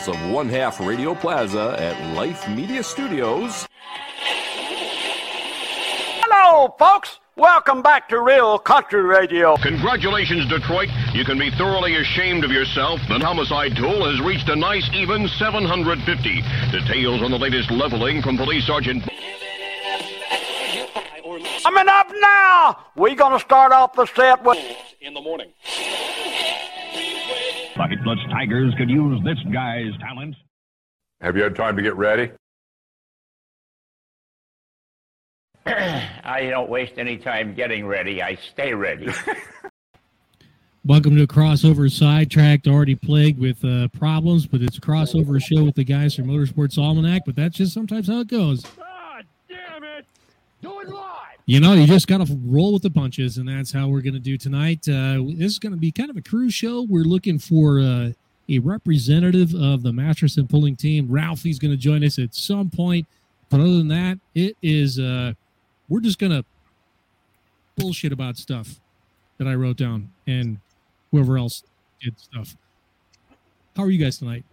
bowels 0.00 0.16
of 0.16 0.30
one 0.30 0.48
half 0.48 0.80
Radio 0.80 1.14
Plaza 1.14 1.76
at 1.78 2.14
Life 2.14 2.48
Media 2.48 2.82
Studios. 2.82 3.66
Hello, 6.22 6.74
folks. 6.78 7.18
Welcome 7.36 7.82
back 7.82 8.08
to 8.10 8.20
Real 8.20 8.58
Country 8.58 9.02
Radio. 9.02 9.56
Congratulations, 9.56 10.46
Detroit. 10.46 10.88
You 11.14 11.24
can 11.24 11.38
be 11.38 11.50
thoroughly 11.50 11.96
ashamed 11.96 12.44
of 12.44 12.50
yourself. 12.50 13.00
The 13.08 13.18
homicide 13.18 13.76
tool 13.76 14.04
has 14.10 14.20
reached 14.20 14.48
a 14.48 14.56
nice 14.56 14.88
even 14.92 15.26
750. 15.28 16.42
Details 16.70 17.22
on 17.22 17.30
the 17.30 17.38
latest 17.38 17.70
leveling 17.70 18.22
from 18.22 18.36
Police 18.36 18.66
Sergeant. 18.66 19.04
Coming 21.62 21.88
up 21.88 22.10
now, 22.20 22.78
we're 22.96 23.14
going 23.14 23.32
to 23.32 23.40
start 23.40 23.72
off 23.72 23.94
the 23.94 24.06
set 24.06 24.42
with. 24.44 24.58
Bucket 28.10 28.24
Bloods 28.24 28.34
Tigers 28.34 28.74
could 28.76 28.90
use 28.90 29.22
this 29.24 29.38
guy's 29.52 29.96
talent. 30.00 30.34
Have 31.20 31.36
you 31.36 31.44
had 31.44 31.54
time 31.54 31.76
to 31.76 31.82
get 31.82 31.94
ready? 31.96 32.32
I 35.66 36.48
don't 36.50 36.68
waste 36.68 36.94
any 36.96 37.18
time 37.18 37.54
getting 37.54 37.86
ready. 37.86 38.20
I 38.20 38.34
stay 38.34 38.74
ready. 38.74 39.08
Welcome 40.84 41.14
to 41.16 41.22
a 41.22 41.26
crossover 41.26 41.88
sidetracked, 41.88 42.66
already 42.66 42.96
plagued 42.96 43.38
with 43.38 43.64
uh, 43.64 43.86
problems, 43.88 44.44
but 44.44 44.60
it's 44.60 44.78
a 44.78 44.80
crossover 44.80 45.40
show 45.40 45.62
with 45.62 45.76
the 45.76 45.84
guys 45.84 46.16
from 46.16 46.24
Motorsports 46.24 46.78
Almanac. 46.78 47.22
But 47.26 47.36
that's 47.36 47.58
just 47.58 47.72
sometimes 47.72 48.08
how 48.08 48.20
it 48.20 48.28
goes. 48.28 48.62
God 48.62 49.24
damn 49.48 49.84
it! 49.84 50.04
Do 50.62 50.80
it 50.80 50.88
live! 50.88 51.09
You 51.50 51.58
know, 51.58 51.72
you 51.72 51.84
just 51.84 52.06
got 52.06 52.24
to 52.24 52.38
roll 52.44 52.74
with 52.74 52.82
the 52.82 52.90
punches, 52.90 53.38
and 53.38 53.48
that's 53.48 53.72
how 53.72 53.88
we're 53.88 54.02
going 54.02 54.14
to 54.14 54.20
do 54.20 54.38
tonight. 54.38 54.88
Uh, 54.88 55.18
this 55.36 55.50
is 55.50 55.58
going 55.58 55.72
to 55.72 55.78
be 55.78 55.90
kind 55.90 56.08
of 56.08 56.16
a 56.16 56.22
cruise 56.22 56.54
show. 56.54 56.82
We're 56.82 57.02
looking 57.02 57.40
for 57.40 57.80
uh, 57.80 58.10
a 58.48 58.60
representative 58.60 59.52
of 59.56 59.82
the 59.82 59.92
Masterson 59.92 60.46
pulling 60.46 60.76
team. 60.76 61.10
Ralphie's 61.10 61.58
going 61.58 61.72
to 61.72 61.76
join 61.76 62.04
us 62.04 62.20
at 62.20 62.36
some 62.36 62.70
point. 62.70 63.08
But 63.48 63.58
other 63.58 63.78
than 63.78 63.88
that, 63.88 64.20
it 64.36 64.56
is. 64.62 65.00
Uh, 65.00 65.32
we're 65.88 65.98
just 65.98 66.20
going 66.20 66.30
to 66.30 66.44
bullshit 67.74 68.12
about 68.12 68.36
stuff 68.36 68.78
that 69.38 69.48
I 69.48 69.56
wrote 69.56 69.76
down 69.76 70.08
and 70.28 70.56
whoever 71.10 71.36
else 71.36 71.64
did 72.00 72.16
stuff. 72.16 72.56
How 73.76 73.82
are 73.82 73.90
you 73.90 73.98
guys 73.98 74.18
tonight? 74.18 74.44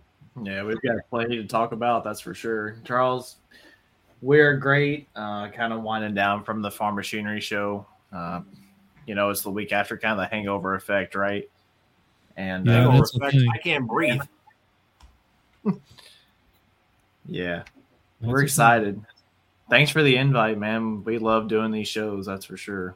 Yeah, 0.41 0.63
we've 0.63 0.81
got 0.81 0.95
plenty 1.11 1.37
to 1.37 1.45
talk 1.45 1.73
about. 1.73 2.03
That's 2.03 2.21
for 2.21 2.33
sure. 2.33 2.77
Charles, 2.85 3.35
we're 4.21 4.55
great. 4.57 5.07
Uh, 5.15 5.49
kind 5.49 5.73
of 5.73 5.81
winding 5.83 6.13
down 6.13 6.43
from 6.43 6.61
the 6.61 6.71
farm 6.71 6.95
machinery 6.95 7.41
show. 7.41 7.85
Uh, 8.11 8.41
you 9.05 9.15
know, 9.15 9.29
it's 9.29 9.41
the 9.41 9.51
week 9.51 9.71
after 9.71 9.97
kind 9.97 10.13
of 10.13 10.17
the 10.17 10.27
hangover 10.27 10.75
effect, 10.75 11.15
right? 11.15 11.49
And 12.35 12.65
Yeah, 12.65 12.87
uh, 12.87 13.29
thing. 13.29 13.47
I 13.53 13.57
can't 13.57 13.87
breathe. 13.87 14.21
yeah, 17.25 17.63
That's 18.21 18.31
we're 18.31 18.43
excited. 18.43 19.01
Thanks 19.69 19.91
for 19.91 20.01
the 20.03 20.15
invite, 20.15 20.57
man. 20.57 21.03
We 21.03 21.17
love 21.17 21.47
doing 21.47 21.71
these 21.71 21.87
shows. 21.87 22.25
That's 22.25 22.45
for 22.45 22.57
sure. 22.57 22.95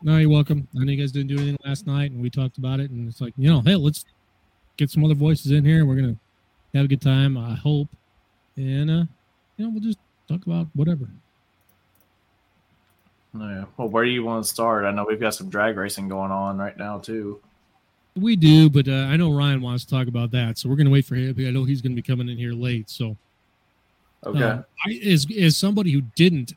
No, 0.00 0.16
you're 0.18 0.30
welcome. 0.30 0.68
I 0.76 0.84
know 0.84 0.92
you 0.92 0.98
guys 0.98 1.10
didn't 1.10 1.28
do 1.28 1.38
anything 1.38 1.58
last 1.64 1.86
night, 1.86 2.12
and 2.12 2.22
we 2.22 2.30
talked 2.30 2.58
about 2.58 2.78
it, 2.78 2.90
and 2.90 3.08
it's 3.08 3.20
like, 3.20 3.34
you 3.36 3.50
know, 3.50 3.60
hey, 3.60 3.74
let's 3.74 4.04
get 4.76 4.90
some 4.90 5.04
other 5.04 5.14
voices 5.14 5.50
in 5.50 5.64
here. 5.64 5.84
We're 5.84 5.96
gonna 5.96 6.16
have 6.74 6.84
a 6.84 6.88
good 6.88 7.00
time. 7.00 7.36
I 7.36 7.54
hope, 7.54 7.88
and 8.56 8.90
uh, 8.90 9.04
you 9.56 9.64
know, 9.64 9.70
we'll 9.70 9.80
just 9.80 9.98
talk 10.28 10.46
about 10.46 10.66
whatever. 10.74 11.08
Yeah. 13.34 13.64
Well, 13.76 13.88
where 13.88 14.04
do 14.04 14.10
you 14.10 14.24
want 14.24 14.44
to 14.44 14.48
start? 14.48 14.84
I 14.84 14.90
know 14.90 15.04
we've 15.08 15.20
got 15.20 15.34
some 15.34 15.48
drag 15.48 15.76
racing 15.76 16.08
going 16.08 16.30
on 16.30 16.58
right 16.58 16.76
now 16.76 16.98
too. 16.98 17.40
We 18.16 18.36
do, 18.36 18.68
but 18.68 18.88
uh, 18.88 18.92
I 18.92 19.16
know 19.16 19.32
Ryan 19.32 19.60
wants 19.60 19.84
to 19.84 19.90
talk 19.90 20.08
about 20.08 20.32
that, 20.32 20.58
so 20.58 20.68
we're 20.68 20.76
gonna 20.76 20.90
wait 20.90 21.04
for 21.04 21.14
him. 21.14 21.36
I 21.38 21.50
know 21.50 21.64
he's 21.64 21.80
gonna 21.80 21.94
be 21.94 22.02
coming 22.02 22.28
in 22.28 22.36
here 22.36 22.52
late, 22.52 22.90
so 22.90 23.16
Okay. 24.26 24.42
Um, 24.42 24.64
I, 24.84 25.00
as 25.06 25.26
as 25.38 25.56
somebody 25.56 25.92
who 25.92 26.02
didn't 26.16 26.54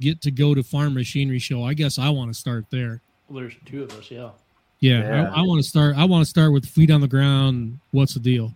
get 0.00 0.20
to 0.22 0.30
go 0.30 0.54
to 0.54 0.62
Farm 0.62 0.94
Machinery 0.94 1.38
Show, 1.38 1.64
I 1.64 1.74
guess 1.74 1.98
I 1.98 2.08
want 2.10 2.32
to 2.32 2.38
start 2.38 2.66
there. 2.70 3.00
Well, 3.28 3.40
there's 3.40 3.54
two 3.64 3.82
of 3.84 3.98
us, 3.98 4.10
yeah. 4.10 4.30
Yeah, 4.80 5.00
Yeah. 5.00 5.30
I, 5.30 5.40
I 5.40 5.42
want 5.42 5.62
to 5.62 5.68
start. 5.68 5.96
I 5.96 6.04
want 6.04 6.24
to 6.24 6.30
start 6.30 6.52
with 6.52 6.66
feet 6.66 6.90
on 6.90 7.00
the 7.00 7.08
ground. 7.08 7.78
What's 7.90 8.14
the 8.14 8.20
deal? 8.20 8.54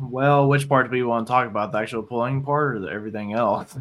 Well, 0.00 0.48
which 0.48 0.68
part 0.68 0.86
do 0.86 0.92
we 0.92 1.02
want 1.02 1.26
to 1.26 1.30
talk 1.30 1.46
about? 1.46 1.72
The 1.72 1.78
actual 1.78 2.02
pulling 2.02 2.42
part 2.42 2.76
or 2.76 2.78
the, 2.80 2.88
everything 2.88 3.32
else? 3.34 3.76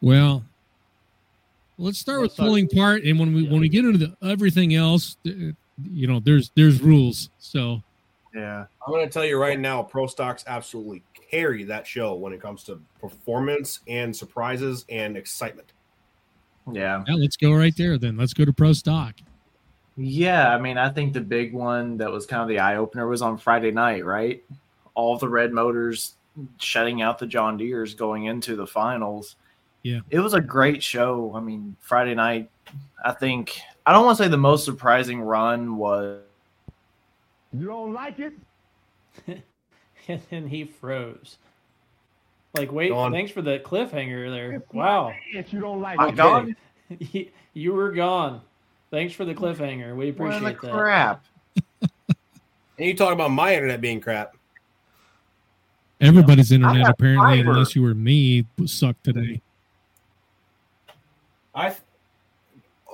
Well, 0.00 0.44
let's 1.78 1.98
start 1.98 2.20
Let's 2.20 2.30
with 2.30 2.32
start- 2.34 2.46
pulling 2.48 2.68
part, 2.68 3.04
and 3.04 3.18
when 3.18 3.32
we 3.34 3.46
when 3.48 3.60
we 3.60 3.68
get 3.68 3.84
into 3.84 3.98
the 3.98 4.16
everything 4.26 4.74
else, 4.74 5.16
you 5.24 5.54
know, 6.06 6.20
there's 6.20 6.50
there's 6.56 6.80
rules. 6.82 7.30
So 7.38 7.82
Yeah. 8.34 8.64
I'm 8.86 8.92
going 8.92 9.06
to 9.06 9.12
tell 9.12 9.24
you 9.24 9.38
right 9.38 9.58
now, 9.60 9.82
Pro 9.82 10.06
Stocks 10.06 10.42
absolutely 10.46 11.02
carry 11.30 11.64
that 11.64 11.86
show 11.86 12.14
when 12.14 12.32
it 12.32 12.40
comes 12.40 12.64
to 12.64 12.80
performance 13.00 13.80
and 13.86 14.14
surprises 14.14 14.84
and 14.88 15.16
excitement. 15.16 15.72
Yeah. 16.72 17.04
yeah, 17.06 17.14
let's 17.14 17.36
go 17.36 17.52
right 17.52 17.76
there. 17.76 17.98
Then 17.98 18.16
let's 18.16 18.32
go 18.34 18.44
to 18.44 18.52
pro 18.52 18.72
stock. 18.72 19.14
Yeah, 19.96 20.54
I 20.54 20.58
mean, 20.58 20.78
I 20.78 20.88
think 20.88 21.12
the 21.12 21.20
big 21.20 21.52
one 21.52 21.96
that 21.98 22.10
was 22.10 22.26
kind 22.26 22.42
of 22.42 22.48
the 22.48 22.58
eye 22.58 22.76
opener 22.76 23.06
was 23.08 23.22
on 23.22 23.36
Friday 23.38 23.70
night, 23.70 24.04
right? 24.04 24.42
All 24.94 25.16
the 25.16 25.28
red 25.28 25.52
motors 25.52 26.14
shutting 26.58 27.02
out 27.02 27.18
the 27.18 27.26
John 27.26 27.56
Deere's 27.56 27.94
going 27.94 28.24
into 28.24 28.56
the 28.56 28.66
finals. 28.66 29.36
Yeah. 29.82 30.00
It 30.10 30.20
was 30.20 30.34
a 30.34 30.40
great 30.40 30.82
show. 30.82 31.32
I 31.34 31.40
mean, 31.40 31.76
Friday 31.80 32.14
night, 32.14 32.50
I 33.04 33.12
think, 33.12 33.60
I 33.86 33.92
don't 33.92 34.04
want 34.04 34.18
to 34.18 34.24
say 34.24 34.28
the 34.28 34.36
most 34.36 34.64
surprising 34.64 35.20
run 35.20 35.76
was. 35.76 36.20
You 37.52 37.66
don't 37.66 37.92
like 37.92 38.18
it? 38.18 38.34
and 40.08 40.20
then 40.30 40.46
he 40.46 40.64
froze. 40.64 41.38
Like, 42.56 42.72
wait, 42.72 42.90
Gone. 42.90 43.12
thanks 43.12 43.30
for 43.30 43.42
the 43.42 43.60
cliffhanger 43.60 44.30
there. 44.30 44.62
Wow. 44.72 45.12
Yes, 45.32 45.52
you 45.52 45.60
don't 45.60 45.80
like 45.80 45.98
My 45.98 46.08
it. 46.08 46.16
God, 46.16 46.54
you, 46.98 47.28
you 47.54 47.72
were 47.72 47.92
gone. 47.92 48.40
Thanks 48.90 49.14
for 49.14 49.24
the 49.24 49.34
cliffhanger. 49.34 49.94
We 49.94 50.10
what 50.10 50.30
the 50.30 50.36
appreciate 50.36 50.60
that. 50.62 50.72
crap? 50.72 51.24
And 52.78 52.88
you 52.88 52.96
talk 52.96 53.12
about 53.12 53.30
my 53.30 53.52
internet 53.52 53.82
being 53.82 54.00
crap. 54.00 54.38
Everybody's 56.00 56.52
internet 56.52 56.88
apparently, 56.88 57.38
fiber. 57.38 57.50
unless 57.50 57.76
you 57.76 57.82
were 57.82 57.94
me, 57.94 58.46
sucked 58.64 59.04
today. 59.04 59.40
I 61.54 61.74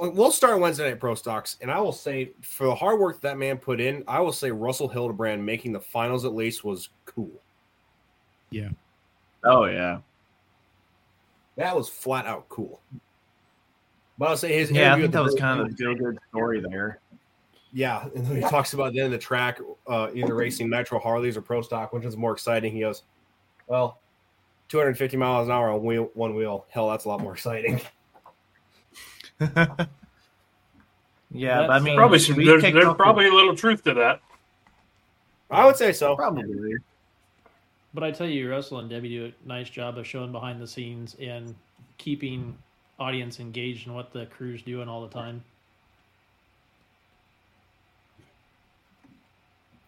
we'll 0.01 0.33
start 0.33 0.61
Wednesday 0.61 0.91
night 0.91 1.01
pro 1.01 1.15
stocks, 1.15 1.57
and 1.61 1.71
I 1.71 1.81
will 1.81 1.93
say 1.93 2.33
for 2.43 2.67
the 2.67 2.75
hard 2.75 2.99
work 2.99 3.21
that 3.23 3.39
man 3.39 3.59
put 3.59 3.81
in, 3.81 4.05
I 4.07 4.21
will 4.21 4.33
say 4.33 4.51
Russell 4.51 4.89
Hildebrand 4.89 5.45
making 5.45 5.73
the 5.73 5.81
finals 5.81 6.25
at 6.25 6.35
least 6.35 6.65
was 6.65 6.91
cool. 7.05 7.31
Yeah. 8.51 8.71
Oh, 9.45 9.65
yeah. 9.65 10.01
That 11.57 11.75
was 11.75 11.89
flat 11.89 12.27
out 12.27 12.49
cool. 12.49 12.81
But 14.19 14.29
I'll 14.31 14.37
say 14.37 14.59
his 14.59 14.71
Yeah, 14.71 14.83
I 14.83 14.87
interview 14.87 15.05
think 15.05 15.15
that 15.15 15.23
was 15.23 15.35
kind 15.35 15.61
of 15.61 15.67
a 15.69 15.71
feel 15.71 15.95
good 15.95 16.19
story 16.31 16.61
there. 16.61 17.01
Yeah, 17.77 18.09
and 18.15 18.25
then 18.25 18.37
he 18.37 18.41
talks 18.41 18.73
about 18.73 18.95
then 18.95 19.11
the 19.11 19.19
track, 19.19 19.61
uh, 19.87 20.09
either 20.15 20.35
racing 20.35 20.71
Nitro 20.71 20.99
Harleys 20.99 21.37
or 21.37 21.43
Pro 21.43 21.61
Stock, 21.61 21.93
which 21.93 22.07
is 22.07 22.17
more 22.17 22.33
exciting. 22.33 22.73
He 22.73 22.81
goes, 22.81 23.03
"Well, 23.67 23.99
250 24.71 25.19
miles 25.19 25.49
an 25.49 25.53
hour 25.53 25.69
on 25.69 25.83
wheel, 25.83 26.11
one 26.15 26.35
wheel. 26.35 26.65
Hell, 26.71 26.89
that's 26.89 27.05
a 27.05 27.09
lot 27.09 27.21
more 27.21 27.35
exciting." 27.35 27.83
Yeah, 31.31 31.67
but 31.67 31.71
I 31.71 31.81
mean, 31.81 31.97
Probably 31.97 32.19
some, 32.19 32.37
we 32.37 32.47
there's, 32.47 32.63
there's 32.63 32.95
probably 32.95 33.29
a 33.29 33.35
little 33.35 33.55
truth 33.55 33.85
to 33.85 33.95
that. 33.95 34.21
I 35.51 35.67
would 35.67 35.77
say 35.77 35.93
so. 35.93 36.17
probably. 36.17 36.77
But 37.93 38.05
I 38.05 38.11
tell 38.11 38.29
you, 38.29 38.51
Russell 38.51 38.79
and 38.79 38.89
Debbie 38.89 39.09
do 39.09 39.27
a 39.27 39.49
nice 39.49 39.69
job 39.69 39.99
of 39.99 40.07
showing 40.07 40.33
behind 40.33 40.63
the 40.63 40.67
scenes 40.67 41.15
and 41.21 41.55
keeping 41.99 42.57
audience 42.99 43.41
engaged 43.41 43.87
in 43.87 43.95
what 43.95 44.13
the 44.13 44.27
crew's 44.27 44.63
doing 44.63 44.89
all 44.89 45.03
the 45.03 45.13
time. 45.13 45.43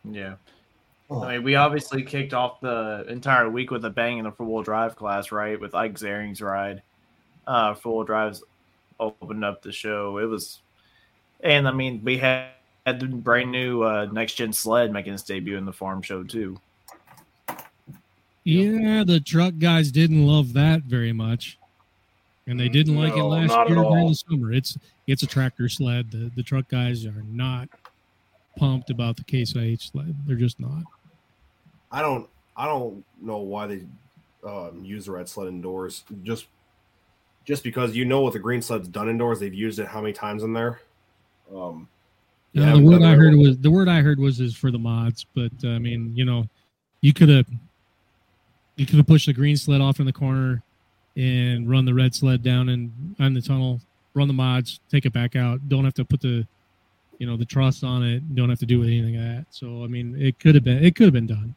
Yeah. 0.04 0.34
Oh. 1.10 1.22
I 1.22 1.34
mean, 1.36 1.44
we 1.44 1.54
obviously 1.54 2.02
kicked 2.02 2.34
off 2.34 2.60
the 2.60 3.06
entire 3.08 3.48
week 3.48 3.70
with 3.70 3.84
a 3.84 3.90
bang 3.90 4.18
in 4.18 4.24
the 4.24 4.32
four 4.32 4.46
wheel 4.46 4.62
drive 4.62 4.94
class, 4.96 5.32
right? 5.32 5.58
With 5.58 5.74
Ike 5.74 5.94
Zaring's 5.94 6.42
ride. 6.42 6.82
Uh, 7.46 7.74
four 7.74 7.96
wheel 7.96 8.04
drives 8.04 8.42
opened 9.00 9.44
up 9.44 9.62
the 9.62 9.72
show. 9.72 10.18
It 10.18 10.26
was, 10.26 10.60
and 11.40 11.66
I 11.66 11.72
mean, 11.72 12.02
we 12.04 12.18
had, 12.18 12.48
had 12.84 13.00
the 13.00 13.06
brand 13.06 13.52
new 13.52 13.82
uh, 13.82 14.06
next 14.12 14.34
gen 14.34 14.52
sled 14.52 14.92
making 14.92 15.14
its 15.14 15.22
debut 15.22 15.56
in 15.56 15.64
the 15.64 15.72
farm 15.72 16.02
show, 16.02 16.22
too. 16.22 16.58
Yeah, 18.44 19.04
the 19.04 19.20
truck 19.20 19.54
guys 19.58 19.92
didn't 19.92 20.26
love 20.26 20.54
that 20.54 20.82
very 20.84 21.12
much, 21.12 21.58
and 22.46 22.58
they 22.58 22.70
didn't 22.70 22.96
like 22.96 23.14
it 23.14 23.22
last 23.22 23.50
year 23.50 23.60
at 23.60 23.68
during 23.68 23.84
all. 23.84 24.08
the 24.08 24.14
summer. 24.14 24.54
It's 24.54 24.78
it's 25.06 25.22
a 25.22 25.26
tractor 25.26 25.68
sled. 25.68 26.10
The 26.10 26.30
the 26.34 26.42
truck 26.42 26.66
guys 26.68 27.04
are 27.04 27.22
not 27.30 27.68
pumped 28.58 28.90
about 28.90 29.16
the 29.16 29.24
Case 29.24 29.54
IH 29.54 29.78
sled. 29.92 30.14
They're 30.26 30.36
just 30.36 30.60
not. 30.60 30.82
I 31.90 32.02
don't. 32.02 32.28
I 32.56 32.66
don't 32.66 33.04
know 33.22 33.38
why 33.38 33.66
they 33.66 33.82
um, 34.44 34.84
use 34.84 35.06
the 35.06 35.12
red 35.12 35.28
sled 35.28 35.48
indoors. 35.48 36.04
Just, 36.24 36.46
just 37.44 37.62
because 37.62 37.94
you 37.94 38.04
know 38.04 38.20
what 38.20 38.32
the 38.32 38.38
green 38.38 38.60
sled's 38.60 38.88
done 38.88 39.08
indoors, 39.08 39.38
they've 39.40 39.54
used 39.54 39.78
it 39.78 39.86
how 39.86 40.00
many 40.00 40.12
times 40.12 40.42
in 40.42 40.52
there. 40.52 40.80
Um, 41.54 41.88
Uh, 42.56 42.60
Yeah, 42.60 42.72
the 42.74 42.82
word 42.82 43.02
I 43.02 43.14
heard 43.14 43.34
one. 43.36 43.46
was 43.46 43.58
the 43.58 43.70
word 43.70 43.88
I 43.88 44.00
heard 44.00 44.18
was 44.18 44.40
is 44.40 44.56
for 44.56 44.70
the 44.70 44.78
mods, 44.78 45.24
but 45.34 45.52
uh, 45.64 45.68
I 45.68 45.78
mean, 45.78 46.12
you 46.16 46.24
know, 46.24 46.48
you 47.00 47.12
could 47.12 47.28
have 47.28 47.46
you 48.76 48.86
could 48.86 48.96
have 48.96 49.06
pushed 49.06 49.26
the 49.26 49.32
green 49.32 49.56
sled 49.56 49.80
off 49.80 50.00
in 50.00 50.06
the 50.06 50.12
corner 50.12 50.62
and 51.16 51.68
run 51.68 51.84
the 51.84 51.94
red 51.94 52.14
sled 52.14 52.42
down 52.42 52.68
and 52.68 53.14
on 53.18 53.34
the 53.34 53.42
tunnel, 53.42 53.80
run 54.14 54.28
the 54.28 54.34
mods, 54.34 54.80
take 54.90 55.04
it 55.04 55.12
back 55.12 55.36
out. 55.36 55.68
Don't 55.68 55.84
have 55.84 55.94
to 55.94 56.04
put 56.04 56.20
the 56.20 56.46
you 57.18 57.26
know 57.26 57.36
the 57.36 57.44
truss 57.44 57.82
on 57.82 58.02
it. 58.02 58.34
Don't 58.34 58.48
have 58.48 58.58
to 58.60 58.66
do 58.66 58.78
with 58.78 58.88
anything 58.88 59.16
of 59.16 59.22
that. 59.22 59.46
So 59.50 59.84
I 59.84 59.86
mean, 59.86 60.16
it 60.20 60.38
could 60.38 60.54
have 60.54 60.64
been 60.64 60.82
it 60.84 60.94
could 60.96 61.04
have 61.04 61.12
been 61.12 61.26
done. 61.26 61.54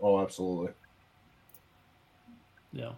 Oh, 0.00 0.20
absolutely. 0.20 0.72
Yeah. 2.72 2.92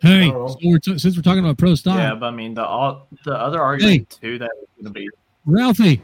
Hey, 0.00 0.32
oh, 0.32 0.48
so 0.48 0.56
we're 0.64 0.78
t- 0.78 0.98
since 0.98 1.14
we're 1.14 1.22
talking 1.22 1.44
about 1.44 1.58
pro 1.58 1.76
stock, 1.76 1.96
Yeah, 1.96 2.14
but 2.16 2.26
I 2.26 2.30
mean 2.32 2.54
the 2.54 2.64
all 2.64 3.06
the 3.24 3.34
other 3.34 3.60
argument 3.62 4.18
too 4.20 4.38
that 4.38 4.50
is 4.60 4.68
going 4.82 4.92
to 4.92 5.00
be 5.00 5.08
Ralphie. 5.46 6.02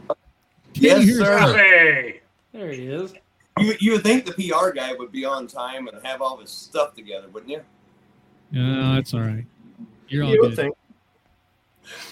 Yes, 0.74 1.04
sir. 1.16 1.56
Hey! 1.56 2.20
There 2.52 2.70
he 2.70 2.86
is. 2.86 3.12
You, 3.58 3.74
you 3.80 3.92
would 3.92 4.04
think 4.04 4.24
the 4.24 4.32
PR 4.32 4.70
guy 4.70 4.94
would 4.94 5.10
be 5.10 5.24
on 5.24 5.48
time 5.48 5.88
and 5.88 5.98
have 6.04 6.22
all 6.22 6.36
his 6.38 6.50
stuff 6.50 6.94
together, 6.94 7.28
wouldn't 7.28 7.50
you? 7.50 7.62
Yeah, 8.52 8.94
that's 8.94 9.14
all 9.14 9.20
right. 9.20 9.44
You're 10.08 10.24
all 10.24 10.30
You 10.32 10.40
would 10.42 10.50
good. 10.50 10.56
think. 10.56 10.76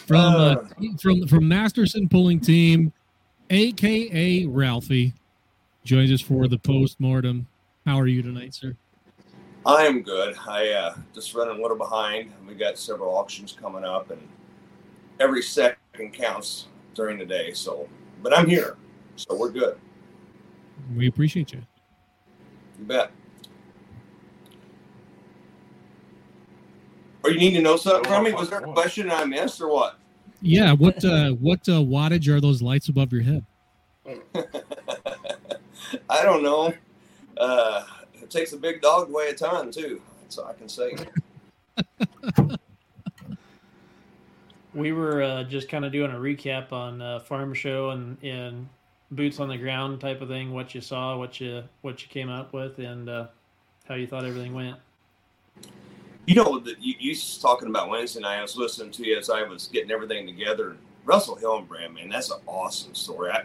From 0.06 0.17
uh, 0.17 0.55
Uh. 0.55 0.67
from 1.00 1.26
from 1.28 1.49
Masterson 1.49 2.08
pulling 2.08 2.40
team, 2.40 2.93
aka 3.50 4.46
Ralphie, 4.46 5.14
joins 5.84 6.12
us 6.12 6.20
for 6.20 6.49
the 6.49 6.58
post 6.58 7.00
mortem. 7.00 7.46
How 7.84 7.99
are 7.99 8.06
you 8.06 8.23
tonight, 8.23 8.55
sir? 8.55 8.76
I 9.64 9.84
am 9.87 10.02
good. 10.02 10.37
I 10.49 10.70
uh, 10.70 10.96
just 11.14 11.34
running 11.34 11.58
a 11.58 11.62
little 11.62 11.76
behind. 11.76 12.32
We 12.46 12.55
got 12.55 12.78
several 12.78 13.17
auctions 13.17 13.52
coming 13.52 13.84
up, 13.84 14.11
and 14.11 14.20
every 15.19 15.43
second 15.43 16.12
counts 16.12 16.67
during 16.94 17.19
the 17.19 17.25
day. 17.26 17.52
So, 17.52 17.88
but 18.22 18.37
I'm 18.37 18.49
here, 18.49 18.76
so 19.17 19.37
we're 19.37 19.50
good. 19.50 19.76
We 20.94 21.08
appreciate 21.08 21.52
you. 21.52 21.62
You 22.79 22.84
bet. 22.84 23.11
Or 27.26 27.31
you 27.31 27.40
need 27.40 27.55
to 27.55 27.61
know 27.61 27.76
something 27.76 28.05
from 28.05 28.23
me? 28.23 28.32
Was 28.32 28.50
there 28.50 28.61
a 28.61 28.73
question 28.73 29.11
I 29.11 29.25
missed, 29.25 29.61
or 29.61 29.69
what? 29.69 29.99
Yeah, 30.43 30.73
what 30.75 31.05
uh, 31.05 31.31
what 31.32 31.69
uh, 31.69 31.81
wattage 31.82 32.28
are 32.28 32.40
those 32.40 32.62
lights 32.62 32.88
above 32.88 33.12
your 33.12 33.23
head? 33.23 33.44
I 36.08 36.23
don't 36.23 36.44
know. 36.44 36.73
Uh, 37.37 37.84
it 38.14 38.31
takes 38.31 38.52
a 38.52 38.56
big 38.56 38.81
dog 38.81 39.08
to 39.08 39.12
weigh 39.12 39.31
a 39.31 39.34
ton, 39.34 39.73
too. 39.73 40.00
so 40.28 40.44
I 40.44 40.52
can 40.52 40.69
say. 40.69 40.96
We 44.72 44.93
were 44.93 45.22
uh, 45.22 45.44
just 45.44 45.70
kind 45.70 45.87
of 45.87 45.93
doing 45.93 46.11
a 46.11 46.17
recap 46.17 46.70
on 46.70 47.00
uh, 47.00 47.20
farm 47.20 47.55
show 47.55 47.90
and, 47.90 48.22
and 48.22 48.69
boots 49.11 49.40
on 49.40 49.49
the 49.49 49.56
ground 49.56 50.02
type 50.02 50.20
of 50.20 50.29
thing. 50.29 50.52
What 50.52 50.75
you 50.75 50.82
saw, 50.82 51.17
what 51.17 51.40
you 51.40 51.62
what 51.81 52.02
you 52.02 52.08
came 52.08 52.29
up 52.29 52.52
with, 52.52 52.79
and 52.79 53.08
uh, 53.08 53.29
how 53.88 53.94
you 53.94 54.06
thought 54.06 54.26
everything 54.26 54.52
went. 54.52 54.76
You 56.26 56.34
know, 56.34 56.62
you, 56.81 56.94
you 56.99 57.11
was 57.11 57.38
talking 57.38 57.69
about 57.69 57.88
Wednesday 57.88 58.20
night. 58.20 58.38
I 58.38 58.43
was 58.43 58.56
listening 58.56 58.90
to 58.93 59.06
you 59.06 59.17
as 59.17 59.31
I 59.31 59.43
was 59.43 59.69
getting 59.69 59.93
everything 59.93 60.26
together. 60.26 60.76
Russell 61.05 61.37
Hillenbrand, 61.37 61.94
man, 61.94 62.08
that's 62.08 62.31
an 62.31 62.40
awesome 62.46 62.94
story. 62.96 63.31
I, 63.31 63.44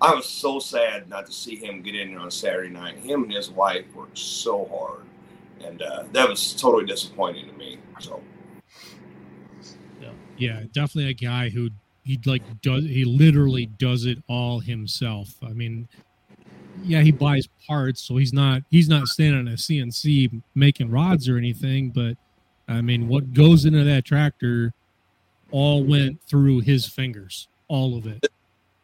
I 0.00 0.14
was 0.14 0.26
so 0.26 0.58
sad 0.58 1.08
not 1.08 1.26
to 1.26 1.32
see 1.32 1.54
him 1.54 1.80
get 1.80 1.94
in 1.94 2.10
there 2.10 2.18
on 2.18 2.30
Saturday 2.30 2.70
night. 2.70 2.98
Him 2.98 3.24
and 3.24 3.32
his 3.32 3.50
wife 3.50 3.84
worked 3.94 4.18
so 4.18 4.66
hard, 4.66 5.04
and 5.64 5.80
uh, 5.80 6.04
that 6.12 6.28
was 6.28 6.54
totally 6.54 6.86
disappointing 6.86 7.46
to 7.46 7.52
me. 7.52 7.78
So, 8.00 8.20
Yeah, 10.36 10.62
definitely 10.72 11.10
a 11.10 11.14
guy 11.14 11.50
who 11.50 11.70
he 12.04 12.18
like 12.24 12.42
does 12.62 12.84
he 12.84 13.04
literally 13.04 13.66
does 13.66 14.06
it 14.06 14.18
all 14.28 14.60
himself. 14.60 15.34
I 15.42 15.50
mean, 15.50 15.88
yeah, 16.84 17.00
he 17.00 17.12
buys 17.12 17.48
parts, 17.66 18.02
so 18.02 18.16
he's 18.16 18.32
not 18.32 18.62
he's 18.70 18.88
not 18.88 19.06
standing 19.06 19.40
on 19.40 19.48
a 19.48 19.56
CNC 19.56 20.42
making 20.54 20.90
rods 20.90 21.28
or 21.28 21.36
anything, 21.36 21.90
but 21.90 22.16
I 22.68 22.80
mean, 22.80 23.08
what 23.08 23.32
goes 23.32 23.64
into 23.64 23.84
that 23.84 24.04
tractor 24.04 24.72
all 25.50 25.82
went 25.84 26.20
through 26.22 26.60
his 26.60 26.86
fingers, 26.86 27.48
all 27.68 27.96
of 27.96 28.06
it. 28.06 28.26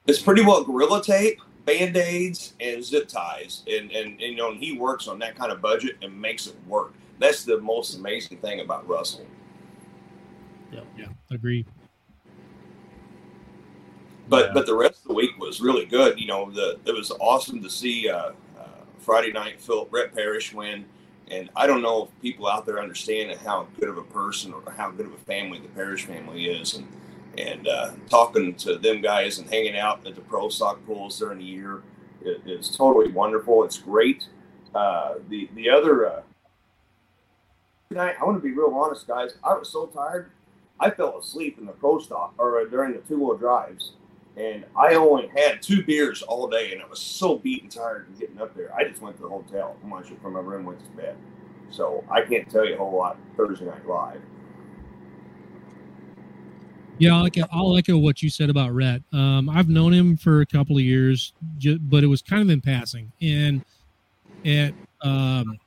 it's 0.06 0.20
pretty 0.20 0.43
well 0.43 0.64
gorilla 0.64 1.02
tape, 1.02 1.41
band 1.64 1.96
aids, 1.96 2.55
and 2.61 2.82
zip 2.82 3.08
ties, 3.08 3.62
and, 3.67 3.91
and 3.93 4.12
and 4.12 4.20
you 4.20 4.37
know, 4.37 4.50
and 4.50 4.61
he 4.61 4.76
works 4.79 5.08
on 5.08 5.19
that 5.19 5.37
kind 5.37 5.52
of 5.52 5.61
budget 5.61 5.96
and 6.02 6.19
makes 6.19 6.46
it 6.46 6.56
work. 6.67 6.94
That's 7.19 7.44
the 7.44 7.61
most 7.61 7.94
amazing 7.94 8.38
thing 8.38 8.61
about 8.61 8.88
Russell. 8.88 9.26
Yeah, 10.73 10.81
yeah, 10.99 11.06
agree. 11.31 11.64
But 14.29 14.47
Yeah. 14.47 14.53
but 14.55 14.67
the 14.67 14.75
rest 14.75 15.03
of 15.03 15.09
the 15.09 15.15
week 15.15 15.38
was 15.38 15.61
really 15.61 15.85
good. 15.87 16.19
You 16.21 16.26
know, 16.26 16.50
the 16.50 16.79
it 16.85 16.93
was 16.94 17.11
awesome 17.21 17.62
to 17.62 17.71
see 17.71 18.09
uh, 18.09 18.31
uh, 18.59 18.67
Friday 18.99 19.32
night 19.32 19.61
Philip 19.61 19.91
Brett 19.91 20.15
Parrish 20.15 20.53
win, 20.55 20.85
and 21.31 21.50
I 21.56 21.67
don't 21.67 21.82
know 21.82 22.05
if 22.05 22.21
people 22.23 22.47
out 22.47 22.67
there 22.67 22.81
understand 22.81 23.38
how 23.41 23.67
good 23.79 23.88
of 23.88 23.99
a 23.99 24.03
person 24.03 24.53
or 24.53 24.62
how 24.73 24.91
good 24.91 25.06
of 25.06 25.12
a 25.12 25.19
family 25.19 25.59
the 25.59 25.69
Parrish 25.69 26.05
family 26.05 26.47
is, 26.47 26.75
and 26.75 26.87
and 27.38 27.67
uh, 27.69 27.91
talking 28.09 28.55
to 28.55 28.76
them 28.79 29.00
guys 29.00 29.38
and 29.38 29.49
hanging 29.50 29.76
out 29.76 30.06
at 30.06 30.15
the 30.15 30.21
pro 30.21 30.49
stock 30.49 30.85
pools 30.87 31.19
during 31.19 31.38
the 31.38 31.44
year 31.44 31.82
is, 32.23 32.69
is 32.69 32.77
totally 32.77 33.11
wonderful. 33.11 33.65
It's 33.65 33.79
great. 33.79 34.29
Uh, 34.75 35.15
the 35.29 35.49
the 35.55 35.69
other 35.69 36.06
uh, 36.09 36.23
tonight, 37.88 38.17
I 38.20 38.25
want 38.25 38.37
to 38.38 38.43
be 38.43 38.53
real 38.55 38.73
honest, 38.75 39.06
guys. 39.06 39.35
I 39.43 39.55
was 39.55 39.69
so 39.69 39.87
tired. 39.87 40.31
I 40.81 40.91
fell 40.91 41.19
asleep 41.19 41.59
in 41.59 41.67
the 41.67 41.73
pro 41.73 41.99
stock 42.00 42.35
or 42.38 42.61
uh, 42.61 42.65
during 42.65 42.93
the 42.93 42.99
two 43.00 43.19
wheel 43.19 43.37
drives 43.37 43.93
and 44.37 44.65
I 44.77 44.95
only 44.95 45.29
had 45.29 45.63
two 45.63 45.85
beers 45.85 46.23
all 46.23 46.49
day, 46.49 46.73
and 46.73 46.83
I 46.83 46.87
was 46.87 46.99
so 46.99 47.39
beat 47.39 47.63
and 47.63 47.71
tired 47.71 48.07
from 48.07 48.17
getting 48.17 48.41
up 48.41 48.55
there. 48.55 48.75
I 48.75 48.85
just 48.85 49.01
went 49.01 49.17
to 49.17 49.23
the 49.23 49.29
hotel, 49.29 49.77
it 49.83 50.21
from 50.21 50.33
my 50.33 50.41
room, 50.41 50.65
went 50.65 50.85
to 50.85 50.91
bed. 50.91 51.17
So 51.71 52.05
I 52.11 52.23
can't 52.23 52.49
tell 52.51 52.67
you 52.67 52.75
a 52.75 52.79
whole 52.79 52.97
lot 52.97 53.17
Thursday 53.37 53.65
night 53.65 53.87
live. 53.87 54.20
Yeah, 56.99 57.17
I'll 57.17 57.27
echo, 57.27 57.43
I'll 57.51 57.77
echo 57.77 57.99
what 57.99 58.23
you 58.23 58.31
said 58.31 58.51
about 58.51 58.73
Rhett. 58.73 59.03
Um, 59.13 59.51
I've 59.51 59.69
known 59.69 59.93
him 59.93 60.17
for 60.17 60.41
a 60.41 60.47
couple 60.47 60.77
of 60.77 60.82
years, 60.82 61.32
but 61.82 62.05
it 62.05 62.06
was 62.06 62.23
kind 62.23 62.43
of 62.43 62.51
in 62.51 62.61
passing. 62.61 63.11
And 63.20 63.65
at 64.44 64.75
um, 65.03 65.58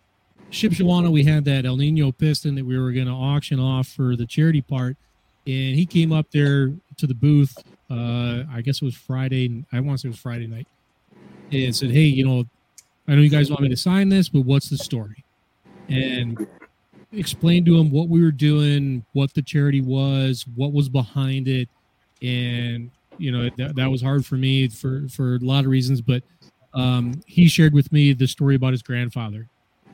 Shipshewana, 0.51 1.11
we 1.11 1.23
had 1.23 1.43
that 1.45 1.65
El 1.65 1.75
Nino 1.75 2.11
piston 2.11 2.55
that 2.55 2.65
we 2.65 2.77
were 2.77 2.91
going 2.91 3.07
to 3.07 3.13
auction 3.13 3.59
off 3.59 3.87
for 3.87 4.15
the 4.15 4.25
charity 4.25 4.61
part. 4.61 4.95
And 5.45 5.75
he 5.75 5.85
came 5.85 6.13
up 6.13 6.31
there 6.31 6.73
to 6.97 7.07
the 7.07 7.13
booth. 7.13 7.57
Uh, 7.89 8.43
I 8.51 8.61
guess 8.61 8.81
it 8.81 8.85
was 8.85 8.95
Friday. 8.95 9.63
I 9.71 9.79
want 9.79 9.99
to 9.99 10.01
say 10.01 10.07
it 10.07 10.11
was 10.11 10.19
Friday 10.19 10.47
night, 10.47 10.67
and 11.51 11.75
said, 11.75 11.91
"Hey, 11.91 12.01
you 12.03 12.25
know, 12.25 12.45
I 13.07 13.15
know 13.15 13.21
you 13.21 13.29
guys 13.29 13.49
want 13.49 13.61
me 13.61 13.69
to 13.69 13.77
sign 13.77 14.09
this, 14.09 14.29
but 14.29 14.41
what's 14.41 14.69
the 14.69 14.77
story?" 14.77 15.23
And 15.89 16.47
explained 17.13 17.65
to 17.67 17.77
him 17.77 17.89
what 17.89 18.09
we 18.09 18.21
were 18.21 18.31
doing, 18.31 19.05
what 19.13 19.33
the 19.33 19.41
charity 19.41 19.81
was, 19.81 20.45
what 20.55 20.73
was 20.73 20.89
behind 20.89 21.47
it, 21.47 21.69
and 22.21 22.91
you 23.17 23.31
know 23.31 23.49
that, 23.57 23.75
that 23.75 23.89
was 23.89 24.01
hard 24.01 24.25
for 24.25 24.35
me 24.35 24.67
for 24.67 25.07
for 25.09 25.35
a 25.35 25.39
lot 25.39 25.63
of 25.63 25.71
reasons. 25.71 26.01
But 26.01 26.23
um, 26.73 27.21
he 27.25 27.47
shared 27.47 27.73
with 27.73 27.91
me 27.91 28.13
the 28.13 28.27
story 28.27 28.55
about 28.55 28.73
his 28.73 28.81
grandfather 28.81 29.47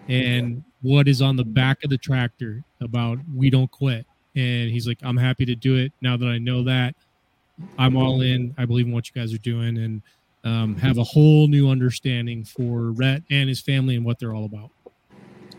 and 0.09 0.63
what 0.81 1.07
is 1.07 1.21
on 1.21 1.35
the 1.35 1.43
back 1.43 1.83
of 1.83 1.89
the 1.89 1.97
tractor 1.97 2.63
about 2.81 3.19
we 3.33 3.49
don't 3.49 3.71
quit. 3.71 4.05
And 4.35 4.69
he's 4.69 4.87
like, 4.87 4.97
I'm 5.03 5.17
happy 5.17 5.45
to 5.45 5.55
do 5.55 5.77
it 5.77 5.93
now 6.01 6.17
that 6.17 6.25
I 6.27 6.37
know 6.37 6.63
that. 6.63 6.95
I'm 7.77 7.95
all 7.95 8.21
in. 8.21 8.53
I 8.57 8.65
believe 8.65 8.87
in 8.87 8.91
what 8.91 9.07
you 9.07 9.19
guys 9.19 9.33
are 9.33 9.37
doing, 9.39 9.77
and 9.77 10.01
um, 10.43 10.75
have 10.75 10.97
a 10.97 11.03
whole 11.03 11.47
new 11.47 11.69
understanding 11.69 12.43
for 12.43 12.91
Rhett 12.91 13.23
and 13.29 13.47
his 13.47 13.61
family 13.61 13.95
and 13.95 14.05
what 14.05 14.19
they're 14.19 14.33
all 14.33 14.45
about. 14.45 14.71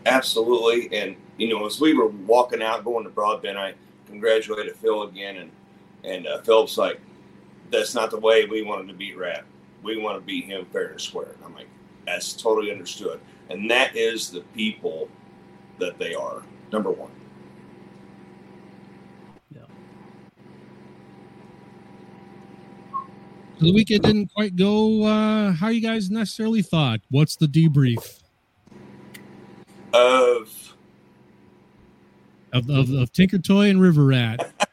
Absolutely. 0.05 0.95
And, 0.95 1.15
you 1.37 1.49
know, 1.49 1.65
as 1.65 1.81
we 1.81 1.93
were 1.93 2.07
walking 2.07 2.61
out 2.61 2.83
going 2.83 3.03
to 3.05 3.09
Broadbent, 3.09 3.57
I 3.57 3.73
congratulated 4.05 4.75
Phil 4.75 5.03
again. 5.03 5.37
And, 5.37 5.51
and 6.03 6.27
uh, 6.27 6.41
Phil's 6.41 6.77
like, 6.77 7.01
that's 7.71 7.95
not 7.95 8.11
the 8.11 8.19
way 8.19 8.45
we 8.45 8.61
wanted 8.61 8.87
to 8.89 8.93
beat 8.93 9.17
Rat. 9.17 9.45
We 9.81 9.97
want 9.97 10.17
to 10.17 10.21
beat 10.21 10.45
him 10.45 10.65
fair 10.65 10.89
and 10.89 11.01
square. 11.01 11.31
And 11.33 11.43
I'm 11.43 11.55
like, 11.55 11.67
that's 12.05 12.33
totally 12.33 12.71
understood. 12.71 13.19
And 13.49 13.69
that 13.71 13.95
is 13.95 14.29
the 14.29 14.41
people 14.53 15.09
that 15.79 15.97
they 15.97 16.13
are. 16.13 16.43
Number 16.71 16.91
one. 16.91 17.11
The 23.59 23.73
weekend 23.73 24.03
didn't 24.03 24.33
quite 24.33 24.55
go 24.55 25.03
uh, 25.03 25.51
how 25.51 25.69
you 25.69 25.81
guys 25.81 26.09
necessarily 26.09 26.61
thought. 26.61 26.99
What's 27.09 27.35
the 27.35 27.47
debrief 27.47 28.21
Of 29.93 30.75
of, 32.53 32.69
of, 32.69 32.89
of 32.91 33.11
Tinker 33.11 33.39
Toy 33.39 33.69
and 33.69 33.81
River 33.81 34.05
Rat? 34.05 34.51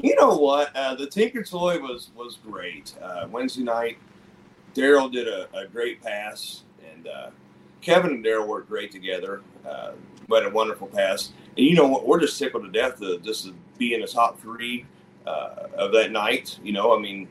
You 0.00 0.14
know 0.14 0.36
what? 0.36 0.74
Uh, 0.76 0.94
the 0.94 1.06
Tinker 1.06 1.42
Toy 1.42 1.80
was 1.80 2.10
was 2.14 2.38
great. 2.44 2.94
Uh, 3.02 3.26
Wednesday 3.30 3.62
night, 3.62 3.98
Daryl 4.74 5.10
did 5.10 5.26
a, 5.26 5.48
a 5.56 5.66
great 5.66 6.00
pass, 6.02 6.62
and 6.92 7.08
uh, 7.08 7.30
Kevin 7.80 8.12
and 8.12 8.24
Daryl 8.24 8.46
worked 8.46 8.68
great 8.68 8.92
together. 8.92 9.42
Uh, 9.68 9.92
had 10.32 10.44
a 10.44 10.50
wonderful 10.50 10.86
pass, 10.86 11.32
and 11.56 11.66
you 11.66 11.74
know 11.74 11.88
what? 11.88 12.06
We're 12.06 12.20
just 12.20 12.38
tickled 12.38 12.64
to 12.64 12.70
death 12.70 13.00
to 13.00 13.18
just 13.18 13.46
to 13.46 13.54
be 13.76 13.94
in 13.94 14.00
the 14.00 14.06
top 14.06 14.40
three 14.40 14.86
uh, 15.26 15.66
of 15.76 15.92
that 15.92 16.12
night. 16.12 16.58
You 16.62 16.72
know, 16.72 16.96
I 16.96 17.00
mean, 17.00 17.26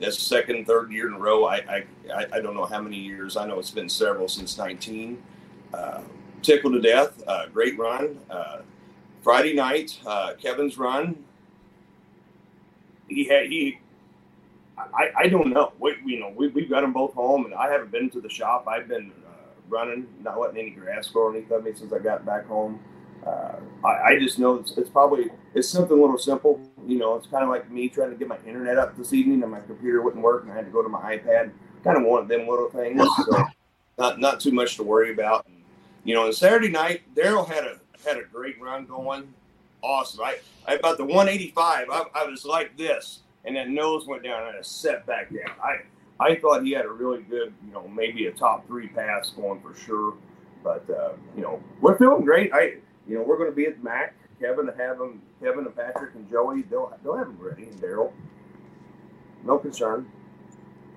that's 0.00 0.20
second, 0.22 0.66
third 0.66 0.90
year 0.90 1.08
in 1.08 1.14
a 1.14 1.18
row. 1.18 1.44
I, 1.44 1.84
I, 2.12 2.26
I, 2.32 2.40
don't 2.40 2.54
know 2.54 2.64
how 2.64 2.80
many 2.80 2.96
years. 2.96 3.36
I 3.36 3.46
know 3.46 3.58
it's 3.58 3.70
been 3.70 3.88
several 3.88 4.28
since 4.28 4.56
19. 4.56 5.22
Uh, 5.72 6.00
tickled 6.42 6.72
to 6.74 6.80
death. 6.80 7.22
Uh, 7.26 7.46
great 7.46 7.78
run. 7.78 8.18
Uh, 8.28 8.60
Friday 9.22 9.54
night, 9.54 9.98
uh, 10.06 10.34
Kevin's 10.40 10.78
run. 10.78 11.22
He 13.08 13.24
had 13.24 13.46
he. 13.46 13.78
I, 14.78 15.10
I 15.16 15.28
don't 15.28 15.50
know. 15.50 15.72
We, 15.78 15.96
you 16.06 16.20
know, 16.20 16.32
we, 16.34 16.48
we've 16.48 16.70
got 16.70 16.80
them 16.80 16.92
both 16.92 17.12
home, 17.12 17.44
and 17.44 17.52
I 17.52 17.70
haven't 17.70 17.90
been 17.90 18.08
to 18.10 18.20
the 18.20 18.30
shop. 18.30 18.66
I've 18.66 18.88
been 18.88 19.12
uh, 19.26 19.50
running, 19.68 20.06
not 20.22 20.40
letting 20.40 20.56
any 20.56 20.70
grass 20.70 21.08
grow 21.08 21.26
underneath 21.26 21.50
of 21.50 21.64
me 21.64 21.72
since 21.74 21.92
I 21.92 21.98
got 21.98 22.24
back 22.24 22.46
home. 22.46 22.80
Uh, 23.26 23.56
I, 23.84 24.12
I 24.12 24.18
just 24.18 24.38
know 24.38 24.56
it's, 24.56 24.76
it's 24.76 24.88
probably 24.88 25.30
it's 25.54 25.68
something 25.68 25.96
a 25.96 26.00
little 26.00 26.18
simple. 26.18 26.60
You 26.86 26.98
know, 26.98 27.16
it's 27.16 27.26
kind 27.26 27.44
of 27.44 27.50
like 27.50 27.70
me 27.70 27.88
trying 27.88 28.10
to 28.10 28.16
get 28.16 28.28
my 28.28 28.38
internet 28.46 28.78
up 28.78 28.96
this 28.96 29.12
evening, 29.12 29.42
and 29.42 29.50
my 29.50 29.60
computer 29.60 30.02
wouldn't 30.02 30.22
work, 30.22 30.42
and 30.42 30.52
I 30.52 30.56
had 30.56 30.66
to 30.66 30.70
go 30.70 30.82
to 30.82 30.88
my 30.88 31.16
iPad. 31.16 31.50
Kind 31.84 31.96
of 31.96 32.04
one 32.04 32.22
of 32.22 32.28
them 32.28 32.46
little 32.46 32.70
things. 32.70 33.02
So 33.26 33.44
not 33.98 34.18
not 34.18 34.40
too 34.40 34.52
much 34.52 34.76
to 34.76 34.82
worry 34.82 35.12
about. 35.12 35.46
And, 35.46 35.56
you 36.04 36.14
know, 36.14 36.26
on 36.26 36.32
Saturday 36.32 36.68
night, 36.68 37.02
Daryl 37.14 37.46
had 37.46 37.64
a 37.64 37.78
had 38.06 38.16
a 38.16 38.24
great 38.24 38.60
run 38.60 38.86
going. 38.86 39.32
Awesome. 39.82 40.22
I, 40.22 40.38
I 40.66 40.74
about 40.74 40.98
the 40.98 41.04
185, 41.04 41.88
I, 41.90 42.04
I 42.14 42.24
was 42.24 42.44
like 42.44 42.76
this, 42.76 43.20
and 43.44 43.56
that 43.56 43.68
nose 43.68 44.06
went 44.06 44.22
down 44.22 44.48
and 44.48 44.56
it 44.56 44.66
set 44.66 45.06
back 45.06 45.30
down. 45.30 45.54
I 45.62 45.78
I 46.20 46.36
thought 46.36 46.64
he 46.64 46.72
had 46.72 46.84
a 46.84 46.90
really 46.90 47.22
good, 47.22 47.52
you 47.66 47.72
know, 47.72 47.88
maybe 47.88 48.26
a 48.26 48.32
top 48.32 48.66
three 48.66 48.88
pass 48.88 49.30
going 49.30 49.60
for 49.60 49.74
sure. 49.74 50.14
But 50.62 50.88
uh, 50.90 51.12
you 51.34 51.42
know, 51.42 51.62
we're 51.80 51.96
feeling 51.96 52.24
great. 52.24 52.52
I 52.52 52.74
you 53.10 53.16
know, 53.18 53.24
we're 53.24 53.36
going 53.36 53.50
to 53.50 53.56
be 53.56 53.66
at 53.66 53.82
Mac. 53.82 54.14
Kevin 54.40 54.66
to 54.66 54.72
have 54.72 54.98
them, 54.98 55.20
Kevin 55.42 55.66
and 55.66 55.76
Patrick 55.76 56.14
and 56.14 56.30
Joey, 56.30 56.62
they'll 56.62 56.96
they'll 57.02 57.16
have 57.16 57.26
them 57.26 57.38
ready. 57.38 57.64
And 57.64 57.74
Daryl, 57.80 58.12
no 59.44 59.58
concern. 59.58 60.06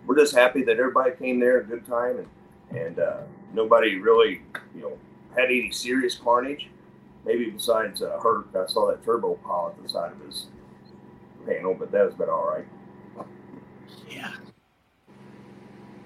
We're 0.06 0.18
just 0.18 0.36
happy 0.36 0.64
that 0.64 0.78
everybody 0.80 1.12
came 1.16 1.40
there 1.40 1.60
a 1.60 1.64
good 1.64 1.86
time 1.86 2.20
and 2.20 2.80
and 2.80 3.00
uh, 3.00 3.22
nobody 3.54 3.96
really, 3.96 4.44
you 4.76 4.82
know, 4.82 4.98
had 5.36 5.46
any 5.46 5.72
serious 5.72 6.16
carnage. 6.16 6.70
Maybe 7.26 7.50
besides 7.50 8.02
uh, 8.02 8.20
Hurt, 8.22 8.48
I 8.56 8.68
saw 8.68 8.88
that 8.88 9.04
turbo 9.04 9.36
pile 9.36 9.74
at 9.76 9.84
the 9.84 9.90
side 9.90 10.12
of 10.12 10.26
his 10.26 10.48
panel, 11.46 11.74
but 11.74 11.92
that 11.92 12.06
was 12.06 12.16
been 12.16 12.30
all 12.30 12.48
right. 12.48 12.66
Yeah. 14.10 14.34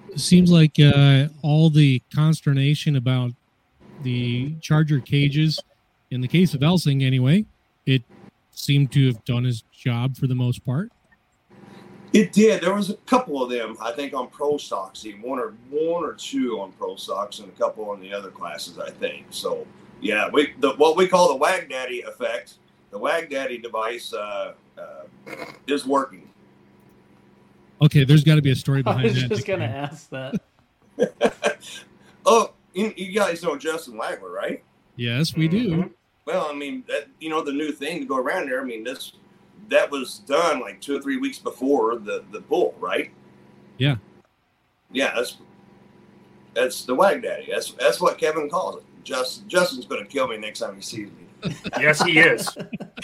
It 0.10 0.20
seems 0.20 0.52
like 0.52 0.80
uh, 0.80 1.28
all 1.44 1.70
the 1.70 2.02
consternation 2.14 2.96
about 2.96 3.32
the 4.04 4.56
Charger 4.62 5.00
cages, 5.00 5.60
in 6.12 6.22
the 6.22 6.28
case 6.28 6.54
of 6.54 6.64
Elsing 6.64 7.04
anyway, 7.04 7.46
it 7.86 8.04
seemed 8.52 8.92
to 8.94 9.08
have 9.08 9.24
done 9.26 9.44
his 9.44 9.64
job 9.72 10.18
for 10.18 10.28
the 10.28 10.36
most 10.36 10.66
part. 10.66 10.92
It 12.14 12.32
did. 12.32 12.62
There 12.62 12.74
was 12.74 12.90
a 12.90 12.96
couple 13.06 13.44
of 13.44 13.50
them, 13.50 13.78
I 13.82 13.92
think, 13.92 14.14
on 14.14 14.30
pro 14.30 14.58
stocks. 14.58 15.06
One 15.22 15.40
or 15.40 15.54
one 15.70 16.04
or 16.04 16.14
two 16.14 16.60
on 16.60 16.72
pro 16.72 16.96
stocks, 16.96 17.40
and 17.40 17.50
a 17.50 17.52
couple 17.52 17.90
on 17.90 18.00
the 18.00 18.14
other 18.14 18.32
classes, 18.32 18.80
I 18.80 18.90
think. 18.90 19.26
So, 19.30 19.68
yeah, 20.00 20.30
we 20.32 20.54
the, 20.60 20.72
what 20.72 20.96
we 20.96 21.08
call 21.08 21.28
the 21.28 21.36
Wag 21.36 21.70
Daddy 21.70 22.02
effect. 22.02 22.56
The 22.92 22.98
Wag 22.98 23.30
Daddy 23.30 23.58
device 23.58 24.14
uh, 24.14 24.54
uh, 24.78 25.36
is 25.68 25.86
working. 25.86 26.30
Okay, 27.82 28.06
there's 28.06 28.24
got 28.24 28.36
to 28.36 28.42
be 28.42 28.52
a 28.52 28.56
story 28.56 28.82
behind 28.82 29.10
that. 29.10 29.12
I 29.12 29.14
behind 29.14 29.30
was 29.30 29.46
that. 29.46 29.46
just 29.46 29.48
gonna 29.48 29.66
ask 29.66 30.10
that. 30.10 31.84
Oh, 32.30 32.52
you, 32.74 32.94
you 32.98 33.14
guys 33.14 33.42
know 33.42 33.58
Justin 33.58 33.94
Wagler, 33.94 34.34
right? 34.34 34.62
Yes, 34.98 35.34
we 35.34 35.48
do. 35.48 35.90
Well, 36.28 36.50
I 36.52 36.54
mean, 36.54 36.84
that, 36.90 37.08
you 37.22 37.30
know, 37.30 37.42
the 37.42 37.54
new 37.54 37.72
thing 37.72 38.02
to 38.02 38.06
go 38.06 38.18
around 38.18 38.50
there. 38.50 38.62
I 38.62 38.66
mean, 38.66 38.84
this 38.84 39.14
that 39.70 39.90
was 39.90 40.20
done 40.20 40.60
like 40.60 40.82
two 40.82 40.98
or 40.98 41.02
three 41.02 41.16
weeks 41.16 41.40
before 41.40 41.96
the 41.96 42.26
the 42.34 42.42
bull, 42.42 42.76
right? 42.80 43.12
Yeah. 43.78 43.96
Yeah, 44.92 45.14
that's 45.16 45.38
that's 46.54 46.84
the 46.84 46.94
wag 46.94 47.24
daddy. 47.24 47.48
That's 47.50 47.72
that's 47.74 48.02
what 48.02 48.18
Kevin 48.18 48.50
calls 48.50 48.78
it. 48.78 48.84
Just 49.06 49.48
Justin's 49.48 49.86
going 49.86 50.04
to 50.04 50.12
kill 50.12 50.28
me 50.28 50.38
next 50.38 50.60
time 50.60 50.76
he 50.76 50.82
sees 50.82 51.08
me. 51.08 51.54
Yes, 51.80 52.02
he 52.02 52.20
is. 52.20 52.50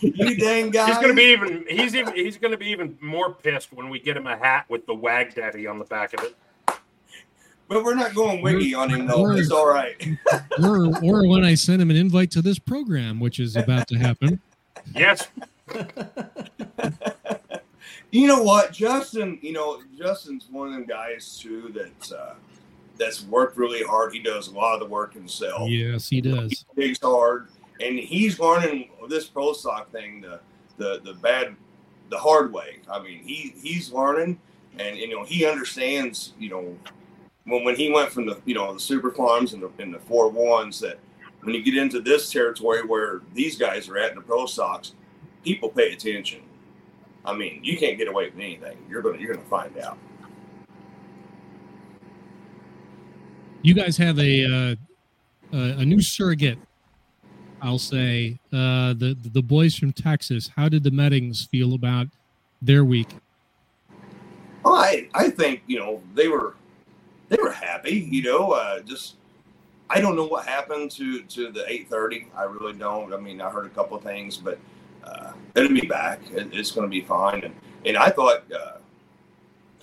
you 0.00 0.36
dang 0.36 0.70
guy. 0.70 0.86
He's 0.86 0.96
gonna 0.96 1.14
be 1.14 1.24
even. 1.24 1.64
He's 1.68 1.94
even. 1.94 2.14
He's 2.14 2.38
gonna 2.38 2.56
be 2.56 2.66
even 2.68 2.96
more 3.00 3.34
pissed 3.34 3.72
when 3.72 3.90
we 3.90 4.00
get 4.00 4.16
him 4.16 4.26
a 4.26 4.36
hat 4.36 4.64
with 4.70 4.86
the 4.86 4.94
Wag 4.94 5.34
Daddy 5.34 5.66
on 5.66 5.78
the 5.78 5.84
back 5.84 6.14
of 6.14 6.24
it. 6.24 6.34
But 7.68 7.82
we're 7.82 7.94
not 7.94 8.14
going 8.14 8.42
wiggy 8.42 8.74
on 8.74 8.90
him 8.90 9.06
though. 9.06 9.32
It's 9.32 9.50
all 9.50 9.66
right. 9.66 9.96
or 10.62 10.86
or 11.02 11.26
when 11.28 11.44
I 11.44 11.54
send 11.54 11.82
him 11.82 11.90
an 11.90 11.96
invite 11.96 12.30
to 12.32 12.42
this 12.42 12.58
program, 12.58 13.18
which 13.18 13.40
is 13.40 13.56
about 13.56 13.88
to 13.88 13.98
happen. 13.98 14.40
Yes. 14.94 15.26
You 18.12 18.28
know 18.28 18.42
what, 18.42 18.72
Justin? 18.72 19.38
You 19.42 19.52
know, 19.52 19.82
Justin's 19.98 20.46
one 20.50 20.68
of 20.68 20.74
them 20.74 20.86
guys 20.86 21.38
too 21.38 21.72
that 21.74 22.16
uh, 22.16 22.34
that's 22.96 23.24
worked 23.24 23.56
really 23.56 23.82
hard. 23.82 24.12
He 24.12 24.20
does 24.20 24.48
a 24.48 24.54
lot 24.54 24.74
of 24.74 24.80
the 24.80 24.86
work 24.86 25.12
himself. 25.12 25.68
Yes, 25.68 26.08
he 26.08 26.20
does. 26.20 26.64
He 26.74 26.82
digs 26.82 26.98
hard, 27.02 27.48
and 27.80 27.98
he's 27.98 28.38
learning 28.38 28.90
this 29.08 29.26
pro 29.26 29.52
stock 29.52 29.90
thing 29.90 30.20
the 30.20 30.40
the 30.76 31.00
the 31.04 31.14
bad 31.14 31.56
the 32.10 32.18
hard 32.18 32.52
way. 32.52 32.78
I 32.90 33.02
mean, 33.02 33.18
he 33.22 33.54
he's 33.62 33.92
learning, 33.92 34.38
and 34.78 34.96
you 34.96 35.08
know 35.08 35.24
he 35.24 35.44
understands. 35.44 36.32
You 36.38 36.50
know, 36.50 36.78
when 37.46 37.64
when 37.64 37.76
he 37.76 37.90
went 37.90 38.10
from 38.10 38.26
the 38.26 38.38
you 38.44 38.54
know 38.54 38.74
the 38.74 38.80
super 38.80 39.10
farms 39.10 39.54
and 39.54 39.62
the 39.62 39.70
and 39.78 39.94
the 39.94 39.98
four 40.00 40.28
ones 40.28 40.80
that 40.80 40.98
when 41.40 41.54
you 41.54 41.62
get 41.62 41.76
into 41.76 42.00
this 42.00 42.30
territory 42.30 42.84
where 42.84 43.22
these 43.32 43.56
guys 43.56 43.88
are 43.88 43.96
at 43.96 44.10
in 44.10 44.16
the 44.16 44.22
pro 44.22 44.46
stocks, 44.46 44.94
people 45.44 45.68
pay 45.68 45.92
attention. 45.92 46.42
I 47.24 47.34
mean, 47.34 47.60
you 47.62 47.78
can't 47.78 47.98
get 47.98 48.08
away 48.08 48.26
with 48.26 48.34
anything. 48.38 48.76
You're 48.90 49.02
gonna 49.02 49.18
you're 49.18 49.34
gonna 49.34 49.46
find 49.46 49.76
out. 49.78 49.96
You 53.62 53.74
guys 53.74 53.96
have 53.96 54.18
a 54.18 54.44
uh, 54.44 55.56
a, 55.56 55.58
a 55.78 55.84
new 55.84 56.02
surrogate. 56.02 56.58
I'll 57.62 57.78
say 57.78 58.38
uh, 58.52 58.94
the 58.94 59.16
the 59.32 59.42
boys 59.42 59.76
from 59.76 59.92
Texas. 59.92 60.50
How 60.56 60.68
did 60.68 60.82
the 60.84 60.90
Mettings 60.90 61.46
feel 61.50 61.74
about 61.74 62.08
their 62.60 62.84
week? 62.84 63.08
Well, 64.64 64.74
I 64.74 65.08
I 65.14 65.30
think 65.30 65.62
you 65.66 65.78
know 65.78 66.02
they 66.14 66.28
were 66.28 66.54
they 67.28 67.36
were 67.42 67.52
happy. 67.52 68.08
You 68.10 68.22
know, 68.22 68.52
uh, 68.52 68.80
just 68.80 69.16
I 69.88 70.00
don't 70.00 70.16
know 70.16 70.26
what 70.26 70.46
happened 70.46 70.90
to 70.92 71.22
to 71.22 71.50
the 71.50 71.60
8:30. 71.60 72.26
I 72.36 72.44
really 72.44 72.72
don't. 72.72 73.12
I 73.12 73.16
mean, 73.16 73.40
I 73.40 73.50
heard 73.50 73.66
a 73.66 73.70
couple 73.70 73.96
of 73.96 74.02
things, 74.02 74.36
but 74.36 74.58
uh, 75.04 75.32
it'll 75.54 75.72
be 75.72 75.86
back. 75.86 76.20
It, 76.32 76.48
it's 76.52 76.70
going 76.70 76.86
to 76.86 76.90
be 76.90 77.02
fine. 77.02 77.44
And 77.44 77.54
and 77.84 77.96
I 77.96 78.10
thought 78.10 78.44
uh, 78.52 78.78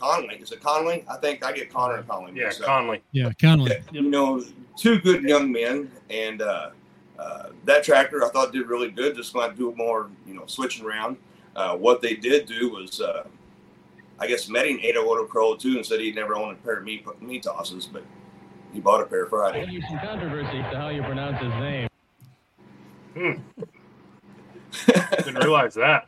Conley 0.03 0.35
is 0.35 0.51
it 0.51 0.61
Conley? 0.61 1.05
I 1.09 1.17
think 1.17 1.45
I 1.45 1.53
get 1.53 1.71
Connor 1.71 1.95
and 1.95 2.07
Conley. 2.07 2.33
Yeah, 2.35 2.45
mixed. 2.45 2.63
Conley. 2.63 3.01
Yeah, 3.11 3.31
Conley. 3.39 3.77
You 3.91 4.01
know, 4.01 4.43
two 4.75 4.99
good 4.99 5.23
young 5.23 5.51
men, 5.51 5.89
and 6.09 6.41
uh, 6.41 6.71
uh, 7.17 7.49
that 7.65 7.83
tractor 7.83 8.23
I 8.23 8.29
thought 8.29 8.51
did 8.51 8.67
really 8.67 8.91
good. 8.91 9.15
Just 9.15 9.33
going 9.33 9.49
to 9.49 9.55
do 9.55 9.73
more, 9.75 10.09
you 10.27 10.33
know, 10.33 10.45
switching 10.45 10.85
around. 10.85 11.17
Uh, 11.55 11.77
what 11.77 12.01
they 12.01 12.15
did 12.15 12.47
do 12.47 12.71
was, 12.71 12.99
uh, 12.99 13.23
I 14.19 14.27
guess, 14.27 14.47
Metting 14.47 14.79
ate 14.81 14.95
a 14.95 15.01
little 15.01 15.25
crow 15.25 15.55
too 15.55 15.75
and 15.75 15.85
said 15.85 15.99
he'd 15.99 16.15
never 16.15 16.35
owned 16.35 16.57
a 16.57 16.61
pair 16.61 16.77
of 16.77 16.83
meat 16.83 17.05
meat 17.21 17.43
tosses, 17.43 17.87
but 17.87 18.03
he 18.73 18.79
bought 18.79 19.01
a 19.01 19.05
pair 19.05 19.25
Friday. 19.25 19.65
There's 19.65 19.87
some 19.87 19.99
controversy 19.99 20.57
to 20.57 20.77
how 20.77 20.89
you 20.89 21.03
pronounce 21.03 21.39
his 21.39 21.53
name. 21.55 21.87
Hmm. 23.13 23.33
Didn't 25.17 25.43
realize 25.43 25.73
that. 25.75 26.07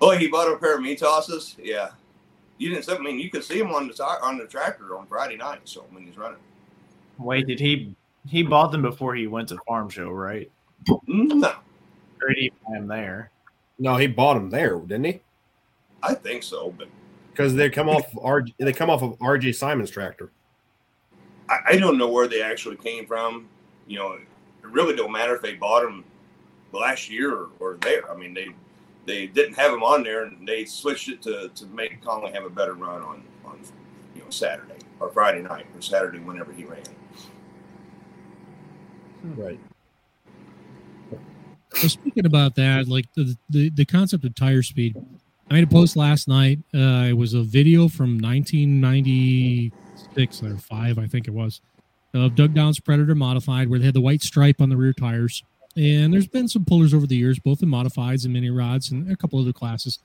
Oh, 0.00 0.10
he 0.10 0.28
bought 0.28 0.52
a 0.52 0.56
pair 0.56 0.76
of 0.76 0.82
meat 0.82 0.98
tosses. 0.98 1.56
Yeah, 1.62 1.90
you 2.58 2.70
didn't. 2.70 2.88
I 2.88 2.98
mean, 2.98 3.18
you 3.18 3.30
could 3.30 3.44
see 3.44 3.58
him 3.58 3.72
on 3.72 3.86
the 3.88 3.94
ti- 3.94 4.02
on 4.02 4.38
the 4.38 4.46
tractor 4.46 4.96
on 4.96 5.06
Friday 5.06 5.36
night. 5.36 5.60
So 5.64 5.84
when 5.90 6.04
he's 6.04 6.16
running, 6.16 6.38
Wait, 7.18 7.46
did 7.46 7.60
he 7.60 7.94
he 8.28 8.42
bought 8.42 8.72
them 8.72 8.82
before 8.82 9.14
he 9.14 9.26
went 9.26 9.48
to 9.48 9.58
farm 9.66 9.88
show, 9.88 10.10
right? 10.10 10.50
No. 11.06 11.54
Or 12.22 12.28
did 12.28 12.38
he 12.38 12.52
buy 12.66 12.74
them 12.74 12.86
there? 12.86 13.30
No, 13.78 13.96
he 13.96 14.06
bought 14.06 14.34
them 14.34 14.50
there, 14.50 14.78
didn't 14.78 15.04
he? 15.04 15.20
I 16.04 16.14
think 16.14 16.42
so, 16.42 16.74
but 16.76 16.88
Because 17.32 17.54
they 17.54 17.70
come 17.70 17.88
off 17.88 18.06
R, 18.20 18.44
they 18.58 18.72
come 18.72 18.90
off 18.90 19.02
of 19.02 19.18
RJ 19.18 19.54
Simon's 19.54 19.90
tractor. 19.90 20.30
I, 21.48 21.58
I 21.68 21.76
don't 21.76 21.98
know 21.98 22.08
where 22.08 22.28
they 22.28 22.42
actually 22.42 22.76
came 22.76 23.06
from. 23.06 23.48
You 23.86 23.98
know, 23.98 24.12
it 24.12 24.20
really 24.62 24.94
don't 24.94 25.12
matter 25.12 25.34
if 25.34 25.42
they 25.42 25.54
bought 25.54 25.82
them 25.82 26.04
last 26.72 27.10
year 27.10 27.34
or, 27.34 27.48
or 27.58 27.78
there. 27.80 28.10
I 28.10 28.16
mean, 28.16 28.34
they 28.34 28.48
they 29.06 29.26
didn't 29.26 29.54
have 29.54 29.70
them 29.70 29.82
on 29.82 30.02
there, 30.02 30.24
and 30.24 30.46
they 30.46 30.64
switched 30.64 31.08
it 31.08 31.22
to, 31.22 31.50
to 31.54 31.66
make 31.66 32.02
Conley 32.02 32.32
have 32.32 32.44
a 32.44 32.50
better 32.50 32.74
run 32.74 33.02
on 33.02 33.22
on 33.44 33.60
you 34.14 34.22
know 34.22 34.30
Saturday 34.30 34.78
or 35.00 35.10
Friday 35.10 35.42
night 35.42 35.66
or 35.74 35.82
Saturday 35.82 36.18
whenever 36.18 36.52
he 36.52 36.64
ran. 36.64 36.82
Hmm. 39.22 39.40
Right. 39.40 39.60
So 41.74 41.88
speaking 41.88 42.24
about 42.24 42.54
that, 42.54 42.88
like 42.88 43.06
the, 43.14 43.36
the 43.50 43.70
the 43.70 43.84
concept 43.84 44.24
of 44.24 44.34
tire 44.34 44.62
speed, 44.62 44.96
I 45.50 45.54
made 45.54 45.64
a 45.64 45.66
post 45.66 45.96
last 45.96 46.26
night. 46.26 46.58
Uh, 46.74 47.04
it 47.08 47.12
was 47.12 47.34
a 47.34 47.42
video 47.42 47.88
from 47.88 48.18
1996 48.18 50.42
or 50.42 50.56
five, 50.56 50.98
I 50.98 51.06
think 51.06 51.28
it 51.28 51.32
was, 51.32 51.60
of 52.14 52.34
Doug 52.34 52.54
Downs 52.54 52.80
Predator 52.80 53.14
modified, 53.14 53.68
where 53.68 53.78
they 53.78 53.84
had 53.84 53.94
the 53.94 54.00
white 54.00 54.22
stripe 54.22 54.60
on 54.60 54.70
the 54.70 54.76
rear 54.76 54.94
tires. 54.94 55.44
And 55.76 56.12
there's 56.12 56.28
been 56.28 56.48
some 56.48 56.64
pullers 56.64 56.94
over 56.94 57.06
the 57.06 57.16
years, 57.16 57.38
both 57.38 57.62
in 57.62 57.68
modifieds 57.68 58.24
and 58.24 58.32
mini 58.32 58.50
rods 58.50 58.90
and 58.90 59.10
a 59.10 59.16
couple 59.16 59.38
other 59.38 59.52
classes. 59.52 59.98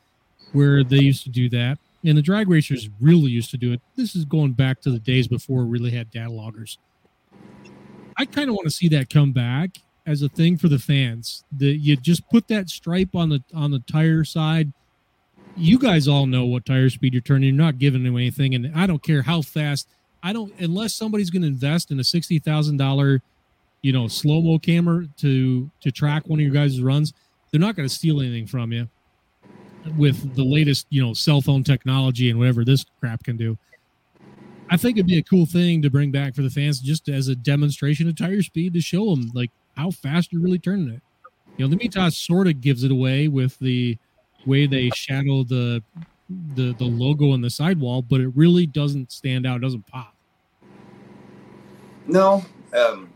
where 0.51 0.83
they 0.83 0.97
used 0.97 1.23
to 1.23 1.29
do 1.29 1.47
that, 1.49 1.77
and 2.03 2.17
the 2.17 2.21
drag 2.23 2.49
racers 2.49 2.89
really 2.99 3.29
used 3.29 3.51
to 3.51 3.57
do 3.57 3.71
it. 3.71 3.79
This 3.95 4.15
is 4.15 4.25
going 4.25 4.53
back 4.53 4.81
to 4.81 4.89
the 4.89 4.97
days 4.99 5.27
before 5.27 5.63
we 5.63 5.69
really 5.69 5.91
had 5.91 6.09
data 6.09 6.31
loggers. 6.31 6.79
I 8.17 8.25
kind 8.25 8.49
of 8.49 8.55
want 8.55 8.65
to 8.65 8.71
see 8.71 8.87
that 8.89 9.11
come 9.11 9.31
back 9.31 9.77
as 10.07 10.23
a 10.23 10.29
thing 10.29 10.57
for 10.57 10.67
the 10.67 10.79
fans. 10.79 11.43
That 11.57 11.77
you 11.77 11.95
just 11.95 12.27
put 12.29 12.47
that 12.47 12.69
stripe 12.69 13.15
on 13.15 13.29
the 13.29 13.43
on 13.53 13.71
the 13.71 13.79
tire 13.79 14.23
side. 14.23 14.73
You 15.55 15.77
guys 15.77 16.07
all 16.07 16.25
know 16.25 16.45
what 16.45 16.65
tire 16.65 16.89
speed 16.89 17.13
you're 17.13 17.21
turning. 17.21 17.49
You're 17.49 17.63
not 17.63 17.79
giving 17.79 18.03
them 18.03 18.15
anything, 18.15 18.55
and 18.55 18.71
I 18.75 18.87
don't 18.87 19.03
care 19.03 19.21
how 19.21 19.41
fast. 19.41 19.87
I 20.23 20.33
don't 20.33 20.53
unless 20.59 20.93
somebody's 20.93 21.29
going 21.29 21.41
to 21.41 21.47
invest 21.47 21.91
in 21.91 21.99
a 21.99 22.03
sixty 22.03 22.39
thousand 22.39 22.77
dollar, 22.77 23.21
you 23.81 23.91
know, 23.91 24.07
slow 24.07 24.41
mo 24.41 24.59
camera 24.59 25.07
to 25.17 25.69
to 25.81 25.91
track 25.91 26.27
one 26.27 26.39
of 26.39 26.43
your 26.43 26.53
guys' 26.53 26.81
runs. 26.81 27.13
They're 27.51 27.59
not 27.59 27.75
going 27.75 27.87
to 27.87 27.93
steal 27.93 28.21
anything 28.21 28.47
from 28.47 28.71
you 28.71 28.87
with 29.97 30.35
the 30.35 30.43
latest, 30.43 30.87
you 30.89 31.03
know, 31.03 31.13
cell 31.13 31.41
phone 31.41 31.63
technology 31.63 32.29
and 32.29 32.37
whatever 32.37 32.63
this 32.63 32.85
crap 32.99 33.23
can 33.23 33.37
do. 33.37 33.57
I 34.69 34.77
think 34.77 34.97
it'd 34.97 35.07
be 35.07 35.17
a 35.17 35.23
cool 35.23 35.45
thing 35.45 35.81
to 35.81 35.89
bring 35.89 36.11
back 36.11 36.35
for 36.35 36.43
the 36.43 36.49
fans, 36.49 36.79
just 36.79 37.09
as 37.09 37.27
a 37.27 37.35
demonstration 37.35 38.07
of 38.07 38.15
tire 38.15 38.43
speed 38.43 38.73
to 38.73 38.81
show 38.81 39.09
them 39.09 39.31
like 39.33 39.51
how 39.75 39.89
fast 39.91 40.31
you're 40.31 40.41
really 40.41 40.59
turning 40.59 40.89
it. 40.89 41.01
You 41.57 41.65
know, 41.65 41.75
the 41.75 41.77
Mitas 41.77 42.13
sort 42.13 42.47
of 42.47 42.61
gives 42.61 42.83
it 42.83 42.91
away 42.91 43.27
with 43.27 43.57
the 43.59 43.97
way 44.45 44.67
they 44.67 44.89
shadow 44.89 45.43
the 45.43 45.83
the 46.53 46.73
the 46.77 46.85
logo 46.85 47.31
on 47.31 47.41
the 47.41 47.49
sidewall, 47.49 48.01
but 48.01 48.21
it 48.21 48.29
really 48.35 48.65
doesn't 48.65 49.11
stand 49.11 49.45
out. 49.47 49.57
It 49.57 49.61
doesn't 49.61 49.87
pop. 49.87 50.13
No. 52.07 52.43
Um, 52.73 53.09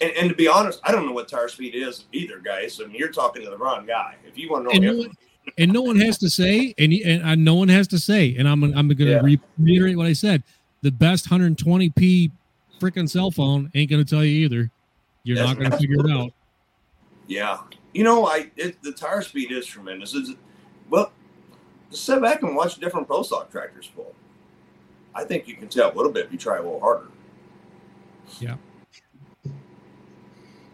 and, 0.00 0.12
and 0.12 0.28
to 0.28 0.34
be 0.34 0.46
honest, 0.48 0.80
I 0.84 0.92
don't 0.92 1.06
know 1.06 1.12
what 1.12 1.28
tire 1.28 1.48
speed 1.48 1.74
is 1.74 2.04
either, 2.12 2.38
guys. 2.38 2.80
I 2.82 2.86
mean, 2.86 2.96
you're 2.96 3.08
talking 3.12 3.42
to 3.42 3.50
the 3.50 3.56
wrong 3.56 3.86
guy. 3.86 4.16
If 4.26 4.36
you 4.38 4.50
want 4.50 4.68
to 4.68 4.76
And 4.76 4.84
know, 4.84 4.92
no, 4.92 4.98
one, 4.98 5.10
and 5.58 5.72
no 5.72 5.82
one 5.82 5.96
has 6.00 6.18
to 6.18 6.28
say, 6.30 6.74
and, 6.78 6.92
and 6.92 7.22
uh, 7.22 7.34
no 7.34 7.54
one 7.54 7.68
has 7.68 7.88
to 7.88 7.98
say, 7.98 8.36
and 8.38 8.48
I'm 8.48 8.62
I'm 8.62 8.88
going 8.88 8.98
to 8.98 9.20
Yeah. 9.22 9.36
reiterate 9.58 9.96
what 9.96 10.06
I 10.06 10.12
said. 10.12 10.42
The 10.82 10.92
best 10.92 11.28
120p 11.28 12.30
freaking 12.80 13.08
cell 13.08 13.30
phone 13.30 13.70
ain't 13.74 13.90
going 13.90 14.04
to 14.04 14.08
tell 14.08 14.24
you 14.24 14.44
either. 14.44 14.70
You're 15.24 15.38
That's 15.38 15.48
not 15.48 15.58
going 15.58 15.70
to 15.70 15.76
figure 15.78 15.96
it 16.04 16.10
out. 16.10 16.30
yeah, 17.26 17.58
you 17.96 18.04
know, 18.04 18.26
I 18.26 18.50
it, 18.56 18.82
the 18.82 18.92
tire 18.92 19.22
speed 19.22 19.50
is 19.50 19.64
tremendous. 19.64 20.14
It's, 20.14 20.32
well, 20.90 21.12
just 21.90 22.04
sit 22.04 22.20
back 22.20 22.42
and 22.42 22.54
watch 22.54 22.76
different 22.76 23.06
pro 23.06 23.22
stock 23.22 23.50
tractors 23.50 23.90
pull. 23.94 24.14
I 25.14 25.24
think 25.24 25.48
you 25.48 25.56
can 25.56 25.68
tell 25.68 25.90
a 25.90 25.94
little 25.94 26.12
bit 26.12 26.26
if 26.26 26.32
you 26.32 26.36
try 26.36 26.58
a 26.58 26.62
little 26.62 26.78
harder. 26.78 27.08
Yeah. 28.38 28.56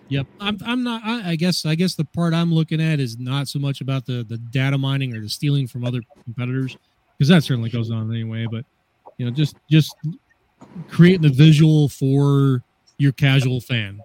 Yep. 0.09 0.27
I'm 0.41 0.59
I'm 0.67 0.83
not 0.83 1.03
I, 1.05 1.31
I 1.31 1.37
guess 1.37 1.65
I 1.65 1.77
guess 1.77 1.95
the 1.95 2.05
part 2.05 2.35
I'm 2.35 2.53
looking 2.53 2.83
at 2.83 2.99
is 2.99 3.17
not 3.19 3.47
so 3.47 3.61
much 3.61 3.81
about 3.81 4.05
the 4.05 4.25
the 4.25 4.39
data 4.39 4.77
mining 4.77 5.15
or 5.15 5.21
the 5.21 5.29
stealing 5.29 5.69
from 5.69 5.85
other 5.85 6.01
competitors 6.25 6.77
because 7.17 7.29
that 7.29 7.45
certainly 7.45 7.71
goes 7.71 7.93
on 7.93 8.13
anyway, 8.13 8.47
but 8.51 8.65
you 9.19 9.27
know, 9.27 9.31
just 9.31 9.55
just 9.71 9.95
creating 10.89 11.23
the 11.23 11.29
visual 11.29 11.89
for 11.89 12.65
your 12.99 13.13
casual 13.13 13.61
fan. 13.61 14.01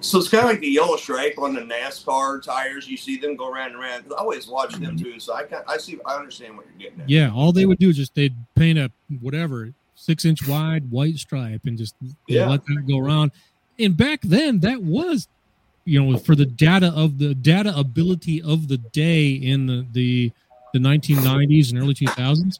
So 0.00 0.18
it's 0.18 0.28
kind 0.28 0.44
of 0.44 0.50
like 0.50 0.60
the 0.60 0.68
yellow 0.68 0.96
stripe 0.96 1.38
on 1.38 1.54
the 1.54 1.60
NASCAR 1.62 2.42
tires. 2.42 2.88
You 2.88 2.96
see 2.96 3.16
them 3.16 3.34
go 3.36 3.48
around 3.50 3.72
and 3.72 3.76
around. 3.80 4.02
'Cause 4.04 4.12
I 4.12 4.20
always 4.20 4.46
watch 4.46 4.72
them 4.74 4.96
mm-hmm. 4.96 4.96
too, 4.96 5.20
so 5.20 5.34
I 5.34 5.44
can 5.44 5.62
I 5.66 5.78
see 5.78 5.98
I 6.06 6.16
understand 6.16 6.56
what 6.56 6.66
you're 6.66 6.90
getting 6.90 7.00
at. 7.02 7.10
Yeah, 7.10 7.32
all 7.32 7.52
they 7.52 7.66
would 7.66 7.78
do 7.78 7.88
is 7.90 7.96
just 7.96 8.14
they'd 8.14 8.34
paint 8.54 8.78
a 8.78 8.90
whatever 9.20 9.72
six 9.94 10.24
inch 10.24 10.46
wide 10.46 10.90
white 10.90 11.16
stripe 11.16 11.62
and 11.64 11.78
just 11.78 11.94
Yeah. 12.28 12.48
let 12.48 12.64
that 12.66 12.84
go 12.86 12.98
around. 12.98 13.32
And 13.78 13.96
back 13.96 14.20
then, 14.22 14.60
that 14.60 14.82
was 14.82 15.28
you 15.84 16.02
know 16.02 16.18
for 16.18 16.34
the 16.34 16.46
data 16.46 16.92
of 16.94 17.18
the 17.18 17.34
data 17.34 17.76
ability 17.76 18.42
of 18.42 18.68
the 18.68 18.78
day 18.78 19.30
in 19.30 19.66
the 19.66 19.86
the 19.92 20.32
the 20.72 20.78
1990s 20.78 21.70
and 21.70 21.78
early 21.80 21.94
2000s. 21.94 22.58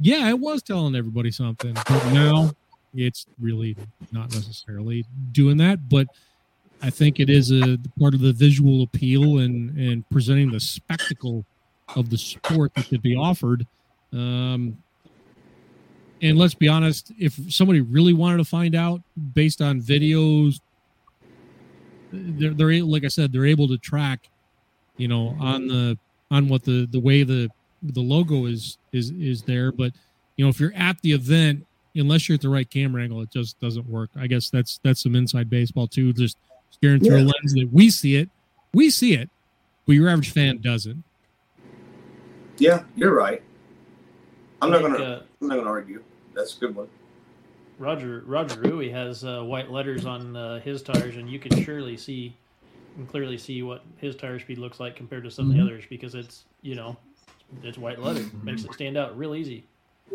Yeah, 0.00 0.28
it 0.30 0.38
was 0.38 0.62
telling 0.62 0.96
everybody 0.96 1.30
something, 1.30 1.74
but 1.74 2.12
now 2.12 2.52
it's 2.94 3.26
really 3.40 3.76
not 4.10 4.32
necessarily 4.32 5.04
doing 5.32 5.58
that. 5.58 5.88
But 5.88 6.08
I 6.82 6.90
think 6.90 7.20
it 7.20 7.30
is 7.30 7.52
a 7.52 7.78
part 7.98 8.12
of 8.12 8.20
the 8.20 8.32
visual 8.32 8.82
appeal 8.82 9.38
and 9.38 9.78
and 9.78 10.08
presenting 10.10 10.50
the 10.50 10.60
spectacle 10.60 11.44
of 11.96 12.10
the 12.10 12.18
sport 12.18 12.74
that 12.74 12.88
could 12.88 13.02
be 13.02 13.14
offered. 13.14 13.66
Um, 14.12 14.76
and 16.20 16.38
let's 16.38 16.54
be 16.54 16.68
honest, 16.68 17.12
if 17.18 17.38
somebody 17.52 17.80
really 17.80 18.12
wanted 18.12 18.38
to 18.38 18.44
find 18.44 18.74
out 18.74 19.00
based 19.34 19.60
on 19.60 19.80
videos, 19.80 20.60
they're, 22.12 22.54
they're 22.54 22.82
like 22.82 23.04
I 23.04 23.08
said, 23.08 23.32
they're 23.32 23.46
able 23.46 23.68
to 23.68 23.78
track, 23.78 24.28
you 24.96 25.08
know, 25.08 25.36
on 25.40 25.66
the 25.68 25.98
on 26.30 26.48
what 26.48 26.64
the 26.64 26.86
the 26.90 27.00
way 27.00 27.22
the 27.22 27.48
the 27.82 28.00
logo 28.00 28.46
is 28.46 28.78
is 28.92 29.10
is 29.10 29.42
there. 29.42 29.72
But 29.72 29.92
you 30.36 30.44
know, 30.44 30.48
if 30.48 30.58
you're 30.58 30.74
at 30.74 31.00
the 31.02 31.12
event, 31.12 31.66
unless 31.94 32.28
you're 32.28 32.34
at 32.34 32.42
the 32.42 32.48
right 32.48 32.68
camera 32.68 33.02
angle, 33.02 33.20
it 33.20 33.30
just 33.30 33.60
doesn't 33.60 33.88
work. 33.88 34.10
I 34.16 34.26
guess 34.26 34.50
that's 34.50 34.80
that's 34.82 35.02
some 35.02 35.14
inside 35.14 35.48
baseball 35.48 35.86
too. 35.86 36.12
Just 36.12 36.36
staring 36.82 37.00
through 37.00 37.18
a 37.18 37.22
lens 37.22 37.54
that 37.54 37.68
we 37.72 37.88
see 37.90 38.16
it, 38.16 38.28
we 38.74 38.90
see 38.90 39.14
it, 39.14 39.30
but 39.86 39.92
your 39.92 40.08
average 40.08 40.32
fan 40.32 40.58
doesn't. 40.58 41.04
Yeah, 42.58 42.82
you're 42.96 43.14
right. 43.14 43.40
I'm 44.60 44.70
not 44.70 44.82
think, 44.82 44.96
gonna 44.96 45.04
uh, 45.04 45.22
I'm 45.40 45.46
not 45.46 45.58
gonna 45.58 45.70
argue. 45.70 46.02
That's 46.34 46.56
a 46.56 46.60
good 46.60 46.74
one. 46.74 46.88
Roger 47.78 48.24
Roger 48.26 48.60
Rui 48.60 48.90
has 48.90 49.24
uh, 49.24 49.42
white 49.42 49.70
letters 49.70 50.06
on 50.06 50.34
uh, 50.36 50.58
his 50.60 50.82
tires, 50.82 51.16
and 51.16 51.30
you 51.30 51.38
can 51.38 51.62
surely 51.62 51.96
see 51.96 52.36
and 52.96 53.08
clearly 53.08 53.38
see 53.38 53.62
what 53.62 53.84
his 53.98 54.16
tire 54.16 54.40
speed 54.40 54.58
looks 54.58 54.80
like 54.80 54.96
compared 54.96 55.22
to 55.22 55.30
some 55.30 55.50
of 55.50 55.52
Mhm. 55.52 55.58
the 55.58 55.62
others 55.64 55.84
because 55.88 56.16
it's 56.16 56.44
you 56.62 56.74
know 56.74 56.96
it's 57.62 57.78
white 57.78 58.00
letter 58.00 58.24
makes 58.42 58.64
it 58.64 58.74
stand 58.74 58.96
out 58.96 59.16
real 59.16 59.36
easy. 59.36 59.64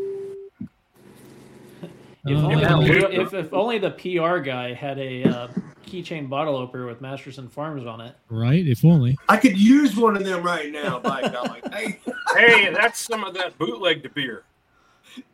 If, 2.25 2.37
Oh, 2.39 2.51
only, 2.51 2.89
if, 2.89 3.33
if 3.33 3.53
only 3.53 3.77
the 3.77 3.91
PR 3.91 4.39
guy 4.39 4.73
had 4.73 4.99
a 4.99 5.23
uh, 5.23 5.47
keychain 5.87 6.29
bottle 6.29 6.55
opener 6.55 6.85
with 6.85 7.01
Masterson 7.01 7.47
Farms 7.47 7.85
on 7.85 8.01
it. 8.01 8.15
Right? 8.29 8.67
If 8.67 8.83
only. 8.85 9.17
I 9.29 9.37
could 9.37 9.57
use 9.57 9.95
one 9.95 10.15
of 10.15 10.23
them 10.23 10.43
right 10.43 10.71
now. 10.71 10.99
By 10.99 11.21
golly, 11.21 11.61
hey, 11.71 11.99
Hey, 12.35 12.73
that's 12.73 12.99
some 12.99 13.23
of 13.23 13.33
that 13.35 13.57
bootleg 13.57 14.13
beer. 14.13 14.43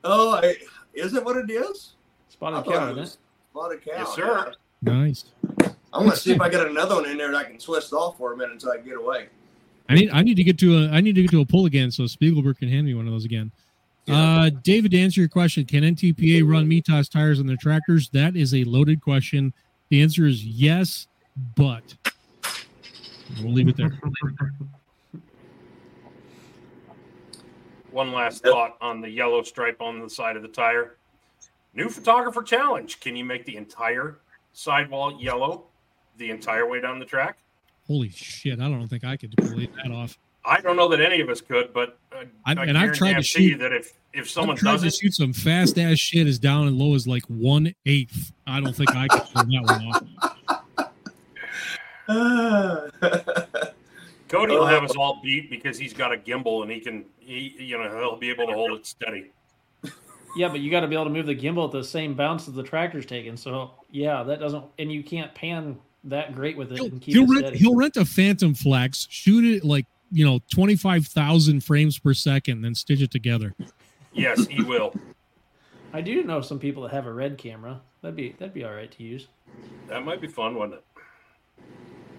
oh, 0.04 0.36
I, 0.36 0.56
is 0.94 1.14
it 1.14 1.24
what 1.26 1.38
it 1.38 1.50
is? 1.50 1.94
Spotted 2.30 2.58
I 2.58 2.62
thought 2.64 2.74
cow, 2.74 2.88
it 2.88 2.92
isn't 2.92 3.00
was 3.02 3.14
it? 3.14 3.18
Spotted 3.52 3.86
cow. 3.86 3.92
Yes, 3.98 4.16
sir. 4.16 4.54
Nice. 4.82 5.26
I'm 5.94 6.06
gonna 6.06 6.16
see 6.16 6.32
if 6.32 6.42
I 6.42 6.50
get 6.50 6.66
another 6.66 6.96
one 6.96 7.06
in 7.06 7.18
there 7.18 7.32
that 7.32 7.38
I 7.38 7.44
can 7.44 7.58
twist 7.58 7.94
off 7.94 8.18
for 8.18 8.34
a 8.34 8.38
minute 8.38 8.54
until 8.54 8.72
I 8.72 8.78
get 8.78 8.98
away. 8.98 9.28
I 9.90 9.96
need 9.96 10.10
I 10.12 10.22
need 10.24 10.36
to 10.36 10.44
get 10.44 10.58
to 10.60 10.78
a 10.86 10.90
I 10.90 11.02
need 11.02 11.16
to 11.16 11.22
get 11.22 11.32
to 11.32 11.42
a 11.42 11.46
pull 11.46 11.66
again 11.66 11.92
so 11.92 12.04
Spiegelberg 12.04 12.58
can 12.58 12.70
hand 12.70 12.86
me 12.88 12.94
one 12.94 13.06
of 13.06 13.14
those 13.14 13.26
again. 13.26 13.52
Uh, 14.10 14.50
David, 14.64 14.92
to 14.92 15.00
answer 15.00 15.22
your 15.22 15.30
question, 15.30 15.64
can 15.66 15.84
NTPA 15.84 16.46
run 16.50 16.68
Mitas 16.70 17.10
tires 17.10 17.40
on 17.40 17.46
their 17.48 17.56
tractors? 17.56 18.10
That 18.10 18.36
is 18.36 18.54
a 18.54 18.64
loaded 18.66 19.02
question. 19.02 19.54
The 19.94 20.02
answer 20.02 20.26
is 20.26 20.44
yes, 20.44 21.06
but 21.56 21.84
we'll 23.44 23.54
leave 23.54 23.68
it 23.68 23.78
there. 23.78 23.92
One 27.92 28.12
last 28.12 28.42
thought 28.42 28.76
on 28.82 29.02
the 29.02 29.10
yellow 29.12 29.44
stripe 29.44 29.84
on 29.84 30.00
the 30.00 30.10
side 30.10 30.36
of 30.36 30.42
the 30.42 30.48
tire. 30.48 30.96
New 31.76 31.90
photographer 31.90 32.42
challenge. 32.42 33.02
Can 33.02 33.16
you 33.16 33.24
make 33.24 33.46
the 33.46 33.56
entire 33.56 34.18
sidewall 34.54 35.22
yellow 35.22 35.66
the 36.18 36.32
entire 36.32 36.68
way 36.68 36.82
down 36.82 36.98
the 36.98 37.06
track? 37.06 37.38
Holy 37.86 38.10
shit! 38.10 38.60
I 38.60 38.70
don't 38.70 38.88
think 38.88 39.04
I 39.04 39.16
could 39.16 39.38
pull 39.38 39.60
that 39.60 39.92
off. 39.92 40.18
I 40.46 40.60
don't 40.62 40.76
know 40.76 40.90
that 40.90 41.00
any 41.02 41.22
of 41.22 41.30
us 41.30 41.40
could, 41.42 41.74
but 41.74 41.98
uh, 42.12 42.26
I- 42.46 42.54
I 42.54 42.66
and 42.66 42.78
I've 42.78 42.94
tried 42.94 43.08
to 43.10 43.14
guarantee 43.14 43.50
shoot- 43.52 43.60
that 43.60 43.72
if 43.72 43.94
if 44.14 44.30
someone 44.30 44.56
I've 44.56 44.60
tried 44.60 44.72
does 44.74 44.82
to 44.82 44.88
it, 44.88 44.94
shoot 44.96 45.14
some 45.14 45.34
fast 45.34 45.80
ass 45.80 45.98
shit 45.98 46.28
as 46.28 46.38
down 46.38 46.68
and 46.68 46.78
low 46.78 46.94
as 46.96 47.08
like 47.08 47.24
one 47.28 47.74
eighth. 47.86 48.32
I 48.46 48.60
don't 48.60 48.76
think 48.76 48.96
I 48.96 49.08
could 49.08 49.24
pull 49.34 49.44
that 49.44 49.64
one 49.66 49.86
off. 50.78 50.90
Cody 54.30 54.54
will 54.56 54.66
have 54.66 54.84
us 54.84 54.96
all 54.96 55.20
beat 55.24 55.50
because 55.50 55.78
he's 55.78 55.94
got 55.94 56.12
a 56.14 56.18
gimbal 56.18 56.64
and 56.64 56.72
he 56.72 56.80
can 56.80 57.06
he 57.20 57.56
you 57.60 57.78
know 57.78 57.90
he'll 57.98 58.18
be 58.18 58.30
able 58.30 58.48
to 58.48 58.54
hold 58.54 58.72
it 58.74 58.86
steady. 58.86 59.32
Yeah, 60.36 60.50
but 60.50 60.62
you 60.62 60.72
got 60.72 60.80
to 60.80 60.88
be 60.88 60.96
able 60.96 61.04
to 61.06 61.12
move 61.12 61.28
the 61.28 61.36
gimbal 61.36 61.66
at 61.66 61.72
the 61.72 61.84
same 61.84 62.16
bounce 62.16 62.48
that 62.48 62.54
the 62.54 62.64
tractor's 62.64 63.06
taking. 63.06 63.38
So 63.38 63.72
yeah, 63.92 64.24
that 64.24 64.40
doesn't, 64.40 64.66
and 64.80 64.92
you 64.92 65.04
can't 65.04 65.34
pan 65.36 65.78
that 66.06 66.34
great 66.34 66.58
with 66.58 66.72
it 66.72 66.80
and 66.82 67.00
keep 67.00 67.14
He'll 67.14 67.24
it 67.26 67.30
rent 67.30 67.40
steady. 67.46 67.58
he'll 67.60 67.76
rent 67.76 67.96
a 67.98 68.04
Phantom 68.06 68.54
Flex, 68.56 69.08
shoot 69.12 69.46
it 69.46 69.64
like 69.64 69.86
you 70.14 70.24
know 70.26 70.40
twenty 70.52 70.76
five 70.76 71.08
thousand 71.08 71.64
frames 71.64 71.98
per 72.00 72.14
second, 72.14 72.62
then 72.62 72.76
stitch 72.76 73.02
it 73.02 73.12
together. 73.12 73.54
Yes, 74.14 74.46
he 74.48 74.64
will. 74.64 74.94
I 75.92 76.02
do 76.02 76.24
know 76.24 76.42
some 76.42 76.60
people 76.60 76.84
that 76.84 76.92
have 76.92 77.08
a 77.08 77.14
red 77.14 77.38
camera. 77.38 77.82
That'd 78.02 78.16
be 78.16 78.36
that'd 78.38 78.54
be 78.54 78.64
all 78.64 78.74
right 78.74 78.92
to 78.92 79.04
use. 79.04 79.28
That 79.88 80.06
might 80.06 80.22
be 80.22 80.28
fun, 80.28 80.56
wouldn't 80.56 80.76
it? 80.76 80.84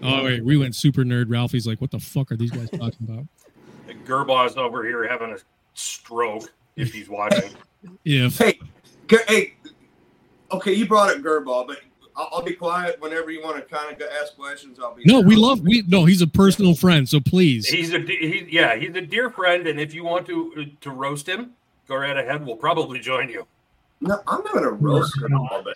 Oh 0.03 0.23
wait, 0.23 0.43
we 0.43 0.57
went 0.57 0.75
super 0.75 1.03
nerd. 1.03 1.25
Ralphie's 1.29 1.65
like, 1.65 1.79
"What 1.79 1.91
the 1.91 1.99
fuck 1.99 2.31
are 2.31 2.37
these 2.37 2.51
guys 2.51 2.69
talking 2.69 3.07
about?" 3.07 3.25
Girbach's 4.05 4.57
over 4.57 4.83
here 4.83 5.07
having 5.07 5.31
a 5.31 5.37
stroke 5.73 6.51
if 6.75 6.93
he's 6.93 7.09
watching. 7.09 7.51
If 8.03 8.39
Hey, 8.39 8.59
hey, 9.27 9.53
okay, 10.51 10.73
you 10.73 10.87
brought 10.87 11.15
up 11.15 11.21
Girbach, 11.21 11.67
but 11.67 11.81
I'll, 12.17 12.29
I'll 12.33 12.41
be 12.41 12.53
quiet 12.53 12.99
whenever 13.01 13.31
you 13.31 13.41
want 13.43 13.57
to 13.57 13.61
kind 13.63 13.99
of 14.01 14.07
ask 14.21 14.35
questions. 14.35 14.79
I'll 14.79 14.93
be. 14.95 15.03
No, 15.05 15.19
we 15.21 15.35
love 15.35 15.59
we 15.61 15.83
no. 15.87 16.05
He's 16.05 16.21
a 16.21 16.27
personal 16.27 16.75
friend, 16.75 17.07
so 17.07 17.19
please. 17.19 17.67
He's 17.67 17.93
a 17.93 17.99
de- 17.99 18.15
he, 18.17 18.47
yeah, 18.49 18.75
he's 18.75 18.95
a 18.95 19.01
dear 19.01 19.29
friend, 19.29 19.67
and 19.67 19.79
if 19.79 19.93
you 19.93 20.03
want 20.03 20.25
to 20.27 20.65
to 20.81 20.91
roast 20.91 21.27
him, 21.27 21.51
go 21.87 21.95
right 21.95 22.17
ahead. 22.17 22.45
We'll 22.45 22.55
probably 22.55 22.99
join 22.99 23.29
you. 23.29 23.45
No, 24.01 24.19
I'm 24.27 24.43
not 24.43 24.53
going 24.53 24.63
to 24.65 24.71
roast 24.71 25.21
him 25.21 25.33
all 25.35 25.63
day. 25.63 25.71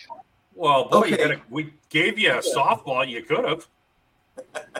Well, 0.54 0.88
boy, 0.88 1.06
you 1.06 1.14
Okay. 1.14 1.22
gotta, 1.28 1.40
we 1.48 1.72
gave 1.88 2.18
you 2.18 2.30
a 2.32 2.38
softball. 2.42 3.08
You 3.08 3.22
could 3.22 3.44
have. 3.44 3.66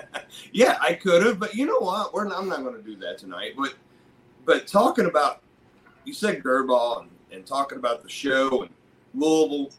Yeah, 0.53 0.79
I 0.81 0.95
could 0.95 1.25
have, 1.27 1.39
but 1.39 1.55
you 1.55 1.67
know 1.67 1.79
what? 1.81 2.15
We're 2.15 2.25
not, 2.25 2.39
I'm 2.39 2.49
not 2.49 2.63
going 2.63 2.75
to 2.77 2.83
do 2.83 2.97
that 2.97 3.19
tonight. 3.19 3.55
But 3.57 3.75
but 4.45 4.67
talking 4.67 5.07
about 5.07 5.43
you 6.05 6.13
said 6.15 6.43
Girbach 6.43 7.03
and, 7.03 7.11
and 7.33 7.47
talking 7.47 7.79
about 7.79 8.03
the 8.03 8.09
show 8.09 8.63
and 8.63 8.71
Louisville. 9.15 9.71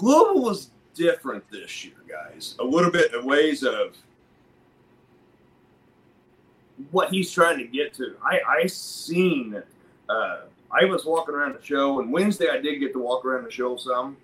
Louisville 0.00 0.42
was 0.42 0.70
different 0.98 1.48
this 1.50 1.84
year, 1.84 1.94
guys. 2.08 2.56
A 2.58 2.64
little 2.64 2.90
bit 2.90 3.14
in 3.14 3.24
ways 3.24 3.62
of 3.62 3.96
what 6.90 7.10
he's 7.10 7.30
trying 7.30 7.58
to 7.58 7.64
get 7.64 7.94
to. 7.94 8.16
I 8.22 8.40
I 8.46 8.66
seen. 8.66 9.62
Uh, 10.08 10.40
I 10.70 10.84
was 10.84 11.06
walking 11.06 11.34
around 11.34 11.54
the 11.54 11.64
show, 11.64 12.00
and 12.00 12.12
Wednesday 12.12 12.48
I 12.50 12.58
did 12.58 12.78
get 12.78 12.92
to 12.92 12.98
walk 12.98 13.24
around 13.24 13.44
the 13.44 13.50
show 13.50 13.76
some. 13.76 14.16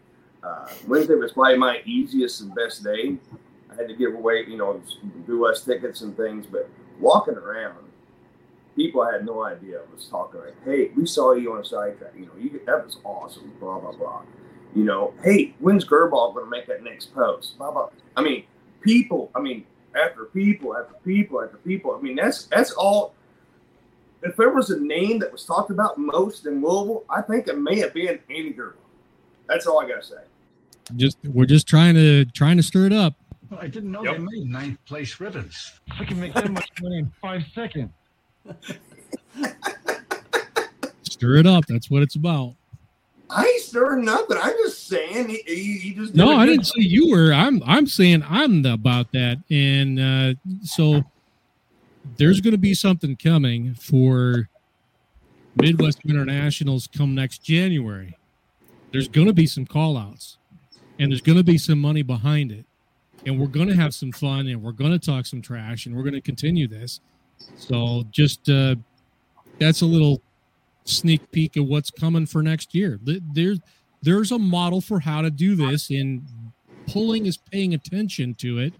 Uh, 0.42 0.68
Wednesday 0.86 1.14
was 1.14 1.32
probably 1.32 1.56
my 1.56 1.80
easiest 1.86 2.42
and 2.42 2.54
best 2.54 2.84
day. 2.84 3.16
I 3.70 3.74
had 3.76 3.88
to 3.88 3.94
give 3.94 4.14
away, 4.14 4.44
you 4.46 4.58
know, 4.58 4.82
do 5.26 5.42
less 5.42 5.64
tickets 5.64 6.02
and 6.02 6.14
things, 6.16 6.46
but 6.46 6.68
walking 7.00 7.34
around, 7.34 7.78
people 8.76 9.04
had 9.10 9.24
no 9.24 9.42
idea. 9.42 9.78
I 9.78 9.94
was 9.94 10.06
talking 10.06 10.40
like, 10.40 10.54
"Hey, 10.64 10.90
we 10.96 11.06
saw 11.06 11.32
you 11.32 11.54
on 11.54 11.60
a 11.60 11.64
sidetrack. 11.64 12.12
You 12.16 12.26
know, 12.26 12.36
you 12.38 12.60
that 12.66 12.84
was 12.84 12.98
awesome." 13.04 13.52
Blah 13.58 13.78
blah 13.78 13.92
blah. 13.92 14.22
You 14.74 14.84
know, 14.84 15.14
hey, 15.22 15.54
when's 15.60 15.84
Girbach 15.84 16.34
going 16.34 16.46
to 16.46 16.50
make 16.50 16.66
that 16.66 16.82
next 16.82 17.14
post? 17.14 17.56
Blah 17.58 17.70
blah. 17.70 17.88
I 18.16 18.22
mean, 18.22 18.44
people. 18.80 19.30
I 19.34 19.40
mean, 19.40 19.64
after 19.94 20.24
people, 20.26 20.76
after 20.76 20.94
people, 21.04 21.42
after 21.42 21.56
people. 21.58 21.94
I 21.96 22.00
mean, 22.00 22.16
that's 22.16 22.44
that's 22.46 22.72
all. 22.72 23.14
If 24.22 24.36
there 24.36 24.50
was 24.50 24.70
a 24.70 24.80
name 24.80 25.18
that 25.20 25.30
was 25.30 25.44
talked 25.44 25.70
about 25.70 25.98
most 25.98 26.46
in 26.46 26.62
Louisville, 26.62 27.04
I 27.10 27.20
think 27.20 27.46
it 27.46 27.58
may 27.58 27.78
have 27.80 27.92
been 27.92 28.18
Andy 28.30 28.52
Girbach. 28.52 28.76
That's 29.46 29.66
all 29.66 29.80
I 29.80 29.88
got 29.88 30.02
to 30.02 30.08
say. 30.08 30.16
Just 30.96 31.18
we're 31.24 31.46
just 31.46 31.66
trying 31.66 31.94
to 31.94 32.24
trying 32.26 32.56
to 32.56 32.62
stir 32.62 32.86
it 32.86 32.92
up. 32.92 33.14
I 33.58 33.68
didn't 33.68 33.92
know 33.92 34.02
they 34.02 34.18
made 34.18 34.46
ninth 34.46 34.78
place 34.86 35.20
ribbons. 35.20 35.72
I 35.98 36.04
can 36.04 36.18
make 36.18 36.34
that 36.34 36.50
much 36.50 36.68
money 36.82 36.98
in 36.98 37.12
five 37.22 37.44
seconds. 37.54 37.90
Stir 41.02 41.36
it 41.36 41.46
up. 41.46 41.66
That's 41.66 41.90
what 41.90 42.02
it's 42.02 42.16
about. 42.16 42.54
I 43.30 43.46
ain't 43.46 43.62
stirring 43.62 44.04
nothing. 44.04 44.36
I'm 44.40 44.52
just 44.64 44.86
saying 44.86 45.28
he, 45.28 45.42
he, 45.46 45.78
he 45.78 45.94
just 45.94 46.14
No, 46.14 46.36
I 46.36 46.46
didn't 46.46 46.66
say 46.66 46.82
you 46.82 47.10
were. 47.10 47.32
I'm 47.32 47.62
I'm 47.64 47.86
saying 47.86 48.24
I'm 48.28 48.62
the, 48.62 48.74
about 48.74 49.12
that, 49.12 49.38
and 49.50 49.98
uh, 49.98 50.34
so 50.62 51.02
there's 52.16 52.40
going 52.40 52.52
to 52.52 52.58
be 52.58 52.74
something 52.74 53.16
coming 53.16 53.74
for 53.74 54.48
Midwest 55.56 56.00
Internationals 56.06 56.86
come 56.86 57.14
next 57.14 57.38
January. 57.42 58.16
There's 58.92 59.08
going 59.08 59.26
to 59.26 59.32
be 59.32 59.46
some 59.46 59.66
call 59.66 59.96
outs, 59.96 60.36
and 60.98 61.10
there's 61.10 61.22
going 61.22 61.38
to 61.38 61.44
be 61.44 61.58
some 61.58 61.80
money 61.80 62.02
behind 62.02 62.52
it, 62.52 62.66
and 63.26 63.40
we're 63.40 63.46
going 63.46 63.68
to 63.68 63.74
have 63.74 63.94
some 63.94 64.12
fun, 64.12 64.48
and 64.48 64.62
we're 64.62 64.72
going 64.72 64.92
to 64.92 64.98
talk 64.98 65.26
some 65.26 65.42
trash, 65.42 65.86
and 65.86 65.96
we're 65.96 66.02
going 66.02 66.14
to 66.14 66.20
continue 66.20 66.68
this. 66.68 67.00
So 67.56 68.04
just 68.10 68.48
uh, 68.48 68.76
that's 69.58 69.80
a 69.80 69.86
little 69.86 70.20
sneak 70.84 71.30
peek 71.32 71.56
of 71.56 71.66
what's 71.66 71.90
coming 71.90 72.26
for 72.26 72.42
next 72.42 72.74
year. 72.74 73.00
There's 73.02 73.60
there's 74.02 74.32
a 74.32 74.38
model 74.38 74.80
for 74.80 75.00
how 75.00 75.22
to 75.22 75.30
do 75.30 75.54
this, 75.54 75.90
and 75.90 76.22
pulling 76.86 77.26
is 77.26 77.36
paying 77.36 77.74
attention 77.74 78.34
to 78.34 78.58
it 78.58 78.74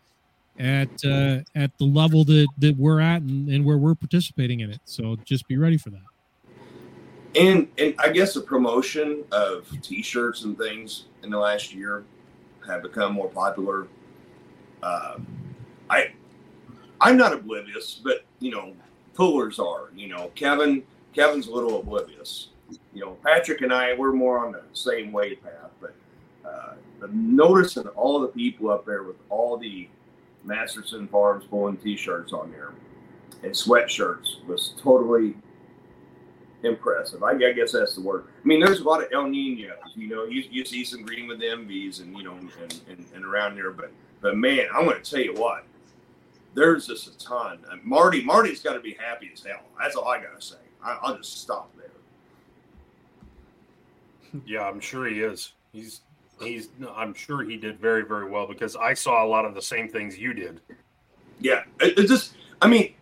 at 0.59 0.89
uh, 1.05 1.41
at 1.55 1.77
the 1.79 1.85
level 1.85 2.25
that 2.25 2.47
that 2.59 2.77
we're 2.77 3.01
at 3.01 3.23
and, 3.23 3.49
and 3.49 3.65
where 3.65 3.79
we're 3.79 3.95
participating 3.95 4.61
in 4.61 4.71
it. 4.71 4.81
So 4.85 5.17
just 5.25 5.49
be 5.49 5.57
ready 5.57 5.79
for 5.79 5.91
that. 5.91 6.03
and 7.37 7.69
and 7.79 7.95
I 7.99 8.11
guess 8.11 8.35
the 8.35 8.41
promotion 8.41 9.25
of 9.33 9.67
T-shirts 9.83 10.45
and 10.45 10.57
things 10.57 11.05
in 11.23 11.31
the 11.31 11.39
last 11.39 11.75
year 11.75 12.05
have 12.67 12.83
become 12.83 13.13
more 13.13 13.29
popular. 13.29 13.89
Uh, 14.83 15.19
I 15.91 16.13
I'm 17.01 17.17
not 17.17 17.33
oblivious, 17.33 18.01
but 18.03 18.25
you 18.41 18.51
know, 18.51 18.75
pullers 19.15 19.59
are. 19.59 19.91
You 19.97 20.09
know, 20.09 20.31
Kevin 20.35 20.83
Kevin's 21.15 21.47
a 21.47 21.53
little 21.53 21.81
oblivious. 21.81 22.49
You 22.93 23.05
know, 23.05 23.17
Patrick 23.25 23.61
and 23.61 23.73
I 23.73 23.95
we're 23.95 24.13
more 24.13 24.45
on 24.45 24.53
the 24.53 24.63
same 24.73 25.13
way 25.13 25.37
path, 25.37 25.71
but 25.81 25.95
uh, 26.45 26.75
noticing 27.11 27.87
all 27.89 28.21
the 28.21 28.29
people 28.29 28.71
up 28.71 28.87
there 28.87 29.03
with 29.03 29.17
all 29.29 29.57
the 29.57 29.89
Masterson 30.45 31.09
Farms 31.09 31.45
pulling 31.49 31.77
T-shirts 31.77 32.33
on 32.33 32.51
there 32.51 32.73
and 33.45 33.53
sweatshirts 33.53 34.45
was 34.47 34.75
totally 34.83 35.35
impressive. 36.63 37.23
I, 37.23 37.33
I 37.33 37.53
guess 37.53 37.73
that's 37.73 37.95
the 37.95 38.01
word. 38.01 38.25
I 38.43 38.47
mean, 38.47 38.61
there's 38.61 38.81
a 38.81 38.85
lot 38.85 39.03
of 39.03 39.09
El 39.13 39.29
Ninos. 39.29 39.77
You 39.95 40.09
know, 40.09 40.25
you, 40.25 40.45
you 40.51 40.65
see 40.65 40.85
some 40.85 41.03
green 41.03 41.29
with 41.29 41.43
envies 41.43 42.01
and 42.01 42.17
you 42.17 42.25
know 42.25 42.33
and, 42.33 42.51
and, 42.89 43.05
and 43.15 43.25
around 43.25 43.57
there, 43.57 43.71
but 43.71 43.93
but 44.21 44.37
man, 44.37 44.67
I'm 44.75 44.85
going 44.85 45.01
to 45.01 45.11
tell 45.11 45.21
you 45.21 45.35
what. 45.35 45.65
There's 46.55 46.87
just 46.87 47.09
a 47.09 47.19
ton. 47.19 47.59
Marty, 47.83 48.23
Marty's 48.23 48.63
got 48.63 48.75
to 48.75 48.81
be 48.81 48.95
happy 48.95 49.29
as 49.33 49.43
hell. 49.43 49.65
That's 49.79 49.97
all 49.97 50.07
I 50.07 50.19
got 50.23 50.41
to 50.41 50.47
say. 50.47 50.55
I, 50.85 50.99
I'll 51.03 51.17
just 51.17 51.41
stop 51.41 51.75
there. 51.77 51.91
Yeah, 54.47 54.63
I'm 54.63 54.81
sure 54.81 55.07
he 55.07 55.21
is. 55.21 55.53
He's 55.73 56.03
he's. 56.41 56.69
I'm 56.95 57.15
sure 57.15 57.43
he 57.43 57.57
did 57.57 57.79
very 57.81 58.05
very 58.05 58.29
well 58.29 58.47
because 58.47 58.77
I 58.77 58.95
saw 58.95 59.25
a 59.25 59.29
lot 59.29 59.45
of 59.45 59.55
the 59.55 59.63
same 59.63 59.89
things 59.89 60.19
you 60.19 60.35
did. 60.35 60.61
Yeah, 61.41 61.63
it, 61.81 61.99
it 61.99 62.09
just. 62.09 62.35
I 62.63 62.69
mean, 62.69 62.95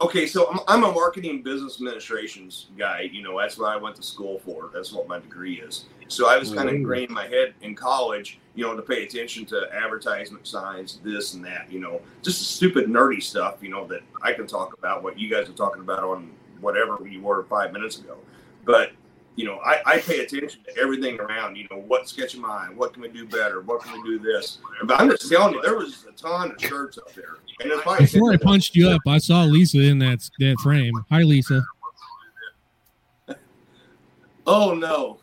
okay, 0.00 0.26
so 0.26 0.50
I'm, 0.50 0.60
I'm 0.68 0.84
a 0.84 0.92
marketing 0.92 1.42
business 1.42 1.76
administrations 1.76 2.68
guy. 2.78 3.08
You 3.12 3.22
know, 3.22 3.38
that's 3.38 3.58
what 3.58 3.70
I 3.72 3.76
went 3.76 3.96
to 3.96 4.02
school 4.02 4.38
for. 4.38 4.70
That's 4.72 4.92
what 4.92 5.08
my 5.08 5.18
degree 5.18 5.60
is. 5.60 5.86
So 6.08 6.28
I 6.28 6.38
was 6.38 6.52
kind 6.52 6.68
of 6.68 6.74
Ooh. 6.74 6.78
ingrained 6.78 7.08
in 7.08 7.14
my 7.14 7.26
head 7.26 7.54
in 7.62 7.74
college, 7.74 8.38
you 8.54 8.64
know, 8.64 8.76
to 8.76 8.82
pay 8.82 9.04
attention 9.04 9.44
to 9.46 9.68
advertisement 9.72 10.46
signs, 10.46 11.00
this 11.02 11.34
and 11.34 11.44
that. 11.44 11.70
You 11.70 11.80
know, 11.80 12.00
just 12.22 12.42
stupid 12.54 12.86
nerdy 12.86 13.22
stuff. 13.22 13.56
You 13.60 13.70
know 13.70 13.86
that 13.88 14.02
I 14.22 14.32
can 14.32 14.46
talk 14.46 14.76
about 14.78 15.02
what 15.02 15.18
you 15.18 15.28
guys 15.28 15.48
are 15.48 15.54
talking 15.54 15.82
about 15.82 16.04
on 16.04 16.30
whatever 16.60 17.06
you 17.06 17.20
were 17.20 17.44
five 17.44 17.72
minutes 17.72 17.98
ago. 17.98 18.16
But 18.64 18.92
you 19.36 19.44
know, 19.44 19.58
I, 19.58 19.82
I 19.84 19.98
pay 19.98 20.20
attention 20.20 20.62
to 20.64 20.80
everything 20.80 21.20
around. 21.20 21.56
You 21.56 21.66
know, 21.70 21.82
what's 21.86 22.12
catching 22.12 22.40
my 22.40 22.48
eye? 22.48 22.68
What 22.74 22.94
can 22.94 23.02
we 23.02 23.08
do 23.08 23.26
better? 23.26 23.60
What 23.60 23.82
can 23.82 23.92
we 23.92 24.02
do 24.02 24.18
this? 24.18 24.58
But 24.84 24.98
I'm 24.98 25.10
just 25.10 25.30
telling 25.30 25.54
you, 25.54 25.62
there 25.62 25.76
was 25.76 26.06
a 26.08 26.12
ton 26.12 26.52
of 26.52 26.60
shirts 26.60 26.96
up 26.96 27.12
there, 27.14 27.36
and 27.60 27.70
it's 27.70 27.82
probably 27.82 28.06
Before 28.06 28.32
I 28.32 28.38
punched 28.38 28.74
you 28.74 28.88
up, 28.88 29.02
I 29.06 29.18
saw 29.18 29.42
Lisa 29.42 29.80
in 29.80 29.98
that 30.00 30.28
that 30.38 30.56
frame. 30.62 30.94
Hi, 31.10 31.22
Lisa. 31.22 31.62
Oh 34.48 34.74
no! 34.74 35.18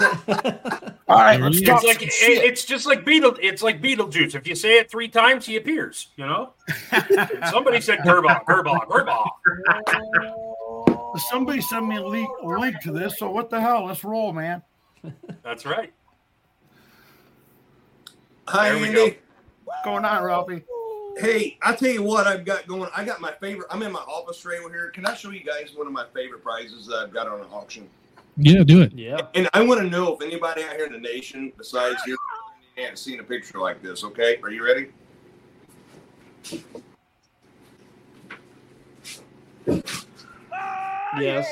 All 0.00 1.16
right, 1.16 1.40
let's 1.40 1.58
it's 1.58 1.66
talk 1.66 1.82
like 1.84 1.98
some 2.00 2.08
it- 2.08 2.12
shit. 2.12 2.44
it's 2.44 2.64
just 2.64 2.86
like 2.86 3.04
Beetle. 3.04 3.36
It's 3.40 3.62
like 3.62 3.80
Beetlejuice. 3.80 4.34
If 4.34 4.46
you 4.46 4.54
say 4.54 4.78
it 4.78 4.90
three 4.90 5.08
times, 5.08 5.46
he 5.46 5.56
appears. 5.56 6.08
You 6.16 6.26
know. 6.26 6.52
Somebody 7.50 7.80
said 7.80 8.00
Girbach, 8.00 8.44
Girbach, 8.44 8.86
Girbach. 8.86 9.28
Somebody 11.30 11.60
send 11.60 11.88
me 11.88 11.96
a 11.96 12.06
link, 12.06 12.28
a 12.42 12.46
link 12.46 12.80
to 12.82 12.92
this. 12.92 13.18
So 13.18 13.30
what 13.30 13.50
the 13.50 13.60
hell? 13.60 13.86
Let's 13.86 14.04
roll, 14.04 14.32
man. 14.32 14.62
That's 15.42 15.64
right. 15.64 15.92
Hi, 18.48 18.70
There 18.70 18.78
we 18.80 18.88
Andy. 18.88 19.18
What's 19.64 19.84
going 19.84 20.04
on, 20.04 20.22
Ralphie? 20.24 20.62
Hey, 21.18 21.58
I 21.62 21.74
tell 21.74 21.90
you 21.90 22.02
what 22.02 22.26
I've 22.26 22.44
got 22.44 22.66
going. 22.66 22.88
I 22.96 23.04
got 23.04 23.20
my 23.20 23.32
favorite. 23.40 23.66
I'm 23.70 23.82
in 23.82 23.90
my 23.92 23.98
office 24.00 24.38
trailer 24.38 24.70
here. 24.70 24.90
Can 24.90 25.04
I 25.04 25.14
show 25.14 25.30
you 25.30 25.42
guys 25.42 25.72
one 25.74 25.86
of 25.86 25.92
my 25.92 26.04
favorite 26.14 26.42
prizes 26.42 26.86
that 26.86 26.96
I've 26.98 27.12
got 27.12 27.26
on 27.26 27.40
an 27.40 27.46
auction? 27.52 27.88
Yeah, 28.40 28.62
do 28.62 28.82
it. 28.82 28.92
Yeah. 28.94 29.20
And 29.34 29.48
I 29.52 29.62
want 29.62 29.80
to 29.80 29.88
know 29.88 30.14
if 30.14 30.22
anybody 30.22 30.62
out 30.62 30.76
here 30.76 30.86
in 30.86 30.92
the 30.92 30.98
nation, 30.98 31.52
besides 31.58 32.00
here, 32.04 32.16
has 32.76 33.00
seen 33.00 33.18
a 33.18 33.24
picture 33.24 33.58
like 33.58 33.82
this. 33.82 34.04
Okay, 34.04 34.38
are 34.44 34.50
you 34.50 34.64
ready? 34.64 34.92
Ah, 40.52 41.20
yes. 41.20 41.46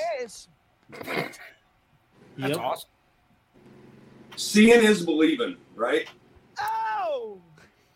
That's 0.90 1.40
Yep. 2.37 2.59
awesome. 2.59 2.88
Seeing 4.37 4.85
is 4.85 5.05
believing, 5.05 5.57
right? 5.75 6.07
Oh. 6.61 7.40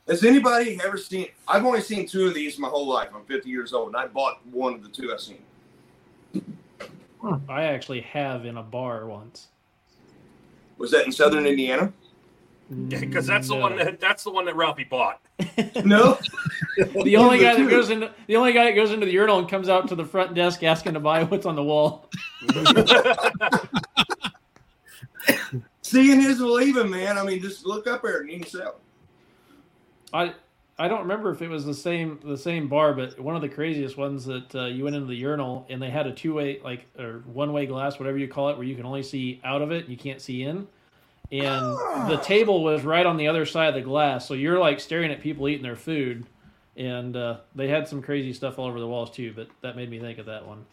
Has 0.08 0.24
anybody 0.24 0.80
ever 0.82 0.96
seen? 0.96 1.28
I've 1.46 1.64
only 1.64 1.80
seen 1.82 2.08
two 2.08 2.26
of 2.26 2.34
these 2.34 2.58
my 2.58 2.68
whole 2.68 2.88
life. 2.88 3.10
I'm 3.14 3.24
50 3.24 3.48
years 3.48 3.72
old, 3.72 3.88
and 3.88 3.96
I 3.96 4.08
bought 4.08 4.44
one 4.46 4.74
of 4.74 4.82
the 4.82 4.88
two 4.88 5.12
I've 5.12 5.20
seen. 5.20 5.42
I 7.48 7.64
actually 7.64 8.00
have 8.02 8.44
in 8.46 8.56
a 8.56 8.62
bar 8.62 9.06
once. 9.06 9.48
Was 10.78 10.90
that 10.92 11.04
in 11.04 11.12
Southern 11.12 11.46
Indiana? 11.46 11.92
Mm, 12.72 12.88
because 13.00 13.26
that's 13.26 13.48
the 13.48 13.56
one 13.56 13.76
that 13.76 14.00
that's 14.00 14.24
the 14.24 14.30
one 14.30 14.44
that 14.46 14.56
Ralphie 14.56 14.84
bought. 14.84 15.20
No. 15.84 16.18
The 16.76 17.16
only 17.16 17.38
guy 17.38 17.56
that 17.56 17.68
goes 17.68 17.90
into 17.90 18.12
the 18.26 18.36
only 18.36 18.52
guy 18.52 18.64
that 18.66 18.74
goes 18.74 18.92
into 18.92 19.04
the 19.04 19.12
urinal 19.12 19.38
and 19.38 19.48
comes 19.48 19.68
out 19.68 19.88
to 19.88 19.94
the 19.94 20.04
front 20.04 20.34
desk 20.34 20.62
asking 20.62 20.94
to 20.94 21.00
buy 21.00 21.24
what's 21.24 21.44
on 21.46 21.56
the 21.56 21.64
wall. 21.64 22.08
Seeing 25.82 26.20
is 26.22 26.38
believing, 26.38 26.88
man. 26.90 27.18
I 27.18 27.24
mean, 27.24 27.42
just 27.42 27.66
look 27.66 27.86
up 27.86 28.02
there 28.02 28.20
and 28.20 28.30
you 28.30 28.38
can 28.40 28.48
sell. 28.48 28.76
I 30.12 30.32
I 30.80 30.88
don't 30.88 31.00
remember 31.00 31.30
if 31.30 31.42
it 31.42 31.48
was 31.48 31.66
the 31.66 31.74
same 31.74 32.18
the 32.24 32.38
same 32.38 32.66
bar, 32.66 32.94
but 32.94 33.20
one 33.20 33.36
of 33.36 33.42
the 33.42 33.50
craziest 33.50 33.98
ones 33.98 34.24
that 34.24 34.54
uh, 34.54 34.64
you 34.64 34.84
went 34.84 34.96
into 34.96 35.08
the 35.08 35.14
urinal 35.14 35.66
and 35.68 35.80
they 35.80 35.90
had 35.90 36.06
a 36.06 36.12
two 36.12 36.32
way 36.32 36.58
like 36.64 36.86
or 36.98 37.22
one 37.26 37.52
way 37.52 37.66
glass, 37.66 37.98
whatever 37.98 38.16
you 38.16 38.26
call 38.26 38.48
it, 38.48 38.56
where 38.56 38.66
you 38.66 38.74
can 38.74 38.86
only 38.86 39.02
see 39.02 39.42
out 39.44 39.60
of 39.60 39.72
it, 39.72 39.88
you 39.88 39.98
can't 39.98 40.22
see 40.22 40.42
in. 40.42 40.66
And 41.30 41.76
the 42.10 42.18
table 42.24 42.64
was 42.64 42.82
right 42.82 43.04
on 43.04 43.18
the 43.18 43.28
other 43.28 43.44
side 43.44 43.68
of 43.68 43.74
the 43.74 43.82
glass, 43.82 44.26
so 44.26 44.32
you're 44.32 44.58
like 44.58 44.80
staring 44.80 45.12
at 45.12 45.20
people 45.20 45.46
eating 45.48 45.62
their 45.62 45.76
food, 45.76 46.24
and 46.78 47.14
uh, 47.14 47.40
they 47.54 47.68
had 47.68 47.86
some 47.86 48.00
crazy 48.00 48.32
stuff 48.32 48.58
all 48.58 48.64
over 48.64 48.80
the 48.80 48.88
walls 48.88 49.10
too. 49.10 49.34
But 49.36 49.48
that 49.60 49.76
made 49.76 49.90
me 49.90 50.00
think 50.00 50.18
of 50.18 50.24
that 50.26 50.46
one. 50.46 50.64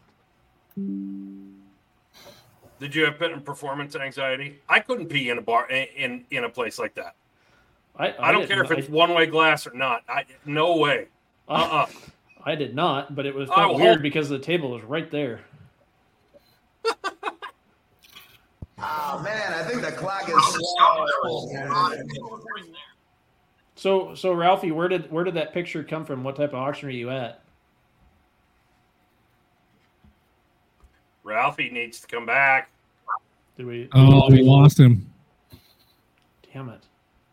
Did 2.80 2.96
you 2.96 3.04
have 3.04 3.20
been 3.20 3.42
performance 3.42 3.94
anxiety? 3.98 4.62
I 4.70 4.80
couldn't 4.80 5.08
pee 5.08 5.30
in 5.30 5.38
a 5.38 5.42
bar 5.42 5.70
in 5.70 5.86
in, 5.98 6.26
in 6.32 6.44
a 6.46 6.50
place 6.50 6.80
like 6.80 6.96
that. 6.96 7.16
I, 7.98 8.14
I, 8.20 8.32
don't 8.32 8.48
care 8.48 8.64
if 8.64 8.72
it's 8.72 8.90
one 8.90 9.14
way 9.14 9.26
glass 9.26 9.66
or 9.66 9.74
not. 9.74 10.04
I 10.08 10.26
no 10.46 10.78
way. 10.78 11.08
Uh 11.50 11.52
uh 11.52 11.86
I 12.46 12.56
did 12.56 12.76
not, 12.76 13.16
but 13.16 13.26
it 13.26 13.34
was 13.34 13.50
I 13.50 13.56
felt 13.56 13.74
will 13.74 13.80
weird 13.80 13.96
hold- 13.96 14.04
because 14.04 14.30
the 14.30 14.40
table 14.40 14.72
was 14.72 14.84
right 14.84 15.10
there. 15.12 15.42
Oh 18.80 19.20
man, 19.24 19.54
I 19.54 19.64
think 19.64 19.82
the 19.82 19.92
clock 19.92 20.30
is. 20.30 20.36
So 23.78 24.16
so 24.16 24.34
Ralphie, 24.34 24.72
where 24.72 24.88
did 24.88 25.10
where 25.12 25.24
did 25.24 25.36
that 25.36 25.54
picture 25.54 25.84
come 25.84 26.04
from? 26.04 26.24
What 26.24 26.36
type 26.36 26.50
of 26.50 26.56
auction 26.56 26.90
are 26.90 26.92
you 26.92 27.12
at? 27.12 27.42
Ralphie 31.24 31.70
needs 31.70 32.00
to 32.00 32.08
come 32.08 32.26
back. 32.26 32.72
Did 33.56 33.68
we? 33.68 33.88
Oh, 33.94 34.32
we 34.32 34.42
lost 34.42 34.80
him. 34.80 35.08
Damn 36.52 36.70
it! 36.70 36.82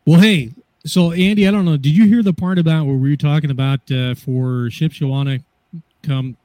Well, 0.06 0.20
hey, 0.20 0.52
so 0.84 1.12
Andy, 1.12 1.48
I 1.48 1.50
don't 1.50 1.64
know. 1.64 1.76
Did 1.76 1.96
you 1.96 2.06
hear 2.06 2.22
the 2.22 2.32
part 2.34 2.58
about 2.58 2.86
where 2.86 2.96
we 2.96 3.10
were 3.10 3.16
talking 3.16 3.50
about 3.50 3.80
uh, 3.90 4.14
for 4.14 4.68
Shipshewana 4.68 5.42
come 6.02 6.36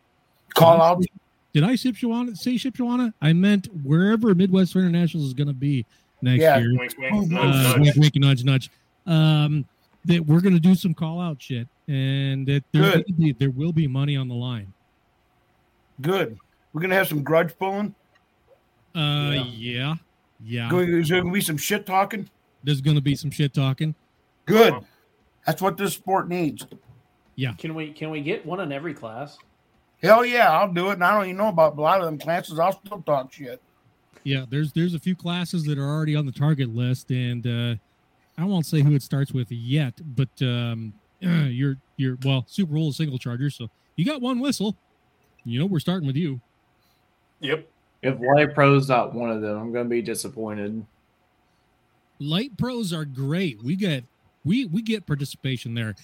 call 0.56 0.82
out? 0.82 1.04
Did 1.54 1.64
I 1.64 1.74
Shipshewana 1.74 2.38
say 2.38 2.56
Shipshewana? 2.56 3.14
I 3.22 3.34
meant 3.34 3.68
wherever 3.84 4.34
Midwest 4.34 4.76
International 4.76 5.26
is 5.26 5.34
going 5.34 5.48
to 5.48 5.54
be 5.54 5.86
next 6.22 6.42
Yeah. 6.42 6.58
year. 6.60 6.78
Wink, 6.78 6.94
wink, 6.98 7.34
Uh, 7.34 7.36
nudge, 7.36 7.76
wink, 7.80 7.86
nudge. 7.86 7.98
wink, 7.98 8.16
nudge, 8.16 8.44
nudge. 8.44 8.70
Um, 9.06 9.66
that 10.06 10.26
we're 10.26 10.40
going 10.42 10.54
to 10.54 10.60
do 10.62 10.76
some 10.76 10.94
call 10.94 11.20
out 11.20 11.42
shit, 11.42 11.68
and 11.88 12.48
that 12.48 12.64
there, 12.72 12.84
will 12.84 13.04
be, 13.18 13.34
there 13.34 13.50
will 13.50 13.74
be 13.74 13.88
money 13.88 14.16
on 14.16 14.28
the 14.30 14.36
line. 14.36 14.72
Good. 16.02 16.38
We're 16.72 16.82
gonna 16.82 16.96
have 16.96 17.08
some 17.08 17.24
grudge 17.24 17.58
pulling. 17.58 17.94
Uh, 18.96 19.44
yeah, 19.52 19.96
yeah. 20.46 20.70
Going, 20.70 20.94
is 20.94 21.10
there 21.10 21.20
gonna 21.22 21.34
be 21.34 21.42
some 21.42 21.58
shit 21.58 21.86
talking? 21.86 22.30
There's 22.64 22.82
going 22.82 22.96
to 22.96 23.02
be 23.02 23.16
some 23.16 23.32
shit 23.32 23.54
talking. 23.54 23.96
Good. 24.46 24.74
That's 25.46 25.62
what 25.62 25.78
this 25.78 25.94
sport 25.94 26.28
needs. 26.28 26.66
Yeah. 27.36 27.54
Can 27.54 27.74
we 27.74 27.92
can 27.92 28.10
we 28.10 28.22
get 28.22 28.46
one 28.46 28.60
in 28.60 28.72
every 28.72 28.94
class? 28.94 29.38
Hell 30.02 30.26
yeah, 30.26 30.52
I'll 30.52 30.72
do 30.72 30.90
it. 30.90 30.94
And 30.94 31.04
I 31.04 31.14
don't 31.14 31.26
even 31.26 31.38
know 31.38 31.48
about 31.48 31.78
a 31.78 31.82
lot 31.82 32.00
of 32.00 32.06
them 32.06 32.18
classes. 32.18 32.60
I'll 32.60 32.80
still 32.86 33.02
talk 33.02 33.32
shit. 33.32 33.62
Yeah, 34.24 34.46
there's 34.50 34.74
there's 34.74 34.94
a 34.94 35.00
few 35.00 35.16
classes 35.16 35.64
that 35.66 35.78
are 35.78 35.88
already 35.88 36.16
on 36.16 36.26
the 36.26 36.32
target 36.32 36.74
list, 36.76 37.12
and 37.12 37.48
uh, 37.48 37.76
I 38.38 38.46
won't 38.46 38.66
say 38.66 38.82
who 38.82 38.94
it 38.94 39.02
starts 39.02 39.32
with 39.32 39.52
yet, 39.52 39.94
but 40.16 40.30
um, 40.42 40.94
you're 41.20 41.78
you're 41.98 42.18
well, 42.24 42.46
Super 42.48 42.74
Bowl 42.74 42.90
is 42.90 42.98
single 42.98 43.18
charger, 43.18 43.50
so 43.50 43.70
you 43.96 44.06
got 44.06 44.22
one 44.22 44.40
whistle. 44.40 44.76
You 45.46 45.60
know 45.60 45.66
we're 45.66 45.80
starting 45.80 46.08
with 46.08 46.16
you. 46.16 46.42
Yep. 47.40 47.68
If 48.02 48.20
Light 48.20 48.54
Pro's 48.54 48.88
not 48.90 49.14
one 49.14 49.30
of 49.30 49.42
them, 49.42 49.58
I'm 49.58 49.74
gonna 49.74 49.90
be 49.90 50.02
disappointed. 50.02 50.86
Light 52.20 52.58
pros 52.58 52.92
are 52.94 53.06
great. 53.06 53.64
We 53.64 53.76
get 53.76 54.04
we 54.44 54.66
we 54.66 54.82
get 54.82 55.08
participation 55.08 55.74
there. 55.74 55.96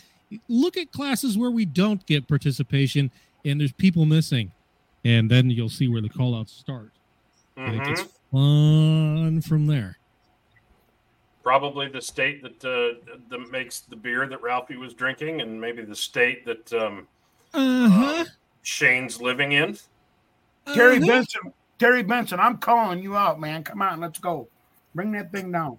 Look 0.50 0.78
at 0.78 0.92
classes 0.92 1.38
where 1.38 1.52
we 1.52 1.66
don't 1.66 2.06
get 2.08 2.28
participation, 2.28 3.12
and 3.44 3.60
there's 3.60 3.74
people 3.74 4.06
missing, 4.06 4.52
and 5.04 5.30
then 5.30 5.50
you'll 5.50 5.70
see 5.70 5.88
where 5.88 6.02
the 6.02 6.10
call 6.10 6.36
outs 6.36 6.54
start. 6.54 6.92
And 7.58 7.76
it 7.76 7.84
gets 7.86 8.02
Mhm. 8.02 8.10
fun 8.32 9.42
from 9.42 9.68
there. 9.68 9.98
Probably 11.44 11.88
the 11.88 12.02
state 12.02 12.42
that 12.42 12.66
uh, 12.66 13.18
that 13.30 13.52
makes 13.52 13.82
the 13.82 13.96
beer 13.96 14.28
that 14.28 14.42
Ralphie 14.42 14.78
was 14.78 14.94
drinking, 14.94 15.42
and 15.42 15.60
maybe 15.62 15.84
the 15.84 15.96
state 15.96 16.44
that 16.46 16.74
um, 16.74 17.08
Uh-huh. 17.54 18.26
Shane's 18.64 19.22
living 19.22 19.52
in. 19.52 19.78
Terry 20.74 20.98
Uh-huh. 20.98 21.06
Benson, 21.06 21.54
Terry 21.78 22.04
Benson, 22.04 22.40
I'm 22.40 22.58
calling 22.58 23.04
you 23.04 23.16
out, 23.16 23.40
man. 23.40 23.64
Come 23.64 23.82
on, 23.84 24.00
let's 24.00 24.18
go. 24.20 24.50
Bring 24.96 25.12
that 25.12 25.32
thing 25.32 25.52
down. 25.52 25.78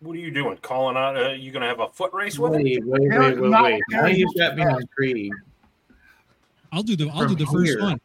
What 0.00 0.14
are 0.14 0.18
you 0.20 0.30
doing? 0.30 0.58
Calling 0.58 0.96
out? 0.96 1.16
Uh, 1.16 1.30
you 1.30 1.50
gonna 1.50 1.66
have 1.66 1.80
a 1.80 1.88
foot 1.88 2.12
race 2.12 2.38
with 2.38 2.52
Wait, 2.52 2.66
it? 2.66 2.84
wait, 2.84 3.08
wait, 3.08 3.40
wait, 3.40 3.50
wait. 3.50 3.82
Now 3.90 4.06
you've 4.06 4.34
got 4.36 4.56
me 4.56 4.62
intrigued. 4.62 5.34
I'll 6.72 6.82
do 6.82 6.96
the 6.96 7.08
I'll 7.08 7.26
do 7.26 7.28
From 7.28 7.36
the 7.36 7.46
first 7.46 7.70
here. 7.70 7.80
one. 7.80 8.00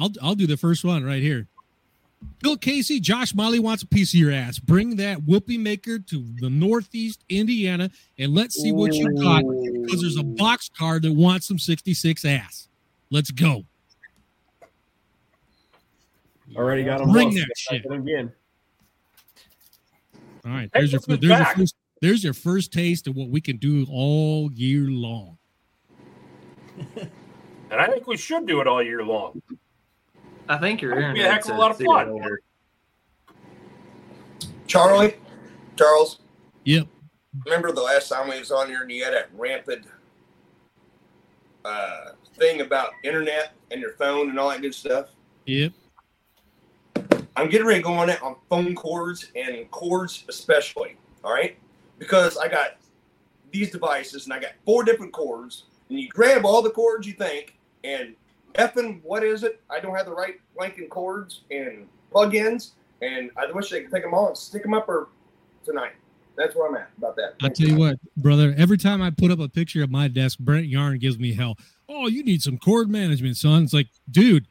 I'll 0.00 0.10
I'll 0.22 0.34
do 0.34 0.46
the 0.46 0.56
first 0.56 0.84
one 0.84 1.04
right 1.04 1.22
here. 1.22 1.46
Bill 2.42 2.56
Casey, 2.56 2.98
Josh 2.98 3.34
Molly 3.34 3.60
wants 3.60 3.82
a 3.82 3.86
piece 3.86 4.12
of 4.12 4.18
your 4.18 4.32
ass. 4.32 4.58
Bring 4.58 4.96
that 4.96 5.22
whoopee 5.24 5.58
maker 5.58 5.98
to 5.98 6.24
the 6.40 6.50
Northeast 6.50 7.22
Indiana 7.28 7.90
and 8.18 8.34
let's 8.34 8.56
see 8.60 8.72
what 8.72 8.94
you 8.94 9.12
got. 9.22 9.44
Because 9.84 10.00
there's 10.00 10.16
a 10.16 10.24
box 10.24 10.68
car 10.76 10.98
that 10.98 11.12
wants 11.12 11.46
some 11.46 11.58
66 11.58 12.24
ass. 12.24 12.68
Let's 13.10 13.30
go. 13.30 13.64
Already 16.56 16.84
got 16.84 16.98
them. 16.98 17.12
Bring 17.12 17.30
both. 17.30 17.38
that 17.38 17.52
shit. 17.56 17.84
again. 17.90 18.32
All 20.46 20.52
right. 20.52 20.70
There's 20.72 20.92
your 20.92 21.00
look 21.08 21.20
there's 21.20 21.38
your 21.38 21.46
first 21.46 21.76
there's 22.00 22.24
your 22.24 22.34
first 22.34 22.72
taste 22.72 23.06
of 23.08 23.16
what 23.16 23.30
we 23.30 23.40
can 23.40 23.56
do 23.56 23.86
all 23.90 24.50
year 24.52 24.88
long. 24.88 25.38
And 27.68 27.80
I 27.80 27.88
think 27.88 28.06
we 28.06 28.16
should 28.16 28.46
do 28.46 28.60
it 28.60 28.68
all 28.68 28.80
year 28.80 29.02
long. 29.02 29.42
I 30.48 30.56
think 30.56 30.80
your 30.80 30.94
That'd 30.94 31.14
be 31.16 31.22
a 31.22 31.32
heck 31.32 31.44
of 31.46 31.56
a 31.56 31.58
lot 31.58 31.72
of 31.72 31.78
fun. 31.78 32.38
Charlie, 34.68 35.14
Charles, 35.76 36.20
Yep. 36.64 36.86
remember 37.44 37.72
the 37.72 37.82
last 37.82 38.08
time 38.08 38.28
we 38.28 38.38
was 38.38 38.52
on 38.52 38.68
here 38.68 38.82
and 38.82 38.90
you 38.92 39.02
had 39.02 39.14
that 39.14 39.30
rampant 39.34 39.84
uh, 41.64 42.10
thing 42.36 42.60
about 42.60 42.90
internet 43.02 43.52
and 43.72 43.80
your 43.80 43.92
phone 43.94 44.30
and 44.30 44.38
all 44.38 44.50
that 44.50 44.62
good 44.62 44.74
stuff? 44.74 45.08
Yep. 45.46 45.72
I'm 47.36 47.48
getting 47.50 47.66
ready 47.66 47.80
to 47.80 47.84
go 47.84 47.92
on 47.92 48.08
it 48.08 48.22
on 48.22 48.36
phone 48.48 48.74
cords 48.74 49.30
and 49.36 49.70
cords 49.70 50.24
especially. 50.28 50.96
All 51.22 51.32
right, 51.32 51.56
because 51.98 52.36
I 52.36 52.48
got 52.48 52.76
these 53.52 53.70
devices 53.70 54.24
and 54.24 54.32
I 54.32 54.38
got 54.38 54.52
four 54.64 54.84
different 54.84 55.12
cords, 55.12 55.64
and 55.88 56.00
you 56.00 56.08
grab 56.08 56.44
all 56.44 56.62
the 56.62 56.70
cords 56.70 57.06
you 57.06 57.12
think, 57.12 57.58
and 57.84 58.14
effing 58.54 59.02
what 59.02 59.22
is 59.22 59.42
it? 59.42 59.60
I 59.68 59.80
don't 59.80 59.94
have 59.94 60.06
the 60.06 60.14
right 60.14 60.36
blanking 60.58 60.88
cords 60.88 61.42
and 61.50 61.86
plugins, 62.12 62.72
and 63.02 63.30
I 63.36 63.50
wish 63.52 63.70
they 63.70 63.82
could 63.82 63.92
take 63.92 64.02
them 64.02 64.14
all 64.14 64.28
and 64.28 64.36
stick 64.36 64.62
them 64.62 64.74
up 64.74 64.88
or 64.88 65.08
tonight. 65.64 65.92
That's 66.36 66.54
where 66.54 66.68
I'm 66.68 66.76
at 66.76 66.90
about 66.98 67.16
that. 67.16 67.34
I'll 67.42 67.50
tell 67.50 67.66
you 67.66 67.76
what, 67.76 67.98
brother. 68.16 68.54
Every 68.58 68.76
time 68.76 69.02
I 69.02 69.10
put 69.10 69.30
up 69.30 69.40
a 69.40 69.48
picture 69.48 69.82
of 69.82 69.90
my 69.90 70.06
desk, 70.06 70.38
Brent 70.38 70.66
Yarn 70.66 70.98
gives 70.98 71.18
me 71.18 71.34
hell. 71.34 71.56
Oh, 71.88 72.08
you 72.08 72.22
need 72.22 72.42
some 72.42 72.58
cord 72.58 72.90
management, 72.90 73.36
son. 73.36 73.64
It's 73.64 73.72
like, 73.72 73.88
dude, 74.10 74.46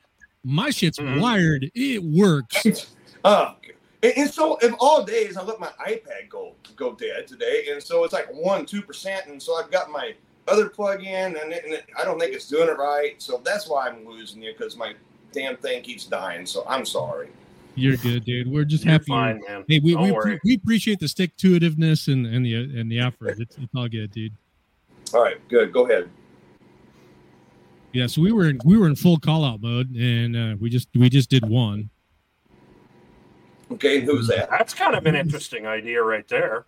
my 0.45 0.69
shit's 0.69 0.99
Mhm. 0.99 1.19
wired. 1.19 1.69
It 1.73 2.03
works. 2.03 2.87
Oh, 3.25 3.55
and, 4.03 4.13
and 4.17 4.29
so 4.29 4.57
if 4.61 4.73
all 4.79 5.03
days 5.03 5.35
I 5.35 5.43
let 5.43 5.59
my 5.59 5.71
iPad 5.85 6.29
go 6.29 6.53
go 6.75 6.93
dead 6.93 7.27
today, 7.27 7.67
and 7.71 7.81
so 7.81 8.03
it's 8.03 8.13
like 8.13 8.27
one 8.31 8.65
two 8.65 8.81
percent, 8.81 9.25
and 9.27 9.41
so 9.41 9.55
I've 9.55 9.71
got 9.71 9.89
my 9.89 10.13
other 10.47 10.69
plug 10.69 11.01
in, 11.03 11.35
and, 11.37 11.51
it, 11.51 11.63
and 11.65 11.73
it, 11.73 11.85
I 11.99 12.05
don't 12.05 12.19
think 12.19 12.33
it's 12.35 12.47
doing 12.47 12.69
it 12.69 12.77
right. 12.77 13.19
So 13.19 13.41
that's 13.43 13.67
why 13.67 13.87
I'm 13.87 14.05
losing 14.07 14.43
you 14.43 14.53
because 14.55 14.77
my 14.77 14.93
damn 15.31 15.57
thing 15.57 15.81
keeps 15.81 16.05
dying. 16.05 16.45
So 16.45 16.63
I'm 16.67 16.85
sorry. 16.85 17.29
You're 17.77 17.97
good, 17.97 18.23
dude. 18.23 18.47
We're 18.49 18.63
just 18.63 18.85
You're 18.85 18.91
happy. 18.93 19.05
fine, 19.05 19.41
man. 19.47 19.65
Hey, 19.67 19.79
we 19.79 19.95
we, 19.95 20.11
worry. 20.11 20.39
we 20.45 20.53
appreciate 20.55 20.99
the 20.99 21.07
stick 21.07 21.35
to 21.37 21.59
itiveness 21.59 22.07
and, 22.07 22.25
and 22.27 22.45
the 22.45 22.53
and 22.79 22.91
the 22.91 22.99
effort. 22.99 23.39
It's, 23.39 23.57
it's 23.57 23.73
all 23.75 23.89
good, 23.89 24.11
dude. 24.11 24.33
All 25.13 25.23
right, 25.23 25.45
good. 25.49 25.73
Go 25.73 25.85
ahead. 25.89 26.09
Yeah, 27.95 28.07
so 28.07 28.21
we 28.21 28.33
were 28.33 28.49
in, 28.49 28.59
we 28.65 28.77
were 28.77 28.87
in 28.87 28.95
full 28.97 29.17
call 29.17 29.45
out 29.45 29.61
mode, 29.61 29.95
and 29.95 30.35
uh, 30.35 30.55
we 30.59 30.69
just 30.69 30.89
we 30.95 31.09
just 31.09 31.29
did 31.29 31.47
one. 31.47 31.89
Okay, 33.71 33.99
and 33.99 34.05
who's 34.05 34.27
that? 34.27 34.49
That's 34.49 34.73
kind 34.73 34.95
of 34.95 35.05
an 35.05 35.15
interesting 35.15 35.65
idea 35.65 36.03
right 36.03 36.27
there. 36.27 36.65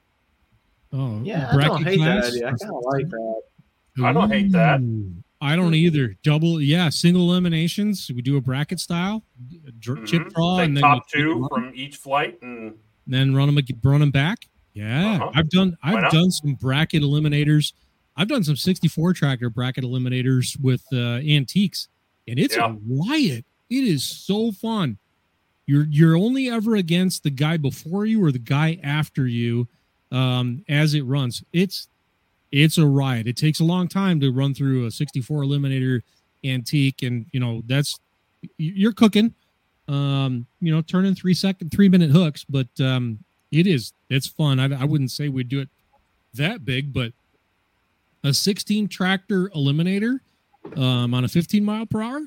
Oh, 0.93 1.21
Yeah, 1.23 1.49
I 1.51 1.57
don't 1.57 1.83
bracket 1.83 1.87
hate 1.87 1.99
that 2.05 2.23
idea. 2.25 2.47
I 2.47 2.51
kind 2.51 2.71
of 2.71 2.83
like 2.85 3.09
that. 3.09 3.41
I 4.03 4.13
don't 4.13 4.31
hate 4.31 4.51
that. 4.53 4.79
I 5.41 5.55
don't 5.57 5.73
either. 5.75 6.15
Double, 6.23 6.61
yeah, 6.61 6.87
single 6.89 7.23
eliminations. 7.29 8.09
We 8.15 8.21
do 8.21 8.37
a 8.37 8.41
bracket 8.41 8.79
style, 8.79 9.21
dr- 9.79 10.07
chip 10.07 10.23
Mhm. 10.23 10.33
draw, 10.33 10.57
Take 10.59 10.65
and 10.67 10.77
then 10.77 10.81
top 10.81 11.09
two 11.09 11.45
from 11.51 11.71
each 11.75 11.97
flight, 11.97 12.39
and 12.41 12.75
then 13.05 13.35
run 13.35 13.53
them 13.53 13.63
run 13.83 13.99
them 13.99 14.11
back. 14.11 14.47
Yeah, 14.73 15.15
Uh-huh. 15.15 15.31
I've 15.35 15.49
done 15.49 15.77
I've 15.83 16.09
done 16.11 16.31
some 16.31 16.53
bracket 16.53 17.03
eliminators. 17.03 17.73
I've 18.17 18.27
done 18.27 18.43
some 18.43 18.55
64 18.55 19.13
tracker 19.13 19.49
bracket 19.49 19.83
eliminators 19.83 20.59
with 20.59 20.83
uh, 20.91 21.19
antiques, 21.25 21.87
and 22.27 22.39
it's 22.39 22.55
Yeah. 22.55 22.71
a 22.73 22.77
riot. 23.09 23.45
It 23.69 23.83
is 23.83 24.03
so 24.03 24.51
fun. 24.51 24.97
You're 25.67 25.85
you're 25.89 26.15
only 26.17 26.49
ever 26.49 26.75
against 26.75 27.23
the 27.23 27.29
guy 27.29 27.57
before 27.57 28.05
you 28.05 28.23
or 28.23 28.31
the 28.31 28.39
guy 28.39 28.79
after 28.83 29.27
you 29.27 29.67
um, 30.11 30.63
as 30.69 30.93
it 30.93 31.01
runs. 31.03 31.43
It's 31.53 31.87
it's 32.51 32.77
a 32.77 32.87
riot. 32.87 33.27
It 33.27 33.35
takes 33.35 33.59
a 33.59 33.65
long 33.65 33.89
time 33.89 34.19
to 34.21 34.31
run 34.31 34.53
through 34.53 34.85
a 34.85 34.91
64 34.91 35.41
eliminator 35.43 36.01
antique, 36.45 37.03
and 37.03 37.25
you 37.33 37.39
know 37.41 37.61
that's 37.67 37.99
you're 38.57 38.93
cooking. 38.93 39.33
Um, 39.89 40.45
you 40.61 40.73
know, 40.73 40.81
turning 40.81 41.15
three 41.15 41.33
second, 41.33 41.71
three 41.71 41.89
minute 41.89 42.09
hooks, 42.11 42.45
but 42.49 42.67
um, 42.79 43.19
it 43.51 43.67
is 43.67 43.91
it's 44.09 44.27
fun. 44.27 44.59
I, 44.61 44.81
I 44.81 44.85
wouldn't 44.85 45.11
say 45.11 45.27
we'd 45.27 45.49
do 45.49 45.59
it 45.59 45.69
that 46.33 46.63
big, 46.65 46.93
but 46.93 47.11
a 48.27 48.33
16 48.33 48.87
tractor 48.89 49.49
eliminator 49.55 50.19
um, 50.75 51.13
on 51.13 51.23
a 51.23 51.27
15 51.27 51.63
mile 51.63 51.85
per 51.85 52.01
hour. 52.01 52.21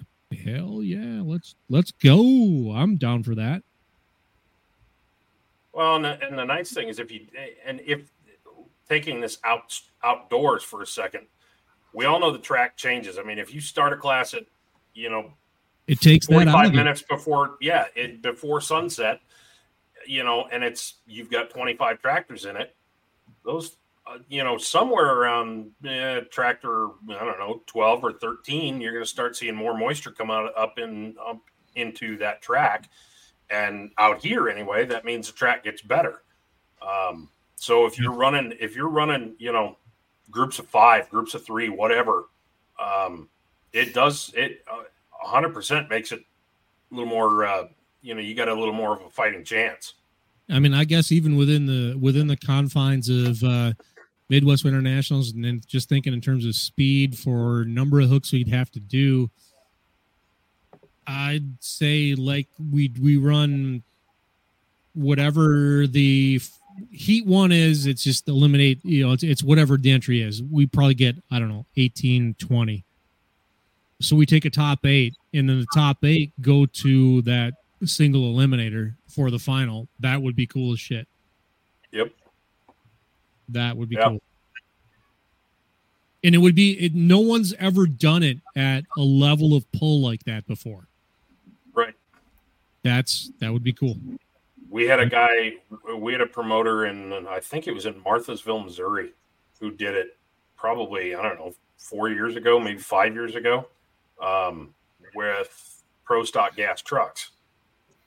Hell 0.45 0.83
yeah, 0.83 1.21
let's 1.25 1.55
let's 1.69 1.91
go. 1.93 2.73
I'm 2.75 2.97
down 2.97 3.23
for 3.23 3.35
that. 3.35 3.63
Well, 5.73 5.97
and 5.97 6.05
the, 6.05 6.27
and 6.27 6.39
the 6.39 6.45
nice 6.45 6.73
thing 6.73 6.89
is 6.89 6.99
if 6.99 7.11
you 7.11 7.27
and 7.65 7.81
if 7.85 8.11
taking 8.89 9.21
this 9.21 9.39
out 9.45 9.79
outdoors 10.05 10.63
for 10.63 10.83
a 10.83 10.87
second, 10.87 11.27
we 11.93 12.05
all 12.07 12.21
know 12.21 12.31
the 12.31 12.39
track 12.39 12.77
changes. 12.77 13.19
I 13.19 13.23
mean, 13.23 13.39
if 13.39 13.53
you 13.53 13.61
start 13.61 13.93
a 13.93 13.97
class 13.97 14.35
at 14.35 14.45
you 14.95 15.11
know 15.11 15.33
It 15.87 16.01
takes 16.01 16.27
that 16.27 16.35
45 16.35 16.67
of 16.67 16.73
you. 16.73 16.77
minutes 16.77 17.03
before 17.03 17.57
yeah 17.61 17.87
it 17.95 18.23
before 18.23 18.61
sunset 18.61 19.21
you 20.07 20.25
know 20.25 20.47
and 20.51 20.65
it's 20.65 20.95
you've 21.07 21.31
got 21.31 21.51
25 21.51 22.01
tractors 22.01 22.45
in 22.45 22.57
it 22.57 22.75
those 23.45 23.77
you 24.29 24.43
know 24.43 24.59
somewhere 24.59 25.15
around 25.17 25.71
eh, 25.87 26.21
tractor 26.31 26.89
i 27.11 27.25
don't 27.25 27.39
know 27.39 27.63
12 27.67 28.05
or 28.05 28.13
13 28.13 28.81
you're 28.81 28.93
going 28.93 29.05
to 29.05 29.09
start 29.09 29.37
seeing 29.37 29.55
more 29.55 29.77
moisture 29.77 30.11
come 30.11 30.31
out 30.31 30.53
up 30.57 30.79
in 30.79 31.15
up 31.25 31.41
into 31.77 32.17
that 32.19 32.43
track. 32.43 32.89
And 33.51 33.91
out 33.99 34.23
here 34.23 34.49
anyway 34.49 34.87
that 34.87 35.05
means 35.05 35.27
the 35.27 35.33
track 35.33 35.65
gets 35.65 35.83
better. 35.83 36.23
Um, 36.81 37.29
so 37.57 37.87
if 37.87 37.99
you're 37.99 38.13
running 38.13 38.55
if 38.61 38.77
you're 38.77 38.89
running 38.89 39.35
you 39.39 39.53
know 39.53 39.77
groups 40.31 40.59
of 40.59 40.67
five 40.67 41.11
groups 41.11 41.35
of 41.35 41.45
three 41.45 41.69
whatever 41.69 42.27
um, 42.79 43.29
it 43.73 43.93
does 43.93 44.33
it 44.37 44.65
uh, 44.71 44.85
100% 45.27 45.91
makes 45.91 46.13
it 46.13 46.21
a 46.21 46.95
little 46.95 47.11
more 47.11 47.45
uh, 47.45 47.65
you 48.03 48.15
know 48.15 48.21
you 48.21 48.35
got 48.35 48.49
a 48.49 48.55
little 48.55 48.73
more 48.75 48.97
of 48.97 49.03
a 49.03 49.11
fighting 49.11 49.45
chance. 49.45 49.95
I 50.49 50.59
mean, 50.59 50.75
I 50.75 50.85
guess 50.85 51.13
even 51.13 51.37
within 51.37 51.67
the 51.67 51.97
within 51.97 52.27
the 52.27 52.37
confines 52.37 53.09
of 53.09 53.43
uh, 53.45 53.73
Midwest 54.31 54.65
Winter 54.65 54.81
Nationals, 54.81 55.33
and 55.33 55.45
then 55.45 55.61
just 55.67 55.89
thinking 55.89 56.13
in 56.13 56.21
terms 56.21 56.47
of 56.47 56.55
speed 56.55 57.19
for 57.19 57.65
number 57.65 58.01
of 58.01 58.09
hooks 58.09 58.33
we'd 58.33 58.49
have 58.49 58.71
to 58.71 58.81
do, 58.81 59.29
I'd 61.07 61.63
say 61.63 62.15
like 62.15 62.47
we 62.71 62.93
we 63.01 63.17
run 63.17 63.83
whatever 64.95 65.87
the 65.89 66.41
heat 66.93 67.27
one 67.27 67.51
is. 67.51 67.87
It's 67.87 68.05
just 68.05 68.29
eliminate. 68.29 68.79
You 68.85 69.07
know, 69.07 69.13
it's, 69.13 69.25
it's 69.25 69.43
whatever 69.43 69.77
the 69.77 69.91
entry 69.91 70.23
is. 70.23 70.43
We 70.43 70.67
probably 70.67 70.95
get 70.95 71.17
I 71.31 71.41
don't 71.41 71.49
know 71.49 71.67
18, 71.77 72.37
20. 72.39 72.85
So 74.01 74.17
we 74.17 74.25
take 74.25 74.45
a 74.45 74.51
top 74.51 74.87
eight, 74.87 75.15
and 75.35 75.49
then 75.49 75.61
the 75.61 75.67
top 75.75 76.05
eight 76.05 76.33
go 76.41 76.67
to 76.67 77.23
that 77.23 77.55
single 77.85 78.33
eliminator 78.33 78.95
for 79.09 79.31
the 79.31 79.41
final. 79.41 79.89
That 79.99 80.23
would 80.23 80.37
be 80.37 80.47
cool 80.47 80.73
as 80.73 80.81
shit. 80.81 81.09
Yep. 81.91 82.13
That 83.53 83.77
would 83.77 83.89
be 83.89 83.97
Yep. 83.97 84.05
cool. 84.09 84.23
And 86.23 86.35
it 86.35 86.39
would 86.39 86.55
be 86.55 86.73
it, 86.73 86.95
no 86.95 87.21
one's 87.21 87.55
ever 87.55 87.87
done 87.87 88.23
it 88.23 88.39
at 88.55 88.85
a 88.99 89.01
level 89.01 89.55
of 89.57 89.71
pull 89.73 90.01
like 90.03 90.25
that 90.25 90.47
before. 90.47 90.87
right 91.73 91.95
That's 92.83 93.31
that 93.41 93.53
would 93.53 93.63
be 93.65 93.73
cool. 93.73 93.97
we 94.69 94.87
had 94.87 95.01
a 95.01 95.07
guy 95.07 95.55
we 95.97 96.13
had 96.13 96.21
a 96.21 96.27
promoter 96.27 96.87
in 96.87 97.13
i 97.27 97.41
think 97.41 97.67
it 97.67 97.73
was 97.75 97.87
in 97.87 97.95
marthasville 98.03 98.65
missouri 98.65 99.13
who 99.59 99.71
did 99.71 99.95
it 99.97 100.17
probably 100.57 101.15
i 101.15 101.23
don't 101.23 101.39
know 101.39 101.53
four 101.79 102.09
years 102.11 102.37
ago 102.37 102.61
maybe 102.61 102.79
five 102.79 103.15
years 103.15 103.35
ago 103.35 103.67
um, 104.23 104.73
with 105.15 105.83
pro 106.05 106.23
stock 106.23 106.55
gas 106.55 106.83
trucks 106.83 107.31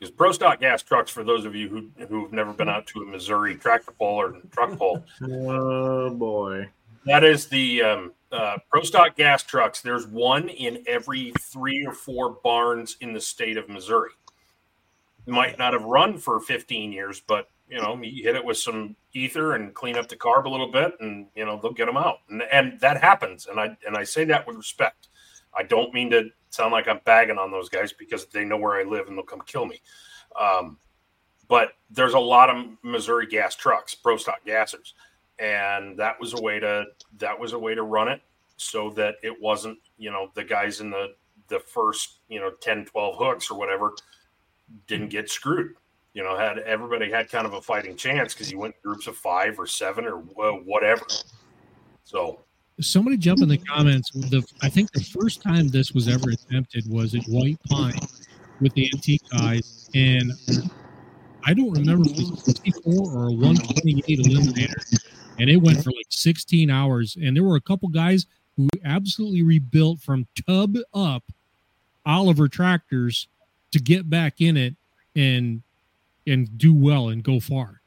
because 0.03 0.15
pro 0.15 0.31
stock 0.33 0.59
gas 0.59 0.83
trucks 0.83 1.09
for 1.09 1.23
those 1.23 1.45
of 1.45 1.55
you 1.55 1.69
who 1.69 2.05
who've 2.07 2.33
never 2.33 2.51
been 2.51 2.67
out 2.67 2.85
to 2.87 2.99
a 3.01 3.05
missouri 3.05 3.55
tractor 3.55 3.93
pull 3.97 4.07
or 4.21 4.33
truck 4.51 4.77
pull 4.77 5.03
Oh 5.23 6.09
boy. 6.09 6.67
that 7.05 7.23
is 7.23 7.47
the 7.47 7.81
um, 7.81 8.11
uh, 8.31 8.57
pro 8.69 8.81
stock 8.81 9.15
gas 9.15 9.43
trucks 9.43 9.79
there's 9.81 10.05
one 10.07 10.49
in 10.49 10.83
every 10.87 11.31
three 11.39 11.85
or 11.85 11.93
four 11.93 12.31
barns 12.43 12.97
in 12.99 13.13
the 13.13 13.21
state 13.21 13.55
of 13.55 13.69
missouri 13.69 14.11
might 15.25 15.57
not 15.57 15.71
have 15.71 15.83
run 15.85 16.17
for 16.17 16.39
15 16.41 16.91
years, 16.91 17.21
but 17.25 17.47
you 17.69 17.81
know, 17.81 17.97
you 18.03 18.23
hit 18.23 18.35
it 18.35 18.43
with 18.43 18.57
some 18.57 18.93
ether 19.13 19.53
and 19.53 19.73
clean 19.73 19.95
up 19.97 20.09
the 20.09 20.17
carb 20.17 20.43
a 20.43 20.49
little 20.49 20.69
bit, 20.69 20.95
and 20.99 21.27
you 21.33 21.45
know 21.45 21.57
they'll 21.61 21.71
get 21.71 21.85
them 21.85 21.95
out, 21.95 22.17
and, 22.29 22.41
and 22.51 22.77
that 22.81 23.01
happens. 23.01 23.47
And 23.47 23.57
I 23.57 23.77
and 23.87 23.95
I 23.95 24.03
say 24.03 24.25
that 24.25 24.45
with 24.45 24.57
respect. 24.57 25.07
I 25.57 25.63
don't 25.63 25.93
mean 25.93 26.09
to 26.11 26.29
sound 26.49 26.71
like 26.71 26.87
I'm 26.87 26.99
bagging 27.05 27.37
on 27.37 27.51
those 27.51 27.69
guys 27.69 27.93
because 27.93 28.25
they 28.25 28.45
know 28.45 28.57
where 28.57 28.79
I 28.79 28.83
live 28.83 29.07
and 29.07 29.17
they'll 29.17 29.25
come 29.25 29.41
kill 29.41 29.65
me. 29.65 29.81
Um, 30.39 30.77
but 31.47 31.73
there's 31.89 32.13
a 32.13 32.19
lot 32.19 32.49
of 32.49 32.65
Missouri 32.83 33.27
gas 33.27 33.55
trucks, 33.55 33.93
pro 33.95 34.17
stock 34.17 34.39
gassers, 34.45 34.93
and 35.39 35.97
that 35.97 36.19
was 36.19 36.33
a 36.33 36.41
way 36.41 36.59
to 36.59 36.85
that 37.19 37.39
was 37.39 37.53
a 37.53 37.59
way 37.59 37.75
to 37.75 37.83
run 37.83 38.07
it 38.07 38.21
so 38.57 38.89
that 38.91 39.15
it 39.23 39.39
wasn't 39.41 39.77
you 39.97 40.11
know 40.11 40.29
the 40.35 40.43
guys 40.43 40.79
in 40.79 40.89
the 40.89 41.13
the 41.49 41.59
first 41.59 42.19
you 42.29 42.39
know 42.39 42.51
10 42.61 42.85
12 42.85 43.17
hooks 43.17 43.51
or 43.51 43.57
whatever 43.57 43.93
didn't 44.87 45.09
get 45.09 45.29
screwed. 45.29 45.75
You 46.13 46.23
know, 46.23 46.37
had 46.37 46.59
everybody 46.59 47.09
had 47.09 47.29
kind 47.29 47.45
of 47.45 47.53
a 47.53 47.61
fighting 47.61 47.95
chance 47.95 48.33
because 48.33 48.51
you 48.51 48.59
went 48.59 48.79
groups 48.83 49.07
of 49.07 49.17
five 49.17 49.59
or 49.59 49.65
seven 49.65 50.05
or 50.05 50.17
whatever. 50.17 51.05
So 52.03 52.39
Somebody 52.81 53.17
jump 53.17 53.41
in 53.41 53.49
the 53.49 53.57
comments. 53.57 54.12
The 54.12 54.43
I 54.62 54.69
think 54.69 54.91
the 54.91 55.03
first 55.03 55.41
time 55.41 55.67
this 55.69 55.91
was 55.91 56.07
ever 56.07 56.29
attempted 56.31 56.89
was 56.89 57.13
at 57.15 57.23
White 57.25 57.59
Pine 57.69 57.99
with 58.62 58.73
the 58.73 58.89
antique 58.93 59.21
guys, 59.31 59.89
and 59.93 60.31
I 61.45 61.53
don't 61.53 61.71
remember 61.71 62.09
if 62.09 62.17
it 62.17 62.29
was 62.31 62.41
a 62.41 62.51
64 62.51 62.93
or 62.93 63.27
a 63.27 63.31
128 63.31 64.19
eliminator, 64.19 65.01
and 65.39 65.49
it 65.49 65.57
went 65.57 65.83
for 65.83 65.91
like 65.91 66.07
16 66.09 66.69
hours. 66.69 67.17
And 67.21 67.36
there 67.36 67.43
were 67.43 67.57
a 67.57 67.62
couple 67.62 67.89
guys 67.89 68.25
who 68.57 68.67
absolutely 68.83 69.43
rebuilt 69.43 69.99
from 69.99 70.27
tub 70.47 70.77
up 70.93 71.23
Oliver 72.05 72.47
tractors 72.47 73.27
to 73.71 73.79
get 73.79 74.09
back 74.09 74.39
in 74.39 74.57
it 74.57 74.75
and 75.15 75.62
and 76.25 76.57
do 76.57 76.73
well 76.73 77.09
and 77.09 77.23
go 77.23 77.39
far. 77.39 77.81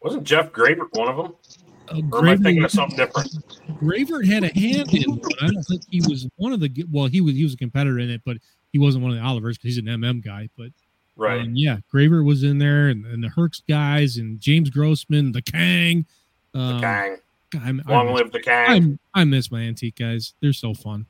wasn't 0.00 0.24
Jeff 0.24 0.52
Graver 0.52 0.88
one 0.92 1.08
of 1.08 1.16
them? 1.16 1.34
Uh, 1.88 2.00
Or 2.12 2.20
am 2.20 2.28
I 2.28 2.36
thinking 2.36 2.54
Graver- 2.62 2.64
of 2.66 2.70
something 2.70 2.96
different? 2.96 3.78
Gravert 3.78 4.26
had 4.26 4.44
a 4.44 4.48
hand 4.58 4.92
in 4.94 5.10
one. 5.10 5.20
I 5.40 5.46
don't 5.48 5.62
think 5.64 5.82
he 5.90 6.00
was 6.08 6.28
one 6.36 6.52
of 6.52 6.60
the 6.60 6.84
well, 6.90 7.06
he 7.06 7.20
was 7.20 7.34
he 7.34 7.42
was 7.44 7.54
a 7.54 7.56
competitor 7.56 7.98
in 7.98 8.10
it, 8.10 8.22
but 8.24 8.36
he 8.72 8.78
wasn't 8.78 9.02
one 9.04 9.12
of 9.12 9.18
the 9.18 9.26
Olivers 9.26 9.58
because 9.58 9.76
he's 9.76 9.78
an 9.78 9.86
MM 9.86 10.24
guy. 10.24 10.48
But 10.56 10.68
Right. 11.16 11.42
um, 11.42 11.54
yeah, 11.54 11.78
Graver 11.90 12.22
was 12.22 12.42
in 12.42 12.58
there, 12.58 12.88
and, 12.88 13.04
and 13.04 13.22
the 13.22 13.28
Herx 13.28 13.60
guys, 13.68 14.16
and 14.16 14.40
James 14.40 14.70
Grossman, 14.70 15.32
the 15.32 15.42
Kang. 15.42 16.06
Um, 16.54 16.80
Kang. 16.80 17.16
I'm- 17.62 17.82
I 17.86 17.92
Long 17.92 18.06
miss- 18.06 18.16
live 18.22 18.32
the 18.32 18.40
Kang. 18.40 18.70
I'm, 18.70 18.98
I 19.12 19.24
miss 19.24 19.50
my 19.52 19.60
antique 19.60 19.96
guys. 19.96 20.32
They're 20.40 20.54
so 20.54 20.72
fun. 20.72 21.04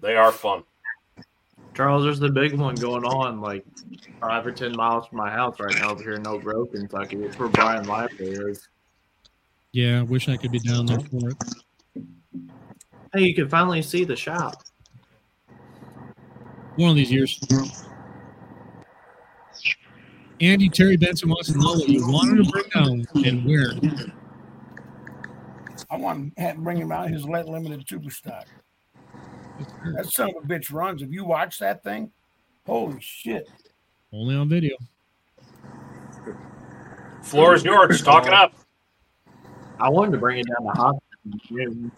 They 0.00 0.14
are 0.14 0.30
fun. 0.30 0.62
Charles, 1.74 2.04
there's 2.04 2.18
the 2.18 2.30
big 2.30 2.54
one 2.54 2.74
going 2.74 3.04
on 3.04 3.40
like 3.40 3.64
five 4.20 4.46
or 4.46 4.52
ten 4.52 4.74
miles 4.76 5.06
from 5.08 5.18
my 5.18 5.30
house 5.30 5.58
right 5.60 5.74
now 5.76 5.90
over 5.90 6.02
here 6.02 6.14
in 6.14 6.26
Oak 6.26 6.42
Grove, 6.42 6.70
Kentucky. 6.72 7.16
It's 7.22 7.38
where 7.38 7.48
Brian 7.48 7.86
Lively 7.86 8.28
is. 8.28 8.68
Yeah, 9.76 9.98
I 9.98 10.02
wish 10.04 10.26
I 10.30 10.38
could 10.38 10.52
be 10.52 10.58
down 10.58 10.86
there 10.86 11.00
for 11.00 11.28
it. 11.28 11.36
Hey, 13.12 13.24
you 13.24 13.34
can 13.34 13.46
finally 13.46 13.82
see 13.82 14.04
the 14.04 14.16
shop. 14.16 14.62
One 16.76 16.88
of 16.88 16.96
these 16.96 17.12
years. 17.12 17.38
Andy 20.40 20.70
Terry 20.70 20.96
Benson 20.96 21.28
wants 21.28 21.52
to 21.52 21.58
know 21.58 21.74
what 21.74 21.90
you 21.90 22.08
wanted 22.08 22.42
to 22.42 22.50
bring 22.50 22.64
down 22.72 23.04
and 23.26 23.44
where. 23.44 23.72
I 25.90 25.98
want 25.98 26.34
to 26.34 26.42
have- 26.42 26.56
bring 26.56 26.78
him 26.78 26.90
out 26.90 27.10
his 27.10 27.28
let 27.28 27.46
limited 27.46 27.86
super 27.86 28.08
stock. 28.08 28.46
That 29.94 30.06
son 30.06 30.30
of 30.30 30.42
a 30.42 30.46
bitch 30.46 30.72
runs. 30.72 31.02
If 31.02 31.10
you 31.10 31.26
watch 31.26 31.58
that 31.58 31.82
thing, 31.82 32.10
holy 32.64 32.98
shit! 33.02 33.46
Only 34.10 34.36
on 34.36 34.48
video. 34.48 34.78
Floor 37.22 37.54
is 37.54 37.62
yours. 37.62 38.02
Talk 38.02 38.26
it 38.26 38.32
up. 38.32 38.54
I 39.78 39.88
wanted 39.88 40.12
to 40.12 40.18
bring 40.18 40.38
it 40.38 40.46
down 40.46 40.66
to 40.74 40.80
hot. 40.80 40.96
June. 41.48 41.90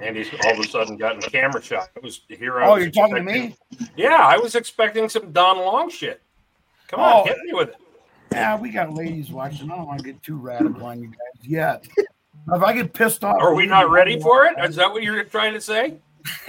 Andy's 0.00 0.28
all 0.44 0.52
of 0.52 0.58
a 0.58 0.64
sudden 0.64 0.96
gotten 0.96 1.18
a 1.22 1.30
camera 1.30 1.62
shot. 1.62 1.90
I 1.96 2.00
was 2.00 2.22
here. 2.28 2.60
I 2.60 2.66
Oh, 2.66 2.72
was 2.74 2.82
you're 2.82 2.90
talking 2.90 3.14
to 3.16 3.22
me? 3.22 3.54
Yeah, 3.96 4.16
I 4.16 4.36
was 4.36 4.54
expecting 4.56 5.08
some 5.08 5.30
Don 5.30 5.58
Long 5.58 5.90
shit. 5.90 6.20
Come 6.88 7.00
Oh. 7.00 7.20
on, 7.20 7.26
hit 7.28 7.38
me 7.44 7.52
with 7.52 7.68
it. 7.70 7.76
Yeah, 8.32 8.58
we 8.58 8.70
got 8.70 8.92
ladies 8.94 9.30
watching. 9.30 9.70
I 9.70 9.76
don't 9.76 9.86
want 9.86 9.98
to 10.00 10.04
get 10.04 10.22
too 10.22 10.36
radical 10.36 10.84
on 10.86 11.00
you 11.00 11.08
guys 11.08 11.46
yet. 11.48 11.86
if 11.98 12.62
I 12.62 12.72
get 12.72 12.92
pissed 12.92 13.22
off, 13.22 13.36
Are 13.40 13.54
we 13.54 13.66
not 13.66 13.90
ready 13.90 14.18
for 14.18 14.46
it? 14.46 14.54
Is 14.58 14.76
that 14.76 14.90
what 14.90 15.02
you're 15.02 15.22
trying 15.24 15.54
to 15.54 15.60
say? 15.60 15.98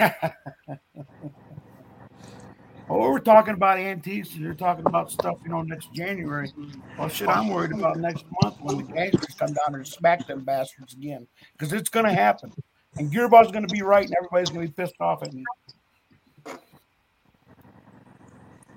Oh, 2.96 3.10
we're 3.10 3.18
talking 3.18 3.54
about 3.54 3.76
antiques, 3.76 4.34
and 4.34 4.42
you're 4.42 4.54
talking 4.54 4.86
about 4.86 5.10
stuff, 5.10 5.38
you 5.42 5.48
know, 5.50 5.62
next 5.62 5.92
January. 5.92 6.52
Well, 6.96 7.08
shit, 7.08 7.26
I'm 7.26 7.48
worried 7.48 7.72
about 7.72 7.96
next 7.96 8.24
month 8.40 8.60
when 8.60 8.76
the 8.76 8.84
gangsters 8.84 9.34
come 9.34 9.48
down 9.48 9.74
and 9.74 9.84
smack 9.84 10.28
them 10.28 10.44
bastards 10.44 10.94
again, 10.94 11.26
because 11.58 11.72
it's 11.72 11.88
going 11.88 12.06
to 12.06 12.12
happen. 12.12 12.52
And 12.96 13.12
Girbach's 13.12 13.50
going 13.50 13.66
to 13.66 13.72
be 13.74 13.82
right, 13.82 14.06
and 14.06 14.14
everybody's 14.16 14.50
going 14.50 14.64
to 14.64 14.72
be 14.72 14.74
pissed 14.80 14.94
off 15.00 15.24
at 15.24 15.32
me. 15.32 15.42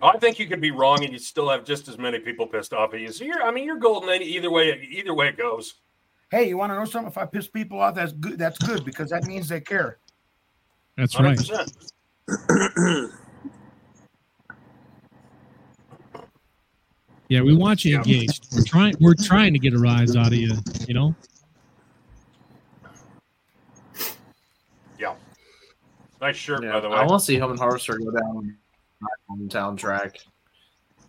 I 0.02 0.18
think 0.18 0.40
you 0.40 0.48
could 0.48 0.62
be 0.62 0.72
wrong, 0.72 1.04
and 1.04 1.14
you 1.14 1.20
still 1.20 1.48
have 1.50 1.64
just 1.64 1.88
as 1.88 2.00
many 2.00 2.18
people 2.18 2.48
pissed 2.48 2.74
off 2.74 2.96
at 2.96 3.02
you. 3.02 3.12
So 3.12 3.24
you're, 3.24 3.44
I 3.44 3.52
mean, 3.52 3.66
you're 3.66 3.78
golden 3.78 4.20
either 4.20 4.50
way. 4.50 4.82
Either 4.94 5.14
way 5.14 5.28
it 5.28 5.38
goes. 5.38 5.76
Hey, 6.32 6.50
you 6.50 6.58
want 6.58 6.72
to 6.72 6.76
know 6.76 6.86
something? 6.86 7.12
If 7.12 7.20
I 7.20 7.26
piss 7.28 7.48
people 7.48 7.80
off, 7.80 7.94
that's 7.94 8.14
good. 8.14 8.40
That's 8.40 8.58
good 8.58 8.84
because 8.84 9.12
that 9.12 9.26
means 9.28 9.48
they 9.48 9.62
care. 9.62 10.00
That's 10.96 11.20
right. 11.20 11.40
Yeah, 17.30 17.42
we 17.42 17.56
want 17.56 17.84
you 17.84 17.98
engaged. 17.98 18.48
We're 18.56 18.64
trying. 18.64 18.96
We're 19.00 19.14
trying 19.14 19.54
to 19.54 19.60
get 19.60 19.74
a 19.74 19.80
rise 19.80 20.16
out 20.16 20.28
of 20.28 20.36
you. 20.36 20.54
You 20.88 20.94
know. 20.94 21.16
Yeah. 24.98 25.16
Nice 26.22 26.38
shirt, 26.38 26.64
Yeah, 26.64 26.74
by 26.74 26.80
the 26.80 26.90
way. 26.90 26.96
I 26.96 27.06
want 27.06 27.20
to 27.20 27.26
see 27.26 27.36
him 27.36 27.52
and 27.52 27.60
Harvester 27.60 27.98
go 27.98 28.12
down 28.12 28.38
on 28.38 28.58
my 29.02 29.10
hometown 29.30 29.78
track. 29.78 30.20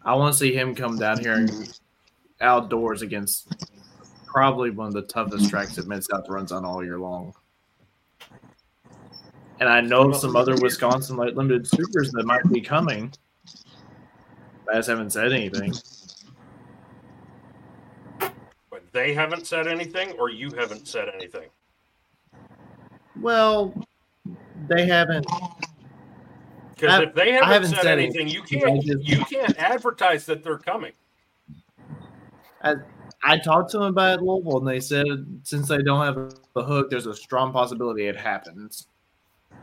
I 0.04 0.14
want 0.14 0.32
to 0.32 0.38
see 0.38 0.52
him 0.52 0.74
come 0.74 0.98
down 0.98 1.20
here 1.20 1.34
and 1.34 1.78
outdoors 2.40 3.02
against 3.02 3.48
probably 4.26 4.70
one 4.70 4.88
of 4.88 4.94
the 4.94 5.02
toughest 5.02 5.50
tracks 5.50 5.76
that 5.76 5.86
Mid 5.86 6.04
South 6.04 6.28
runs 6.28 6.52
on 6.52 6.64
all 6.64 6.84
year 6.84 6.98
long. 6.98 7.32
And 9.60 9.68
I 9.68 9.80
know 9.80 10.12
some 10.12 10.36
other 10.36 10.54
Wisconsin 10.56 11.16
light 11.16 11.36
limited 11.36 11.66
supers 11.66 12.12
that 12.12 12.24
might 12.26 12.48
be 12.52 12.60
coming. 12.60 13.12
I 14.70 14.74
just 14.74 14.88
haven't 14.88 15.10
said 15.10 15.32
anything. 15.32 15.72
But 18.92 18.98
they 19.00 19.12
haven't 19.14 19.46
said 19.46 19.66
anything, 19.66 20.12
or 20.18 20.30
you 20.30 20.50
haven't 20.52 20.88
said 20.88 21.08
anything. 21.14 21.48
Well, 23.20 23.74
they 24.68 24.86
haven't. 24.86 25.26
Because 26.74 27.02
if 27.02 27.14
they 27.14 27.32
haven't, 27.32 27.48
haven't 27.48 27.70
said, 27.70 27.82
said 27.82 27.98
anything, 27.98 28.28
you 28.28 28.42
can't 28.42 28.82
just- 28.82 29.06
you 29.06 29.24
can't 29.24 29.56
advertise 29.58 30.24
that 30.26 30.44
they're 30.44 30.58
coming. 30.58 30.92
I, 32.62 32.74
I 33.24 33.38
talked 33.38 33.70
to 33.72 33.78
them 33.78 33.88
about 33.88 34.18
it 34.18 34.22
Louisville, 34.22 34.58
and 34.58 34.68
they 34.68 34.80
said 34.80 35.04
since 35.42 35.68
they 35.68 35.82
don't 35.82 36.04
have 36.04 36.34
a 36.56 36.62
hook, 36.62 36.90
there's 36.90 37.06
a 37.06 37.14
strong 37.14 37.52
possibility 37.52 38.06
it 38.06 38.16
happens. 38.16 38.86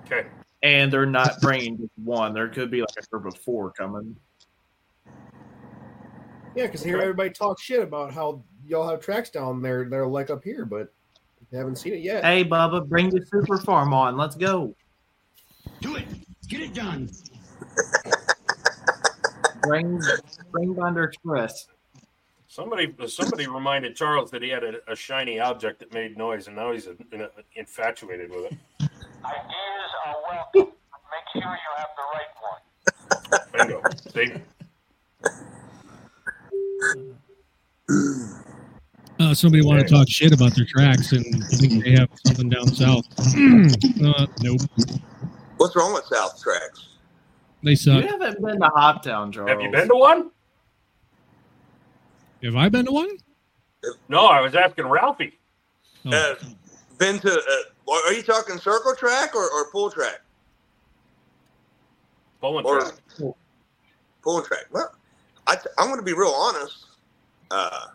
Okay. 0.05 0.27
And 0.63 0.91
they're 0.91 1.05
not 1.05 1.39
bringing 1.41 1.77
just 1.77 1.91
one. 2.03 2.33
There 2.33 2.47
could 2.49 2.71
be 2.71 2.81
like 2.81 2.89
a 2.97 3.05
group 3.07 3.25
of 3.25 3.37
four 3.37 3.71
coming. 3.71 4.15
Yeah, 6.55 6.67
because 6.67 6.83
hear 6.83 6.99
everybody 6.99 7.29
talks 7.29 7.61
shit 7.61 7.81
about 7.81 8.13
how 8.13 8.41
y'all 8.67 8.87
have 8.87 8.99
tracks 8.99 9.29
down 9.29 9.61
there. 9.61 9.87
They're 9.89 10.07
like 10.07 10.29
up 10.29 10.43
here, 10.43 10.65
but 10.65 10.91
haven't 11.53 11.77
seen 11.77 11.93
it 11.93 12.01
yet. 12.01 12.23
Hey, 12.23 12.43
Bubba, 12.43 12.87
bring 12.87 13.09
the 13.09 13.25
super 13.25 13.57
farm 13.57 13.93
on. 13.93 14.17
Let's 14.17 14.35
go. 14.35 14.75
Do 15.81 15.95
it. 15.95 16.05
Get 16.47 16.61
it 16.61 16.73
done. 16.73 17.09
Bring 19.63 19.99
bring 20.51 20.75
Thunder 20.75 21.03
Express. 21.05 21.67
Somebody 22.47 22.93
somebody 23.07 23.47
reminded 23.47 23.95
Charles 23.95 24.31
that 24.31 24.41
he 24.41 24.49
had 24.49 24.63
a, 24.63 24.75
a 24.87 24.95
shiny 24.95 25.39
object 25.39 25.79
that 25.79 25.93
made 25.93 26.17
noise, 26.17 26.47
and 26.47 26.55
now 26.55 26.71
he's 26.71 26.87
uh, 26.87 26.93
infatuated 27.55 28.29
with 28.29 28.45
it. 28.51 28.57
Ideas 28.79 29.91
are 30.05 30.15
welcome. 30.29 30.73
Make 31.11 31.43
sure 31.43 31.51
you 31.51 31.71
have 31.77 31.89
the 31.97 32.03
right 32.13 32.31
one. 32.41 32.61
Bingo. 33.51 33.81
See? 34.13 34.31
Uh, 39.19 39.33
somebody 39.33 39.63
want 39.65 39.79
to 39.79 39.87
talk 39.87 40.09
shit 40.09 40.33
about 40.33 40.53
their 40.55 40.65
tracks 40.65 41.13
and 41.13 41.23
think 41.45 41.83
they 41.83 41.91
have 41.91 42.09
something 42.25 42.49
down 42.49 42.67
south. 42.67 43.05
uh, 44.05 44.27
nope, 44.41 44.59
What's 45.57 45.75
wrong 45.75 45.93
with 45.93 46.03
South 46.05 46.41
Tracks? 46.41 46.89
they 47.63 47.75
suck. 47.75 48.03
You 48.03 48.09
suck. 48.09 48.19
haven't 48.21 48.43
been 48.45 48.59
to 48.59 48.67
Hoptown, 48.67 49.31
Charles. 49.33 49.49
Have 49.49 49.61
you 49.61 49.71
been 49.71 49.87
to 49.87 49.95
one? 49.95 50.31
Have 52.43 52.55
I 52.57 52.67
been 52.69 52.85
to 52.85 52.91
one? 52.91 53.09
No, 54.09 54.25
I 54.27 54.41
was 54.41 54.53
asking 54.53 54.85
Ralphie. 54.87 55.39
Oh. 56.05 56.11
Uh, 56.11 56.35
been 56.97 57.17
to? 57.19 57.31
Uh, 57.31 57.91
are 58.05 58.13
you 58.13 58.21
talking 58.21 58.57
circle 58.57 58.93
track 58.95 59.33
or, 59.33 59.43
or 59.49 59.71
pull 59.71 59.89
track? 59.89 60.21
Pulling 62.41 62.65
Or 62.65 62.81
track. 62.81 62.93
pulling 64.21 64.45
track? 64.45 64.65
Well, 64.71 64.93
I, 65.47 65.55
I'm 65.77 65.87
going 65.87 65.99
to 65.99 66.05
be 66.05 66.13
real 66.13 66.29
honest. 66.35 66.85
Uh, 67.49 67.87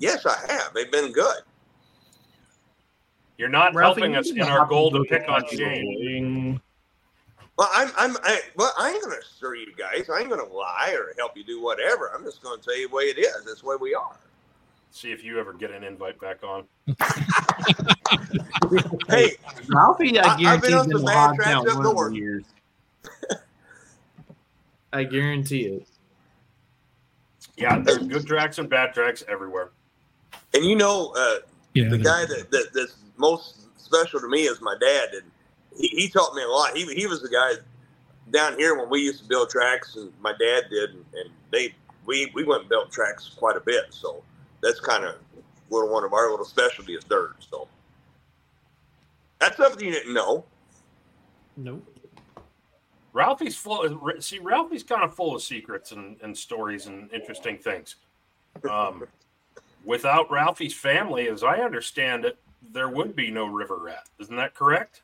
yes, 0.00 0.26
I 0.26 0.36
have. 0.52 0.74
They've 0.74 0.90
been 0.90 1.12
good. 1.12 1.42
You're 3.38 3.48
not 3.48 3.74
Ralphie, 3.74 4.00
helping 4.02 4.16
us 4.16 4.30
in 4.30 4.42
our 4.42 4.66
goal 4.66 4.90
to 4.90 5.04
pick 5.04 5.22
on 5.28 5.40
country 5.42 5.56
Shane. 5.56 6.60
Well, 7.56 7.70
I'm, 7.72 7.90
I'm, 7.96 8.16
I, 8.22 8.40
well, 8.56 8.72
I 8.78 8.90
ain't 8.90 9.02
going 9.02 9.18
to 9.18 9.26
stir 9.26 9.54
you 9.54 9.72
guys. 9.76 10.10
I 10.10 10.20
ain't 10.20 10.28
going 10.28 10.46
to 10.46 10.52
lie 10.52 10.94
or 10.94 11.14
help 11.16 11.36
you 11.36 11.44
do 11.44 11.62
whatever. 11.62 12.10
I'm 12.14 12.24
just 12.24 12.42
going 12.42 12.58
to 12.58 12.64
tell 12.64 12.76
you 12.76 12.88
the 12.88 12.94
way 12.94 13.04
it 13.04 13.18
is. 13.18 13.44
That's 13.46 13.60
the 13.60 13.66
way 13.68 13.76
we 13.80 13.94
are. 13.94 14.16
See 14.90 15.12
if 15.12 15.22
you 15.22 15.38
ever 15.38 15.52
get 15.52 15.70
an 15.70 15.84
invite 15.84 16.20
back 16.20 16.42
on. 16.42 16.64
Hey, 19.08 19.36
Ralphie, 19.68 20.18
I 20.20 20.28
I- 20.28 20.52
I've 20.54 20.62
been 20.62 20.74
on 20.74 20.88
been 20.88 20.98
some 20.98 21.06
to 21.06 21.06
bad 21.06 21.30
Hoptown 21.30 21.36
tracks 21.36 21.66
up 21.66 21.78
of 21.78 21.82
north. 21.84 22.14
years. 22.14 22.44
I 24.92 25.04
guarantee 25.04 25.62
it. 25.66 25.86
Yeah, 27.56 27.78
there's 27.78 27.98
good 28.06 28.26
tracks 28.26 28.58
and 28.58 28.68
bad 28.68 28.94
tracks 28.94 29.24
everywhere. 29.28 29.70
And 30.54 30.64
you 30.64 30.76
know, 30.76 31.12
uh, 31.16 31.38
Yeah, 31.74 31.88
the 31.88 31.98
guy 31.98 32.24
that, 32.26 32.50
that 32.50 32.68
that's 32.74 32.96
most 33.16 33.78
special 33.78 34.20
to 34.20 34.28
me 34.28 34.42
is 34.44 34.60
my 34.60 34.76
dad, 34.80 35.08
and 35.14 35.30
he, 35.76 35.88
he 35.88 36.08
taught 36.08 36.34
me 36.34 36.42
a 36.42 36.48
lot. 36.48 36.76
He 36.76 36.84
he 36.94 37.06
was 37.06 37.22
the 37.22 37.28
guy 37.28 37.52
down 38.30 38.58
here 38.58 38.76
when 38.76 38.88
we 38.88 39.00
used 39.00 39.22
to 39.22 39.28
build 39.28 39.50
tracks, 39.50 39.96
and 39.96 40.12
my 40.20 40.32
dad 40.32 40.64
did, 40.70 40.90
and, 40.90 41.04
and 41.14 41.30
they 41.50 41.74
we 42.06 42.30
we 42.34 42.44
went 42.44 42.62
and 42.62 42.68
built 42.68 42.90
tracks 42.90 43.30
quite 43.36 43.56
a 43.56 43.60
bit. 43.60 43.86
So 43.90 44.22
that's 44.62 44.80
kind 44.80 45.04
of 45.04 45.16
little 45.70 45.88
one 45.88 46.04
of 46.04 46.12
our 46.12 46.30
little 46.30 46.44
specialty 46.44 46.94
is 46.94 47.04
dirt. 47.04 47.36
So 47.50 47.68
that's 49.38 49.56
something 49.56 49.86
you 49.86 49.92
didn't 49.92 50.14
know. 50.14 50.44
Nope. 51.56 51.84
Ralphie's 53.12 53.56
full. 53.56 54.00
See, 54.20 54.38
Ralphie's 54.38 54.82
kind 54.82 55.02
of 55.02 55.14
full 55.14 55.34
of 55.34 55.42
secrets 55.42 55.92
and, 55.92 56.16
and 56.22 56.36
stories 56.36 56.86
and 56.86 57.12
interesting 57.12 57.58
things. 57.58 57.96
Um, 58.68 59.06
without 59.84 60.30
Ralphie's 60.30 60.74
family, 60.74 61.28
as 61.28 61.42
I 61.42 61.58
understand 61.58 62.24
it, 62.24 62.38
there 62.72 62.88
would 62.88 63.16
be 63.16 63.30
no 63.30 63.46
River 63.46 63.78
Rat. 63.78 64.08
Isn't 64.18 64.36
that 64.36 64.54
correct? 64.54 65.02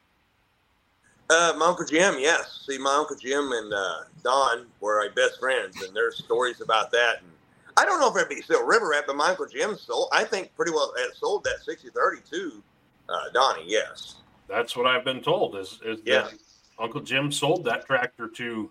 Uh, 1.29 1.55
my 1.59 1.67
uncle 1.67 1.85
Jim, 1.85 2.15
yes. 2.19 2.65
See, 2.69 2.79
my 2.79 2.95
uncle 2.95 3.17
Jim 3.17 3.51
and 3.53 3.73
uh, 3.73 3.97
Don 4.23 4.67
were 4.81 5.01
my 5.01 5.09
best 5.15 5.41
friends, 5.41 5.83
and 5.83 5.95
there's 5.95 6.19
stories 6.19 6.61
about 6.61 6.93
that. 6.93 7.17
And 7.21 7.31
I 7.77 7.85
don't 7.85 7.99
know 7.99 8.09
if 8.11 8.17
it'd 8.17 8.29
be 8.29 8.43
still 8.43 8.65
River 8.65 8.91
Rat, 8.91 9.05
but 9.07 9.17
my 9.17 9.31
uncle 9.31 9.47
Jim 9.47 9.77
sold. 9.77 10.09
I 10.13 10.23
think 10.25 10.55
pretty 10.55 10.71
well 10.73 10.93
had 10.97 11.17
sold 11.17 11.45
that 11.45 11.57
60-30 11.67 12.31
to 12.31 12.63
uh, 13.09 13.31
Donnie. 13.35 13.65
Yes. 13.67 14.17
That's 14.49 14.77
what 14.77 14.87
I've 14.87 15.05
been 15.05 15.21
told. 15.21 15.57
Is 15.57 15.81
is 15.85 15.99
Yeah. 16.05 16.23
that 16.23 16.35
Uncle 16.79 17.01
Jim 17.01 17.33
sold 17.33 17.65
that 17.65 17.87
tractor 17.87 18.29
to 18.29 18.71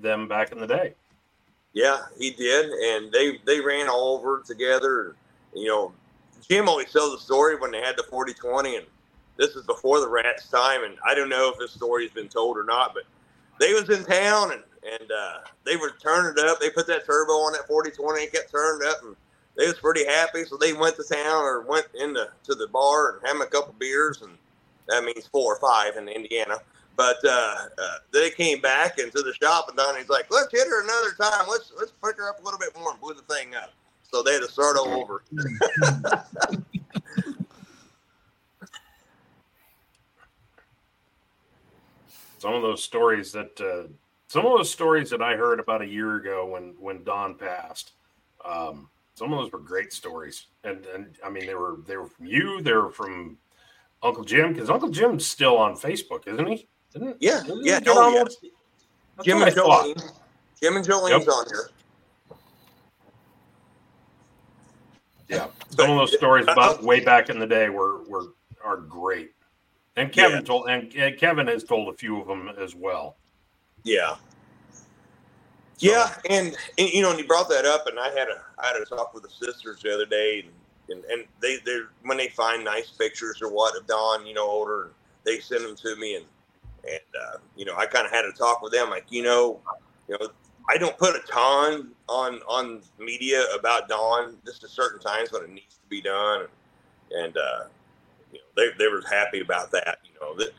them 0.00 0.26
back 0.26 0.50
in 0.50 0.58
the 0.58 0.66
day. 0.66 0.94
Yeah, 1.74 2.02
he 2.18 2.30
did, 2.30 2.70
and 2.70 3.12
they 3.12 3.38
they 3.44 3.60
ran 3.60 3.88
all 3.88 4.16
over 4.16 4.42
together. 4.46 5.16
You 5.52 5.66
know, 5.66 5.92
Jim 6.48 6.68
always 6.68 6.92
tells 6.92 7.12
the 7.12 7.18
story 7.18 7.56
when 7.56 7.72
they 7.72 7.80
had 7.80 7.96
the 7.96 8.04
40-20, 8.04 8.78
and 8.78 8.86
this 9.36 9.50
is 9.50 9.66
before 9.66 10.00
the 10.00 10.08
Rats' 10.08 10.48
time, 10.48 10.84
and 10.84 10.96
I 11.04 11.14
don't 11.14 11.28
know 11.28 11.50
if 11.52 11.58
this 11.58 11.72
story's 11.72 12.10
been 12.10 12.28
told 12.28 12.56
or 12.56 12.64
not, 12.64 12.94
but 12.94 13.04
they 13.60 13.72
was 13.74 13.90
in 13.90 14.04
town 14.04 14.52
and 14.52 14.62
and 14.84 15.10
uh, 15.10 15.38
they 15.64 15.76
were 15.76 15.92
turning 16.02 16.32
it 16.36 16.48
up. 16.48 16.60
They 16.60 16.70
put 16.70 16.86
that 16.88 17.06
turbo 17.06 17.32
on 17.32 17.52
that 17.54 17.66
40-20 17.68 18.22
and 18.22 18.32
kept 18.32 18.50
turning 18.50 18.86
up, 18.86 19.02
and 19.02 19.16
they 19.56 19.66
was 19.66 19.78
pretty 19.78 20.04
happy. 20.04 20.44
So 20.44 20.58
they 20.58 20.74
went 20.74 20.96
to 20.96 21.04
town 21.04 21.42
or 21.42 21.62
went 21.62 21.86
into 21.98 22.28
to 22.44 22.54
the 22.54 22.68
bar 22.68 23.12
and 23.12 23.26
had 23.26 23.42
a 23.42 23.48
couple 23.48 23.74
beers, 23.78 24.20
and 24.22 24.32
that 24.88 25.04
means 25.04 25.26
four 25.26 25.54
or 25.54 25.60
five 25.60 25.96
in 25.96 26.08
Indiana. 26.08 26.58
But 26.96 27.16
uh, 27.24 27.56
uh, 27.78 27.96
they 28.12 28.30
came 28.30 28.60
back 28.60 28.98
into 28.98 29.22
the 29.22 29.34
shop, 29.34 29.68
and 29.68 29.76
Donnie's 29.76 30.08
like, 30.08 30.26
"Let's 30.30 30.52
hit 30.52 30.66
her 30.68 30.82
another 30.84 31.12
time. 31.20 31.46
Let's 31.48 31.72
let's 31.78 31.92
pick 32.04 32.16
her 32.18 32.28
up 32.28 32.40
a 32.40 32.44
little 32.44 32.58
bit 32.58 32.70
more 32.78 32.92
and 32.92 33.00
blew 33.00 33.14
the 33.14 33.22
thing 33.22 33.54
up." 33.56 33.72
So 34.02 34.22
they 34.22 34.34
had 34.34 34.42
to 34.42 34.48
start 34.48 34.76
all 34.76 35.00
over. 35.02 35.24
Some 42.38 42.52
of 42.54 42.62
those 42.62 42.84
stories 42.84 43.32
that 43.32 43.58
uh, 43.58 43.88
some 44.28 44.44
of 44.44 44.58
those 44.58 44.70
stories 44.70 45.10
that 45.10 45.22
I 45.22 45.34
heard 45.34 45.60
about 45.60 45.80
a 45.80 45.86
year 45.86 46.16
ago 46.16 46.46
when 46.46 46.74
when 46.78 47.04
Don 47.04 47.36
passed. 47.36 47.92
Um, 48.44 48.90
some 49.14 49.32
of 49.32 49.38
those 49.38 49.52
were 49.52 49.60
great 49.60 49.92
stories, 49.92 50.46
and 50.64 50.84
and 50.86 51.16
I 51.24 51.30
mean 51.30 51.46
they 51.46 51.54
were 51.54 51.78
they 51.86 51.96
were 51.96 52.08
from 52.08 52.26
you, 52.26 52.60
they 52.60 52.72
were 52.72 52.90
from 52.90 53.38
Uncle 54.02 54.24
Jim 54.24 54.52
because 54.52 54.70
Uncle 54.70 54.90
Jim's 54.90 55.24
still 55.24 55.56
on 55.56 55.74
Facebook, 55.74 56.26
isn't 56.26 56.46
he? 56.46 56.68
Isn't, 56.94 57.16
Yeah, 57.20 57.42
isn't 57.42 57.64
yeah, 57.64 57.78
he 57.80 57.84
get 57.84 57.96
on 57.96 58.14
yeah. 58.14 58.22
with- 58.24 58.36
Jim 59.24 59.42
and 59.42 59.50
I. 59.50 59.54
Jolene. 59.54 60.12
Jim 60.62 60.76
and 60.76 60.86
Jolene's 60.86 61.28
on 61.28 61.46
here. 61.48 61.70
Yeah. 65.28 65.48
Some 65.70 65.90
of 65.90 65.96
those 65.98 66.14
stories 66.16 66.46
about 66.48 66.82
way 66.82 67.00
back 67.00 67.30
in 67.30 67.38
the 67.38 67.46
day 67.46 67.68
were 67.70 68.04
were 68.04 68.34
are 68.64 68.78
great. 68.78 69.32
And 69.96 70.12
Kevin 70.12 70.38
Yeah. 70.38 70.42
told 70.42 70.68
and 70.68 70.96
uh, 70.98 71.12
Kevin 71.18 71.46
has 71.48 71.64
told 71.64 71.92
a 71.92 71.96
few 71.96 72.20
of 72.20 72.26
them 72.28 72.50
as 72.58 72.74
well. 72.74 73.16
Yeah. 73.84 74.16
Yeah, 75.78 76.14
and, 76.30 76.56
and 76.78 76.88
you 76.90 77.02
know, 77.02 77.10
and 77.10 77.18
you 77.18 77.26
brought 77.26 77.48
that 77.50 77.64
up, 77.66 77.86
and 77.88 77.98
I 77.98 78.08
had 78.10 78.28
a 78.28 78.42
I 78.58 78.68
had 78.68 78.76
a 78.76 78.84
talk 78.84 79.12
with 79.12 79.24
the 79.24 79.30
sisters 79.30 79.80
the 79.82 79.92
other 79.94 80.06
day, 80.06 80.40
and 80.46 80.50
and, 80.88 81.04
and 81.06 81.24
they 81.40 81.58
they 81.66 81.80
when 82.04 82.16
they 82.16 82.28
find 82.28 82.64
nice 82.64 82.90
pictures 82.90 83.40
or 83.42 83.52
what 83.52 83.76
of 83.76 83.86
Don, 83.86 84.26
you 84.26 84.34
know, 84.34 84.46
older, 84.48 84.90
they 85.24 85.40
send 85.40 85.64
them 85.64 85.76
to 85.76 85.96
me, 85.96 86.16
and 86.16 86.24
and 86.88 87.00
uh, 87.20 87.38
you 87.56 87.64
know, 87.64 87.74
I 87.76 87.86
kind 87.86 88.06
of 88.06 88.12
had 88.12 88.24
a 88.24 88.32
talk 88.32 88.62
with 88.62 88.72
them, 88.72 88.90
like 88.90 89.06
you 89.10 89.22
know, 89.22 89.60
you 90.08 90.16
know, 90.18 90.28
I 90.68 90.78
don't 90.78 90.96
put 90.98 91.14
a 91.14 91.20
ton 91.26 91.90
on 92.08 92.40
on 92.48 92.82
media 92.98 93.44
about 93.58 93.88
Don, 93.88 94.36
just 94.44 94.64
at 94.64 94.70
certain 94.70 95.00
times 95.00 95.32
when 95.32 95.42
it 95.42 95.50
needs 95.50 95.74
to 95.74 95.88
be 95.88 96.00
done, 96.00 96.46
and, 97.10 97.24
and 97.24 97.36
uh, 97.36 97.64
you 98.32 98.38
know, 98.38 98.44
they 98.56 98.68
they 98.78 98.88
were 98.88 99.02
happy 99.08 99.40
about 99.40 99.70
that, 99.72 99.98
you 100.04 100.18
know, 100.20 100.36
that 100.36 100.50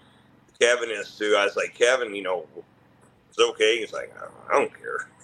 Kevin 0.60 0.90
is 0.90 1.16
too. 1.18 1.36
I 1.38 1.46
was 1.46 1.56
like, 1.56 1.74
Kevin, 1.76 2.16
you 2.16 2.24
know, 2.24 2.46
it's 3.30 3.40
okay. 3.40 3.80
He's 3.80 3.94
like, 3.94 4.14
I 4.50 4.54
don't 4.54 4.74
care. 4.74 5.10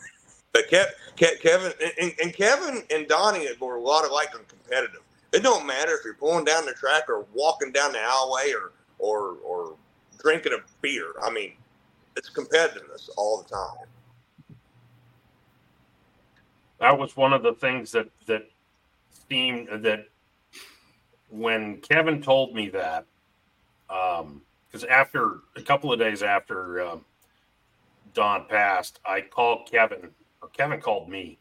But 0.54 0.70
Kev, 0.70 0.86
Kev, 1.16 1.40
Kevin 1.40 1.72
and, 1.98 2.12
and 2.22 2.34
Kevin 2.34 2.84
and 2.94 3.08
Donnie 3.08 3.48
were 3.62 3.78
a 3.78 3.82
lot 3.82 4.04
of 4.04 4.12
like 4.12 4.34
competitive. 4.34 5.00
It 5.32 5.44
don't 5.44 5.66
matter 5.66 5.94
if 5.94 6.04
you're 6.04 6.16
pulling 6.16 6.44
down 6.44 6.66
the 6.66 6.74
track 6.74 7.04
or 7.08 7.26
walking 7.34 7.72
down 7.72 7.94
the 7.94 8.02
alleyway 8.02 8.52
or 8.52 8.74
or 9.00 9.38
or 9.46 9.76
drinking 10.22 10.54
a 10.54 10.58
beer. 10.82 11.14
I 11.22 11.32
mean, 11.32 11.54
it's 12.16 12.30
competitiveness 12.30 13.10
all 13.18 13.44
the 13.44 13.50
time. 13.50 13.88
That 16.80 16.98
was 16.98 17.16
one 17.16 17.34
of 17.34 17.44
the 17.44 17.54
things 17.54 17.92
that 17.92 18.10
that 18.26 18.50
seemed 19.30 19.84
that 19.84 20.08
when 21.30 21.78
Kevin 21.78 22.22
told 22.22 22.54
me 22.54 22.70
that, 22.70 23.06
because 23.88 24.84
after 24.90 25.40
a 25.56 25.62
couple 25.62 25.94
of 25.94 26.00
days 26.00 26.24
after 26.24 26.82
um, 26.82 27.06
Don 28.14 28.46
passed, 28.46 29.00
I 29.06 29.22
called 29.22 29.70
Kevin, 29.72 30.10
or 30.42 30.50
Kevin 30.50 30.82
called 30.82 31.08
me, 31.08 31.38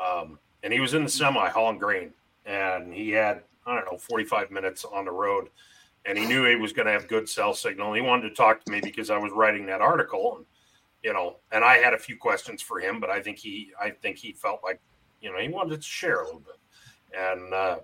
um, 0.00 0.38
and 0.62 0.72
he 0.72 0.80
was 0.80 0.94
in 0.94 1.04
the 1.04 1.10
semi 1.10 1.48
hauling 1.48 1.78
grain, 1.78 2.12
and 2.44 2.92
he 2.92 3.10
had 3.10 3.42
I 3.66 3.76
don't 3.76 3.90
know 3.90 3.98
forty 3.98 4.24
five 4.24 4.50
minutes 4.50 4.84
on 4.84 5.04
the 5.04 5.12
road, 5.12 5.48
and 6.06 6.16
he 6.16 6.26
knew 6.26 6.44
he 6.44 6.56
was 6.56 6.72
going 6.72 6.86
to 6.86 6.92
have 6.92 7.08
good 7.08 7.28
cell 7.28 7.54
signal. 7.54 7.92
He 7.92 8.00
wanted 8.00 8.28
to 8.28 8.34
talk 8.34 8.64
to 8.64 8.72
me 8.72 8.80
because 8.80 9.10
I 9.10 9.18
was 9.18 9.32
writing 9.32 9.66
that 9.66 9.80
article, 9.80 10.36
and 10.36 10.46
you 11.02 11.12
know, 11.12 11.36
and 11.52 11.64
I 11.64 11.76
had 11.76 11.94
a 11.94 11.98
few 11.98 12.16
questions 12.16 12.62
for 12.62 12.78
him, 12.78 13.00
but 13.00 13.10
I 13.10 13.20
think 13.20 13.38
he, 13.38 13.70
I 13.80 13.90
think 13.90 14.18
he 14.18 14.32
felt 14.32 14.60
like, 14.62 14.80
you 15.20 15.32
know, 15.32 15.38
he 15.38 15.48
wanted 15.48 15.76
to 15.76 15.82
share 15.82 16.22
a 16.22 16.24
little 16.24 16.40
bit, 16.40 16.58
and 17.16 17.54
uh, 17.54 17.78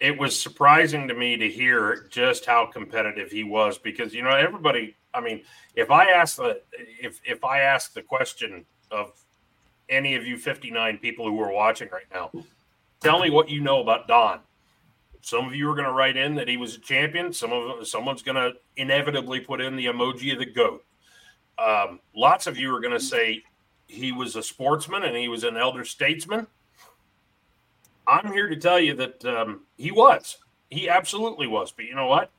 it 0.00 0.16
was 0.16 0.38
surprising 0.38 1.08
to 1.08 1.14
me 1.14 1.36
to 1.36 1.48
hear 1.48 2.06
just 2.10 2.46
how 2.46 2.66
competitive 2.66 3.30
he 3.30 3.44
was 3.44 3.78
because 3.78 4.14
you 4.14 4.22
know 4.22 4.30
everybody. 4.30 4.96
I 5.14 5.20
mean, 5.20 5.42
if 5.74 5.90
I 5.90 6.06
ask 6.06 6.36
the 6.36 6.60
if 6.72 7.20
if 7.24 7.44
I 7.44 7.60
ask 7.60 7.92
the 7.92 8.02
question 8.02 8.64
of 8.90 9.12
any 9.88 10.14
of 10.14 10.26
you 10.26 10.36
fifty 10.36 10.70
nine 10.70 10.98
people 10.98 11.28
who 11.28 11.40
are 11.40 11.52
watching 11.52 11.88
right 11.92 12.06
now, 12.12 12.30
tell 13.00 13.20
me 13.20 13.30
what 13.30 13.48
you 13.48 13.60
know 13.60 13.80
about 13.80 14.06
Don. 14.06 14.40
Some 15.20 15.46
of 15.46 15.54
you 15.54 15.68
are 15.70 15.74
going 15.74 15.86
to 15.86 15.92
write 15.92 16.16
in 16.16 16.34
that 16.36 16.48
he 16.48 16.56
was 16.56 16.76
a 16.76 16.80
champion. 16.80 17.32
Some 17.32 17.52
of 17.52 17.86
someone's 17.86 18.22
going 18.22 18.36
to 18.36 18.52
inevitably 18.76 19.40
put 19.40 19.60
in 19.60 19.76
the 19.76 19.86
emoji 19.86 20.32
of 20.32 20.38
the 20.38 20.46
goat. 20.46 20.84
Um, 21.58 22.00
lots 22.14 22.46
of 22.46 22.56
you 22.56 22.74
are 22.74 22.80
going 22.80 22.96
to 22.96 23.04
say 23.04 23.42
he 23.88 24.12
was 24.12 24.36
a 24.36 24.42
sportsman 24.42 25.02
and 25.02 25.16
he 25.16 25.28
was 25.28 25.44
an 25.44 25.56
elder 25.56 25.84
statesman. 25.84 26.46
I'm 28.06 28.32
here 28.32 28.48
to 28.48 28.56
tell 28.56 28.78
you 28.78 28.94
that 28.94 29.24
um, 29.24 29.62
he 29.76 29.90
was. 29.90 30.38
He 30.70 30.88
absolutely 30.88 31.46
was. 31.46 31.72
But 31.72 31.86
you 31.86 31.94
know 31.94 32.06
what? 32.06 32.30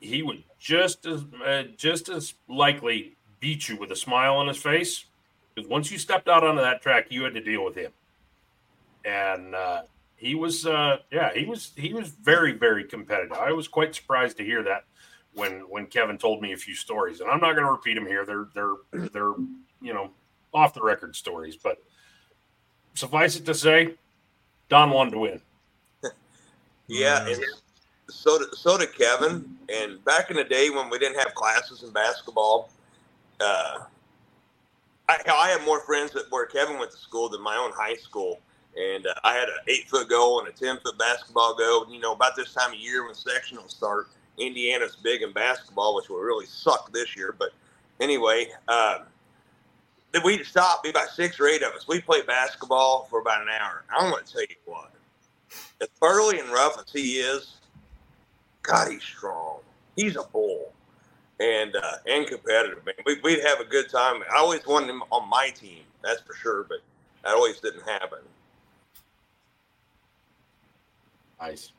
He 0.00 0.22
would 0.22 0.44
just 0.58 1.06
as 1.06 1.24
uh, 1.44 1.64
just 1.76 2.08
as 2.08 2.34
likely 2.48 3.16
beat 3.40 3.68
you 3.68 3.76
with 3.76 3.90
a 3.90 3.96
smile 3.96 4.36
on 4.36 4.48
his 4.48 4.58
face 4.58 5.06
because 5.54 5.68
once 5.68 5.90
you 5.90 5.98
stepped 5.98 6.28
out 6.28 6.44
onto 6.44 6.60
that 6.60 6.82
track, 6.82 7.06
you 7.10 7.24
had 7.24 7.34
to 7.34 7.40
deal 7.40 7.64
with 7.64 7.74
him. 7.74 7.92
And 9.04 9.54
uh, 9.54 9.82
he 10.24 10.34
was, 10.34 10.64
uh, 10.66 10.98
yeah, 11.12 11.32
he 11.34 11.44
was 11.44 11.72
he 11.76 11.92
was 11.92 12.08
very 12.08 12.52
very 12.52 12.84
competitive. 12.84 13.36
I 13.36 13.52
was 13.52 13.68
quite 13.68 13.94
surprised 13.94 14.38
to 14.38 14.44
hear 14.44 14.62
that 14.62 14.84
when 15.34 15.60
when 15.68 15.86
Kevin 15.86 16.16
told 16.16 16.40
me 16.40 16.54
a 16.54 16.56
few 16.56 16.74
stories, 16.74 17.20
and 17.20 17.30
I'm 17.30 17.40
not 17.40 17.52
going 17.52 17.66
to 17.66 17.70
repeat 17.70 17.94
them 17.94 18.06
here. 18.06 18.24
They're 18.24 18.48
they're 18.54 19.08
they're 19.10 19.34
you 19.82 19.92
know 19.92 20.10
off 20.54 20.72
the 20.72 20.80
record 20.80 21.14
stories, 21.14 21.56
but 21.56 21.76
suffice 22.94 23.36
it 23.36 23.44
to 23.44 23.54
say, 23.54 23.96
Don 24.70 24.90
wanted 24.90 25.10
to 25.12 25.18
win. 25.18 25.40
Yeah, 26.86 27.26
and 27.26 27.42
so 28.10 28.38
did, 28.38 28.54
so 28.54 28.76
did 28.76 28.94
Kevin. 28.94 29.56
And 29.70 30.04
back 30.04 30.30
in 30.30 30.36
the 30.36 30.44
day 30.44 30.68
when 30.68 30.90
we 30.90 30.98
didn't 30.98 31.18
have 31.18 31.34
classes 31.34 31.82
in 31.82 31.90
basketball, 31.92 32.70
uh, 33.40 33.78
I, 35.08 35.18
I 35.26 35.48
had 35.48 35.64
more 35.64 35.80
friends 35.80 36.12
that 36.12 36.26
where 36.30 36.44
Kevin 36.44 36.78
went 36.78 36.90
to 36.90 36.98
school 36.98 37.30
than 37.30 37.42
my 37.42 37.56
own 37.56 37.72
high 37.72 37.94
school. 37.94 38.40
And 38.76 39.06
uh, 39.06 39.14
I 39.22 39.34
had 39.34 39.48
an 39.48 39.56
eight 39.68 39.88
foot 39.88 40.08
goal 40.08 40.40
and 40.40 40.48
a 40.48 40.52
ten 40.52 40.78
foot 40.80 40.98
basketball 40.98 41.54
goal. 41.54 41.86
You 41.90 42.00
know, 42.00 42.12
about 42.12 42.36
this 42.36 42.52
time 42.52 42.72
of 42.72 42.78
year 42.78 43.04
when 43.04 43.14
sectionals 43.14 43.70
start, 43.70 44.08
Indiana's 44.38 44.96
big 44.96 45.22
in 45.22 45.32
basketball, 45.32 45.94
which 45.96 46.08
will 46.08 46.20
really 46.20 46.46
suck 46.46 46.92
this 46.92 47.16
year. 47.16 47.34
But 47.38 47.50
anyway, 48.00 48.48
uh, 48.68 49.00
we'd 50.24 50.44
stop, 50.44 50.82
be 50.82 50.90
about 50.90 51.10
six 51.10 51.38
or 51.40 51.46
eight 51.46 51.62
of 51.62 51.72
us. 51.72 51.86
We 51.88 52.00
played 52.00 52.26
basketball 52.26 53.06
for 53.10 53.20
about 53.20 53.42
an 53.42 53.48
hour. 53.48 53.84
I'm 53.90 54.10
going 54.10 54.24
to 54.24 54.32
tell 54.32 54.42
you 54.42 54.56
what, 54.64 54.90
as 55.80 55.88
burly 56.00 56.40
and 56.40 56.50
rough 56.50 56.78
as 56.78 56.92
he 56.92 57.18
is, 57.18 57.54
God, 58.62 58.90
he's 58.90 59.02
strong. 59.02 59.58
He's 59.96 60.16
a 60.16 60.24
bull 60.24 60.72
and 61.40 61.74
uh, 61.76 61.96
and 62.06 62.26
competitive. 62.26 62.84
Man, 62.84 62.94
we, 63.06 63.20
we'd 63.22 63.44
have 63.44 63.60
a 63.60 63.64
good 63.64 63.88
time. 63.88 64.22
I 64.32 64.38
always 64.38 64.66
wanted 64.66 64.90
him 64.90 65.02
on 65.10 65.28
my 65.28 65.50
team, 65.50 65.82
that's 66.02 66.20
for 66.22 66.34
sure, 66.34 66.64
but 66.64 66.78
that 67.22 67.34
always 67.34 67.60
didn't 67.60 67.82
happen. 67.84 68.18
Nice. 71.40 71.72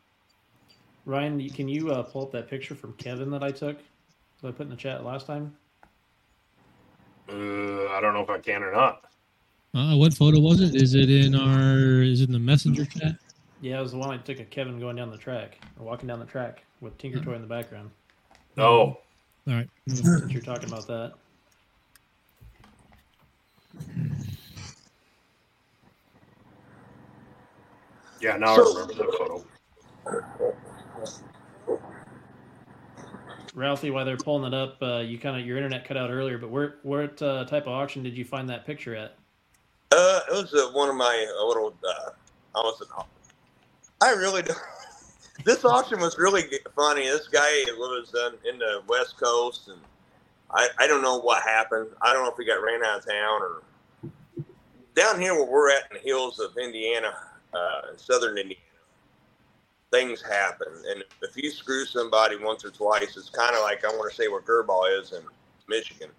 Ryan, 1.06 1.50
can 1.50 1.68
you 1.68 1.92
uh, 1.92 2.04
pull 2.04 2.24
up 2.24 2.32
that 2.32 2.50
picture 2.50 2.76
from 2.76 2.94
Kevin 2.94 3.30
that 3.32 3.44
I 3.44 3.52
took 3.52 3.78
that 4.42 4.48
I 4.48 4.52
put 4.52 4.64
in 4.64 4.70
the 4.70 4.76
chat 4.76 5.06
last 5.06 5.28
time? 5.28 5.56
Uh, 7.30 7.88
I 7.88 8.00
don't 8.02 8.14
know 8.14 8.22
if 8.22 8.30
I 8.30 8.40
can 8.40 8.64
or 8.64 8.72
not. 8.72 9.06
Uh, 9.74 9.96
what 9.96 10.14
photo 10.14 10.40
was 10.40 10.62
it? 10.62 10.76
Is 10.76 10.96
it 10.96 11.10
in 11.10 11.36
our? 11.36 12.02
Is 12.02 12.22
it 12.22 12.28
in 12.28 12.34
the 12.34 12.40
messenger 12.40 12.86
chat? 12.86 13.16
Yeah, 13.62 13.80
it 13.80 13.82
was 13.82 13.92
the 13.92 13.98
one 13.98 14.10
I 14.10 14.18
took 14.18 14.40
of 14.40 14.50
Kevin 14.50 14.80
going 14.80 14.96
down 14.96 15.10
the 15.10 15.18
track 15.18 15.58
or 15.80 15.86
walking 15.86 16.08
down 16.08 16.20
the 16.20 16.26
track 16.26 16.64
with 16.82 16.98
Tinker 16.98 17.20
Toy 17.20 17.34
in 17.34 17.42
the 17.42 17.48
background. 17.48 17.90
Oh, 18.58 18.64
All 18.72 19.00
right. 19.48 19.68
Since 19.88 20.32
you're 20.32 20.42
talking 20.42 20.70
about 20.70 20.88
that. 20.88 21.14
Yeah. 28.26 28.38
Now 28.38 28.56
So- 28.56 28.64
I 28.64 28.82
remember 28.82 28.94
that 28.96 29.18
photo. 29.18 29.46
Ralphie, 33.54 33.90
while 33.92 34.04
they're 34.04 34.18
pulling 34.18 34.52
it 34.52 34.54
up, 34.54 34.82
uh, 34.82 34.98
you 34.98 35.18
kind 35.18 35.40
of 35.40 35.46
your 35.46 35.56
internet 35.56 35.86
cut 35.86 35.96
out 35.96 36.10
earlier, 36.10 36.38
but 36.38 36.50
where 36.50 36.76
what 36.84 37.22
uh, 37.22 37.46
type 37.46 37.64
of 37.64 37.70
auction 37.70 38.04
did 38.04 38.18
you 38.18 38.26
find 38.26 38.50
that 38.50 38.66
picture 38.66 38.96
at? 38.96 39.16
Uh, 39.92 40.20
it 40.30 40.34
was 40.34 40.54
uh, 40.54 40.72
one 40.74 40.90
of 40.90 40.96
my 40.96 41.26
uh, 41.40 41.46
little. 41.46 41.74
Uh, 41.88 42.10
I 42.54 42.60
was. 42.60 42.84
I 44.02 44.12
really 44.12 44.42
don't. 44.42 44.58
This 45.44 45.66
auction 45.66 46.00
was 46.00 46.18
really 46.18 46.44
funny. 46.78 47.04
This 47.04 47.28
guy 47.28 47.66
was 47.78 48.16
uh, 48.16 48.32
in 48.50 48.58
the 48.58 48.82
West 48.88 49.20
Coast, 49.20 49.68
and 49.68 49.78
I, 50.50 50.70
I 50.80 50.88
don't 50.88 51.02
know 51.02 51.20
what 51.20 51.44
happened. 51.44 51.90
I 52.02 52.14
don't 52.14 52.24
know 52.24 52.32
if 52.32 52.38
he 52.38 52.46
got 52.46 52.64
ran 52.64 52.82
out 52.86 53.00
of 53.00 53.06
town 53.06 53.42
or 53.42 53.62
down 54.96 55.20
here 55.20 55.34
where 55.36 55.44
we're 55.46 55.72
at 55.72 55.92
in 55.92 55.98
the 55.98 56.10
hills 56.10 56.40
of 56.40 56.58
Indiana, 56.58 57.14
uh, 57.56 57.92
in 57.92 57.98
southern 57.98 58.38
Indiana. 58.38 58.62
Things 59.92 60.22
happen, 60.22 60.68
and 60.90 61.04
if 61.22 61.38
you 61.38 61.50
screw 61.52 61.86
somebody 61.86 62.36
once 62.38 62.66
or 62.66 62.72
twice, 62.72 63.16
it's 63.16 63.30
kind 63.30 63.56
of 63.56 63.62
like 63.62 63.86
I 63.86 63.90
want 63.90 64.10
to 64.12 64.16
say 64.16 64.28
where 64.28 64.42
Girbach 64.42 65.00
is 65.00 65.14
in 65.14 65.22
Michigan. 65.70 66.10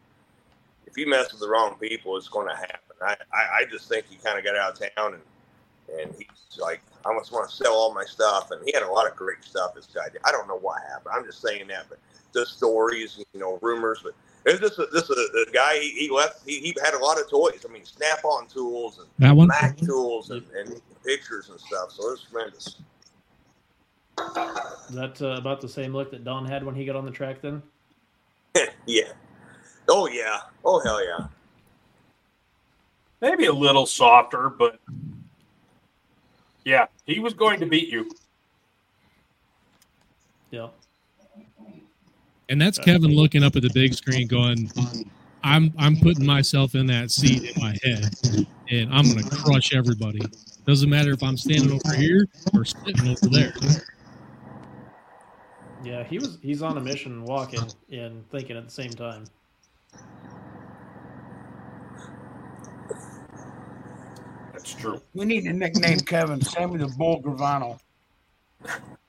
If 0.86 0.96
you 0.96 1.06
mess 1.08 1.32
with 1.32 1.40
the 1.40 1.48
wrong 1.48 1.76
people, 1.78 2.16
it's 2.16 2.28
going 2.28 2.48
to 2.48 2.54
happen. 2.54 2.96
I, 3.02 3.16
I, 3.32 3.60
I 3.60 3.64
just 3.70 3.88
think 3.88 4.06
he 4.08 4.16
kind 4.16 4.38
of 4.38 4.44
got 4.44 4.56
out 4.56 4.80
of 4.80 4.94
town 4.94 5.14
and 5.14 5.22
and 6.00 6.14
he's 6.16 6.58
like, 6.58 6.80
I 7.04 7.16
just 7.18 7.32
want 7.32 7.48
to 7.48 7.54
sell 7.54 7.74
all 7.74 7.94
my 7.94 8.04
stuff. 8.04 8.50
And 8.50 8.60
he 8.64 8.72
had 8.74 8.82
a 8.82 8.90
lot 8.90 9.08
of 9.08 9.16
great 9.16 9.44
stuff. 9.44 9.74
This 9.74 9.86
guy 9.86 10.08
did. 10.10 10.20
I 10.24 10.32
don't 10.32 10.48
know 10.48 10.58
what 10.58 10.82
happened. 10.82 11.14
I'm 11.14 11.24
just 11.24 11.40
saying 11.40 11.68
that, 11.68 11.86
but 11.88 11.98
the 12.32 12.44
stories, 12.44 13.22
you 13.32 13.40
know, 13.40 13.58
rumors. 13.62 14.00
But 14.02 14.14
it's 14.46 14.60
just 14.60 14.78
a, 14.78 14.86
this 14.92 15.10
a, 15.10 15.14
the 15.14 15.46
guy. 15.52 15.78
He, 15.78 15.90
he 15.90 16.10
left. 16.10 16.46
He, 16.46 16.60
he 16.60 16.76
had 16.82 16.94
a 16.94 16.98
lot 16.98 17.20
of 17.20 17.28
toys. 17.28 17.66
I 17.68 17.72
mean, 17.72 17.84
Snap-on 17.84 18.46
tools 18.46 18.98
and 18.98 19.08
That 19.18 19.36
one? 19.36 19.48
Mac 19.48 19.76
tools 19.76 20.30
and, 20.30 20.44
and 20.56 20.80
pictures 21.04 21.50
and 21.50 21.58
stuff. 21.58 21.90
So 21.90 22.08
it 22.08 22.10
was 22.12 22.26
tremendous. 22.30 22.76
Is 24.88 24.94
that 24.94 25.20
uh, 25.20 25.36
about 25.38 25.60
the 25.60 25.68
same 25.68 25.92
look 25.92 26.10
that 26.12 26.24
Don 26.24 26.46
had 26.46 26.64
when 26.64 26.74
he 26.74 26.86
got 26.86 26.96
on 26.96 27.04
the 27.04 27.10
track 27.10 27.42
then? 27.42 27.60
yeah. 28.86 29.12
Oh 29.88 30.06
yeah. 30.08 30.40
Oh 30.64 30.80
hell 30.80 31.04
yeah. 31.04 31.26
Maybe 33.20 33.46
a 33.46 33.52
little 33.52 33.86
softer, 33.86 34.48
but 34.48 34.78
yeah, 36.64 36.86
he 37.04 37.18
was 37.18 37.34
going 37.34 37.60
to 37.60 37.66
beat 37.66 37.88
you. 37.88 38.10
Yeah. 40.50 40.68
And 42.48 42.60
that's 42.60 42.78
Kevin 42.78 43.10
looking 43.10 43.42
up 43.42 43.56
at 43.56 43.62
the 43.62 43.70
big 43.70 43.94
screen, 43.94 44.28
going, 44.28 44.70
"I'm 45.42 45.72
I'm 45.78 45.96
putting 45.96 46.24
myself 46.24 46.74
in 46.74 46.86
that 46.86 47.10
seat 47.10 47.56
in 47.56 47.62
my 47.62 47.76
head, 47.82 48.14
and 48.70 48.92
I'm 48.92 49.04
going 49.04 49.24
to 49.24 49.36
crush 49.36 49.74
everybody. 49.74 50.20
Doesn't 50.64 50.88
matter 50.88 51.10
if 51.10 51.22
I'm 51.22 51.36
standing 51.36 51.72
over 51.72 51.96
here 51.96 52.28
or 52.54 52.64
sitting 52.64 53.08
over 53.08 53.26
there." 53.28 53.52
Yeah, 55.84 56.04
he 56.04 56.18
was 56.18 56.38
he's 56.40 56.62
on 56.62 56.78
a 56.78 56.80
mission 56.80 57.24
walking 57.24 57.66
and 57.90 58.28
thinking 58.30 58.56
at 58.56 58.64
the 58.64 58.70
same 58.70 58.90
time. 58.90 59.24
That's 64.52 64.72
true. 64.74 65.00
We 65.14 65.24
need 65.24 65.42
to 65.42 65.52
nickname 65.52 65.98
Kevin 66.00 66.40
Sammy 66.40 66.78
the 66.78 66.88
Bull 66.88 67.22
Gravano. 67.22 67.78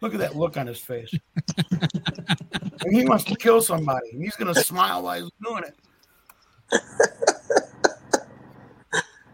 Look 0.02 0.14
at 0.14 0.20
that 0.20 0.36
look 0.36 0.58
on 0.58 0.68
his 0.68 0.80
face. 0.80 1.12
and 2.88 2.96
he 2.96 3.04
wants 3.06 3.26
to 3.26 3.36
kill 3.36 3.62
somebody. 3.62 4.12
And 4.14 4.24
he's 4.24 4.38
gonna 4.38 4.56
smile 4.56 5.04
while 5.04 5.22
he's 5.22 5.30
doing 5.44 5.64
it. 5.66 5.76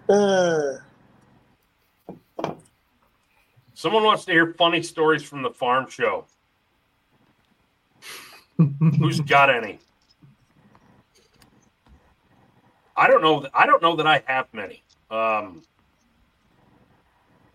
Someone 3.75 4.03
wants 4.03 4.25
to 4.25 4.31
hear 4.31 4.53
funny 4.53 4.81
stories 4.81 5.21
from 5.23 5.43
the 5.43 5.51
farm 5.51 5.87
show. 5.87 6.25
Who's 8.57 9.19
got 9.21 9.51
any? 9.51 9.77
I 12.95 13.07
don't 13.07 13.21
know. 13.21 13.47
I 13.53 13.67
don't 13.67 13.83
know 13.83 13.95
that 13.95 14.07
I 14.07 14.23
have 14.25 14.47
many. 14.53 14.83
Um, 15.11 15.61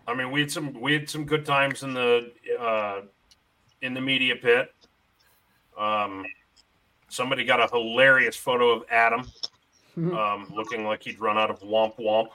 I 0.07 0.13
mean, 0.13 0.31
we 0.31 0.39
had 0.41 0.51
some 0.51 0.73
we 0.79 0.93
had 0.93 1.09
some 1.09 1.25
good 1.25 1.45
times 1.45 1.83
in 1.83 1.93
the 1.93 2.31
uh, 2.57 3.01
in 3.81 3.93
the 3.93 4.01
media 4.01 4.35
pit. 4.37 4.73
Um, 5.79 6.25
somebody 7.07 7.45
got 7.45 7.59
a 7.59 7.67
hilarious 7.67 8.35
photo 8.35 8.71
of 8.71 8.83
Adam 8.91 9.25
um, 9.97 10.51
looking 10.53 10.85
like 10.85 11.03
he'd 11.03 11.19
run 11.19 11.37
out 11.37 11.49
of 11.49 11.59
womp 11.61 11.97
womp, 11.97 12.29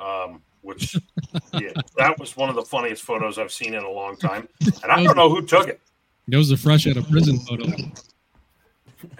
um, 0.00 0.40
which 0.62 0.96
yeah, 1.54 1.72
that 1.96 2.18
was 2.18 2.36
one 2.36 2.48
of 2.48 2.54
the 2.54 2.62
funniest 2.62 3.02
photos 3.02 3.38
I've 3.38 3.52
seen 3.52 3.74
in 3.74 3.82
a 3.82 3.90
long 3.90 4.16
time. 4.16 4.48
And 4.82 4.90
I 4.90 5.02
don't 5.02 5.16
know 5.16 5.28
who 5.28 5.42
took 5.42 5.68
it. 5.68 5.80
That 6.28 6.36
was 6.38 6.50
a 6.50 6.56
fresh 6.56 6.86
out 6.86 6.96
of 6.96 7.10
prison 7.10 7.38
photo. 7.40 7.64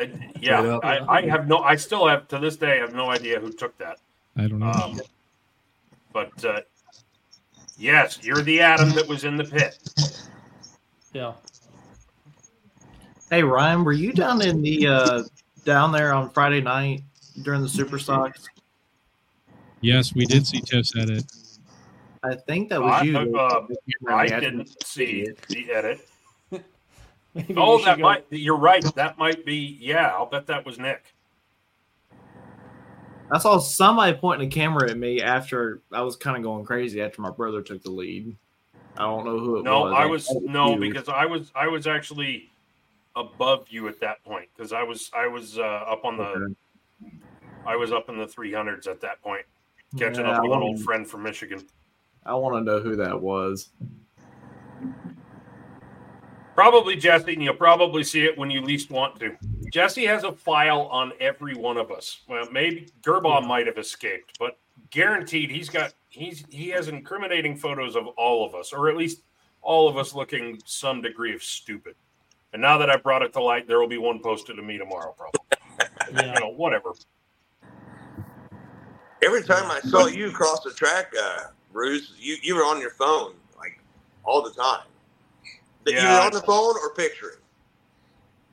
Uh, 0.00 0.06
yeah, 0.40 0.78
I, 0.84 1.18
I 1.18 1.22
have 1.22 1.48
no. 1.48 1.58
I 1.58 1.74
still 1.74 2.06
have 2.06 2.28
to 2.28 2.38
this 2.38 2.56
day. 2.56 2.74
I 2.74 2.76
have 2.76 2.94
no 2.94 3.10
idea 3.10 3.40
who 3.40 3.52
took 3.52 3.76
that. 3.78 3.98
I 4.36 4.46
don't 4.46 4.60
know. 4.60 4.70
Um, 4.70 5.00
but 6.12 6.44
uh, 6.44 6.60
yes, 7.76 8.20
you're 8.22 8.42
the 8.42 8.60
Adam 8.60 8.90
that 8.90 9.08
was 9.08 9.24
in 9.24 9.36
the 9.36 9.44
pit. 9.44 9.78
Yeah. 11.12 11.32
Hey 13.32 13.42
Ryan, 13.42 13.82
were 13.82 13.94
you 13.94 14.12
down 14.12 14.42
in 14.42 14.60
the 14.60 14.86
uh 14.86 15.22
down 15.64 15.90
there 15.90 16.12
on 16.12 16.28
Friday 16.28 16.60
night 16.60 17.02
during 17.40 17.62
the 17.62 17.68
Super 17.68 17.98
Stocks? 17.98 18.46
Yes, 19.80 20.14
we 20.14 20.26
did 20.26 20.46
see 20.46 20.60
Tiff's 20.60 20.94
at 20.98 21.08
it. 21.08 21.24
I 22.22 22.34
think 22.34 22.68
that 22.68 22.82
was 22.82 22.92
I, 22.92 23.04
you. 23.04 23.34
uh, 23.34 23.66
I 24.06 24.26
didn't 24.26 24.84
see 24.84 25.28
the 25.48 25.72
edit. 25.72 26.06
Oh, 27.56 27.82
that 27.86 27.96
go- 27.96 28.02
might. 28.02 28.26
You're 28.28 28.58
right. 28.58 28.84
That 28.96 29.16
might 29.16 29.46
be. 29.46 29.78
Yeah, 29.80 30.08
I'll 30.08 30.26
bet 30.26 30.46
that 30.48 30.66
was 30.66 30.78
Nick. 30.78 31.02
I 33.30 33.38
saw 33.38 33.56
somebody 33.56 34.12
pointing 34.18 34.48
a 34.48 34.50
camera 34.50 34.90
at 34.90 34.98
me 34.98 35.22
after 35.22 35.80
I 35.90 36.02
was 36.02 36.16
kind 36.16 36.36
of 36.36 36.42
going 36.42 36.66
crazy 36.66 37.00
after 37.00 37.22
my 37.22 37.30
brother 37.30 37.62
took 37.62 37.82
the 37.82 37.90
lead. 37.90 38.36
I 38.98 39.04
don't 39.04 39.24
know 39.24 39.38
who 39.38 39.56
it 39.56 39.62
No, 39.62 39.84
was. 39.84 39.94
I 39.96 40.04
was 40.04 40.26
thought 40.26 40.42
it 40.42 40.50
no 40.50 40.74
you. 40.74 40.80
because 40.80 41.08
I 41.08 41.24
was 41.24 41.50
I 41.54 41.68
was 41.68 41.86
actually 41.86 42.51
above 43.16 43.66
you 43.68 43.88
at 43.88 44.00
that 44.00 44.22
point 44.24 44.48
because 44.54 44.72
I 44.72 44.82
was 44.82 45.10
I 45.14 45.26
was 45.26 45.58
uh, 45.58 45.62
up 45.62 46.04
on 46.04 46.16
the 46.16 46.54
I 47.66 47.76
was 47.76 47.92
up 47.92 48.08
in 48.08 48.16
the 48.16 48.26
300s 48.26 48.86
at 48.86 49.00
that 49.00 49.22
point, 49.22 49.44
catching 49.98 50.24
Yeah, 50.24 50.32
up 50.32 50.42
with 50.42 50.52
an 50.52 50.62
old 50.62 50.80
friend 50.80 51.06
from 51.08 51.22
Michigan. 51.22 51.66
I 52.24 52.34
want 52.34 52.56
to 52.56 52.60
know 52.60 52.80
who 52.80 52.96
that 52.96 53.20
was. 53.20 53.70
Probably 56.54 56.96
Jesse, 56.96 57.32
and 57.32 57.42
you'll 57.42 57.54
probably 57.54 58.04
see 58.04 58.24
it 58.24 58.36
when 58.36 58.50
you 58.50 58.60
least 58.60 58.90
want 58.90 59.18
to. 59.20 59.36
Jesse 59.72 60.04
has 60.04 60.24
a 60.24 60.32
file 60.32 60.82
on 60.82 61.12
every 61.18 61.54
one 61.54 61.78
of 61.78 61.90
us. 61.90 62.20
Well, 62.28 62.46
maybe 62.52 62.88
Girbach 63.02 63.46
might 63.46 63.66
have 63.66 63.78
escaped, 63.78 64.38
but 64.38 64.58
guaranteed 64.90 65.50
he's 65.50 65.70
got 65.70 65.94
he's 66.10 66.44
he 66.50 66.68
has 66.68 66.88
incriminating 66.88 67.56
photos 67.56 67.96
of 67.96 68.06
all 68.18 68.46
of 68.46 68.54
us, 68.54 68.72
or 68.72 68.90
at 68.90 68.96
least 68.96 69.22
all 69.62 69.88
of 69.88 69.96
us 69.96 70.14
looking 70.14 70.60
some 70.64 71.00
degree 71.00 71.34
of 71.34 71.42
stupid. 71.42 71.94
And 72.52 72.60
now 72.60 72.78
that 72.78 72.90
I 72.90 72.96
brought 72.96 73.22
it 73.22 73.32
to 73.34 73.42
light, 73.42 73.66
there 73.66 73.80
will 73.80 73.88
be 73.88 73.98
one 73.98 74.20
posted 74.20 74.56
to 74.56 74.62
me 74.62 74.78
tomorrow, 74.78 75.14
probably. 75.16 75.40
You 76.12 76.26
know, 76.26 76.52
whatever. 76.56 76.92
Every 79.22 79.42
time 79.42 79.70
I 79.70 79.80
saw 79.80 80.06
you 80.06 80.30
cross 80.30 80.62
the 80.62 80.72
track, 80.72 81.12
uh, 81.18 81.44
Bruce, 81.72 82.12
you, 82.18 82.36
you 82.42 82.54
were 82.54 82.62
on 82.62 82.80
your 82.80 82.90
phone 82.90 83.34
like 83.56 83.80
all 84.24 84.42
the 84.42 84.50
time. 84.50 84.86
That 85.84 85.92
you 85.92 85.98
Yeah. 86.00 86.14
were 86.16 86.20
on 86.20 86.32
the 86.32 86.42
phone 86.42 86.74
or 86.76 86.92
picturing. 86.94 87.38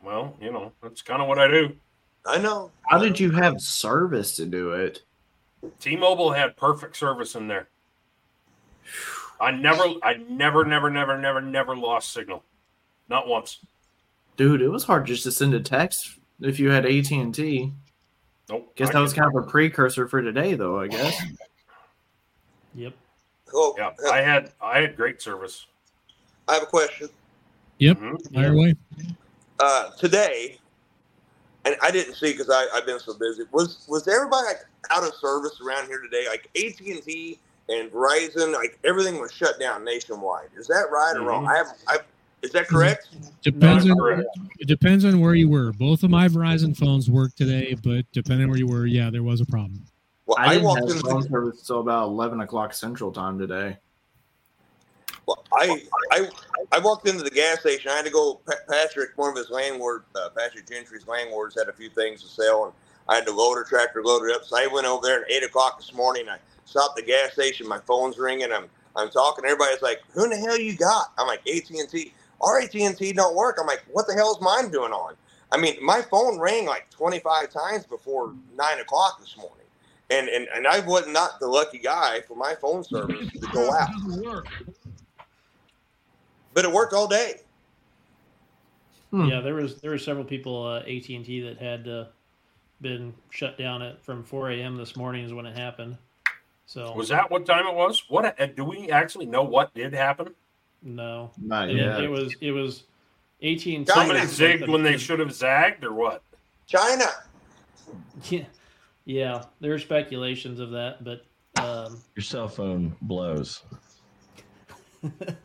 Well, 0.03 0.37
you 0.39 0.51
know, 0.51 0.71
that's 0.81 1.01
kind 1.01 1.21
of 1.21 1.27
what 1.27 1.39
I 1.39 1.47
do. 1.47 1.75
I 2.25 2.37
know. 2.37 2.71
How 2.89 2.99
did 2.99 3.19
you 3.19 3.31
have 3.31 3.59
service 3.59 4.35
to 4.37 4.45
do 4.45 4.71
it? 4.71 5.01
T-Mobile 5.79 6.31
had 6.31 6.55
perfect 6.55 6.95
service 6.95 7.35
in 7.35 7.47
there. 7.47 7.67
I 9.41 9.51
never, 9.51 9.83
I 10.03 10.13
never, 10.29 10.63
never, 10.65 10.89
never, 10.89 11.17
never, 11.17 11.41
never 11.41 11.75
lost 11.75 12.13
signal, 12.13 12.43
not 13.09 13.27
once. 13.27 13.59
Dude, 14.39 14.61
it 14.61 14.69
was 14.69 14.85
hard 14.85 15.05
just 15.05 15.23
to 15.23 15.33
send 15.33 15.53
a 15.53 15.59
text 15.59 16.17
if 16.39 16.61
you 16.61 16.69
had 16.71 16.85
AT 16.85 17.11
and 17.11 17.35
T. 17.35 17.73
Nope. 18.49 18.73
Guess 18.77 18.87
I 18.87 18.93
that 18.93 18.99
was 19.01 19.11
could- 19.11 19.19
kind 19.23 19.35
of 19.37 19.43
a 19.43 19.45
precursor 19.45 20.07
for 20.07 20.21
today, 20.21 20.53
though. 20.55 20.79
I 20.79 20.87
guess. 20.87 21.21
Yep. 22.75 22.93
Cool. 23.47 23.75
Yeah, 23.77 23.89
I 24.09 24.21
had, 24.21 24.51
I 24.61 24.79
had 24.79 24.95
great 24.95 25.21
service. 25.23 25.65
I 26.47 26.53
have 26.53 26.63
a 26.63 26.67
question. 26.67 27.09
Yep. 27.79 27.97
Mhm. 27.97 28.33
Fire 28.33 28.53
away. 28.53 28.75
Uh, 29.59 29.89
today, 29.97 30.59
and 31.65 31.75
I 31.81 31.89
didn't 31.89 32.13
see 32.13 32.31
because 32.31 32.49
I've 32.49 32.85
been 32.85 32.99
so 32.99 33.17
busy. 33.17 33.43
Was 33.51 33.85
was 33.89 34.07
everybody 34.07 34.45
like 34.47 34.59
out 34.91 35.03
of 35.03 35.13
service 35.15 35.59
around 35.65 35.87
here 35.87 35.99
today? 35.99 36.27
Like 36.29 36.47
AT 36.55 36.79
and 36.87 37.03
T 37.03 37.39
and 37.69 37.91
Verizon, 37.91 38.53
like 38.53 38.79
everything 38.85 39.19
was 39.19 39.33
shut 39.33 39.59
down 39.59 39.83
nationwide. 39.83 40.49
Is 40.55 40.67
that 40.67 40.85
right 40.91 41.13
or 41.17 41.23
wrong? 41.23 41.47
I 41.47 41.57
have. 41.57 41.67
I 41.87 41.97
is 42.41 42.51
that 42.51 42.67
correct? 42.67 43.09
Depends 43.41 43.85
Not 43.85 43.93
on 43.93 43.99
correct. 43.99 44.27
it 44.59 44.67
depends 44.67 45.05
on 45.05 45.19
where 45.19 45.35
you 45.35 45.49
were. 45.49 45.71
Both 45.73 46.03
of 46.03 46.09
my 46.09 46.27
Verizon 46.27 46.75
phones 46.75 47.09
work 47.09 47.35
today, 47.35 47.75
but 47.83 48.05
depending 48.11 48.45
on 48.45 48.49
where 48.49 48.59
you 48.59 48.67
were, 48.67 48.85
yeah, 48.85 49.09
there 49.09 49.23
was 49.23 49.41
a 49.41 49.45
problem. 49.45 49.83
Well, 50.25 50.37
I 50.39 50.45
I, 50.45 50.53
didn't 50.53 50.63
walked 50.65 50.79
have 50.81 50.89
into 50.89 51.07
phone 51.07 51.21
the, 51.21 51.29
service 51.29 51.59
until 51.61 51.79
about 51.81 52.07
eleven 52.07 52.41
o'clock 52.41 52.73
Central 52.73 53.11
Time 53.11 53.39
today. 53.39 53.77
well, 55.25 55.43
I 55.53 55.83
I 56.11 56.29
I 56.71 56.79
walked 56.79 57.07
into 57.07 57.23
the 57.23 57.31
gas 57.31 57.61
station. 57.61 57.91
I 57.91 57.95
had 57.95 58.05
to 58.05 58.11
go. 58.11 58.39
Patrick, 58.69 59.11
one 59.17 59.31
of 59.31 59.35
his 59.35 59.49
landlords, 59.49 60.05
uh, 60.15 60.29
Patrick 60.37 60.69
Gentry's 60.69 61.07
landlords, 61.07 61.57
had 61.57 61.67
a 61.67 61.73
few 61.73 61.89
things 61.89 62.21
to 62.21 62.29
sell, 62.29 62.65
and 62.65 62.73
I 63.09 63.15
had 63.15 63.25
to 63.25 63.33
load 63.33 63.55
her 63.55 63.63
tractor, 63.63 64.03
load 64.03 64.23
it 64.29 64.35
up. 64.35 64.45
So 64.45 64.57
I 64.57 64.67
went 64.67 64.87
over 64.87 65.05
there 65.05 65.25
at 65.25 65.31
eight 65.31 65.43
o'clock 65.43 65.79
this 65.79 65.93
morning. 65.93 66.29
I 66.29 66.37
stopped 66.65 66.95
the 66.95 67.01
gas 67.03 67.33
station. 67.33 67.67
My 67.67 67.79
phone's 67.79 68.17
ringing. 68.17 68.51
I'm 68.51 68.65
I'm 68.95 69.09
talking. 69.09 69.45
Everybody's 69.45 69.81
like, 69.81 70.01
"Who 70.11 70.25
in 70.25 70.29
the 70.29 70.37
hell 70.37 70.59
you 70.59 70.75
got?" 70.75 71.11
I'm 71.17 71.27
like, 71.27 71.41
"AT 71.47 71.69
and 71.71 71.89
T." 71.89 72.13
Our 72.41 72.59
AT 72.59 72.75
and 72.75 72.97
T 72.97 73.11
don't 73.13 73.35
work. 73.35 73.57
I'm 73.59 73.67
like, 73.67 73.83
"What 73.91 74.07
the 74.07 74.13
hell 74.13 74.31
is 74.31 74.41
mine 74.41 74.71
doing 74.71 74.91
on?" 74.91 75.15
I 75.51 75.57
mean, 75.57 75.75
my 75.83 76.01
phone 76.01 76.39
rang 76.39 76.65
like 76.65 76.89
25 76.91 77.49
times 77.49 77.85
before 77.85 78.33
nine 78.55 78.79
o'clock 78.79 79.19
this 79.19 79.35
morning, 79.37 79.65
and 80.09 80.29
and 80.29 80.47
and 80.53 80.67
I 80.67 80.79
was 80.81 81.07
not 81.07 81.39
the 81.39 81.47
lucky 81.47 81.79
guy 81.79 82.21
for 82.21 82.35
my 82.35 82.55
phone 82.55 82.83
service 82.83 83.31
to 83.31 83.47
go 83.51 83.71
out, 83.73 83.89
but 86.53 86.65
it 86.65 86.71
worked 86.71 86.93
all 86.93 87.07
day. 87.07 87.41
Hmm. 89.11 89.25
Yeah, 89.25 89.41
there 89.41 89.55
was 89.55 89.81
there 89.81 89.91
were 89.91 89.97
several 89.97 90.25
people 90.25 90.65
uh, 90.65 90.79
AT 90.79 91.09
and 91.09 91.25
T 91.25 91.41
that 91.41 91.57
had 91.57 91.87
uh, 91.87 92.05
been 92.81 93.13
shut 93.31 93.57
down 93.57 93.81
at 93.81 94.03
from 94.03 94.23
4 94.23 94.51
a.m. 94.51 94.77
this 94.77 94.95
morning 94.95 95.25
is 95.25 95.33
when 95.33 95.45
it 95.45 95.57
happened. 95.57 95.97
So 96.67 96.93
Was 96.93 97.09
that 97.09 97.31
what 97.31 97.47
time 97.47 97.65
it 97.65 97.73
was? 97.73 98.03
What 98.09 98.37
do 98.55 98.63
we 98.63 98.91
actually 98.91 99.25
know? 99.25 99.41
What 99.41 99.73
did 99.73 99.93
happen? 99.93 100.35
No, 100.81 101.31
Not 101.37 101.69
it, 101.69 101.77
yet. 101.77 102.03
it 102.03 102.09
was 102.09 102.35
it 102.41 102.51
was 102.51 102.83
AT 103.41 103.65
and 103.65 103.85
T. 103.85 103.85
Somebody 103.87 104.19
zigged 104.21 104.67
when 104.67 104.83
they 104.83 104.97
should 104.97 105.19
have 105.19 105.33
zagged, 105.33 105.83
or 105.83 105.93
what? 105.93 106.23
China. 106.67 107.05
Yeah, 108.29 108.45
yeah. 109.05 109.43
There 109.61 109.73
are 109.73 109.79
speculations 109.79 110.59
of 110.59 110.69
that, 110.71 111.03
but 111.03 111.25
um, 111.59 111.99
Your 112.15 112.21
cell 112.21 112.47
phone 112.47 112.95
blows. 113.01 113.63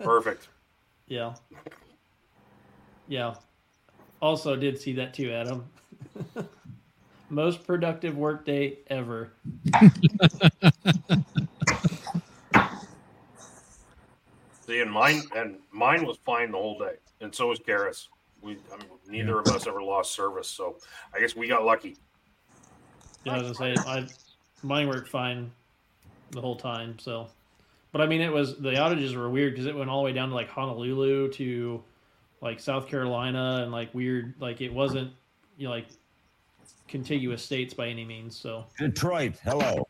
Perfect. 0.00 0.48
yeah, 1.08 1.34
yeah. 3.08 3.36
Also, 4.20 4.56
did 4.56 4.78
see 4.78 4.92
that 4.94 5.14
too, 5.14 5.32
Adam. 5.32 5.64
most 7.30 7.66
productive 7.66 8.16
work 8.16 8.44
day 8.44 8.78
ever. 8.88 9.32
See, 14.66 14.80
and 14.80 14.90
mine 14.90 15.22
and 15.36 15.58
mine 15.72 16.06
was 16.06 16.16
fine 16.24 16.50
the 16.50 16.56
whole 16.56 16.78
day, 16.78 16.94
and 17.20 17.34
so 17.34 17.48
was 17.48 17.58
Garris. 17.58 18.08
We, 18.40 18.58
I 18.72 18.76
mean, 18.78 18.88
neither 19.08 19.38
of 19.38 19.46
us 19.48 19.66
ever 19.66 19.82
lost 19.82 20.12
service, 20.12 20.48
so 20.48 20.76
I 21.14 21.20
guess 21.20 21.36
we 21.36 21.48
got 21.48 21.64
lucky. 21.64 21.96
Yeah, 23.24 23.34
I 23.34 23.42
was 23.42 23.58
gonna 23.58 23.74
say 23.74 23.82
I 23.86 24.06
mine 24.62 24.88
worked 24.88 25.08
fine 25.08 25.50
the 26.30 26.40
whole 26.40 26.56
time. 26.56 26.98
So, 26.98 27.28
but 27.92 28.00
I 28.00 28.06
mean, 28.06 28.20
it 28.20 28.32
was 28.32 28.56
the 28.56 28.70
outages 28.70 29.14
were 29.14 29.28
weird 29.28 29.52
because 29.52 29.66
it 29.66 29.76
went 29.76 29.90
all 29.90 30.00
the 30.00 30.04
way 30.06 30.12
down 30.12 30.30
to 30.30 30.34
like 30.34 30.48
Honolulu 30.48 31.30
to 31.32 31.82
like 32.40 32.58
South 32.58 32.88
Carolina 32.88 33.60
and 33.62 33.72
like 33.72 33.94
weird 33.94 34.34
like 34.40 34.60
it 34.60 34.72
wasn't 34.72 35.12
you 35.56 35.66
know, 35.66 35.72
like 35.72 35.86
contiguous 36.88 37.42
states 37.42 37.74
by 37.74 37.88
any 37.88 38.04
means. 38.04 38.36
So 38.36 38.64
Detroit, 38.78 39.34
hello. 39.42 39.83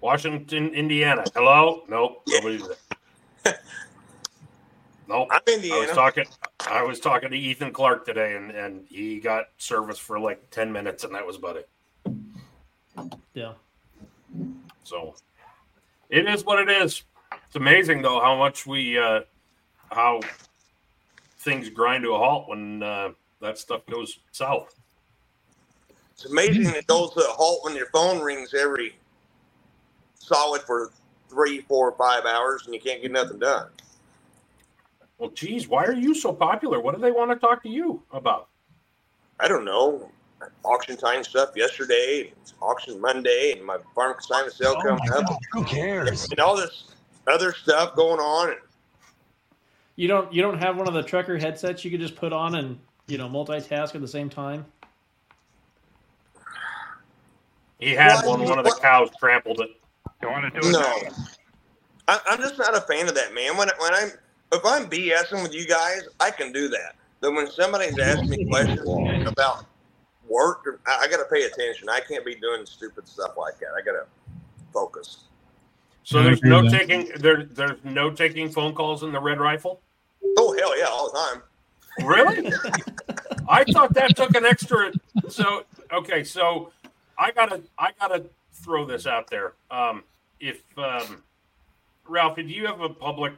Washington, 0.00 0.68
Indiana. 0.70 1.24
Hello? 1.34 1.82
Nope, 1.88 2.22
nobody's 2.26 2.66
there. 2.66 3.58
Nope. 5.08 5.28
I'm 5.30 5.40
I 5.48 5.78
was 5.78 5.90
talking. 5.90 6.24
I 6.68 6.82
was 6.82 7.00
talking 7.00 7.30
to 7.30 7.36
Ethan 7.36 7.72
Clark 7.72 8.06
today, 8.06 8.36
and 8.36 8.52
and 8.52 8.86
he 8.88 9.18
got 9.18 9.46
service 9.58 9.98
for 9.98 10.20
like 10.20 10.50
ten 10.50 10.70
minutes, 10.70 11.02
and 11.02 11.14
that 11.14 11.26
was 11.26 11.36
about 11.36 11.56
it. 11.56 11.68
yeah, 13.34 13.54
So 14.84 15.14
it 16.08 16.28
is 16.28 16.44
what 16.44 16.60
it 16.60 16.70
is. 16.70 17.02
It's 17.46 17.56
amazing 17.56 18.02
though 18.02 18.20
how 18.20 18.36
much 18.36 18.66
we 18.66 18.98
uh 18.98 19.22
how 19.90 20.20
things 21.38 21.68
grind 21.70 22.04
to 22.04 22.14
a 22.14 22.18
halt 22.18 22.48
when 22.48 22.82
uh, 22.82 23.10
that 23.40 23.58
stuff 23.58 23.84
goes 23.86 24.20
south. 24.30 24.74
It's 26.12 26.26
amazing 26.26 26.74
it 26.74 26.86
goes 26.86 27.12
to 27.14 27.20
a 27.20 27.32
halt 27.32 27.64
when 27.64 27.74
your 27.74 27.86
phone 27.86 28.20
rings 28.20 28.54
every 28.54 28.94
solid 30.32 30.62
for 30.62 30.90
three, 31.28 31.60
four, 31.62 31.92
five 31.92 32.24
hours 32.24 32.62
and 32.66 32.74
you 32.74 32.80
can't 32.80 33.02
get 33.02 33.10
nothing 33.12 33.38
done. 33.38 33.68
Well, 35.18 35.30
geez, 35.30 35.68
why 35.68 35.84
are 35.84 35.92
you 35.92 36.14
so 36.14 36.32
popular? 36.32 36.80
What 36.80 36.94
do 36.94 37.00
they 37.00 37.10
want 37.10 37.30
to 37.30 37.36
talk 37.36 37.62
to 37.64 37.68
you 37.68 38.02
about? 38.12 38.48
I 39.38 39.48
don't 39.48 39.64
know. 39.64 40.10
Auction 40.64 40.96
time 40.96 41.22
stuff 41.24 41.50
yesterday, 41.54 42.32
it's 42.40 42.54
auction 42.62 42.98
Monday, 42.98 43.52
and 43.56 43.64
my 43.66 43.76
farm 43.94 44.14
consignment 44.14 44.54
sale 44.54 44.74
Oh 44.78 44.82
coming 44.82 45.10
up. 45.12 45.26
God, 45.26 45.36
who 45.52 45.64
cares? 45.64 46.26
And 46.30 46.40
all 46.40 46.56
this 46.56 46.84
other 47.26 47.52
stuff 47.52 47.94
going 47.94 48.20
on. 48.20 48.54
you 49.96 50.08
don't 50.08 50.32
you 50.32 50.40
don't 50.40 50.56
have 50.58 50.78
one 50.78 50.88
of 50.88 50.94
the 50.94 51.02
trucker 51.02 51.36
headsets 51.36 51.84
you 51.84 51.90
could 51.90 52.00
just 52.00 52.16
put 52.16 52.32
on 52.32 52.54
and 52.54 52.78
you 53.06 53.18
know 53.18 53.28
multitask 53.28 53.94
at 53.94 54.00
the 54.00 54.08
same 54.08 54.30
time. 54.30 54.64
He 57.78 57.90
had 57.90 58.22
Why- 58.24 58.28
one. 58.30 58.44
One 58.44 58.58
of 58.58 58.64
the 58.64 58.78
cows 58.80 59.10
trampled 59.18 59.60
it. 59.60 59.70
You 60.22 60.28
want 60.28 60.52
to 60.52 60.60
do 60.60 60.68
it? 60.68 60.72
No, 60.72 60.80
now? 60.80 60.98
I, 62.08 62.20
I'm 62.26 62.40
just 62.40 62.58
not 62.58 62.76
a 62.76 62.80
fan 62.82 63.08
of 63.08 63.14
that, 63.14 63.34
man. 63.34 63.56
When 63.56 63.68
when 63.78 63.94
I'm 63.94 64.10
if 64.52 64.64
I'm 64.64 64.90
BSing 64.90 65.42
with 65.42 65.54
you 65.54 65.66
guys, 65.66 66.02
I 66.18 66.30
can 66.30 66.52
do 66.52 66.68
that. 66.68 66.96
But 67.20 67.32
when 67.34 67.50
somebody's 67.50 67.98
asking 67.98 68.30
me 68.30 68.44
questions 68.46 68.80
about 69.26 69.66
work, 70.28 70.80
I, 70.86 71.02
I 71.02 71.08
got 71.08 71.18
to 71.18 71.26
pay 71.30 71.44
attention. 71.44 71.88
I 71.88 72.00
can't 72.00 72.24
be 72.24 72.34
doing 72.34 72.64
stupid 72.66 73.06
stuff 73.06 73.32
like 73.36 73.58
that. 73.60 73.68
I 73.78 73.84
got 73.84 73.92
to 73.92 74.06
focus. 74.72 75.24
So 76.02 76.22
there's 76.22 76.42
no 76.42 76.68
taking 76.68 77.10
there. 77.18 77.44
There's 77.44 77.78
no 77.84 78.10
taking 78.10 78.50
phone 78.50 78.74
calls 78.74 79.02
in 79.02 79.12
the 79.12 79.20
Red 79.20 79.38
Rifle. 79.38 79.80
Oh 80.38 80.56
hell 80.58 80.78
yeah, 80.78 80.86
all 80.86 81.10
the 81.10 81.18
time. 81.18 81.42
Really? 82.06 82.52
I 83.48 83.64
thought 83.64 83.94
that 83.94 84.16
took 84.16 84.34
an 84.34 84.44
extra. 84.44 84.92
So 85.28 85.64
okay, 85.92 86.24
so 86.24 86.72
I 87.18 87.30
gotta 87.32 87.62
I 87.78 87.90
gotta 88.00 88.24
throw 88.52 88.86
this 88.86 89.06
out 89.06 89.28
there. 89.28 89.52
Um, 89.70 90.02
if 90.40 90.62
um, 90.78 91.22
Ralphie, 92.08 92.42
do 92.42 92.52
you 92.52 92.66
have 92.66 92.80
a 92.80 92.88
public? 92.88 93.34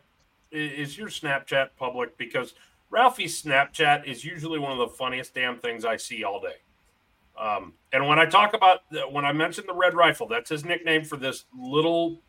Is 0.50 0.96
your 0.96 1.09
Snapchat 1.09 1.70
public? 1.78 2.16
Because 2.16 2.55
Ralphie's 2.90 3.42
Snapchat 3.42 4.07
is 4.07 4.24
usually 4.24 4.59
one 4.59 4.72
of 4.72 4.78
the 4.78 4.88
funniest 4.88 5.34
damn 5.34 5.59
things 5.59 5.84
I 5.84 5.96
see 5.96 6.24
all 6.24 6.40
day. 6.40 6.57
Um, 7.40 7.72
and 7.92 8.07
when 8.07 8.18
I 8.18 8.26
talk 8.26 8.55
about 8.55 8.80
the, 8.90 9.00
when 9.00 9.24
I 9.24 9.32
mention 9.32 9.64
the 9.66 9.74
Red 9.74 9.94
Rifle, 9.94 10.28
that's 10.28 10.50
his 10.50 10.64
nickname 10.64 11.05
for 11.05 11.16
this 11.16 11.46
little 11.59 12.20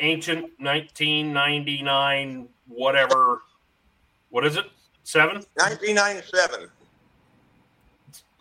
ancient 0.00 0.50
1999 0.58 2.48
whatever. 2.68 3.42
What 4.30 4.44
is 4.44 4.56
it? 4.56 4.66
Seven? 5.04 5.36
1997. 5.54 6.68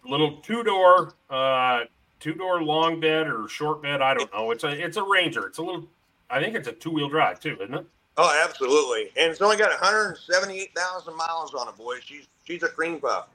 little 0.07 0.37
two 0.37 0.63
door 0.63 1.13
uh 1.31 1.81
two 2.25 2.33
door 2.33 2.63
long 2.63 2.99
bed 2.99 3.27
or 3.27 3.47
short 3.47 3.83
bed 3.83 4.01
i 4.01 4.11
don't 4.11 4.33
know 4.33 4.49
it's 4.49 4.63
a 4.63 4.83
it's 4.83 4.97
a 4.97 5.03
ranger 5.03 5.45
it's 5.45 5.59
a 5.59 5.61
little 5.61 5.87
i 6.27 6.41
think 6.41 6.55
it's 6.55 6.67
a 6.67 6.71
two 6.71 6.89
wheel 6.89 7.07
drive 7.07 7.39
too 7.39 7.55
isn't 7.61 7.75
it 7.75 7.85
Oh, 8.17 8.41
absolutely. 8.47 9.11
And 9.17 9.29
it's 9.29 9.41
only 9.41 9.57
got 9.57 9.71
178,000 9.71 11.17
miles 11.17 11.53
on 11.53 11.67
it, 11.67 11.75
boy. 11.75 11.97
She's 11.99 12.27
she's 12.45 12.63
a 12.63 12.69
cream 12.69 13.01
puff. 13.01 13.27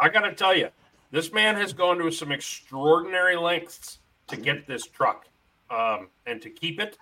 i 0.00 0.08
gotta 0.08 0.34
tell 0.34 0.56
you 0.56 0.68
this 1.12 1.32
man 1.32 1.54
has 1.54 1.72
gone 1.72 1.98
to 1.98 2.10
some 2.10 2.32
extraordinary 2.32 3.36
lengths 3.36 3.98
to 4.26 4.36
get 4.36 4.66
this 4.66 4.88
truck 4.88 5.28
um, 5.70 6.08
and 6.26 6.42
to 6.42 6.50
keep 6.50 6.80
it 6.80 6.98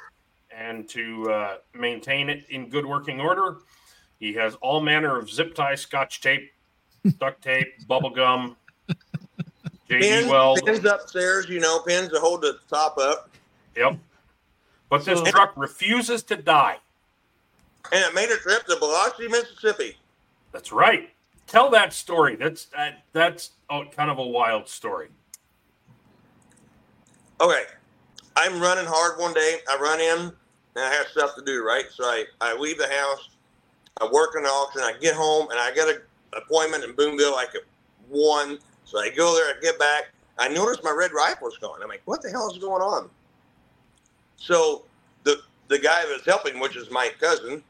and 0.54 0.86
to 0.90 1.30
uh, 1.30 1.56
maintain 1.74 2.28
it 2.28 2.44
in 2.50 2.68
good 2.68 2.84
working 2.84 3.18
order 3.18 3.56
he 4.20 4.34
has 4.34 4.56
all 4.56 4.82
manner 4.82 5.18
of 5.18 5.30
zip 5.30 5.54
tie 5.54 5.74
scotch 5.74 6.20
tape 6.20 6.52
duct 7.18 7.42
tape 7.42 7.86
bubble 7.88 8.10
gum 8.10 8.56
jd 9.88 10.00
Pins, 10.00 10.26
weld 10.28 10.60
pins 10.64 10.84
upstairs, 10.84 11.48
you 11.48 11.60
know, 11.60 11.80
pins 11.80 12.10
to 12.10 12.20
hold 12.20 12.42
the 12.42 12.58
top 12.68 12.98
up. 12.98 13.30
Yep. 13.76 13.98
But 14.88 15.04
this 15.04 15.18
So- 15.18 15.24
truck 15.26 15.52
refuses 15.56 16.22
to 16.24 16.36
die. 16.36 16.78
And 17.92 18.04
it 18.04 18.14
made 18.14 18.30
a 18.30 18.36
trip 18.36 18.66
to 18.66 18.76
Biloxi, 18.76 19.28
Mississippi. 19.28 19.96
That's 20.50 20.72
right. 20.72 21.10
Tell 21.46 21.70
that 21.70 21.92
story. 21.92 22.34
That's 22.34 22.64
that, 22.66 23.04
that's 23.12 23.50
kind 23.68 24.10
of 24.10 24.18
a 24.18 24.26
wild 24.26 24.68
story. 24.68 25.08
Okay. 27.40 27.62
I'm 28.34 28.60
running 28.60 28.86
hard 28.86 29.18
one 29.18 29.32
day. 29.34 29.60
I 29.70 29.78
run 29.80 30.00
in 30.00 30.18
and 30.18 30.84
I 30.84 30.92
have 30.92 31.06
stuff 31.06 31.34
to 31.36 31.44
do, 31.44 31.64
right? 31.64 31.84
So 31.90 32.04
I, 32.04 32.24
I 32.40 32.56
leave 32.56 32.78
the 32.78 32.88
house, 32.88 33.30
I 34.00 34.08
work 34.12 34.34
in 34.36 34.42
the 34.42 34.48
auction, 34.48 34.82
I 34.82 34.92
get 35.00 35.14
home 35.14 35.48
and 35.50 35.58
I 35.58 35.74
got 35.74 35.88
an 35.88 36.00
appointment 36.34 36.84
in 36.84 36.94
Boonville 36.94 37.32
like 37.32 37.54
at 37.54 37.62
one. 38.08 38.58
So 38.86 38.98
I 38.98 39.10
go 39.10 39.34
there, 39.34 39.46
I 39.46 39.60
get 39.60 39.78
back. 39.78 40.12
I 40.38 40.48
notice 40.48 40.78
my 40.82 40.94
red 40.96 41.12
rifle's 41.12 41.58
gone. 41.58 41.82
I'm 41.82 41.88
like, 41.88 42.02
what 42.04 42.22
the 42.22 42.30
hell 42.30 42.50
is 42.50 42.58
going 42.58 42.82
on? 42.82 43.10
So 44.36 44.84
the 45.24 45.40
the 45.68 45.78
guy 45.78 46.04
that's 46.08 46.24
helping, 46.24 46.60
which 46.60 46.76
is 46.76 46.90
my 46.90 47.10
cousin, 47.20 47.62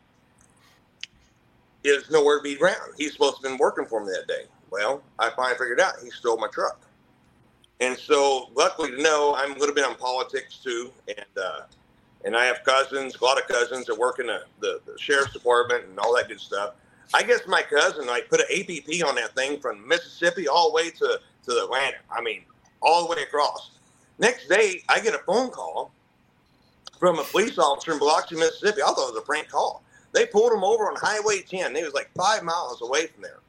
is 1.83 2.11
nowhere 2.11 2.39
to 2.39 2.43
be 2.43 2.57
around. 2.61 2.93
He's 2.99 3.13
supposed 3.13 3.41
to 3.41 3.43
have 3.43 3.53
been 3.53 3.59
working 3.59 3.87
for 3.87 4.05
me 4.05 4.13
that 4.13 4.29
day. 4.29 4.45
Well, 4.71 5.03
I 5.19 5.31
finally 5.31 5.57
figured 5.57 5.81
out 5.81 5.95
he 6.03 6.11
stole 6.11 6.37
my 6.37 6.49
truck. 6.49 6.81
And 7.81 7.97
so, 7.97 8.51
luckily 8.55 8.91
to 8.91 9.03
know, 9.03 9.35
I'm 9.37 9.53
a 9.53 9.59
little 9.59 9.75
bit 9.75 9.85
on 9.85 9.97
politics 9.97 10.59
too, 10.63 10.91
and 11.09 11.27
uh, 11.37 11.61
and 12.25 12.37
I 12.37 12.45
have 12.47 12.65
cousins, 12.65 13.17
a 13.21 13.25
lot 13.25 13.41
of 13.41 13.47
cousins 13.47 13.87
that 13.87 13.97
work 13.97 14.19
in 14.19 14.27
the, 14.27 14.43
the, 14.61 14.81
the 14.85 14.99
sheriff's 14.99 15.33
department 15.33 15.85
and 15.85 15.99
all 15.99 16.15
that 16.17 16.29
good 16.29 16.41
stuff. 16.41 16.75
I 17.15 17.23
guess 17.23 17.41
my 17.47 17.63
cousin 17.63 18.07
like 18.07 18.29
put 18.29 18.41
an 18.41 18.47
APP 18.53 19.07
on 19.07 19.15
that 19.17 19.35
thing 19.35 19.61
from 19.61 19.87
Mississippi 19.87 20.49
all 20.49 20.71
the 20.71 20.75
way 20.75 20.91
to 20.91 21.21
to 21.47 21.63
Atlanta. 21.65 21.99
I 22.11 22.21
mean, 22.21 22.43
all 22.83 23.07
the 23.07 23.15
way 23.15 23.23
across. 23.23 23.71
Next 24.19 24.49
day, 24.49 24.83
I 24.89 25.01
get 25.01 25.15
a 25.15 25.19
phone 25.19 25.51
call 25.51 25.93
from 26.99 27.19
a 27.19 27.25
police 27.25 27.59
officer 27.59 27.93
in 27.93 27.99
Biloxi, 27.99 28.35
Mississippi. 28.35 28.83
I 28.83 28.87
thought 28.87 29.11
it 29.11 29.15
was 29.15 29.23
a 29.23 29.27
prank 29.27 29.49
call. 29.49 29.83
They 30.13 30.27
pulled 30.27 30.53
him 30.53 30.65
over 30.65 30.85
on 30.85 30.97
Highway 30.97 31.43
10. 31.43 31.73
They 31.73 31.83
was 31.83 31.93
like 31.93 32.11
five 32.17 32.43
miles 32.43 32.81
away 32.81 33.07
from 33.07 33.23
there, 33.23 33.41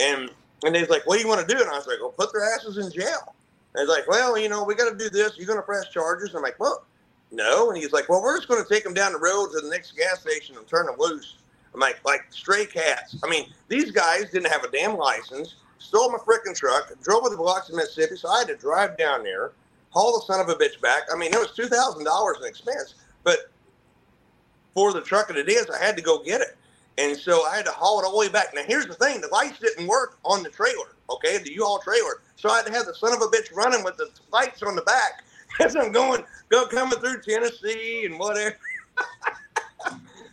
and 0.00 0.30
and 0.64 0.74
they 0.74 0.80
was 0.80 0.90
like, 0.90 1.06
"What 1.06 1.16
do 1.16 1.22
you 1.22 1.28
want 1.28 1.46
to 1.46 1.54
do?" 1.54 1.60
And 1.60 1.70
I 1.70 1.76
was 1.76 1.86
like, 1.86 1.98
"Well, 2.00 2.10
put 2.10 2.32
their 2.32 2.44
asses 2.54 2.78
in 2.78 2.90
jail." 2.92 3.34
And 3.76 3.86
he's 3.86 3.94
like, 3.94 4.08
well, 4.08 4.38
you 4.38 4.48
know, 4.48 4.64
we 4.64 4.74
got 4.74 4.90
to 4.90 4.96
do 4.96 5.10
this. 5.10 5.36
You're 5.36 5.46
going 5.46 5.58
to 5.58 5.62
press 5.62 5.90
charges. 5.90 6.30
And 6.30 6.38
I'm 6.38 6.42
like, 6.42 6.58
well, 6.58 6.86
no. 7.30 7.70
And 7.70 7.76
he's 7.76 7.92
like, 7.92 8.08
well, 8.08 8.22
we're 8.22 8.38
just 8.38 8.48
going 8.48 8.62
to 8.64 8.68
take 8.68 8.82
them 8.82 8.94
down 8.94 9.12
the 9.12 9.18
road 9.18 9.48
to 9.52 9.60
the 9.60 9.68
next 9.68 9.92
gas 9.92 10.20
station 10.20 10.56
and 10.56 10.66
turn 10.66 10.86
them 10.86 10.96
loose. 10.98 11.36
Like, 11.76 12.00
like 12.04 12.26
stray 12.30 12.66
cats. 12.66 13.16
I 13.22 13.28
mean, 13.28 13.52
these 13.68 13.90
guys 13.90 14.30
didn't 14.30 14.50
have 14.50 14.64
a 14.64 14.70
damn 14.70 14.96
license, 14.96 15.56
stole 15.78 16.10
my 16.10 16.18
freaking 16.18 16.56
truck, 16.56 16.90
drove 17.02 17.22
with 17.22 17.32
it 17.32 17.36
to 17.36 17.38
Biloxi, 17.38 17.74
Mississippi. 17.74 18.16
So 18.16 18.28
I 18.28 18.40
had 18.40 18.48
to 18.48 18.56
drive 18.56 18.96
down 18.96 19.22
there, 19.22 19.52
haul 19.90 20.18
the 20.18 20.24
son 20.26 20.40
of 20.40 20.48
a 20.48 20.54
bitch 20.54 20.80
back. 20.80 21.02
I 21.12 21.16
mean, 21.16 21.32
it 21.32 21.38
was 21.38 21.52
$2,000 21.52 22.40
in 22.40 22.46
expense, 22.46 22.94
but 23.24 23.50
for 24.74 24.92
the 24.92 25.00
truck 25.00 25.28
that 25.28 25.36
it 25.36 25.48
is, 25.48 25.68
I 25.70 25.82
had 25.82 25.96
to 25.96 26.02
go 26.02 26.22
get 26.22 26.40
it. 26.40 26.56
And 26.98 27.16
so 27.16 27.44
I 27.46 27.56
had 27.56 27.66
to 27.66 27.72
haul 27.72 28.00
it 28.00 28.04
all 28.04 28.12
the 28.12 28.18
way 28.18 28.28
back. 28.28 28.54
Now, 28.54 28.62
here's 28.66 28.86
the 28.86 28.94
thing 28.94 29.20
the 29.20 29.28
lights 29.28 29.58
didn't 29.58 29.86
work 29.86 30.18
on 30.24 30.42
the 30.42 30.48
trailer, 30.48 30.96
okay, 31.10 31.38
the 31.38 31.52
U 31.54 31.64
Haul 31.64 31.78
trailer. 31.78 32.22
So 32.36 32.48
I 32.48 32.56
had 32.56 32.66
to 32.66 32.72
have 32.72 32.86
the 32.86 32.94
son 32.94 33.12
of 33.12 33.20
a 33.20 33.26
bitch 33.26 33.54
running 33.54 33.84
with 33.84 33.96
the 33.96 34.08
lights 34.32 34.62
on 34.62 34.76
the 34.76 34.82
back 34.82 35.24
as 35.60 35.76
I'm 35.76 35.92
going, 35.92 36.24
go 36.48 36.66
coming 36.66 36.98
through 36.98 37.20
Tennessee 37.22 38.06
and 38.06 38.18
whatever. 38.18 38.56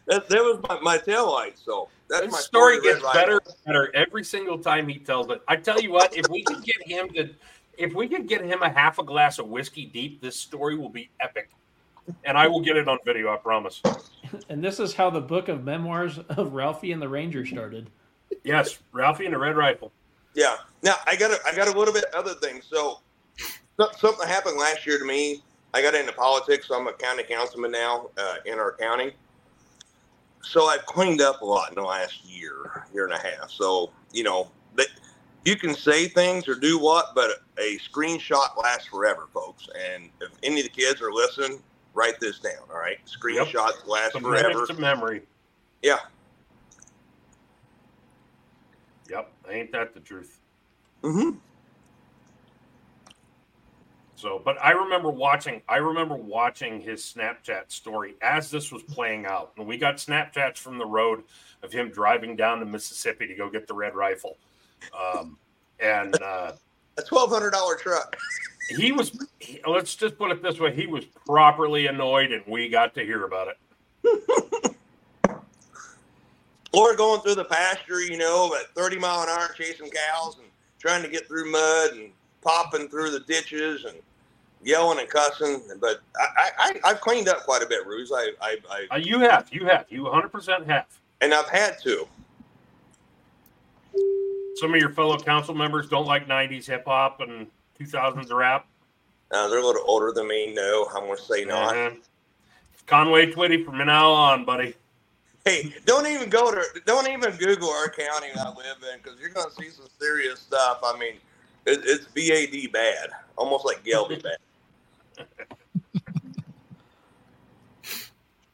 That, 0.07 0.27
that 0.29 0.41
was 0.41 0.59
my, 0.67 0.79
my 0.81 0.97
tail 0.97 1.31
light. 1.31 1.57
So 1.57 1.89
that's 2.09 2.25
His 2.25 2.31
my 2.33 2.39
story 2.39 2.81
gets 2.81 3.01
better 3.13 3.41
and 3.45 3.55
better 3.65 3.95
every 3.95 4.23
single 4.23 4.57
time 4.57 4.87
he 4.87 4.99
tells 4.99 5.29
it. 5.29 5.41
I 5.47 5.55
tell 5.55 5.79
you 5.79 5.91
what, 5.91 6.15
if 6.15 6.29
we 6.29 6.43
could 6.43 6.63
get 6.63 6.85
him 6.85 7.09
to, 7.09 7.29
if 7.77 7.93
we 7.93 8.07
could 8.07 8.27
get 8.27 8.43
him 8.43 8.61
a 8.61 8.69
half 8.69 8.99
a 8.99 9.03
glass 9.03 9.39
of 9.39 9.47
whiskey 9.47 9.85
deep, 9.85 10.21
this 10.21 10.35
story 10.35 10.77
will 10.77 10.89
be 10.89 11.09
epic, 11.19 11.49
and 12.25 12.37
I 12.37 12.47
will 12.47 12.61
get 12.61 12.75
it 12.77 12.87
on 12.87 12.99
video. 13.05 13.33
I 13.33 13.37
promise. 13.37 13.81
And 14.49 14.63
this 14.63 14.79
is 14.79 14.93
how 14.93 15.09
the 15.09 15.21
book 15.21 15.47
of 15.47 15.63
memoirs 15.63 16.19
of 16.29 16.53
Ralphie 16.53 16.91
and 16.91 17.01
the 17.01 17.09
Ranger 17.09 17.45
started. 17.45 17.89
Yes, 18.43 18.79
Ralphie 18.91 19.25
and 19.25 19.33
the 19.33 19.39
Red 19.39 19.55
Rifle. 19.55 19.91
Yeah. 20.35 20.57
Now 20.81 20.95
I 21.05 21.15
got 21.15 21.31
a, 21.31 21.39
I 21.45 21.55
got 21.55 21.67
a 21.73 21.77
little 21.77 21.93
bit 21.93 22.05
other 22.13 22.33
things. 22.33 22.65
So 22.65 22.99
so- 23.79 23.91
something 23.97 24.27
happened 24.27 24.57
last 24.57 24.85
year 24.85 24.99
to 24.99 25.05
me. 25.05 25.43
I 25.73 25.81
got 25.81 25.95
into 25.95 26.11
politics. 26.11 26.67
So 26.67 26.75
I'm 26.75 26.87
a 26.87 26.93
county 26.93 27.23
councilman 27.23 27.71
now 27.71 28.09
uh, 28.17 28.35
in 28.45 28.59
our 28.59 28.75
county. 28.75 29.13
So 30.43 30.65
I've 30.65 30.85
cleaned 30.85 31.21
up 31.21 31.41
a 31.41 31.45
lot 31.45 31.69
in 31.69 31.75
the 31.75 31.81
last 31.81 32.23
year, 32.25 32.85
year 32.93 33.05
and 33.05 33.13
a 33.13 33.17
half. 33.17 33.49
So 33.49 33.91
you 34.11 34.23
know 34.23 34.49
that 34.75 34.87
you 35.45 35.55
can 35.55 35.73
say 35.73 36.07
things 36.07 36.47
or 36.47 36.55
do 36.55 36.79
what, 36.79 37.15
but 37.15 37.31
a 37.57 37.77
screenshot 37.79 38.61
lasts 38.61 38.87
forever, 38.87 39.27
folks. 39.33 39.67
And 39.89 40.09
if 40.21 40.31
any 40.43 40.59
of 40.59 40.63
the 40.65 40.69
kids 40.69 41.01
are 41.01 41.11
listening, 41.11 41.61
write 41.93 42.19
this 42.19 42.39
down. 42.39 42.63
All 42.71 42.79
right, 42.79 42.97
screenshots 43.05 43.87
last 43.87 44.13
Some 44.13 44.23
forever. 44.23 44.63
of 44.63 44.79
memory. 44.79 45.23
Yeah. 45.81 45.99
Yep, 49.09 49.31
ain't 49.49 49.71
that 49.73 49.93
the 49.93 49.99
truth? 49.99 50.39
Mm-hmm. 51.03 51.37
So, 54.23 54.41
but 54.41 54.55
I 54.63 54.71
remember 54.71 55.09
watching. 55.09 55.61
I 55.67 55.75
remember 55.75 56.15
watching 56.15 56.79
his 56.79 57.01
Snapchat 57.01 57.69
story 57.69 58.15
as 58.21 58.49
this 58.49 58.71
was 58.71 58.81
playing 58.81 59.25
out, 59.25 59.51
and 59.57 59.67
we 59.67 59.77
got 59.77 59.97
Snapchats 59.97 60.57
from 60.57 60.77
the 60.77 60.85
road 60.85 61.23
of 61.61 61.73
him 61.73 61.89
driving 61.89 62.37
down 62.37 62.59
to 62.59 62.65
Mississippi 62.65 63.27
to 63.27 63.35
go 63.35 63.49
get 63.49 63.67
the 63.67 63.73
red 63.73 63.95
rifle. 63.95 64.37
Um, 64.97 65.37
and 65.81 66.15
uh, 66.23 66.53
A 66.97 67.01
twelve 67.01 67.31
hundred 67.31 67.51
dollar 67.51 67.75
truck. 67.75 68.15
he 68.69 68.93
was. 68.93 69.11
He, 69.39 69.59
let's 69.67 69.93
just 69.93 70.17
put 70.17 70.31
it 70.31 70.41
this 70.41 70.57
way: 70.57 70.73
he 70.73 70.87
was 70.87 71.03
properly 71.25 71.87
annoyed, 71.87 72.31
and 72.31 72.43
we 72.47 72.69
got 72.69 72.93
to 72.93 73.03
hear 73.03 73.25
about 73.25 73.49
it. 74.05 74.77
or 76.71 76.95
going 76.95 77.19
through 77.19 77.35
the 77.35 77.43
pasture, 77.43 77.99
you 77.99 78.17
know, 78.17 78.55
at 78.55 78.73
30 78.73 78.99
mile 78.99 79.23
an 79.23 79.27
hour 79.27 79.49
chasing 79.57 79.89
cows 79.89 80.37
and 80.37 80.47
trying 80.79 81.03
to 81.03 81.09
get 81.09 81.27
through 81.27 81.51
mud 81.51 81.91
and 81.95 82.11
popping 82.41 82.87
through 82.87 83.11
the 83.11 83.19
ditches 83.21 83.83
and 83.83 83.97
yelling 84.63 84.99
and 84.99 85.09
cussing. 85.09 85.61
But 85.79 86.01
I, 86.17 86.49
I, 86.57 86.79
I've 86.91 87.01
cleaned 87.01 87.27
up 87.29 87.43
quite 87.43 87.61
a 87.61 87.67
bit, 87.67 87.85
Ruse. 87.85 88.11
I, 88.13 88.31
I, 88.41 88.57
I 88.69 88.95
Uh, 88.95 88.97
you 88.97 89.19
have, 89.19 89.49
you 89.51 89.65
have, 89.65 89.85
you 89.89 90.03
100 90.03 90.29
percent 90.29 90.65
have. 90.67 90.85
and 91.21 91.33
I've 91.33 91.49
had 91.49 91.79
to. 91.83 92.07
Some 94.55 94.73
of 94.73 94.79
your 94.79 94.91
fellow 94.91 95.17
council 95.17 95.53
members 95.55 95.89
don't 95.89 96.05
like 96.05 96.27
90s 96.27 96.65
hip 96.67 96.83
hop 96.85 97.19
and 97.21 97.47
2000s 97.79 98.31
rap. 98.31 98.67
Uh, 99.31 99.47
they're 99.47 99.59
a 99.59 99.65
little 99.65 99.83
older 99.85 100.11
than 100.11 100.27
me. 100.27 100.53
No, 100.53 100.87
I'm 100.95 101.05
going 101.05 101.17
to 101.17 101.23
say 101.23 101.43
not. 101.43 101.73
Mhm. 101.73 101.97
Conway 102.85 103.31
Twitty 103.31 103.65
from 103.65 103.77
now 103.79 104.11
on, 104.11 104.45
buddy. 104.45 104.75
Hey, 105.45 105.73
don't 105.85 106.05
even 106.07 106.29
go 106.29 106.51
to, 106.51 106.63
don't 106.85 107.07
even 107.07 107.31
Google 107.37 107.69
our 107.69 107.89
county 107.89 108.27
that 108.35 108.45
I 108.45 108.49
live 108.49 108.77
in 108.93 108.99
because 109.01 109.19
you're 109.19 109.29
going 109.31 109.49
to 109.49 109.55
see 109.55 109.69
some 109.69 109.87
serious 109.99 110.39
stuff. 110.39 110.79
I 110.83 110.97
mean, 110.97 111.15
it, 111.65 111.81
it's 111.83 112.05
BAD 112.05 112.71
bad, 112.71 113.09
almost 113.37 113.65
like 113.65 113.83
Gelby 113.83 114.21
bad. 114.23 114.37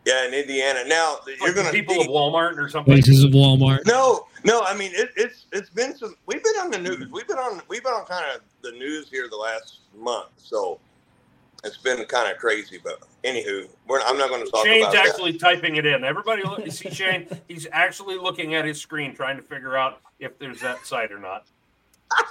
Yeah, 0.07 0.25
in 0.25 0.33
Indiana. 0.33 0.79
Now 0.87 1.17
you're 1.27 1.49
the 1.49 1.53
going 1.53 1.65
to 1.65 1.71
people 1.73 1.99
of 1.99 2.07
Walmart 2.07 2.57
or 2.57 2.69
something. 2.69 2.93
Places 2.93 3.25
of 3.25 3.31
Walmart. 3.31 3.85
No, 3.85 4.27
no. 4.45 4.61
I 4.61 4.73
mean, 4.73 4.91
it, 4.95 5.09
it's 5.17 5.47
it's 5.51 5.69
been 5.69 5.97
some. 5.97 6.15
We've 6.25 6.41
been 6.41 6.55
on 6.61 6.71
the 6.71 6.77
news. 6.77 7.11
We've 7.11 7.27
been 7.27 7.37
on 7.37 7.61
we've 7.67 7.83
been 7.83 7.91
on 7.91 8.05
kind 8.05 8.23
of 8.33 8.41
the 8.61 8.71
news 8.71 9.09
here 9.09 9.27
the 9.29 9.35
last 9.35 9.79
month. 9.97 10.29
So 10.37 10.79
it's 11.65 11.75
been 11.75 12.05
kind 12.05 12.31
of 12.31 12.37
crazy. 12.37 12.79
But 12.81 13.01
anywho, 13.25 13.67
we're, 13.85 13.99
I'm 13.99 14.17
not 14.17 14.29
going 14.29 14.45
to 14.45 14.49
talk 14.49 14.65
Shane's 14.65 14.85
about 14.85 14.93
that. 14.93 15.07
actually 15.07 15.37
typing 15.37 15.75
it 15.75 15.85
in. 15.85 16.05
Everybody, 16.05 16.43
look, 16.43 16.63
you 16.63 16.71
see 16.71 16.89
Shane? 16.89 17.27
He's 17.49 17.67
actually 17.73 18.17
looking 18.17 18.55
at 18.55 18.63
his 18.63 18.79
screen, 18.79 19.13
trying 19.13 19.35
to 19.35 19.43
figure 19.43 19.75
out 19.75 19.99
if 20.19 20.39
there's 20.39 20.61
that 20.61 20.85
site 20.85 21.11
or 21.11 21.19
not. 21.19 21.45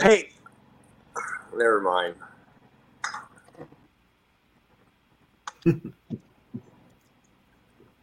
Hey, 0.00 0.30
never 1.56 1.80
mind. 1.80 2.16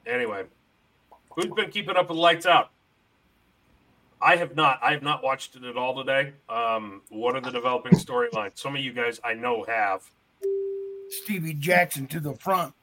Anyway, 0.06 0.44
who's 1.30 1.46
been 1.46 1.70
keeping 1.70 1.96
up 1.96 2.10
with 2.10 2.18
lights 2.18 2.46
out? 2.46 2.72
I 4.22 4.36
have 4.36 4.56
not. 4.56 4.80
I 4.84 4.92
have 4.92 5.02
not 5.02 5.24
watched 5.24 5.56
it 5.56 5.64
at 5.64 5.78
all 5.78 5.96
today. 5.96 6.34
Um, 6.50 7.02
what 7.10 7.36
are 7.36 7.42
the 7.42 7.52
developing 7.52 7.94
storylines? 7.94 8.58
Some 8.58 8.76
of 8.76 8.82
you 8.82 8.94
guys 8.94 9.20
I 9.24 9.34
know 9.34 9.64
have. 9.68 10.04
Stevie 11.10 11.54
Jackson 11.54 12.08
to 12.08 12.20
the 12.20 12.34
front. 12.36 12.74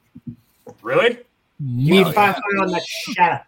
Really? 0.81 1.19
Need 1.59 2.13
five 2.13 2.35
on 2.61 2.67
the 2.67 2.81
shut 2.85 3.45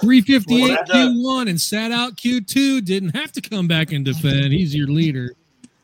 358 0.00 0.70
What? 0.70 0.88
Q1 0.88 1.50
and 1.50 1.60
sat 1.60 1.90
out 1.90 2.16
Q2. 2.16 2.84
Didn't 2.84 3.16
have 3.16 3.32
to 3.32 3.40
come 3.40 3.66
back 3.66 3.92
and 3.92 4.04
defend. 4.04 4.52
He's 4.52 4.74
your 4.74 4.86
leader. 4.88 5.34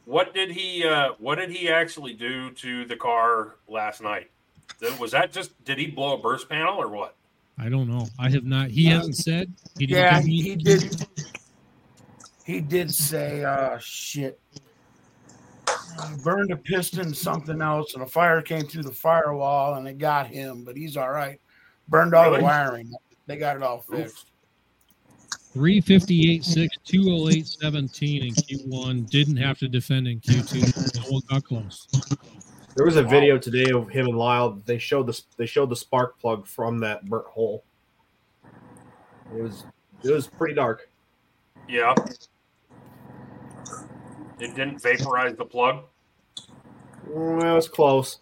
What 0.04 0.34
did 0.34 0.50
he? 0.50 0.84
Uh, 0.84 1.10
what 1.18 1.36
did 1.36 1.50
he 1.50 1.68
actually 1.68 2.12
do 2.14 2.50
to 2.50 2.84
the 2.84 2.96
car 2.96 3.56
last 3.68 4.02
night? 4.02 4.30
Th- 4.80 4.98
Was 4.98 5.12
that 5.12 5.32
just? 5.32 5.62
Did 5.64 5.78
he 5.78 5.86
blow 5.86 6.14
a 6.14 6.18
burst 6.18 6.48
panel 6.48 6.80
or 6.80 6.88
what? 6.88 7.16
I 7.58 7.68
don't 7.68 7.88
know. 7.88 8.08
I 8.18 8.30
have 8.30 8.44
not. 8.44 8.70
He 8.70 8.86
hasn't 8.86 9.16
said. 9.16 9.52
He 9.78 9.86
didn't 9.86 10.02
Yeah, 10.02 10.20
he, 10.20 10.42
he 10.42 10.56
did. 10.56 11.06
He 12.44 12.60
did 12.60 12.92
say, 12.92 13.42
uh, 13.42 13.78
shit. 13.78 14.38
He 15.66 16.22
burned 16.22 16.50
a 16.50 16.56
piston, 16.56 17.14
something 17.14 17.62
else, 17.62 17.94
and 17.94 18.02
a 18.02 18.06
fire 18.06 18.42
came 18.42 18.66
through 18.66 18.82
the 18.82 18.92
firewall 18.92 19.74
and 19.74 19.88
it 19.88 19.96
got 19.98 20.26
him, 20.26 20.64
but 20.64 20.76
he's 20.76 20.96
all 20.96 21.10
right. 21.10 21.40
Burned 21.88 22.14
all 22.14 22.24
Really? 22.26 22.38
the 22.38 22.44
wiring. 22.44 22.92
They 23.26 23.36
got 23.36 23.56
it 23.56 23.62
all 23.62 23.80
fixed. 23.80 24.26
358 25.54 26.44
6, 26.44 26.76
208 26.84 27.46
17 27.46 28.22
in 28.24 28.34
Q1. 28.34 29.08
Didn't 29.08 29.36
have 29.36 29.58
to 29.58 29.68
defend 29.68 30.08
in 30.08 30.20
Q2. 30.20 30.96
No 30.96 31.10
one 31.12 31.22
got 31.30 31.44
close. 31.44 31.86
There 32.76 32.84
was 32.84 32.96
a 32.96 33.04
video 33.04 33.38
today 33.38 33.70
of 33.70 33.88
him 33.88 34.08
and 34.08 34.16
Lyle. 34.16 34.60
They 34.64 34.78
showed 34.78 35.06
the 35.06 35.20
they 35.36 35.46
showed 35.46 35.70
the 35.70 35.76
spark 35.76 36.18
plug 36.18 36.46
from 36.46 36.78
that 36.80 37.04
burnt 37.06 37.26
hole. 37.26 37.64
It 39.34 39.42
was 39.42 39.64
it 40.02 40.10
was 40.10 40.26
pretty 40.26 40.54
dark. 40.54 40.88
Yeah. 41.68 41.94
It 44.40 44.56
didn't 44.56 44.82
vaporize 44.82 45.36
the 45.36 45.44
plug. 45.44 45.84
Well, 47.06 47.52
it 47.52 47.54
was 47.54 47.68
close. 47.68 48.18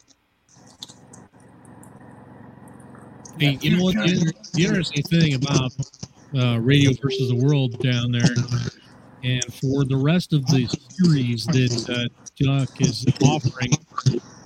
Hey, 3.38 3.58
you 3.62 3.76
know 3.76 3.84
what? 3.84 3.94
The, 3.94 4.32
the 4.52 4.64
interesting 4.64 5.02
thing 5.04 5.34
about 5.34 5.72
uh, 6.36 6.58
Radial 6.60 6.94
versus 7.02 7.30
the 7.30 7.36
World 7.36 7.78
down 7.80 8.12
there, 8.12 8.22
and 9.24 9.42
for 9.54 9.84
the 9.84 9.96
rest 9.96 10.34
of 10.34 10.46
the 10.46 10.66
series 10.90 11.46
that 11.46 11.88
uh, 11.88 12.08
Duck 12.36 12.80
is 12.80 13.06
offering, 13.22 13.72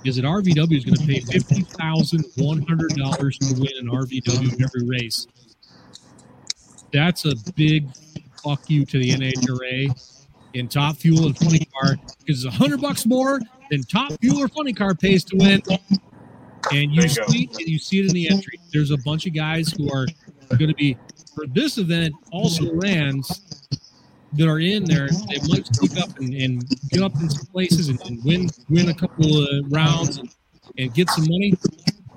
is 0.07 0.15
that 0.15 0.25
RVW 0.25 0.77
is 0.77 0.85
going 0.85 0.95
to 0.97 1.05
pay 1.05 1.19
fifty 1.19 1.61
thousand 1.61 2.25
one 2.37 2.61
hundred 2.61 2.95
dollars 2.95 3.37
to 3.39 3.53
win 3.59 3.71
an 3.79 3.87
RVW 3.87 4.53
in 4.53 4.63
every 4.63 4.87
race. 4.87 5.27
That's 6.93 7.25
a 7.25 7.33
big 7.55 7.87
fuck 8.43 8.69
you 8.69 8.85
to 8.85 8.99
the 8.99 9.11
NHRA 9.11 9.89
in 10.53 10.67
Top 10.67 10.97
Fuel 10.97 11.25
and 11.25 11.37
Funny 11.37 11.65
Car 11.65 11.95
because 12.19 12.43
it's 12.43 12.45
a 12.45 12.57
hundred 12.57 12.81
bucks 12.81 13.05
more 13.05 13.39
than 13.69 13.83
Top 13.83 14.13
Fuel 14.21 14.39
or 14.41 14.47
Funny 14.47 14.73
Car 14.73 14.95
pays 14.95 15.23
to 15.25 15.35
win. 15.35 15.61
And 16.71 16.91
you 16.93 17.01
Bingo. 17.01 17.27
see, 17.27 17.49
you 17.59 17.79
see 17.79 17.99
it 17.99 18.07
in 18.07 18.13
the 18.13 18.29
entry. 18.29 18.59
There's 18.73 18.91
a 18.91 18.97
bunch 18.97 19.25
of 19.25 19.33
guys 19.33 19.71
who 19.71 19.91
are 19.91 20.07
going 20.57 20.69
to 20.69 20.75
be 20.75 20.97
for 21.35 21.45
this 21.47 21.77
event 21.77 22.13
also 22.31 22.63
lands 22.73 23.56
that 24.33 24.47
are 24.47 24.59
in 24.59 24.85
there. 24.85 25.07
They 25.07 25.39
might 25.47 25.67
sneak 25.67 25.97
up 25.99 26.17
and, 26.19 26.33
and 26.33 26.69
get 26.89 27.01
up 27.01 27.15
in 27.15 27.29
some 27.29 27.45
places 27.47 27.89
and, 27.89 27.99
and 28.01 28.23
win 28.23 28.49
win 28.69 28.89
a 28.89 28.93
couple 28.93 29.43
of 29.43 29.71
rounds 29.71 30.17
and, 30.17 30.29
and 30.77 30.93
get 30.93 31.09
some 31.09 31.25
money. 31.27 31.53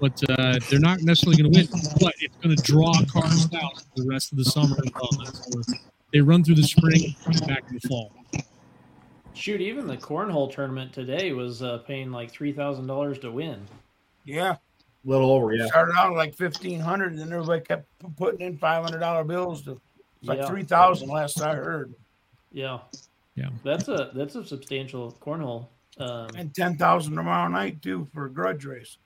But 0.01 0.23
uh, 0.31 0.59
they're 0.71 0.81
not 0.81 1.03
necessarily 1.03 1.43
going 1.43 1.53
to 1.53 1.59
win. 1.61 1.69
But 2.01 2.15
it's 2.21 2.37
going 2.37 2.57
to 2.57 2.63
draw 2.63 2.93
cars 3.13 3.49
out 3.55 3.77
for 3.81 4.03
the 4.03 4.09
rest 4.09 4.33
of 4.33 4.39
the 4.39 4.45
summer 4.45 4.77
and 4.79 4.93
fall. 4.93 5.25
So 5.27 5.75
they 6.13 6.21
run 6.21 6.43
through 6.43 6.57
the 6.57 6.63
spring, 6.63 7.15
back 7.47 7.65
in 7.69 7.79
the 7.81 7.89
fall. 7.89 8.13
Shoot, 9.35 9.61
even 9.61 9.87
the 9.87 9.97
cornhole 9.97 10.53
tournament 10.53 10.93
today 10.93 11.33
was 11.33 11.63
uh, 11.63 11.79
paying 11.87 12.11
like 12.11 12.31
three 12.31 12.53
thousand 12.53 12.87
dollars 12.87 13.19
to 13.21 13.31
win. 13.31 13.67
Yeah. 14.25 14.57
A 15.07 15.09
little 15.09 15.31
over, 15.31 15.55
yeah. 15.55 15.67
Started 15.67 15.95
out 15.97 16.15
like 16.15 16.35
fifteen 16.35 16.79
hundred, 16.79 17.13
and 17.13 17.21
then 17.21 17.33
everybody 17.33 17.63
kept 17.63 17.87
putting 18.17 18.41
in 18.41 18.59
five 18.59 18.85
hundred 18.85 18.99
dollar 18.99 19.25
bills. 19.25 19.63
To 19.63 19.81
it's 20.21 20.29
like 20.29 20.39
Yeah. 20.39 20.47
three 20.49 20.63
thousand 20.65 21.09
last 21.09 21.41
I 21.41 21.55
heard, 21.55 21.95
Yeah. 22.53 22.79
Yeah. 23.37 23.49
That's 23.65 23.89
a 23.89 24.11
that's 24.15 24.35
a 24.37 24.45
substantial 24.45 25.17
cornhole. 25.21 25.67
Um, 25.99 26.29
and 26.37 26.55
ten 26.55 26.77
thousand 26.77 27.15
tomorrow 27.17 27.49
night 27.49 27.81
too 27.83 28.07
for 28.15 28.27
a 28.27 28.31
grudge 28.31 28.65
race. 28.65 28.99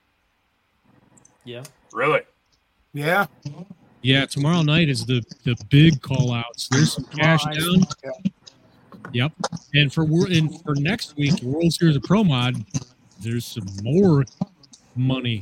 yeah. 1.44 1.62
Really? 1.92 2.22
Yeah. 2.92 3.26
Yeah, 4.02 4.26
tomorrow 4.26 4.62
night 4.62 4.88
is 4.88 5.04
the 5.06 5.22
the 5.44 5.56
big 5.70 6.00
call 6.02 6.32
outs. 6.32 6.68
There's 6.68 6.92
some 6.92 7.04
cash 7.04 7.42
Tomorrow 7.42 7.76
down. 7.76 7.86
yeah. 8.04 8.30
Yep. 9.12 9.32
And 9.74 9.92
for 9.92 10.02
and 10.04 10.60
for 10.62 10.74
next 10.74 11.16
week, 11.16 11.40
World 11.42 11.72
Series 11.72 11.96
of 11.96 12.02
Pro 12.02 12.24
Mod, 12.24 12.64
there's 13.20 13.46
some 13.46 13.66
more 13.82 14.24
money 14.96 15.40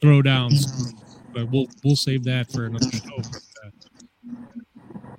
throwdowns, 0.00 0.92
but 1.32 1.50
we'll 1.50 1.66
we'll 1.84 1.96
save 1.96 2.24
that 2.24 2.50
for 2.50 2.64
another 2.66 2.90
show. 2.90 3.22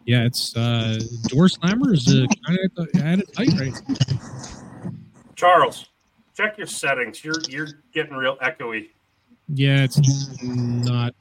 But, 0.06 0.08
yeah, 0.12 0.26
it's 0.26 0.56
uh, 0.56 1.00
door 1.28 1.48
slammers 1.48 2.08
uh, 2.08 2.28
kind 2.46 2.60
of 2.60 2.66
at, 2.66 2.76
the, 2.76 3.22
it 3.22 3.34
tight 3.34 3.60
right. 3.60 4.92
Charles, 5.36 5.86
check 6.36 6.58
your 6.58 6.68
settings. 6.68 7.24
You're 7.24 7.40
you're 7.50 7.68
getting 7.94 8.14
real 8.16 8.38
echoey. 8.38 8.90
Yeah, 9.48 9.84
it's 9.84 10.00
not. 10.44 11.14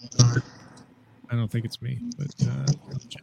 I 1.30 1.34
don't 1.36 1.50
think 1.50 1.64
it's 1.64 1.80
me, 1.82 1.98
but 2.18 2.28
uh, 2.46 2.72
I'll 2.92 2.98
check. 3.08 3.22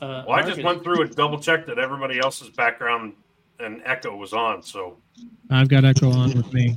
Uh, 0.00 0.24
Well, 0.26 0.30
I 0.32 0.42
just 0.42 0.60
Marcus- 0.60 0.64
went 0.64 0.82
through 0.84 1.02
and 1.02 1.14
double 1.14 1.38
checked 1.38 1.66
that 1.68 1.78
everybody 1.78 2.18
else's 2.18 2.50
background 2.50 3.14
and 3.60 3.82
echo 3.84 4.16
was 4.16 4.32
on. 4.32 4.62
So 4.62 4.96
I've 5.50 5.68
got 5.68 5.84
Echo 5.84 6.10
on 6.10 6.32
with 6.34 6.52
me, 6.52 6.76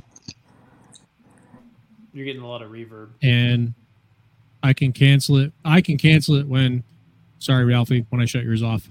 You're 2.12 2.24
getting 2.24 2.42
a 2.42 2.46
lot 2.48 2.62
of 2.62 2.70
reverb. 2.70 3.08
and 3.22 3.74
I 4.62 4.72
can 4.72 4.92
cancel 4.92 5.38
it. 5.38 5.52
I 5.64 5.80
can 5.80 5.96
cancel 5.98 6.36
it 6.36 6.46
when. 6.46 6.84
Sorry, 7.38 7.64
Ralphie, 7.64 8.06
when 8.10 8.20
I 8.20 8.24
shut 8.24 8.44
yours 8.44 8.62
off. 8.62 8.88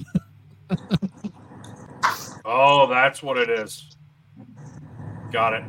Oh, 2.45 2.87
that's 2.87 3.23
what 3.23 3.37
it 3.37 3.49
is. 3.49 3.95
Got 5.31 5.53
it. 5.53 5.63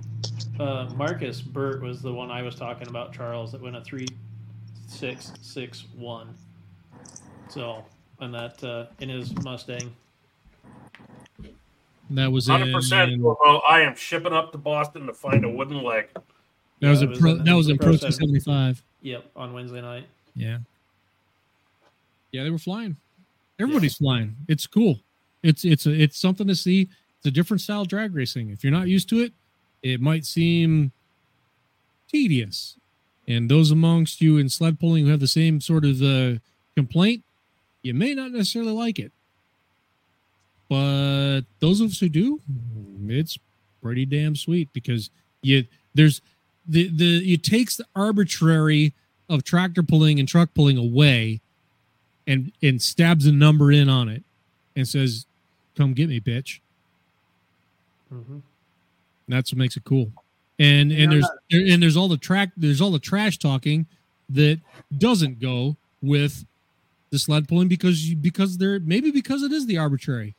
Uh, 0.61 0.89
Marcus 0.95 1.41
Burt 1.41 1.83
was 1.83 2.03
the 2.03 2.12
one 2.12 2.31
I 2.31 2.43
was 2.43 2.55
talking 2.55 2.89
about, 2.89 3.12
Charles, 3.12 3.53
that 3.53 3.61
went 3.62 3.77
a 3.77 3.81
three 3.83 4.07
six 4.87 5.33
six 5.41 5.85
one. 5.97 6.35
So, 7.49 7.85
and 8.20 8.33
that 8.35 8.62
uh, 8.62 8.87
in 9.01 9.09
his 9.09 9.35
Mustang. 9.43 9.95
That 12.11 12.31
was 12.31 12.47
Hundred 12.47 12.68
in. 12.68 12.72
percent. 12.74 13.22
I 13.68 13.81
am 13.81 13.97
shipping 13.97 14.33
up 14.33 14.53
to 14.53 14.59
Boston 14.59 15.07
to 15.07 15.12
find 15.14 15.45
a 15.45 15.51
wooden 15.51 15.83
leg. 15.83 16.09
That 16.81 16.91
was 16.91 17.01
Yeah, 17.01 17.05
in 17.05 17.11
was 17.11 17.18
pro. 17.18 17.31
in- 17.33 17.45
That 17.45 17.55
was 17.57 17.68
in 17.68 17.79
Pro 17.79 17.97
Pro 17.99 18.11
seventy 18.11 18.41
five. 18.41 18.83
Yep, 19.03 19.24
on 19.35 19.53
Wednesday 19.55 19.81
night. 19.81 20.07
Yeah. 20.35 20.59
Yeah, 22.33 22.45
they 22.45 22.51
were 22.51 22.59
flying. 22.59 22.97
Everybody's 23.59 23.97
flying. 23.97 24.37
It's 24.49 24.66
cool. 24.66 25.01
It's 25.43 25.64
it's 25.64 25.87
a, 25.87 25.91
it's 25.91 26.18
something 26.18 26.47
to 26.47 26.55
see. 26.55 26.89
It's 27.18 27.27
a 27.27 27.31
different 27.31 27.61
style 27.61 27.83
of 27.83 27.89
drag 27.89 28.14
racing. 28.14 28.51
If 28.51 28.62
you're 28.62 28.72
not 28.72 28.89
used 28.89 29.09
to 29.11 29.20
it, 29.20 29.33
it 29.83 30.01
might 30.01 30.24
seem 30.24 30.93
tedious. 32.09 32.77
And 33.29 33.51
those 33.51 33.70
amongst 33.70 34.20
you 34.20 34.39
in 34.39 34.49
sled 34.49 34.79
pulling 34.79 35.05
who 35.05 35.11
have 35.11 35.20
the 35.20 35.27
same 35.27 35.61
sort 35.61 35.85
of 35.85 36.03
uh, 36.03 36.39
complaint, 36.77 37.24
you 37.83 37.95
may 37.95 38.14
not 38.14 38.31
necessarily 38.31 38.72
like 38.72 38.99
it. 38.99 39.12
But 40.68 41.43
those 41.61 41.81
of 41.81 41.91
us 41.91 42.01
who 42.01 42.09
do, 42.09 42.41
it's 43.09 43.39
pretty 43.83 44.05
damn 44.05 44.35
sweet 44.35 44.68
because 44.72 45.11
you 45.43 45.64
there's 45.95 46.20
the 46.66 46.89
the 46.89 47.35
it 47.35 47.43
takes 47.43 47.77
the 47.77 47.87
arbitrary 47.95 48.93
of 49.29 49.45
tractor 49.45 49.83
pulling 49.83 50.18
and 50.18 50.29
truck 50.29 50.51
pulling 50.55 50.77
away 50.77 51.41
and 52.27 52.53
and 52.62 52.81
stabs 52.81 53.27
a 53.27 53.33
number 53.33 53.72
in 53.72 53.89
on 53.89 54.09
it 54.09 54.22
and 54.74 54.87
says 54.87 55.27
come 55.77 55.93
get 55.93 56.09
me 56.09 56.20
bitch. 56.20 56.61
Mm-hmm. 58.12 58.39
that's 59.29 59.53
what 59.53 59.59
makes 59.59 59.77
it 59.77 59.85
cool. 59.85 60.11
And 60.59 60.93
and 60.93 61.12
there's 61.12 61.29
and 61.51 61.83
there's 61.83 61.97
all 61.97 62.09
the 62.09 62.16
track 62.16 62.51
there's 62.57 62.81
all 62.81 62.91
the 62.91 62.99
trash 62.99 63.39
talking 63.39 63.87
that 64.31 64.61
doesn't 64.97 65.41
go 65.41 65.77
with 66.03 66.45
the 67.11 67.18
sled 67.18 67.49
pulling 67.49 67.68
because 67.68 68.09
you 68.09 68.16
because 68.16 68.59
they're 68.59 68.81
maybe 68.81 69.11
because 69.11 69.43
it 69.43 69.53
is 69.53 69.66
the 69.66 69.79
arbitrary. 69.79 70.35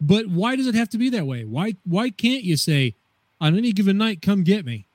But 0.00 0.26
why 0.28 0.56
does 0.56 0.66
it 0.66 0.74
have 0.74 0.88
to 0.90 0.98
be 0.98 1.10
that 1.10 1.26
way? 1.26 1.44
Why 1.44 1.76
why 1.84 2.10
can't 2.10 2.42
you 2.42 2.56
say 2.56 2.94
on 3.40 3.56
any 3.56 3.72
given 3.72 3.96
night 3.98 4.22
come 4.22 4.42
get 4.42 4.64
me 4.64 4.86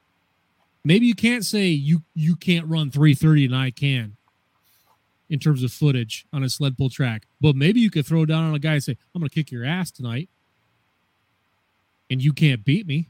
maybe 0.86 1.06
you 1.06 1.16
can't 1.16 1.44
say 1.44 1.66
you 1.66 2.02
you 2.14 2.36
can't 2.38 2.68
run 2.68 2.90
330 2.90 3.46
and 3.46 3.56
i 3.56 3.72
can 3.72 4.16
in 5.30 5.40
terms 5.40 5.64
of 5.64 5.72
footage 5.72 6.26
on 6.32 6.44
a 6.44 6.50
sled 6.50 6.78
pull 6.78 6.90
track. 6.90 7.28
But 7.42 7.56
maybe 7.56 7.80
you 7.80 7.90
could 7.90 8.06
throw 8.06 8.26
down 8.26 8.44
on 8.44 8.56
a 8.56 8.60
guy 8.60 8.74
and 8.74 8.84
say 8.84 8.98
i'm 9.14 9.22
gonna 9.22 9.30
kick 9.30 9.52
your 9.52 9.66
ass 9.66 9.92
tonight. 9.92 10.30
And 12.10 12.24
you 12.24 12.34
can't 12.34 12.64
beat 12.64 12.86
me. 12.86 13.10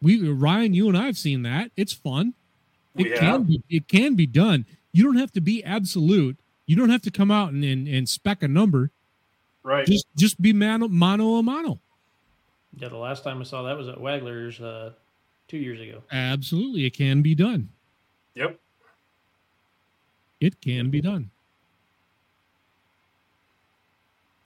We 0.00 0.28
ryan 0.28 0.74
you 0.74 0.88
and 0.88 0.96
i 0.96 1.06
have 1.06 1.18
seen 1.18 1.42
that. 1.42 1.70
It's 1.76 1.92
fun. 1.92 2.34
It 2.96 3.04
We 3.04 3.18
can 3.18 3.42
be 3.44 3.62
it 3.68 3.88
can 3.88 4.14
be 4.14 4.26
done. 4.26 4.66
You 4.92 5.04
don't 5.04 5.16
have 5.16 5.32
to 5.32 5.40
be 5.40 5.62
absolute. 5.64 6.38
You 6.66 6.76
don't 6.76 6.90
have 6.90 7.02
to 7.02 7.10
come 7.10 7.30
out 7.30 7.52
and 7.52 7.64
and, 7.64 7.86
and 7.88 8.08
spec 8.08 8.42
a 8.42 8.48
number. 8.48 8.90
Right. 9.62 9.86
just 9.86 10.06
just 10.16 10.40
be 10.40 10.52
mano 10.52 10.88
mano 10.88 11.36
a 11.36 11.42
mano. 11.42 11.80
Yeah, 12.76 12.88
the 12.88 12.96
last 12.96 13.24
time 13.24 13.40
I 13.40 13.44
saw 13.44 13.62
that 13.62 13.76
was 13.76 13.88
at 13.88 13.98
Wagler's 13.98 14.60
uh, 14.60 14.92
two 15.48 15.58
years 15.58 15.80
ago. 15.80 16.02
absolutely. 16.10 16.86
It 16.86 16.96
can 16.96 17.22
be 17.22 17.34
done. 17.34 17.68
Yep. 18.34 18.58
It 20.40 20.60
can 20.60 20.90
be 20.90 21.00
done 21.00 21.30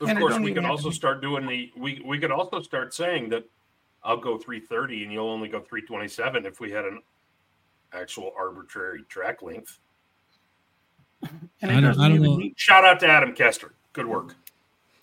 Of 0.00 0.08
And 0.08 0.18
course, 0.18 0.38
we 0.38 0.50
even 0.50 0.62
could 0.62 0.70
also 0.70 0.90
start 0.90 1.20
doing 1.20 1.46
the 1.46 1.72
we 1.76 2.00
we 2.04 2.18
could 2.18 2.30
also 2.30 2.60
start 2.62 2.94
saying 2.94 3.28
that 3.30 3.44
I'll 4.04 4.16
go 4.16 4.38
330 4.38 5.02
and 5.04 5.12
you'll 5.12 5.28
only 5.28 5.48
go 5.48 5.58
327 5.60 6.46
if 6.46 6.60
we 6.60 6.70
had 6.70 6.84
an 6.84 7.00
actual 7.92 8.32
arbitrary 8.38 9.02
track 9.08 9.42
length. 9.42 9.78
And 11.62 11.72
I 11.72 11.80
don't- 11.80 11.98
I 11.98 12.06
don't 12.08 12.16
even 12.24 12.38
know. 12.38 12.50
Shout 12.56 12.84
out 12.84 13.00
to 13.00 13.08
Adam 13.08 13.34
Kester. 13.34 13.72
Good 13.92 14.06
work. 14.06 14.36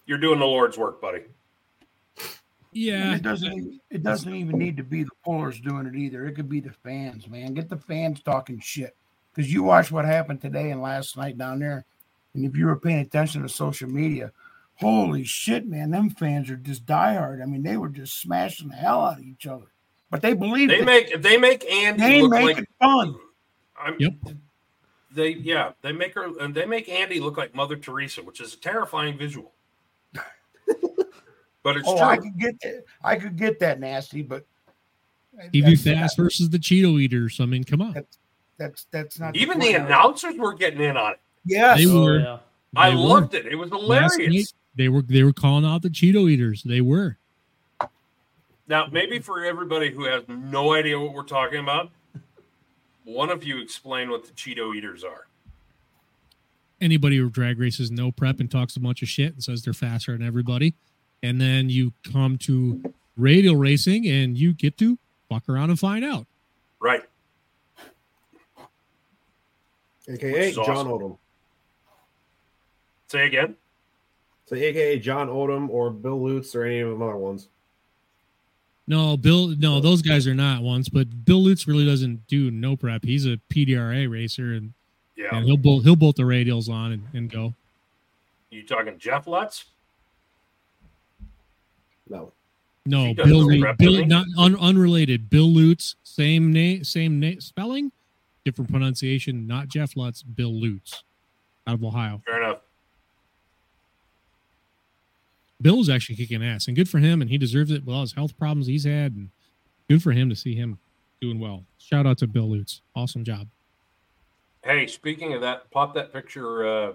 You're 0.05 0.17
doing 0.17 0.39
the 0.39 0.45
Lord's 0.45 0.77
work, 0.77 1.01
buddy. 1.01 1.23
and 2.17 2.29
yeah 2.71 3.15
it 3.15 3.21
doesn't. 3.21 3.51
even- 3.51 3.81
It 3.89 4.01
doesn't 4.03 4.33
even 4.33 4.57
need 4.57 4.77
to 4.77 4.83
be 4.83 5.03
the 5.03 5.11
pullers 5.25 5.59
doing 5.59 5.85
it 5.87 5.95
either. 5.95 6.25
It 6.25 6.35
could 6.35 6.47
be 6.47 6.61
the 6.61 6.71
fans, 6.71 7.27
man. 7.27 7.53
Get 7.53 7.67
the 7.67 7.75
fans 7.77 8.21
talking 8.21 8.59
shit. 8.61 8.95
Because 9.35 9.51
you 9.51 9.63
watch 9.63 9.91
what 9.91 10.05
happened 10.05 10.41
today 10.41 10.71
and 10.71 10.81
last 10.81 11.17
night 11.17 11.37
down 11.37 11.59
there, 11.59 11.83
and 12.33 12.45
if 12.45 12.55
you 12.55 12.67
were 12.67 12.79
paying 12.79 12.99
attention 12.99 13.41
to 13.41 13.49
social 13.49 13.89
media, 13.89 14.31
holy 14.75 15.25
shit, 15.25 15.67
man, 15.67 15.91
them 15.91 16.09
fans 16.09 16.49
are 16.49 16.55
just 16.55 16.85
diehard. 16.85 17.41
I 17.41 17.45
mean, 17.45 17.61
they 17.61 17.75
were 17.75 17.89
just 17.89 18.19
smashing 18.21 18.69
the 18.69 18.75
hell 18.75 19.01
out 19.01 19.19
of 19.19 19.25
each 19.25 19.45
other. 19.45 19.65
But 20.09 20.21
they 20.21 20.33
believe 20.33 20.69
They 20.69 20.79
it. 20.79 20.85
make 20.85 21.21
they 21.21 21.35
make 21.37 21.65
Andy 21.69 22.01
They 22.01 22.21
look 22.21 22.31
make 22.31 22.43
like 22.45 22.57
it 22.59 22.69
fun. 22.79 23.15
I'm, 23.77 23.95
Yep. 23.99 24.13
They 25.11 25.29
yeah 25.31 25.71
they 25.81 25.91
make 25.91 26.13
her 26.13 26.29
and 26.39 26.53
they 26.55 26.65
make 26.65 26.87
Andy 26.87 27.19
look 27.19 27.37
like 27.37 27.53
Mother 27.55 27.75
Teresa, 27.75 28.21
which 28.23 28.39
is 28.39 28.53
a 28.53 28.57
terrifying 28.57 29.17
visual. 29.17 29.51
but 31.63 31.75
it's 31.77 31.87
Oh, 31.87 31.97
true. 31.97 32.05
I 32.05 32.17
could 32.17 32.37
get 32.39 32.59
that. 32.61 32.83
I 33.03 33.15
could 33.17 33.35
get 33.35 33.59
that 33.59 33.79
nasty, 33.79 34.21
but 34.21 34.45
tv 35.51 35.61
that's- 35.77 35.83
fast 35.83 36.17
versus 36.17 36.49
the 36.49 36.57
cheeto 36.57 36.97
eaters 37.01 37.41
i 37.41 37.45
mean 37.45 37.61
come 37.65 37.81
on 37.81 37.91
That's 37.91 38.17
that's 38.57 38.85
that's 38.91 39.19
not 39.19 39.35
Even 39.35 39.59
point. 39.59 39.73
the 39.73 39.73
announcers 39.83 40.35
were 40.37 40.53
getting 40.53 40.81
in 40.81 40.97
on 40.97 41.13
it. 41.13 41.19
Yes. 41.45 41.79
They 41.79 41.85
were. 41.87 42.19
yeah. 42.19 42.37
I 42.75 42.89
were. 42.89 42.95
loved 42.95 43.33
it. 43.33 43.45
It 43.45 43.55
was 43.55 43.69
hilarious. 43.69 44.17
night, 44.17 44.53
they 44.75 44.89
were 44.89 45.01
they 45.01 45.23
were 45.23 45.33
calling 45.33 45.65
out 45.65 45.81
the 45.81 45.89
cheeto 45.89 46.29
eaters 46.29 46.63
they 46.63 46.81
were 46.81 47.17
Now, 48.67 48.87
maybe 48.91 49.19
for 49.19 49.43
everybody 49.45 49.91
who 49.91 50.05
has 50.05 50.23
no 50.27 50.73
idea 50.73 50.99
what 50.99 51.13
we're 51.13 51.23
talking 51.23 51.59
about, 51.59 51.91
one 53.03 53.29
of 53.29 53.43
you 53.43 53.61
explain 53.61 54.09
what 54.09 54.25
the 54.25 54.31
Cheeto 54.33 54.75
Eaters 54.75 55.03
are. 55.03 55.27
anybody 56.81 57.17
who 57.17 57.29
drag 57.29 57.59
races 57.59 57.91
no 57.91 58.11
prep 58.11 58.39
and 58.39 58.49
talks 58.51 58.75
a 58.75 58.79
bunch 58.79 59.01
of 59.01 59.07
shit 59.07 59.33
and 59.33 59.43
says 59.43 59.61
they're 59.61 59.73
faster 59.73 60.11
than 60.17 60.25
everybody. 60.25 60.73
And 61.23 61.39
then 61.39 61.69
you 61.69 61.93
come 62.11 62.37
to 62.39 62.81
radial 63.15 63.55
racing 63.55 64.07
and 64.07 64.37
you 64.37 64.53
get 64.53 64.77
to 64.79 64.97
fuck 65.29 65.47
around 65.47 65.69
and 65.69 65.79
find 65.79 66.03
out. 66.03 66.25
Right. 66.79 67.03
AKA 70.09 70.31
Which 70.47 70.55
John 70.55 70.69
awesome. 70.69 70.87
Odom. 70.89 71.17
Say 73.07 73.25
again. 73.27 73.55
So 74.45 74.55
AKA 74.55 74.99
John 74.99 75.27
Odom 75.27 75.69
or 75.69 75.89
Bill 75.89 76.21
Lutz 76.21 76.55
or 76.55 76.63
any 76.65 76.79
of 76.79 76.89
them 76.89 77.01
other 77.01 77.15
ones. 77.17 77.47
No, 78.87 79.17
Bill, 79.17 79.47
no, 79.57 79.79
those 79.79 80.03
guys 80.03 80.27
are 80.27 80.35
not 80.35 80.61
ones, 80.61 80.89
but 80.89 81.25
Bill 81.25 81.41
Lutz 81.43 81.67
really 81.67 81.85
doesn't 81.85 82.27
do 82.27 82.51
no 82.51 82.75
prep. 82.75 83.03
He's 83.03 83.25
a 83.25 83.39
PDRA 83.49 84.07
racer 84.09 84.53
and, 84.53 84.73
Yeah. 85.17 85.29
and 85.35 85.45
he'll 85.45 85.57
bolt 85.57 85.83
he'll 85.83 85.95
bolt 85.95 86.17
the 86.17 86.23
radials 86.23 86.69
on 86.69 86.91
and, 86.91 87.03
and 87.13 87.29
go. 87.31 87.55
You 88.51 88.61
talking 88.63 88.99
Jeff 88.99 89.25
Lutz? 89.25 89.65
No. 92.07 92.31
No, 92.85 93.05
He 93.05 93.13
does 93.15 93.25
Bill, 93.25 93.39
the 93.39 93.45
Lutz- 93.55 93.63
rep, 93.63 93.77
Bill 93.79 93.91
doesn't 93.93 94.07
not 94.09 94.27
un, 94.37 94.55
unrelated. 94.57 95.29
Bill 95.31 95.51
Lutz, 95.51 95.95
same 96.03 96.53
name, 96.53 96.83
same 96.83 97.19
name, 97.19 97.41
spelling, 97.41 97.91
different 98.45 98.69
pronunciation. 98.71 99.45
Not 99.47 99.67
Jeff 99.67 99.97
Lutz, 99.97 100.21
Bill 100.23 100.53
Lutz, 100.53 101.03
out 101.67 101.73
of 101.73 101.83
Ohio. 101.83 102.21
Fair 102.25 102.41
enough. 102.41 102.59
Bill 105.61 105.77
was 105.77 105.89
actually 105.89 106.15
kicking 106.15 106.43
ass, 106.43 106.67
and 106.67 106.75
good 106.75 106.87
for 106.87 106.99
him, 106.99 107.21
and 107.21 107.29
he 107.29 107.37
deserves 107.37 107.71
it 107.71 107.83
with 107.85 107.95
all 107.95 108.01
his 108.01 108.13
health 108.13 108.37
problems 108.37 108.67
he's 108.67 108.83
had, 108.85 109.13
and 109.13 109.29
good 109.89 110.01
for 110.03 110.11
him 110.11 110.29
to 110.29 110.35
see 110.35 110.53
him 110.53 110.77
doing 111.21 111.39
well. 111.39 111.63
Shout 111.79 112.05
out 112.05 112.17
to 112.19 112.27
Bill 112.27 112.49
Lutz, 112.49 112.81
awesome 112.95 113.23
job. 113.23 113.47
Hey, 114.63 114.85
speaking 114.87 115.33
of 115.33 115.41
that, 115.41 115.69
pop 115.71 115.93
that 115.95 116.11
picture 116.13 116.65
uh, 116.67 116.93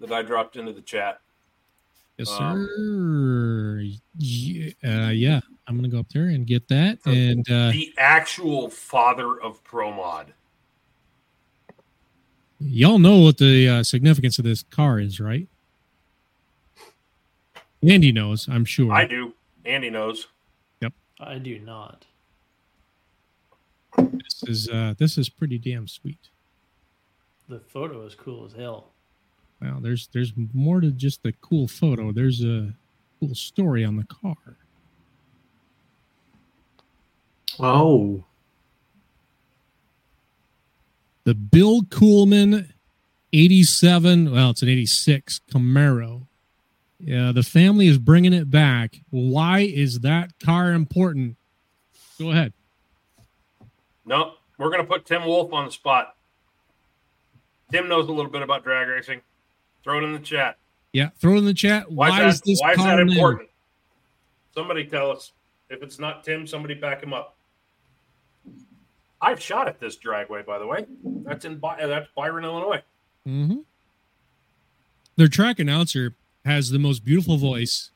that 0.00 0.10
I 0.10 0.22
dropped 0.22 0.56
into 0.56 0.72
the 0.72 0.80
chat. 0.80 1.20
Yes, 2.18 2.28
Um, 2.30 2.66
sir. 2.76 3.98
Ye- 4.18 4.74
Uh, 4.84 5.10
yeah, 5.10 5.40
I'm 5.66 5.76
gonna 5.76 5.88
go 5.88 6.00
up 6.00 6.08
there 6.08 6.28
and 6.28 6.46
get 6.46 6.66
that, 6.68 6.98
and 7.06 7.48
uh, 7.50 7.70
the 7.70 7.92
actual 7.98 8.68
father 8.70 9.40
of 9.40 9.62
Pro 9.64 9.92
Mod. 9.92 10.32
Y'all 12.64 12.98
know 12.98 13.18
what 13.18 13.38
the 13.38 13.68
uh, 13.68 13.82
significance 13.82 14.38
of 14.38 14.44
this 14.44 14.62
car 14.64 14.98
is, 14.98 15.20
right? 15.20 15.48
Andy 17.86 18.12
knows, 18.12 18.48
I'm 18.48 18.64
sure. 18.64 18.92
I 18.92 19.06
do. 19.06 19.34
Andy 19.64 19.90
knows. 19.90 20.28
Yep. 20.80 20.92
I 21.20 21.38
do 21.38 21.58
not. 21.58 22.04
This 23.96 24.42
is 24.46 24.68
uh, 24.68 24.94
this 24.98 25.18
is 25.18 25.28
pretty 25.28 25.58
damn 25.58 25.86
sweet. 25.86 26.28
The 27.48 27.60
photo 27.60 28.06
is 28.06 28.14
cool 28.14 28.44
as 28.46 28.52
hell. 28.52 28.86
Well, 29.60 29.78
there's 29.80 30.08
there's 30.12 30.32
more 30.54 30.80
to 30.80 30.90
just 30.90 31.22
the 31.22 31.32
cool 31.40 31.68
photo. 31.68 32.12
There's 32.12 32.44
a 32.44 32.72
cool 33.20 33.34
story 33.34 33.84
on 33.84 33.96
the 33.96 34.04
car. 34.04 34.56
Oh, 37.60 38.24
The 41.24 41.34
Bill 41.34 41.82
Kuhlmann 41.82 42.72
87, 43.32 44.32
well, 44.32 44.50
it's 44.50 44.62
an 44.62 44.68
86 44.68 45.40
Camaro. 45.50 46.26
Yeah, 46.98 47.32
the 47.32 47.42
family 47.42 47.88
is 47.88 47.98
bringing 47.98 48.32
it 48.32 48.50
back. 48.50 49.00
Why 49.10 49.60
is 49.60 50.00
that 50.00 50.38
car 50.38 50.72
important? 50.72 51.36
Go 52.18 52.30
ahead. 52.30 52.52
No, 54.04 54.34
we're 54.58 54.70
going 54.70 54.82
to 54.82 54.86
put 54.86 55.06
Tim 55.06 55.24
Wolf 55.24 55.52
on 55.52 55.66
the 55.66 55.72
spot. 55.72 56.14
Tim 57.72 57.88
knows 57.88 58.08
a 58.08 58.12
little 58.12 58.30
bit 58.30 58.42
about 58.42 58.62
drag 58.62 58.88
racing. 58.88 59.20
Throw 59.82 59.98
it 59.98 60.04
in 60.04 60.12
the 60.12 60.18
chat. 60.20 60.58
Yeah, 60.92 61.08
throw 61.18 61.34
it 61.34 61.38
in 61.38 61.44
the 61.44 61.54
chat. 61.54 61.90
Why, 61.90 62.10
Why, 62.10 62.26
is 62.26 62.34
is 62.34 62.40
that, 62.40 62.46
this 62.46 62.60
why 62.60 62.72
is 62.72 62.78
that 62.78 63.00
important? 63.00 63.48
Somebody 64.54 64.84
tell 64.84 65.10
us. 65.10 65.32
If 65.70 65.82
it's 65.82 65.98
not 65.98 66.22
Tim, 66.22 66.46
somebody 66.46 66.74
back 66.74 67.02
him 67.02 67.14
up. 67.14 67.34
I've 69.22 69.40
shot 69.40 69.68
at 69.68 69.78
this 69.78 69.96
dragway, 69.96 70.44
by 70.44 70.58
the 70.58 70.66
way. 70.66 70.84
That's 71.04 71.44
in 71.44 71.58
By- 71.58 71.86
that's 71.86 72.08
Byron, 72.16 72.44
Illinois. 72.44 72.82
Mm-hmm. 73.26 73.58
Their 75.16 75.28
track 75.28 75.60
announcer 75.60 76.16
has 76.44 76.70
the 76.70 76.78
most 76.80 77.04
beautiful 77.04 77.36
voice. 77.36 77.92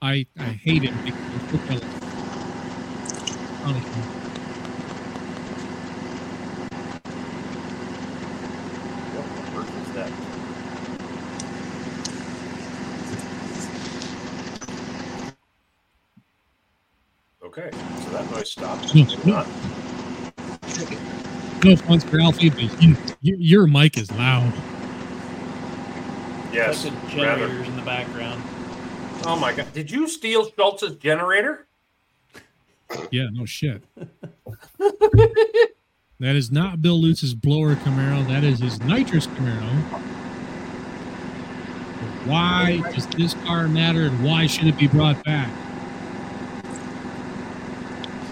I 0.00 0.26
I 0.38 0.44
hate 0.44 0.84
him. 0.84 0.94
because- 1.50 1.82
Honestly. 3.64 4.02
What 9.14 9.54
on 9.54 9.60
earth 9.60 9.88
is 9.88 9.94
that? 9.94 11.18
Okay, 17.42 17.70
so 17.72 18.10
that 18.10 18.30
noise 18.32 18.50
stopped. 18.50 18.92
No, 21.64 21.70
Maybe 21.70 21.74
no. 21.74 21.84
offense 21.84 22.04
for 22.04 22.16
Ralphie, 22.18 22.50
but 22.50 22.82
you, 22.82 22.96
you, 23.20 23.36
your 23.38 23.66
mic 23.66 23.96
is 23.98 24.10
loud. 24.12 24.52
Yes, 26.52 26.84
Like 26.84 26.94
the 27.10 27.16
rather. 27.16 27.46
generators 27.46 27.68
in 27.68 27.76
the 27.76 27.82
background. 27.82 28.42
Oh 29.24 29.36
my 29.38 29.52
god! 29.52 29.72
Did 29.72 29.90
you 29.90 30.08
steal 30.08 30.50
Schultz's 30.50 30.96
generator? 30.96 31.66
Yeah, 33.10 33.28
no 33.32 33.44
shit. 33.44 33.82
that 34.78 36.36
is 36.36 36.50
not 36.50 36.80
Bill 36.80 36.98
Lutz's 37.00 37.34
blower 37.34 37.74
Camaro. 37.74 38.26
That 38.28 38.44
is 38.44 38.60
his 38.60 38.80
nitrous 38.80 39.26
Camaro. 39.26 39.68
Why 42.26 42.80
does 42.94 43.06
this 43.08 43.34
car 43.44 43.68
matter 43.68 44.02
and 44.06 44.24
why 44.24 44.46
should 44.46 44.66
it 44.68 44.78
be 44.78 44.86
brought 44.86 45.22
back? 45.24 45.48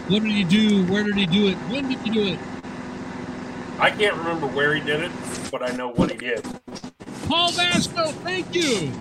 What 0.09 0.23
did 0.23 0.31
he 0.33 0.45
do? 0.45 0.85
Where 0.87 1.03
did 1.03 1.17
he 1.17 1.27
do 1.27 1.49
it? 1.49 1.55
When 1.69 1.89
did 1.89 1.99
he 1.99 2.11
do 2.11 2.23
it? 2.29 2.39
I 3.79 3.91
can't 3.91 4.17
remember 4.17 4.47
where 4.47 4.75
he 4.75 4.81
did 4.81 5.03
it, 5.03 5.13
but 5.51 5.63
I 5.63 5.75
know 5.77 5.89
what 5.89 6.11
he 6.11 6.17
did. 6.17 6.45
Paul 7.29 7.53
Vasco, 7.53 8.07
thank 8.23 8.55
you. 8.55 8.93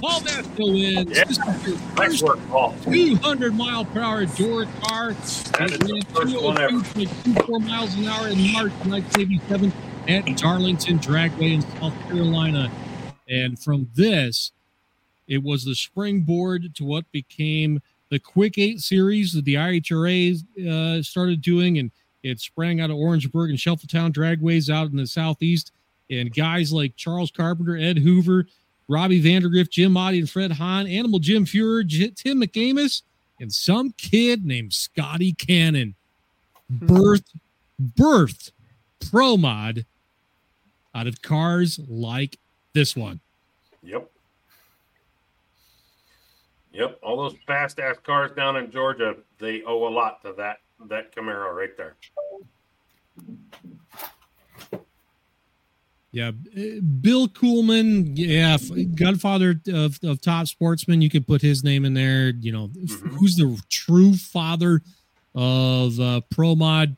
Paul 0.00 0.20
Vasco 0.20 0.72
wins. 0.72 1.10
Yeah. 1.10 1.24
This 1.24 1.38
is 1.38 1.66
your 1.66 1.76
Nice 1.76 1.96
first 1.96 2.22
work, 2.22 2.38
Paul. 2.48 2.74
200 2.84 3.54
mile 3.54 3.84
per 3.84 4.00
hour 4.00 4.24
door 4.26 4.66
car. 4.82 5.12
That 5.12 5.70
is 5.72 5.78
the 5.78 6.02
first 6.14 6.40
one 6.40 6.60
ever. 6.60 6.72
202.24 6.72 7.66
miles 7.66 7.94
an 7.94 8.06
hour 8.06 8.28
in 8.28 8.52
March 8.52 8.72
1987 8.84 9.72
at 10.08 10.24
Darlington 10.36 10.98
Dragway 10.98 11.54
in 11.54 11.62
South 11.80 11.94
Carolina. 12.08 12.70
And 13.28 13.58
from 13.58 13.90
this, 13.94 14.52
it 15.28 15.42
was 15.42 15.64
the 15.64 15.74
springboard 15.74 16.74
to 16.76 16.84
what 16.84 17.10
became 17.10 17.80
the 18.10 18.18
Quick 18.18 18.58
Eight 18.58 18.80
series 18.80 19.32
that 19.32 19.44
the 19.44 19.54
IHRA 19.54 20.36
uh, 20.68 21.02
started 21.02 21.42
doing, 21.42 21.78
and 21.78 21.90
it 22.26 22.40
sprang 22.40 22.80
out 22.80 22.90
of 22.90 22.96
Orangeburg 22.96 23.50
and 23.50 23.58
Shuffletown 23.58 24.12
dragways 24.12 24.68
out 24.68 24.90
in 24.90 24.96
the 24.96 25.06
southeast. 25.06 25.72
And 26.10 26.34
guys 26.34 26.72
like 26.72 26.96
Charles 26.96 27.30
Carpenter, 27.30 27.76
Ed 27.76 27.98
Hoover, 27.98 28.46
Robbie 28.88 29.22
Vandergriff, 29.22 29.70
Jim 29.70 29.92
Motti, 29.92 30.18
and 30.18 30.30
Fred 30.30 30.52
Hahn, 30.52 30.86
Animal 30.86 31.18
Jim 31.18 31.44
Fuhrer, 31.44 31.86
J- 31.86 32.10
Tim 32.10 32.40
McAmis, 32.40 33.02
and 33.40 33.52
some 33.52 33.92
kid 33.92 34.44
named 34.44 34.72
Scotty 34.72 35.32
Cannon 35.32 35.94
hmm. 36.68 36.86
birthed 36.86 37.32
birthed 37.80 38.52
Pro 39.10 39.36
Mod 39.36 39.84
out 40.94 41.06
of 41.06 41.22
cars 41.22 41.78
like 41.88 42.38
this 42.72 42.96
one. 42.96 43.20
Yep. 43.82 44.10
Yep. 46.72 46.98
All 47.02 47.16
those 47.16 47.36
fast 47.46 47.78
ass 47.78 47.96
cars 48.02 48.32
down 48.32 48.56
in 48.56 48.70
Georgia, 48.70 49.16
they 49.38 49.62
owe 49.62 49.86
a 49.86 49.90
lot 49.90 50.22
to 50.22 50.32
that 50.38 50.58
that 50.88 51.14
Camaro 51.14 51.54
right 51.54 51.76
there. 51.76 51.96
Yeah, 56.12 56.28
uh, 56.28 56.80
Bill 57.02 57.28
Kuhlmann, 57.28 58.12
yeah, 58.14 58.56
Godfather 58.94 59.60
of, 59.68 59.98
of 60.02 60.20
top 60.20 60.46
sportsmen. 60.46 61.02
You 61.02 61.10
could 61.10 61.26
put 61.26 61.42
his 61.42 61.62
name 61.62 61.84
in 61.84 61.92
there. 61.92 62.30
You 62.30 62.52
know, 62.52 62.70
f- 62.82 63.00
who's 63.00 63.36
the 63.36 63.60
true 63.68 64.14
father 64.14 64.80
of 65.34 66.00
uh, 66.00 66.22
pro 66.30 66.54
mod? 66.54 66.96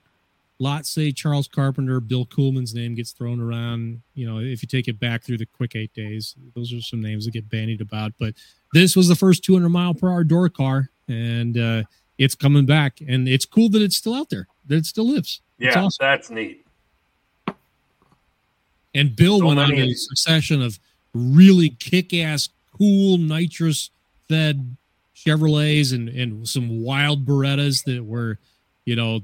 Lots 0.60 0.90
say 0.90 1.10
Charles 1.10 1.48
Carpenter. 1.48 1.98
Bill 1.98 2.26
Kuhlmann's 2.26 2.74
name 2.74 2.94
gets 2.94 3.10
thrown 3.12 3.40
around. 3.40 4.02
You 4.14 4.30
know, 4.30 4.38
if 4.38 4.62
you 4.62 4.68
take 4.68 4.86
it 4.86 5.00
back 5.00 5.24
through 5.24 5.38
the 5.38 5.46
quick 5.46 5.74
eight 5.74 5.94
days, 5.94 6.36
those 6.54 6.72
are 6.72 6.80
some 6.80 7.00
names 7.00 7.24
that 7.24 7.32
get 7.32 7.48
bandied 7.48 7.80
about. 7.80 8.12
But 8.20 8.34
this 8.72 8.94
was 8.94 9.08
the 9.08 9.16
first 9.16 9.42
200 9.42 9.68
mile 9.68 9.94
per 9.94 10.10
hour 10.10 10.22
door 10.22 10.48
car, 10.48 10.90
and 11.08 11.58
uh, 11.58 11.82
it's 12.18 12.34
coming 12.34 12.66
back. 12.66 13.00
And 13.06 13.28
it's 13.28 13.46
cool 13.46 13.70
that 13.70 13.80
it's 13.80 13.96
still 13.96 14.14
out 14.14 14.28
there, 14.28 14.46
that 14.66 14.76
it 14.76 14.86
still 14.86 15.08
lives. 15.08 15.40
Yeah, 15.58 15.84
awesome. 15.84 16.04
that's 16.04 16.30
neat. 16.30 16.64
And 18.94 19.14
Bill 19.16 19.38
So 19.38 19.46
went 19.46 19.60
on 19.60 19.72
a 19.72 19.94
succession 19.94 20.60
of 20.60 20.78
really 21.14 21.70
kick-ass, 21.70 22.48
cool 22.76 23.18
nitrous-fed 23.18 24.76
Chevrolets 25.16 25.92
and 25.92 26.08
and 26.08 26.48
some 26.48 26.82
wild 26.82 27.26
Berettas 27.26 27.84
that 27.84 28.04
were, 28.04 28.38
you 28.84 28.94
know, 28.94 29.22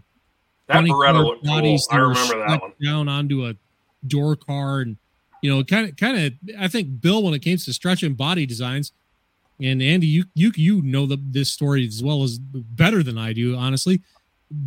That 0.66 0.84
Beretta 0.84 1.22
looked 1.24 1.44
cool. 1.44 1.78
I 1.90 1.96
remember 1.96 2.46
that 2.48 2.60
one. 2.60 2.72
down 2.82 3.08
onto 3.08 3.46
a 3.46 3.54
door 4.06 4.34
car, 4.34 4.80
and 4.80 4.96
you 5.42 5.54
know, 5.54 5.62
kind 5.62 5.88
of, 5.88 5.96
kind 5.96 6.18
of. 6.18 6.32
I 6.58 6.68
think 6.68 7.00
Bill, 7.00 7.22
when 7.22 7.34
it 7.34 7.40
came 7.40 7.58
to 7.58 7.72
stretching 7.72 8.14
body 8.14 8.46
designs, 8.46 8.92
and 9.60 9.82
Andy, 9.82 10.06
you 10.06 10.24
you 10.34 10.52
you 10.56 10.82
know 10.82 11.06
the, 11.06 11.18
this 11.20 11.50
story 11.50 11.86
as 11.86 12.02
well 12.02 12.22
as 12.22 12.38
better 12.38 13.02
than 13.02 13.18
I 13.18 13.32
do, 13.32 13.56
honestly. 13.56 14.02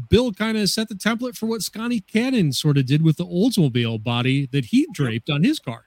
Bill 0.09 0.33
kind 0.33 0.57
of 0.57 0.69
set 0.69 0.89
the 0.89 0.95
template 0.95 1.37
for 1.37 1.45
what 1.45 1.61
Scotty 1.61 2.01
Cannon 2.01 2.51
sort 2.51 2.77
of 2.77 2.85
did 2.85 3.03
with 3.03 3.17
the 3.17 3.25
Oldsmobile 3.25 4.03
body 4.03 4.47
that 4.47 4.65
he 4.65 4.87
draped 4.91 5.29
on 5.29 5.43
his 5.43 5.59
car. 5.59 5.85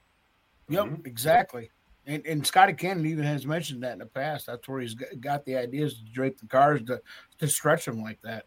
Yep, 0.69 1.01
exactly. 1.05 1.71
And, 2.07 2.25
and 2.25 2.47
Scotty 2.47 2.73
Cannon 2.73 3.05
even 3.07 3.25
has 3.25 3.47
mentioned 3.47 3.83
that 3.83 3.93
in 3.93 3.99
the 3.99 4.07
past. 4.07 4.47
That's 4.47 4.67
where 4.69 4.81
he's 4.81 4.95
got, 4.95 5.21
got 5.21 5.45
the 5.45 5.57
ideas 5.57 5.95
to 5.99 6.05
drape 6.05 6.41
the 6.41 6.47
cars 6.47 6.83
to, 6.85 7.01
to 7.39 7.49
stretch 7.49 7.85
them 7.85 8.01
like 8.01 8.21
that 8.23 8.47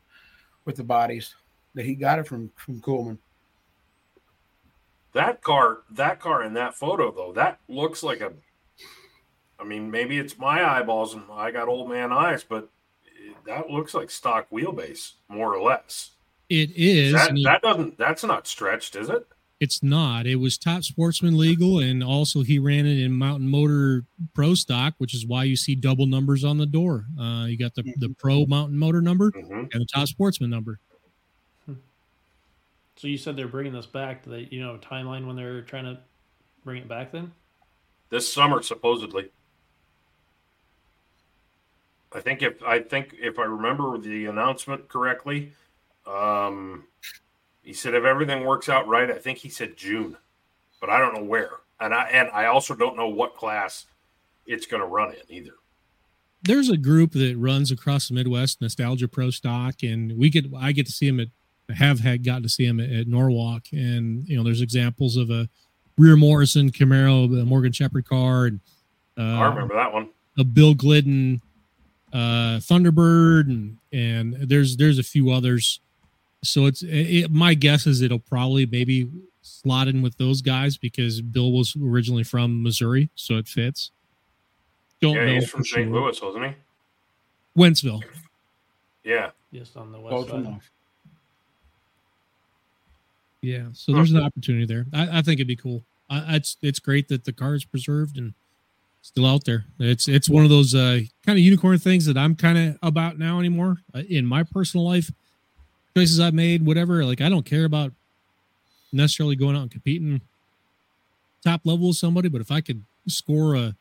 with 0.65 0.75
the 0.75 0.83
bodies. 0.83 1.35
That 1.75 1.85
he 1.85 1.95
got 1.95 2.19
it 2.19 2.27
from 2.27 2.51
from 2.55 2.81
Kuhlmann. 2.81 3.17
That 5.13 5.41
car, 5.41 5.79
that 5.91 6.19
car 6.19 6.43
in 6.43 6.53
that 6.53 6.75
photo 6.75 7.11
though, 7.11 7.33
that 7.33 7.59
looks 7.67 8.03
like 8.03 8.21
a. 8.21 8.33
I 9.63 9.65
mean, 9.65 9.89
maybe 9.89 10.17
it's 10.17 10.37
my 10.37 10.61
eyeballs 10.63 11.13
and 11.13 11.23
I 11.31 11.49
got 11.51 11.69
old 11.69 11.89
man 11.89 12.11
eyes, 12.11 12.43
but 12.43 12.67
that 13.47 13.69
looks 13.69 13.93
like 13.93 14.11
stock 14.11 14.49
wheelbase, 14.51 15.13
more 15.29 15.55
or 15.55 15.61
less. 15.63 16.11
It 16.49 16.71
is. 16.75 17.13
That, 17.13 17.31
it- 17.31 17.43
that 17.45 17.61
doesn't. 17.61 17.97
That's 17.97 18.23
not 18.25 18.45
stretched, 18.45 18.95
is 18.97 19.09
it? 19.09 19.25
It's 19.61 19.81
not. 19.81 20.27
It 20.27 20.35
was 20.35 20.57
top 20.57 20.83
sportsman 20.83 21.37
legal, 21.37 21.79
and 21.79 22.03
also 22.03 22.43
he 22.43 22.59
ran 22.59 22.85
it 22.85 22.99
in 22.99 23.13
Mountain 23.13 23.47
Motor 23.47 24.03
Pro 24.33 24.55
stock, 24.55 24.95
which 24.97 25.13
is 25.13 25.25
why 25.25 25.45
you 25.45 25.55
see 25.55 25.73
double 25.73 26.05
numbers 26.05 26.43
on 26.43 26.57
the 26.57 26.65
door. 26.65 27.05
Uh, 27.17 27.45
you 27.47 27.57
got 27.57 27.73
the 27.73 27.83
the 27.97 28.09
Pro 28.19 28.45
Mountain 28.45 28.77
Motor 28.77 29.01
number 29.01 29.31
Mm-hmm. 29.31 29.53
and 29.71 29.71
the 29.81 29.85
top 29.85 30.07
sportsman 30.09 30.49
number. 30.49 30.79
So 32.97 33.07
you 33.07 33.17
said 33.17 33.37
they're 33.37 33.47
bringing 33.47 33.71
this 33.73 33.85
back. 33.85 34.23
Do 34.25 34.31
they, 34.31 34.47
you 34.51 34.61
know, 34.61 34.77
timeline 34.77 35.25
when 35.27 35.35
they're 35.37 35.61
trying 35.61 35.85
to 35.85 35.97
bring 36.65 36.81
it 36.81 36.87
back? 36.89 37.11
Then 37.13 37.31
This 38.09 38.31
summer, 38.31 38.61
supposedly. 38.61 39.29
I 42.13 42.19
think 42.19 42.41
if 42.41 42.61
I 42.63 42.79
think 42.79 43.15
if 43.19 43.39
I 43.39 43.43
remember 43.43 43.97
the 43.97 44.25
announcement 44.25 44.87
correctly, 44.87 45.53
um, 46.05 46.85
he 47.61 47.73
said 47.73 47.93
if 47.93 48.03
everything 48.03 48.45
works 48.45 48.69
out 48.69 48.87
right, 48.87 49.09
I 49.09 49.17
think 49.17 49.39
he 49.39 49.49
said 49.49 49.75
June, 49.75 50.17
but 50.79 50.89
I 50.89 50.99
don't 50.99 51.15
know 51.15 51.23
where, 51.23 51.51
and 51.79 51.93
I 51.93 52.03
and 52.09 52.29
I 52.31 52.45
also 52.45 52.75
don't 52.75 52.95
know 52.95 53.07
what 53.07 53.35
class 53.35 53.85
it's 54.45 54.65
going 54.65 54.81
to 54.81 54.87
run 54.87 55.11
in 55.11 55.21
either. 55.29 55.53
There's 56.43 56.69
a 56.69 56.77
group 56.77 57.13
that 57.13 57.37
runs 57.37 57.71
across 57.71 58.09
the 58.09 58.15
Midwest, 58.15 58.61
Nostalgia 58.61 59.07
Pro 59.07 59.29
Stock, 59.29 59.75
and 59.81 60.17
we 60.17 60.29
get 60.29 60.45
I 60.57 60.71
get 60.71 60.85
to 60.85 60.91
see 60.91 61.07
him 61.07 61.19
at 61.19 61.29
have 61.75 62.01
had 62.01 62.23
gotten 62.23 62.43
to 62.43 62.49
see 62.49 62.65
him 62.65 62.79
at, 62.79 62.89
at 62.91 63.07
Norwalk, 63.07 63.63
and 63.71 64.27
you 64.27 64.37
know 64.37 64.43
there's 64.43 64.61
examples 64.61 65.15
of 65.15 65.29
a 65.29 65.49
rear 65.97 66.15
Morrison 66.15 66.71
Camaro, 66.71 67.25
a 67.41 67.45
Morgan 67.45 67.71
Shepherd 67.71 68.05
car, 68.05 68.45
and 68.45 68.59
uh, 69.17 69.21
I 69.21 69.47
remember 69.47 69.75
that 69.75 69.93
one. 69.93 70.09
a 70.37 70.43
Bill 70.43 70.73
Glidden 70.73 71.41
uh, 72.13 72.59
Thunderbird, 72.59 73.47
and 73.47 73.77
and 73.91 74.35
there's 74.35 74.77
there's 74.77 74.99
a 74.99 75.03
few 75.03 75.31
others. 75.31 75.79
So 76.43 76.65
it's 76.65 76.83
it, 76.83 77.31
my 77.31 77.53
guess 77.53 77.87
is 77.87 78.01
it'll 78.01 78.19
probably 78.19 78.65
maybe 78.65 79.09
slot 79.41 79.87
in 79.87 80.01
with 80.01 80.17
those 80.17 80.41
guys 80.41 80.77
because 80.77 81.21
Bill 81.21 81.51
was 81.51 81.75
originally 81.81 82.23
from 82.23 82.61
Missouri, 82.61 83.09
so 83.15 83.35
it 83.35 83.47
fits. 83.47 83.91
Don't 85.01 85.15
yeah, 85.15 85.25
know 85.25 85.33
he's 85.33 85.49
from 85.49 85.65
St. 85.65 85.87
sure. 85.87 86.01
Louis, 86.01 86.21
wasn't 86.21 86.45
he? 86.45 86.53
Wentzville. 87.57 88.03
Yeah. 89.03 89.31
just 89.53 89.75
on 89.75 89.91
the 89.91 89.99
west 89.99 90.11
Close 90.11 90.29
side. 90.29 90.39
enough. 90.39 90.71
Yeah, 93.41 93.65
so 93.73 93.91
there's 93.91 94.11
an 94.13 94.23
opportunity 94.23 94.65
there. 94.65 94.85
I, 94.93 95.19
I 95.19 95.21
think 95.21 95.39
it'd 95.39 95.47
be 95.47 95.57
cool. 95.57 95.83
I, 96.09 96.37
it's 96.37 96.55
it's 96.61 96.79
great 96.79 97.09
that 97.09 97.25
the 97.25 97.33
car 97.33 97.55
is 97.55 97.65
preserved 97.65 98.17
and 98.17 98.33
still 99.03 99.27
out 99.27 99.43
there. 99.45 99.65
It's 99.79 100.07
it's 100.07 100.27
one 100.29 100.43
of 100.43 100.49
those 100.49 100.73
uh, 100.73 101.01
kind 101.25 101.37
of 101.37 101.43
unicorn 101.43 101.77
things 101.77 102.05
that 102.07 102.17
I'm 102.17 102.35
kind 102.35 102.57
of 102.57 102.77
about 102.81 103.19
now 103.19 103.37
anymore 103.39 103.77
uh, 103.93 103.99
in 104.09 104.25
my 104.25 104.41
personal 104.41 104.85
life. 104.87 105.11
Choices 105.95 106.19
I've 106.19 106.33
made, 106.33 106.65
whatever. 106.65 107.05
Like 107.05 107.21
I 107.21 107.29
don't 107.29 107.45
care 107.45 107.65
about 107.65 107.91
necessarily 108.91 109.35
going 109.35 109.55
out 109.55 109.61
and 109.63 109.71
competing 109.71 110.21
top 111.43 111.61
level 111.65 111.89
with 111.89 111.97
somebody, 111.97 112.29
but 112.29 112.41
if 112.41 112.49
I 112.51 112.61
could 112.61 112.83
score 113.07 113.53
a 113.55 113.75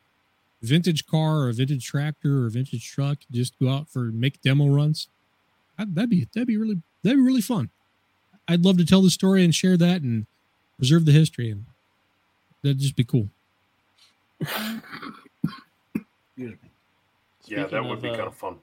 vintage 0.61 1.05
car 1.07 1.39
or 1.39 1.49
a 1.49 1.53
vintage 1.53 1.85
tractor 1.85 2.43
or 2.43 2.47
a 2.47 2.51
vintage 2.51 2.89
truck, 2.91 3.19
just 3.31 3.57
go 3.59 3.69
out 3.69 3.89
for 3.89 3.99
make 4.11 4.41
demo 4.41 4.67
runs, 4.67 5.07
that- 5.77 5.95
that'd 5.95 6.09
be 6.09 6.27
that'd 6.33 6.47
be 6.47 6.57
really 6.57 6.81
that'd 7.01 7.17
be 7.17 7.23
really 7.23 7.41
fun. 7.41 7.69
I'd 8.47 8.65
love 8.65 8.77
to 8.77 8.85
tell 8.85 9.01
the 9.01 9.09
story 9.09 9.43
and 9.43 9.55
share 9.55 9.77
that 9.77 10.01
and 10.01 10.25
preserve 10.77 11.05
the 11.05 11.13
history, 11.13 11.49
and 11.49 11.65
that'd 12.61 12.79
just 12.79 12.95
be 12.97 13.05
cool. 13.05 13.29
Yeah, 16.37 16.49
Speaking 17.41 17.67
that 17.71 17.83
would 17.83 17.97
of, 17.97 18.03
be 18.03 18.09
uh, 18.09 18.15
kind 18.15 18.27
of 18.27 18.35
fun. 18.35 18.55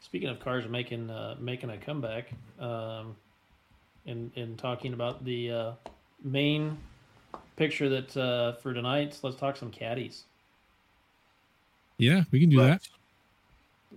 Speaking 0.00 0.28
of 0.28 0.40
cars 0.40 0.66
making 0.68 1.10
uh, 1.10 1.36
making 1.38 1.70
a 1.70 1.76
comeback, 1.76 2.30
um, 2.58 3.14
and 4.06 4.30
and 4.36 4.58
talking 4.58 4.94
about 4.94 5.24
the 5.24 5.50
uh, 5.50 5.72
main 6.24 6.78
picture 7.56 7.88
that 7.88 8.16
uh, 8.16 8.54
for 8.54 8.72
tonight, 8.74 9.18
let's 9.22 9.36
talk 9.36 9.56
some 9.56 9.70
caddies, 9.70 10.24
Yeah, 11.98 12.24
we 12.32 12.40
can 12.40 12.48
do 12.48 12.56
that. 12.60 12.80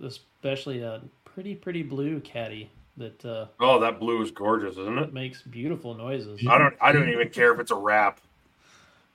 especially 0.02 0.82
a 0.82 1.00
pretty 1.24 1.54
pretty 1.54 1.82
blue 1.82 2.20
caddy 2.20 2.70
that 2.98 3.24
uh, 3.24 3.46
Oh, 3.58 3.80
that 3.80 3.98
blue 3.98 4.22
is 4.22 4.30
gorgeous, 4.30 4.76
isn't 4.76 4.98
it? 4.98 5.12
makes 5.12 5.42
beautiful 5.42 5.94
noises. 5.94 6.40
I 6.46 6.58
don't. 6.58 6.74
I 6.80 6.92
don't 6.92 7.08
even 7.08 7.30
care 7.30 7.52
if 7.52 7.60
it's 7.60 7.70
a 7.70 7.74
wrap. 7.76 8.20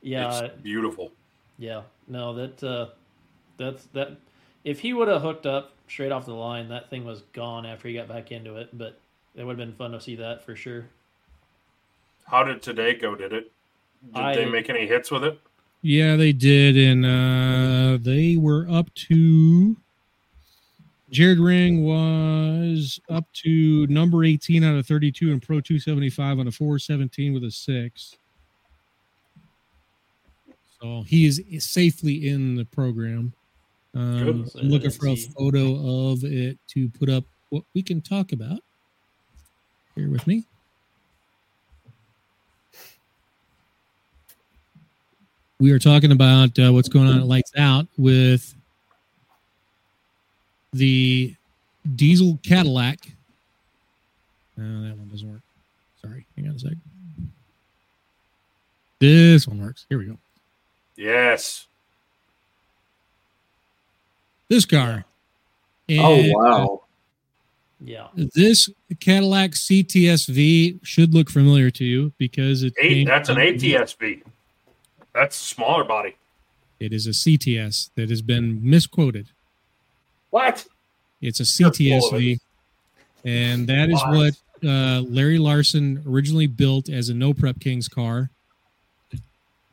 Yeah, 0.02 0.45
It's 0.45 0.61
beautiful. 0.64 1.11
Yeah. 1.61 1.83
No, 2.07 2.33
that 2.33 2.63
uh, 2.63 2.88
that's 3.57 3.85
that. 3.93 4.17
If 4.65 4.79
he 4.79 4.93
would 4.93 5.07
have 5.07 5.21
hooked 5.21 5.45
up 5.45 5.73
straight 5.88 6.11
off 6.11 6.25
the 6.25 6.33
line, 6.33 6.67
that 6.69 6.89
thing 6.89 7.05
was 7.05 7.21
gone 7.33 7.65
after 7.65 7.88
he 7.88 7.93
got 7.93 8.07
back 8.07 8.31
into 8.31 8.57
it. 8.57 8.75
But 8.77 8.99
it 9.35 9.45
would 9.45 9.57
have 9.57 9.67
been 9.67 9.75
fun 9.75 9.91
to 9.91 10.01
see 10.01 10.15
that 10.17 10.43
for 10.43 10.55
sure. 10.55 10.88
How 12.25 12.43
did 12.43 12.61
today 12.61 12.95
go? 12.95 13.15
Did 13.15 13.31
it? 13.31 13.51
Did 14.13 14.21
I- 14.23 14.35
they 14.35 14.45
make 14.45 14.69
any 14.69 14.88
hits 14.88 15.11
with 15.11 15.23
it? 15.23 15.39
Yeah, 15.83 16.15
they 16.15 16.31
did, 16.31 16.77
and 16.77 17.05
uh, 17.05 17.97
they 18.01 18.38
were 18.38 18.67
up 18.69 18.93
to. 18.95 19.77
Jared 21.09 21.39
Ring 21.39 21.83
was 21.83 22.99
up 23.09 23.25
to 23.33 23.85
number 23.88 24.23
18 24.23 24.63
out 24.63 24.75
of 24.77 24.85
32 24.88 25.31
in 25.31 25.39
Pro 25.41 25.59
275 25.59 26.39
on 26.39 26.47
a 26.47 26.51
417 26.51 27.33
with 27.33 27.43
a 27.43 27.51
six. 27.51 28.15
So 30.81 31.03
he 31.03 31.25
is 31.25 31.41
safely 31.59 32.29
in 32.29 32.55
the 32.55 32.65
program. 32.65 33.33
Um, 33.93 34.49
I'm 34.57 34.69
looking 34.69 34.89
for 34.89 35.09
a 35.09 35.15
photo 35.15 36.11
of 36.11 36.23
it 36.23 36.57
to 36.69 36.89
put 36.89 37.09
up 37.09 37.23
what 37.49 37.63
we 37.73 37.83
can 37.83 38.01
talk 38.01 38.31
about. 38.31 38.61
Bear 39.95 40.09
with 40.09 40.25
me. 40.25 40.45
We 45.59 45.71
are 45.71 45.79
talking 45.79 46.11
about 46.11 46.57
uh, 46.57 46.71
what's 46.73 46.89
going 46.89 47.07
on 47.07 47.19
at 47.19 47.27
Lights 47.27 47.51
Out 47.55 47.85
with 47.97 48.55
the 50.73 51.35
diesel 51.95 52.39
Cadillac. 52.41 52.97
No, 54.57 54.81
that 54.87 54.97
one 54.97 55.09
doesn't 55.09 55.31
work. 55.31 55.41
Sorry, 56.01 56.25
hang 56.35 56.49
on 56.49 56.55
a 56.55 56.59
sec. 56.59 56.73
This 58.97 59.47
one 59.47 59.61
works. 59.61 59.85
Here 59.89 59.99
we 59.99 60.05
go. 60.05 60.17
Yes. 61.01 61.65
This 64.49 64.65
car. 64.65 65.05
Oh 65.89 66.15
And, 66.15 66.35
uh, 66.35 66.37
wow. 66.37 66.83
Yeah. 67.83 68.07
This 68.13 68.69
Cadillac 68.99 69.51
CTSV 69.51 70.79
should 70.83 71.15
look 71.15 71.31
familiar 71.31 71.71
to 71.71 71.83
you 71.83 72.13
because 72.19 72.61
it 72.61 72.73
Eight. 72.79 73.07
That's 73.07 73.29
an 73.29 73.37
ATSV. 73.37 74.21
That's 75.15 75.41
a 75.41 75.43
smaller 75.43 75.83
body. 75.83 76.15
It 76.79 76.93
is 76.93 77.07
a 77.07 77.11
CTS 77.11 77.89
that 77.95 78.11
has 78.11 78.21
been 78.21 78.59
misquoted. 78.61 79.29
What? 80.29 80.67
It's 81.19 81.39
a 81.39 81.43
CTSV, 81.43 82.39
and 83.25 83.67
that 83.67 83.89
is 83.89 84.01
what 84.05 84.35
uh, 84.63 85.01
Larry 85.01 85.39
Larson 85.39 86.03
originally 86.07 86.47
built 86.47 86.89
as 86.89 87.09
a 87.09 87.15
No 87.15 87.33
Prep 87.33 87.59
Kings 87.59 87.87
car. 87.87 88.29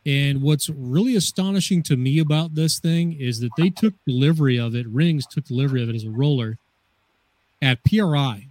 And 0.09 0.41
what's 0.41 0.71
really 0.71 1.17
astonishing 1.17 1.83
to 1.83 1.97
me 1.99 2.19
about 2.19 2.55
this 2.55 2.79
thing 2.79 3.13
is 3.21 3.41
that 3.41 3.51
they 3.59 3.69
took 3.69 3.93
delivery 4.07 4.59
of 4.59 4.75
it. 4.75 4.87
Rings 4.89 5.27
took 5.27 5.45
delivery 5.45 5.83
of 5.83 5.91
it 5.91 5.95
as 5.95 6.05
a 6.05 6.11
roller 6.11 6.57
at 7.61 7.85
PRI, 7.85 8.47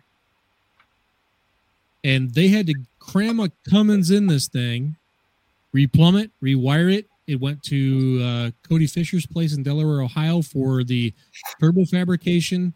and 2.04 2.32
they 2.36 2.50
had 2.50 2.68
to 2.68 2.76
cram 3.00 3.40
a 3.40 3.50
Cummins 3.68 4.12
in 4.12 4.28
this 4.28 4.48
thing, 4.48 4.98
replumb 5.74 6.22
it, 6.22 6.30
rewire 6.44 6.94
it. 6.94 7.08
It 7.26 7.42
went 7.42 7.64
to 7.64 8.22
uh, 8.24 8.52
Cody 8.70 8.86
Fisher's 8.86 9.26
place 9.26 9.56
in 9.56 9.64
Delaware, 9.64 10.04
Ohio, 10.04 10.44
for 10.44 10.84
the 10.84 11.12
turbo 11.60 11.86
fabrication 11.86 12.76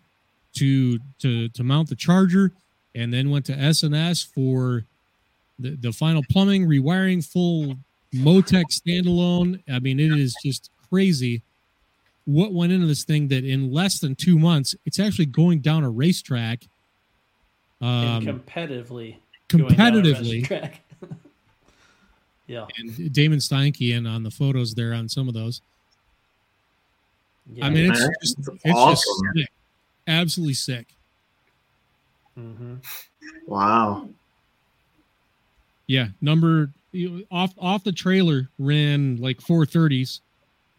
to 0.56 0.98
to 1.20 1.50
to 1.50 1.64
mount 1.64 1.90
the 1.90 1.96
charger, 1.96 2.52
and 2.96 3.14
then 3.14 3.30
went 3.30 3.46
to 3.46 3.54
SNS 3.54 4.26
for 4.26 4.86
the 5.60 5.76
the 5.76 5.92
final 5.92 6.24
plumbing, 6.32 6.66
rewiring, 6.66 7.24
full 7.24 7.78
Motec 8.16 8.66
standalone. 8.72 9.62
I 9.72 9.80
mean, 9.80 10.00
it 10.00 10.12
is 10.18 10.36
just 10.44 10.70
crazy 10.90 11.42
what 12.26 12.54
went 12.54 12.72
into 12.72 12.86
this 12.86 13.04
thing 13.04 13.28
that 13.30 13.44
in 13.44 13.72
less 13.72 14.00
than 14.00 14.16
two 14.16 14.38
months, 14.38 14.76
it's 14.86 15.00
actually 15.00 15.26
going 15.26 15.60
down 15.60 15.84
a 15.84 15.90
racetrack. 15.90 16.64
and 17.80 18.28
Um, 18.30 18.40
competitively. 18.40 19.18
going 19.48 19.74
down 19.76 19.96
a 19.96 20.02
competitively. 20.02 20.42
racetrack. 20.42 20.82
yeah. 22.48 22.68
and 22.78 23.12
Damon 23.14 23.40
Steinke 23.40 23.96
in 23.96 24.06
on 24.06 24.24
the 24.24 24.32
photos 24.32 24.74
there 24.76 24.94
on 24.94 25.10
some 25.10 25.28
of 25.28 25.34
those. 25.34 25.62
Yeah. 27.54 27.66
I 27.66 27.70
mean, 27.72 27.92
it's 27.92 28.00
just, 28.22 28.38
that's 28.38 28.60
it's 28.66 28.74
awesome. 28.76 29.14
just 29.36 29.48
sick. 29.48 29.52
absolutely 30.08 30.54
sick. 30.54 30.88
hmm 32.36 32.76
Wow. 33.48 34.08
Yeah, 35.88 36.10
number 36.22 36.70
you- 36.92 37.26
off 37.32 37.54
off 37.58 37.84
the 37.84 37.92
trailer 37.92 38.50
ran 38.60 39.18
like 39.18 39.40
430s, 39.40 40.22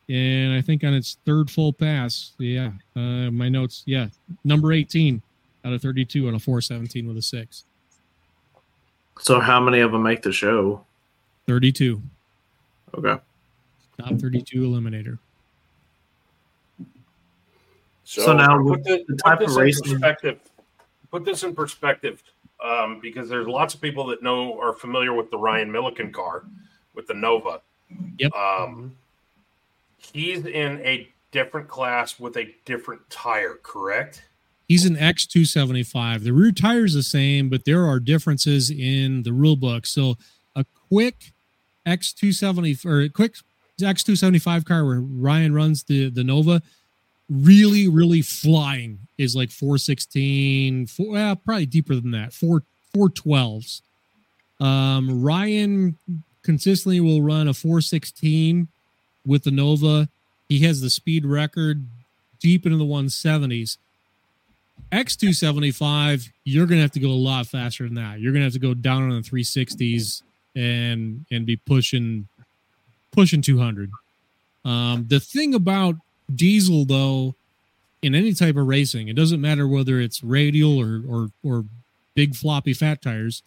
and 0.09 0.53
I 0.53 0.61
think 0.61 0.85
on 0.85 0.95
its 0.95 1.17
third 1.25 1.51
full 1.51 1.73
pass, 1.73 2.33
yeah, 2.39 2.73
uh, 2.97 3.31
my 3.31 3.49
notes, 3.49 3.83
yeah, 3.87 4.09
number 4.45 4.73
18 4.73 5.23
out 5.65 5.73
of 5.73 5.81
32 5.83 6.29
on 6.29 6.35
a 6.35 6.39
417 6.39 7.07
with 7.07 7.17
a 7.17 7.23
six. 7.23 7.65
So 9.21 9.39
how 9.41 9.61
many 9.61 9.81
of 9.81 9.93
them 9.93 10.03
make 10.03 10.23
the 10.23 10.33
show? 10.33 10.85
32. 11.47 12.01
Okay. 12.95 13.17
Top 13.99 14.19
32 14.19 14.61
eliminator. 14.63 15.19
So 18.05 18.33
now 18.35 18.57
put, 18.59 18.65
with 18.65 18.85
the, 18.85 19.05
the 19.09 19.15
put 19.15 19.19
type 19.25 19.39
this 19.39 19.51
of 19.53 19.57
in 19.59 19.63
racing- 19.63 19.93
perspective. 19.93 20.41
Put 21.11 21.25
this 21.27 21.43
in 21.43 21.55
perspective, 21.55 22.23
um, 22.63 23.01
because 23.01 23.29
there's 23.29 23.47
lots 23.47 23.75
of 23.75 23.81
people 23.81 24.07
that 24.07 24.23
know 24.23 24.59
are 24.61 24.73
familiar 24.73 25.13
with 25.13 25.31
the 25.31 25.39
Ryan 25.39 25.71
Milliken 25.71 26.13
car, 26.13 26.45
with 26.95 27.07
the 27.07 27.15
Nova. 27.15 27.61
Yep. 28.19 28.33
Um, 28.35 28.97
he's 30.13 30.47
in 30.47 30.81
a 30.81 31.09
different 31.31 31.69
class 31.69 32.21
with 32.21 32.37
a 32.37 32.55
different 32.65 33.09
tire, 33.11 33.59
correct? 33.63 34.25
He's 34.69 34.85
an 34.85 34.97
X275. 34.97 36.25
The 36.25 36.33
rear 36.33 36.53
tire 36.53 36.85
is 36.85 36.95
the 36.95 37.03
same, 37.03 37.49
but 37.49 37.65
there 37.65 37.85
are 37.85 37.99
differences 37.99 38.71
in 38.71 39.23
the 39.25 39.33
rule 39.33 39.57
book. 39.57 39.87
So 39.87 40.17
a 40.55 40.65
quick 40.89 41.33
X270 41.87 42.87
or 42.87 43.01
a 43.01 43.09
quick 43.09 43.37
X275 43.81 44.65
car 44.65 44.85
where 44.85 45.01
Ryan 45.01 45.55
runs 45.55 45.85
the, 45.85 46.11
the 46.11 46.25
Nova, 46.25 46.63
really, 47.33 47.89
really 47.89 48.23
flying 48.23 48.99
is 49.17 49.35
like 49.35 49.51
416, 49.51 50.87
four, 50.87 51.13
well, 51.13 51.37
probably 51.37 51.67
deeper 51.67 51.95
than 51.95 52.11
that, 52.11 52.33
four, 52.33 52.63
412s. 52.95 53.81
Um, 54.61 55.23
Ryan 55.23 55.97
consistently 56.43 57.01
will 57.01 57.23
run 57.23 57.49
a 57.49 57.55
416 57.55 58.69
with 59.27 59.45
the 59.45 59.51
Nova. 59.51 60.09
He 60.49 60.61
has 60.61 60.81
the 60.81 60.91
speed 60.91 61.25
record 61.25 61.85
deep 62.39 62.67
into 62.67 62.77
the 62.77 62.85
170s. 62.85 63.79
X275, 64.91 66.29
you're 66.45 66.67
going 66.67 66.79
to 66.79 66.83
have 66.83 66.93
to 66.93 67.01
go 67.01 67.09
a 67.09 67.11
lot 67.11 67.47
faster 67.47 67.85
than 67.85 67.95
that. 67.95 68.21
You're 68.21 68.33
going 68.33 68.41
to 68.41 68.47
have 68.47 68.53
to 68.53 68.59
go 68.59 68.75
down 68.75 69.05
on 69.05 69.11
the 69.11 69.29
360s 69.29 70.23
and 70.55 71.25
and 71.31 71.47
be 71.47 71.57
pushing 71.57 72.29
pushing 73.11 73.41
200. 73.41 73.91
Um, 74.67 75.07
the 75.09 75.19
thing 75.19 75.55
about 75.55 75.97
diesel 76.37 76.85
though 76.85 77.35
in 78.03 78.15
any 78.15 78.35
type 78.35 78.57
of 78.57 78.67
racing, 78.67 79.09
it 79.09 79.17
doesn't 79.17 79.41
matter 79.41 79.67
whether 79.67 80.01
it's 80.01 80.23
radial 80.23 80.79
or 80.79 81.03
or 81.09 81.29
or 81.43 81.65
big 82.15 82.35
floppy 82.35 82.75
fat 82.75 83.01
tires, 83.01 83.43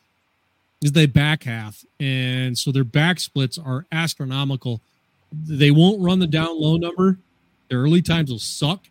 is 0.82 0.94
they 0.94 1.06
back 1.06 1.44
half, 1.44 1.84
and 2.00 2.58
so 2.58 2.72
their 2.72 2.86
back 2.86 3.20
splits 3.20 3.58
are 3.58 3.86
astronomical. 3.92 4.82
They 5.32 5.72
won't 5.72 6.02
run 6.02 6.20
the 6.20 6.28
down 6.28 6.60
low 6.60 6.78
number. 6.78 7.20
Their 7.70 7.80
early 7.80 8.02
times 8.02 8.32
will 8.32 8.40
suck, 8.40 8.86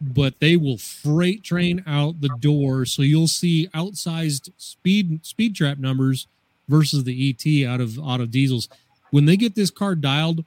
but 0.00 0.40
they 0.40 0.56
will 0.56 0.78
freight 0.78 1.44
train 1.44 1.84
out 1.86 2.20
the 2.20 2.30
door. 2.40 2.84
So 2.84 3.02
you'll 3.02 3.28
see 3.28 3.68
outsized 3.68 4.50
speed 4.56 5.24
speed 5.24 5.54
trap 5.54 5.78
numbers 5.78 6.26
versus 6.68 7.04
the 7.04 7.30
ET 7.30 7.68
out 7.68 7.80
of 7.80 7.98
out 8.00 8.20
of 8.20 8.32
diesels. 8.32 8.68
When 9.12 9.26
they 9.26 9.36
get 9.36 9.54
this 9.54 9.70
car 9.70 9.94
dialed, 9.94 10.44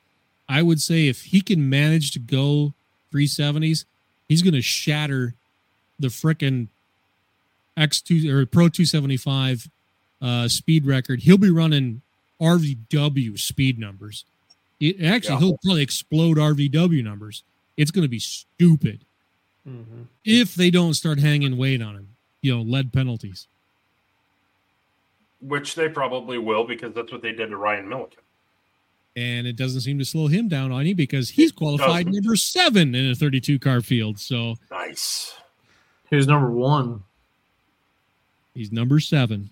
I 0.50 0.64
would 0.64 0.82
say 0.82 1.08
if 1.08 1.26
he 1.26 1.40
can 1.40 1.70
manage 1.70 2.12
to 2.12 2.20
go 2.20 2.74
370s, 3.14 3.86
he's 4.28 4.42
going 4.42 4.54
to 4.54 4.62
shatter 4.62 5.34
the 6.00 6.08
frickin' 6.08 6.68
X2 7.78 8.30
or 8.30 8.46
Pro 8.46 8.70
275 8.70 9.70
uh, 10.22 10.48
speed 10.48 10.86
record. 10.86 11.22
He'll 11.22 11.38
be 11.38 11.50
running 11.50 12.02
RVW 12.42 13.38
speed 13.40 13.80
numbers. 13.80 14.26
It, 14.80 15.02
actually, 15.04 15.36
Yeah. 15.36 15.40
he'll 15.40 15.58
probably 15.64 15.82
explode 15.84 16.38
RVW 16.38 17.04
numbers. 17.04 17.44
It's 17.78 17.92
going 17.92 18.04
to 18.04 18.10
be 18.10 18.20
stupid 18.20 19.02
Mhm. 19.68 20.06
if 20.26 20.56
they 20.56 20.70
don't 20.72 20.94
start 20.94 21.20
hanging 21.20 21.58
weight 21.58 21.82
on 21.82 21.96
him. 21.96 22.08
You 22.42 22.56
know, 22.56 22.62
lead 22.62 22.94
penalties. 22.94 23.48
Which 25.42 25.76
they 25.76 25.88
probably 25.90 26.38
will 26.38 26.66
because 26.66 26.94
that's 26.94 27.12
what 27.12 27.22
they 27.22 27.32
did 27.34 27.48
to 27.50 27.58
Ryan 27.58 27.88
Milliken. 27.88 28.20
And 29.16 29.48
it 29.48 29.56
doesn't 29.56 29.82
seem 29.82 30.00
to 30.00 30.06
slow 30.06 30.28
him 30.28 30.48
down 30.48 30.72
any 30.72 30.94
because 30.94 31.32
he's 31.32 31.52
qualified 31.52 32.08
number 32.08 32.36
seven 32.36 32.96
in 32.96 33.10
a 33.12 33.16
32 33.16 33.60
car 33.60 33.82
field. 33.82 34.20
So 34.20 34.56
Nice. 34.72 35.36
Who's 36.10 36.28
number 36.28 36.50
one? 36.50 37.04
he's 38.54 38.72
number 38.72 39.00
seven. 39.00 39.50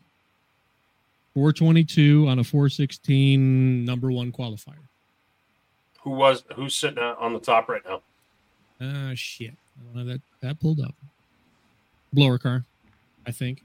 422 1.34 2.28
on 2.28 2.40
a 2.40 2.44
416 2.44 3.86
number 3.86 4.12
one 4.12 4.32
qualifier. 4.32 4.74
Who 6.02 6.12
was 6.12 6.44
who's 6.56 6.74
sitting 6.74 6.98
on 6.98 7.34
the 7.34 7.40
top 7.40 7.70
right 7.70 7.82
now? 7.86 8.02
Ah, 8.82 9.12
shit. 9.14 9.54
I 9.80 9.84
don't 9.86 9.98
have 9.98 10.08
that, 10.08 10.22
that 10.42 10.60
pulled 10.60 10.80
up. 10.80 10.96
Blower 12.14 12.38
car, 12.38 12.66
I 13.28 13.32
think. 13.32 13.64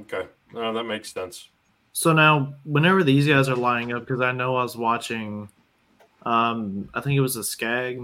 Okay, 0.00 0.26
no, 0.52 0.72
that 0.72 0.84
makes 0.84 1.12
sense. 1.12 1.48
So 1.92 2.12
now, 2.12 2.54
whenever 2.64 3.02
these 3.02 3.26
guys 3.26 3.48
are 3.48 3.56
lining 3.56 3.92
up, 3.92 4.00
because 4.06 4.20
I 4.20 4.32
know 4.32 4.56
I 4.56 4.62
was 4.62 4.76
watching, 4.76 5.48
um, 6.24 6.88
I 6.94 7.00
think 7.00 7.16
it 7.16 7.20
was 7.20 7.36
a 7.36 7.44
Skag. 7.44 7.98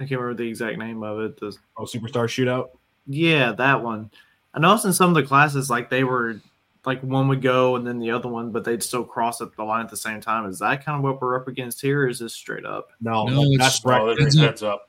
I 0.00 0.04
can't 0.04 0.20
remember 0.20 0.34
the 0.42 0.48
exact 0.48 0.78
name 0.78 1.02
of 1.02 1.20
it. 1.20 1.40
The, 1.40 1.56
Oh, 1.76 1.84
Superstar 1.84 2.26
Shootout. 2.26 2.70
yeah, 3.06 3.52
that 3.52 3.82
one. 3.82 4.10
I 4.52 4.60
noticed 4.60 4.84
in 4.84 4.92
some 4.92 5.08
of 5.10 5.14
the 5.14 5.22
classes, 5.22 5.70
like 5.70 5.88
they 5.88 6.04
were, 6.04 6.40
like 6.84 7.00
one 7.02 7.28
would 7.28 7.40
go 7.42 7.76
and 7.76 7.86
then 7.86 7.98
the 7.98 8.10
other 8.10 8.28
one, 8.28 8.50
but 8.52 8.62
they'd 8.64 8.82
still 8.82 9.04
cross 9.04 9.40
up 9.40 9.56
the 9.56 9.64
line 9.64 9.84
at 9.84 9.90
the 9.90 9.96
same 9.96 10.20
time. 10.20 10.46
Is 10.46 10.58
that 10.58 10.84
kind 10.84 10.98
of 10.98 11.02
what 11.02 11.20
we're 11.20 11.40
up 11.40 11.48
against 11.48 11.80
here? 11.80 12.02
Or 12.02 12.08
is 12.08 12.18
this 12.18 12.34
straight 12.34 12.66
up? 12.66 12.88
No, 13.00 13.24
No, 13.26 13.42
it's- 13.52 13.58
that's 13.58 13.84
right. 13.84 14.18
Heads 14.20 14.36
up. 14.36 14.44
heads 14.44 14.62
up. 14.62 14.88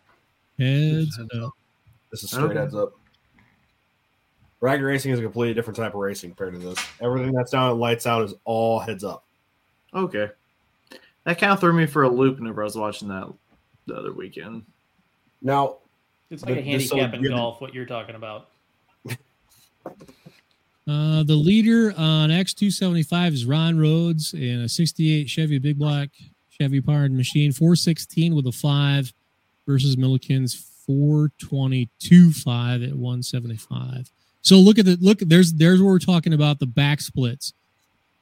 Heads 0.59 1.19
up. 1.19 1.51
This 2.11 2.23
is 2.23 2.31
straight 2.31 2.43
Okay. 2.51 2.59
heads 2.59 2.75
up. 2.75 2.93
Bracket 4.59 4.85
racing 4.85 5.11
is 5.11 5.19
a 5.19 5.21
completely 5.23 5.53
different 5.53 5.77
type 5.77 5.93
of 5.93 5.99
racing 5.99 6.31
compared 6.31 6.53
to 6.53 6.59
this. 6.59 6.79
Everything 7.01 7.33
that's 7.33 7.51
down 7.51 7.71
and 7.71 7.79
lights 7.79 8.07
out 8.07 8.23
is 8.23 8.33
all 8.45 8.79
heads 8.79 9.03
up. 9.03 9.23
Okay, 9.93 10.29
that 11.23 11.37
kind 11.37 11.51
of 11.53 11.59
threw 11.59 11.73
me 11.73 11.85
for 11.85 12.03
a 12.03 12.09
loop 12.09 12.39
whenever 12.39 12.61
I 12.61 12.65
was 12.65 12.75
watching 12.77 13.07
that 13.09 13.31
the 13.85 13.95
other 13.95 14.11
weekend. 14.13 14.63
Now, 15.41 15.77
It's 16.31 16.43
like 16.43 16.55
The- 16.55 16.61
a 16.61 16.77
the- 16.77 16.83
so 16.85 16.95
handicap 16.95 17.17
in 17.17 17.21
you're 17.23 17.31
golf. 17.31 17.61
What 17.61 17.73
you're 17.73 17.85
talking 17.85 18.15
about. 18.15 18.49
Uh, 20.87 21.23
the 21.23 21.33
leader 21.35 21.91
on 21.97 22.29
X275 22.29 23.33
is 23.33 23.43
Ron 23.45 23.75
Rhodes 23.79 24.35
in 24.35 24.61
a 24.61 24.69
68 24.69 25.27
Chevy 25.27 25.57
Big 25.57 25.79
Block 25.79 26.09
Chevy 26.51 26.79
powered 26.79 27.11
machine, 27.11 27.51
416 27.51 28.35
with 28.35 28.45
a 28.45 28.51
five 28.51 29.11
versus 29.65 29.97
Milliken's 29.97 30.53
422.5 30.87 32.83
at 32.87 32.95
175. 32.95 34.11
So 34.45 34.57
look 34.57 34.77
at 34.77 34.85
the 34.85 34.95
look. 35.01 35.17
There's 35.19 35.53
there's 35.53 35.81
where 35.81 35.91
we're 35.91 35.97
talking 35.99 36.31
about 36.31 36.59
the 36.59 36.67
back 36.67 37.01
splits. 37.01 37.53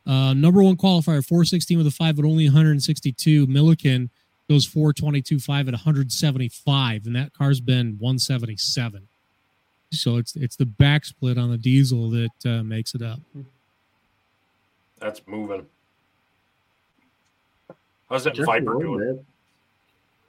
Uh, 0.08 0.34
number 0.34 0.64
one 0.64 0.78
qualifier, 0.78 1.24
416 1.26 1.78
with 1.78 1.86
a 1.88 1.92
five 1.92 2.16
but 2.16 2.24
only 2.26 2.46
162. 2.46 3.46
Milliken 3.48 4.10
goes 4.50 4.66
422.5 4.68 5.60
at 5.60 5.66
175, 5.68 7.06
and 7.06 7.16
that 7.16 7.34
car's 7.34 7.60
been 7.60 7.98
177. 8.00 9.08
So 9.92 10.16
it's 10.16 10.36
it's 10.38 10.56
the 10.56 10.66
back 10.66 11.04
split 11.04 11.38
on 11.38 11.52
the 11.52 11.58
diesel 11.58 12.10
that 12.12 12.32
uh, 12.46 12.64
makes 12.64 12.96
it 12.96 13.02
up. 13.02 13.20
That's 15.00 15.22
moving. 15.28 15.66
How's 18.10 18.24
that 18.24 18.34
Just 18.36 18.46
Viper 18.46 18.80
doing? 18.80 19.16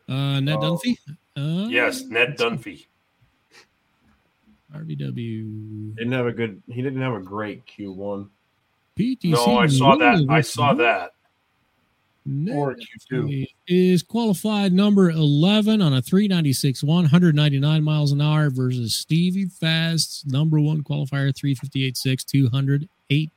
bit. 0.09 0.13
Uh, 0.15 0.41
Ned 0.41 0.59
Oh. 0.61 0.77
Dunphy. 0.77 0.99
Uh, 1.37 1.69
Yes, 1.69 2.03
Ned 2.03 2.37
Dunphy. 2.37 2.87
RVW. 4.75 5.97
Didn't 5.97 6.13
have 6.13 6.27
a 6.27 6.33
good. 6.33 6.63
He 6.69 6.83
didn't 6.83 7.01
have 7.01 7.15
a 7.15 7.21
great 7.21 7.65
Q 7.67 7.93
one. 7.93 8.31
PTC. 8.99 9.31
No, 9.31 9.59
I 9.59 9.67
saw 9.67 9.97
that. 9.97 10.27
I 10.29 10.41
saw 10.41 10.75
that. 10.75 11.15
Q2. 12.27 13.47
Is 13.67 14.03
qualified 14.03 14.73
number 14.73 15.11
11 15.11 15.83
on 15.83 15.95
a 15.95 16.03
396 16.03 16.83
199 16.83 17.85
miles 17.85 18.13
an 18.13 18.21
hour 18.21 18.51
versus 18.51 18.95
Stevie 18.95 19.47
Fast's 19.47 20.25
number 20.27 20.59
one 20.59 20.83
qualifier 20.83 21.35
358 21.37 22.25
208 22.27 23.31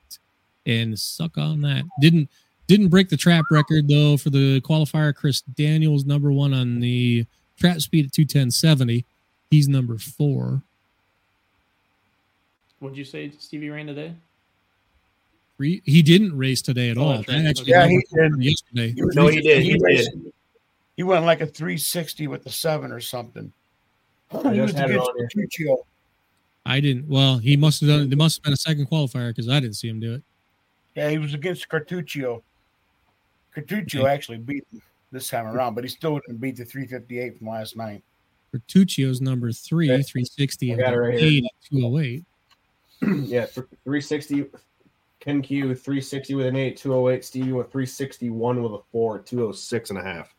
and 0.65 0.99
suck 0.99 1.37
on 1.37 1.61
that 1.61 1.83
didn't 2.01 2.29
didn't 2.67 2.89
break 2.89 3.09
the 3.09 3.17
trap 3.17 3.45
record 3.51 3.87
though 3.87 4.17
for 4.17 4.29
the 4.29 4.61
qualifier 4.61 5.13
Chris 5.13 5.41
Daniels 5.41 6.05
number 6.05 6.31
one 6.31 6.53
on 6.53 6.79
the 6.79 7.25
trap 7.57 7.81
speed 7.81 8.05
at 8.05 8.11
210.70 8.11 9.03
he's 9.49 9.67
number 9.67 9.97
four 9.97 10.61
What'd 12.79 12.97
you 12.97 13.05
say, 13.05 13.31
Stevie 13.39 13.69
ran 13.69 13.87
today? 13.87 14.13
He 15.59 16.03
didn't 16.03 16.37
race 16.37 16.61
today 16.61 16.91
at 16.91 16.97
Oh, 16.97 17.01
all 17.01 17.17
that's 17.23 17.29
actually 17.29 17.71
Yeah, 17.71 17.87
he 17.87 17.97
did. 18.13 18.43
yesterday 18.43 18.93
No, 18.95 19.27
he 19.27 19.41
did. 19.41 19.63
He 19.63 19.71
He, 19.71 19.77
did. 19.79 20.33
he 20.95 21.03
went 21.03 21.25
like 21.25 21.41
a 21.41 21.47
360 21.47 22.27
with 22.27 22.43
the 22.43 22.51
seven 22.51 22.91
or 22.91 22.99
something. 22.99 23.51
I 24.31 24.53
He 24.53 24.59
was 24.61 24.71
just 24.71 24.77
had 24.77 24.91
it 24.91 24.93
against 24.93 25.09
on 25.09 25.27
here. 25.57 25.75
I 26.65 26.79
didn't. 26.79 27.07
Well, 27.07 27.37
he 27.39 27.55
must 27.57 27.79
have 27.81 27.89
done. 27.89 28.09
There 28.09 28.17
must 28.17 28.37
have 28.37 28.43
been 28.43 28.53
a 28.53 28.57
second 28.57 28.87
qualifier 28.89 29.29
because 29.29 29.49
I 29.49 29.59
didn't 29.59 29.77
see 29.77 29.87
him 29.87 29.99
do 29.99 30.13
it. 30.15 30.23
Yeah, 30.95 31.09
he 31.09 31.17
was 31.17 31.33
against 31.33 31.67
Cartuccio. 31.69 32.43
Cartuccio 33.55 34.01
Okay. 34.01 34.13
actually 34.13 34.37
beat 34.39 34.63
him 34.71 34.81
this 35.11 35.29
time 35.29 35.47
around, 35.47 35.73
but 35.75 35.85
he 35.85 35.89
still 35.89 36.19
didn't 36.19 36.39
beat 36.41 36.57
the 36.57 36.65
358 36.65 37.37
from 37.39 37.47
last 37.47 37.77
night. 37.77 38.03
Cartuccio's 38.53 39.21
number 39.21 39.51
three, 39.51 39.89
Okay. 39.89 40.03
360, 40.03 40.69
I 40.69 40.73
and 40.73 40.81
it 40.81 40.97
right 40.97 41.15
oh 41.15 41.17
eight 41.25 41.45
at 41.45 41.51
208. 41.71 42.25
yeah, 43.25 43.45
360. 43.45 44.45
Ken 45.19 45.41
Q 45.41 45.75
360 45.75 46.35
with 46.35 46.45
an 46.45 46.55
8, 46.55 46.77
208. 46.77 47.25
Stevie 47.25 47.51
with 47.51 47.71
361 47.71 48.63
with 48.63 48.71
a 48.73 48.79
4, 48.91 49.19
206 49.19 49.89
and 49.89 49.99
a 49.99 50.03
half. 50.03 50.33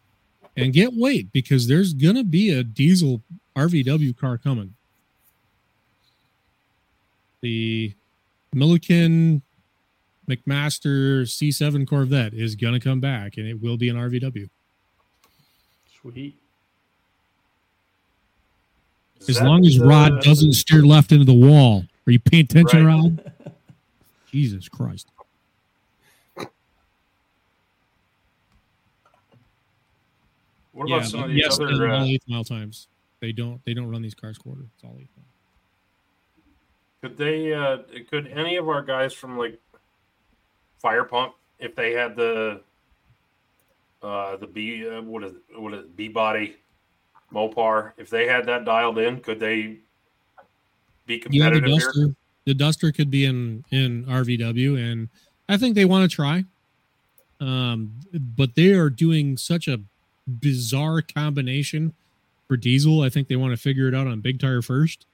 And 0.57 0.73
get 0.73 0.93
weight 0.95 1.33
because 1.33 1.67
there's 1.69 1.93
gonna 1.93 2.25
be 2.25 2.51
a 2.51 2.65
diesel 2.65 3.23
RVW 3.55 4.17
car 4.17 4.39
coming. 4.39 4.75
The 7.43 7.95
Milliken 8.53 9.43
McMaster 10.29 11.23
C7 11.23 11.87
Corvette 11.87 12.35
is 12.35 12.57
gonna 12.57 12.81
come 12.81 13.01
back, 13.01 13.37
and 13.37 13.47
it 13.47 13.61
will 13.61 13.77
be 13.77 13.89
an 13.89 13.97
RVW. 13.97 14.49
Sweet. 16.01 16.39
As 19.21 19.37
that 19.37 19.45
long 19.45 19.67
as 19.67 19.77
the- 19.77 19.85
uh, 19.85 19.89
Rod 19.89 20.23
doesn't 20.23 20.53
steer 20.53 20.85
left 20.85 21.13
into 21.13 21.25
the 21.25 21.35
wall. 21.35 21.85
Are 22.09 22.11
you 22.11 22.19
paying 22.19 22.45
attention, 22.45 22.87
Right. 22.87 22.95
Rod? 22.95 23.33
Jesus 24.33 24.67
Christ. 24.67 25.09
What 30.73 30.87
about 30.87 31.05
some 31.05 31.25
of 31.25 31.29
these 31.29 31.43
yes, 31.43 31.61
other? 31.61 31.87
Uh, 31.87 32.05
eighth 32.05 32.25
mile 32.27 32.45
times. 32.45 32.89
They 33.21 33.33
don't 33.33 33.63
they 33.67 33.75
don't 33.75 33.91
run 33.91 34.01
these 34.01 34.15
cars 34.15 34.39
quarter. 34.39 34.63
It's 34.75 34.85
all 34.85 34.97
eighth 34.99 35.11
mile. 35.19 35.27
could 37.03 37.19
they? 37.19 37.53
Uh, 37.53 37.79
could 38.09 38.29
any 38.29 38.57
of 38.57 38.71
our 38.71 38.81
guys 38.81 39.13
from 39.13 39.37
like 39.37 39.61
Fire 40.79 41.05
Pump, 41.05 41.35
if 41.59 41.75
they 41.75 41.93
had 41.93 42.17
the 42.17 42.63
uh, 44.03 44.37
the 44.39 44.47
B, 44.47 44.89
uh, 44.89 45.03
what 45.03 45.25
is 45.25 45.33
it, 45.33 45.61
what 45.61 45.75
is 45.75 45.81
it, 45.81 45.95
B 45.95 46.09
body 46.09 46.57
Mopar, 47.35 47.93
if 47.99 48.09
they 48.09 48.27
had 48.27 48.47
that 48.47 48.65
dialed 48.65 48.99
in, 48.99 49.21
could 49.21 49.41
they 49.41 49.81
be 51.09 51.23
You 51.31 51.43
have 51.43 51.55
the 51.55 51.61
competitive 51.61 51.65
here? 51.65 51.79
Duster. 51.81 52.17
The 52.45 52.55
Duster 52.55 52.93
could 52.93 53.11
be 53.11 53.25
in 53.25 53.65
in 53.71 54.05
RVW, 54.05 54.79
and 54.81 55.09
I 55.49 55.57
think 55.57 55.75
they 55.75 55.85
want 55.85 56.09
to 56.09 56.15
try. 56.15 56.45
Um, 57.41 57.93
but 58.15 58.55
they 58.55 58.73
are 58.73 58.91
doing 58.91 59.37
such 59.37 59.69
a 59.69 59.81
bizarre 60.41 61.03
combination 61.03 61.95
for 62.47 62.57
diesel. 62.57 63.03
I 63.03 63.11
think 63.11 63.29
they 63.29 63.37
want 63.37 63.53
to 63.53 63.57
figure 63.57 63.89
it 63.89 63.95
out 63.95 64.07
on 64.07 64.21
big 64.21 64.41
tire 64.41 64.63
first 64.63 65.07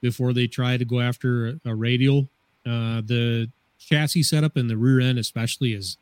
before 0.00 0.32
they 0.32 0.46
try 0.46 0.76
to 0.76 0.84
go 0.84 1.00
after 1.00 1.48
a, 1.48 1.60
a 1.66 1.74
radial. 1.74 2.28
Uh, 2.64 3.00
the 3.04 3.48
chassis 3.78 4.22
setup 4.22 4.56
and 4.56 4.68
the 4.68 4.76
rear 4.76 5.00
end, 5.00 5.18
especially, 5.18 5.72
is 5.72 5.96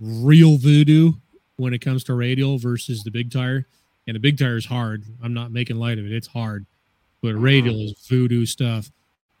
real 0.00 0.56
voodoo 0.56 1.12
when 1.56 1.72
it 1.72 1.78
comes 1.78 2.04
to 2.04 2.14
radial 2.14 2.58
versus 2.58 3.04
the 3.04 3.10
big 3.10 3.30
tire. 3.30 3.66
And 4.06 4.14
the 4.14 4.20
big 4.20 4.38
tire 4.38 4.56
is 4.56 4.66
hard. 4.66 5.04
I'm 5.22 5.32
not 5.32 5.50
making 5.50 5.76
light 5.76 5.98
of 5.98 6.04
it. 6.04 6.12
It's 6.12 6.26
hard, 6.26 6.66
but 7.24 7.40
radial 7.40 7.80
is 7.80 7.94
voodoo 8.06 8.44
stuff. 8.44 8.90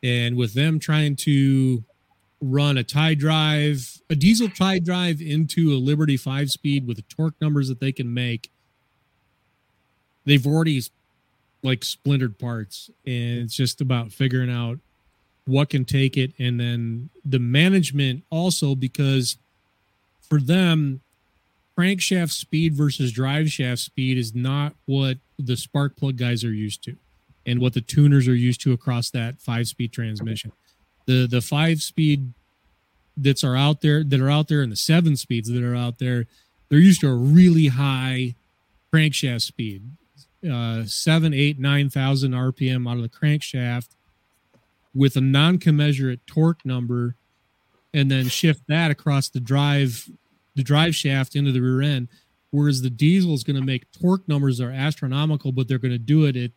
And 0.02 0.36
with 0.36 0.54
them 0.54 0.78
trying 0.78 1.16
to 1.16 1.84
run 2.40 2.78
a 2.78 2.82
tie 2.82 3.12
drive, 3.12 4.00
a 4.08 4.14
diesel 4.14 4.48
tie 4.48 4.78
drive 4.78 5.20
into 5.20 5.70
a 5.70 5.76
Liberty 5.76 6.16
five 6.16 6.50
speed 6.50 6.86
with 6.86 6.96
the 6.96 7.02
torque 7.02 7.34
numbers 7.42 7.68
that 7.68 7.80
they 7.80 7.92
can 7.92 8.12
make, 8.12 8.50
they've 10.24 10.46
already 10.46 10.82
like 11.62 11.84
splintered 11.84 12.38
parts. 12.38 12.90
And 13.04 13.40
it's 13.40 13.54
just 13.54 13.82
about 13.82 14.12
figuring 14.12 14.50
out 14.50 14.78
what 15.44 15.68
can 15.68 15.84
take 15.84 16.16
it. 16.16 16.32
And 16.38 16.58
then 16.58 17.10
the 17.22 17.38
management 17.38 18.24
also, 18.30 18.74
because 18.74 19.36
for 20.22 20.40
them, 20.40 21.02
crankshaft 21.78 22.30
speed 22.30 22.72
versus 22.72 23.12
drive 23.12 23.50
shaft 23.50 23.80
speed 23.80 24.16
is 24.16 24.34
not 24.34 24.72
what 24.86 25.18
the 25.38 25.56
spark 25.58 25.96
plug 25.96 26.16
guys 26.16 26.44
are 26.44 26.52
used 26.52 26.82
to 26.84 26.96
and 27.46 27.60
what 27.60 27.74
the 27.74 27.80
tuners 27.80 28.26
are 28.28 28.34
used 28.34 28.60
to 28.62 28.72
across 28.72 29.10
that 29.10 29.40
five 29.40 29.66
speed 29.66 29.92
transmission. 29.92 30.52
The 31.06 31.26
the 31.26 31.40
five 31.40 31.82
speed 31.82 32.32
that's 33.16 33.44
are 33.44 33.56
out 33.56 33.80
there 33.80 34.02
that 34.02 34.20
are 34.20 34.30
out 34.30 34.48
there 34.48 34.62
and 34.62 34.72
the 34.72 34.76
seven 34.76 35.16
speeds 35.16 35.48
that 35.48 35.62
are 35.62 35.76
out 35.76 35.98
there, 35.98 36.26
they're 36.68 36.78
used 36.78 37.00
to 37.02 37.08
a 37.08 37.14
really 37.14 37.68
high 37.68 38.34
crankshaft 38.92 39.42
speed. 39.42 39.82
Uh 40.48 40.84
seven, 40.84 41.32
eight, 41.32 41.58
nine 41.58 41.90
thousand 41.90 42.32
RPM 42.32 42.88
out 42.88 42.96
of 42.96 43.02
the 43.02 43.08
crankshaft 43.08 43.88
with 44.94 45.16
a 45.16 45.20
non-commensurate 45.20 46.26
torque 46.26 46.64
number 46.64 47.16
and 47.92 48.10
then 48.10 48.28
shift 48.28 48.62
that 48.68 48.90
across 48.90 49.28
the 49.28 49.40
drive 49.40 50.08
the 50.54 50.62
drive 50.62 50.94
shaft 50.94 51.34
into 51.34 51.50
the 51.50 51.60
rear 51.60 51.82
end 51.82 52.08
whereas 52.50 52.82
the 52.82 52.90
diesel 52.90 53.34
is 53.34 53.42
going 53.42 53.56
to 53.56 53.64
make 53.64 53.90
torque 53.90 54.26
numbers 54.28 54.58
that 54.58 54.66
are 54.66 54.70
astronomical 54.70 55.50
but 55.50 55.66
they're 55.66 55.78
going 55.78 55.92
to 55.92 55.98
do 55.98 56.24
it 56.24 56.36
at 56.36 56.50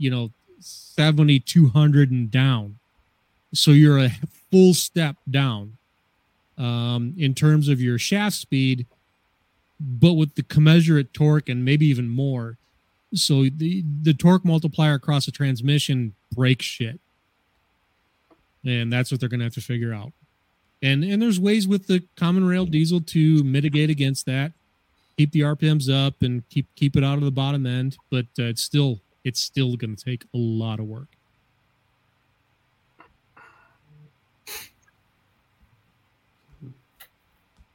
you 0.00 0.10
know 0.10 0.30
7200 0.60 2.10
and 2.10 2.30
down. 2.30 2.78
So 3.52 3.70
you're 3.70 3.98
a 3.98 4.10
full 4.50 4.74
step 4.74 5.16
down 5.30 5.76
um, 6.58 7.14
in 7.16 7.34
terms 7.34 7.68
of 7.68 7.80
your 7.80 7.98
shaft 7.98 8.36
speed 8.36 8.86
but 9.80 10.12
with 10.12 10.34
the 10.34 10.42
commensurate 10.42 11.14
torque 11.14 11.48
and 11.48 11.64
maybe 11.64 11.86
even 11.86 12.08
more. 12.08 12.58
So 13.14 13.44
the 13.44 13.82
the 14.02 14.12
torque 14.12 14.44
multiplier 14.44 14.94
across 14.94 15.26
the 15.26 15.32
transmission 15.32 16.14
breaks 16.34 16.66
shit. 16.66 17.00
And 18.64 18.92
that's 18.92 19.10
what 19.10 19.20
they're 19.20 19.28
going 19.30 19.40
to 19.40 19.46
have 19.46 19.54
to 19.54 19.62
figure 19.62 19.94
out. 19.94 20.12
And 20.82 21.02
and 21.02 21.20
there's 21.20 21.40
ways 21.40 21.66
with 21.66 21.86
the 21.86 22.02
common 22.16 22.46
rail 22.46 22.66
diesel 22.66 23.00
to 23.00 23.42
mitigate 23.42 23.90
against 23.90 24.26
that 24.26 24.52
keep 25.20 25.32
the 25.32 25.40
rpms 25.40 25.92
up 25.92 26.22
and 26.22 26.48
keep 26.48 26.66
keep 26.76 26.96
it 26.96 27.04
out 27.04 27.18
of 27.18 27.24
the 27.24 27.30
bottom 27.30 27.66
end 27.66 27.98
but 28.10 28.24
uh, 28.38 28.44
it's 28.44 28.62
still 28.62 29.00
it's 29.24 29.40
still 29.40 29.76
going 29.76 29.94
to 29.96 30.04
take 30.04 30.24
a 30.34 30.38
lot 30.38 30.80
of 30.80 30.86
work 30.86 31.08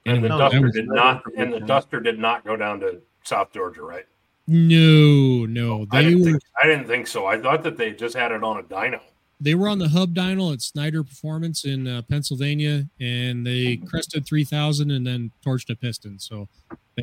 And 0.05 0.23
the 0.23 0.29
No, 0.29 0.37
Duster 0.37 0.61
was- 0.61 0.73
did 0.73 0.87
not. 0.87 1.23
And 1.35 1.51
the 1.53 1.59
Duster 1.59 1.99
did 1.99 2.19
not 2.19 2.45
go 2.45 2.55
down 2.55 2.79
to 2.81 3.01
South 3.23 3.51
Georgia, 3.53 3.81
right? 3.81 4.05
no 4.47 5.47
no 5.47 5.87
I 5.91 6.03
didn't, 6.03 6.19
were 6.19 6.25
think, 6.33 6.43
I 6.61 6.67
didn't 6.67 6.85
think 6.85 7.07
so. 7.07 7.25
I 7.25 7.41
thought 7.41 7.63
that 7.63 7.77
they 7.77 7.93
just 7.93 8.15
had 8.15 8.31
it 8.31 8.43
on 8.43 8.59
a 8.59 8.61
dyno. 8.61 8.99
they 9.41 9.55
were 9.55 9.67
on 9.67 9.79
the 9.79 9.87
hub 9.89 10.13
dyno 10.13 10.53
at 10.53 10.61
snyder 10.61 11.03
performance 11.03 11.65
in 11.65 11.87
uh, 11.87 12.03
pennsylvania 12.03 12.85
and 12.99 13.43
they 13.43 13.77
crested 13.77 14.23
3000 14.23 14.91
and 14.91 15.07
then 15.07 15.31
torched 15.43 15.71
a 15.71 15.75
piston 15.75 16.19
so 16.19 16.47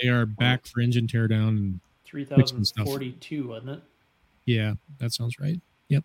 they 0.01 0.07
are 0.07 0.25
back 0.25 0.65
for 0.67 0.81
engine 0.81 1.09
teardown 1.09 1.49
and 1.49 1.81
fixing 2.05 2.63
3042, 2.63 3.49
wasn't 3.49 3.71
it? 3.71 3.83
Yeah 4.47 4.73
that 4.99 5.13
sounds 5.13 5.39
right 5.39 5.61
yep 5.89 6.05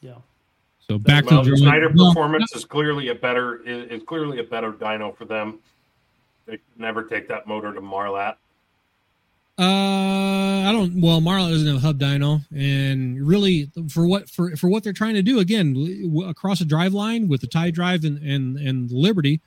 Yeah. 0.00 0.14
so 0.78 0.98
back 0.98 1.26
well, 1.30 1.42
to 1.42 1.50
the 1.50 1.56
the 1.56 1.62
Snyder 1.62 1.90
well, 1.94 2.12
Performance 2.12 2.54
is 2.54 2.64
clearly 2.64 3.08
a 3.08 3.14
better 3.14 3.56
is, 3.66 3.90
is 3.90 4.02
clearly 4.06 4.38
a 4.38 4.44
better 4.44 4.72
dyno 4.72 5.16
for 5.16 5.24
them. 5.24 5.58
They 6.46 6.58
never 6.78 7.02
take 7.02 7.28
that 7.28 7.46
motor 7.46 7.74
to 7.74 7.80
Marlat. 7.80 8.36
Uh, 9.58 10.68
I 10.68 10.70
don't. 10.72 11.00
Well, 11.00 11.20
Marla 11.20 11.50
doesn't 11.50 11.66
have 11.66 11.76
a 11.76 11.80
hub 11.80 11.98
dyno, 11.98 12.42
and 12.56 13.26
really 13.26 13.70
for 13.90 14.06
what 14.06 14.30
for 14.30 14.54
for 14.56 14.68
what 14.68 14.84
they're 14.84 14.92
trying 14.92 15.14
to 15.14 15.22
do 15.22 15.40
again 15.40 16.22
across 16.28 16.60
a 16.60 16.64
drive 16.64 16.94
line 16.94 17.26
with 17.26 17.40
the 17.40 17.48
tie 17.48 17.72
drive 17.72 18.04
and 18.04 18.18
and 18.22 18.56
and 18.56 18.90
Liberty, 18.92 19.40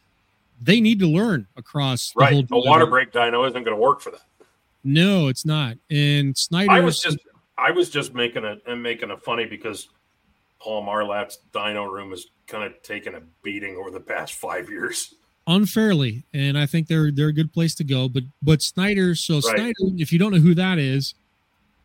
they 0.61 0.81
need 0.81 0.99
to 0.99 1.07
learn 1.07 1.47
across 1.55 2.11
the 2.11 2.19
Right, 2.19 2.45
whole 2.49 2.63
a 2.65 2.67
water 2.67 2.83
line. 2.83 2.89
brake 2.91 3.11
dyno 3.13 3.47
isn't 3.47 3.63
going 3.63 3.75
to 3.75 3.81
work 3.81 4.01
for 4.01 4.11
that. 4.11 4.21
No, 4.83 5.27
it's 5.27 5.45
not. 5.45 5.77
And 5.89 6.37
Snyder 6.37 6.71
I 6.71 6.79
was 6.79 6.99
just 6.99 7.17
I 7.57 7.71
was 7.71 7.89
just 7.89 8.13
making 8.13 8.43
a 8.43 8.57
and 8.65 8.81
making 8.81 9.11
a 9.11 9.17
funny 9.17 9.45
because 9.45 9.89
Paul 10.59 10.83
Marlat's 10.83 11.39
dyno 11.53 11.91
room 11.91 12.11
has 12.11 12.27
kind 12.47 12.63
of 12.63 12.81
taken 12.83 13.15
a 13.15 13.21
beating 13.43 13.75
over 13.77 13.91
the 13.91 13.99
past 13.99 14.33
five 14.33 14.69
years. 14.69 15.13
unfairly, 15.47 16.23
and 16.33 16.57
I 16.57 16.65
think 16.65 16.87
they're 16.87 17.11
they're 17.11 17.27
a 17.27 17.33
good 17.33 17.53
place 17.53 17.75
to 17.75 17.83
go. 17.83 18.07
But 18.09 18.23
but 18.41 18.61
Snyder, 18.61 19.15
so 19.15 19.35
Right. 19.35 19.43
Snyder, 19.43 19.73
if 19.97 20.11
you 20.11 20.19
don't 20.19 20.31
know 20.31 20.39
who 20.39 20.55
that 20.55 20.79
is, 20.79 21.13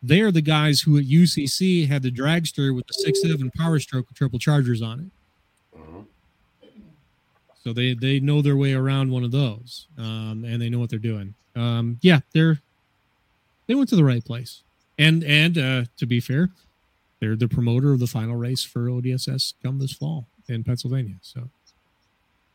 they 0.01 0.21
are 0.21 0.31
the 0.31 0.41
guys 0.41 0.81
who 0.81 0.97
at 0.97 1.05
UCC 1.05 1.87
had 1.87 2.03
the 2.03 2.11
dragster 2.11 2.75
with 2.75 2.87
the 2.87 2.93
six 2.93 3.21
seven 3.21 3.51
Power 3.57 3.79
Stroke 3.79 4.07
with 4.07 4.17
triple 4.17 4.39
chargers 4.39 4.81
on 4.81 4.99
it. 4.99 5.77
Mm-hmm. 5.77 6.01
So 7.63 7.73
they 7.73 7.93
they 7.93 8.19
know 8.19 8.41
their 8.41 8.57
way 8.57 8.73
around 8.73 9.11
one 9.11 9.23
of 9.23 9.31
those, 9.31 9.87
um, 9.97 10.43
and 10.47 10.61
they 10.61 10.69
know 10.69 10.79
what 10.79 10.89
they're 10.89 10.99
doing. 10.99 11.33
Um, 11.55 11.97
yeah, 12.01 12.19
they're 12.33 12.59
they 13.67 13.75
went 13.75 13.89
to 13.89 13.95
the 13.95 14.03
right 14.03 14.23
place, 14.23 14.63
and 14.97 15.23
and 15.23 15.57
uh, 15.57 15.83
to 15.97 16.05
be 16.05 16.19
fair, 16.19 16.49
they're 17.19 17.35
the 17.35 17.47
promoter 17.47 17.91
of 17.93 17.99
the 17.99 18.07
final 18.07 18.35
race 18.35 18.63
for 18.63 18.87
ODSS 18.87 19.53
come 19.63 19.79
this 19.79 19.93
fall 19.93 20.27
in 20.47 20.63
Pennsylvania. 20.63 21.15
So 21.21 21.49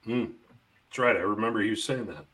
Hmm. 0.05 0.24
That's 0.89 0.98
right. 0.98 1.16
I 1.16 1.20
remember 1.20 1.62
you 1.62 1.76
saying 1.76 2.06
that. 2.06 2.24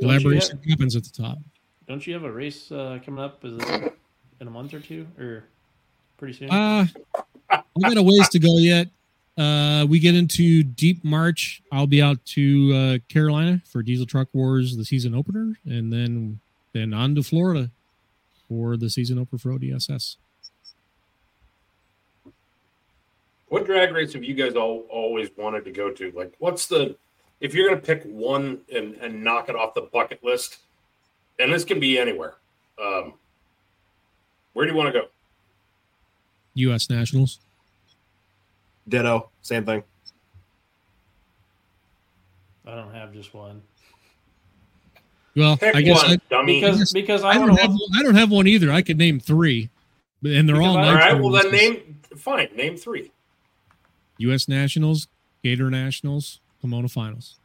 collaboration 0.00 0.58
happens 0.68 0.96
at 0.96 1.04
the 1.04 1.22
top. 1.22 1.38
Don't 1.86 2.06
you 2.06 2.14
have 2.14 2.24
a 2.24 2.32
race 2.32 2.72
uh, 2.72 2.98
coming 3.04 3.22
up? 3.22 3.44
Is 3.44 3.58
it 3.58 3.94
in 4.40 4.48
a 4.48 4.50
month 4.50 4.72
or 4.74 4.80
two, 4.80 5.06
or 5.18 5.44
pretty 6.16 6.34
soon? 6.34 6.50
Uh, 6.50 6.86
we 7.76 7.82
got 7.82 7.96
a 7.96 8.02
ways 8.02 8.28
to 8.30 8.38
go 8.38 8.58
yet. 8.58 8.88
Uh, 9.36 9.86
we 9.88 9.98
get 9.98 10.14
into 10.14 10.62
deep 10.62 11.04
March. 11.04 11.62
I'll 11.70 11.86
be 11.86 12.02
out 12.02 12.24
to 12.26 12.72
uh, 12.74 12.98
Carolina 13.12 13.60
for 13.66 13.82
Diesel 13.82 14.06
Truck 14.06 14.28
Wars, 14.32 14.76
the 14.76 14.84
season 14.84 15.14
opener, 15.14 15.58
and 15.64 15.92
then 15.92 16.40
then 16.72 16.92
on 16.92 17.14
to 17.14 17.22
Florida 17.22 17.70
for 18.48 18.76
the 18.76 18.90
season 18.90 19.18
opener 19.18 19.38
for 19.38 19.50
ODSS. 19.50 20.16
What 23.48 23.66
drag 23.66 23.92
race 23.92 24.14
have 24.14 24.24
you 24.24 24.34
guys 24.34 24.54
all 24.54 24.86
always 24.88 25.28
wanted 25.36 25.64
to 25.66 25.72
go 25.72 25.90
to? 25.90 26.10
Like, 26.12 26.34
what's 26.38 26.66
the 26.66 26.96
if 27.40 27.54
you're 27.54 27.68
going 27.68 27.78
to 27.80 27.84
pick 27.84 28.04
one 28.04 28.60
and, 28.72 28.94
and 28.94 29.22
knock 29.22 29.48
it 29.48 29.56
off 29.56 29.74
the 29.74 29.82
bucket 29.82 30.22
list, 30.24 30.58
and 31.38 31.52
this 31.52 31.64
can 31.64 31.80
be 31.80 31.98
anywhere, 31.98 32.34
um, 32.82 33.14
where 34.52 34.64
do 34.64 34.72
you 34.72 34.78
want 34.78 34.94
to 34.94 35.00
go? 35.00 35.06
U.S. 36.54 36.88
Nationals. 36.88 37.40
Ditto. 38.88 39.30
Same 39.42 39.64
thing. 39.64 39.82
I 42.64 42.74
don't 42.76 42.94
have 42.94 43.12
just 43.12 43.34
one. 43.34 43.62
Well, 45.34 45.56
Pick 45.56 45.74
I 45.74 45.80
guess 45.82 46.02
one, 46.02 46.12
I, 46.12 46.16
dummy. 46.28 46.60
Because- 46.60 46.76
I 46.76 46.78
guess 46.80 46.92
because 46.92 47.24
I 47.24 47.30
I 47.30 47.34
don't 47.34 47.48
wanna 47.50 47.62
have 47.62 47.70
one- 47.70 47.98
I 47.98 48.02
don't 48.02 48.14
have 48.14 48.30
one 48.30 48.46
either. 48.46 48.70
I 48.70 48.82
could 48.82 48.98
name 48.98 49.18
three, 49.18 49.70
and 50.24 50.48
they're 50.48 50.60
all 50.60 50.74
Because 50.76 50.88
All 50.88 50.94
right. 50.94 51.18
Well, 51.20 51.30
then 51.30 51.50
name 51.50 52.00
fine. 52.16 52.48
Name 52.54 52.76
three. 52.76 53.10
U.S. 54.18 54.46
Nationals, 54.46 55.08
Gator 55.42 55.70
Nationals, 55.70 56.40
Pomona 56.60 56.88
Finals. 56.88 57.38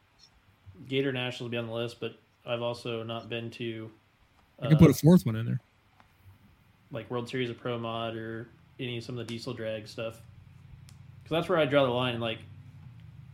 Gator 0.88 1.12
National 1.12 1.46
will 1.46 1.52
be 1.52 1.58
on 1.58 1.68
the 1.68 1.74
list, 1.74 2.00
but 2.00 2.18
I've 2.46 2.62
also 2.62 3.04
not 3.04 3.30
been 3.30 3.50
to. 3.52 3.90
I 4.62 4.68
could 4.68 4.80
put 4.80 4.88
uh, 4.88 4.92
a 4.92 4.94
fourth 4.94 5.26
one 5.26 5.36
in 5.36 5.46
there. 5.46 5.60
like 6.92 7.10
World 7.10 7.30
Series 7.30 7.50
of 7.50 7.58
Pro 7.58 7.78
Mod 7.80 8.16
or 8.16 8.48
any 8.80 8.98
of 8.98 9.04
some 9.04 9.18
of 9.18 9.26
the 9.28 9.34
diesel 9.34 9.54
drag 9.54 9.88
stuff. 9.88 10.22
Because 11.24 11.38
that's 11.38 11.50
where 11.50 11.58
I 11.58 11.66
draw 11.66 11.84
the 11.86 11.92
line, 11.92 12.20
like 12.20 12.40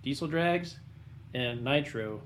diesel 0.04 0.28
drags 0.28 0.78
and 1.34 1.64
nitro. 1.64 2.22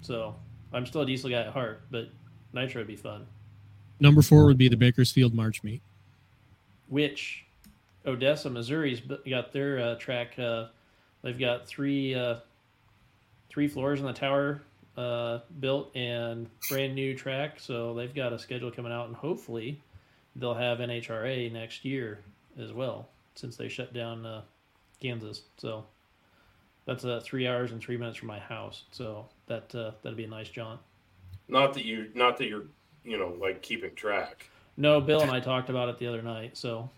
So 0.00 0.34
I'm 0.74 0.86
still 0.86 1.02
a 1.02 1.06
diesel 1.06 1.30
guy 1.30 1.40
at 1.40 1.52
heart, 1.52 1.82
but 1.90 2.08
nitro 2.52 2.80
would 2.80 2.88
be 2.88 2.96
fun. 2.96 3.26
Number 4.00 4.22
four 4.22 4.44
would 4.46 4.58
be 4.58 4.68
the 4.68 4.76
Bakersfield 4.76 5.34
March 5.34 5.62
Meet. 5.62 5.80
Which 6.88 7.44
Odessa, 8.04 8.50
Missouri's 8.50 9.00
got 9.28 9.52
their 9.52 9.78
uh, 9.78 9.94
track. 9.96 10.38
Uh, 10.38 10.66
they've 11.22 11.38
got 11.38 11.66
three 11.66 12.14
uh, 12.14 12.36
three 13.48 13.68
floors 13.68 14.00
in 14.00 14.06
the 14.06 14.12
tower 14.12 14.62
uh, 14.96 15.38
built 15.60 15.94
and 15.96 16.48
brand 16.68 16.94
new 16.94 17.16
track. 17.16 17.60
So 17.60 17.94
they've 17.94 18.14
got 18.14 18.32
a 18.32 18.38
schedule 18.38 18.70
coming 18.70 18.92
out, 18.92 19.06
and 19.06 19.16
hopefully 19.16 19.80
they'll 20.36 20.54
have 20.54 20.78
NHRA 20.78 21.52
next 21.52 21.84
year 21.84 22.20
as 22.58 22.72
well, 22.72 23.08
since 23.36 23.56
they 23.56 23.68
shut 23.68 23.94
down 23.94 24.26
uh, 24.26 24.42
Kansas. 25.00 25.42
So 25.56 25.84
that's 26.84 27.04
uh, 27.04 27.20
three 27.24 27.46
hours 27.46 27.72
and 27.72 27.80
three 27.80 27.96
minutes 27.96 28.18
from 28.18 28.28
my 28.28 28.38
house. 28.38 28.84
So 28.90 29.26
that 29.46 29.74
uh, 29.74 29.92
that'd 30.02 30.16
be 30.16 30.24
a 30.24 30.28
nice 30.28 30.48
jaunt. 30.48 30.80
Not 31.48 31.74
that 31.74 31.84
you, 31.84 32.10
not 32.14 32.36
that 32.38 32.46
you're, 32.46 32.64
you 33.04 33.18
know, 33.18 33.36
like 33.40 33.62
keeping 33.62 33.94
track. 33.94 34.48
No, 34.76 35.00
Bill 35.00 35.20
and 35.20 35.30
I 35.30 35.40
talked 35.40 35.70
about 35.70 35.88
it 35.88 35.98
the 35.98 36.06
other 36.06 36.22
night. 36.22 36.56
So 36.56 36.88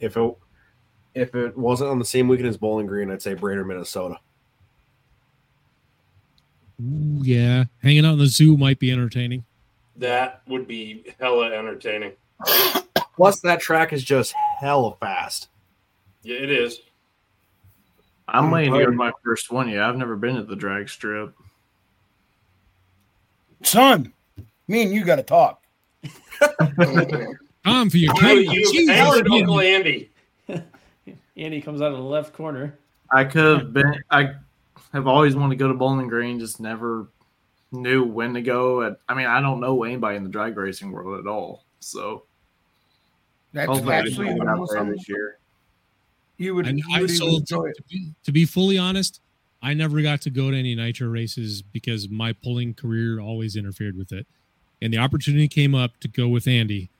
If 0.00 0.16
it 0.16 0.36
if 1.14 1.34
it 1.34 1.56
wasn't 1.56 1.90
on 1.90 1.98
the 1.98 2.04
same 2.04 2.28
weekend 2.28 2.48
as 2.48 2.56
Bowling 2.56 2.86
Green, 2.86 3.10
I'd 3.10 3.22
say 3.22 3.34
Brainerd, 3.34 3.66
Minnesota. 3.66 4.18
Ooh, 6.80 7.20
yeah, 7.22 7.64
hanging 7.82 8.04
out 8.04 8.12
in 8.12 8.18
the 8.18 8.26
zoo 8.26 8.56
might 8.56 8.78
be 8.78 8.92
entertaining. 8.92 9.44
That 9.96 10.42
would 10.46 10.68
be 10.68 11.12
hella 11.18 11.52
entertaining. 11.52 12.12
Plus, 13.16 13.40
that 13.40 13.58
track 13.58 13.92
is 13.92 14.04
just 14.04 14.32
hella 14.60 14.94
fast. 14.96 15.48
Yeah, 16.22 16.36
it 16.36 16.50
is. 16.50 16.80
I'm 18.28 18.50
waiting 18.50 18.74
to 18.74 18.84
go 18.84 18.92
my 18.92 19.12
first 19.24 19.50
one. 19.50 19.68
Yeah, 19.68 19.88
I've 19.88 19.96
never 19.96 20.16
been 20.16 20.36
to 20.36 20.42
the 20.42 20.56
drag 20.56 20.88
strip. 20.88 21.34
Son, 23.62 24.12
me 24.68 24.82
and 24.82 24.92
you 24.92 25.04
got 25.04 25.16
to 25.16 25.22
talk. 25.22 25.62
Tom, 27.64 27.90
for 27.90 27.96
your 27.96 28.14
You, 28.22 28.50
you 28.50 28.88
Jeez, 28.88 28.90
angered 28.90 29.26
Andy. 29.26 29.40
Uncle 29.40 29.60
Andy. 29.60 30.10
Andy 31.36 31.60
comes 31.60 31.80
out 31.80 31.92
of 31.92 31.98
the 31.98 32.04
left 32.04 32.32
corner. 32.34 32.78
I 33.10 33.24
could 33.24 33.58
have 33.58 33.72
been. 33.72 34.02
I 34.10 34.34
have 34.92 35.06
always 35.06 35.34
wanted 35.34 35.54
to 35.54 35.58
go 35.58 35.68
to 35.68 35.74
Bowling 35.74 36.08
Green, 36.08 36.38
just 36.38 36.60
never 36.60 37.08
knew 37.72 38.04
when 38.04 38.34
to 38.34 38.42
go. 38.42 38.82
At, 38.82 38.98
I 39.08 39.14
mean, 39.14 39.26
I 39.26 39.40
don't 39.40 39.60
know 39.60 39.84
anybody 39.84 40.16
in 40.16 40.24
the 40.24 40.30
drag 40.30 40.56
racing 40.56 40.92
world 40.92 41.18
at 41.18 41.26
all. 41.26 41.64
So 41.80 42.24
That's 43.52 43.68
hopefully 43.68 43.94
I 43.94 43.98
actually 43.98 44.26
can 44.26 44.38
the 44.38 44.44
go 44.44 44.50
out 44.50 44.58
most 44.58 44.96
this 44.96 45.08
year. 45.08 45.38
You 46.38 46.54
would, 46.54 46.66
And 46.66 46.78
you 46.78 46.84
I 46.92 47.00
would 47.00 47.10
even 47.10 47.16
so 47.16 47.36
enjoy 47.36 47.64
to, 47.64 47.70
it. 47.70 47.76
to 47.76 47.82
be, 47.88 48.14
to 48.24 48.32
be 48.32 48.44
fully 48.44 48.78
honest, 48.78 49.20
I 49.62 49.74
never 49.74 50.00
got 50.02 50.20
to 50.22 50.30
go 50.30 50.50
to 50.50 50.56
any 50.56 50.74
nitro 50.74 51.08
races 51.08 51.62
because 51.62 52.08
my 52.08 52.32
pulling 52.32 52.74
career 52.74 53.20
always 53.20 53.56
interfered 53.56 53.96
with 53.96 54.12
it. 54.12 54.26
And 54.80 54.92
the 54.92 54.98
opportunity 54.98 55.48
came 55.48 55.74
up 55.74 55.98
to 56.00 56.08
go 56.08 56.28
with 56.28 56.46
Andy 56.46 56.90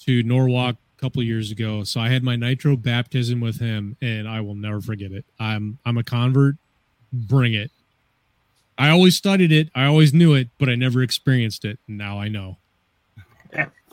to 0.00 0.22
Norwalk 0.24 0.74
a 0.98 1.00
couple 1.00 1.20
of 1.22 1.26
years 1.26 1.52
ago. 1.52 1.84
So 1.84 2.00
I 2.00 2.08
had 2.08 2.24
my 2.24 2.34
nitro 2.34 2.76
baptism 2.76 3.40
with 3.40 3.60
him, 3.60 3.96
and 4.02 4.28
I 4.28 4.40
will 4.40 4.56
never 4.56 4.80
forget 4.80 5.12
it. 5.12 5.24
I'm 5.38 5.78
I'm 5.86 5.96
a 5.96 6.02
convert. 6.02 6.56
Bring 7.12 7.54
it. 7.54 7.70
I 8.76 8.90
always 8.90 9.16
studied 9.16 9.52
it. 9.52 9.68
I 9.76 9.84
always 9.84 10.12
knew 10.12 10.34
it, 10.34 10.48
but 10.58 10.68
I 10.68 10.74
never 10.74 11.00
experienced 11.02 11.64
it. 11.64 11.78
Now 11.86 12.18
I 12.18 12.26
know. 12.26 12.58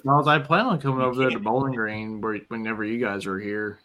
Well, 0.04 0.28
I 0.28 0.40
plan 0.40 0.66
on 0.66 0.82
coming 0.82 1.02
over 1.02 1.20
there 1.20 1.30
to 1.30 1.40
Bowling 1.40 1.76
Green 1.76 2.20
where, 2.20 2.38
whenever 2.48 2.84
you 2.84 2.98
guys 2.98 3.28
are 3.28 3.40
here. 3.40 3.78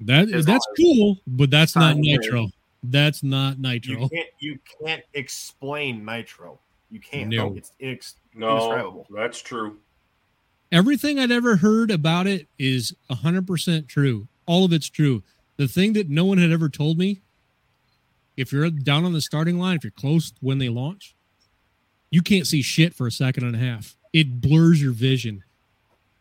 That 0.00 0.28
It's 0.28 0.46
that's 0.46 0.66
cool, 0.76 1.18
but 1.26 1.50
that's 1.50 1.74
not 1.76 1.94
time 1.94 2.02
to- 2.02 2.08
nitro. 2.08 2.48
That's 2.82 3.22
not 3.22 3.58
nitro. 3.58 4.02
You 4.02 4.08
can't 4.08 4.28
you 4.40 4.58
can't 4.84 5.02
explain 5.14 6.04
nitro. 6.04 6.58
You 6.90 7.00
can't. 7.00 7.30
No. 7.30 7.54
It's 7.54 7.72
inex- 7.80 8.14
No, 8.34 8.52
indescribable. 8.56 9.06
that's 9.10 9.40
true. 9.40 9.78
everything 10.72 11.18
I'd 11.18 11.30
ever 11.30 11.56
heard 11.56 11.90
about 11.90 12.26
it 12.26 12.48
is 12.58 12.94
100% 13.10 13.86
true. 13.88 14.26
All 14.46 14.64
of 14.64 14.72
it's 14.72 14.88
true. 14.90 15.22
The 15.56 15.68
thing 15.68 15.92
that 15.92 16.08
no 16.10 16.24
one 16.24 16.38
had 16.38 16.50
ever 16.50 16.68
told 16.68 16.98
me 16.98 17.20
if 18.36 18.52
you're 18.52 18.68
down 18.70 19.04
on 19.04 19.12
the 19.12 19.20
starting 19.20 19.58
line, 19.58 19.76
if 19.76 19.84
you're 19.84 19.92
close 19.92 20.32
when 20.40 20.58
they 20.58 20.68
launch, 20.68 21.14
you 22.10 22.22
can't 22.22 22.46
see 22.46 22.60
shit 22.60 22.92
for 22.92 23.06
a 23.06 23.12
second 23.12 23.44
and 23.44 23.54
a 23.54 23.58
half. 23.60 23.96
It 24.12 24.40
blurs 24.40 24.82
your 24.82 24.92
vision. 24.92 25.43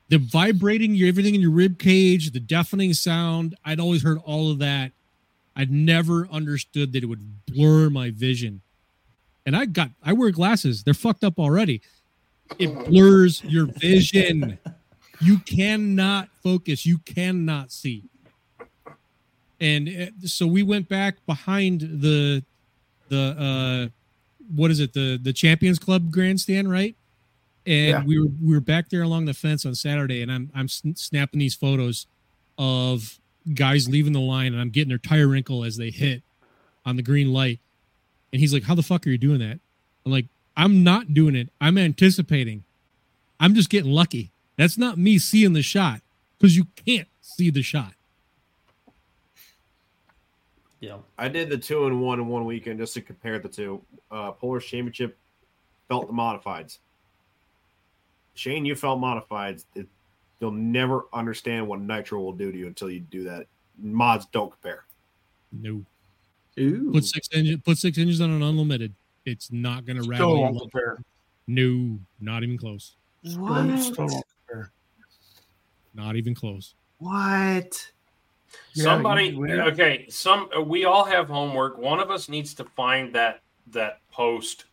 The 0.09 0.17
vibrating, 0.17 0.93
your 0.95 1.07
everything 1.07 1.35
in 1.35 1.41
your 1.41 1.51
rib 1.51 1.79
cage, 1.79 2.31
the 2.31 2.39
deafening 2.39 2.93
sound, 2.93 3.55
I'd 3.65 3.79
always 3.79 4.03
heard 4.03 4.19
all 4.25 4.51
of 4.51 4.59
that. 4.59 4.91
I'd 5.55 5.71
never 5.71 6.27
understood 6.31 6.93
that 6.93 7.03
it 7.03 7.07
would 7.07 7.45
blur 7.45 7.89
my 7.89 8.11
vision. 8.11 8.61
And 9.45 9.55
I 9.55 9.65
got 9.65 9.89
I 10.03 10.13
wear 10.13 10.31
glasses. 10.31 10.83
They're 10.83 10.93
fucked 10.93 11.23
up 11.23 11.39
already 11.39 11.81
it 12.59 12.85
blurs 12.85 13.43
your 13.43 13.65
vision. 13.65 14.57
You 15.21 15.37
cannot 15.39 16.29
focus. 16.41 16.85
You 16.85 16.97
cannot 16.99 17.71
see. 17.71 18.03
And 19.59 19.87
uh, 19.87 20.27
so 20.27 20.45
we 20.45 20.63
went 20.63 20.89
back 20.89 21.25
behind 21.25 21.81
the 21.81 22.43
the 23.09 23.35
uh 23.37 23.89
what 24.55 24.71
is 24.71 24.79
it 24.79 24.93
the 24.93 25.19
the 25.21 25.31
Champions 25.31 25.79
Club 25.79 26.11
grandstand, 26.11 26.69
right? 26.69 26.95
And 27.65 27.87
Yeah. 27.89 28.03
we 28.03 28.19
were 28.19 28.27
we 28.41 28.53
were 28.53 28.59
back 28.59 28.89
there 28.89 29.03
along 29.03 29.25
the 29.25 29.33
fence 29.33 29.65
on 29.65 29.73
Saturday, 29.75 30.21
and 30.21 30.31
I'm 30.31 30.51
I'm 30.53 30.67
snapping 30.67 31.39
these 31.39 31.55
photos 31.55 32.07
of 32.57 33.19
guys 33.53 33.87
leaving 33.87 34.13
the 34.13 34.19
line, 34.19 34.53
and 34.53 34.61
I'm 34.61 34.69
getting 34.69 34.89
their 34.89 34.97
tire 34.97 35.27
wrinkle 35.27 35.63
as 35.63 35.77
they 35.77 35.89
hit 35.89 36.21
on 36.85 36.97
the 36.97 37.01
green 37.01 37.31
light. 37.31 37.59
And 38.31 38.39
he's 38.39 38.53
like, 38.53 38.63
"How 38.63 38.75
the 38.75 38.83
fuck 38.83 39.07
are 39.07 39.09
you 39.09 39.17
doing 39.17 39.39
that?" 39.39 39.59
I'm 40.05 40.11
like, 40.11 40.25
"I'm 40.57 40.83
not 40.83 41.13
doing 41.13 41.35
it. 41.35 41.49
I'm 41.61 41.77
anticipating. 41.77 42.63
I'm 43.39 43.55
just 43.55 43.69
getting 43.69 43.91
lucky. 43.91 44.31
That's 44.57 44.77
not 44.77 44.97
me 44.97 45.17
seeing 45.17 45.53
the 45.53 45.61
shot 45.61 46.01
because 46.37 46.57
you 46.57 46.67
can't 46.85 47.07
see 47.21 47.49
the 47.49 47.61
shot." 47.61 47.93
Yeah. 50.81 50.97
I 51.17 51.29
did 51.29 51.49
the 51.49 51.57
two 51.57 51.85
and 51.87 52.01
one 52.01 52.19
in 52.19 52.27
one 52.27 52.43
weekend 52.43 52.79
just 52.79 52.93
to 52.95 53.01
compare 53.01 53.39
the 53.39 53.47
two. 53.47 53.81
Uh 54.11 54.31
Polaris 54.31 54.65
Championship 54.65 55.17
felt 55.87 56.07
the 56.07 56.13
modifieds. 56.13 56.79
Shane, 58.35 58.65
you 58.65 58.75
felt 58.75 58.99
modified. 58.99 59.61
It, 59.75 59.87
you'll 60.39 60.51
never 60.51 61.05
understand 61.13 61.67
what 61.67 61.79
nitro 61.79 62.19
will 62.19 62.33
do 62.33 62.51
to 62.51 62.57
you 62.57 62.67
until 62.67 62.89
you 62.89 62.99
do 62.99 63.23
that. 63.23 63.47
Mods 63.77 64.25
don't 64.31 64.51
compare. 64.51 64.85
No. 65.51 65.83
Ooh. 66.59 66.91
Put 66.91 67.05
six 67.05 67.27
engine, 67.33 67.61
put 67.61 67.77
six 67.77 67.97
engines 67.97 68.21
on 68.21 68.31
an 68.31 68.41
unlimited. 68.41 68.93
It's 69.25 69.51
not 69.51 69.85
going 69.85 70.01
to 70.01 70.07
rattle. 70.07 70.35
Still 70.35 70.41
won't 70.41 70.59
compare. 70.59 70.97
No, 71.47 71.99
not 72.19 72.43
even 72.43 72.57
close. 72.57 72.95
Still, 73.25 73.77
still 73.79 74.07
won't 74.07 74.25
compare. 74.47 74.71
Not 75.93 76.15
even 76.15 76.35
close. 76.35 76.75
What? 76.99 77.91
Yeah, 78.73 78.83
Somebody, 78.83 79.37
okay. 79.41 80.05
Some 80.09 80.49
we 80.65 80.85
all 80.85 81.03
have 81.05 81.27
homework. 81.27 81.77
One 81.77 81.99
of 81.99 82.11
us 82.11 82.29
needs 82.29 82.53
to 82.55 82.63
find 82.63 83.13
that 83.15 83.41
that 83.71 83.99
post 84.11 84.65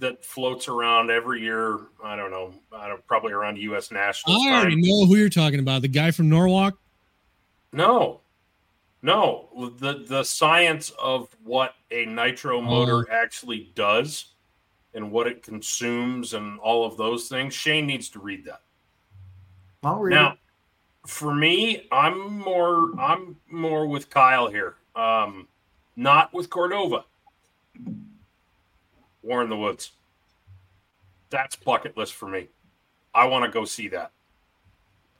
that 0.00 0.24
floats 0.24 0.68
around 0.68 1.10
every 1.10 1.40
year. 1.40 1.78
I 2.02 2.16
don't 2.16 2.30
know. 2.30 2.54
I 2.72 2.88
don't 2.88 3.04
probably 3.06 3.32
around 3.32 3.58
U.S. 3.58 3.90
Nationals 3.90 4.42
I 4.46 4.54
already 4.60 4.76
know 4.76 5.06
who 5.06 5.16
you're 5.16 5.28
talking 5.28 5.58
about. 5.60 5.82
The 5.82 5.88
guy 5.88 6.10
from 6.10 6.28
Norwalk. 6.28 6.78
No, 7.72 8.20
no. 9.02 9.72
The 9.78 10.04
the 10.06 10.22
science 10.24 10.90
of 11.02 11.28
what 11.44 11.74
a 11.90 12.06
nitro 12.06 12.60
motor 12.60 13.10
actually 13.10 13.70
does 13.74 14.26
and 14.94 15.10
what 15.12 15.26
it 15.26 15.42
consumes 15.42 16.34
and 16.34 16.58
all 16.60 16.84
of 16.86 16.96
those 16.96 17.28
things. 17.28 17.54
Shane 17.54 17.86
needs 17.86 18.08
to 18.10 18.20
read 18.20 18.44
that. 18.46 18.62
I'll 19.82 19.98
read 19.98 20.14
Now, 20.14 20.32
it. 20.32 20.38
for 21.06 21.34
me, 21.34 21.86
I'm 21.92 22.38
more 22.38 22.90
I'm 22.98 23.36
more 23.50 23.86
with 23.86 24.10
Kyle 24.10 24.48
here. 24.48 24.76
Um, 24.96 25.46
not 25.96 26.32
with 26.32 26.48
Cordova. 26.50 27.04
War 29.22 29.42
in 29.42 29.50
the 29.50 29.56
Woods. 29.56 29.92
That's 31.30 31.56
bucket 31.56 31.96
list 31.96 32.14
for 32.14 32.28
me. 32.28 32.48
I 33.14 33.26
want 33.26 33.44
to 33.44 33.50
go 33.50 33.64
see 33.64 33.88
that. 33.88 34.12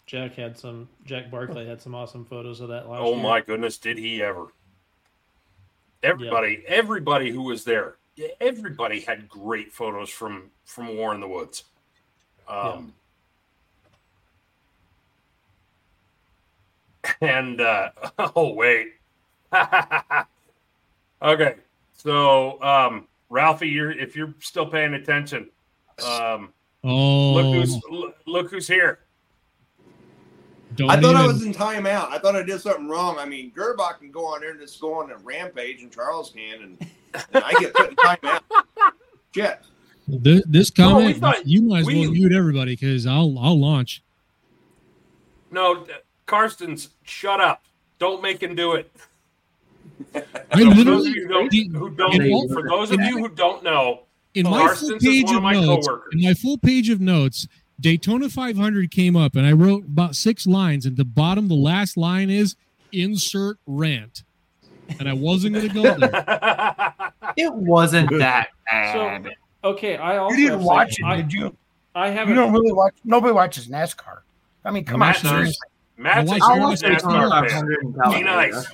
Jack 0.07 0.35
had 0.35 0.57
some. 0.57 0.89
Jack 1.05 1.31
Barclay 1.31 1.67
had 1.67 1.83
some 1.83 1.95
awesome 1.95 2.25
photos 2.25 2.61
of 2.61 2.69
that 2.69 2.89
last 2.89 3.01
Oh 3.03 3.15
year. 3.15 3.23
my 3.23 3.41
goodness, 3.41 3.77
did 3.77 3.99
he 3.99 4.23
ever? 4.23 4.47
Everybody, 6.03 6.63
everybody 6.67 7.31
who 7.31 7.43
was 7.43 7.65
there, 7.65 7.97
everybody 8.41 9.01
had 9.01 9.29
great 9.29 9.73
photos 9.73 10.09
from 10.09 10.51
from 10.65 10.97
War 10.97 11.15
in 11.15 11.21
the 11.21 11.29
Woods. 11.29 11.65
Um, 12.49 12.95
And 17.21 17.61
uh, 17.61 17.91
oh 18.37 18.53
wait, 18.55 18.95
okay. 21.23 21.55
So 21.95 22.63
um, 22.63 23.07
Ralphie, 23.31 23.69
you're 23.69 23.91
if 23.93 24.17
you're 24.17 24.35
still 24.41 24.67
paying 24.67 24.95
attention, 24.95 25.51
um, 26.05 26.53
Oh, 26.85 27.33
look 27.35 27.55
who's 27.55 27.81
look, 27.91 28.17
look 28.27 28.51
who's 28.51 28.69
here. 28.69 29.01
don't 30.77 30.91
I 30.91 31.01
thought 31.01 31.17
I 31.17 31.27
was 31.27 31.45
in 31.45 31.53
timeout. 31.53 32.09
I 32.11 32.19
thought 32.19 32.37
I 32.37 32.43
did 32.43 32.61
something 32.61 32.89
wrong. 32.89 33.19
I 33.19 33.25
mean, 33.25 33.51
Girbach 33.51 33.99
can 33.99 34.11
go 34.11 34.27
on 34.27 34.41
there 34.41 34.53
and 34.53 34.61
just 34.61 34.81
go 34.81 34.95
on 34.95 35.11
a 35.11 35.17
rampage, 35.19 35.83
and 35.83 35.91
Charles 35.93 36.31
can, 36.31 36.63
and, 36.63 36.91
and 37.33 37.45
I 37.45 37.53
get 37.59 37.75
put 37.75 37.91
in 37.91 37.97
timeout. 37.97 38.41
Shit. 39.35 39.59
This, 40.07 40.43
this 40.47 40.79
No, 40.79 40.89
comment, 40.93 41.19
thought- 41.19 41.47
you 41.47 41.63
might 41.63 41.81
as 41.81 41.87
we- 41.87 42.01
well 42.01 42.11
mute 42.13 42.33
everybody 42.33 42.77
because 42.77 43.07
I'll 43.07 43.37
I'll 43.39 43.59
launch. 43.59 44.03
No, 45.51 45.87
Karsten's 46.27 46.91
shut 47.05 47.41
up. 47.41 47.65
Don't 47.99 48.23
make 48.23 48.43
him 48.43 48.55
do 48.55 48.73
it. 48.75 48.91
I 50.53 50.61
So 50.63 50.71
for 50.71 50.75
those 50.77 50.77
literally 50.77 51.09
of 51.11 51.15
you 51.55 51.73
who 51.73 51.91
don't, 51.91 52.13
who 52.15 52.23
in 52.23 52.33
all- 52.33 52.49
for 52.49 52.69
those 52.69 52.91
of 52.91 53.01
you 53.01 53.19
who 53.19 53.29
don't 53.29 53.63
know, 53.63 54.05
in 54.35 54.45
my 54.49 54.75
full 54.75 54.99
page 54.99 55.31
of 55.31 55.37
of 55.39 55.43
my 55.43 55.53
notes, 55.55 55.87
coworkers. 55.87 56.13
in 56.15 56.23
my 56.23 56.35
full 56.35 56.59
page 56.59 56.89
of 56.91 57.01
notes, 57.01 57.47
Daytona 57.81 58.29
500 58.29 58.91
came 58.91 59.17
up, 59.17 59.37
and 59.37 59.47
I 59.47 59.53
wrote 59.53 59.85
about 59.85 60.15
six 60.17 60.47
lines. 60.47 60.85
And 60.87 60.97
the 60.97 61.05
bottom, 61.05 61.49
the 61.49 61.55
last 61.55 61.97
line 61.97 62.29
is 62.31 62.57
insert 62.93 63.59
rant, 63.67 64.23
and 64.99 65.09
I 65.09 65.13
wasn't 65.13 65.55
going 65.55 65.69
to 65.69 65.75
go 65.75 65.83
there. 65.99 66.95
It 67.37 67.53
wasn't 67.55 68.11
that 68.19 68.49
bad. 68.67 69.23
So 69.63 69.71
okay, 69.71 69.97
I 69.97 70.17
also 70.17 70.35
You 70.37 70.49
didn't 70.49 70.65
watch 70.65 70.95
say, 70.95 71.03
it, 71.03 71.07
I, 71.07 71.17
did 71.19 71.33
you? 71.33 71.57
I 71.95 72.09
haven't. 72.11 72.35
don't 72.35 72.53
really 72.53 72.73
watch. 72.73 72.95
Nobody 73.05 73.33
watches 73.33 73.69
NASCAR. 73.69 74.21
I 74.65 74.71
mean, 74.73 74.85
come 74.85 74.99
Matt 75.01 75.17
on, 75.19 75.23
does. 75.23 75.31
seriously. 75.31 75.69
Matt's 75.99 76.31
I 76.33 76.37
a 76.57 76.59
watch 76.61 76.81
huge 76.81 76.81
Daytona 77.03 77.29
NASCAR 77.29 77.51
500 77.51 77.81
fan. 78.03 78.13
Be 78.13 78.23
nice. 78.25 78.67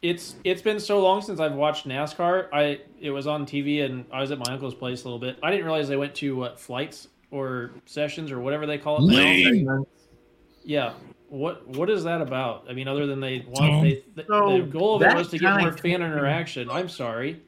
It's 0.00 0.36
it's 0.44 0.62
been 0.62 0.78
so 0.78 1.00
long 1.00 1.20
since 1.22 1.40
I've 1.40 1.54
watched 1.54 1.88
NASCAR. 1.88 2.48
I 2.52 2.80
it 3.00 3.10
was 3.10 3.26
on 3.26 3.44
TV 3.44 3.84
and 3.84 4.04
I 4.12 4.20
was 4.20 4.30
at 4.30 4.38
my 4.38 4.52
uncle's 4.52 4.74
place 4.74 5.02
a 5.02 5.04
little 5.04 5.18
bit. 5.18 5.38
I 5.42 5.50
didn't 5.50 5.66
realize 5.66 5.88
they 5.88 5.96
went 5.96 6.14
to 6.16 6.36
what 6.36 6.60
flights 6.60 7.08
or 7.30 7.72
sessions 7.84 8.30
or 8.30 8.38
whatever 8.38 8.64
they 8.66 8.78
call 8.78 8.98
it. 8.98 9.12
Lame. 9.12 9.84
Yeah. 10.64 10.94
What 11.28 11.66
what 11.68 11.90
is 11.90 12.04
that 12.04 12.20
about? 12.20 12.66
I 12.70 12.74
mean, 12.74 12.86
other 12.86 13.06
than 13.06 13.20
they 13.20 13.44
want 13.48 13.82
they, 13.82 14.04
the, 14.14 14.24
So 14.28 14.58
the 14.58 14.66
goal 14.66 14.96
of 14.96 15.02
it 15.02 15.06
that 15.06 15.16
was 15.16 15.28
to 15.28 15.38
get 15.38 15.58
more 15.58 15.72
fan 15.72 16.02
interaction. 16.02 16.70
I'm 16.70 16.88
sorry. 16.88 17.42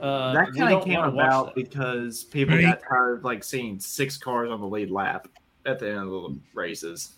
Uh, 0.00 0.32
that 0.32 0.54
kind 0.54 0.74
of 0.74 0.84
came 0.84 1.00
about 1.00 1.54
because 1.54 2.24
people 2.24 2.54
Right. 2.56 2.64
got 2.64 2.80
tired 2.88 3.18
of 3.18 3.24
like 3.24 3.44
seeing 3.44 3.78
six 3.78 4.16
cars 4.16 4.50
on 4.50 4.60
the 4.60 4.66
lead 4.66 4.90
lap 4.90 5.28
at 5.66 5.78
the 5.78 5.88
end 5.88 5.98
of 5.98 6.10
the 6.10 6.38
races. 6.54 7.16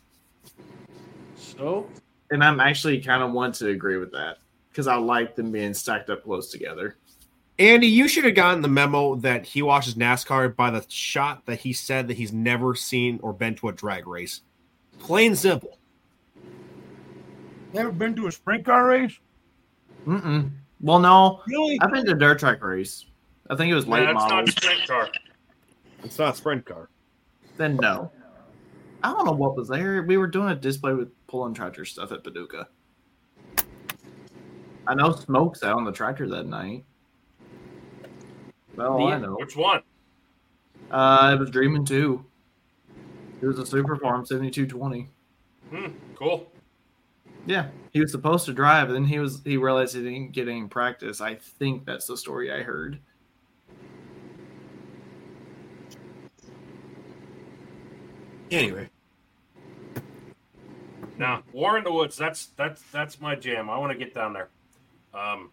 So 1.37 1.89
And 2.31 2.43
I'm 2.43 2.61
actually 2.61 3.01
kind 3.01 3.23
of 3.23 3.33
want 3.33 3.55
to 3.57 3.69
agree 3.69 3.99
with 3.99 4.11
that 4.13 4.39
because 4.73 4.87
I 4.87 4.97
like 4.97 5.37
them 5.37 5.53
being 5.53 5.75
stacked 5.75 6.09
up 6.11 6.25
close 6.25 6.51
together. 6.51 6.97
Andy, 7.59 7.87
you 7.87 8.09
should 8.09 8.25
have 8.25 8.35
gotten 8.35 8.63
the 8.63 8.69
memo 8.69 9.15
that 9.17 9.45
he 9.45 9.61
watches 9.61 9.95
NASCAR 9.95 10.57
by 10.57 10.71
the 10.71 10.85
shot 10.89 11.45
that 11.47 11.61
he 11.61 11.73
said 11.75 12.09
that 12.09 12.17
he's 12.17 12.33
never 12.33 12.75
seen 12.75 13.21
or 13.23 13.33
been 13.35 13.55
to 13.57 13.69
a 13.69 13.73
drag 13.73 14.07
race. 14.07 14.41
Plain 14.99 15.37
simple. 15.37 15.79
You 17.75 17.81
ever 17.81 17.93
been 17.93 18.17
to 18.17 18.27
a 18.27 18.33
sprint 18.33 18.65
car 18.65 18.87
race? 18.87 19.19
Mm-mm. 20.07 20.51
Well, 20.81 20.99
no, 20.99 21.43
Really? 21.47 21.79
I've 21.81 21.93
been 21.93 22.05
to 22.07 22.13
a 22.13 22.17
dirt 22.17 22.39
track 22.41 22.63
race. 22.65 23.07
I 23.51 23.55
think 23.57 23.71
it 23.71 23.75
was 23.75 23.87
late 23.87 24.05
That's 24.07 24.15
model. 24.15 24.39
not 24.39 24.49
sprint 24.49 24.87
car. 24.87 25.09
It's 26.03 26.19
not 26.19 26.35
a 26.35 26.37
sprint 26.37 26.65
car. 26.67 26.89
Then 27.59 27.77
no. 27.77 28.11
I 29.05 29.13
don't 29.13 29.27
know 29.27 29.33
what 29.33 29.57
was 29.57 29.69
there. 29.69 30.03
We 30.03 30.17
were 30.17 30.27
doing 30.27 30.49
a 30.49 30.55
display 30.55 30.95
with 30.95 31.11
pulling 31.27 31.55
tractor 31.55 31.85
stuff 31.85 32.13
at 32.13 32.25
Paducah. 32.25 32.69
I 34.87 34.95
know 34.95 35.13
Smoke's 35.13 35.63
out 35.63 35.77
on 35.77 35.85
the 35.85 35.93
tractor 35.93 36.29
that 36.29 36.47
night. 36.47 36.85
Well, 38.77 39.07
I 39.07 39.19
know. 39.19 39.35
Which 39.35 39.57
one? 39.57 39.83
Uh, 40.91 41.33
it 41.35 41.39
was 41.39 41.51
Dreaming 41.51 41.85
2. 41.85 42.25
It 43.41 43.47
was 43.47 43.59
a 43.59 43.67
Super 43.67 43.97
Farm 43.97 44.25
7220. 44.25 45.09
Hmm, 45.71 45.93
cool. 46.17 46.51
Yeah, 47.47 47.69
he 47.91 48.01
was 48.01 48.13
supposed 48.13 48.47
to 48.47 48.53
drive, 48.53 48.89
and 48.89 48.95
then 48.95 49.05
he 49.05 49.19
was 49.19 49.41
he 49.45 49.57
realized 49.57 49.97
he 49.97 50.03
didn't 50.03 50.33
get 50.33 50.49
any 50.49 50.65
practice. 50.69 51.21
I 51.21 51.35
think 51.35 51.85
that's 51.85 52.07
the 52.07 52.17
story 52.17 52.53
I 52.53 52.63
heard. 52.63 53.01
Anyway, 58.53 58.89
Now, 61.19 61.43
War 61.53 61.79
in 61.79 61.85
the 61.85 61.93
Woods. 61.93 62.17
That's 62.17 62.47
that's 62.57 62.83
that's 62.93 63.21
my 63.21 63.35
jam. 63.35 63.71
I 63.71 63.79
want 63.79 63.93
to 63.93 63.99
get 63.99 64.15
down 64.15 64.33
there. 64.33 64.49
Um, 65.15 65.51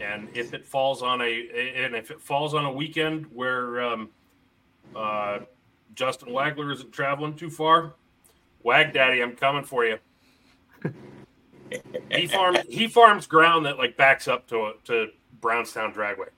and 0.00 0.28
if 0.34 0.54
it 0.54 0.66
falls 0.66 1.02
on 1.02 1.20
a 1.20 1.48
and 1.76 1.94
if 1.94 2.10
it 2.10 2.20
falls 2.20 2.54
on 2.54 2.64
a 2.64 2.72
weekend 2.72 3.26
where 3.32 3.80
um, 3.80 4.10
uh, 4.96 5.40
Justin 5.94 6.28
Wagler 6.28 6.72
isn't 6.72 6.92
traveling 6.92 7.34
too 7.34 7.50
far, 7.50 7.94
Wag 8.62 8.92
Daddy, 8.92 9.22
I'm 9.22 9.36
coming 9.36 9.64
for 9.64 9.84
you. 9.84 9.98
he 12.10 12.26
farms 12.26 12.60
he 12.68 12.88
farms 12.88 13.26
ground 13.26 13.66
that 13.66 13.78
like 13.78 13.96
backs 13.96 14.28
up 14.28 14.46
to 14.48 14.72
to 14.84 15.08
Brownstown 15.40 15.92
Dragway. 15.92 16.28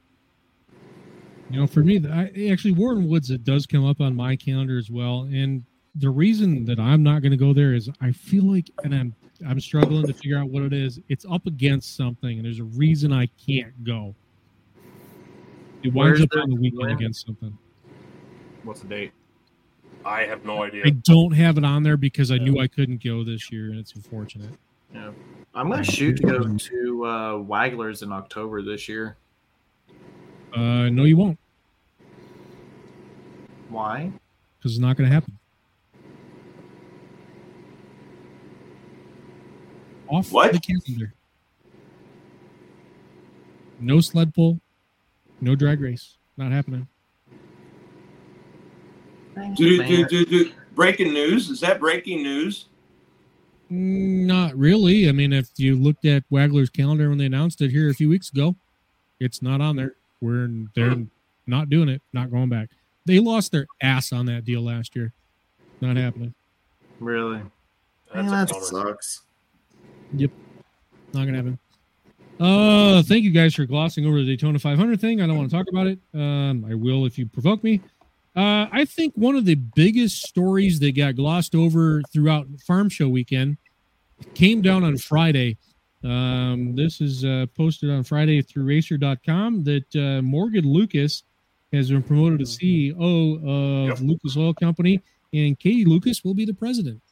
You 1.50 1.60
know, 1.60 1.66
for 1.66 1.80
me, 1.80 2.00
I, 2.08 2.48
actually, 2.50 2.72
Warren 2.72 3.08
Woods 3.08 3.30
it 3.30 3.42
does 3.42 3.66
come 3.66 3.84
up 3.84 4.00
on 4.00 4.14
my 4.14 4.36
calendar 4.36 4.78
as 4.78 4.88
well. 4.88 5.22
And 5.32 5.64
the 5.96 6.10
reason 6.10 6.64
that 6.66 6.78
I'm 6.78 7.02
not 7.02 7.22
going 7.22 7.32
to 7.32 7.36
go 7.36 7.52
there 7.52 7.74
is 7.74 7.90
I 8.00 8.12
feel 8.12 8.44
like, 8.44 8.70
and 8.84 8.94
I'm 8.94 9.14
I'm 9.46 9.60
struggling 9.60 10.06
to 10.06 10.12
figure 10.12 10.38
out 10.38 10.48
what 10.50 10.62
it 10.62 10.72
is. 10.72 11.00
It's 11.08 11.24
up 11.30 11.46
against 11.46 11.96
something, 11.96 12.36
and 12.38 12.44
there's 12.44 12.58
a 12.58 12.64
reason 12.64 13.12
I 13.12 13.26
can't 13.46 13.84
go. 13.84 14.14
It 15.82 15.92
winds 15.94 15.94
Where's 15.94 16.22
up 16.22 16.28
on 16.42 16.50
the 16.50 16.56
weekend 16.56 16.80
when? 16.82 16.90
against 16.90 17.26
something. 17.26 17.56
what's 18.64 18.80
the 18.80 18.88
date? 18.88 19.12
I 20.04 20.22
have 20.24 20.44
no 20.44 20.62
idea. 20.62 20.82
I 20.86 20.90
don't 20.90 21.32
have 21.32 21.58
it 21.58 21.64
on 21.64 21.82
there 21.82 21.96
because 21.96 22.30
I 22.30 22.38
knew 22.38 22.58
I 22.60 22.66
couldn't 22.66 23.02
go 23.02 23.24
this 23.24 23.50
year, 23.50 23.66
and 23.70 23.78
it's 23.78 23.94
unfortunate. 23.94 24.50
Yeah, 24.94 25.10
I'm 25.54 25.70
gonna 25.70 25.84
shoot 25.84 26.16
to 26.18 26.22
go 26.22 26.56
to 26.56 27.04
uh, 27.04 27.32
Wagler's 27.34 28.02
in 28.02 28.12
October 28.12 28.62
this 28.62 28.88
year. 28.88 29.16
Uh, 30.54 30.88
no, 30.90 31.04
you 31.04 31.16
won't, 31.16 31.38
Why? 33.68 34.10
because 34.58 34.72
it's 34.72 34.80
not 34.80 34.96
going 34.96 35.08
to 35.08 35.14
happen. 35.14 35.38
Off 40.10 40.32
What? 40.32 40.52
the 40.52 40.58
calendar. 40.60 41.12
No 43.78 44.00
sled 44.00 44.34
pull, 44.34 44.60
no 45.40 45.54
drag 45.54 45.80
race. 45.80 46.16
Not 46.36 46.52
happening. 46.52 46.86
Do, 49.56 49.82
do, 49.84 50.06
do, 50.06 50.26
do, 50.26 50.52
breaking 50.74 51.14
news. 51.14 51.48
Is 51.48 51.60
that 51.60 51.80
breaking 51.80 52.22
news? 52.22 52.66
Not 53.70 54.54
really. 54.56 55.08
I 55.08 55.12
mean, 55.12 55.32
if 55.32 55.48
you 55.56 55.76
looked 55.76 56.04
at 56.04 56.24
Wagler's 56.30 56.68
calendar 56.68 57.08
when 57.08 57.18
they 57.18 57.26
announced 57.26 57.60
it 57.62 57.70
here 57.70 57.88
a 57.88 57.94
few 57.94 58.08
weeks 58.08 58.30
ago, 58.30 58.56
it's 59.20 59.40
not 59.40 59.60
on 59.60 59.76
there. 59.76 59.94
We're 60.20 60.50
they're 60.74 60.96
not 61.46 61.70
doing 61.70 61.88
it. 61.88 62.02
Not 62.12 62.30
going 62.30 62.48
back. 62.48 62.68
They 63.06 63.18
lost 63.18 63.52
their 63.52 63.66
ass 63.80 64.12
on 64.12 64.26
that 64.26 64.44
deal 64.44 64.60
last 64.62 64.94
year. 64.94 65.12
Not 65.80 65.96
happening. 65.96 66.34
Really? 66.98 67.40
That's 68.12 68.28
Man, 68.28 68.46
that 68.46 68.48
bummer. 68.50 68.64
sucks. 68.66 69.22
Yep. 70.14 70.30
Not 71.12 71.24
gonna 71.24 71.36
happen. 71.36 71.58
Uh, 72.40 73.02
thank 73.02 73.22
you 73.22 73.30
guys 73.30 73.54
for 73.54 73.66
glossing 73.66 74.06
over 74.06 74.18
the 74.18 74.24
Daytona 74.24 74.58
500 74.58 74.98
thing. 74.98 75.20
I 75.20 75.26
don't 75.26 75.36
want 75.36 75.50
to 75.50 75.56
talk 75.56 75.66
about 75.70 75.86
it. 75.86 75.98
Um, 76.14 76.64
I 76.64 76.74
will 76.74 77.04
if 77.04 77.18
you 77.18 77.26
provoke 77.26 77.62
me. 77.62 77.82
Uh, 78.34 78.66
I 78.72 78.86
think 78.86 79.12
one 79.14 79.36
of 79.36 79.44
the 79.44 79.56
biggest 79.56 80.26
stories 80.26 80.80
that 80.80 80.96
got 80.96 81.16
glossed 81.16 81.54
over 81.54 82.00
throughout 82.12 82.46
Farm 82.66 82.88
Show 82.88 83.08
weekend 83.08 83.58
came 84.34 84.62
down 84.62 84.84
on 84.84 84.96
Friday. 84.96 85.58
Um, 86.02 86.74
this 86.74 87.02
is 87.02 87.24
uh, 87.26 87.46
posted 87.54 87.90
on 87.90 88.04
Friday 88.04 88.40
through 88.40 88.64
Racer.com 88.64 89.64
that 89.64 89.96
uh, 89.96 90.22
Morgan 90.22 90.64
Lucas 90.64 91.24
has 91.72 91.90
been 91.90 92.02
promoted 92.02 92.38
to 92.38 92.44
CEO 92.46 93.90
of 93.90 94.00
Lucas 94.00 94.36
Oil 94.36 94.54
Company, 94.54 95.02
and 95.34 95.58
Katie 95.58 95.84
Lucas 95.84 96.24
will 96.24 96.34
be 96.34 96.46
the 96.46 96.54
president. 96.54 97.02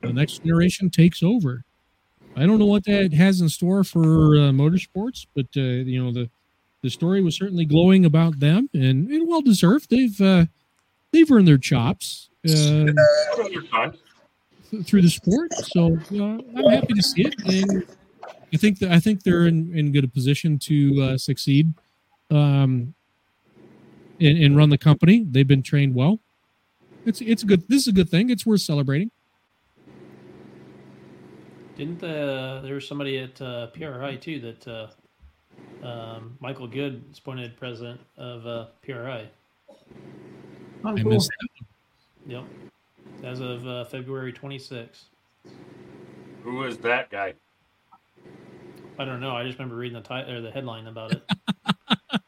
The 0.00 0.12
next 0.12 0.42
generation 0.44 0.90
takes 0.90 1.22
over. 1.22 1.64
I 2.36 2.46
don't 2.46 2.58
know 2.58 2.66
what 2.66 2.84
that 2.84 3.12
has 3.12 3.40
in 3.40 3.48
store 3.48 3.84
for 3.84 4.36
uh, 4.36 4.50
motorsports, 4.50 5.26
but 5.34 5.46
uh, 5.56 5.60
you 5.60 6.02
know 6.02 6.12
the 6.12 6.30
the 6.82 6.90
story 6.90 7.22
was 7.22 7.36
certainly 7.36 7.64
glowing 7.64 8.04
about 8.04 8.40
them, 8.40 8.70
and, 8.72 9.10
and 9.10 9.28
well 9.28 9.42
deserved. 9.42 9.90
They've 9.90 10.20
uh, 10.20 10.46
they've 11.12 11.30
earned 11.30 11.48
their 11.48 11.58
chops 11.58 12.30
uh, 12.46 12.50
th- 14.70 14.86
through 14.86 15.02
the 15.02 15.10
sport, 15.10 15.52
so 15.54 15.98
I'm 16.10 16.70
happy 16.70 16.94
to 16.94 17.02
see 17.02 17.26
it, 17.26 17.34
and 17.44 17.86
I 18.52 18.56
think 18.56 18.78
that 18.78 18.92
I 18.92 19.00
think 19.00 19.22
they're 19.22 19.46
in, 19.46 19.76
in 19.76 19.92
good 19.92 20.04
a 20.04 20.08
position 20.08 20.58
to 20.60 21.02
uh, 21.02 21.18
succeed, 21.18 21.72
um, 22.30 22.94
and, 24.20 24.38
and 24.38 24.56
run 24.56 24.70
the 24.70 24.78
company. 24.78 25.26
They've 25.28 25.46
been 25.46 25.62
trained 25.62 25.94
well. 25.94 26.20
It's 27.04 27.20
it's 27.20 27.42
a 27.42 27.46
good. 27.46 27.68
This 27.68 27.82
is 27.82 27.88
a 27.88 27.92
good 27.92 28.08
thing. 28.08 28.30
It's 28.30 28.46
worth 28.46 28.60
celebrating. 28.60 29.10
Didn't 31.80 31.98
the 31.98 32.60
there 32.62 32.74
was 32.74 32.86
somebody 32.86 33.16
at 33.16 33.40
uh, 33.40 33.68
PRI 33.68 34.16
too 34.16 34.38
that 34.40 34.68
uh, 34.68 34.88
um, 35.82 36.36
Michael 36.38 36.66
Good 36.66 37.02
is 37.10 37.18
appointed 37.18 37.56
president 37.56 37.98
of 38.18 38.46
uh, 38.46 38.66
PRI. 38.82 39.26
I 40.84 40.92
missed 40.92 41.30
that. 41.30 41.66
Yep, 42.26 42.44
as 43.24 43.40
of 43.40 43.66
uh, 43.66 43.84
February 43.86 44.30
26th. 44.30 45.04
Who 46.42 46.64
is 46.64 46.76
that 46.76 47.08
guy? 47.08 47.32
I 48.98 49.06
don't 49.06 49.20
know. 49.20 49.34
I 49.34 49.46
just 49.46 49.58
remember 49.58 49.76
reading 49.76 49.96
the 49.96 50.06
title 50.06 50.34
or 50.34 50.42
the 50.42 50.50
headline 50.50 50.86
about 50.86 51.12
it. 51.12 51.22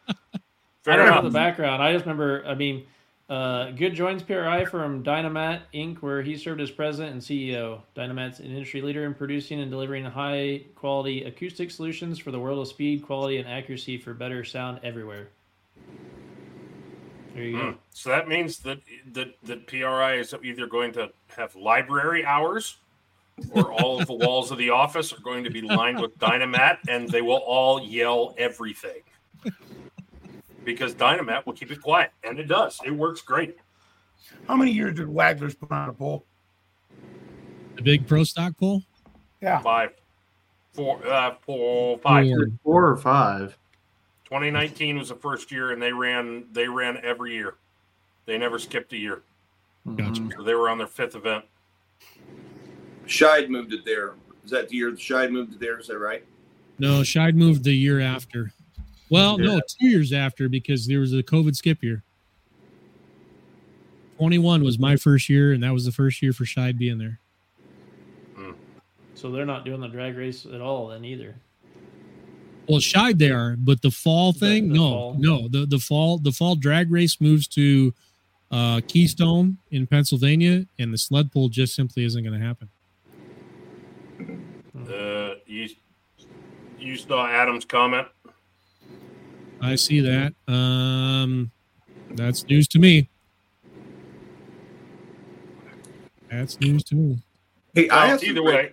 Fair 0.83 0.95
I 0.95 0.97
don't 0.97 1.11
know 1.11 1.29
the 1.29 1.29
background. 1.29 1.83
I 1.83 1.93
just 1.93 2.07
remember. 2.07 2.43
I 2.47 2.55
mean, 2.55 2.87
uh, 3.33 3.71
Good 3.71 3.95
joins 3.95 4.23
PRI 4.23 4.67
from 4.67 5.03
Dynamat 5.03 5.63
Inc., 5.73 6.03
where 6.03 6.21
he 6.21 6.37
served 6.37 6.61
as 6.61 6.71
president 6.71 7.15
and 7.15 7.23
CEO. 7.23 7.81
Dynamat's 7.97 8.41
an 8.41 8.47
industry 8.47 8.83
leader 8.83 9.07
in 9.07 9.15
producing 9.15 9.59
and 9.63 9.71
delivering 9.71 10.05
high 10.05 10.67
quality 10.75 11.25
acoustic 11.25 11.71
solutions 11.71 12.19
for 12.19 12.31
the 12.31 12.39
world 12.39 12.59
of 12.59 12.69
speed, 12.69 13.03
quality, 13.03 13.39
and 13.39 13.49
accuracy 13.49 13.97
for 13.97 14.13
better 14.13 14.45
sound 14.45 14.81
everywhere. 14.83 15.31
There 17.35 17.45
you 17.45 17.57
Hmm. 17.57 17.71
go. 17.71 17.79
So 17.95 18.11
that 18.11 18.29
means 18.29 18.59
that 18.61 18.81
that 19.13 19.35
that 19.45 19.67
PRI 19.67 20.17
is 20.17 20.35
either 20.45 20.67
going 20.67 20.93
to 20.93 21.11
have 21.29 21.57
library 21.57 22.27
hours, 22.27 22.77
or 23.49 23.73
all 23.73 23.99
of 23.99 24.07
the 24.07 24.13
walls 24.15 24.51
of 24.51 24.59
the 24.59 24.71
office 24.71 25.11
are 25.11 25.21
going 25.23 25.45
to 25.45 25.51
be 25.51 25.63
lined 25.63 26.01
with 26.01 26.19
Dynamat, 26.19 26.81
and 26.87 27.11
they 27.11 27.23
will 27.23 27.43
all 27.47 27.83
yell 27.83 28.35
everything. 28.37 29.01
Because 30.65 30.95
Dynamat 30.95 31.45
will 31.45 31.55
keep 31.55 31.71
it 31.71 31.81
quiet, 31.81 32.13
and 32.23 32.39
it 32.39 32.45
does. 32.45 32.81
It 32.85 32.93
works 32.93 33.21
great. 33.21 33.57
How 34.47 34.57
many 34.57 34.71
years 34.71 34.97
did 34.97 35.09
Wagler's 35.09 35.55
put 35.55 35.73
on 35.73 35.89
a 35.89 35.93
poll? 35.93 36.25
The 37.77 37.83
big 37.83 38.07
pro 38.07 38.25
stock 38.25 38.57
poll. 38.59 38.83
Yeah. 39.41 39.61
Five, 39.61 39.91
four, 40.73 41.05
uh, 41.07 41.35
four, 41.41 41.99
five. 41.99 42.27
Four. 42.27 42.47
Four 42.63 42.89
or 42.89 42.97
five. 42.97 43.59
2019 44.25 44.99
was 44.99 45.09
the 45.09 45.15
first 45.15 45.53
year, 45.53 45.73
and 45.73 45.83
they 45.83 45.93
ran 45.93 46.47
they 46.53 46.69
ran 46.69 46.99
every 47.03 47.35
year. 47.35 47.57
They 48.25 48.39
never 48.39 48.59
skipped 48.59 48.93
a 48.93 48.97
year. 48.97 49.23
Gotcha. 49.97 50.29
So 50.37 50.43
they 50.43 50.55
were 50.55 50.69
on 50.69 50.79
their 50.79 50.87
fifth 50.87 51.17
event. 51.17 51.45
Scheid 53.07 53.49
moved 53.49 53.73
it 53.73 53.85
there. 53.85 54.15
Is 54.45 54.51
that 54.51 54.69
the 54.69 54.77
year 54.77 54.93
Scheid 54.93 55.31
moved 55.31 55.55
it 55.55 55.61
there? 55.61 55.79
Is 55.79 55.89
that 55.89 55.99
right? 55.99 56.25
No, 56.79 57.01
Scheid 57.01 57.35
moved 57.35 57.65
the 57.65 57.75
year 57.75 58.01
after. 58.01 58.53
Well, 59.13 59.39
Yeah. 59.39 59.47
no, 59.57 59.61
two 59.69 59.89
years 59.89 60.13
after 60.13 60.49
because 60.49 60.87
there 60.87 61.01
was 61.01 61.13
a 61.13 61.23
COVID 61.23 61.55
skip 61.55 61.83
year. 61.83 62.03
21 64.17 64.63
was 64.65 64.79
my 64.79 64.97
first 64.97 65.29
year, 65.29 65.53
and 65.53 65.63
that 65.63 65.73
was 65.73 65.85
the 65.85 65.93
first 65.93 66.23
year 66.23 66.33
for 66.33 66.45
Scheid 66.45 66.79
being 66.79 66.97
there. 66.99 67.19
So 69.15 69.31
they're 69.31 69.47
not 69.47 69.65
doing 69.65 69.81
the 69.81 69.87
drag 69.89 70.17
race 70.17 70.47
at 70.47 70.61
all 70.61 70.89
then 70.89 71.05
either. 71.05 71.37
Well, 72.69 72.81
Scheid 72.81 73.19
they 73.19 73.31
are, 73.31 73.55
but 73.57 73.81
the 73.83 73.91
fall 73.91 74.33
thing, 74.33 74.69
the 74.69 74.75
no, 74.75 74.89
fall. 74.91 75.15
no, 75.19 75.47
the 75.49 75.67
the 75.67 75.79
fall 75.79 76.19
the 76.19 76.33
fall 76.33 76.57
drag 76.57 76.91
race 76.91 77.21
moves 77.21 77.47
to 77.49 77.93
uh, 78.51 78.81
Keystone 78.89 79.59
in 79.71 79.87
Pennsylvania, 79.87 80.67
and 80.79 80.93
the 80.93 80.99
sled 80.99 81.31
pull 81.31 81.49
just 81.51 81.75
simply 81.75 82.05
isn't 82.05 82.25
going 82.25 82.39
to 82.41 82.45
happen. 82.45 82.69
Uh, 84.89 85.35
you 85.47 85.69
you 86.81 86.97
saw 86.97 87.27
Adam's 87.27 87.65
comment. 87.65 88.09
I 89.63 89.77
see 89.77 90.01
that. 90.01 90.35
Um, 90.49 91.51
that's 92.11 92.45
news 92.47 92.67
to 92.69 92.79
me. 92.79 93.09
That's 96.31 96.61
news 96.61 96.83
to 96.85 96.95
me. 96.95 97.19
Hey, 97.75 97.89
I 97.89 97.97
Well, 97.97 98.07
have 98.09 98.25
either 98.25 98.37
some 98.37 98.45
way, 98.45 98.73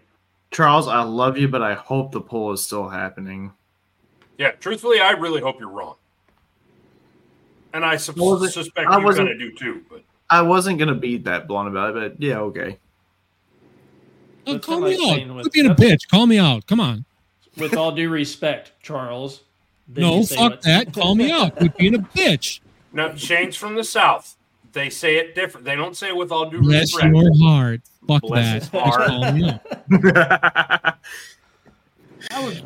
Charles, 0.51 0.87
I 0.87 1.03
love 1.03 1.37
you, 1.37 1.47
but 1.47 1.61
I 1.61 1.73
hope 1.75 2.11
the 2.11 2.21
poll 2.21 2.51
is 2.53 2.63
still 2.63 2.89
happening. 2.89 3.51
yeah. 4.37 4.51
Truthfully, 4.51 4.99
I 4.99 5.11
really 5.11 5.41
hope 5.41 5.59
you're 5.59 5.69
wrong, 5.69 5.95
and 7.73 7.85
I 7.85 7.97
sus- 7.97 8.15
Well, 8.15 8.37
the- 8.37 8.49
suspect 8.49 8.89
I 8.89 8.97
you 8.99 9.05
wasn't- 9.05 9.27
kind 9.29 9.39
do 9.39 9.51
too. 9.51 9.85
But 9.89 10.03
I 10.29 10.41
wasn't 10.41 10.79
gonna 10.79 10.95
beat 10.95 11.25
that 11.25 11.47
blunt 11.47 11.67
about 11.67 11.95
it, 11.95 12.13
but 12.17 12.21
yeah, 12.25 12.39
okay. 12.39 12.77
Oh, 14.47 14.53
That's 14.53 14.65
call 14.65 14.79
not 14.79 14.89
me 14.89 14.97
like 14.97 15.15
saying 15.17 15.29
out. 15.29 15.35
with- 15.35 15.43
Quit 15.51 15.53
being 15.53 15.65
a 15.69 15.75
bitch. 15.75 16.07
Call 16.09 16.25
me 16.25 16.39
out. 16.39 16.65
Come 16.65 16.79
on. 16.79 17.05
With 17.57 17.75
all 17.75 17.91
due 17.91 18.09
respect, 18.09 18.71
Charles. 18.81 19.43
Then 19.89 20.03
no, 20.03 20.23
fuck 20.23 20.39
what- 20.51 20.61
that. 20.63 20.93
Call 20.93 21.15
me 21.15 21.31
out. 21.31 21.55
Quit 21.57 21.75
being 21.77 21.95
a 21.95 21.99
bitch. 21.99 22.59
no, 22.93 23.15
Shane's 23.15 23.55
from 23.55 23.75
the 23.75 23.83
south. 23.83 24.35
They 24.71 24.89
say 24.91 25.17
it 25.17 25.33
different. 25.33 25.65
They 25.65 25.75
don't 25.75 25.97
say 25.97 26.09
it 26.09 26.15
with 26.15 26.31
all 26.31 26.47
due 26.49 26.61
Bless 26.61 26.93
respect. 26.95 27.15
your 27.15 27.31
heart. 27.41 27.81
Fuck 28.07 28.21
Bless 28.21 28.69
that. 28.69 28.83
his 28.83 28.83
heart. 28.83 29.07
call 29.07 29.31
me 29.31 29.49
out. 29.49 30.95
That 32.29 32.43
was 32.43 32.61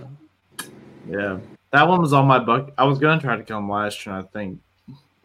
Yeah, 1.10 1.40
that 1.72 1.88
one 1.88 2.02
was 2.02 2.12
on 2.14 2.26
my 2.28 2.40
buck. 2.40 2.72
I 2.78 2.84
was 2.86 3.00
gonna 3.00 3.22
try 3.22 3.36
to 3.38 3.44
come 3.44 3.70
last 3.70 4.06
year. 4.06 4.16
and 4.16 4.26
I 4.26 4.28
think 4.30 4.60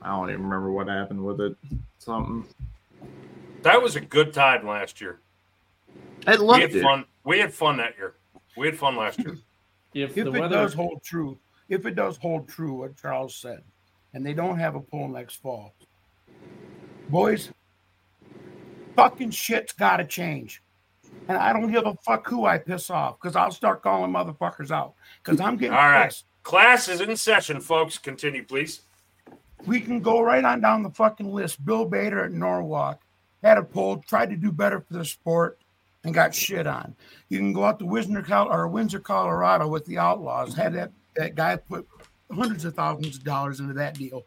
I 0.02 0.10
don't 0.10 0.28
even 0.30 0.42
remember 0.44 0.70
what 0.70 0.86
happened 0.88 1.24
with 1.24 1.40
it. 1.40 1.56
Something. 1.98 2.44
That 3.62 3.82
was 3.82 3.96
a 3.96 4.00
good 4.00 4.32
time 4.32 4.66
last 4.66 5.00
year. 5.00 5.18
I 6.26 6.32
We 6.32 6.36
loved 6.38 6.60
had 6.60 6.74
it. 6.76 6.82
fun. 6.82 7.04
We 7.24 7.38
had 7.38 7.52
fun 7.52 7.78
that 7.78 7.96
year. 7.96 8.14
We 8.56 8.66
had 8.66 8.78
fun 8.78 8.96
last 8.96 9.18
year. 9.18 9.36
If, 9.94 10.10
if 10.16 10.24
the 10.26 10.32
it 10.32 10.40
weather 10.40 10.56
does 10.56 10.74
hold 10.74 11.02
true, 11.02 11.38
if 11.68 11.86
it 11.86 11.94
does 11.94 12.16
hold 12.16 12.48
true 12.48 12.74
what 12.74 12.96
Charles 12.96 13.34
said, 13.34 13.62
and 14.14 14.24
they 14.24 14.32
don't 14.32 14.58
have 14.58 14.74
a 14.74 14.80
poll 14.80 15.08
next 15.08 15.36
fall, 15.36 15.74
boys, 17.08 17.50
fucking 18.96 19.30
shit's 19.30 19.72
got 19.72 19.98
to 19.98 20.04
change. 20.04 20.62
And 21.28 21.36
I 21.36 21.52
don't 21.52 21.70
give 21.70 21.86
a 21.86 21.94
fuck 22.04 22.26
who 22.26 22.46
I 22.46 22.58
piss 22.58 22.88
off 22.90 23.20
because 23.20 23.36
I'll 23.36 23.50
start 23.50 23.82
calling 23.82 24.10
motherfuckers 24.10 24.70
out 24.70 24.94
because 25.22 25.40
I'm 25.40 25.56
getting 25.56 25.76
All 25.76 25.90
right. 25.90 26.06
pissed. 26.06 26.24
Class 26.42 26.88
is 26.88 27.02
in 27.02 27.14
session, 27.16 27.60
folks. 27.60 27.98
Continue, 27.98 28.44
please. 28.44 28.80
We 29.66 29.80
can 29.80 30.00
go 30.00 30.22
right 30.22 30.44
on 30.44 30.60
down 30.62 30.82
the 30.82 30.90
fucking 30.90 31.30
list. 31.30 31.62
Bill 31.64 31.84
Bader 31.84 32.24
at 32.24 32.32
Norwalk 32.32 33.02
had 33.42 33.58
a 33.58 33.62
poll, 33.62 33.98
tried 33.98 34.30
to 34.30 34.36
do 34.36 34.50
better 34.50 34.80
for 34.80 34.94
the 34.94 35.04
sport, 35.04 35.58
and 36.08 36.14
got 36.14 36.34
shit 36.34 36.66
on. 36.66 36.96
You 37.28 37.38
can 37.38 37.52
go 37.52 37.64
out 37.64 37.78
to 37.80 37.86
Windsor, 37.86 38.24
or 38.32 38.66
Windsor, 38.68 38.98
Colorado 38.98 39.68
with 39.68 39.84
the 39.84 39.98
Outlaws. 39.98 40.54
Had 40.54 40.72
that, 40.72 40.90
that 41.16 41.34
guy 41.34 41.56
put 41.56 41.86
hundreds 42.32 42.64
of 42.64 42.74
thousands 42.74 43.18
of 43.18 43.24
dollars 43.24 43.60
into 43.60 43.74
that 43.74 43.94
deal 43.94 44.24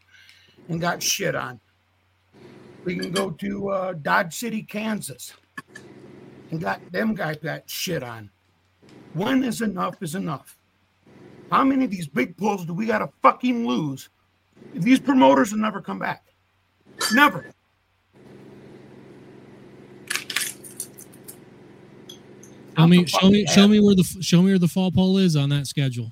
and 0.69 0.79
got 0.79 1.01
shit 1.01 1.35
on. 1.35 1.59
We 2.85 2.97
can 2.97 3.11
go 3.11 3.31
to 3.31 3.69
uh, 3.69 3.93
Dodge 3.93 4.35
City, 4.35 4.61
Kansas, 4.61 5.33
and 6.51 6.61
got 6.61 6.79
them 6.91 7.15
guys 7.15 7.37
got 7.37 7.67
shit 7.67 8.03
on. 8.03 8.29
When 9.13 9.43
is 9.43 9.61
enough 9.61 10.01
is 10.01 10.13
enough. 10.13 10.57
How 11.51 11.63
many 11.63 11.85
of 11.85 11.91
these 11.91 12.07
big 12.07 12.37
pulls 12.37 12.65
do 12.65 12.73
we 12.75 12.85
got 12.85 12.99
to 12.99 13.09
fucking 13.23 13.67
lose? 13.67 14.09
These 14.73 14.99
promoters 14.99 15.51
will 15.51 15.59
never 15.59 15.81
come 15.81 15.97
back. 15.97 16.25
Never. 17.13 17.51
Show 22.77 22.87
me, 22.87 23.05
show 23.05 23.29
me, 23.29 23.45
show 23.47 23.67
me 23.67 23.79
where 23.79 23.95
the 23.95 24.03
show 24.21 24.41
me 24.41 24.51
where 24.51 24.59
the 24.59 24.67
fall 24.67 24.91
poll 24.91 25.17
is 25.17 25.35
on 25.35 25.49
that 25.49 25.67
schedule. 25.67 26.11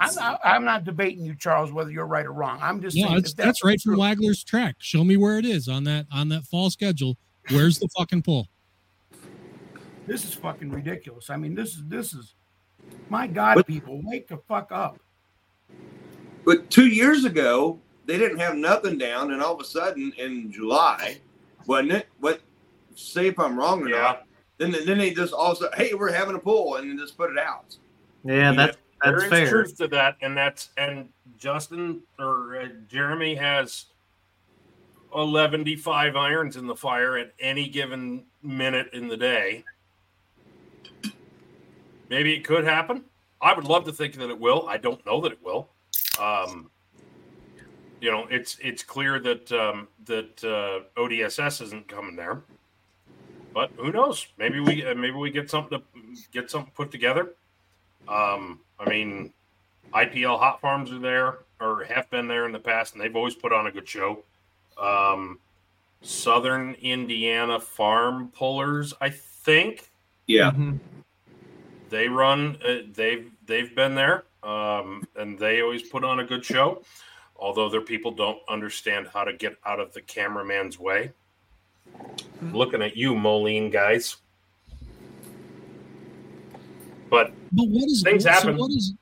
I'm 0.00 0.14
not, 0.14 0.40
I'm 0.42 0.64
not 0.64 0.84
debating 0.84 1.24
you, 1.24 1.34
Charles, 1.34 1.72
whether 1.72 1.90
you're 1.90 2.06
right 2.06 2.24
or 2.24 2.32
wrong. 2.32 2.58
I'm 2.62 2.80
just 2.80 2.96
No, 2.96 3.04
saying 3.04 3.14
that's 3.16 3.30
if 3.30 3.36
that's 3.36 3.64
right 3.64 3.80
from 3.80 3.96
Wagler's 3.96 4.42
track. 4.42 4.76
Show 4.78 5.04
me 5.04 5.16
where 5.16 5.38
it 5.38 5.44
is 5.44 5.68
on 5.68 5.84
that 5.84 6.06
on 6.10 6.28
that 6.30 6.44
fall 6.44 6.70
schedule. 6.70 7.16
Where's 7.50 7.78
the 7.78 7.88
fucking 7.96 8.22
poll? 8.22 8.48
This 10.06 10.24
is 10.24 10.34
fucking 10.34 10.70
ridiculous. 10.70 11.30
I 11.30 11.36
mean, 11.36 11.54
this 11.54 11.74
is 11.74 11.84
this 11.86 12.14
is 12.14 12.34
my 13.10 13.26
God, 13.26 13.64
people, 13.66 14.00
wake 14.04 14.26
the 14.26 14.38
fuck 14.48 14.72
up. 14.72 14.98
But 16.44 16.70
two 16.70 16.86
years 16.86 17.24
ago, 17.24 17.78
they 18.06 18.18
didn't 18.18 18.38
have 18.38 18.56
nothing 18.56 18.98
down, 18.98 19.32
and 19.32 19.42
all 19.42 19.54
of 19.54 19.60
a 19.60 19.64
sudden 19.64 20.12
in 20.16 20.50
July, 20.50 21.20
wasn't 21.66 21.92
it? 21.92 22.08
What? 22.18 22.40
Say 22.96 23.28
if 23.28 23.38
I'm 23.38 23.56
wrong 23.58 23.82
or 23.82 23.88
not. 23.88 24.26
Then 24.60 24.76
then 24.84 24.98
they 24.98 25.10
just 25.12 25.32
also 25.32 25.68
of 25.68 25.74
hey, 25.74 25.94
we're 25.94 26.12
having 26.12 26.36
a 26.36 26.38
pool, 26.38 26.76
and 26.76 26.88
then 26.88 26.98
just 26.98 27.16
put 27.16 27.30
it 27.30 27.38
out. 27.38 27.76
Yeah, 28.24 28.52
that's 28.52 28.76
There 29.02 29.12
that's 29.14 29.24
is 29.24 29.30
fair. 29.30 29.48
truth 29.48 29.78
to 29.78 29.88
that, 29.88 30.18
and 30.20 30.36
that's 30.36 30.68
and 30.76 31.08
Justin 31.38 32.02
or 32.18 32.60
uh, 32.60 32.68
Jeremy 32.86 33.34
has 33.36 33.86
115 35.12 35.92
irons 36.14 36.56
in 36.58 36.66
the 36.66 36.76
fire 36.76 37.16
at 37.16 37.32
any 37.40 37.70
given 37.70 38.24
minute 38.42 38.90
in 38.92 39.08
the 39.08 39.16
day. 39.16 39.64
Maybe 42.10 42.34
it 42.34 42.44
could 42.44 42.64
happen. 42.64 43.04
I 43.40 43.54
would 43.54 43.64
love 43.64 43.84
to 43.84 43.92
think 43.92 44.14
that 44.16 44.28
it 44.28 44.38
will. 44.38 44.68
I 44.68 44.76
don't 44.76 45.04
know 45.06 45.22
that 45.22 45.32
it 45.32 45.42
will. 45.42 45.70
Um, 46.20 46.70
you 48.02 48.10
know, 48.10 48.26
it's 48.30 48.58
it's 48.62 48.82
clear 48.82 49.18
that 49.20 49.50
um, 49.52 49.88
that 50.04 50.44
uh, 50.44 51.00
ODSS 51.00 51.62
isn't 51.62 51.88
coming 51.88 52.14
there, 52.14 52.42
but 53.52 53.70
who 53.76 53.92
knows? 53.92 54.26
Maybe 54.38 54.60
we 54.60 54.84
uh, 54.84 54.94
maybe 54.94 55.16
we 55.16 55.30
get 55.30 55.50
something 55.50 55.78
to 55.78 55.84
get 56.32 56.50
something 56.50 56.72
put 56.74 56.90
together. 56.90 57.34
Um, 58.08 58.60
I 58.78 58.88
mean, 58.88 59.32
IPL 59.92 60.38
Hot 60.38 60.60
Farms 60.60 60.90
are 60.92 60.98
there 60.98 61.38
or 61.60 61.84
have 61.84 62.08
been 62.10 62.26
there 62.28 62.46
in 62.46 62.52
the 62.52 62.58
past, 62.58 62.94
and 62.94 63.02
they've 63.02 63.14
always 63.14 63.34
put 63.34 63.52
on 63.52 63.66
a 63.66 63.70
good 63.70 63.88
show. 63.88 64.22
Um, 64.80 65.38
Southern 66.02 66.74
Indiana 66.80 67.60
Farm 67.60 68.28
Pullers, 68.28 68.94
I 69.00 69.10
think 69.10 69.90
Yeah. 70.26 70.52
they 71.90 72.08
run. 72.08 72.56
Uh, 72.64 72.82
they've 72.94 73.30
they've 73.46 73.74
been 73.74 73.94
there, 73.94 74.24
um, 74.42 75.06
and 75.16 75.38
they 75.38 75.60
always 75.60 75.82
put 75.82 76.04
on 76.04 76.20
a 76.20 76.24
good 76.24 76.44
show. 76.44 76.82
Although 77.36 77.68
their 77.70 77.80
people 77.80 78.10
don't 78.10 78.38
understand 78.48 79.08
how 79.08 79.24
to 79.24 79.32
get 79.32 79.56
out 79.64 79.80
of 79.80 79.92
the 79.94 80.02
cameraman's 80.02 80.78
way. 80.78 81.12
Looking 82.42 82.82
at 82.82 82.96
you, 82.96 83.14
Moline 83.14 83.70
guys. 83.70 84.16
But 87.10 87.32
But 87.52 87.68
what 87.68 87.84
is 87.90 88.02
Things 88.02 88.22
so 88.22 88.30
happen. 88.30 88.56
What 88.56 88.70
is 88.70 88.94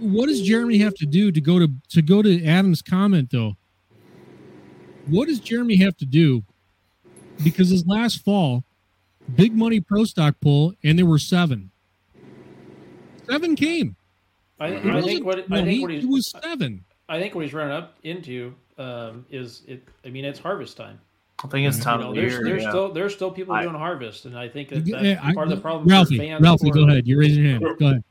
what 0.00 0.26
does 0.26 0.42
Jeremy 0.42 0.78
have 0.78 0.94
to 0.94 1.06
do 1.06 1.30
to 1.30 1.40
go 1.40 1.58
to 1.58 1.68
to 1.90 2.02
go 2.02 2.22
to 2.22 2.44
Adam's 2.44 2.82
comment 2.82 3.30
though? 3.30 3.56
What 5.06 5.28
does 5.28 5.38
Jeremy 5.38 5.76
have 5.76 5.96
to 5.98 6.04
do? 6.04 6.42
Because 7.44 7.70
his 7.70 7.86
last 7.86 8.24
fall, 8.24 8.64
big 9.36 9.54
money 9.54 9.80
pro 9.80 10.04
stock 10.04 10.34
pull, 10.40 10.74
and 10.82 10.98
there 10.98 11.06
were 11.06 11.18
seven. 11.18 11.70
Seven 13.28 13.54
came. 13.56 13.96
I, 14.58 14.68
I 14.76 15.02
think 15.02 15.24
what 15.24 15.48
no, 15.48 15.56
I 15.56 15.64
think 15.64 15.70
he- 15.70 15.82
what 15.82 15.90
he's 15.90 16.04
it 16.04 16.10
was 16.10 16.30
seven. 16.42 16.84
I 17.08 17.20
think 17.20 17.36
what 17.36 17.44
he's 17.44 17.54
running 17.54 17.72
up 17.72 17.96
into 18.02 18.52
um, 18.78 19.24
is 19.30 19.62
it. 19.68 19.86
I 20.04 20.08
mean, 20.10 20.24
it's 20.24 20.40
harvest 20.40 20.76
time. 20.76 20.98
I 21.44 21.48
think 21.48 21.68
it's 21.68 21.78
time 21.78 21.98
You 22.00 22.04
know, 22.04 22.10
of 22.10 22.16
there's 22.16 22.32
year. 22.32 22.44
there's 22.44 22.62
yeah. 22.62 22.68
still 22.70 22.92
there's 22.92 23.14
still 23.14 23.30
people 23.30 23.54
I- 23.54 23.62
doing 23.62 23.74
harvest, 23.74 24.24
and 24.24 24.38
I 24.38 24.48
think 24.48 24.70
that 24.70 24.84
that's 24.86 25.20
I- 25.22 25.34
part 25.34 25.48
of 25.48 25.54
the 25.56 25.60
problem. 25.60 25.86
Ralphie, 25.88 26.16
fans 26.18 26.42
Ralphie, 26.42 26.70
go 26.70 26.86
ahead. 26.88 27.06
You're 27.06 27.18
raising 27.20 27.44
your 27.44 27.52
hand. 27.60 27.78
Go 27.78 27.86
ahead. 27.86 28.04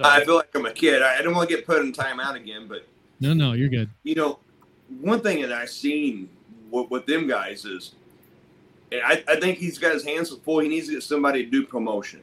I 0.00 0.24
feel 0.24 0.36
like 0.36 0.54
I'm 0.54 0.66
a 0.66 0.72
kid. 0.72 1.02
I 1.02 1.18
I 1.18 1.22
don't 1.22 1.34
want 1.34 1.48
to 1.48 1.56
get 1.56 1.66
put 1.66 1.80
in 1.82 1.92
timeout 1.92 2.34
again, 2.34 2.66
but 2.68 2.86
No, 3.20 3.32
no, 3.34 3.52
you're 3.52 3.68
good. 3.68 3.88
you 4.04 4.14
know, 4.14 4.38
one 5.00 5.20
thing 5.20 5.40
that 5.42 5.52
I've 5.52 5.70
seen 5.70 6.28
with, 6.70 6.90
with 6.90 7.06
them 7.06 7.26
guys 7.26 7.64
is, 7.64 7.94
and 8.92 9.00
I, 9.04 9.22
I 9.28 9.40
think 9.40 9.58
he's 9.58 9.78
got 9.78 9.92
his 9.94 10.04
hands 10.04 10.30
full. 10.44 10.60
He 10.60 10.68
needs 10.68 10.86
to 10.88 10.94
get 10.94 11.02
somebody 11.02 11.44
to 11.44 11.50
do 11.50 11.66
promotion, 11.66 12.20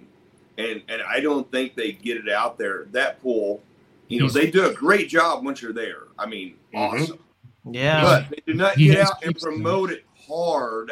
and 0.57 0.81
and 0.87 1.01
I 1.03 1.19
don't 1.19 1.49
think 1.51 1.75
they 1.75 1.91
get 1.93 2.17
it 2.17 2.29
out 2.29 2.57
there. 2.57 2.85
That 2.91 3.21
pool, 3.21 3.61
you 4.07 4.19
know, 4.19 4.25
He's- 4.25 4.33
they 4.33 4.49
do 4.51 4.67
a 4.69 4.73
great 4.73 5.09
job 5.09 5.43
once 5.45 5.61
you're 5.61 5.73
there. 5.73 6.03
I 6.17 6.25
mean, 6.25 6.55
mm-hmm. 6.73 6.77
awesome. 7.01 7.19
Yeah. 7.69 8.01
But 8.03 8.29
they 8.29 8.43
do 8.45 8.53
not 8.53 8.77
get 8.77 8.99
out 8.99 9.23
and 9.23 9.37
promote 9.39 9.91
it 9.91 10.05
hard 10.27 10.91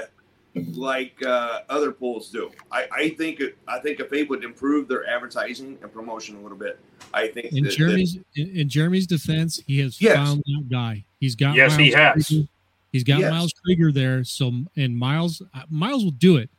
like 0.73 1.21
uh, 1.25 1.61
other 1.69 1.91
pools 1.91 2.29
do. 2.29 2.51
I, 2.71 2.87
I 2.91 3.09
think 3.09 3.39
it, 3.39 3.57
I 3.67 3.79
think 3.79 3.99
if 3.99 4.09
they 4.09 4.23
would 4.23 4.43
improve 4.43 4.87
their 4.87 5.07
advertising 5.09 5.77
and 5.81 5.93
promotion 5.93 6.35
a 6.37 6.41
little 6.41 6.57
bit, 6.57 6.79
I 7.13 7.27
think 7.27 7.47
In 7.53 7.63
that- 7.63 7.69
that- 7.71 7.77
Jeremy's 7.77 8.17
in, 8.35 8.47
in 8.57 8.69
Jeremy's 8.69 9.07
defense, 9.07 9.61
he 9.65 9.79
has 9.79 10.01
Yes. 10.01 10.15
found 10.15 10.43
that 10.45 10.69
guy. 10.69 11.05
He's 11.19 11.35
got 11.35 11.55
Yes, 11.55 11.75
he 11.75 11.91
has. 11.91 12.27
Krieger. 12.27 12.47
He's 12.91 13.03
got 13.05 13.19
Yes. 13.19 13.31
Miles 13.31 13.53
Krieger 13.63 13.91
there. 13.91 14.23
So 14.25 14.51
and 14.75 14.97
Miles 14.97 15.41
uh, 15.53 15.61
Miles 15.69 16.03
will 16.03 16.11
do 16.11 16.35
it. 16.37 16.49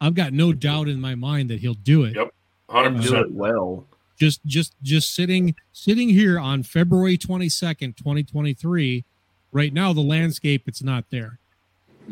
I've 0.00 0.14
got 0.14 0.32
no 0.32 0.52
doubt 0.52 0.88
in 0.88 1.00
my 1.00 1.14
mind 1.14 1.50
that 1.50 1.60
he'll 1.60 1.74
do 1.74 2.04
it. 2.04 2.14
Yep, 2.14 2.34
hundred 2.68 2.86
and 2.94 2.96
percent. 3.02 3.32
well. 3.32 3.86
Just 4.18 4.44
just 4.44 4.74
just 4.82 5.14
sitting 5.14 5.54
sitting 5.72 6.08
here 6.10 6.38
on 6.38 6.62
February 6.64 7.16
22nd, 7.16 7.96
2023. 7.96 9.04
Right 9.52 9.72
now 9.72 9.92
the 9.92 10.00
landscape 10.00 10.64
it's 10.66 10.82
not 10.82 11.04
there. 11.10 11.38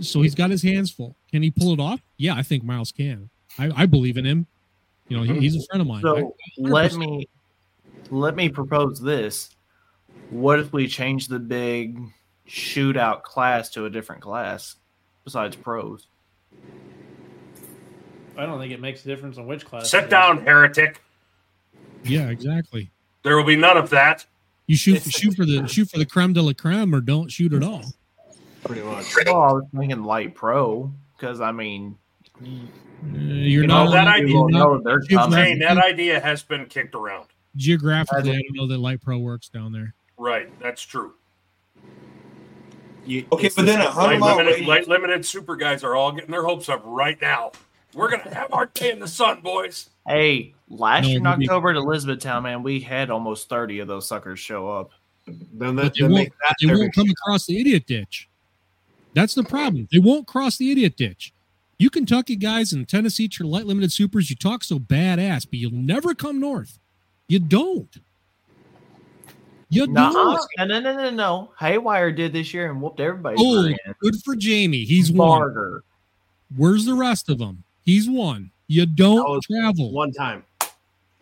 So 0.01 0.23
he's 0.23 0.35
got 0.35 0.51
his 0.51 0.63
hands 0.63 0.91
full. 0.91 1.17
Can 1.31 1.43
he 1.43 1.51
pull 1.51 1.73
it 1.73 1.81
off? 1.81 2.01
Yeah, 2.19 2.35
I 2.35 2.43
think 2.43 2.65
Miles 2.65 2.93
can. 2.93 3.31
I, 3.59 3.71
I 3.75 3.87
believe 3.87 4.17
in 4.17 4.25
him. 4.25 4.47
You 5.09 5.17
know, 5.17 5.23
he, 5.23 5.31
mm-hmm. 5.31 5.41
he's 5.41 5.57
a 5.57 5.67
friend 5.67 5.81
of 5.81 5.87
mine. 5.87 6.03
So 6.03 6.17
I- 6.19 6.33
let 6.59 6.95
me 6.95 7.29
let 8.11 8.37
me 8.37 8.49
propose 8.49 9.01
this. 9.01 9.51
What 10.31 10.59
if 10.59 10.73
we 10.73 10.89
change 10.89 11.29
the 11.29 11.39
big 11.39 12.01
shootout 12.49 13.23
class 13.23 13.71
to 13.71 13.87
a 13.87 13.91
different 13.91 14.23
class 14.23 14.77
besides 15.25 15.57
pros? 15.57 16.09
I 18.37 18.45
don't 18.45 18.61
think 18.61 18.73
it 18.73 18.81
makes 18.81 19.05
a 19.05 19.09
difference 19.09 19.39
on 19.39 19.47
which 19.47 19.65
class. 19.65 19.91
Sit 19.91 20.11
down, 20.11 20.45
heretic. 20.45 21.01
Yeah, 22.05 22.29
exactly. 22.29 22.91
There 23.23 23.37
will 23.37 23.45
be 23.45 23.57
none 23.57 23.77
of 23.77 23.91
that. 23.91 24.27
You 24.67 24.77
shoot 24.77 25.03
shoot 25.03 25.35
for 25.35 25.45
the 25.45 25.67
shoot 25.69 25.89
for 25.91 25.99
the 25.99 26.07
creme 26.07 26.33
de 26.33 26.43
la 26.43 26.53
creme, 26.53 26.95
or 26.95 27.01
don't 27.01 27.31
shoot 27.31 27.53
at 27.53 27.63
all. 27.63 27.83
Pretty 28.65 28.83
much. 28.83 29.07
Well, 29.25 29.41
I 29.41 29.53
was 29.53 29.65
thinking 29.77 30.03
light 30.03 30.35
pro 30.35 30.93
because 31.17 31.41
I 31.41 31.53
mean, 31.53 31.97
Uh, 32.43 32.45
you're 33.05 33.63
You 33.63 33.67
not 33.67 33.85
know, 33.85 33.91
that 33.93 34.09
idea- 34.09 34.29
you're 34.29 34.51
not- 34.51 34.59
no, 34.59 34.81
they're 34.83 35.01
geographically- 35.01 35.59
that 35.61 35.79
idea 35.79 36.19
has 36.21 36.43
been 36.43 36.67
kicked 36.67 36.95
around. 36.95 37.27
geographically, 37.55 38.31
I 38.31 38.35
don't 38.35 38.55
know 38.57 38.67
that 38.67 38.79
light 38.79 39.01
pro 39.03 39.19
works 39.19 39.49
down 39.49 39.73
there. 39.73 39.95
Right, 40.19 40.49
that's 40.61 40.83
true. 40.83 41.13
You, 43.07 43.25
Okay, 43.31 43.51
but 43.55 43.67
then 43.67 43.81
a 43.81 43.91
hundred 43.91 44.15
Light 44.15 44.21
mile 44.21 44.37
limited, 44.39 44.67
light 44.67 44.89
limited 44.89 45.25
super 45.25 45.55
guys 45.57 45.85
are 45.85 45.95
all 45.95 46.11
getting 46.11 46.31
their 46.33 46.43
hopes 46.45 46.69
up 46.69 46.83
right 46.85 47.21
now. 47.23 47.53
We're 47.95 48.11
gonna 48.11 48.35
have 48.35 48.53
our 48.53 48.67
day 48.67 48.91
in 48.91 48.99
the 48.99 49.07
sun, 49.09 49.41
boys. 49.43 49.91
hey, 50.09 50.55
last 50.69 51.05
No, 51.05 51.09
year 51.09 51.19
in 51.19 51.27
October 51.27 51.71
at 51.71 51.77
Elizabethtown, 51.77 52.43
man, 52.43 52.63
we 52.63 52.81
had 52.81 53.11
almost 53.11 53.49
thirty 53.49 53.79
of 53.81 53.89
those 53.89 54.07
suckers 54.07 54.39
show 54.41 54.69
up. 54.69 54.91
then 55.27 55.77
But 55.77 55.83
that, 55.83 55.95
they 55.95 56.03
then 56.03 56.13
won't, 56.13 56.29
that 56.41 56.57
they 56.61 56.75
won't 56.75 56.95
come 56.95 57.09
across 57.09 57.47
the 57.47 57.61
idiot 57.61 57.87
ditch. 57.87 58.29
That's 59.15 59.35
the 59.35 59.45
problem. 59.45 59.89
They 59.91 59.99
won't 59.99 60.27
cross 60.27 60.57
the 60.59 60.71
idiot 60.71 60.97
ditch. 60.97 61.33
You 61.79 61.91
Kentucky 61.91 62.37
guys 62.37 62.73
and 62.73 62.89
Tennessee 62.89 63.29
tr- 63.29 63.45
light 63.45 63.67
limited 63.67 63.93
supers, 63.93 64.31
you 64.31 64.37
talk 64.37 64.65
so 64.65 64.79
badass, 64.79 65.45
but 65.45 65.55
you'll 65.59 65.73
never 65.73 66.15
come 66.15 66.41
north. 66.41 66.79
You 67.29 67.39
don't. 67.39 67.95
You 69.69 69.87
No, 69.87 70.13
don't. 70.13 70.41
no, 70.59 70.65
no, 70.67 70.81
no, 70.81 70.97
no, 70.97 71.11
no. 71.11 71.51
Haywire 71.59 72.13
did 72.13 72.33
this 72.33 72.55
year 72.55 72.71
and 72.71 72.81
whooped 72.81 73.01
everybody. 73.01 73.37
Oh, 73.39 73.69
good 74.01 74.15
for 74.25 74.37
Jamie. 74.37 74.85
He's 74.85 75.11
won. 75.11 75.41
Barger. 75.41 75.83
Where's 76.57 76.85
the 76.85 76.95
rest 76.95 77.29
of 77.29 77.39
them? 77.39 77.65
He's 77.85 78.09
one. 78.09 78.51
You 78.69 78.87
don't 78.87 79.43
travel. 79.43 79.93
one 79.93 80.13
time, 80.13 80.45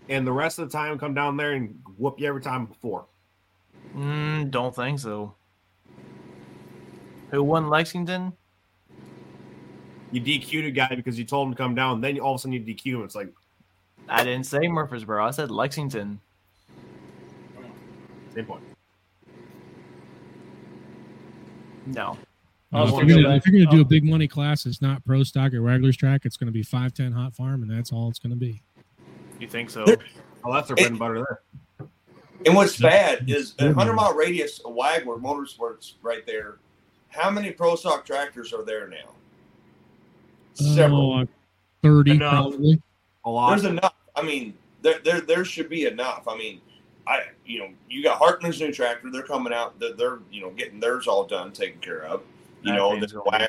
and 0.09 0.27
the 0.27 0.33
rest 0.33 0.59
of 0.59 0.71
the 0.71 0.77
time 0.77 0.99
come 0.99 1.15
down 1.15 1.37
there 1.37 1.53
and 1.53 1.79
whoop 1.97 2.19
you 2.19 2.27
every 2.27 2.43
time 2.43 2.67
before. 2.67 3.07
Mm, 3.97 4.51
don't 4.51 4.75
think 4.75 4.99
so. 4.99 5.35
Who 7.31 7.43
won 7.43 7.69
Lexington? 7.69 8.33
You 10.13 10.21
DQ'd 10.21 10.67
a 10.67 10.71
guy 10.71 10.95
because 10.95 11.19
you 11.19 11.25
told 11.25 11.49
him 11.49 11.55
to 11.55 11.57
come 11.57 11.75
down. 11.75 12.01
Then 12.01 12.19
all 12.21 12.35
of 12.35 12.39
a 12.39 12.43
sudden 12.43 12.53
you 12.53 12.61
DQ 12.61 12.87
him. 12.87 13.05
It's 13.05 13.17
like 13.17 13.33
I 14.09 14.23
didn't 14.23 14.45
say 14.45 14.69
Murfreesboro. 14.69 15.25
I 15.25 15.31
said 15.31 15.51
Lexington. 15.51 16.21
same 18.35 18.45
point. 18.45 18.63
No. 21.87 22.17
I'll 22.73 22.87
if 23.01 23.07
you're 23.07 23.23
gonna, 23.23 23.37
if 23.37 23.47
you're 23.47 23.65
gonna 23.65 23.77
do 23.77 23.83
a 23.83 23.85
big 23.85 24.05
money 24.05 24.27
class, 24.27 24.67
it's 24.67 24.83
not 24.83 25.05
pro 25.05 25.23
stock 25.23 25.55
or 25.55 25.61
regulars 25.61 25.97
track. 25.97 26.23
It's 26.25 26.37
going 26.37 26.49
to 26.49 26.53
be 26.53 26.63
five 26.63 26.93
ten 26.93 27.13
hot 27.13 27.35
farm, 27.35 27.63
and 27.63 27.71
that's 27.71 27.93
all 27.93 28.09
it's 28.09 28.19
going 28.19 28.31
to 28.31 28.37
be. 28.37 28.63
You 29.39 29.48
think 29.48 29.70
so? 29.70 29.85
Oh, 30.44 30.52
that's 30.52 30.69
their 30.69 30.77
bread 30.77 30.90
and 30.90 30.98
butter 30.98 31.27
there. 31.78 31.89
And 32.47 32.55
what's 32.55 32.77
bad 32.78 33.28
is 33.31 33.55
a 33.59 33.65
Mhm. 33.65 33.74
hundred 33.74 33.94
mile 33.94 34.15
radius 34.15 34.59
of 34.61 34.73
Wagler 34.74 35.20
Motorsports 35.20 35.94
right 36.02 36.27
there. 36.27 36.59
How 37.09 37.31
many 37.31 37.51
pro 37.51 37.77
stock 37.77 38.05
tractors 38.05 38.52
are 38.52 38.65
there 38.65 38.89
now? 38.89 39.15
Several. 40.55 41.27
thirty 41.82 42.12
Enough. 42.12 42.31
probably. 42.32 42.82
A 43.24 43.31
lot. 43.31 43.51
There's 43.51 43.65
enough. 43.65 43.94
I 44.16 44.23
mean, 44.23 44.55
there, 44.82 44.98
there 45.01 45.20
there 45.20 45.44
should 45.44 45.69
be 45.69 45.86
enough. 45.86 46.27
I 46.28 46.36
mean, 46.36 46.61
I 47.06 47.24
you 47.44 47.59
know 47.61 47.69
you 47.89 48.02
got 48.02 48.19
Hartman's 48.19 48.61
new 48.61 48.73
tractor. 48.73 49.11
They're 49.11 49.23
coming 49.23 49.52
out. 49.52 49.78
They're, 49.81 49.93
they're 49.94 50.19
you 50.31 50.40
know 50.43 50.51
getting 50.51 50.81
theirs 50.81 51.06
all 51.06 51.24
done, 51.24 51.52
taken 51.52 51.81
care 51.81 52.05
of. 52.05 52.23
You 52.62 52.73
That 52.73 52.77
know, 52.78 52.90
thing's 52.93 53.12
the 53.12 53.20
gonna 53.20 53.48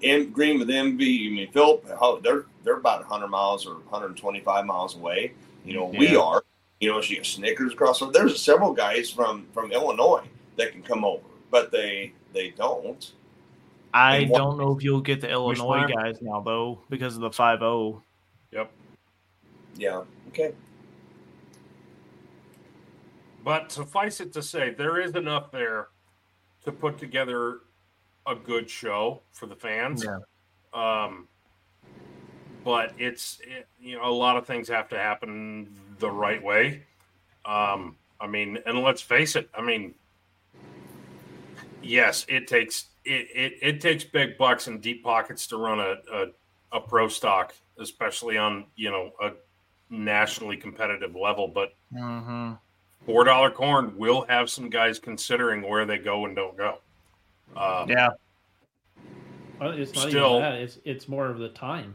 be 0.00 0.08
Wag- 0.08 0.12
pretty. 0.12 0.24
in 0.26 0.32
Green 0.32 0.58
with 0.58 0.70
Envy. 0.70 1.28
I 1.28 1.30
mean, 1.30 1.50
Philip, 1.52 1.86
how- 1.98 2.18
they're 2.22 2.44
they're 2.64 2.76
about 2.76 3.00
100 3.00 3.28
miles 3.28 3.66
or 3.66 3.74
125 3.74 4.66
miles 4.66 4.96
away. 4.96 5.32
You 5.64 5.74
know, 5.74 5.86
we 5.86 6.16
are. 6.16 6.42
You 6.80 6.90
know, 6.90 7.00
she 7.00 7.16
got 7.16 7.26
Snickers 7.26 7.72
across. 7.72 8.00
the- 8.00 8.10
There's 8.10 8.40
several 8.40 8.72
guys 8.72 9.10
from 9.10 9.46
from 9.52 9.72
Illinois 9.72 10.24
that 10.56 10.72
can 10.72 10.82
come 10.82 11.04
over, 11.04 11.22
but 11.50 11.70
they 11.70 12.12
they 12.32 12.50
don't. 12.50 13.12
I 13.92 14.18
And 14.18 14.32
don't 14.32 14.56
know 14.56 14.76
if 14.76 14.84
you'll 14.84 15.00
get 15.00 15.20
the 15.20 15.28
Illinois 15.28 15.84
guys 15.86 16.22
now 16.22 16.40
though 16.40 16.80
because 16.90 17.16
of 17.16 17.22
the 17.22 17.30
five 17.32 17.60
oh. 17.62 18.02
zero. 18.52 18.62
Yep. 18.62 18.72
Yeah. 19.76 20.02
Okay. 20.28 20.52
But 23.42 23.72
suffice 23.72 24.20
it 24.20 24.32
to 24.34 24.42
say, 24.42 24.70
there 24.70 25.00
is 25.00 25.14
enough 25.14 25.50
there 25.50 25.88
to 26.64 26.72
put 26.72 26.98
together 26.98 27.60
a 28.30 28.34
good 28.34 28.70
show 28.70 29.20
for 29.32 29.46
the 29.46 29.56
fans. 29.56 30.04
Yeah. 30.04 30.18
Um, 30.72 31.26
but 32.64 32.92
it's 32.98 33.40
it, 33.42 33.66
you 33.80 33.96
know 33.96 34.08
a 34.08 34.12
lot 34.12 34.36
of 34.36 34.46
things 34.46 34.68
have 34.68 34.88
to 34.90 34.98
happen 34.98 35.68
the 35.98 36.10
right 36.10 36.42
way. 36.42 36.84
Um, 37.44 37.96
I 38.20 38.26
mean, 38.26 38.58
and 38.66 38.80
let's 38.80 39.02
face 39.02 39.34
it. 39.34 39.48
I 39.54 39.62
mean, 39.62 39.94
yes, 41.82 42.26
it 42.28 42.46
takes 42.46 42.86
it, 43.04 43.28
it, 43.34 43.52
it 43.62 43.80
takes 43.80 44.04
big 44.04 44.36
bucks 44.36 44.66
and 44.66 44.80
deep 44.80 45.02
pockets 45.02 45.46
to 45.48 45.56
run 45.56 45.80
a, 45.80 45.96
a, 46.12 46.26
a 46.72 46.80
pro 46.80 47.08
stock, 47.08 47.54
especially 47.78 48.36
on 48.36 48.66
you 48.76 48.90
know 48.90 49.12
a 49.22 49.32
nationally 49.88 50.56
competitive 50.56 51.14
level. 51.16 51.48
But 51.48 51.74
Mm-hmm. 51.92 52.52
four 53.04 53.24
dollar 53.24 53.50
corn 53.50 53.96
will 53.98 54.24
have 54.28 54.48
some 54.48 54.70
guys 54.70 55.00
considering 55.00 55.68
where 55.68 55.84
they 55.84 55.98
go 55.98 56.26
and 56.26 56.36
don't 56.36 56.56
go. 56.56 56.78
Um, 57.56 57.88
Yeah. 57.88 58.10
Well, 59.60 59.72
it's 59.72 59.94
not 59.94 60.08
Still- 60.08 60.30
even 60.38 60.42
that. 60.42 60.54
It's 60.60 60.78
it's 60.84 61.08
more 61.08 61.26
of 61.26 61.38
the 61.38 61.50
time. 61.50 61.94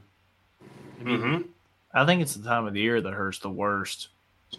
I 0.99 1.03
mean, 1.03 1.19
mhm. 1.19 1.48
I 1.94 2.06
think 2.06 2.22
it's 2.22 2.36
the 2.36 2.48
time 2.48 2.68
of 2.68 2.73
the 2.73 2.82
year 2.82 3.02
that 3.02 3.14
hurts 3.14 3.40
the 3.40 3.49
worst, 3.49 4.10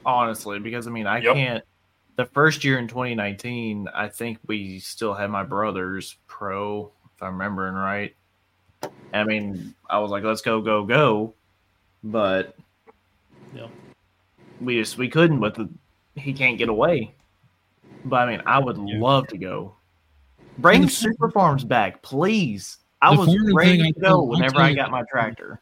honestly, 0.05 0.59
because 0.59 0.87
I 0.87 0.91
mean, 0.91 1.07
I 1.07 1.19
Yep. 1.19 1.35
can't. 1.35 1.65
The 2.17 2.25
first 2.25 2.65
year 2.65 2.79
in 2.79 2.89
2019, 2.89 3.89
I 3.95 4.09
think 4.09 4.39
we 4.47 4.79
still 4.81 5.13
had 5.15 5.31
my 5.31 5.43
brother's 5.45 6.17
pro, 6.27 6.91
if 7.15 7.23
I'm 7.23 7.33
remembering 7.35 7.75
right. 7.75 8.17
I 9.13 9.25
mean, 9.25 9.75
I 9.89 9.99
was 9.99 10.11
like, 10.11 10.25
let's 10.25 10.41
go, 10.43 10.61
go, 10.63 10.85
go. 10.85 11.35
But 12.03 12.57
Yep. 13.55 13.71
we 14.61 14.79
just, 14.79 14.97
we 14.99 15.09
couldn't 15.09 15.41
but 15.41 15.55
the, 15.55 15.69
he 16.15 16.33
can't 16.33 16.59
get 16.59 16.69
away. 16.71 17.13
But 18.05 18.29
I 18.29 18.31
mean, 18.33 18.43
I 18.47 18.59
would 18.59 18.79
love 18.79 19.27
to 19.29 19.39
go. 19.39 19.76
Bring 20.59 20.89
Super 20.89 21.31
Farms 21.31 21.65
back, 21.65 22.03
please. 22.03 22.79
I 23.03 23.11
was 23.15 23.29
ready 23.55 23.79
thing, 23.79 23.81
to 23.81 23.87
I 23.89 23.91
go 23.93 24.01
tell- 24.01 24.17
I'll 24.21 24.27
whenever 24.27 24.55
tell 24.55 24.63
I 24.63 24.69
you- 24.71 24.77
got 24.77 24.91
my 24.91 25.03
tractor. 25.11 25.61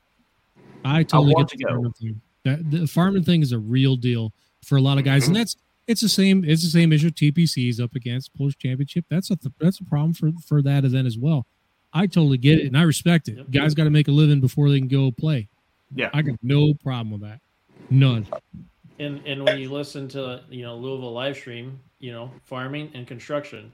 I 0.85 1.03
totally 1.03 1.35
want 1.35 1.51
get 1.51 1.59
to 1.59 1.65
the 1.65 1.65
go. 1.65 1.75
farming 1.75 1.93
thing. 1.93 2.21
That 2.45 2.71
the 2.71 2.87
farming 2.87 3.23
thing 3.25 3.43
is 3.43 3.53
a 3.53 3.59
real 3.59 3.97
deal 3.97 4.33
for 4.63 4.77
a 4.77 4.81
lot 4.81 4.99
of 4.99 5.05
guys, 5.05 5.23
Mm-hmm. 5.23 5.31
and 5.31 5.37
that's 5.37 5.57
it's 5.87 6.01
the 6.01 6.09
same. 6.09 6.45
It's 6.45 6.63
the 6.63 6.71
same 6.71 6.93
issue 6.93 7.11
TPC 7.11 7.69
is 7.69 7.81
up 7.81 7.95
against 7.95 8.35
Polish 8.35 8.57
Championship. 8.59 9.05
That's 9.09 9.31
a 9.31 9.39
that's 9.59 9.81
a 9.81 9.85
problem 9.85 10.13
for 10.15 10.31
for 10.47 10.63
that 10.63 10.85
event 10.85 11.07
as 11.07 11.19
well. 11.19 11.47
I 11.93 12.07
totally 12.07 12.39
get 12.39 12.59
it 12.59 12.67
and 12.67 12.77
I 12.77 12.83
respect 12.83 13.29
it. 13.29 13.51
Guys 13.51 13.75
got 13.75 13.85
to 13.85 13.91
make 13.91 14.09
a 14.09 14.11
living 14.13 14.41
before 14.41 14.69
they 14.71 14.79
can 14.79 14.89
go 14.89 15.11
play. 15.11 15.49
Yeah, 15.95 16.11
I 16.13 16.23
got 16.23 16.37
no 16.43 16.75
problem 16.75 17.11
with 17.13 17.21
that. 17.23 17.41
None. 17.91 18.27
And 18.99 19.21
and 19.27 19.43
when 19.45 19.59
you 19.59 19.71
listen 19.73 20.07
to 20.09 20.43
you 20.51 20.63
know 20.63 20.77
Louisville 20.77 21.13
live 21.13 21.37
stream, 21.37 21.79
you 21.99 22.13
know 22.13 22.31
farming 22.45 22.91
and 22.95 23.07
construction, 23.07 23.73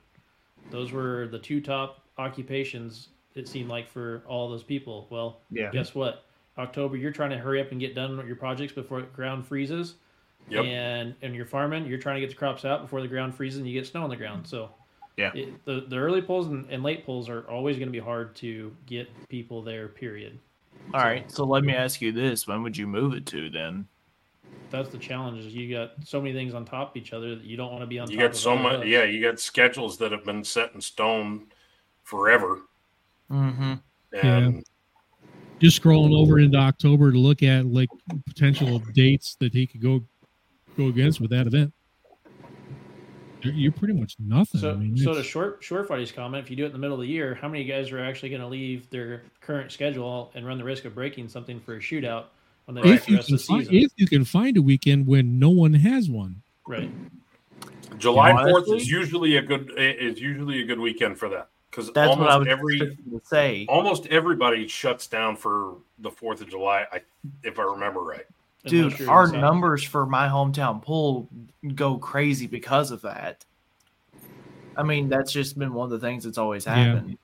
those 0.71 0.93
were 0.93 1.29
the 1.29 1.39
two 1.39 1.61
top 1.61 2.03
occupations. 2.19 3.09
It 3.35 3.49
seemed 3.49 3.69
like 3.69 3.89
for 3.89 4.23
all 4.27 4.49
those 4.51 4.63
people. 4.63 5.07
Well, 5.11 5.41
Yeah. 5.51 5.71
Guess 5.71 5.95
what? 5.95 6.25
October, 6.59 6.97
you're 6.97 7.13
trying 7.13 7.31
to 7.31 7.39
hurry 7.39 7.61
up 7.61 7.71
and 7.71 7.81
get 7.81 7.95
done 7.95 8.17
with 8.17 8.27
your 8.27 8.37
projects 8.37 8.73
before 8.73 9.01
the 9.01 9.07
ground 9.09 9.47
freezes. 9.47 9.95
Yep. 10.49 10.65
And 10.65 11.15
and 11.23 11.35
you're 11.35 11.47
farming, 11.47 11.87
you're 11.87 11.99
trying 11.99 12.17
to 12.17 12.21
get 12.21 12.31
the 12.31 12.37
crops 12.37 12.65
out 12.65 12.83
before 12.83 13.01
the 13.03 13.09
ground 13.09 13.35
freezes 13.35 13.59
and 13.59 13.69
you 13.69 13.73
get 13.79 13.87
snow 13.87 14.03
on 14.03 14.11
the 14.11 14.17
ground. 14.17 14.47
So 14.47 14.71
Yeah. 15.17 15.33
it, 15.35 15.65
the 15.65 15.85
the 15.89 15.97
early 15.97 16.23
polls 16.23 16.49
and, 16.49 16.69
and 16.71 16.83
late 16.83 17.05
polls 17.07 17.29
are 17.29 17.43
always 17.49 17.77
going 17.77 17.89
to 17.89 17.93
be 17.93 17.99
hard 18.01 18.35
to 18.37 18.75
get 18.87 19.09
people 19.29 19.63
there. 19.63 19.87
Period. 19.89 20.39
All 20.93 21.01
right. 21.01 21.31
So 21.31 21.45
let 21.45 21.63
me 21.63 21.73
ask 21.75 22.01
you 22.01 22.11
this: 22.11 22.47
When 22.49 22.63
would 22.63 22.77
you 22.77 22.87
move 22.87 23.15
it 23.15 23.27
to 23.27 23.49
then? 23.51 23.87
That's 24.71 24.89
the 24.91 24.99
challenge. 24.99 25.45
Is 25.45 25.55
you 25.55 25.75
got 25.75 25.93
so 26.05 26.21
many 26.21 26.33
things 26.33 26.55
on 26.55 26.65
top 26.65 26.91
of 26.91 26.97
each 26.97 27.13
other 27.13 27.35
that 27.35 27.45
you 27.45 27.57
don't 27.57 27.71
want 27.73 27.83
to 27.83 27.87
be 27.87 27.99
on. 27.99 28.09
You 28.11 28.17
top 28.17 28.23
got 28.27 28.31
of 28.31 28.37
so 28.37 28.57
much, 28.57 28.77
hooks. 28.77 28.87
yeah. 28.89 29.05
You 29.05 29.21
got 29.23 29.41
schedules 29.41 29.99
that 29.99 30.13
have 30.13 30.25
been 30.25 30.45
set 30.45 30.73
in 30.75 30.81
stone 30.81 31.47
forever. 32.05 32.61
Mm-hmm. 33.31 33.75
And 34.23 34.65
Just 35.61 35.81
scrolling 35.83 36.15
over 36.15 36.39
into 36.39 36.59
October 36.59 37.13
to 37.13 37.19
look 37.19 37.43
at 37.43 37.67
like 37.67 37.89
potential 38.27 38.79
dates 38.95 39.37
that 39.41 39.53
he 39.53 39.67
could 39.67 39.83
go 39.83 40.03
go 40.77 40.87
against 40.87 41.21
with 41.21 41.31
that 41.31 41.47
event. 41.47 41.73
You're, 43.43 43.55
you're 43.55 43.73
pretty 43.73 43.95
much 43.95 44.17
nothing. 44.19 44.61
So, 44.61 44.71
I 44.71 44.75
mean, 44.75 44.97
so 44.97 45.05
to 45.07 45.11
it's- 45.13 45.27
short 45.27 45.59
short 45.63 45.89
fighting's 45.89 46.13
comment, 46.13 46.45
if 46.45 46.51
you 46.51 46.57
do 46.57 46.65
it 46.65 46.67
in 46.67 46.73
the 46.73 46.79
middle 46.79 46.95
of 46.95 47.01
the 47.01 47.09
year, 47.09 47.35
how 47.35 47.49
many 47.49 47.65
guys 47.65 47.91
are 47.91 47.99
actually 47.99 48.29
going 48.29 48.43
to 48.43 48.47
leave 48.47 48.89
their 48.91 49.23
current 49.41 49.73
schedule 49.73 50.31
and 50.35 50.47
run 50.47 50.59
the 50.59 50.65
risk 50.65 50.85
of 50.85 50.95
breaking 50.95 51.29
something 51.29 51.59
for 51.59 51.75
a 51.75 51.81
shootout 51.81 52.05
when 52.05 52.19
they 52.21 52.40
if 52.69 52.75
back 52.75 52.83
the 52.83 53.11
you 53.11 53.17
rest 53.17 53.29
can 53.29 53.35
of 53.35 53.41
the 53.41 53.45
find, 53.45 53.61
season? 53.63 53.75
if 53.75 53.93
you 53.97 54.07
can 54.07 54.25
find 54.25 54.57
a 54.57 54.63
weekend 54.63 55.07
when 55.07 55.39
no 55.39 55.51
one 55.51 55.75
has 55.75 56.09
one, 56.09 56.43
Right. 56.67 56.91
July 57.99 58.33
Fourth 58.45 58.69
is 58.73 58.91
usually 58.91 59.37
a 59.37 59.43
good 59.43 59.73
is 59.77 60.21
usually 60.21 60.63
a 60.63 60.65
good 60.65 60.79
weekend 60.79 61.19
for 61.19 61.29
that 61.29 61.49
because 61.71 61.93
That's 61.93 62.17
what 62.17 62.29
I 62.29 62.35
almost 62.35 62.49
was 62.51 62.59
every 62.59 62.79
to 62.79 63.21
say. 63.25 63.67
almost 63.69 64.07
everybody 64.07 64.67
shuts 64.69 65.07
down 65.07 65.37
for 65.37 65.77
the 65.99 66.11
Fourth 66.11 66.41
of 66.41 66.49
July. 66.49 66.87
I, 66.93 67.01
if 67.43 67.59
I 67.59 67.63
remember 67.63 68.01
right. 68.01 68.25
Dude, 68.65 68.85
Unless 68.85 69.01
you're 69.01 69.11
our 69.11 69.33
numbers 69.33 69.83
for 69.83 70.07
my 70.07 70.29
hometown 70.29 70.83
pool 70.83 71.29
go 71.75 71.97
crazy 71.99 72.47
because 72.47 72.91
of 72.91 73.03
that. 73.03 73.45
I 74.77 74.83
mean, 74.83 75.09
that's 75.09 75.33
just 75.33 75.59
been 75.59 75.73
one 75.73 75.93
of 75.93 76.01
the 76.01 76.07
things 76.07 76.25
that's 76.25 76.39
always 76.39 76.65
Yeah. 76.67 76.75
happened. 76.77 77.19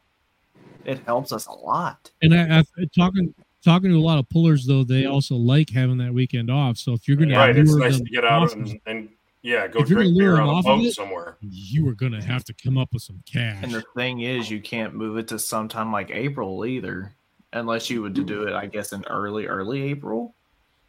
It 0.84 1.00
helps 1.06 1.32
us 1.32 1.46
a 1.46 1.52
lot. 1.52 2.10
and 2.22 2.34
I, 2.34 2.60
I 2.60 2.64
talking 2.96 3.34
talking 3.66 3.90
to 3.90 3.96
a 3.96 3.98
lot 3.98 4.18
of 4.18 4.28
pullers 4.28 4.64
though, 4.64 4.84
they 4.84 5.02
mm-hmm. 5.02 5.12
also 5.12 5.34
like 5.34 5.68
having 5.70 5.98
that 5.98 6.14
weekend 6.14 6.50
off. 6.50 6.78
So 6.78 6.92
if 6.92 7.06
you're 7.08 7.16
going 7.16 7.30
to 7.30 7.36
Right, 7.36 7.56
it's 7.56 7.70
lure 7.70 7.80
nice 7.80 7.96
them 7.96 8.06
to 8.06 8.12
get 8.12 8.24
out 8.24 8.44
off 8.44 8.52
and, 8.52 8.80
and 8.86 9.08
yeah, 9.42 9.66
go 9.66 9.80
If 9.80 9.90
you're 9.90 9.98
gonna 9.98 10.10
drink 10.10 10.18
beer 10.18 10.32
them 10.36 10.44
on 10.44 10.48
a 10.48 10.52
off 10.52 10.66
of 10.66 10.78
boat 10.78 10.84
it, 10.86 10.94
somewhere. 10.94 11.36
you 11.40 11.86
are 11.88 11.94
going 11.94 12.12
to 12.12 12.22
have 12.22 12.44
to 12.44 12.54
come 12.54 12.78
up 12.78 12.92
with 12.92 13.02
some 13.02 13.22
cash. 13.30 13.58
And 13.62 13.72
the 13.74 13.82
thing 13.96 14.20
is, 14.20 14.48
you 14.48 14.60
can't 14.60 14.94
move 14.94 15.18
it 15.18 15.28
to 15.28 15.38
sometime 15.38 15.92
like 15.92 16.10
April 16.12 16.64
either, 16.64 17.12
unless 17.52 17.90
you 17.90 18.02
would 18.02 18.14
do 18.14 18.44
it, 18.44 18.54
I 18.54 18.66
guess, 18.66 18.92
in 18.92 19.04
early, 19.08 19.46
early 19.46 19.82
April. 19.82 20.32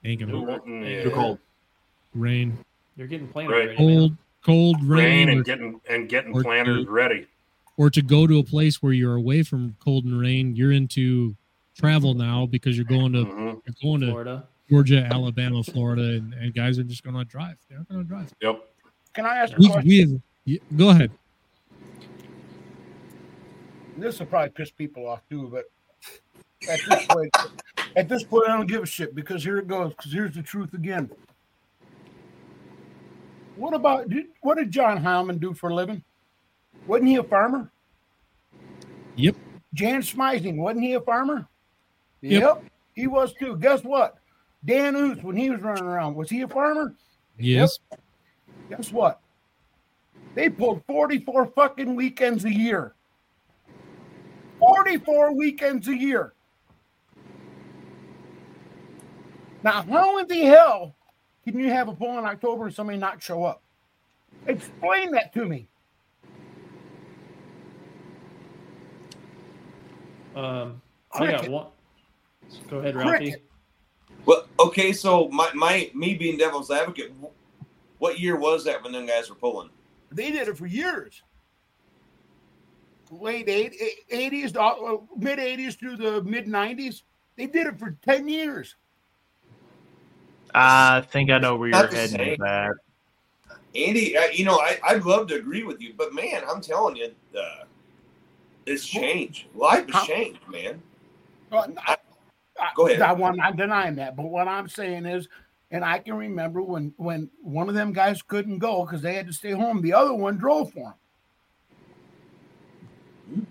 Ain't 0.05 0.19
gonna 0.21 0.61
Yeah. 0.65 1.03
Too 1.03 1.11
cold. 1.11 1.39
rain, 2.13 2.57
You're 2.95 3.07
getting 3.07 3.27
plain 3.27 3.47
Right. 3.47 3.55
already, 3.55 3.67
man. 3.69 3.77
cold, 3.77 4.17
cold 4.43 4.83
rain, 4.83 5.27
Rain 5.27 5.29
or, 5.29 5.31
and 5.33 5.45
getting 5.45 5.81
and 5.89 6.09
getting 6.09 6.33
or 6.33 6.43
planters 6.43 6.85
to- 6.85 6.91
ready. 6.91 7.25
or 7.75 7.89
to 7.89 8.01
go 8.01 8.25
to 8.27 8.39
a 8.39 8.43
place 8.43 8.81
where 8.81 8.93
you're 8.93 9.15
away 9.15 9.43
from 9.43 9.75
cold 9.83 10.05
and 10.05 10.19
rain. 10.19 10.55
You're 10.55 10.71
into 10.71 11.35
travel 11.77 12.13
now 12.13 12.45
because 12.45 12.75
you're 12.75 12.85
going 12.85 13.13
to 13.13 13.25
Mhm. 13.25 13.61
you're 13.65 13.75
going 13.81 14.01
to 14.01 14.07
Florida. 14.07 14.47
Georgia, 14.69 15.07
Alabama, 15.11 15.63
Florida, 15.63 16.01
and, 16.17 16.33
and 16.33 16.53
guys 16.53 16.77
are 16.77 16.83
just 16.83 17.03
going 17.03 17.15
to 17.15 17.23
drive. 17.23 17.55
They're 17.69 17.77
not 17.77 17.87
going 17.87 18.01
to 18.03 18.07
drive. 18.07 18.33
Yep. 18.41 18.67
Can 19.13 19.25
I 19.25 19.37
ask 19.37 19.53
a 19.53 19.57
We, 19.59 19.69
question? 19.69 19.87
we 19.87 19.99
have, 19.99 20.09
yeah, 20.45 20.59
go 20.75 20.89
ahead. 20.89 21.11
This 23.97 24.19
will 24.19 24.25
probably 24.27 24.49
piss 24.49 24.69
people 24.71 25.07
off 25.07 25.21
too, 25.29 25.47
but 25.47 25.65
at 26.69 26.79
this 26.87 27.05
point, 27.07 27.35
at 27.95 28.09
this 28.09 28.23
point, 28.23 28.43
I 28.49 28.57
don't 28.57 28.67
give 28.67 28.83
a 28.83 28.85
shit 28.85 29.15
because 29.15 29.43
here 29.43 29.57
it 29.57 29.67
goes. 29.67 29.93
Because 29.95 30.11
here's 30.11 30.35
the 30.35 30.43
truth 30.43 30.73
again. 30.73 31.09
What 33.55 33.73
about 33.73 34.09
did, 34.09 34.27
what 34.41 34.57
did 34.57 34.69
John 34.69 34.97
Hyman 34.97 35.37
do 35.39 35.53
for 35.53 35.69
a 35.69 35.73
living? 35.73 36.03
Wasn't 36.85 37.07
he 37.07 37.15
a 37.15 37.23
farmer? 37.23 37.71
Yep. 39.15 39.35
Jan 39.73 40.01
Smising, 40.01 40.57
wasn't 40.57 40.83
he 40.83 40.93
a 40.93 41.01
farmer? 41.01 41.47
Yep. 42.21 42.63
he 42.95 43.07
was 43.07 43.33
too. 43.33 43.57
Guess 43.57 43.83
what? 43.83 44.17
Dan 44.65 44.95
Oos, 44.95 45.21
when 45.23 45.35
he 45.35 45.49
was 45.49 45.61
running 45.61 45.85
around, 45.85 46.15
was 46.15 46.29
he 46.29 46.41
a 46.41 46.47
farmer? 46.47 46.93
Yes. 47.37 47.79
Guess 48.69 48.91
what? 48.91 49.21
They 50.35 50.49
pulled 50.49 50.83
44 50.85 51.47
fucking 51.47 51.95
weekends 51.95 52.45
a 52.45 52.53
year. 52.53 52.93
44 54.59 55.35
weekends 55.35 55.87
a 55.87 55.95
year. 55.95 56.33
Now, 59.63 59.83
how 59.83 60.17
in 60.19 60.27
the 60.27 60.41
hell 60.41 60.95
can 61.43 61.57
you 61.57 61.69
have 61.69 61.87
a 61.87 61.93
pull 61.93 62.17
in 62.17 62.25
October 62.25 62.65
and 62.65 62.73
somebody 62.73 62.97
not 62.97 63.21
show 63.21 63.43
up? 63.43 63.61
Explain 64.45 65.11
that 65.11 65.33
to 65.33 65.45
me. 65.45 65.67
Um, 70.35 70.81
I 71.13 71.31
got 71.31 71.49
one. 71.49 71.67
Go 72.69 72.79
ahead, 72.79 72.95
Ralphie. 72.95 73.31
Cricket. 73.31 73.43
Well, 74.25 74.45
okay, 74.59 74.91
so 74.91 75.29
my, 75.29 75.49
my 75.53 75.89
me 75.93 76.13
being 76.13 76.37
devil's 76.37 76.69
advocate, 76.69 77.13
what 77.99 78.19
year 78.19 78.35
was 78.35 78.65
that 78.65 78.83
when 78.83 78.91
them 78.91 79.05
guys 79.05 79.29
were 79.29 79.35
pulling? 79.35 79.69
They 80.11 80.31
did 80.31 80.47
it 80.47 80.57
for 80.57 80.65
years. 80.67 81.21
Late 83.09 83.47
eight- 83.47 83.73
80s, 84.11 84.55
uh, 84.57 84.97
mid 85.17 85.39
80s 85.39 85.79
through 85.79 85.95
the 85.95 86.21
mid 86.23 86.45
90s. 86.45 87.03
They 87.37 87.45
did 87.45 87.67
it 87.67 87.79
for 87.79 87.97
10 88.03 88.27
years. 88.27 88.75
I 90.53 91.01
think 91.01 91.29
I 91.29 91.37
know 91.37 91.55
where 91.55 91.69
you're 91.69 91.87
heading 91.87 92.29
with 92.29 92.39
that. 92.39 92.71
Andy, 93.75 94.17
I, 94.17 94.31
you 94.33 94.43
know, 94.43 94.55
I, 94.55 94.79
I'd 94.83 95.05
love 95.05 95.27
to 95.27 95.35
agree 95.35 95.63
with 95.63 95.81
you, 95.81 95.93
but 95.95 96.13
man, 96.13 96.41
I'm 96.49 96.61
telling 96.61 96.95
you, 96.95 97.11
uh, 97.37 97.65
it's 98.65 98.85
changed. 98.85 99.45
Life 99.55 99.89
has 99.91 100.07
changed, 100.07 100.39
man. 100.49 100.81
Well, 101.51 101.71
I, 101.85 101.93
I, 101.93 101.97
Go 102.75 102.87
ahead. 102.87 103.01
I, 103.01 103.11
am 103.11 103.35
not 103.35 103.55
denying 103.55 103.95
that, 103.95 104.15
but 104.15 104.27
what 104.27 104.47
I'm 104.47 104.67
saying 104.67 105.05
is, 105.05 105.27
and 105.71 105.83
I 105.83 105.99
can 105.99 106.15
remember 106.15 106.61
when 106.61 106.93
when 106.97 107.29
one 107.41 107.69
of 107.69 107.75
them 107.75 107.93
guys 107.93 108.21
couldn't 108.21 108.59
go 108.59 108.85
because 108.85 109.01
they 109.01 109.13
had 109.13 109.27
to 109.27 109.33
stay 109.33 109.51
home. 109.51 109.81
The 109.81 109.93
other 109.93 110.13
one 110.13 110.37
drove 110.37 110.71
for 110.71 110.95
him. 113.27 113.47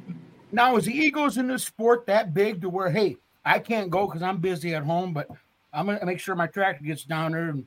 Now, 0.52 0.76
is 0.76 0.86
the 0.86 0.96
egos 0.96 1.36
in 1.36 1.48
this 1.48 1.64
sport 1.64 2.06
that 2.06 2.32
big 2.32 2.62
to 2.62 2.70
where, 2.70 2.90
hey, 2.90 3.16
I 3.44 3.58
can't 3.58 3.90
go 3.90 4.06
because 4.06 4.22
I'm 4.22 4.38
busy 4.38 4.74
at 4.74 4.84
home, 4.84 5.12
but 5.12 5.28
I'm 5.72 5.86
gonna 5.86 6.04
make 6.06 6.20
sure 6.20 6.34
my 6.34 6.46
tractor 6.46 6.84
gets 6.84 7.04
down 7.04 7.32
there, 7.32 7.50
and 7.50 7.66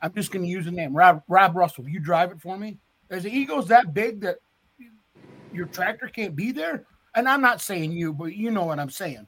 I'm 0.00 0.12
just 0.14 0.32
gonna 0.32 0.46
use 0.46 0.64
the 0.64 0.70
name 0.70 0.96
Rob 0.96 1.22
Rob 1.28 1.54
Russell. 1.54 1.88
You 1.88 2.00
drive 2.00 2.30
it 2.30 2.40
for 2.40 2.56
me. 2.56 2.78
Is 3.10 3.24
the 3.24 3.30
egos 3.30 3.68
that 3.68 3.92
big 3.92 4.20
that 4.22 4.38
your 5.52 5.66
tractor 5.66 6.08
can't 6.08 6.34
be 6.34 6.50
there? 6.50 6.84
And 7.14 7.28
I'm 7.28 7.42
not 7.42 7.60
saying 7.60 7.92
you, 7.92 8.12
but 8.14 8.34
you 8.34 8.50
know 8.50 8.64
what 8.64 8.78
I'm 8.78 8.88
saying. 8.88 9.26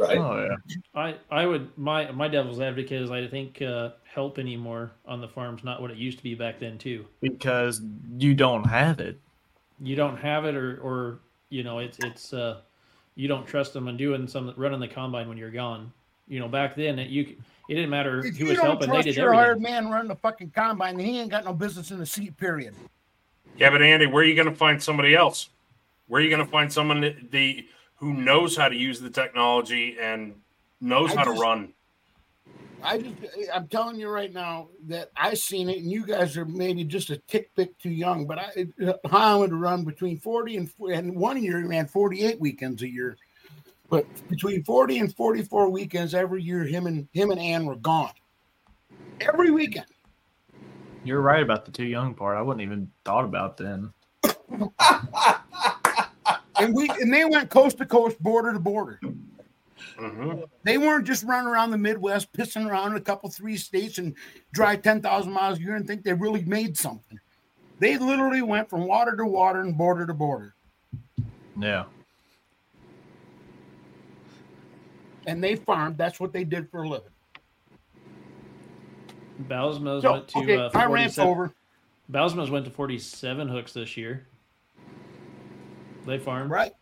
Right. 0.00 0.16
Oh 0.16 0.48
yeah. 0.48 0.56
I 0.94 1.16
I 1.30 1.44
would 1.44 1.76
my 1.76 2.10
my 2.10 2.26
devil's 2.26 2.58
advocate 2.58 3.02
is 3.02 3.10
I 3.10 3.26
think 3.26 3.60
uh, 3.60 3.90
help 4.04 4.38
anymore 4.38 4.92
on 5.04 5.20
the 5.20 5.28
farm's 5.28 5.62
not 5.62 5.82
what 5.82 5.90
it 5.90 5.98
used 5.98 6.16
to 6.16 6.24
be 6.24 6.34
back 6.34 6.58
then 6.58 6.78
too. 6.78 7.04
Because 7.20 7.82
you 8.16 8.32
don't 8.34 8.64
have 8.64 8.98
it. 8.98 9.20
You 9.78 9.96
don't 9.96 10.16
have 10.16 10.46
it, 10.46 10.54
or 10.54 10.80
or 10.80 11.18
you 11.50 11.62
know 11.64 11.80
it's 11.80 11.98
it's 11.98 12.32
uh 12.32 12.62
you 13.14 13.28
don't 13.28 13.46
trust 13.46 13.74
them 13.74 13.88
on 13.88 13.98
doing 13.98 14.26
some 14.26 14.54
running 14.56 14.80
the 14.80 14.88
combine 14.88 15.28
when 15.28 15.36
you're 15.36 15.50
gone. 15.50 15.92
You 16.28 16.40
know 16.40 16.48
back 16.48 16.76
then 16.76 16.98
it, 16.98 17.10
you 17.10 17.36
it 17.68 17.74
didn't 17.74 17.90
matter 17.90 18.24
If 18.24 18.38
who 18.38 18.44
you 18.44 18.50
was 18.52 18.56
don't 18.56 18.66
helping; 18.66 18.88
they 18.88 18.94
trust 18.94 19.06
did 19.08 19.16
your 19.16 19.26
everything. 19.26 19.44
hired 19.44 19.60
man 19.60 19.90
running 19.90 20.08
the 20.08 20.16
fucking 20.16 20.52
combine, 20.56 20.96
then 20.96 21.04
he 21.04 21.20
ain't 21.20 21.30
got 21.30 21.44
no 21.44 21.52
business 21.52 21.90
in 21.90 21.98
the 21.98 22.06
seat. 22.06 22.38
Period. 22.38 22.74
Yeah, 23.58 23.68
but 23.68 23.82
Andy, 23.82 24.06
where 24.06 24.22
are 24.22 24.26
you 24.26 24.34
going 24.34 24.48
to 24.48 24.54
find 24.54 24.82
somebody 24.82 25.14
else? 25.14 25.50
Where 26.08 26.22
are 26.22 26.24
you 26.24 26.30
going 26.30 26.44
to 26.44 26.50
find 26.50 26.72
someone 26.72 27.02
that 27.02 27.30
the 27.30 27.66
who 28.00 28.12
knows 28.14 28.56
how 28.56 28.68
to 28.68 28.74
use 28.74 28.98
the 28.98 29.10
technology 29.10 29.96
and 30.00 30.34
knows 30.80 31.12
I 31.12 31.16
how 31.16 31.24
just- 31.26 31.36
to 31.36 31.42
run? 31.42 31.72
I 32.82 32.96
just, 32.96 33.14
I'm 33.52 33.68
telling 33.68 34.00
you 34.00 34.08
right 34.08 34.32
now 34.32 34.68
that 34.88 35.10
I 35.14 35.34
seen 35.34 35.68
it, 35.68 35.76
and 35.82 35.92
you 35.92 36.06
guys 36.06 36.34
are 36.38 36.46
maybe 36.46 36.82
just 36.82 37.10
a 37.10 37.18
tick 37.18 37.54
bit 37.54 37.78
too 37.78 37.90
young. 37.90 38.26
But 38.26 38.38
I, 38.38 38.66
uh, 38.86 38.94
I 39.12 39.36
would 39.36 39.52
run 39.52 39.84
between 39.84 40.18
40 40.18 40.56
and 40.56 40.70
and 40.90 41.14
one 41.14 41.42
year 41.42 41.58
he 41.58 41.64
ran 41.66 41.86
48 41.86 42.40
weekends 42.40 42.80
a 42.80 42.88
year, 42.88 43.18
but 43.90 44.06
between 44.30 44.64
40 44.64 44.98
and 45.00 45.14
44 45.14 45.68
weekends 45.68 46.14
every 46.14 46.42
year, 46.42 46.64
him 46.64 46.86
and 46.86 47.06
him 47.12 47.30
and 47.30 47.38
Ann 47.38 47.66
were 47.66 47.76
gone 47.76 48.12
every 49.20 49.50
weekend. 49.50 49.84
You're 51.04 51.20
right 51.20 51.42
about 51.42 51.66
the 51.66 51.72
too 51.72 51.84
young 51.84 52.14
part. 52.14 52.38
I 52.38 52.42
wouldn't 52.42 52.62
even 52.62 52.90
thought 53.04 53.26
about 53.26 53.58
then. 53.58 53.92
And 56.60 56.74
we 56.74 56.88
and 56.88 57.12
they 57.12 57.24
went 57.24 57.50
coast 57.50 57.78
to 57.78 57.86
coast, 57.86 58.22
border 58.22 58.52
to 58.52 58.58
border. 58.58 59.00
Mm-hmm. 59.98 60.40
They 60.62 60.78
weren't 60.78 61.06
just 61.06 61.24
running 61.24 61.48
around 61.48 61.70
the 61.70 61.78
Midwest, 61.78 62.32
pissing 62.32 62.68
around 62.68 62.92
in 62.92 62.96
a 62.96 63.00
couple 63.00 63.30
three 63.30 63.56
states 63.56 63.98
and 63.98 64.14
drive 64.52 64.82
ten 64.82 65.00
thousand 65.00 65.32
miles 65.32 65.58
a 65.58 65.62
year 65.62 65.76
and 65.76 65.86
think 65.86 66.02
they 66.02 66.12
really 66.12 66.44
made 66.44 66.76
something. 66.76 67.18
They 67.78 67.96
literally 67.96 68.42
went 68.42 68.68
from 68.68 68.86
water 68.86 69.16
to 69.16 69.24
water 69.24 69.60
and 69.60 69.76
border 69.76 70.06
to 70.06 70.12
border, 70.12 70.54
Yeah. 71.58 71.84
and 75.26 75.42
they 75.42 75.56
farmed. 75.56 75.96
That's 75.96 76.20
what 76.20 76.32
they 76.32 76.44
did 76.44 76.70
for 76.70 76.82
a 76.82 76.88
living. 76.88 77.08
Balsmos 79.48 80.02
So, 80.02 80.12
went 80.12 80.28
to 80.28 80.38
okay, 80.40 80.56
uh, 80.58 80.70
I 80.74 80.84
rant 80.84 81.14
47 81.14 81.30
over. 81.30 81.54
Balsmos 82.12 82.50
went 82.50 82.66
to 82.66 82.70
47 82.70 83.48
hooks 83.48 83.72
this 83.72 83.96
year. 83.96 84.26
They 86.10 86.18
farmed. 86.18 86.50
Right. 86.50 86.72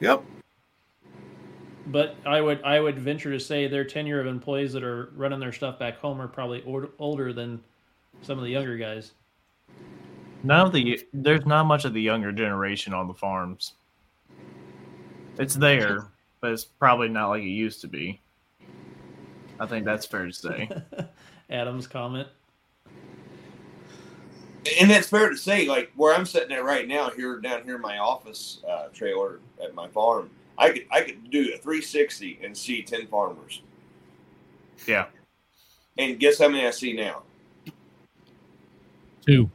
Yep. 0.00 0.24
But 1.86 2.16
I 2.26 2.40
would 2.40 2.62
I 2.64 2.80
would 2.80 2.98
venture 2.98 3.30
to 3.30 3.38
say 3.38 3.68
their 3.68 3.84
tenure 3.84 4.20
of 4.20 4.26
employees 4.26 4.72
that 4.72 4.82
are 4.82 5.12
running 5.14 5.38
their 5.38 5.52
stuff 5.52 5.78
back 5.78 5.98
home 5.98 6.20
are 6.20 6.28
probably 6.28 6.62
old, 6.64 6.88
older 6.98 7.32
than 7.32 7.60
some 8.22 8.38
of 8.38 8.44
the 8.44 8.50
younger 8.50 8.76
guys. 8.76 9.12
None 10.42 10.66
of 10.66 10.72
the 10.72 11.00
there's 11.12 11.46
not 11.46 11.64
much 11.64 11.84
of 11.84 11.94
the 11.94 12.02
younger 12.02 12.32
generation 12.32 12.92
on 12.92 13.06
the 13.06 13.14
farms. 13.14 13.74
It's 15.38 15.54
there, 15.54 16.08
but 16.40 16.50
it's 16.50 16.64
probably 16.64 17.08
not 17.08 17.28
like 17.28 17.42
it 17.42 17.46
used 17.46 17.80
to 17.82 17.88
be. 17.88 18.20
I 19.60 19.66
think 19.66 19.84
that's 19.84 20.06
fair 20.06 20.26
to 20.26 20.32
say. 20.32 20.68
Adam's 21.50 21.86
comment. 21.86 22.28
And 24.80 24.90
that's 24.90 25.08
fair 25.08 25.28
to 25.30 25.36
say. 25.36 25.66
Like 25.66 25.92
where 25.96 26.14
I'm 26.14 26.26
sitting 26.26 26.52
at 26.52 26.64
right 26.64 26.86
now, 26.86 27.10
here 27.10 27.38
down 27.38 27.64
here 27.64 27.76
in 27.76 27.82
my 27.82 27.98
office 27.98 28.60
uh, 28.68 28.88
trailer 28.92 29.40
at 29.62 29.74
my 29.74 29.88
farm, 29.88 30.30
I 30.58 30.70
could 30.70 30.86
I 30.90 31.00
could 31.02 31.30
do 31.30 31.52
a 31.54 31.58
360 31.58 32.40
and 32.42 32.56
see 32.56 32.82
10 32.82 33.06
farmers. 33.06 33.62
Yeah. 34.86 35.06
And 35.98 36.18
guess 36.18 36.38
how 36.38 36.48
many 36.48 36.66
I 36.66 36.70
see 36.70 36.92
now? 36.92 37.22
Two. 39.26 39.50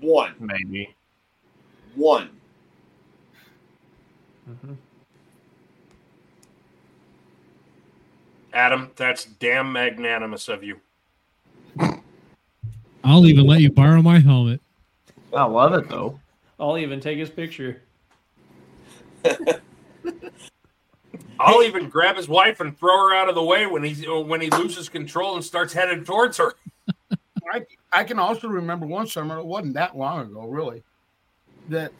One. 0.00 0.34
Maybe. 0.38 0.94
One. 1.94 2.30
Adam, 8.52 8.90
that's 8.96 9.24
damn 9.24 9.72
magnanimous 9.72 10.48
of 10.48 10.64
you. 10.64 10.80
I'll 13.06 13.26
even 13.26 13.46
let 13.46 13.60
you 13.60 13.70
borrow 13.70 14.02
my 14.02 14.18
helmet. 14.18 14.60
I 15.32 15.44
love 15.44 15.74
it 15.74 15.88
though. 15.88 16.18
I'll 16.58 16.76
even 16.76 17.00
take 17.00 17.18
his 17.18 17.30
picture. 17.30 17.82
I'll 21.38 21.62
even 21.62 21.88
grab 21.88 22.16
his 22.16 22.28
wife 22.28 22.58
and 22.60 22.76
throw 22.76 23.08
her 23.08 23.14
out 23.14 23.28
of 23.28 23.36
the 23.36 23.42
way 23.44 23.66
when 23.66 23.84
he's 23.84 24.04
when 24.06 24.40
he 24.40 24.50
loses 24.50 24.88
control 24.88 25.36
and 25.36 25.44
starts 25.44 25.72
heading 25.72 26.04
towards 26.04 26.38
her. 26.38 26.54
I, 27.52 27.64
I 27.92 28.02
can 28.02 28.18
also 28.18 28.48
remember 28.48 28.86
one 28.86 29.06
summer, 29.06 29.38
it 29.38 29.46
wasn't 29.46 29.74
that 29.74 29.96
long 29.96 30.26
ago, 30.26 30.48
really, 30.48 30.82
that 31.68 31.92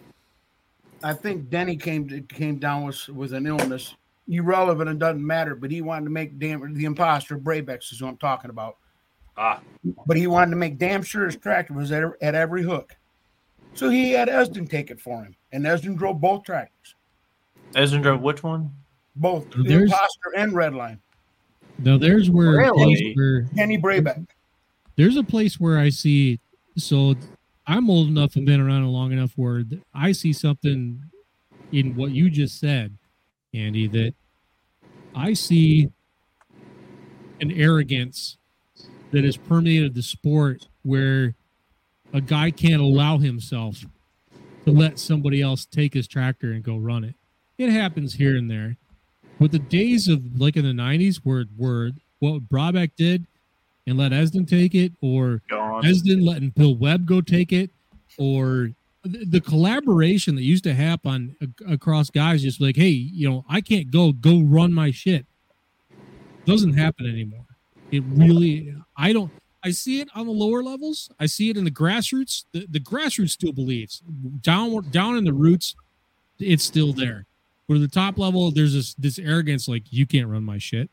I 1.04 1.12
think 1.12 1.50
Denny 1.50 1.76
came 1.76 2.08
to, 2.08 2.20
came 2.22 2.56
down 2.56 2.84
with 2.84 3.08
with 3.10 3.32
an 3.32 3.46
illness, 3.46 3.94
irrelevant 4.26 4.90
and 4.90 4.98
doesn't 4.98 5.24
matter, 5.24 5.54
but 5.54 5.70
he 5.70 5.82
wanted 5.82 6.06
to 6.06 6.10
make 6.10 6.36
damn 6.40 6.74
the 6.74 6.84
imposter 6.84 7.38
Brabex 7.38 7.92
is 7.92 8.00
who 8.00 8.08
I'm 8.08 8.16
talking 8.16 8.50
about. 8.50 8.78
Ah, 9.38 9.60
But 10.06 10.16
he 10.16 10.26
wanted 10.26 10.50
to 10.50 10.56
make 10.56 10.78
damn 10.78 11.02
sure 11.02 11.26
his 11.26 11.36
tractor 11.36 11.74
was 11.74 11.92
at, 11.92 12.04
at 12.22 12.34
every 12.34 12.62
hook. 12.62 12.96
So 13.74 13.90
he 13.90 14.12
had 14.12 14.28
Esden 14.28 14.66
take 14.68 14.90
it 14.90 14.98
for 15.00 15.22
him, 15.22 15.34
and 15.52 15.66
Esden 15.66 15.96
drove 15.96 16.20
both 16.20 16.44
tractors, 16.44 16.94
Esden 17.74 18.00
drove 18.02 18.22
which 18.22 18.42
one? 18.42 18.70
both 19.16 19.48
the 19.50 19.62
There's- 19.62 19.84
imposter 19.84 20.34
and 20.36 20.52
Redline. 20.52 20.98
Now 21.78 21.98
there's 21.98 22.30
where, 22.30 22.52
Really? 22.56 22.84
place 22.94 23.16
where 23.16 23.42
Denny 23.54 23.76
Brabeck. 23.78 24.26
there's 24.96 25.16
a 25.16 25.22
place 25.22 25.60
where 25.60 25.78
I 25.78 25.90
see. 25.90 26.40
So 26.78 27.14
I'm 27.66 27.90
old 27.90 28.08
enough 28.08 28.36
and 28.36 28.46
been 28.46 28.60
around 28.60 28.86
long 28.86 29.12
enough 29.12 29.32
where 29.36 29.62
I 29.94 30.12
see 30.12 30.32
something 30.32 31.02
in 31.72 31.94
what 31.96 32.12
you 32.12 32.30
just 32.30 32.58
said, 32.60 32.96
Andy, 33.52 33.88
that 33.88 34.14
I 35.14 35.34
see 35.34 35.90
an 37.42 37.52
arrogance 37.52 38.38
that 39.16 39.24
has 39.24 39.38
permeated 39.38 39.94
the 39.94 40.02
sport 40.02 40.68
where 40.82 41.34
a 42.12 42.20
guy 42.20 42.50
can't 42.50 42.82
allow 42.82 43.16
himself 43.16 43.82
to 44.66 44.70
let 44.70 44.98
somebody 44.98 45.40
else 45.40 45.64
take 45.64 45.94
his 45.94 46.06
tractor 46.06 46.52
and 46.52 46.62
go 46.62 46.76
run 46.76 47.02
it. 47.02 47.14
It 47.56 47.70
happens 47.70 48.12
here 48.12 48.36
and 48.36 48.50
there. 48.50 48.76
But 49.40 49.52
the 49.52 49.58
days 49.58 50.06
of 50.06 50.22
like 50.38 50.54
in 50.54 50.66
the 50.66 50.82
90s 50.82 51.20
where, 51.24 51.46
where 51.56 51.92
what 52.18 52.46
Brabeck 52.46 52.90
did 52.98 53.26
and 53.86 53.96
let 53.96 54.12
Esden 54.12 54.44
take 54.44 54.74
it, 54.74 54.92
or 55.00 55.40
Gone. 55.48 55.86
Esden 55.86 56.22
letting 56.22 56.50
Bill 56.50 56.74
Webb 56.74 57.06
go 57.06 57.22
take 57.22 57.54
it, 57.54 57.70
or 58.18 58.72
the, 59.02 59.24
the 59.24 59.40
collaboration 59.40 60.34
that 60.34 60.42
used 60.42 60.64
to 60.64 60.74
happen 60.74 61.36
across 61.66 62.10
guys, 62.10 62.42
just 62.42 62.60
like, 62.60 62.76
hey, 62.76 62.90
you 62.90 63.30
know, 63.30 63.46
I 63.48 63.62
can't 63.62 63.90
go, 63.90 64.12
go 64.12 64.42
run 64.42 64.74
my 64.74 64.90
shit. 64.90 65.24
Doesn't 66.44 66.74
happen 66.74 67.06
anymore. 67.06 67.45
It 67.96 68.04
really, 68.06 68.74
I 68.96 69.12
don't. 69.12 69.30
I 69.64 69.70
see 69.70 70.00
it 70.00 70.08
on 70.14 70.26
the 70.26 70.32
lower 70.32 70.62
levels. 70.62 71.10
I 71.18 71.26
see 71.26 71.50
it 71.50 71.56
in 71.56 71.64
the 71.64 71.70
grassroots. 71.70 72.44
The, 72.52 72.66
the 72.70 72.78
grassroots 72.78 73.30
still 73.30 73.52
believes 73.52 74.02
down 74.40 74.88
down 74.90 75.16
in 75.16 75.24
the 75.24 75.32
roots, 75.32 75.74
it's 76.38 76.62
still 76.62 76.92
there. 76.92 77.26
But 77.66 77.74
at 77.74 77.80
the 77.80 77.88
top 77.88 78.16
level, 78.18 78.50
there's 78.50 78.74
this 78.74 78.94
this 78.94 79.18
arrogance, 79.18 79.66
like 79.66 79.82
you 79.90 80.06
can't 80.06 80.28
run 80.28 80.44
my 80.44 80.58
shit. 80.58 80.88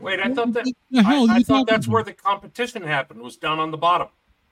Wait, 0.00 0.20
I 0.20 0.32
thought 0.32 0.52
that 0.54 0.72
The 0.90 1.02
hell 1.02 1.30
I, 1.30 1.36
I 1.36 1.42
thought 1.42 1.60
talking 1.60 1.66
that's 1.66 1.88
where 1.88 2.02
the 2.02 2.12
competition 2.12 2.82
happened 2.82 3.20
was 3.20 3.36
down 3.36 3.58
on 3.58 3.70
the 3.70 3.76
bottom. 3.76 4.08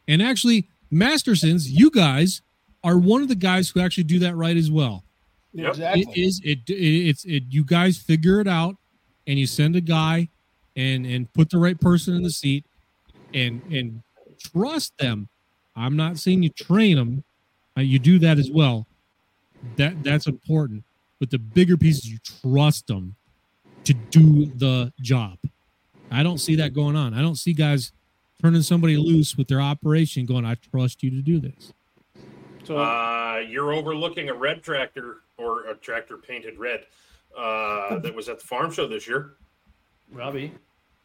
And 0.08 0.20
actually, 0.20 0.68
Mastersons, 0.92 1.68
you 1.70 1.90
guys 1.90 2.42
are 2.84 2.98
one 2.98 3.22
of 3.22 3.28
the 3.28 3.36
guys 3.36 3.70
who 3.70 3.80
actually 3.80 4.04
do 4.04 4.18
that 4.20 4.36
right 4.36 4.56
as 4.56 4.70
well. 4.70 5.04
Yep. 5.54 5.68
Exactly. 5.70 6.02
It 6.02 6.18
is 6.18 6.40
it, 6.44 6.58
it 6.68 6.74
it's 6.74 7.24
it 7.24 7.44
you 7.48 7.64
guys 7.64 7.96
figure 7.96 8.40
it 8.40 8.48
out 8.48 8.76
and 9.26 9.38
you 9.38 9.46
send 9.46 9.76
a 9.76 9.80
guy 9.80 10.28
and 10.76 11.06
and 11.06 11.32
put 11.32 11.50
the 11.50 11.58
right 11.58 11.80
person 11.80 12.14
in 12.14 12.22
the 12.22 12.30
seat 12.30 12.64
and 13.34 13.62
and 13.70 14.02
trust 14.38 14.96
them. 14.98 15.28
I'm 15.74 15.96
not 15.96 16.18
saying 16.18 16.42
you 16.42 16.50
train 16.50 16.96
them. 16.96 17.24
Uh, 17.76 17.82
you 17.82 17.98
do 17.98 18.18
that 18.20 18.38
as 18.38 18.50
well. 18.50 18.86
That 19.76 20.02
that's 20.02 20.26
important. 20.26 20.84
But 21.18 21.30
the 21.30 21.38
bigger 21.38 21.76
pieces 21.76 22.10
you 22.10 22.18
trust 22.42 22.86
them 22.86 23.16
to 23.84 23.94
do 23.94 24.46
the 24.46 24.92
job. 25.00 25.38
I 26.10 26.22
don't 26.22 26.38
see 26.38 26.56
that 26.56 26.74
going 26.74 26.96
on. 26.96 27.14
I 27.14 27.22
don't 27.22 27.36
see 27.36 27.52
guys 27.52 27.92
turning 28.40 28.62
somebody 28.62 28.96
loose 28.96 29.36
with 29.36 29.48
their 29.48 29.60
operation 29.60 30.26
going, 30.26 30.44
I 30.44 30.56
trust 30.56 31.02
you 31.02 31.10
to 31.10 31.22
do 31.22 31.40
this. 31.40 31.72
So 32.64 32.76
Uh, 32.78 33.42
you're 33.48 33.72
overlooking 33.72 34.28
a 34.28 34.34
red 34.34 34.62
tractor 34.62 35.18
or 35.38 35.68
a 35.68 35.74
tractor 35.74 36.16
painted 36.16 36.58
red 36.58 36.84
uh, 37.36 37.98
that 38.00 38.14
was 38.14 38.28
at 38.28 38.40
the 38.40 38.46
farm 38.46 38.70
show 38.70 38.86
this 38.86 39.06
year. 39.06 39.32
Robbie. 40.12 40.52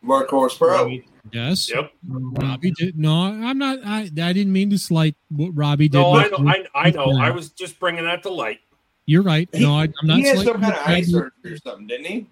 Workhorse 0.05 0.57
Pro. 0.57 0.97
Yes. 1.31 1.69
Yep. 1.71 1.91
Robbie 2.07 2.71
did 2.71 2.97
no. 2.97 3.13
I'm 3.13 3.57
not. 3.57 3.79
I 3.85 4.01
I 4.01 4.33
didn't 4.33 4.51
mean 4.51 4.69
to 4.71 4.77
slight 4.77 5.15
what 5.29 5.51
Robbie 5.55 5.87
did. 5.89 5.99
No, 5.99 6.15
I 6.15 6.27
know, 6.27 6.47
I, 6.47 6.65
I 6.73 6.89
know. 6.89 7.17
I 7.19 7.29
was 7.29 7.49
just 7.49 7.79
bringing 7.79 8.05
that 8.05 8.23
to 8.23 8.29
light. 8.29 8.59
You're 9.05 9.21
right. 9.21 9.47
No, 9.53 9.75
I, 9.75 9.83
I'm 9.83 10.07
not. 10.07 10.17
he 10.17 10.23
had 10.25 10.39
some 10.39 10.45
kind 10.61 10.73
of 10.73 10.79
what 10.79 10.87
eye 10.87 11.01
surgery 11.01 11.53
or 11.53 11.57
something, 11.57 11.87
didn't 11.87 12.05
he? 12.05 12.27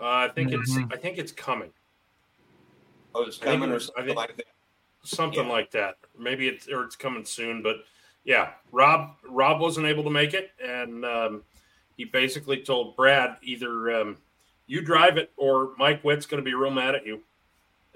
Uh, 0.00 0.04
I 0.04 0.28
think 0.34 0.52
it's 0.52 0.74
Mm-hmm. 0.74 0.92
I 0.92 0.96
think 0.96 1.18
it's 1.18 1.32
coming. 1.32 1.70
Oh, 3.14 3.22
it's 3.24 3.38
coming 3.38 3.70
it 3.70 3.74
or 3.74 3.80
something 3.80 4.14
like 4.14 4.36
that. 4.36 4.46
something 5.04 5.48
like 5.48 5.70
that. 5.72 5.96
Maybe 6.18 6.48
it's 6.48 6.68
or 6.68 6.84
it's 6.84 6.96
coming 6.96 7.24
soon, 7.24 7.62
but 7.62 7.76
yeah, 8.24 8.50
Rob 8.72 9.16
Rob 9.28 9.60
wasn't 9.60 9.86
able 9.86 10.04
to 10.04 10.10
make 10.10 10.34
it, 10.34 10.50
and 10.64 11.04
um, 11.04 11.42
he 11.96 12.04
basically 12.04 12.62
told 12.62 12.96
Brad 12.96 13.36
either 13.42 14.00
um, 14.00 14.16
you 14.70 14.80
drive 14.80 15.16
it 15.18 15.32
or 15.36 15.72
Mike 15.78 16.04
Witt's 16.04 16.26
going 16.26 16.42
to 16.42 16.44
be 16.48 16.54
real 16.54 16.70
mad 16.70 16.94
at 16.94 17.04
you. 17.04 17.20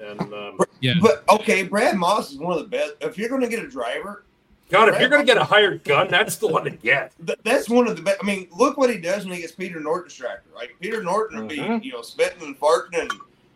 And 0.01 0.21
um, 0.21 0.59
yeah, 0.81 0.95
But 1.01 1.23
okay, 1.29 1.63
Brad 1.63 1.95
Moss 1.97 2.33
is 2.33 2.39
one 2.39 2.53
of 2.53 2.59
the 2.59 2.69
best. 2.69 2.95
If 3.01 3.17
you're 3.17 3.29
going 3.29 3.43
to 3.43 3.49
get 3.49 3.63
a 3.65 3.69
driver, 3.69 4.25
God, 4.71 4.89
if 4.89 4.99
you're 4.99 5.09
going 5.09 5.23
to 5.23 5.27
get 5.27 5.37
a 5.41 5.45
hired 5.45 5.85
gun, 5.85 6.09
that's 6.09 6.37
the 6.37 6.49
one 6.49 6.65
to 6.65 6.71
get. 6.71 7.13
that's 7.45 7.69
one 7.69 7.87
of 7.87 7.95
the 7.97 8.03
best. 8.03 8.19
I 8.21 8.27
mean, 8.27 8.49
look 8.57 8.77
what 8.77 8.91
he 8.91 8.99
does 8.99 9.25
when 9.25 9.35
he 9.35 9.41
gets 9.43 9.53
Peter 9.53 9.79
Norton's 9.79 10.15
tractor. 10.15 10.51
Like 10.53 10.75
Peter 10.81 11.01
Norton 11.01 11.39
would 11.39 11.49
be, 11.49 11.59
Mhm. 11.59 11.85
you 11.85 11.93
know, 11.93 12.03
spitting 12.03 12.43
and 12.43 12.59
farting 12.59 13.01
and 13.03 13.13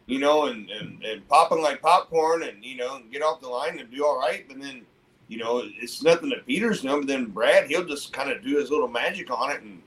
you 0.06 0.20
know, 0.20 0.46
and, 0.46 0.70
and 0.70 1.02
and 1.04 1.28
popping 1.28 1.60
like 1.60 1.82
popcorn, 1.82 2.44
and 2.44 2.64
you 2.64 2.76
know, 2.76 2.96
and 2.96 3.10
get 3.10 3.22
off 3.22 3.40
the 3.40 3.48
line 3.48 3.80
and 3.80 3.90
do 3.90 4.06
all 4.06 4.18
right. 4.18 4.44
But 4.46 4.60
then, 4.60 4.82
you 5.26 5.38
know, 5.38 5.62
it's 5.64 6.02
nothing 6.04 6.28
that 6.30 6.46
Peter's 6.46 6.82
doing. 6.82 7.00
But 7.00 7.08
then 7.08 7.26
Brad, 7.26 7.66
he'll 7.68 7.84
just 7.84 8.12
kind 8.12 8.30
of 8.30 8.42
do 8.44 8.56
his 8.58 8.70
little 8.70 8.88
magic 8.88 9.28
on 9.30 9.50
it 9.50 9.60
and 9.62 9.82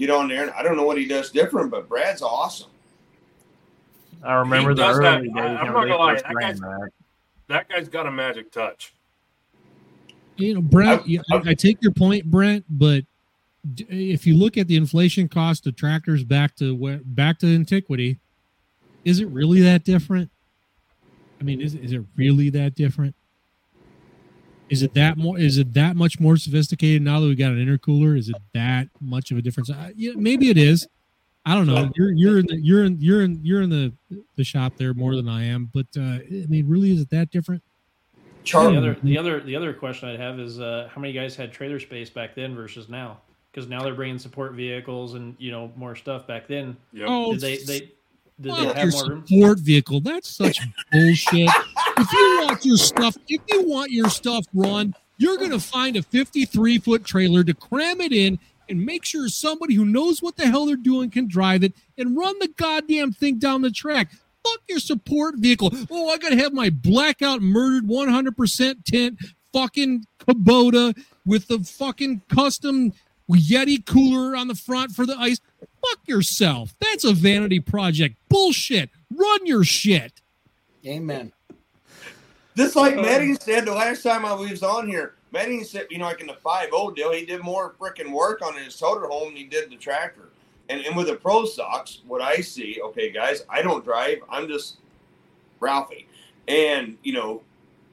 get 0.00 0.10
on 0.10 0.28
there. 0.28 0.42
And 0.42 0.50
I 0.52 0.62
don't 0.62 0.76
know 0.76 0.82
what 0.84 0.98
he 0.98 1.06
does 1.06 1.30
different, 1.30 1.70
but 1.70 1.88
Brad's 1.88 2.22
awesome. 2.22 2.70
I 4.22 4.34
remember 4.34 4.70
He 4.70 4.76
the 4.76 4.86
early 4.88 5.02
that. 5.02 5.22
days. 5.22 5.30
I- 5.36 5.40
I'm 5.40 5.72
not 5.72 5.74
gonna 5.74 5.96
lie, 5.96 6.14
that 6.14 6.34
guy's- 6.40 6.60
that. 6.60 6.90
That 7.48 7.68
guy's 7.68 7.88
got 7.88 8.06
a 8.06 8.10
magic 8.12 8.50
touch. 8.52 8.92
You 10.36 10.54
know, 10.54 10.62
Brent, 10.62 11.06
yeah, 11.06 11.20
I, 11.30 11.50
I 11.50 11.54
take 11.54 11.82
your 11.82 11.92
point, 11.92 12.24
Brent, 12.30 12.64
but 12.70 13.04
if 13.88 14.26
you 14.26 14.36
look 14.36 14.56
at 14.56 14.68
the 14.68 14.76
inflation 14.76 15.28
cost 15.28 15.66
of 15.66 15.76
tractors 15.76 16.24
back 16.24 16.54
to 16.56 16.74
where, 16.74 17.00
back 17.04 17.38
to 17.40 17.54
antiquity, 17.54 18.18
is 19.04 19.20
it 19.20 19.26
really 19.28 19.60
that 19.62 19.84
different? 19.84 20.30
I 21.40 21.44
mean, 21.44 21.60
is 21.60 21.74
is 21.74 21.92
it 21.92 22.02
really 22.16 22.48
that 22.50 22.74
different? 22.74 23.14
Is 24.70 24.82
it 24.82 24.94
that 24.94 25.18
more? 25.18 25.38
Is 25.38 25.58
it 25.58 25.74
that 25.74 25.96
much 25.96 26.20
more 26.20 26.36
sophisticated 26.36 27.02
now 27.02 27.20
that 27.20 27.26
we 27.26 27.34
got 27.34 27.50
an 27.52 27.58
intercooler? 27.58 28.16
Is 28.16 28.28
it 28.28 28.36
that 28.54 28.88
much 29.00 29.30
of 29.32 29.38
a 29.38 29.42
difference? 29.42 29.68
Uh, 29.68 29.90
yeah, 29.96 30.12
maybe 30.14 30.48
it 30.48 30.56
is. 30.56 30.86
I 31.44 31.54
don't 31.54 31.66
know. 31.66 31.90
You're 31.96 32.12
you're 32.12 32.38
in 32.38 32.46
the 32.46 32.56
you're 32.56 32.84
in 32.84 33.00
you're 33.00 33.22
in 33.22 33.40
you're 33.42 33.62
in 33.62 33.70
the 33.70 33.92
the 34.36 34.44
shop 34.44 34.74
there 34.76 34.94
more 34.94 35.16
than 35.16 35.28
I 35.28 35.44
am, 35.44 35.70
but 35.72 35.86
uh, 35.96 36.00
I 36.00 36.46
mean, 36.48 36.68
really, 36.68 36.92
is 36.92 37.00
it 37.00 37.10
that 37.10 37.30
different? 37.30 37.62
The 38.72 38.78
other, 38.78 38.96
the 39.02 39.18
other, 39.18 39.40
the 39.40 39.56
other 39.56 39.72
question 39.74 40.08
I'd 40.08 40.20
have 40.20 40.40
is 40.40 40.60
uh, 40.60 40.88
how 40.90 41.00
many 41.00 41.12
guys 41.12 41.36
had 41.36 41.52
trailer 41.52 41.78
space 41.78 42.08
back 42.08 42.34
then 42.34 42.54
versus 42.54 42.88
now? 42.88 43.20
Because 43.52 43.68
now 43.68 43.82
they're 43.82 43.94
bringing 43.94 44.18
support 44.18 44.52
vehicles 44.52 45.14
and 45.14 45.34
you 45.38 45.50
know 45.50 45.72
more 45.76 45.96
stuff. 45.96 46.26
Back 46.26 46.46
then, 46.46 46.76
Oh, 47.04 47.32
did 47.32 47.40
they 47.40 47.56
they 47.58 47.90
did 48.40 48.54
they 48.54 48.62
your 48.62 48.74
have 48.74 48.92
more 48.92 49.08
room? 49.08 49.26
support 49.26 49.58
vehicle. 49.58 50.00
That's 50.00 50.28
such 50.28 50.60
bullshit. 50.92 51.50
If 51.98 52.12
you 52.12 52.42
want 52.46 52.64
your 52.64 52.76
stuff, 52.76 53.16
if 53.28 53.40
you 53.48 53.68
want 53.68 53.90
your 53.90 54.08
stuff 54.08 54.44
run, 54.54 54.94
you're 55.18 55.36
gonna 55.36 55.60
find 55.60 55.96
a 55.96 56.02
53 56.02 56.78
foot 56.78 57.04
trailer 57.04 57.44
to 57.44 57.54
cram 57.54 58.00
it 58.00 58.12
in 58.12 58.38
and 58.68 58.84
make 58.84 59.04
sure 59.04 59.28
somebody 59.28 59.74
who 59.74 59.84
knows 59.84 60.22
what 60.22 60.36
the 60.36 60.46
hell 60.46 60.64
they're 60.66 60.76
doing 60.76 61.10
can 61.10 61.28
drive 61.28 61.62
it 61.64 61.74
and 61.98 62.16
run 62.16 62.38
the 62.38 62.48
goddamn 62.56 63.12
thing 63.12 63.38
down 63.38 63.62
the 63.62 63.70
track. 63.70 64.10
Fuck 64.42 64.60
your 64.68 64.78
support 64.78 65.34
vehicle. 65.36 65.70
Oh, 65.90 66.08
I 66.08 66.16
gotta 66.16 66.36
have 66.36 66.52
my 66.52 66.70
blackout 66.70 67.42
murdered 67.42 67.86
100% 67.86 68.84
tint 68.84 69.18
fucking 69.52 70.04
Kubota 70.20 70.96
with 71.26 71.48
the 71.48 71.58
fucking 71.58 72.22
custom 72.32 72.92
Yeti 73.36 73.84
cooler 73.84 74.36
on 74.36 74.48
the 74.48 74.54
front 74.54 74.92
for 74.92 75.06
the 75.06 75.16
ice. 75.18 75.40
Fuck 75.60 76.06
yourself. 76.06 76.74
That's 76.80 77.04
a 77.04 77.12
vanity 77.12 77.60
project. 77.60 78.16
Bullshit. 78.28 78.90
Run 79.14 79.46
your 79.46 79.64
shit. 79.64 80.20
Amen. 80.86 81.32
Just 82.56 82.76
like 82.76 82.96
Maddie 82.96 83.34
said 83.34 83.64
the 83.64 83.72
last 83.72 84.02
time 84.02 84.24
I 84.24 84.32
was 84.32 84.62
on 84.62 84.88
here, 84.88 85.14
Maddie 85.32 85.62
said, 85.64 85.86
you 85.90 85.98
know, 85.98 86.06
like 86.06 86.20
in 86.20 86.26
the 86.26 86.34
5 86.34 86.70
0 86.70 86.90
deal, 86.90 87.12
he 87.12 87.24
did 87.24 87.42
more 87.42 87.74
freaking 87.80 88.10
work 88.10 88.42
on 88.42 88.54
his 88.54 88.76
toter 88.78 89.06
home 89.06 89.28
than 89.28 89.36
he 89.36 89.44
did 89.44 89.70
the 89.70 89.76
tractor. 89.76 90.30
And, 90.68 90.80
and 90.82 90.96
with 90.96 91.06
the 91.08 91.16
Pro 91.16 91.44
Stocks, 91.44 92.02
what 92.06 92.20
I 92.20 92.36
see, 92.36 92.80
okay, 92.82 93.10
guys, 93.10 93.44
I 93.48 93.62
don't 93.62 93.84
drive. 93.84 94.18
I'm 94.28 94.48
just 94.48 94.76
Ralphie. 95.58 96.06
And, 96.48 96.96
you 97.02 97.12
know, 97.12 97.42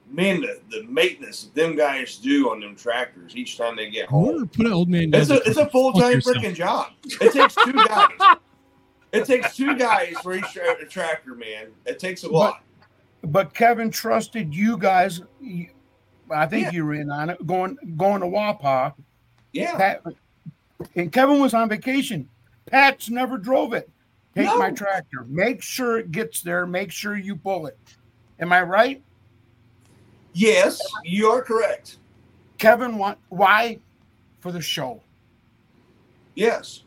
man, 0.09 0.41
the, 0.41 0.59
the 0.69 0.83
maintenance 0.83 1.43
that 1.43 1.55
them 1.55 1.75
guys 1.75 2.17
do 2.17 2.51
on 2.51 2.59
them 2.59 2.75
tractors 2.75 3.35
each 3.35 3.57
time 3.57 3.75
they 3.75 3.89
get 3.89 4.07
home. 4.07 4.43
Or 4.43 4.45
put 4.45 4.65
an 4.65 4.73
old 4.73 4.89
man. 4.89 5.13
It's 5.13 5.29
a, 5.29 5.41
it's 5.43 5.57
a 5.57 5.69
full 5.69 5.93
time 5.93 6.21
freaking 6.21 6.55
job. 6.55 6.91
It 7.03 7.33
takes 7.33 7.55
two 7.55 7.73
guys. 7.73 8.37
It 9.13 9.25
takes 9.25 9.55
two 9.55 9.77
guys 9.77 10.15
for 10.21 10.35
each 10.35 10.51
tra- 10.51 10.85
tractor, 10.89 11.35
man. 11.35 11.67
It 11.85 11.99
takes 11.99 12.23
a 12.23 12.29
lot. 12.29 12.63
But 13.23 13.53
Kevin 13.53 13.89
trusted 13.89 14.53
you 14.53 14.77
guys. 14.77 15.21
I 16.29 16.45
think 16.45 16.73
you 16.73 16.85
were 16.85 16.95
in 16.95 17.09
on 17.09 17.29
it. 17.29 17.47
Going 17.47 17.77
going 17.95 18.21
to 18.21 18.27
Wapa. 18.27 18.93
Yeah. 19.53 19.75
Pat, 19.77 20.03
and 20.95 21.11
Kevin 21.11 21.39
was 21.39 21.53
on 21.53 21.69
vacation. 21.69 22.29
Pat's 22.65 23.09
never 23.09 23.37
drove 23.37 23.73
it. 23.73 23.89
Take 24.35 24.55
my 24.57 24.71
tractor. 24.71 25.25
Make 25.27 25.63
sure 25.63 25.97
it 25.97 26.11
gets 26.11 26.41
there. 26.41 26.67
Make 26.67 26.91
sure 26.91 27.15
you 27.17 27.35
pull 27.35 27.65
it. 27.65 27.77
Am 28.39 28.53
I 28.53 28.61
right? 28.61 29.01
Yes, 30.37 30.79
you 31.03 31.29
are 31.29 31.41
correct. 31.41 31.97
Kevin, 32.59 32.99
why? 33.29 33.79
For 34.39 34.51
the 34.51 34.61
show. 34.61 35.01
Yes. 36.35 36.83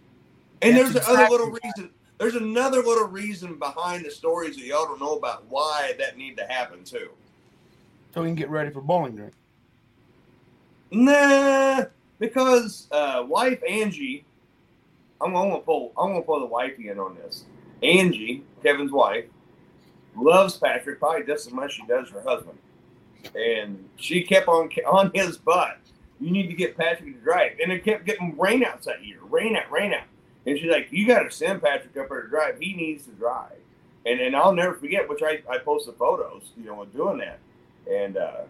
And 0.62 0.76
That's 0.76 0.92
there's 0.92 1.04
another 1.04 1.24
exactly 1.24 1.36
little 1.36 1.58
reason. 1.64 1.90
There's 2.18 2.34
another 2.36 2.76
little 2.76 3.08
reason 3.08 3.58
behind 3.58 4.04
the 4.04 4.10
stories 4.12 4.54
that 4.54 4.64
y'all 4.64 4.84
don't 4.84 5.00
know 5.00 5.16
about 5.16 5.46
why 5.48 5.94
that 5.98 6.16
need 6.16 6.36
to 6.36 6.44
happen 6.44 6.84
too. 6.84 7.10
So 8.14 8.22
we 8.22 8.28
can 8.28 8.36
get 8.36 8.50
ready 8.50 8.70
for 8.70 8.82
Bowling 8.82 9.16
Green. 9.16 9.32
Nah, 10.92 11.86
because 12.20 12.86
uh, 12.92 13.24
wife 13.26 13.60
Angie, 13.68 14.24
I'm, 15.20 15.34
I'm 15.34 15.48
gonna 15.48 15.60
pull. 15.60 15.92
I'm 15.98 16.10
gonna 16.10 16.22
pull 16.22 16.38
the 16.38 16.46
wife 16.46 16.78
in 16.78 17.00
on 17.00 17.16
this. 17.16 17.46
Angie, 17.82 18.44
Kevin's 18.62 18.92
wife, 18.92 19.24
loves 20.16 20.56
Patrick 20.56 21.00
probably 21.00 21.26
just 21.26 21.48
as 21.48 21.52
much 21.52 21.70
as 21.70 21.72
she 21.72 21.86
does 21.86 22.10
her 22.10 22.22
husband, 22.22 22.56
and 23.34 23.88
she 23.96 24.22
kept 24.24 24.48
on 24.48 24.70
on 24.86 25.10
his 25.14 25.38
butt. 25.38 25.78
You 26.20 26.30
need 26.30 26.48
to 26.48 26.54
get 26.54 26.76
Patrick 26.76 27.14
to 27.14 27.20
drive, 27.20 27.52
and 27.62 27.72
it 27.72 27.84
kept 27.84 28.06
getting 28.06 28.36
rainouts 28.36 28.84
that 28.84 29.04
year, 29.04 29.18
rain 29.30 29.56
out, 29.56 29.70
rain 29.70 29.94
out. 29.94 30.04
And 30.46 30.58
she's 30.58 30.70
like, 30.70 30.88
"You 30.90 31.06
got 31.06 31.24
to 31.24 31.30
send 31.30 31.62
Patrick 31.62 31.96
up 31.96 32.08
there 32.10 32.22
to 32.22 32.28
drive. 32.28 32.58
He 32.60 32.74
needs 32.74 33.04
to 33.06 33.12
drive." 33.12 33.58
And 34.06 34.20
and 34.20 34.36
I'll 34.36 34.54
never 34.54 34.74
forget, 34.74 35.08
which 35.08 35.22
I 35.22 35.42
I 35.50 35.58
posted 35.58 35.96
photos, 35.96 36.50
you 36.58 36.66
know, 36.66 36.82
of 36.82 36.92
doing 36.92 37.18
that, 37.18 37.40
and. 37.90 38.16
uh 38.16 38.42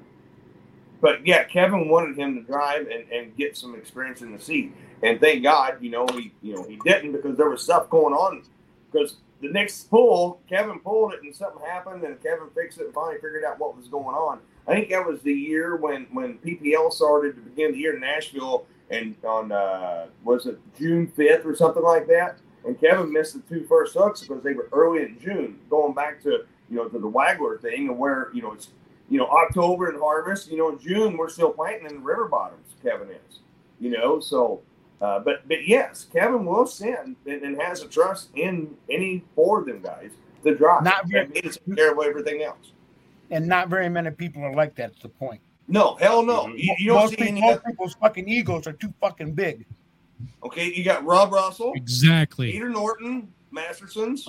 but 1.00 1.26
yeah, 1.26 1.44
Kevin 1.44 1.88
wanted 1.88 2.18
him 2.18 2.36
to 2.36 2.42
drive 2.42 2.88
and, 2.88 3.10
and 3.12 3.36
get 3.36 3.56
some 3.56 3.76
experience 3.76 4.22
in 4.22 4.32
the 4.32 4.40
seat. 4.40 4.74
And 5.04 5.20
thank 5.20 5.44
God, 5.44 5.78
you 5.82 5.90
know, 5.90 6.06
he 6.12 6.32
you 6.42 6.56
know 6.56 6.64
he 6.64 6.78
didn't 6.84 7.12
because 7.12 7.38
there 7.38 7.50
was 7.50 7.62
stuff 7.62 7.90
going 7.90 8.14
on. 8.14 8.44
Because 8.92 9.16
the 9.42 9.50
next 9.50 9.90
pull, 9.90 10.40
Kevin 10.48 10.80
pulled 10.80 11.14
it 11.14 11.22
and 11.22 11.34
something 11.36 11.62
happened, 11.66 12.04
and 12.04 12.22
Kevin 12.22 12.48
fixed 12.54 12.80
it 12.80 12.86
and 12.86 12.94
finally 12.94 13.16
figured 13.16 13.44
out 13.44 13.60
what 13.60 13.76
was 13.76 13.88
going 13.88 14.16
on. 14.16 14.40
I 14.66 14.74
think 14.74 14.90
that 14.90 15.06
was 15.06 15.20
the 15.22 15.32
year 15.32 15.76
when 15.76 16.06
when 16.12 16.38
PPL 16.38 16.92
started 16.92 17.36
to 17.36 17.42
begin 17.42 17.72
the 17.72 17.78
year 17.78 17.94
in 17.94 18.00
Nashville, 18.00 18.66
and 18.90 19.14
on 19.24 19.52
uh, 19.52 20.06
was 20.24 20.46
it 20.46 20.58
June 20.78 21.06
fifth 21.08 21.44
or 21.44 21.54
something 21.54 21.82
like 21.82 22.06
that. 22.08 22.38
And 22.64 22.78
Kevin 22.78 23.10
missed 23.10 23.34
the 23.34 23.40
two 23.40 23.66
first 23.66 23.94
hooks 23.94 24.20
because 24.20 24.42
they 24.42 24.52
were 24.52 24.68
early 24.72 25.02
in 25.02 25.18
June, 25.18 25.58
going 25.70 25.94
back 25.94 26.22
to 26.22 26.44
you 26.68 26.76
know 26.76 26.88
to 26.88 26.98
the 26.98 27.10
Wagler 27.10 27.60
thing, 27.60 27.88
and 27.88 27.98
where 27.98 28.28
you 28.34 28.42
know 28.42 28.52
it's 28.52 28.68
you 29.10 29.18
know, 29.18 29.26
October 29.26 29.88
and 29.90 29.98
harvest, 29.98 30.50
you 30.50 30.56
know, 30.56 30.70
in 30.70 30.78
June 30.78 31.16
we're 31.16 31.28
still 31.28 31.50
planting 31.50 31.86
in 31.86 31.94
the 31.96 32.00
river 32.00 32.28
bottoms, 32.28 32.74
Kevin 32.82 33.08
is. 33.10 33.40
You 33.80 33.90
know, 33.90 34.20
so 34.20 34.60
uh, 35.00 35.18
but 35.18 35.46
but 35.48 35.66
yes, 35.66 36.06
Kevin 36.12 36.46
will 36.46 36.66
send 36.66 37.16
and, 37.26 37.42
and 37.42 37.60
has 37.60 37.82
a 37.82 37.88
trust 37.88 38.28
in 38.36 38.74
any 38.88 39.24
four 39.34 39.60
of 39.60 39.66
them 39.66 39.80
guys 39.80 40.10
to 40.44 40.54
drive. 40.54 40.84
Not 40.84 41.06
he 41.06 41.42
care 41.74 41.92
of 41.92 41.98
everything 41.98 42.42
else. 42.42 42.72
And 43.30 43.46
not 43.46 43.68
very 43.68 43.88
many 43.88 44.10
people 44.10 44.42
are 44.42 44.54
like 44.54 44.74
that. 44.76 44.90
That's 44.90 45.02
the 45.02 45.08
point. 45.08 45.40
No, 45.68 45.94
hell 45.96 46.22
no. 46.22 46.46
Mm-hmm. 46.46 46.58
You, 46.58 46.74
you 46.78 46.86
don't 46.88 46.96
most, 46.96 47.10
see 47.10 47.16
people, 47.16 47.28
any 47.28 47.40
most 47.40 47.64
people's 47.64 47.94
fucking 47.94 48.28
egos 48.28 48.66
are 48.66 48.72
too 48.72 48.92
fucking 49.00 49.34
big. 49.34 49.64
okay, 50.42 50.72
you 50.72 50.82
got 50.82 51.04
Rob 51.04 51.32
Russell, 51.32 51.72
Exactly. 51.76 52.50
Peter 52.50 52.68
Norton, 52.68 53.32
Mastersons, 53.52 54.28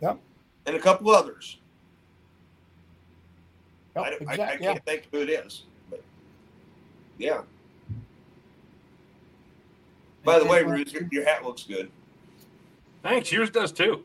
Yep. 0.00 0.18
and 0.66 0.76
a 0.76 0.78
couple 0.78 1.10
others. 1.10 1.58
Yep, 3.94 4.04
I, 4.04 4.24
I, 4.26 4.32
I 4.32 4.36
can't 4.36 4.62
yeah. 4.62 4.78
think 4.86 5.08
who 5.12 5.20
it 5.20 5.28
is, 5.28 5.64
but 5.90 6.02
yeah. 7.18 7.42
By 10.24 10.38
the 10.38 10.46
way, 10.46 10.62
Bruce, 10.62 10.92
your, 10.92 11.02
your 11.10 11.24
hat 11.24 11.44
looks 11.44 11.64
good. 11.64 11.90
Thanks. 13.02 13.32
Yours 13.32 13.50
does 13.50 13.72
too. 13.72 14.04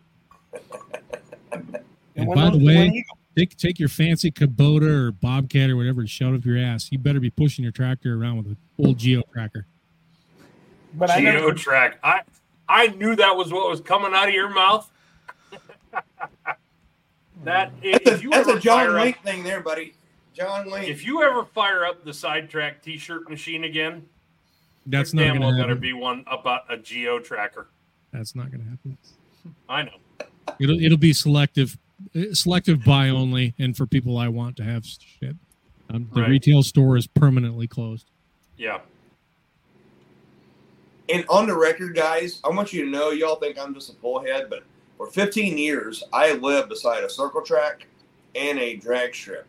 And 2.16 2.28
when 2.28 2.38
by 2.38 2.50
the 2.50 2.58
way, 2.58 2.76
when 2.76 2.94
you- 2.94 3.04
take 3.36 3.58
take 3.58 3.80
your 3.80 3.90
fancy 3.90 4.32
Kubota 4.32 5.08
or 5.08 5.12
Bobcat 5.12 5.70
or 5.70 5.76
whatever 5.76 6.02
and 6.02 6.10
shove 6.10 6.34
it 6.34 6.38
up 6.38 6.46
your 6.46 6.58
ass. 6.58 6.92
You 6.92 6.98
better 6.98 7.20
be 7.20 7.30
pushing 7.30 7.64
your 7.64 7.72
tractor 7.72 8.20
around 8.20 8.38
with 8.38 8.46
an 8.48 8.58
old 8.80 8.98
Geo 8.98 9.24
tracker. 9.34 9.66
But 10.94 11.12
I 11.12 11.20
never, 11.20 11.52
Geotrack. 11.52 11.96
I 12.04 12.22
I 12.68 12.88
knew 12.88 13.16
that 13.16 13.36
was 13.36 13.52
what 13.52 13.70
was 13.70 13.82
coming 13.82 14.14
out 14.14 14.28
of 14.28 14.34
your 14.34 14.50
mouth. 14.50 14.90
that 17.44 17.72
if 17.82 18.24
you 18.24 18.30
That's 18.30 18.48
a 18.48 18.60
John 18.60 18.88
fire 18.88 18.92
Link 18.92 19.22
thing 19.24 19.44
there, 19.44 19.62
buddy. 19.62 19.94
John 20.34 20.70
Link. 20.70 20.90
if 20.90 21.06
you 21.06 21.24
ever 21.24 21.46
fire 21.46 21.86
up 21.86 22.04
the 22.04 22.14
sidetrack 22.14 22.82
T-shirt 22.82 23.30
machine 23.30 23.64
again, 23.64 24.06
That's 24.86 25.12
there 25.12 25.26
not 25.28 25.34
damn 25.34 25.42
going 25.42 25.42
well 25.42 25.58
to 25.58 25.64
better 25.64 25.76
be 25.80 25.94
one 25.94 26.24
about 26.28 26.64
a 26.70 26.78
geo 26.78 27.20
tracker. 27.20 27.68
That's 28.12 28.36
not 28.36 28.52
going 28.52 28.64
to 28.64 28.70
happen. 28.70 28.98
I 29.70 29.84
know. 29.84 30.28
It'll 30.60 30.80
it'll 30.80 30.98
be 30.98 31.14
selective, 31.14 31.78
selective 32.34 32.84
buy 32.84 33.10
only, 33.10 33.54
and 33.60 33.76
for 33.76 33.86
people 33.86 34.18
I 34.18 34.28
want 34.28 34.56
to 34.58 34.64
have 34.64 34.86
shit. 34.86 35.36
Um, 35.90 36.10
the 36.14 36.22
Right. 36.22 36.30
retail 36.32 36.64
store 36.64 36.98
is 36.98 37.06
permanently 37.08 37.68
closed. 37.68 38.10
Yeah. 38.58 38.80
And 41.10 41.24
on 41.30 41.46
the 41.48 41.56
record, 41.56 41.96
guys, 41.96 42.40
I 42.44 42.50
want 42.50 42.74
you 42.74 42.84
to 42.86 42.90
know, 42.90 43.12
y'all 43.12 43.36
think 43.36 43.60
I'm 43.60 43.74
just 43.74 43.92
a 43.92 43.94
bullhead, 43.94 44.50
but 44.50 44.64
for 44.98 45.08
15 45.08 45.58
years, 45.58 46.04
I 46.12 46.34
lived 46.34 46.70
beside 46.70 47.04
a 47.04 47.10
circle 47.10 47.42
track 47.42 47.86
and 48.34 48.58
a 48.58 48.76
drag 48.78 49.14
strip, 49.14 49.46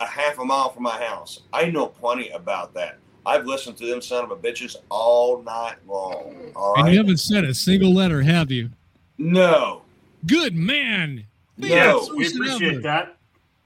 a 0.00 0.06
half 0.06 0.38
a 0.38 0.44
mile 0.44 0.70
from 0.72 0.84
my 0.84 0.98
house. 1.02 1.40
I 1.52 1.66
know 1.66 1.86
plenty 1.88 2.30
about 2.30 2.72
that. 2.74 2.98
I've 3.26 3.44
listened 3.46 3.76
to 3.78 3.86
them 3.86 4.00
son 4.00 4.24
of 4.24 4.30
a 4.30 4.36
bitches 4.36 4.76
all 4.90 5.42
night 5.42 5.76
long. 5.86 6.52
All 6.56 6.74
And 6.76 6.84
right. 6.84 6.92
you 6.92 6.98
haven't 6.98 7.18
said 7.20 7.44
a 7.44 7.54
single 7.54 7.92
letter, 7.92 8.22
have 8.22 8.50
you? 8.50 8.70
no. 9.18 9.82
Good 10.26 10.54
man. 10.56 11.24
No. 11.56 12.08
we 12.16 12.26
appreciate 12.26 12.82
that. 12.82 13.16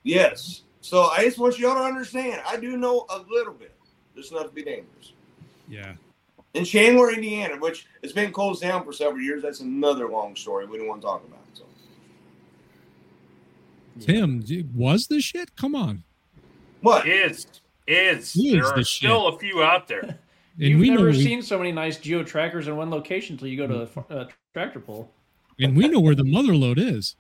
Yes. 0.03 0.63
So 0.81 1.05
I 1.05 1.25
just 1.25 1.39
want 1.39 1.59
y'all 1.59 1.75
to 1.75 1.81
understand. 1.83 2.43
I 2.47 2.57
do 2.57 2.77
know 2.77 3.07
a 3.11 3.19
little 3.29 3.53
bit, 3.53 3.75
just 4.17 4.33
enough 4.33 4.47
to 4.49 4.53
be 4.53 4.63
dangerous. 4.63 5.13
Yeah. 5.69 5.95
In 6.55 6.65
Chandler, 6.65 7.13
Indiana, 7.13 7.57
which 7.59 7.87
has 8.03 8.13
been 8.13 8.33
closed 8.33 8.63
down 8.63 8.85
for 8.85 8.93
several 8.93 9.21
years, 9.23 9.43
that's 9.43 9.61
another 9.61 10.09
long 10.09 10.35
story 10.35 10.67
we 10.67 10.79
don't 10.79 10.89
want 10.89 11.03
to 11.03 11.07
talk 11.07 11.25
about. 11.27 11.41
So 11.53 11.65
Tim, 14.01 14.43
was 14.75 15.07
this 15.09 15.25
shit? 15.25 15.55
Come 15.57 15.75
on. 15.75 16.05
What 16.81 17.07
is 17.07 17.47
is 17.87 18.35
Is 18.37 18.53
there 18.53 18.63
the 18.63 18.75
are 18.81 18.85
still 18.85 19.29
a 19.29 19.39
few 19.39 19.63
out 19.63 19.89
there. 19.89 20.19
And 20.61 20.71
You've 20.71 20.81
we 20.81 20.91
know 20.91 20.97
never 20.97 21.11
we- 21.11 21.23
seen 21.23 21.41
so 21.41 21.57
many 21.57 21.71
nice 21.71 21.99
geo 21.99 22.25
trackers 22.25 22.67
in 22.67 22.77
one 22.77 22.91
location 22.91 23.35
until 23.35 23.47
you 23.47 23.57
go 23.57 23.69
to 23.69 23.75
a 23.83 23.87
fa- 23.87 24.05
uh, 24.11 24.25
tractor 24.53 24.81
pull. 24.81 25.09
And 25.61 25.77
we 25.77 25.87
know 25.87 26.01
where 26.01 26.17
the 26.17 26.25
mother 26.25 26.53
load 26.53 26.81
is. 26.81 27.15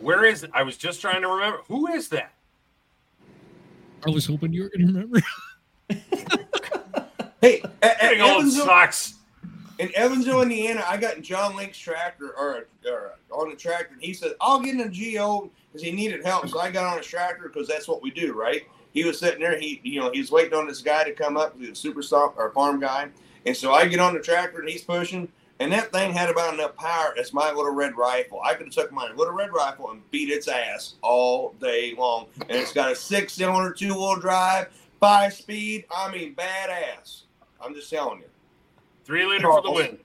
Where 0.00 0.24
is 0.24 0.42
it? 0.44 0.50
I 0.54 0.62
was 0.62 0.76
just 0.76 1.00
trying 1.00 1.22
to 1.22 1.28
remember. 1.28 1.60
Who 1.68 1.88
is 1.88 2.08
that? 2.08 2.32
I 4.06 4.10
was 4.10 4.26
hoping 4.26 4.52
you 4.52 4.62
were 4.64 4.68
going 4.70 4.86
to 4.86 4.92
remember. 4.92 5.20
Hey, 7.40 7.62
at, 7.82 8.02
at 8.02 8.10
Big 8.10 8.20
old 8.20 8.38
Evansville, 8.38 8.64
socks. 8.66 9.14
in 9.78 9.90
Evansville, 9.94 10.42
Indiana, 10.42 10.82
I 10.88 10.96
got 10.96 11.16
in 11.16 11.22
John 11.22 11.54
Link's 11.54 11.78
tractor 11.78 12.30
or, 12.36 12.66
or 12.84 13.12
on 13.30 13.50
the 13.50 13.54
tractor, 13.54 13.94
and 13.94 14.02
he 14.02 14.12
said, 14.12 14.32
"I'll 14.40 14.58
get 14.60 14.74
in 14.74 14.80
a 14.80 14.88
Geo 14.88 15.48
because 15.68 15.80
he 15.86 15.92
needed 15.92 16.24
help." 16.24 16.48
So 16.48 16.58
I 16.58 16.72
got 16.72 16.86
on 16.90 16.98
his 16.98 17.06
tractor 17.06 17.48
because 17.48 17.68
that's 17.68 17.86
what 17.86 18.02
we 18.02 18.10
do, 18.10 18.32
right? 18.32 18.62
He 18.92 19.04
was 19.04 19.20
sitting 19.20 19.38
there. 19.40 19.56
He, 19.58 19.80
you 19.84 20.00
know, 20.00 20.10
he 20.10 20.18
was 20.18 20.32
waiting 20.32 20.54
on 20.54 20.66
this 20.66 20.80
guy 20.82 21.04
to 21.04 21.12
come 21.12 21.36
up. 21.36 21.54
He 21.56 21.60
was 21.60 21.78
a 21.78 21.80
super 21.80 22.02
stop 22.02 22.36
or 22.36 22.50
farm 22.50 22.80
guy, 22.80 23.08
and 23.46 23.56
so 23.56 23.72
I 23.72 23.86
get 23.86 24.00
on 24.00 24.14
the 24.14 24.20
tractor 24.20 24.58
and 24.58 24.68
he's 24.68 24.82
pushing, 24.82 25.28
and 25.60 25.72
that 25.72 25.92
thing 25.92 26.12
had 26.12 26.30
about 26.30 26.54
enough 26.54 26.76
power 26.76 27.14
as 27.18 27.32
my 27.32 27.48
little 27.50 27.72
red 27.74 27.96
rifle. 27.96 28.40
I 28.44 28.54
could 28.54 28.66
have 28.66 28.74
took 28.74 28.92
my 28.92 29.10
little 29.12 29.34
red 29.34 29.52
rifle 29.52 29.90
and 29.90 30.08
beat 30.10 30.30
its 30.30 30.46
ass 30.48 30.94
all 31.02 31.54
day 31.60 31.94
long, 31.96 32.26
and 32.40 32.50
it's 32.52 32.72
got 32.72 32.92
a 32.92 32.94
six-cylinder, 32.96 33.72
two-wheel 33.72 34.16
drive, 34.20 34.68
five 35.00 35.32
speed. 35.34 35.84
I 35.94 36.10
mean, 36.12 36.34
badass. 36.34 37.22
I'm 37.60 37.74
just 37.74 37.90
telling 37.90 38.20
you. 38.20 38.26
Three 39.04 39.24
liter 39.26 39.50
for 39.50 39.62
the 39.62 39.70
win. 39.70 39.98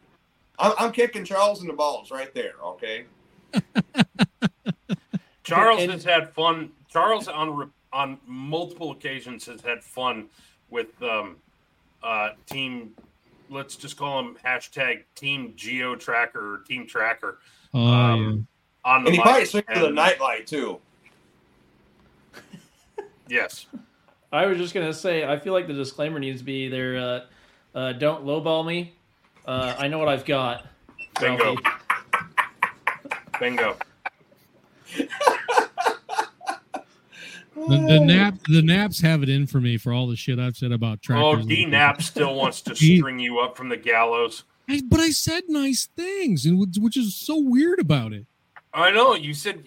I'm, 0.60 0.74
I'm 0.80 0.92
kicking 0.92 1.26
Charles 1.26 1.62
in 1.62 1.68
the 1.68 1.74
balls 1.74 2.10
right 2.10 2.34
there. 2.34 2.54
Okay. 2.64 3.06
Charles 5.44 5.82
And- 5.82 5.92
has 5.92 6.04
had 6.04 6.34
fun. 6.34 6.72
Charles 6.90 7.28
on 7.28 7.72
on 7.92 8.18
multiple 8.26 8.92
occasions 8.92 9.46
has 9.46 9.62
had 9.62 9.84
fun 9.84 10.26
with 10.70 11.02
um, 11.04 11.36
uh, 12.02 12.30
team. 12.46 12.94
Let's 13.50 13.76
just 13.76 13.98
call 13.98 14.20
him 14.20 14.38
hashtag 14.44 15.04
Team 15.16 15.54
Geo 15.56 15.96
Tracker 15.96 16.56
or 16.56 16.58
Team 16.60 16.88
Tracker 16.88 17.40
Oh, 17.74 17.80
Um, 17.86 18.48
on 18.86 19.04
the 19.04 19.08
And 19.10 19.16
he 19.16 19.18
mic. 19.18 19.22
probably 19.24 19.46
swings 19.46 19.66
to 19.74 19.80
the 19.82 19.90
nightlight 19.92 20.48
too. 20.48 20.80
Yes. 23.28 23.66
I 24.32 24.46
was 24.48 24.58
just 24.58 24.74
gonna 24.74 24.94
say, 24.94 25.26
I 25.26 25.38
feel 25.38 25.54
like 25.54 25.68
the 25.68 25.74
disclaimer 25.74 26.20
needs 26.20 26.42
to 26.42 26.46
be 26.46 26.68
there. 26.68 26.98
Uh, 26.98 27.20
uh, 27.78 27.94
don't 27.94 28.26
lowball 28.26 28.66
me. 28.66 28.94
Uh, 29.46 29.76
I 29.78 29.88
know 29.88 30.00
what 30.00 30.08
I've 30.08 30.26
got. 30.26 30.66
Bingo. 31.20 31.56
Ralphie. 31.56 31.64
Bingo. 33.40 33.78
The, 37.56 37.86
the 37.88 38.00
nap 38.00 38.40
the 38.48 38.62
naps 38.62 39.00
have 39.02 39.22
it 39.24 39.30
in 39.30 39.46
for 39.46 39.62
me 39.62 39.78
for 39.78 39.94
all 39.94 40.08
the 40.08 40.16
shit 40.16 40.40
I've 40.40 40.58
said 40.58 40.72
about 40.72 40.98
oh, 40.98 41.02
tractors. 41.04 41.46
Oh, 41.46 41.48
D 41.48 41.66
nap 41.66 42.02
still 42.02 42.36
wants 42.36 42.62
to 42.62 42.76
string 42.98 43.20
you 43.20 43.40
up 43.40 43.56
from 43.56 43.70
the 43.70 43.78
gallows. 43.78 44.44
I- 44.70 44.82
but 44.88 45.00
I 45.00 45.10
said 45.10 45.44
nice 45.48 45.88
things, 45.96 46.46
and 46.46 46.60
which, 46.60 46.78
which 46.78 46.98
is 46.98 47.16
so 47.16 47.38
weird 47.40 47.80
about 47.80 48.14
it. 48.14 48.26
I 48.74 48.92
know. 48.92 49.14
You 49.14 49.34
said, 49.34 49.64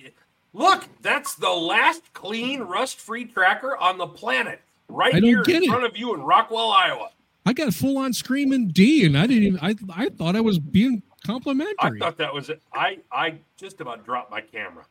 look, 0.53 0.89
that's 1.01 1.35
the 1.35 1.51
last 1.51 2.13
clean, 2.13 2.63
rust 2.63 2.99
free 2.99 3.25
tracker 3.25 3.77
on 3.77 3.99
the 3.99 4.07
planet 4.07 4.61
right 4.89 5.15
here 5.15 5.43
get 5.43 5.57
in 5.57 5.65
it. 5.65 5.69
front 5.69 5.85
of 5.85 5.97
you 5.97 6.15
in 6.15 6.23
Rockwell, 6.23 6.71
Iowa. 6.71 7.11
I 7.45 7.53
got 7.53 7.73
full 7.73 7.99
on 7.99 8.13
screaming 8.13 8.69
D, 8.69 9.07
and 9.07 9.17
I 9.17 9.27
didn't 9.27 9.45
even. 9.45 9.61
I 9.63 9.77
I 9.95 10.09
thought 10.09 10.35
I 10.35 10.41
was 10.41 10.59
being 10.59 11.03
complimentary. 11.25 11.77
I 11.81 11.99
thought 11.99 12.19
that 12.19 12.35
was 12.35 12.51
it. 12.51 12.61
I, 12.73 12.99
I 13.13 13.37
just 13.57 13.81
about 13.81 14.05
dropped 14.05 14.31
my 14.31 14.41
camera. 14.41 14.85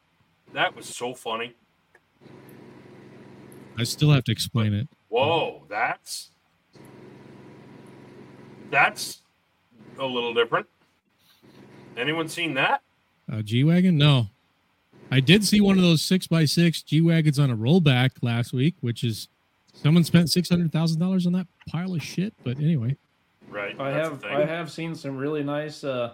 That 0.53 0.73
was 0.75 0.85
so 0.85 1.13
funny. 1.13 1.53
I 3.77 3.83
still 3.83 4.11
have 4.11 4.23
to 4.25 4.31
explain 4.31 4.73
it. 4.73 4.87
Whoa, 5.09 5.63
that's 5.69 6.31
that's 8.71 9.21
a 9.99 10.05
little 10.05 10.33
different. 10.33 10.67
Anyone 11.97 12.27
seen 12.27 12.53
that? 12.55 12.81
Uh, 13.31 13.41
G 13.41 13.63
wagon? 13.63 13.97
No, 13.97 14.27
I 15.11 15.19
did 15.19 15.43
see 15.45 15.61
one 15.61 15.77
of 15.77 15.83
those 15.83 16.01
six 16.01 16.27
by 16.27 16.45
six 16.45 16.81
G 16.81 17.01
wagons 17.01 17.39
on 17.39 17.49
a 17.49 17.55
rollback 17.57 18.11
last 18.21 18.53
week, 18.53 18.75
which 18.81 19.03
is 19.03 19.27
someone 19.73 20.03
spent 20.03 20.29
six 20.29 20.49
hundred 20.49 20.71
thousand 20.71 20.99
dollars 20.99 21.25
on 21.25 21.33
that 21.33 21.47
pile 21.69 21.93
of 21.93 22.03
shit. 22.03 22.33
But 22.43 22.57
anyway, 22.57 22.97
Right. 23.49 23.79
I 23.79 23.91
have. 23.91 24.23
I 24.25 24.43
have 24.45 24.69
seen 24.71 24.95
some 24.95 25.15
really 25.15 25.43
nice, 25.43 25.83
uh, 25.83 26.13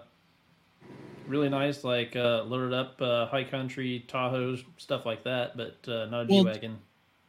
really 1.28 1.50
nice 1.50 1.84
like 1.84 2.16
uh, 2.16 2.44
loaded 2.44 2.74
up 2.74 3.02
uh, 3.02 3.26
high 3.28 3.44
country 3.46 4.06
Tahoes 4.08 4.64
stuff 4.78 5.06
like 5.06 5.24
that, 5.24 5.58
but 5.58 5.78
uh, 5.88 6.06
not 6.06 6.26
a 6.26 6.28
G 6.28 6.44
wagon. 6.44 6.72
well, 6.72 6.80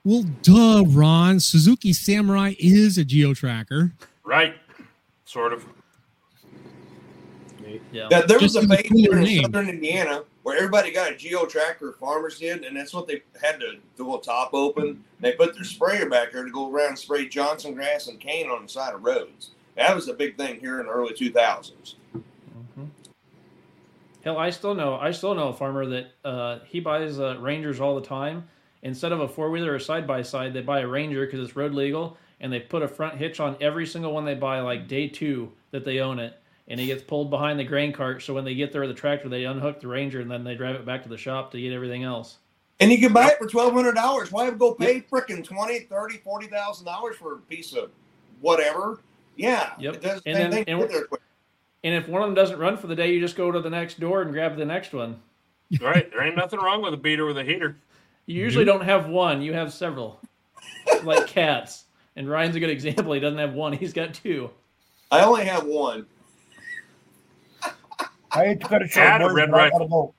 duh, 0.05 0.85
Ron. 0.89 1.41
Suzuki 1.41 1.93
Samurai 1.93 2.55
is 2.59 2.99
a 2.99 3.05
geo 3.05 3.35
tracker. 3.35 3.93
Right. 4.24 4.55
Sort 5.24 5.53
of. 5.53 5.65
Yeah. 7.93 8.09
That 8.11 8.29
there 8.29 8.39
was 8.39 8.57
a 8.57 8.61
in 8.61 8.69
the 8.69 8.77
phase 8.77 8.91
here 8.91 9.16
in 9.16 9.24
name. 9.24 9.43
southern 9.43 9.69
Indiana 9.69 10.24
where 10.43 10.57
everybody 10.57 10.93
got 10.93 11.12
a 11.12 11.16
geo 11.16 11.47
tracker. 11.47 11.97
Farmers 11.99 12.39
did, 12.39 12.65
and 12.65 12.77
that's 12.77 12.93
what 12.93 13.07
they 13.07 13.23
had 13.41 13.61
to 13.61 13.77
do. 13.97 14.15
A 14.15 14.20
top 14.20 14.51
open. 14.53 15.03
They 15.20 15.33
put 15.33 15.55
their 15.55 15.65
sprayer 15.65 16.09
back 16.09 16.33
there 16.33 16.45
to 16.45 16.51
go 16.51 16.70
around 16.70 16.89
and 16.89 16.99
spray 16.99 17.29
Johnson 17.29 17.74
grass 17.74 18.09
and 18.09 18.20
cane 18.20 18.51
on 18.51 18.62
the 18.62 18.69
side 18.69 18.95
of 18.95 19.05
roads. 19.05 19.51
That 19.77 19.95
was 19.95 20.09
a 20.09 20.15
big 20.15 20.37
thing 20.37 20.61
here 20.61 20.81
in 20.81 20.87
the 20.87 20.93
early 20.93 21.15
2000s. 21.15 21.95
Hell, 24.24 24.39
I 24.39 24.51
still 24.51 24.74
know. 24.74 24.97
I 24.97 25.11
still 25.11 25.35
know 25.35 25.49
a 25.49 25.53
farmer 25.53 25.87
that 25.87 26.12
uh, 26.24 26.59
he 26.66 26.79
buys 26.79 27.19
uh, 27.19 27.37
Rangers 27.41 27.81
all 27.81 27.95
the 27.95 28.07
time. 28.07 28.49
Instead 28.83 29.13
of 29.13 29.21
a 29.21 29.29
four 29.29 29.51
wheeler 29.51 29.73
or 29.75 29.79
side 29.79 30.07
by 30.07 30.23
side, 30.23 30.53
they 30.53 30.61
buy 30.61 30.81
a 30.81 30.87
Ranger 30.87 31.25
because 31.25 31.41
it's 31.41 31.57
road 31.57 31.73
legal, 31.73 32.17
and 32.41 32.53
they 32.53 32.61
put 32.61 32.83
a 32.83 32.89
front 32.89 33.17
hitch 33.17 33.39
on 33.41 33.57
every 33.61 33.87
single 33.87 34.13
one 34.13 34.25
they 34.25 34.35
buy, 34.35 34.61
like 34.61 34.89
day 34.89 35.07
two 35.09 35.53
that 35.71 35.85
they 35.85 36.01
own 36.01 36.19
it, 36.19 36.35
and 36.69 36.81
he 36.81 36.87
gets 36.87 37.03
pulled 37.03 37.31
behind 37.31 37.59
the 37.61 37.65
grain 37.65 37.93
cart. 37.93 38.23
So 38.23 38.35
when 38.35 38.45
they 38.45 38.55
get 38.55 38.73
there 38.73 38.81
with 38.81 38.91
the 38.91 38.97
tractor, 38.97 39.29
they 39.29 39.45
unhook 39.45 39.81
the 39.81 39.87
Ranger 39.89 40.21
and 40.21 40.31
then 40.31 40.43
they 40.45 40.55
drive 40.57 40.75
it 40.75 40.85
back 40.85 41.03
to 41.05 41.09
the 41.09 41.17
shop 41.17 41.51
to 41.53 41.61
get 41.61 41.73
everything 41.73 42.03
else. 42.03 42.39
And 42.81 42.91
you 42.91 42.99
can 42.99 43.13
buy 43.13 43.29
it 43.29 43.39
for 43.39 43.47
twelve 43.47 43.73
hundred 43.73 43.95
dollars. 43.95 44.33
Why 44.33 44.51
go 44.51 44.75
pay 44.75 45.01
frickin' 45.01 45.45
twenty, 45.45 45.81
thirty, 45.81 46.17
forty 46.19 46.49
thousand 46.49 46.85
dollars 46.87 47.15
for 47.17 47.35
a 47.35 47.39
piece 47.39 47.73
of 47.75 47.91
whatever? 48.41 49.01
Yeah. 49.37 49.73
Yep. 49.79 49.95
It 49.95 50.03
does 50.03 50.23
the 50.23 50.29
And 50.31 50.37
same 50.37 50.51
then- 50.51 50.65
thing. 50.65 50.81
and 50.81 50.91
there. 50.91 51.07
And 51.85 51.95
if 51.95 52.09
one 52.09 52.23
of 52.23 52.29
them 52.29 52.35
doesn't 52.35 52.59
run 52.59 52.77
for 52.77 52.87
the 52.89 52.95
day, 52.97 53.13
you 53.13 53.21
just 53.21 53.37
go 53.37 53.51
to 53.53 53.61
the 53.61 53.71
next 53.71 53.99
door 54.01 54.23
and 54.23 54.33
grab 54.33 54.57
the 54.57 54.65
next 54.65 54.93
one. 54.93 55.21
Right. 55.81 56.11
There 56.11 56.23
ain't 56.23 56.37
nothing 56.37 56.61
wrong 56.61 56.83
with 56.83 56.95
a 56.95 56.97
beater 56.97 57.25
with 57.25 57.39
a 57.39 57.45
heater. 57.45 57.77
You 58.27 58.40
usually 58.43 58.65
don't 58.65 58.85
have 58.85 59.09
one; 59.09 59.43
you 59.43 59.53
have 59.53 59.73
several, 59.73 60.20
like 61.03 61.27
cats. 61.27 61.85
And 62.15 62.28
Ryan's 62.28 62.57
a 62.57 62.61
good 62.61 62.70
example. 62.70 63.12
He 63.12 63.20
doesn't 63.20 63.39
have 63.39 63.55
one; 63.55 63.73
he's 63.73 63.93
got 63.93 64.15
two. 64.15 64.51
I 65.11 65.23
only 65.24 65.44
have 65.44 65.65
one. 65.65 66.07
I 68.32 68.47
hate 68.47 68.61
to 68.61 68.69
cut 68.69 68.82
it 68.82 68.90
short, 68.90 69.20
a 69.20 69.32
red 69.32 69.51
but 69.51 69.73
rifle. 69.73 70.15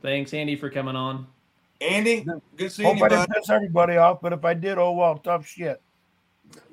Thanks, 0.00 0.32
Andy, 0.32 0.54
for 0.54 0.70
coming 0.70 0.94
on. 0.94 1.26
Andy, 1.80 2.26
good 2.56 2.72
seeing 2.72 2.88
Hope 2.88 2.98
you, 2.98 3.04
I 3.04 3.08
didn't 3.08 3.30
piss 3.30 3.50
everybody 3.50 3.96
off, 3.96 4.20
but 4.20 4.32
if 4.32 4.44
I 4.44 4.54
did, 4.54 4.78
oh 4.78 4.92
well, 4.92 5.18
tough 5.18 5.46
shit. 5.46 5.80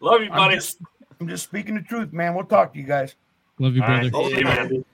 Love 0.00 0.22
you, 0.22 0.30
I'm 0.30 0.52
just, 0.52 0.78
I'm 1.20 1.28
just 1.28 1.44
speaking 1.44 1.74
the 1.74 1.82
truth, 1.82 2.12
man. 2.12 2.34
We'll 2.34 2.44
talk 2.44 2.72
to 2.74 2.78
you 2.78 2.84
guys. 2.84 3.14
Love 3.58 3.74
you, 3.74 3.82
All 3.82 3.88
right. 3.88 4.12
brother. 4.12 4.28
See 4.28 4.38
you, 4.38 4.44
man. 4.44 4.84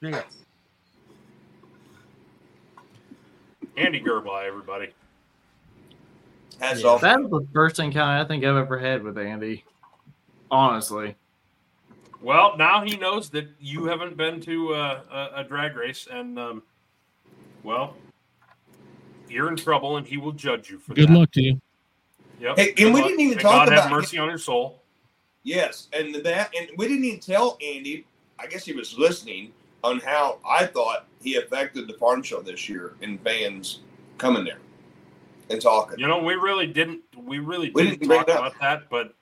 See 0.00 0.10
ya. 0.10 0.22
Andy 3.76 4.00
Girbach, 4.00 4.46
everybody. 4.46 4.88
Hats 6.60 6.82
Yeah, 6.82 6.88
off. 6.88 7.00
That's 7.00 7.22
the 7.22 7.46
first 7.52 7.78
encounter 7.78 8.22
I 8.22 8.26
think 8.26 8.44
I've 8.44 8.56
ever 8.56 8.78
had 8.78 9.02
with 9.02 9.18
Andy. 9.18 9.64
Honestly. 10.50 11.14
Well, 12.22 12.56
now 12.56 12.82
he 12.82 12.96
knows 12.96 13.28
that 13.30 13.48
you 13.60 13.84
haven't 13.86 14.16
been 14.16 14.40
to 14.42 14.74
uh, 14.74 15.28
a, 15.36 15.40
a 15.40 15.44
drag 15.44 15.76
race, 15.76 16.08
and 16.10 16.38
um, 16.38 16.62
well, 17.62 17.94
you're 19.28 19.48
in 19.48 19.56
trouble, 19.56 19.98
and 19.98 20.06
he 20.06 20.16
will 20.16 20.32
judge 20.32 20.70
you 20.70 20.78
for 20.78 20.94
Good 20.94 21.04
that. 21.04 21.12
Good 21.12 21.18
luck 21.18 21.32
to 21.32 21.42
you. 21.42 21.60
Yep. 22.40 22.56
Hey, 22.56 22.74
and 22.78 22.94
we 22.94 23.00
luck. 23.00 23.10
didn't 23.10 23.20
even 23.20 23.36
May 23.36 23.42
talk 23.42 23.68
God 23.68 23.72
have 23.76 23.90
mercy 23.90 24.18
on 24.18 24.28
your 24.28 24.38
soul. 24.38 24.82
Yes, 25.42 25.88
and 25.92 26.14
that, 26.16 26.52
and 26.58 26.68
we 26.76 26.88
didn't 26.88 27.04
even 27.04 27.20
tell 27.20 27.58
Andy. 27.62 28.06
I 28.38 28.46
guess 28.46 28.64
he 28.64 28.72
was 28.72 28.98
listening 28.98 29.52
on 29.84 30.00
how 30.00 30.38
I 30.46 30.66
thought 30.66 31.06
he 31.26 31.34
affected 31.36 31.88
the 31.88 31.94
farm 31.94 32.22
show 32.22 32.40
this 32.40 32.68
year 32.68 32.94
and 33.02 33.20
fans 33.20 33.80
coming 34.16 34.44
there 34.44 34.60
and 35.50 35.60
talking. 35.60 35.98
You 35.98 36.06
know, 36.06 36.22
we 36.22 36.34
really 36.34 36.68
didn't. 36.68 37.02
We 37.16 37.40
really 37.40 37.72
We 37.74 37.82
didn't, 37.82 38.00
didn't 38.02 38.16
talk 38.16 38.28
about 38.28 38.60
that. 38.60 38.88
But 38.88 39.12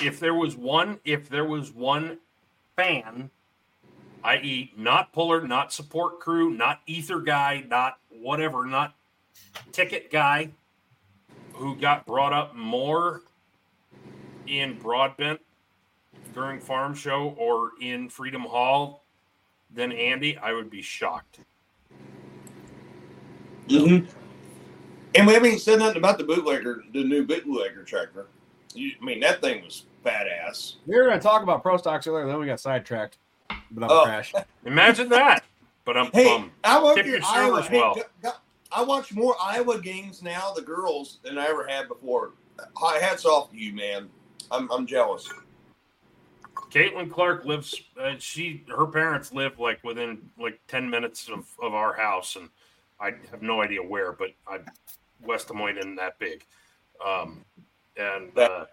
if 0.00 0.18
there 0.18 0.32
was 0.32 0.56
one, 0.56 0.98
if 1.04 1.28
there 1.28 1.44
was 1.44 1.72
one 1.72 2.16
fan, 2.74 3.28
i.e., 4.24 4.72
not 4.78 5.12
puller, 5.12 5.46
not 5.46 5.74
support 5.74 6.20
crew, 6.20 6.54
not 6.54 6.80
ether 6.86 7.20
guy, 7.20 7.64
not 7.68 7.98
whatever, 8.08 8.64
not 8.64 8.94
ticket 9.72 10.10
guy, 10.10 10.52
who 11.52 11.76
got 11.76 12.06
brought 12.06 12.32
up 12.32 12.56
more 12.56 13.20
in 14.46 14.78
Broadbent 14.78 15.40
during 16.32 16.60
Farm 16.60 16.94
Show 16.94 17.34
or 17.36 17.72
in 17.78 18.08
Freedom 18.08 18.42
Hall 18.42 19.04
than 19.72 19.92
Andy, 19.92 20.36
I 20.38 20.52
would 20.52 20.70
be 20.70 20.82
shocked. 20.82 21.40
hmm 23.68 23.98
And 25.14 25.26
we 25.26 25.34
haven't 25.34 25.58
said 25.60 25.78
nothing 25.78 25.98
about 25.98 26.18
the 26.18 26.24
bootlegger, 26.24 26.82
the 26.92 27.04
new 27.04 27.26
bootlegger 27.26 27.82
tractor. 27.84 28.26
You, 28.74 28.92
I 29.00 29.04
mean, 29.04 29.20
that 29.20 29.40
thing 29.40 29.62
was 29.64 29.84
badass. 30.04 30.76
We 30.86 30.96
were 30.96 31.04
going 31.04 31.18
to 31.18 31.22
talk 31.22 31.42
about 31.42 31.62
pro 31.62 31.76
stocks 31.76 32.06
earlier, 32.06 32.26
then 32.26 32.38
we 32.38 32.46
got 32.46 32.60
sidetracked. 32.60 33.18
But 33.70 33.84
I'm 33.84 33.90
Oh. 33.90 34.04
crash. 34.04 34.34
Imagine 34.64 35.08
that. 35.10 35.44
But 35.84 35.96
I'm 35.96 36.10
Hey, 36.12 36.34
um, 36.34 36.50
I 36.64 36.80
watch 36.82 36.96
your 36.98 37.06
your 37.06 37.20
Iowa. 37.24 37.62
servers 37.62 37.66
Hey, 37.68 37.78
well. 37.80 37.94
go- 37.94 38.02
go- 38.22 38.36
I 38.70 38.82
watch 38.82 39.14
more 39.14 39.34
Iowa 39.40 39.80
games 39.80 40.22
now, 40.22 40.52
the 40.54 40.60
girls, 40.60 41.18
than 41.24 41.38
I 41.38 41.46
ever 41.46 41.66
had 41.66 41.88
before. 41.88 42.32
Hats 43.00 43.24
off 43.24 43.50
to 43.50 43.56
you, 43.56 43.72
man. 43.72 44.10
I'm, 44.50 44.70
I'm 44.70 44.86
jealous. 44.86 45.26
Caitlin 46.70 47.10
Clark 47.10 47.44
lives. 47.44 47.74
Uh, 48.00 48.14
she 48.18 48.64
her 48.68 48.86
parents 48.86 49.32
live 49.32 49.58
like 49.58 49.82
within 49.84 50.18
like 50.38 50.60
ten 50.68 50.88
minutes 50.88 51.28
of, 51.28 51.46
of 51.62 51.74
our 51.74 51.94
house, 51.94 52.36
and 52.36 52.48
I 53.00 53.12
have 53.30 53.42
no 53.42 53.62
idea 53.62 53.82
where, 53.82 54.12
but 54.12 54.30
I 54.46 54.60
West 55.22 55.48
Des 55.48 55.54
Moines 55.54 55.78
isn't 55.78 55.96
that 55.96 56.18
big. 56.18 56.44
Um, 57.04 57.44
and 57.96 58.36
uh, 58.38 58.66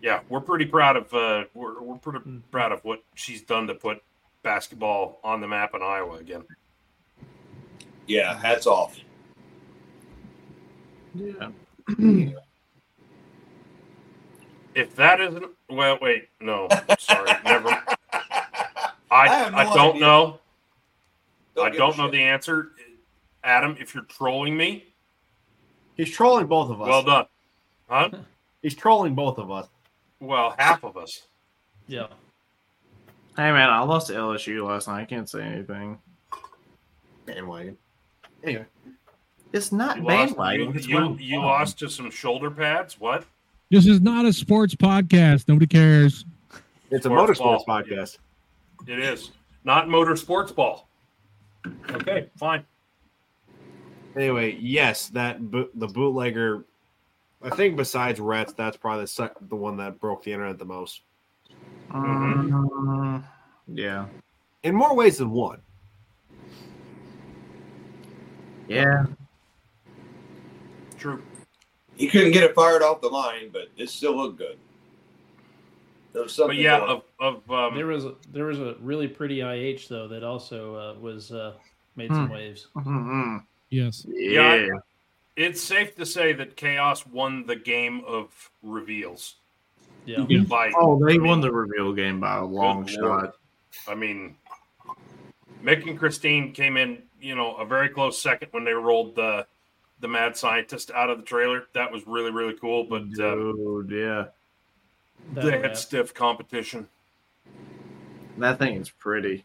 yeah, 0.00 0.20
we're 0.28 0.40
pretty 0.40 0.66
proud 0.66 0.96
of 0.96 1.14
uh, 1.14 1.44
we're 1.54 1.80
we're 1.80 1.96
pretty 1.96 2.20
proud 2.50 2.72
of 2.72 2.84
what 2.84 3.02
she's 3.14 3.42
done 3.42 3.66
to 3.68 3.74
put 3.74 4.02
basketball 4.42 5.20
on 5.22 5.40
the 5.40 5.48
map 5.48 5.74
in 5.74 5.82
Iowa 5.82 6.16
again. 6.16 6.44
Yeah, 8.06 8.38
hats 8.38 8.66
off. 8.66 8.98
Yeah. 11.14 11.50
If 14.74 14.94
that 14.96 15.20
isn't 15.20 15.44
well, 15.68 15.98
wait, 16.00 16.28
no, 16.40 16.68
sorry, 16.98 17.30
never. 17.44 17.68
I 17.70 17.86
I 19.10 19.50
no 19.50 19.56
I, 19.58 19.64
don't 19.74 19.90
idea. 19.90 20.00
know. 20.00 20.38
Don't 21.54 21.66
I 21.66 21.76
don't 21.76 21.98
know 21.98 22.04
shit. 22.04 22.12
the 22.12 22.22
answer, 22.22 22.72
Adam. 23.44 23.76
If 23.78 23.94
you're 23.94 24.04
trolling 24.04 24.56
me, 24.56 24.84
He's 25.96 26.10
trolling 26.10 26.46
both 26.46 26.70
of 26.70 26.80
us. 26.80 26.88
well 26.88 27.02
done, 27.02 27.26
huh? 27.88 28.08
He's 28.62 28.74
trolling 28.74 29.14
both 29.14 29.38
of 29.38 29.50
us. 29.50 29.66
Well, 30.20 30.54
half 30.58 30.84
of 30.84 30.96
us. 30.96 31.22
Yeah. 31.86 32.06
Hey 33.36 33.50
man, 33.50 33.68
I 33.68 33.80
lost 33.80 34.06
to 34.06 34.12
LSU 34.14 34.66
last 34.66 34.88
night. 34.88 35.02
I 35.02 35.04
can't 35.04 35.28
say 35.28 35.42
anything. 35.42 35.98
Bandwagon. 37.26 37.76
Anyway. 38.44 38.64
It's 39.52 39.70
not 39.70 39.98
You 39.98 40.02
lost, 40.04 40.36
you, 40.38 40.72
you, 40.88 41.16
you 41.18 41.38
lost 41.40 41.78
to 41.80 41.90
some 41.90 42.10
shoulder 42.10 42.50
pads. 42.50 42.98
What? 42.98 43.26
This 43.72 43.86
is 43.86 44.02
not 44.02 44.26
a 44.26 44.34
sports 44.34 44.74
podcast. 44.74 45.48
Nobody 45.48 45.66
cares. 45.66 46.26
It's 46.90 47.06
a 47.06 47.08
motorsports 47.08 47.64
ball. 47.64 47.64
podcast. 47.66 48.18
It 48.86 48.98
is 48.98 49.30
not 49.64 49.86
motorsports 49.88 50.54
ball. 50.54 50.90
Okay, 51.90 52.28
fine. 52.36 52.66
Anyway, 54.14 54.58
yes, 54.60 55.08
that 55.08 55.50
bo- 55.50 55.70
the 55.74 55.86
bootlegger. 55.86 56.66
I 57.42 57.48
think 57.48 57.76
besides 57.78 58.20
Rets, 58.20 58.52
that's 58.52 58.76
probably 58.76 59.04
the, 59.04 59.08
sec- 59.08 59.38
the 59.48 59.56
one 59.56 59.78
that 59.78 59.98
broke 59.98 60.22
the 60.22 60.34
internet 60.34 60.58
the 60.58 60.66
most. 60.66 61.00
Mm, 61.90 63.24
yeah. 63.68 64.04
In 64.64 64.74
more 64.74 64.94
ways 64.94 65.16
than 65.16 65.30
one. 65.30 65.62
Yeah. 68.68 69.06
True. 72.02 72.08
He 72.08 72.18
couldn't 72.18 72.32
get 72.32 72.44
it 72.44 72.54
fired 72.54 72.82
off 72.82 73.00
the 73.00 73.08
line, 73.08 73.50
but 73.52 73.68
it 73.76 73.88
still 73.88 74.16
looked 74.16 74.38
good. 74.38 74.56
There 76.12 76.22
was 76.22 76.34
something. 76.34 76.56
But 76.56 76.62
yeah, 76.62 76.78
of, 76.78 77.02
of 77.20 77.50
um, 77.50 77.74
There 77.74 77.86
was 77.86 78.04
a, 78.04 78.14
there 78.32 78.44
was 78.44 78.58
a 78.58 78.74
really 78.80 79.08
pretty 79.08 79.40
IH 79.40 79.86
though 79.88 80.08
that 80.08 80.22
also 80.22 80.74
uh, 80.74 81.00
was 81.00 81.32
uh, 81.32 81.54
made 81.96 82.10
some 82.10 82.26
Hmm. 82.26 82.32
waves. 82.32 82.66
Mm-hmm. 82.76 83.36
Yes. 83.70 84.04
Yeah. 84.08 84.54
Yeah. 84.56 84.66
it's 85.36 85.62
safe 85.62 85.96
to 85.96 86.04
say 86.04 86.34
that 86.34 86.56
Chaos 86.56 87.06
won 87.06 87.46
the 87.46 87.56
game 87.56 88.02
of 88.06 88.50
reveals. 88.62 89.36
Yeah. 90.04 90.26
Yeah. 90.28 90.40
By, 90.42 90.72
Oh, 90.76 90.98
they 91.02 91.14
I 91.14 91.18
mean, 91.18 91.26
won 91.26 91.40
the 91.40 91.50
reveal 91.50 91.92
game 91.94 92.20
by 92.20 92.36
a 92.36 92.44
long 92.44 92.86
shot. 92.86 93.36
I 93.88 93.94
mean, 93.94 94.36
Mick 95.64 95.88
and 95.88 95.98
Christine 95.98 96.52
came 96.52 96.76
in, 96.76 97.02
you 97.20 97.34
know, 97.34 97.54
a 97.56 97.64
very 97.64 97.88
close 97.88 98.20
second 98.20 98.48
when 98.50 98.64
they 98.64 98.72
rolled 98.72 99.14
the 99.14 99.46
the 100.02 100.08
mad 100.08 100.36
scientist 100.36 100.90
out 100.90 101.08
of 101.08 101.16
the 101.18 101.24
trailer. 101.24 101.64
That 101.72 101.90
was 101.90 102.06
really 102.06 102.30
really 102.30 102.54
cool. 102.60 102.84
But 102.84 103.02
um, 103.02 103.56
Dude, 103.86 103.90
yeah. 103.90 104.24
That 105.34 105.44
they 105.44 105.50
rap. 105.52 105.62
had 105.62 105.76
stiff 105.78 106.12
competition. 106.12 106.88
That 108.38 108.58
thing 108.58 108.74
is 108.76 108.90
pretty. 108.90 109.44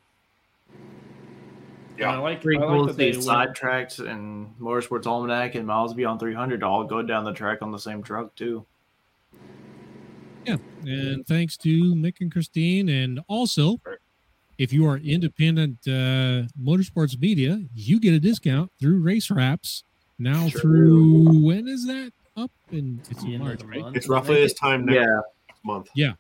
And 2.00 2.06
I 2.06 2.14
Yeah, 2.14 2.18
like, 2.20 2.42
Pretty 2.42 2.58
I 2.60 2.62
cool 2.68 2.82
like 2.82 2.88
to 2.90 2.94
that 2.94 2.98
they 2.98 3.12
see 3.14 3.28
went- 3.28 3.60
and 4.00 4.54
Motorsports 4.60 5.06
Almanac 5.08 5.56
and 5.56 5.66
Miles 5.66 5.94
Beyond 5.94 6.20
300 6.20 6.62
all 6.64 6.84
go 6.84 7.02
down 7.02 7.24
the 7.26 7.34
track 7.34 7.62
on 7.62 7.72
the 7.72 7.80
same 7.80 8.04
truck, 8.04 8.36
too. 8.36 8.66
Yeah. 10.46 10.58
And 10.86 11.26
thanks 11.28 11.58
to 11.58 11.94
Mick 11.96 12.22
and 12.22 12.32
Christine. 12.32 12.88
And 12.90 13.20
also, 13.28 13.82
if 14.58 14.72
you 14.72 14.88
are 14.88 14.98
independent 14.98 15.80
uh, 15.88 16.48
motorsports 16.62 17.20
media, 17.20 17.62
you 17.76 18.00
get 18.00 18.14
a 18.14 18.20
discount 18.20 18.72
through 18.80 19.00
Race 19.02 19.30
Wraps. 19.30 19.84
Now 20.20 20.48
Sure. 20.48 20.62
through 20.62 21.40
when 21.44 21.68
is 21.68 21.86
that 21.88 22.12
up? 22.36 22.52
In 22.72 23.02
it's 23.10 23.24
in 23.24 23.40
March, 23.40 23.64
right? 23.64 23.96
It's 23.96 24.08
roughly 24.08 24.38
it? 24.38 24.42
this 24.42 24.54
time 24.54 24.86
next 24.86 24.96
Yeah. 24.98 25.22
month. 25.64 25.90
Yeah. 25.96 26.14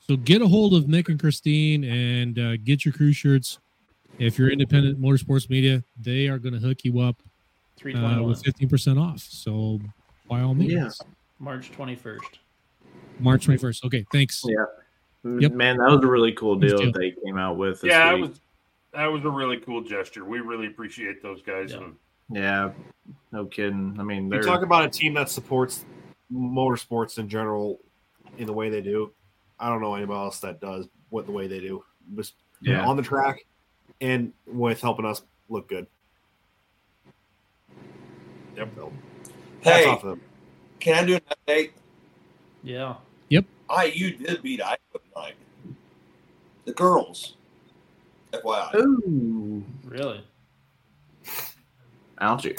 So 0.00 0.16
get 0.16 0.42
a 0.42 0.46
hold 0.46 0.74
of 0.74 0.88
Nick 0.88 1.08
and 1.08 1.18
Christine 1.18 1.82
and 1.84 2.38
uh, 2.38 2.56
get 2.58 2.84
your 2.84 2.92
crew 2.94 3.12
shirts. 3.12 3.58
If 4.18 4.38
you're 4.38 4.50
independent 4.50 5.00
motorsports 5.00 5.50
media, 5.50 5.82
they 6.00 6.28
are 6.28 6.38
going 6.38 6.54
to 6.54 6.60
hook 6.60 6.84
you 6.84 7.00
up 7.00 7.16
uh, 7.84 8.22
with 8.22 8.42
15% 8.42 9.00
off. 9.00 9.20
So 9.20 9.80
by 10.28 10.40
all 10.42 10.54
means, 10.54 10.72
Yeah. 10.72 10.90
March 11.38 11.70
twenty 11.70 11.94
first. 11.96 12.38
March 13.18 13.46
21st. 13.46 13.84
Okay, 13.84 14.06
thanks. 14.12 14.42
Yeah. 14.46 14.64
Yep. 15.38 15.52
Man, 15.52 15.76
that 15.78 15.90
was 15.90 16.02
a 16.02 16.06
really 16.06 16.32
cool 16.32 16.56
deal 16.56 16.78
deal. 16.78 16.92
that 16.92 16.98
they 16.98 17.12
came 17.24 17.36
out 17.36 17.56
with. 17.56 17.80
This 17.80 17.90
yeah, 17.90 18.14
it 18.14 18.20
was 18.20 18.40
that 18.92 19.06
was 19.06 19.24
a 19.24 19.30
really 19.30 19.58
cool 19.58 19.82
gesture. 19.82 20.24
We 20.24 20.40
really 20.40 20.66
appreciate 20.68 21.22
those 21.22 21.42
guys. 21.42 21.72
Yeah. 21.72 21.78
And 21.78 21.96
Yeah. 22.30 22.72
No 23.32 23.46
kidding. 23.46 23.96
I 23.98 24.02
mean, 24.02 24.24
You 24.24 24.30
they're 24.30 24.42
talk 24.42 24.62
about 24.62 24.84
a 24.84 24.88
team 24.88 25.14
that 25.14 25.28
supports 25.30 25.84
motorsports 26.32 27.18
in 27.18 27.28
general 27.28 27.80
in 28.38 28.46
the 28.46 28.52
way 28.52 28.68
they 28.68 28.80
do. 28.82 29.12
I 29.60 29.68
don't 29.68 29.80
know 29.80 29.94
anybody 29.94 30.18
else 30.18 30.40
that 30.40 30.60
does 30.60 30.88
what 31.10 31.26
the 31.26 31.32
way 31.32 31.46
they 31.46 31.60
do. 31.60 31.84
Just 32.16 32.34
Yeah. 32.60 32.84
on 32.86 32.96
the 32.96 33.02
track 33.02 33.46
and 34.00 34.32
with 34.46 34.80
helping 34.80 35.04
us 35.04 35.22
look 35.48 35.68
good. 35.68 35.86
Yep. 38.56 38.68
So, 38.76 38.92
hats 39.62 39.76
Hey, 39.84 39.86
off 39.90 40.00
to 40.00 40.06
them. 40.08 40.20
can 40.80 40.94
I 40.94 41.06
do 41.06 41.14
an 41.14 41.20
update? 41.46 41.70
Yeah. 42.62 42.96
Yep. 43.28 43.44
IU 43.70 44.16
did 44.16 44.42
beat 44.42 44.62
Iowa 44.62 44.76
tonight. 45.14 45.34
The 46.64 46.72
girls. 46.72 47.36
FYI. 48.32 48.74
Ooh, 48.76 49.64
Really? 49.84 50.24
Ouchie. 52.20 52.58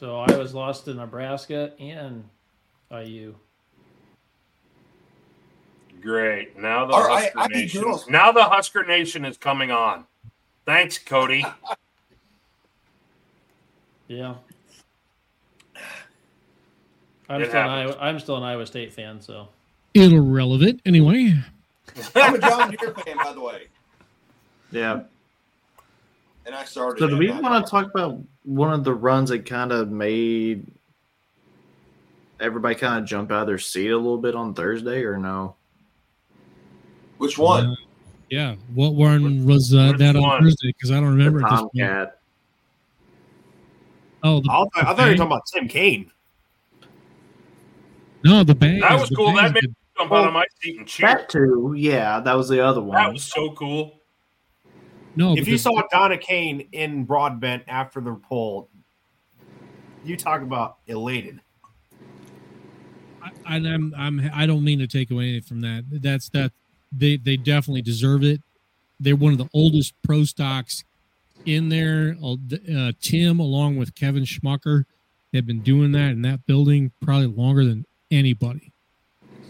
So 0.00 0.16
I 0.20 0.36
was 0.36 0.54
lost 0.54 0.88
in 0.88 0.96
Nebraska 0.96 1.72
and 1.78 2.24
IU. 2.90 3.34
Great. 6.02 6.58
Now 6.58 6.84
the 6.86 6.92
All 6.92 7.04
right, 7.06 7.24
Husker 7.34 7.38
I 7.38 7.42
think 7.48 7.54
Nation. 7.64 7.82
girls- 7.82 8.08
Now 8.10 8.32
the 8.32 8.42
Husker 8.44 8.84
Nation 8.84 9.24
is 9.24 9.36
coming 9.38 9.70
on. 9.70 10.06
Thanks, 10.66 10.98
Cody. 10.98 11.44
Yeah. 14.06 14.34
I'm 17.30 17.40
It 17.40 17.48
still 17.48 17.60
an. 17.62 17.68
Iowa, 17.70 17.96
I'm 17.98 18.20
still 18.20 18.36
an 18.36 18.42
Iowa 18.42 18.66
State 18.66 18.92
fan, 18.92 19.18
so 19.22 19.48
Irrelevant. 19.94 20.82
Anyway, 20.84 21.32
I'm 22.14 22.34
a 22.34 22.38
John 22.38 22.70
Deere 22.76 22.92
fan, 22.92 23.16
by 23.16 23.32
the 23.32 23.40
way. 23.40 23.62
Yeah. 24.70 25.04
And 26.44 26.54
I 26.54 26.64
started. 26.64 27.00
So 27.00 27.08
do 27.08 27.16
we 27.16 27.30
want 27.30 27.64
to 27.64 27.70
talk 27.70 27.90
about 27.94 28.18
one 28.44 28.72
of 28.72 28.84
the 28.84 28.94
runs 28.94 29.30
that 29.30 29.46
kind 29.46 29.72
of 29.72 29.90
made 29.90 30.66
everybody 32.40 32.74
kind 32.74 33.02
of 33.02 33.08
jump 33.08 33.30
out 33.32 33.42
of 33.42 33.46
their 33.46 33.58
seat 33.58 33.88
a 33.90 33.96
little 33.96 34.18
bit 34.18 34.34
on 34.34 34.54
Thursday, 34.54 35.02
or 35.02 35.16
no? 35.18 35.56
Which 37.18 37.38
one? 37.38 37.76
yeah. 38.30 38.56
What 38.74 38.94
one 38.94 39.46
was 39.46 39.72
uh, 39.74 39.88
Which 39.90 39.98
that 39.98 40.16
on? 40.16 40.42
Thursday? 40.42 40.68
Because 40.68 40.90
I 40.90 40.94
don't 40.96 41.16
remember 41.16 41.40
The 41.40 41.46
at 41.46 41.50
this. 41.50 41.60
Tomcat. 41.60 42.18
Oh, 44.22 44.40
the, 44.40 44.50
I 44.50 44.54
thought, 44.54 44.70
I 44.76 44.94
thought 44.94 45.04
you 45.04 45.10
were 45.10 45.16
talking 45.16 45.26
about 45.26 45.42
Tim 45.52 45.68
Kane. 45.68 46.10
no, 48.24 48.42
the 48.42 48.54
bang. 48.54 48.80
That 48.80 48.98
was 48.98 49.10
cool. 49.10 49.26
That 49.34 49.52
bang's 49.52 49.54
made 49.54 49.60
good. 49.60 49.70
me 49.70 49.76
jump 49.98 50.12
out 50.12 50.26
of 50.28 50.32
my 50.32 50.44
seat 50.62 50.78
and 50.78 50.86
cheer. 50.88 51.08
That 51.08 51.28
too, 51.28 51.74
yeah, 51.76 52.20
that 52.20 52.34
was 52.34 52.48
the 52.48 52.64
other 52.64 52.80
one. 52.80 52.96
That 52.96 53.12
was 53.12 53.22
so 53.24 53.52
cool. 53.52 54.00
No, 55.16 55.36
If 55.36 55.46
you 55.46 55.58
saw 55.58 55.82
Donna 55.90 56.18
Kane 56.18 56.68
in 56.72 57.04
Broadbent 57.04 57.62
after 57.68 58.00
the 58.00 58.14
poll, 58.14 58.68
you 60.04 60.16
talk 60.16 60.42
about 60.42 60.78
elated. 60.86 61.40
I, 63.22 63.56
I'm, 63.56 63.94
I'm, 63.96 64.30
I 64.34 64.46
don't 64.46 64.64
mean 64.64 64.80
to 64.80 64.86
take 64.86 65.10
away 65.10 65.30
anything 65.30 65.42
from 65.42 65.60
that. 65.60 65.84
That's 65.90 66.28
that 66.30 66.52
they, 66.92 67.16
they 67.16 67.36
definitely 67.36 67.82
deserve 67.82 68.24
it. 68.24 68.40
They're 69.00 69.16
one 69.16 69.32
of 69.32 69.38
the 69.38 69.48
oldest 69.54 69.94
pro 70.02 70.24
stocks 70.24 70.84
in 71.46 71.68
there. 71.68 72.16
Uh, 72.22 72.92
Tim, 73.00 73.38
along 73.38 73.76
with 73.76 73.94
Kevin 73.94 74.24
Schmucker, 74.24 74.84
have 75.32 75.46
been 75.46 75.60
doing 75.60 75.92
that 75.92 76.10
in 76.10 76.22
that 76.22 76.46
building 76.46 76.92
probably 77.02 77.26
longer 77.26 77.64
than 77.64 77.86
anybody. 78.10 78.72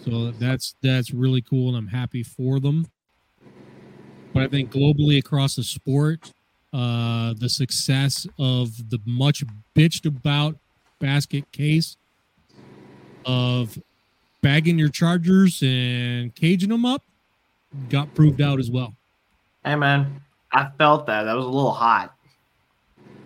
So 0.04 0.32
that's 0.32 0.74
that's 0.82 1.12
really 1.12 1.40
cool, 1.40 1.68
and 1.68 1.76
I'm 1.76 1.86
happy 1.86 2.22
for 2.22 2.60
them. 2.60 2.86
But 4.34 4.42
I 4.42 4.48
think 4.48 4.72
globally 4.72 5.18
across 5.18 5.54
the 5.54 5.62
sport, 5.62 6.32
uh, 6.72 7.34
the 7.38 7.48
success 7.48 8.26
of 8.38 8.90
the 8.90 8.98
much 9.06 9.44
bitched 9.76 10.06
about 10.06 10.56
basket 10.98 11.50
case 11.52 11.96
of 13.24 13.78
bagging 14.42 14.78
your 14.78 14.88
chargers 14.88 15.62
and 15.62 16.34
caging 16.34 16.68
them 16.68 16.84
up 16.84 17.02
got 17.88 18.12
proved 18.14 18.42
out 18.42 18.58
as 18.58 18.70
well. 18.70 18.94
Hey 19.64 19.76
man, 19.76 20.20
I 20.52 20.68
felt 20.78 21.06
that. 21.06 21.22
That 21.22 21.34
was 21.34 21.44
a 21.44 21.48
little 21.48 21.70
hot. 21.70 22.14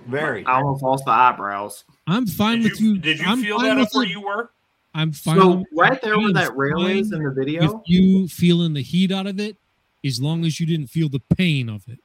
Very. 0.07 0.45
I 0.45 0.61
almost 0.61 0.83
lost 0.83 1.05
the 1.07 1.11
eyebrows. 1.11 1.85
I'm 2.07 2.27
fine 2.27 2.61
Did 2.61 2.73
with 2.73 2.81
you, 2.81 2.93
you. 2.93 2.99
did 2.99 3.19
you 3.19 3.27
I'm 3.27 3.43
feel 3.43 3.59
fine 3.59 3.67
that 3.67 3.79
up 3.79 3.89
with 3.89 3.95
where 3.95 4.07
you 4.07 4.21
were? 4.21 4.51
I'm 4.95 5.13
fine. 5.13 5.37
So 5.37 5.57
with 5.57 5.67
right 5.75 6.01
there 6.03 6.19
where 6.19 6.33
that 6.33 6.57
rail 6.57 6.87
is 6.87 7.13
in 7.13 7.23
the 7.23 7.31
If 7.31 7.37
video, 7.37 7.83
you 7.87 8.29
feeling 8.29 8.73
the 8.75 8.83
heat 8.83 9.11
out 9.11 9.27
of 9.27 9.41
it, 9.41 9.57
as 10.05 10.21
long 10.21 10.45
as 10.45 10.59
you 10.61 10.67
didn't 10.67 10.89
feel 10.89 11.09
the 11.09 11.21
pain 11.37 11.69
of 11.69 11.87
it. 11.89 11.99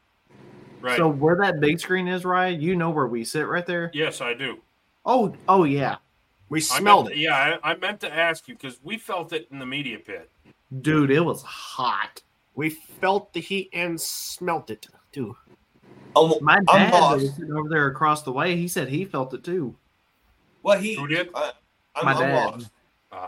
Right. 0.81 0.97
so 0.97 1.07
where 1.07 1.37
that 1.37 1.61
big 1.61 1.79
screen 1.79 2.09
is, 2.09 2.25
Ryan, 2.25 2.59
you 2.61 2.75
know 2.75 2.89
where 2.89 3.07
we 3.07 3.23
sit 3.23 3.47
right 3.47 3.65
there. 3.65 3.89
yes, 3.93 4.19
I 4.19 4.33
do. 4.33 4.57
Oh, 5.05 5.33
oh 5.47 5.63
yeah, 5.63 5.95
We 6.49 6.59
I 6.59 6.61
smelled 6.61 7.05
meant- 7.05 7.17
it. 7.17 7.21
Yeah, 7.21 7.57
I, 7.63 7.71
I 7.71 7.75
meant 7.77 8.01
to 8.01 8.13
ask 8.13 8.47
you 8.49 8.55
because 8.55 8.79
we 8.83 8.97
felt 8.97 9.31
it 9.31 9.47
in 9.51 9.59
the 9.59 9.65
media 9.65 9.97
pit. 9.99 10.29
dude, 10.81 11.09
it 11.11 11.21
was 11.21 11.41
hot. 11.43 12.21
We 12.55 12.69
felt 12.69 13.31
the 13.33 13.39
heat 13.39 13.69
and 13.73 13.99
smelt 13.99 14.69
it 14.69 14.87
too. 15.11 15.35
Oh, 16.15 16.37
My 16.41 16.55
I'm 16.55 16.65
dad 16.65 16.93
that 16.93 17.01
lost. 17.01 17.21
was 17.23 17.33
sitting 17.35 17.53
over 17.53 17.69
there 17.69 17.87
across 17.87 18.21
the 18.23 18.31
way. 18.31 18.55
He 18.55 18.67
said 18.67 18.87
he 18.89 19.05
felt 19.05 19.33
it 19.33 19.43
too. 19.43 19.75
What 20.61 20.81
he? 20.81 20.95
Who 20.95 21.07
did? 21.07 21.29
I, 21.33 21.51
I'm, 21.95 22.05
My 22.05 22.13
I'm 22.13 22.19
dad. 22.19 22.35
lost. 22.45 22.69
Uh, 23.11 23.27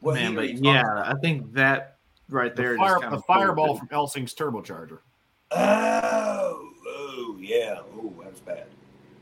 What 0.00 0.14
Man, 0.14 0.34
but 0.34 0.54
yeah, 0.54 0.80
about? 0.82 1.16
I 1.16 1.20
think 1.20 1.52
that 1.54 1.96
right 2.28 2.54
there. 2.54 2.72
The, 2.72 2.78
fire, 2.78 2.98
kinda 3.00 3.16
the 3.16 3.22
fireball 3.22 3.66
proved 3.76 3.78
from 3.80 3.88
Elsing's 3.92 4.34
turbocharger. 4.34 4.98
Oh, 5.50 6.70
oh, 6.86 7.36
yeah. 7.40 7.80
Oh, 7.96 8.12
that 8.22 8.30
was 8.32 8.40
bad. 8.40 8.66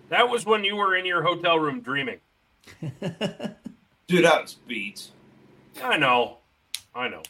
that 0.09 0.28
was 0.28 0.45
when 0.47 0.65
you 0.65 0.77
were 0.77 0.97
in 0.97 1.07
your 1.07 1.23
hotel 1.23 1.59
room 1.59 1.81
dreaming. 1.81 2.19
Dude, 2.81 4.24
that 4.24 4.43
was 4.43 4.55
beats. 4.66 5.11
I 5.83 5.97
know. 5.97 6.39
I 6.95 7.09
know. 7.09 7.23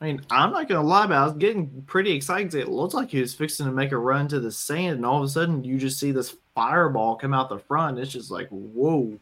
I 0.00 0.04
mean, 0.06 0.20
I'm 0.30 0.52
not 0.52 0.68
gonna 0.68 0.86
lie, 0.86 1.06
but 1.06 1.16
I 1.16 1.24
was 1.24 1.34
getting 1.34 1.82
pretty 1.86 2.12
excited. 2.12 2.46
'cause 2.46 2.54
It 2.54 2.68
looks 2.68 2.94
like 2.94 3.10
he 3.10 3.20
was 3.20 3.34
fixing 3.34 3.66
to 3.66 3.72
make 3.72 3.90
a 3.90 3.98
run 3.98 4.28
to 4.28 4.38
the 4.38 4.52
sand, 4.52 4.96
and 4.96 5.04
all 5.06 5.18
of 5.18 5.24
a 5.24 5.28
sudden, 5.28 5.64
you 5.64 5.76
just 5.76 5.98
see 5.98 6.12
this 6.12 6.36
fireball 6.54 7.16
come 7.16 7.34
out 7.34 7.48
the 7.48 7.58
front. 7.58 7.98
It's 7.98 8.12
just 8.12 8.30
like, 8.30 8.48
whoa! 8.50 9.18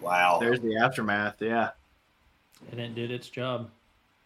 Wow. 0.00 0.38
There's 0.40 0.60
the 0.60 0.76
aftermath. 0.76 1.42
Yeah. 1.42 1.70
And 2.72 2.80
it 2.80 2.94
did 2.94 3.10
its 3.10 3.28
job. 3.28 3.70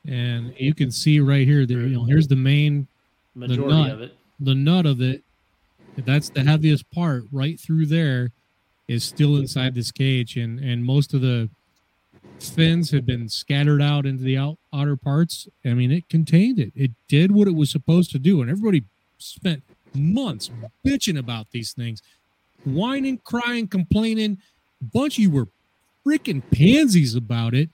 And 0.06 0.54
you 0.58 0.74
can 0.74 0.90
see 0.90 1.20
right 1.20 1.46
here, 1.46 1.64
there, 1.66 1.80
you 1.80 1.96
know, 1.96 2.04
here's 2.04 2.28
the 2.28 2.36
main, 2.36 2.86
Majority 3.34 3.74
nut. 3.74 3.90
of 3.90 4.00
it. 4.02 4.16
the 4.40 4.54
nut 4.54 4.86
of 4.86 5.00
it. 5.00 5.22
That's 5.96 6.28
the 6.28 6.42
heaviest 6.42 6.90
part. 6.90 7.24
Right 7.32 7.58
through 7.58 7.86
there 7.86 8.30
is 8.88 9.02
still 9.04 9.36
inside 9.36 9.74
this 9.74 9.90
cage, 9.90 10.36
and 10.36 10.58
and 10.60 10.84
most 10.84 11.14
of 11.14 11.20
the 11.20 11.48
fins 12.40 12.90
have 12.90 13.06
been 13.06 13.28
scattered 13.28 13.80
out 13.80 14.04
into 14.04 14.22
the 14.24 14.36
out, 14.36 14.58
outer 14.72 14.96
parts. 14.96 15.48
I 15.64 15.72
mean, 15.74 15.90
it 15.90 16.08
contained 16.08 16.58
it. 16.58 16.72
It 16.74 16.90
did 17.08 17.30
what 17.32 17.48
it 17.48 17.54
was 17.54 17.70
supposed 17.70 18.10
to 18.12 18.18
do, 18.18 18.42
and 18.42 18.50
everybody 18.50 18.84
spent 19.18 19.62
months 19.94 20.50
bitching 20.84 21.18
about 21.18 21.50
these 21.52 21.72
things, 21.72 22.02
whining, 22.64 23.18
crying, 23.24 23.68
complaining. 23.68 24.38
A 24.80 24.84
bunch 24.84 25.16
of 25.16 25.22
you 25.22 25.30
were 25.30 25.48
freaking 26.04 26.42
pansies 26.52 27.14
about 27.14 27.54
it. 27.54 27.70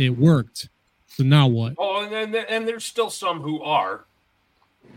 It 0.00 0.16
worked. 0.18 0.68
So 1.08 1.22
now 1.24 1.46
what? 1.46 1.74
Oh, 1.76 2.02
and 2.10 2.32
then 2.32 2.46
and 2.48 2.66
there's 2.66 2.84
still 2.84 3.10
some 3.10 3.40
who 3.42 3.60
are. 3.62 4.04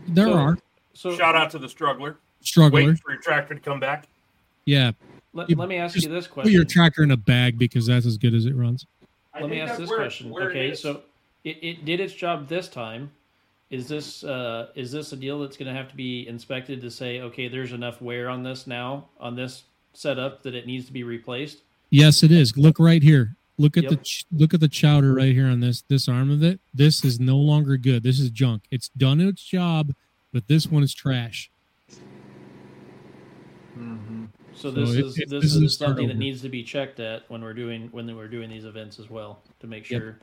There 0.08 0.26
So- 0.26 0.32
are 0.32 0.58
So 0.94 1.14
Shout 1.16 1.34
out 1.36 1.50
to 1.50 1.58
the 1.58 1.68
struggler. 1.68 2.16
struggler. 2.40 2.80
Waiting 2.80 2.96
for 2.96 3.12
your 3.12 3.20
tractor 3.20 3.52
to 3.54 3.60
come 3.60 3.80
back. 3.80 4.06
Yeah, 4.64 4.92
let, 5.34 5.50
You 5.50 5.56
let 5.56 5.68
me 5.68 5.76
ask 5.76 5.94
you 5.96 6.08
this 6.08 6.26
question. 6.26 6.44
put 6.50 6.52
your 6.52 6.64
tractor 6.64 7.02
in 7.02 7.10
a 7.10 7.16
bag 7.16 7.58
because 7.58 7.86
that's 7.86 8.06
as 8.06 8.16
good 8.16 8.32
as 8.32 8.46
it 8.46 8.54
runs. 8.54 8.86
I 9.34 9.40
Let 9.42 9.50
me 9.50 9.60
ask 9.60 9.78
this 9.78 9.90
where- 9.90 9.98
question. 9.98 10.30
where 10.30 10.48
Okay, 10.50 10.70
is. 10.70 10.80
so 10.80 11.02
it, 11.42 11.58
it 11.60 11.84
did 11.84 12.00
its 12.00 12.14
job 12.14 12.48
this 12.48 12.68
time. 12.68 13.10
Is 13.70 13.88
this 13.88 14.22
uh, 14.24 14.68
is 14.74 14.92
this 14.92 15.12
a 15.12 15.16
deal 15.16 15.40
that's 15.40 15.56
going 15.58 15.66
to 15.66 15.78
have 15.78 15.90
to 15.90 15.96
be 15.96 16.26
inspected 16.28 16.80
to 16.80 16.90
say, 16.90 17.20
okay, 17.20 17.48
there's 17.48 17.72
enough 17.72 18.00
wear 18.00 18.30
on 18.30 18.42
this 18.42 18.66
now 18.66 19.06
on 19.20 19.34
this 19.36 19.64
setup 19.94 20.42
that 20.44 20.54
it 20.54 20.66
needs 20.66 20.86
to 20.86 20.92
be 20.92 21.02
replaced? 21.02 21.58
Yes, 21.90 22.22
it 22.22 22.30
is. 22.30 22.56
Look 22.56 22.78
right 22.78 23.02
here. 23.02 23.34
Look 23.56 23.76
at 23.76 23.84
the 23.84 23.94
Yep. 23.94 24.02
ch- 24.02 24.24
look 24.32 24.52
at 24.52 24.60
the 24.60 24.68
chowder 24.68 25.14
right 25.14 25.32
here 25.32 25.46
on 25.46 25.60
this 25.60 25.82
this 25.82 26.08
arm 26.08 26.30
of 26.30 26.42
it. 26.42 26.60
This 26.74 27.04
is 27.04 27.20
no 27.20 27.36
longer 27.36 27.76
good. 27.76 28.02
This 28.02 28.18
is 28.18 28.30
junk. 28.30 28.64
It's 28.70 28.88
done 28.90 29.20
its 29.20 29.44
job, 29.44 29.94
but 30.32 30.48
this 30.48 30.66
one 30.66 30.82
is 30.82 30.92
trash. 30.92 31.50
Mm-hmm. 33.78 34.24
So 34.54 34.70
So 34.70 34.70
this 34.72 34.90
it- 34.90 35.04
is 35.04 35.18
it- 35.18 35.28
this, 35.30 35.42
this 35.42 35.54
is 35.54 35.62
is 35.62 35.76
something 35.76 36.08
that 36.08 36.16
needs 36.16 36.42
to 36.42 36.48
be 36.48 36.62
checked 36.64 36.98
at 36.98 37.22
when 37.30 37.42
we're 37.42 37.54
doing 37.54 37.88
when 37.92 38.12
we're 38.16 38.28
doing 38.28 38.50
these 38.50 38.64
events 38.64 38.98
as 38.98 39.08
well 39.08 39.40
to 39.60 39.66
make 39.68 39.88
Yep. 39.88 40.00
sure. 40.02 40.18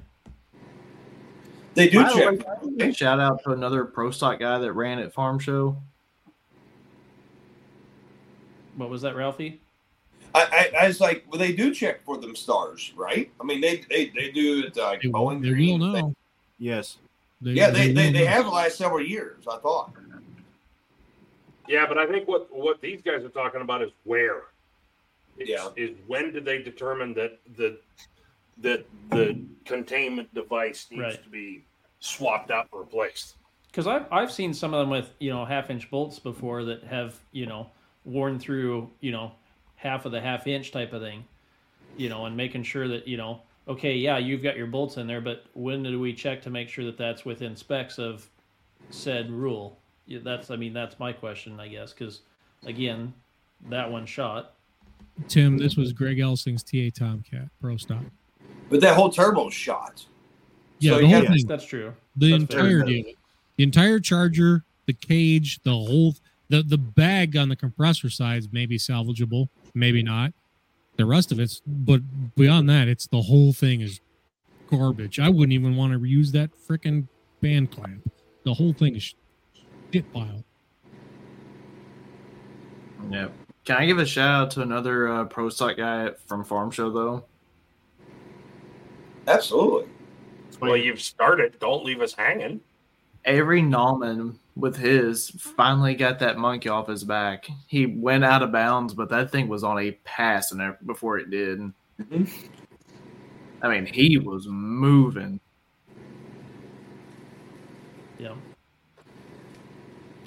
They 1.74 1.88
do 1.88 2.04
By 2.04 2.12
check. 2.12 2.62
way, 2.64 2.92
shout 2.92 3.22
out 3.22 3.42
to 3.44 3.52
another 3.52 3.86
pro 3.86 4.12
stock 4.12 4.42
guy 4.42 4.58
that 4.60 4.74
ran 4.74 5.00
at 5.00 5.14
Farm 5.14 5.40
Show. 5.40 5.82
What 8.76 8.90
was 8.90 9.02
that, 9.04 9.16
Ralphie? 9.16 9.61
I, 10.34 10.72
I, 10.76 10.84
I 10.84 10.88
was 10.88 11.00
like, 11.02 11.26
well, 11.30 11.40
they 11.40 11.52
do 11.54 11.74
check 11.74 12.04
for 12.04 12.18
them 12.18 12.36
stars, 12.36 12.94
right? 12.96 13.32
I 13.40 13.44
mean, 13.44 13.62
they 13.62 13.84
they, 13.90 14.12
they 14.16 14.32
do 14.32 14.64
it 14.66 14.76
like 14.78 15.02
They, 15.02 15.10
Bowling 15.10 15.42
they 15.42 15.52
will 15.52 15.78
know. 15.78 16.16
Yes. 16.60 16.98
They- 17.42 17.52
yeah, 17.54 17.70
they, 17.72 17.92
they, 17.92 18.08
will 18.08 18.14
they 18.14 18.26
have 18.26 18.46
the 18.46 18.52
last 18.52 18.78
several 18.78 19.02
years. 19.06 19.46
I 19.48 19.58
thought. 19.58 19.92
Yeah, 21.68 21.86
but 21.88 21.98
I 21.98 22.06
think 22.08 22.28
what 22.28 22.54
what 22.54 22.82
these 22.82 23.02
guys 23.02 23.24
are 23.24 23.30
talking 23.30 23.62
about 23.62 23.82
is 23.82 23.92
where. 24.04 24.44
It's- 25.38 25.48
Yeah. 25.50 25.70
Is 25.76 25.92
when 26.08 26.32
did 26.34 26.46
they 26.46 26.62
determine 26.62 27.14
that 27.16 27.40
the 27.58 27.78
that 28.60 28.86
the 29.10 29.40
containment 29.66 30.34
device 30.34 30.88
needs 30.92 31.02
Right. 31.02 31.24
to 31.24 31.30
be 31.30 31.64
swapped 32.00 32.52
out 32.52 32.68
and 32.72 32.80
replaced? 32.82 33.36
Because 33.68 33.88
I've 33.88 34.06
I've 34.12 34.32
seen 34.32 34.54
some 34.54 34.74
of 34.74 34.82
them 34.82 34.90
with 34.90 35.14
you 35.20 35.30
know 35.32 35.46
half 35.46 35.70
inch 35.70 35.90
bolts 35.90 36.20
before 36.20 36.64
that 36.66 36.84
have 36.84 37.16
you 37.32 37.46
know 37.46 37.70
worn 38.06 38.40
through 38.40 38.90
you 39.00 39.12
know 39.12 39.32
half 39.82 40.06
of 40.06 40.12
the 40.12 40.22
half 40.22 40.46
inch 40.46 40.72
type 40.72 40.94
of 40.94 41.02
thing. 41.02 41.24
you 41.98 42.08
know, 42.08 42.26
and 42.26 42.38
making 42.38 42.64
sure 42.64 42.88
that 42.88 43.06
you 43.08 43.18
know, 43.18 43.42
okay, 43.68 43.94
yeah, 43.96 44.18
you've 44.18 44.42
got 44.44 44.56
your 44.56 44.68
bolts 44.68 44.96
in 44.98 45.08
there, 45.08 45.20
but 45.22 45.44
when 45.54 45.84
do 45.84 46.00
we 46.00 46.14
check 46.14 46.42
to 46.44 46.50
make 46.50 46.70
sure 46.70 46.86
that 46.86 46.98
that's 46.98 47.26
within 47.26 47.56
specs 47.56 47.98
of 48.00 48.30
said 48.92 49.30
rule? 49.30 49.78
Yeah, 50.06 50.20
that's, 50.24 50.50
I 50.52 50.56
mean, 50.56 50.72
that's 50.74 50.98
my 51.00 51.12
question, 51.12 51.60
I 51.60 51.68
guess, 51.68 51.92
because 51.94 52.22
again, 52.66 53.14
that 53.70 53.92
one 53.92 54.06
shot. 54.06 54.54
Tim, 55.28 55.58
this 55.58 55.76
was 55.76 55.92
Greg 55.94 56.20
Elsing's 56.20 56.64
TA 56.64 56.90
Tomcat 56.94 57.50
Pro 57.60 57.76
Stock. 57.78 58.04
But 58.70 58.80
that 58.82 58.96
whole 58.96 59.10
turbo 59.10 59.50
shot. 59.50 60.06
Yeah, 60.80 60.94
So 60.94 60.98
the 61.00 61.08
whole 61.08 61.22
gotta- 61.24 61.34
thing. 61.36 61.48
That's 61.48 61.66
true. 61.66 61.94
The 62.16 62.38
That's 62.40 62.54
fair. 62.54 62.60
entire 62.62 62.84
deal. 62.84 63.04
The 63.58 63.64
entire 63.64 64.00
charger, 64.00 64.64
the 64.86 64.94
cage, 64.94 65.60
the 65.64 65.72
whole 65.74 66.16
the 66.50 66.64
the 66.64 66.78
bag 66.78 67.36
on 67.38 67.50
the 67.50 67.56
compressor 67.56 68.10
side 68.10 68.40
is 68.40 68.50
maybe 68.52 68.78
salvageable, 68.78 69.50
maybe 69.74 70.04
not. 70.04 70.34
The 70.98 71.06
rest 71.06 71.32
of 71.32 71.40
it's 71.40 71.62
but 71.66 72.02
beyond 72.36 72.70
that, 72.70 72.88
it's 72.88 73.08
the 73.08 73.22
whole 73.22 73.54
thing 73.54 73.82
is 73.82 74.02
garbage. 74.70 75.20
I 75.20 75.30
wouldn't 75.30 75.54
even 75.54 75.76
want 75.76 75.94
to 75.94 76.00
reuse 76.00 76.32
that 76.32 76.52
freaking 76.68 77.08
band 77.42 77.72
clamp. 77.72 78.10
The 78.44 78.54
whole 78.54 78.74
thing 78.74 78.96
is 78.96 79.16
shit 79.92 80.12
pile. 80.14 80.44
Yeah. 83.10 83.30
Can 83.66 83.78
I 83.78 83.86
give 83.86 84.00
a 84.00 84.06
shout 84.06 84.44
out 84.44 84.52
to 84.52 84.62
another 84.62 85.08
uh, 85.08 85.26
pro 85.26 85.50
stock 85.50 85.78
guy 85.78 86.12
from 86.26 86.44
Farm 86.44 86.72
Show 86.72 86.90
though? 86.90 87.24
Absolutely. 89.28 89.88
Well, 90.60 90.78
you've 90.78 91.02
started. 91.02 91.58
Don't 91.60 91.84
leave 91.84 92.02
us 92.02 92.14
hanging. 92.14 92.62
Avery 93.26 93.62
Nallman 93.62 94.36
with 94.62 94.78
his 94.78 95.30
finally 95.32 95.96
got 95.96 96.20
that 96.20 96.38
monkey 96.38 96.70
off 96.70 96.88
his 96.88 97.04
back. 97.04 97.50
He 97.68 97.86
went 97.86 98.24
out 98.24 98.44
of 98.44 98.52
bounds, 98.52 98.94
but 98.94 99.10
that 99.10 99.32
thing 99.32 99.48
was 99.48 99.64
on 99.64 99.80
a 99.80 99.92
pass 100.04 100.52
and 100.52 100.62
ev- 100.62 100.86
before 100.86 101.18
it 101.18 101.30
did. 101.30 101.60
I 103.62 103.68
mean, 103.68 103.86
he 103.86 104.18
was 104.18 104.48
moving. 104.48 105.40
Yeah. 108.18 108.36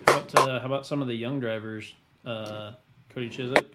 How 0.07 0.19
about, 0.19 0.35
uh, 0.37 0.61
how 0.61 0.67
about 0.67 0.87
some 0.87 1.01
of 1.01 1.09
the 1.09 1.15
young 1.15 1.41
drivers? 1.41 1.95
Uh, 2.27 2.73
Cody 3.09 3.29
Chiswick. 3.29 3.73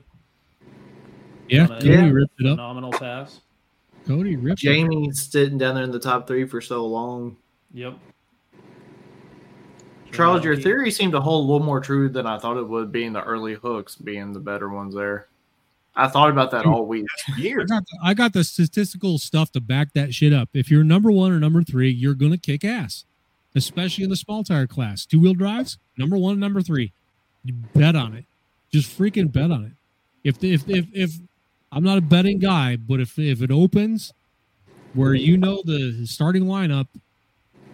Yeah, 1.47 1.63
on 1.63 1.71
a 1.71 1.81
Cody 1.81 2.11
ripped 2.11 2.39
it 2.39 2.47
up. 2.47 2.57
Phenomenal 2.57 2.91
pass. 2.91 3.41
Cody 4.05 4.35
ripped 4.35 4.61
it. 4.61 4.65
Jamie 4.65 5.11
sitting 5.11 5.57
down 5.57 5.75
there 5.75 5.83
in 5.83 5.91
the 5.91 5.99
top 5.99 6.27
three 6.27 6.45
for 6.45 6.61
so 6.61 6.85
long. 6.85 7.37
Yep. 7.73 7.97
Charles, 10.11 10.43
your 10.43 10.55
theory 10.55 10.91
seemed 10.91 11.13
to 11.13 11.21
hold 11.21 11.47
a 11.47 11.51
little 11.51 11.65
more 11.65 11.79
true 11.79 12.09
than 12.09 12.25
I 12.25 12.37
thought 12.37 12.57
it 12.57 12.67
would, 12.67 12.91
being 12.91 13.13
the 13.13 13.23
early 13.23 13.55
hooks 13.55 13.95
being 13.95 14.33
the 14.33 14.39
better 14.39 14.69
ones 14.69 14.95
there. 14.95 15.27
I 15.95 16.07
thought 16.07 16.29
about 16.29 16.51
that 16.51 16.65
all 16.65 16.85
week. 16.85 17.07
I 17.37 17.53
got, 17.65 17.83
the, 17.85 17.99
I 18.01 18.13
got 18.13 18.33
the 18.33 18.43
statistical 18.43 19.17
stuff 19.17 19.51
to 19.51 19.61
back 19.61 19.93
that 19.93 20.13
shit 20.13 20.31
up. 20.31 20.49
If 20.53 20.71
you're 20.71 20.83
number 20.83 21.11
one 21.11 21.31
or 21.31 21.39
number 21.39 21.61
three, 21.61 21.89
you're 21.89 22.13
gonna 22.13 22.37
kick 22.37 22.63
ass, 22.63 23.05
especially 23.55 24.05
in 24.05 24.09
the 24.09 24.15
small 24.15 24.43
tire 24.43 24.67
class. 24.67 25.05
Two 25.05 25.19
wheel 25.19 25.33
drives, 25.33 25.77
number 25.97 26.17
one, 26.17 26.33
and 26.33 26.41
number 26.41 26.61
three. 26.61 26.93
You 27.43 27.53
bet 27.73 27.95
on 27.95 28.13
it. 28.13 28.25
Just 28.71 28.97
freaking 28.97 29.31
bet 29.31 29.51
on 29.51 29.65
it. 29.65 29.71
If 30.23 30.43
if 30.43 30.69
if 30.69 30.85
if 30.93 31.11
I'm 31.71 31.83
not 31.83 31.97
a 31.97 32.01
betting 32.01 32.39
guy, 32.39 32.77
but 32.77 32.99
if 32.99 33.19
if 33.19 33.41
it 33.41 33.51
opens 33.51 34.13
where 34.93 35.13
you 35.13 35.37
know 35.37 35.61
the 35.65 36.05
starting 36.05 36.45
lineup, 36.45 36.87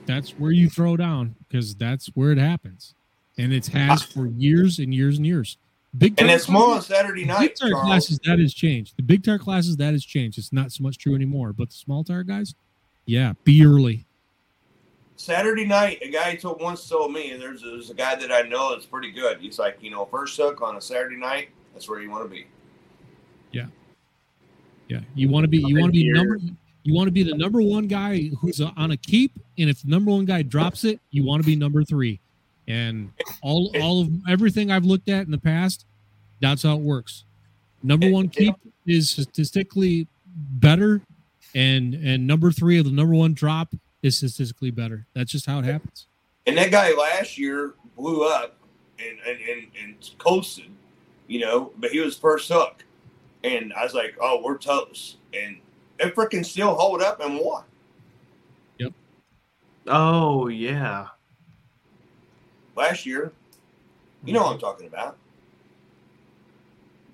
that's 0.06 0.32
where 0.32 0.52
you 0.52 0.70
throw 0.70 0.98
down 0.98 1.36
because 1.48 1.76
that's 1.76 2.08
where 2.16 2.32
it 2.32 2.38
happens, 2.38 2.94
and 3.38 3.54
it 3.54 3.68
has 3.68 4.04
ah. 4.04 4.08
for 4.14 4.28
years 4.28 4.80
and 4.80 4.94
years 4.94 5.18
and 5.18 5.26
years. 5.26 5.58
Big 5.98 6.20
And 6.20 6.30
it's 6.30 6.50
more 6.50 6.64
on 6.64 6.70
classes- 6.72 6.88
Saturday 6.88 7.26
night, 7.26 7.40
Big 7.40 7.56
tire 7.56 7.70
Charles. 7.72 7.86
classes 7.86 8.20
that 8.26 8.40
has 8.40 8.54
changed. 8.54 8.98
The 8.98 9.04
big 9.04 9.24
tire 9.24 9.40
classes 9.40 9.78
that 9.78 9.94
has 9.94 10.04
changed. 10.04 10.38
It's 10.38 10.52
not 10.52 10.72
so 10.72 10.84
much 10.84 10.98
true 10.98 11.16
anymore. 11.16 11.54
But 11.54 11.70
the 11.70 11.76
small 11.76 12.04
tire 12.04 12.24
guys, 12.24 12.54
yeah, 13.06 13.34
be 13.46 13.66
early. 13.66 14.06
Saturday 15.16 15.66
night, 15.66 16.00
a 16.02 16.10
guy 16.10 16.36
told 16.36 16.62
once 16.62 16.90
told 16.90 17.14
me, 17.14 17.38
there's, 17.40 17.62
there's 17.62 17.90
a 17.90 17.94
guy 17.94 18.16
that 18.16 18.32
I 18.32 18.42
know 18.42 18.72
that's 18.72 18.86
pretty 18.86 19.12
good. 19.12 19.40
He's 19.40 19.58
like, 19.58 19.78
you 19.82 19.90
know, 19.90 20.06
first 20.06 20.36
hook 20.36 20.62
on 20.62 20.76
a 20.76 20.82
Saturday 20.82 21.16
night, 21.16 21.50
that's 21.74 21.88
where 21.88 22.02
you 22.02 22.10
want 22.10 22.26
to 22.26 22.30
be. 22.30 22.46
Yeah, 23.54 23.68
yeah. 24.90 25.00
You 25.14 25.30
want 25.30 25.46
to 25.46 25.48
be. 25.48 25.60
You 25.60 25.80
want 25.80 25.94
to 25.94 26.00
be 26.00 26.12
number. 26.12 26.40
You 26.86 26.94
want 26.94 27.08
to 27.08 27.12
be 27.12 27.24
the 27.24 27.36
number 27.36 27.64
one 27.64 27.88
guy 27.88 28.30
who's 28.40 28.62
on 28.62 28.92
a 28.92 28.98
keep, 28.98 29.32
and 29.58 29.72
if 29.72 29.82
the 29.82 29.90
number 29.90 30.12
one 30.12 30.26
guy 30.26 30.44
drops 30.44 30.84
it, 30.84 31.00
you 31.10 31.26
want 31.26 31.42
to 31.42 31.46
be 31.46 31.56
number 31.56 31.84
three. 31.84 32.20
And 32.68 33.12
all 33.42 33.72
all 33.82 34.02
of 34.02 34.10
everything 34.30 34.70
I've 34.70 34.86
looked 34.86 35.10
at 35.10 35.26
in 35.26 35.32
the 35.32 35.40
past, 35.40 35.88
that's 36.42 36.62
how 36.62 36.76
it 36.76 36.82
works. 36.82 37.24
Number 37.82 38.12
one 38.12 38.30
keep 38.30 38.54
is 38.86 39.10
statistically 39.10 40.08
better, 40.28 41.02
and 41.56 41.96
and 41.96 42.28
number 42.28 42.52
three 42.52 42.78
of 42.78 42.86
the 42.86 42.92
number 42.92 43.16
one 43.16 43.34
drop 43.34 43.74
is 44.04 44.18
statistically 44.18 44.70
better. 44.70 45.08
That's 45.16 45.32
just 45.32 45.48
how 45.48 45.58
it 45.58 45.66
happens. 45.66 46.06
And 46.46 46.56
that 46.58 46.70
guy 46.70 46.94
last 46.94 47.40
year 47.40 47.74
blew 47.98 48.28
up 48.28 48.58
and, 49.00 49.18
and, 49.28 49.40
and, 49.50 49.68
and 49.84 50.12
coasted, 50.20 50.70
you 51.28 51.40
know, 51.40 51.72
but 51.78 51.90
he 51.90 52.00
was 52.00 52.16
first 52.16 52.52
hook. 52.52 52.86
And 53.44 53.74
I 53.74 53.84
was 53.84 53.96
like, 53.96 54.16
oh, 54.22 54.42
we're 54.44 54.60
toast. 54.60 55.18
And 55.34 55.58
it 56.00 56.16
freaking 56.16 56.46
still 56.46 56.76
hold 56.76 57.02
up 57.02 57.20
and 57.22 57.38
won. 57.40 57.64
Yep. 58.80 58.94
Oh 59.88 60.48
yeah. 60.48 61.08
Last 62.76 63.06
year, 63.06 63.32
you 64.26 64.34
know 64.34 64.44
what 64.44 64.54
I'm 64.54 64.60
talking 64.60 64.88
about. 64.88 65.18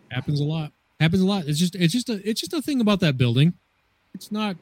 happens 0.10 0.40
a 0.42 0.44
lot 0.44 0.72
happens 1.00 1.22
a 1.22 1.26
lot 1.26 1.46
it's 1.48 1.58
just 1.58 1.74
it's 1.76 1.94
just 1.94 2.10
a 2.10 2.28
it's 2.30 2.42
just 2.42 2.54
a 2.54 2.62
thing 2.62 2.82
about 2.82 3.00
that 3.00 3.18
building 3.18 3.54
it's 4.14 4.30
not 4.32 4.58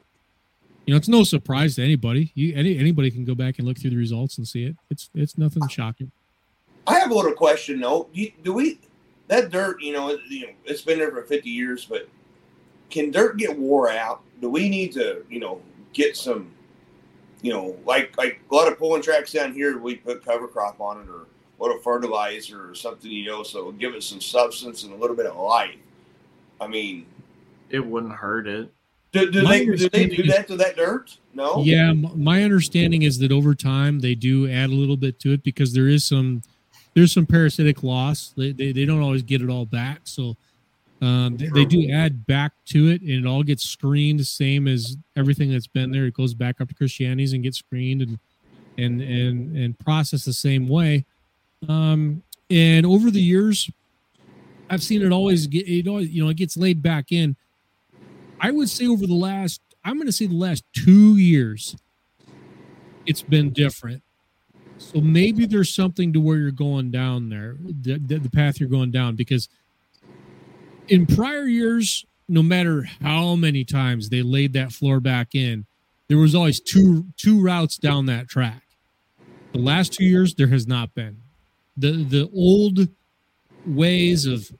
you 0.86 0.94
know 0.94 0.96
it's 0.96 1.08
no 1.08 1.24
surprise 1.24 1.74
to 1.74 1.82
anybody 1.82 2.30
you 2.34 2.54
any 2.54 2.78
anybody 2.78 3.10
can 3.10 3.24
go 3.24 3.34
back 3.34 3.58
and 3.58 3.66
look 3.66 3.76
through 3.76 3.90
the 3.90 3.96
results 3.96 4.38
and 4.38 4.46
see 4.46 4.64
it 4.64 4.76
it's 4.90 5.10
it's 5.14 5.36
nothing 5.36 5.66
shocking 5.68 6.10
I 6.86 6.98
have 6.98 7.10
a 7.10 7.14
little 7.14 7.32
question 7.34 7.80
though. 7.80 8.08
Do, 8.14 8.20
you- 8.22 8.32
do 8.42 8.52
we 8.52 8.78
that 9.28 9.50
dirt? 9.50 9.82
You 9.82 9.92
know, 9.92 10.08
it, 10.10 10.20
you 10.28 10.46
know, 10.46 10.52
it's 10.64 10.82
been 10.82 10.98
there 10.98 11.10
for 11.10 11.22
fifty 11.22 11.50
years, 11.50 11.84
but 11.84 12.08
can 12.90 13.10
dirt 13.10 13.36
get 13.38 13.56
wore 13.58 13.90
out? 13.90 14.22
Do 14.40 14.48
we 14.50 14.68
need 14.68 14.92
to, 14.92 15.24
you 15.30 15.38
know, 15.40 15.60
get 15.92 16.16
some, 16.16 16.50
you 17.42 17.52
know, 17.52 17.76
like 17.86 18.16
like 18.18 18.40
a 18.50 18.54
lot 18.54 18.70
of 18.70 18.78
pulling 18.78 19.02
tracks 19.02 19.32
down 19.32 19.52
here, 19.52 19.78
we 19.78 19.96
put 19.96 20.24
cover 20.24 20.48
crop 20.48 20.80
on 20.80 21.00
it 21.00 21.08
or 21.08 21.22
a 21.22 21.62
little 21.62 21.78
fertilizer 21.78 22.70
or 22.70 22.74
something, 22.74 23.10
you 23.10 23.26
know, 23.26 23.42
so 23.42 23.58
it'll 23.58 23.72
give 23.72 23.94
it 23.94 24.02
some 24.02 24.20
substance 24.20 24.82
and 24.84 24.92
a 24.92 24.96
little 24.96 25.16
bit 25.16 25.26
of 25.26 25.36
life. 25.36 25.76
I 26.60 26.66
mean, 26.66 27.06
It 27.70 27.84
wouldn't 27.84 28.12
hurt 28.12 28.46
it. 28.46 28.72
do, 29.12 29.30
do 29.30 29.42
they 29.46 29.64
do 29.66 29.88
they 29.88 30.06
do 30.06 30.22
that 30.24 30.46
to 30.48 30.56
that 30.56 30.76
dirt? 30.76 31.16
No. 31.34 31.62
yeah 31.62 31.92
my 31.92 32.42
understanding 32.42 33.02
is 33.02 33.18
that 33.20 33.30
over 33.30 33.54
time 33.54 34.00
they 34.00 34.14
do 34.16 34.50
add 34.50 34.70
a 34.70 34.74
little 34.74 34.96
bit 34.96 35.20
to 35.20 35.32
it 35.32 35.42
because 35.44 35.72
there 35.72 35.86
is 35.86 36.04
some 36.04 36.42
there's 36.94 37.12
some 37.12 37.24
parasitic 37.24 37.82
loss 37.84 38.34
they, 38.36 38.50
they, 38.52 38.72
they 38.72 38.84
don't 38.84 39.00
always 39.00 39.22
get 39.22 39.40
it 39.40 39.48
all 39.48 39.64
back 39.64 40.00
so 40.04 40.36
um, 41.00 41.36
they, 41.36 41.46
they 41.48 41.64
do 41.64 41.90
add 41.90 42.26
back 42.26 42.52
to 42.66 42.88
it 42.88 43.00
and 43.00 43.10
it 43.10 43.26
all 43.26 43.42
gets 43.42 43.64
screened 43.64 44.20
the 44.20 44.24
same 44.24 44.68
as 44.68 44.96
everything 45.16 45.50
that's 45.50 45.66
been 45.66 45.90
there. 45.90 46.04
It 46.04 46.14
goes 46.14 46.34
back 46.34 46.60
up 46.60 46.68
to 46.68 46.74
Christiani's 46.74 47.32
and 47.32 47.42
gets 47.42 47.58
screened 47.58 48.02
and 48.02 48.18
and 48.76 49.00
and 49.00 49.56
and 49.56 49.78
processed 49.78 50.26
the 50.26 50.32
same 50.32 50.68
way. 50.68 51.04
Um 51.68 52.22
and 52.50 52.84
over 52.84 53.10
the 53.10 53.20
years 53.20 53.70
i've 54.70 54.82
seen 54.82 55.02
it 55.02 55.12
always 55.12 55.46
get 55.46 55.68
it 55.68 55.86
always 55.86 56.10
you 56.10 56.22
know 56.22 56.30
it 56.30 56.36
gets 56.36 56.56
laid 56.56 56.82
back 56.82 57.12
in. 57.12 57.36
I 58.40 58.50
would 58.50 58.68
say 58.68 58.86
over 58.86 59.06
the 59.06 59.14
last 59.14 59.60
i'm 59.84 59.96
going 59.96 60.06
to 60.06 60.12
say 60.12 60.26
the 60.26 60.34
last 60.34 60.64
two 60.72 61.16
years 61.16 61.76
it's 63.06 63.22
been 63.22 63.50
different. 63.50 64.02
So 64.76 65.00
maybe 65.00 65.46
there's 65.46 65.74
something 65.74 66.12
to 66.12 66.20
where 66.20 66.36
you're 66.36 66.50
going 66.50 66.90
down 66.90 67.28
there 67.28 67.56
the, 67.60 67.98
the, 67.98 68.18
the 68.18 68.30
path 68.30 68.60
you're 68.60 68.68
going 68.68 68.90
down 68.90 69.16
because 69.16 69.48
in 70.90 71.06
prior 71.06 71.46
years 71.46 72.04
no 72.28 72.42
matter 72.42 72.86
how 73.00 73.34
many 73.34 73.64
times 73.64 74.08
they 74.08 74.22
laid 74.22 74.52
that 74.52 74.72
floor 74.72 75.00
back 75.00 75.34
in 75.34 75.64
there 76.10 76.18
was 76.18 76.34
always 76.34 76.60
two 76.60 77.06
two 77.16 77.40
routes 77.40 77.78
down 77.78 78.06
that 78.06 78.28
track. 78.28 78.62
The 79.52 79.60
last 79.60 79.92
two 79.92 80.04
years 80.04 80.34
there 80.34 80.48
has 80.48 80.66
not 80.66 80.92
been. 80.92 81.22
The 81.76 81.92
the 82.02 82.28
old 82.34 82.88
ways 83.64 84.26
of 84.26 84.50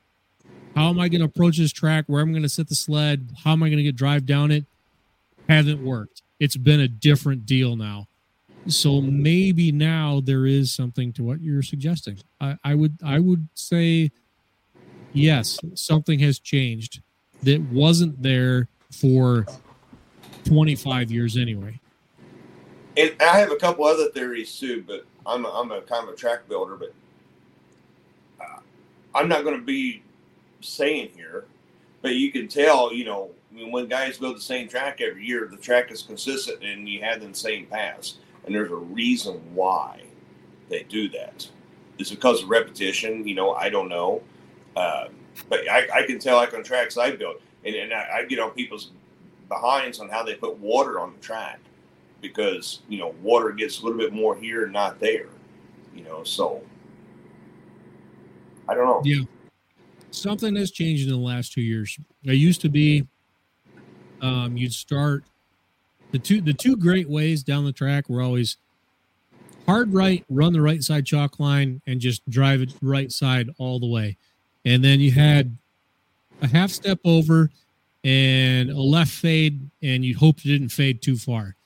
how 0.76 0.90
am 0.90 1.00
i 1.00 1.08
going 1.08 1.20
to 1.20 1.26
approach 1.26 1.56
this 1.56 1.72
track 1.72 2.04
where 2.06 2.20
am 2.20 2.28
i'm 2.28 2.32
going 2.32 2.42
to 2.42 2.48
set 2.48 2.68
the 2.68 2.74
sled 2.74 3.30
how 3.42 3.52
am 3.52 3.62
i 3.62 3.68
going 3.68 3.78
to 3.78 3.82
get 3.82 3.96
drive 3.96 4.26
down 4.26 4.50
it 4.50 4.66
haven't 5.48 5.82
worked. 5.82 6.22
It's 6.38 6.56
been 6.56 6.80
a 6.80 6.86
different 6.86 7.46
deal 7.46 7.76
now. 7.76 8.06
So 8.68 9.00
maybe 9.00 9.72
now 9.72 10.20
there 10.22 10.46
is 10.46 10.72
something 10.72 11.12
to 11.14 11.24
what 11.24 11.40
you're 11.40 11.62
suggesting. 11.62 12.18
I, 12.40 12.56
I 12.62 12.74
would 12.74 12.98
i 13.04 13.18
would 13.18 13.48
say 13.54 14.12
yes 15.12 15.58
something 15.74 16.18
has 16.18 16.38
changed 16.38 17.02
that 17.42 17.60
wasn't 17.72 18.20
there 18.22 18.68
for 18.92 19.46
25 20.44 21.10
years 21.10 21.36
anyway 21.36 21.78
And 22.96 23.14
I 23.20 23.38
have 23.38 23.50
a 23.52 23.56
couple 23.56 23.84
other 23.84 24.10
theories 24.10 24.58
too, 24.58 24.84
but 24.86 25.04
I'm 25.24 25.44
a, 25.44 25.48
I'm 25.48 25.70
a 25.70 25.80
kind 25.82 26.06
of 26.06 26.12
a 26.12 26.16
track 26.16 26.48
builder, 26.48 26.76
but 26.76 26.92
uh, 28.40 28.60
I'm 29.14 29.28
not 29.28 29.44
going 29.44 29.58
to 29.58 29.64
be 29.64 30.02
saying 30.60 31.10
here. 31.16 31.44
But 32.02 32.16
you 32.16 32.32
can 32.32 32.48
tell, 32.48 32.92
you 32.92 33.04
know, 33.04 33.30
when 33.52 33.86
guys 33.86 34.18
go 34.18 34.32
the 34.32 34.40
same 34.40 34.68
track 34.68 35.00
every 35.00 35.24
year, 35.24 35.46
the 35.50 35.56
track 35.56 35.90
is 35.90 36.02
consistent 36.02 36.62
and 36.62 36.88
you 36.88 37.02
have 37.02 37.20
the 37.20 37.34
same 37.34 37.66
pass. 37.66 38.16
And 38.44 38.54
there's 38.54 38.70
a 38.70 38.76
reason 38.76 39.40
why 39.54 40.02
they 40.68 40.84
do 40.84 41.08
that. 41.10 41.48
Is 41.98 42.10
because 42.10 42.42
of 42.42 42.48
repetition? 42.48 43.28
You 43.28 43.34
know, 43.34 43.52
I 43.52 43.68
don't 43.68 43.88
know. 43.88 44.22
Uh, 44.80 45.08
but 45.50 45.68
I, 45.70 45.86
I 45.94 46.02
can 46.04 46.18
tell, 46.18 46.36
like 46.36 46.54
on 46.54 46.62
tracks 46.62 46.96
I 46.96 47.10
built, 47.14 47.42
and, 47.66 47.74
and 47.74 47.92
I, 47.92 48.08
I 48.14 48.24
get 48.24 48.38
on 48.38 48.50
people's 48.52 48.92
behinds 49.48 50.00
on 50.00 50.08
how 50.08 50.22
they 50.22 50.34
put 50.34 50.56
water 50.56 50.98
on 50.98 51.12
the 51.12 51.20
track 51.20 51.60
because, 52.22 52.80
you 52.88 52.98
know, 52.98 53.14
water 53.22 53.50
gets 53.52 53.80
a 53.80 53.84
little 53.84 53.98
bit 53.98 54.14
more 54.14 54.34
here 54.34 54.64
and 54.64 54.72
not 54.72 54.98
there. 54.98 55.26
You 55.94 56.02
know, 56.04 56.24
so 56.24 56.62
I 58.66 58.74
don't 58.74 58.86
know. 58.86 59.02
Yeah. 59.04 59.24
Something 60.12 60.56
has 60.56 60.70
changed 60.70 61.04
in 61.04 61.10
the 61.10 61.16
last 61.18 61.52
two 61.52 61.60
years. 61.60 61.98
It 62.24 62.34
used 62.34 62.62
to 62.62 62.70
be 62.70 63.06
um, 64.22 64.56
you'd 64.56 64.72
start 64.72 65.24
the 66.12 66.18
two 66.18 66.40
the 66.40 66.54
two 66.54 66.76
great 66.76 67.08
ways 67.08 67.42
down 67.42 67.64
the 67.66 67.72
track 67.72 68.08
were 68.08 68.22
always 68.22 68.56
hard 69.66 69.92
right, 69.92 70.24
run 70.30 70.54
the 70.54 70.62
right 70.62 70.82
side 70.82 71.04
chalk 71.04 71.38
line, 71.38 71.82
and 71.86 72.00
just 72.00 72.28
drive 72.30 72.62
it 72.62 72.72
right 72.80 73.12
side 73.12 73.50
all 73.58 73.78
the 73.78 73.86
way. 73.86 74.16
And 74.64 74.84
then 74.84 75.00
you 75.00 75.10
had 75.10 75.56
a 76.42 76.46
half 76.48 76.70
step 76.70 76.98
over 77.04 77.50
and 78.04 78.70
a 78.70 78.80
left 78.80 79.10
fade, 79.10 79.70
and 79.82 80.04
you'd 80.04 80.16
hope 80.18 80.38
it 80.38 80.44
didn't 80.48 80.70
fade 80.70 81.02
too 81.02 81.16
far. 81.16 81.56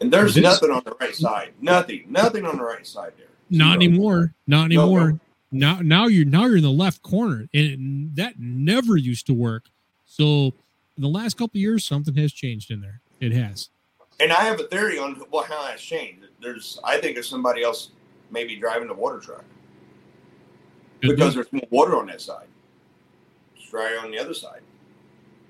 And 0.00 0.12
there's 0.12 0.34
This- 0.34 0.42
nothing 0.42 0.70
on 0.70 0.82
the 0.84 0.96
right 1.00 1.14
side. 1.14 1.52
Nothing. 1.60 2.04
Nothing 2.08 2.44
on 2.46 2.56
the 2.56 2.64
right 2.64 2.86
side 2.86 3.12
there. 3.18 3.26
Not 3.50 3.74
anymore. 3.76 4.34
Not 4.46 4.66
anymore. 4.66 5.12
no. 5.12 5.20
Now, 5.52 5.80
now 5.82 6.06
you're 6.06 6.24
now 6.24 6.46
you're 6.46 6.58
in 6.58 6.62
the 6.62 6.70
left 6.70 7.02
corner, 7.02 7.48
and 7.52 7.66
it, 8.12 8.16
that 8.16 8.38
never 8.38 8.96
used 8.96 9.26
to 9.26 9.34
work. 9.34 9.64
So, 10.06 10.54
in 10.96 11.02
the 11.02 11.08
last 11.08 11.36
couple 11.36 11.58
of 11.58 11.60
years, 11.62 11.84
something 11.84 12.14
has 12.14 12.32
changed 12.32 12.70
in 12.70 12.80
there. 12.80 13.00
It 13.18 13.32
has. 13.32 13.68
And 14.20 14.32
I 14.32 14.42
have 14.42 14.60
a 14.60 14.64
theory 14.64 14.98
on 15.00 15.20
well 15.32 15.42
how 15.42 15.64
that's 15.64 15.82
changed. 15.82 16.24
There's 16.40 16.78
I 16.84 17.00
think 17.00 17.14
there's 17.14 17.28
somebody 17.28 17.64
else 17.64 17.90
maybe 18.30 18.54
driving 18.54 18.86
the 18.86 18.94
water 18.94 19.18
truck 19.18 19.44
because 21.00 21.34
mm-hmm. 21.34 21.34
there's 21.34 21.52
more 21.52 21.68
water 21.70 21.96
on 21.96 22.06
that 22.06 22.20
side. 22.20 22.46
It's 23.56 23.70
dry 23.70 23.98
on 24.02 24.10
the 24.10 24.18
other 24.18 24.34
side. 24.34 24.60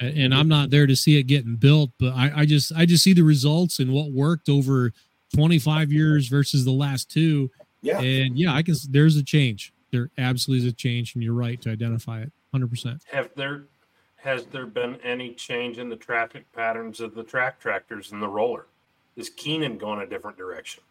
and 0.01 0.17
and 0.17 0.35
I'm 0.35 0.49
not 0.49 0.71
there 0.71 0.87
to 0.87 0.97
see 0.97 1.19
it 1.19 1.25
getting 1.25 1.57
built, 1.57 1.91
but 1.99 2.13
I, 2.15 2.33
I 2.37 2.47
just 2.47 2.73
I 2.75 2.87
just 2.87 3.05
see 3.05 3.13
the 3.13 3.23
results 3.23 3.79
and 3.79 3.93
what 3.93 4.11
worked 4.13 4.49
over 4.49 4.93
25 5.35 5.93
years 5.93 6.29
versus 6.29 6.65
the 6.65 6.73
last 6.73 7.11
two. 7.11 7.51
Yeah. 7.83 8.01
And 8.01 8.39
yeah, 8.39 8.55
I 8.55 8.63
can. 8.63 8.75
There's 8.89 9.17
a 9.17 9.23
change. 9.23 9.73
There 9.91 10.11
absolutely 10.19 10.67
is 10.67 10.73
a 10.73 10.77
change, 10.77 11.15
and 11.15 11.25
you're 11.25 11.35
right 11.35 11.61
to 11.63 11.71
identify 11.71 12.21
it 12.21 12.33
100. 12.51 12.69
percent 12.69 13.03
Have 13.11 13.31
there 13.37 13.65
has 14.17 14.45
there 14.47 14.67
been 14.67 14.97
any 15.03 15.33
change 15.33 15.79
in 15.79 15.89
the 15.89 15.97
traffic 15.97 16.51
patterns 16.53 17.01
of 17.01 17.15
the 17.15 17.23
track 17.23 17.59
tractors 17.59 18.13
and 18.13 18.23
the 18.23 18.29
roller? 18.29 18.67
Is 19.17 19.31
Keenan 19.31 19.79
going 19.79 20.01
a 20.01 20.07
different 20.07 20.37
direction? 20.37 20.83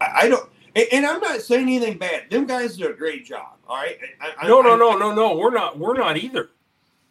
I, 0.00 0.06
I 0.14 0.28
don't 0.28 0.48
and, 0.74 0.86
and 0.92 1.06
I'm 1.06 1.20
not 1.20 1.40
saying 1.40 1.62
anything 1.62 1.98
bad. 1.98 2.30
Them 2.30 2.46
guys 2.46 2.76
do 2.76 2.88
a 2.88 2.92
great 2.92 3.24
job. 3.24 3.56
All 3.68 3.76
right. 3.76 3.98
I, 4.20 4.32
I, 4.42 4.48
No, 4.48 4.60
no, 4.62 4.76
no, 4.76 4.96
no, 4.96 5.14
no. 5.14 5.36
We're 5.36 5.50
not. 5.50 5.78
We're 5.78 5.94
not 5.94 6.16
either. 6.16 6.50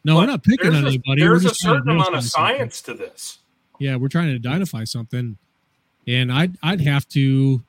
No, 0.04 0.18
we're 0.18 0.26
not 0.26 0.44
picking 0.44 0.74
on 0.74 0.88
anybody. 0.88 1.22
There's 1.22 1.46
a 1.46 1.50
just 1.50 1.62
trying 1.62 1.76
to 1.76 1.80
certain 1.80 1.92
amount 1.92 2.10
of 2.10 2.14
identify 2.16 2.30
something. 2.30 2.58
science 2.58 2.82
to 2.84 2.94
this. 2.96 3.40
Yeah, 3.80 3.96
we're 3.98 4.08
trying 4.08 4.30
to 4.30 4.36
identify 4.50 4.84
something, 4.84 5.38
and 6.08 6.32
I'd 6.32 6.58
I'd 6.64 6.82
have 6.82 7.08
to 7.10 7.62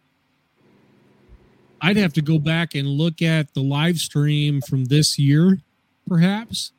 I'd 1.82 1.97
have 1.97 2.15
to 2.15 2.23
go 2.23 2.39
back 2.39 2.74
and 2.74 2.89
look 2.89 3.20
at 3.20 3.52
the 3.52 3.60
live 3.60 3.99
stream 3.99 4.62
from 4.62 4.86
this 4.86 5.18
year, 5.18 5.58
perhaps, 6.08 6.73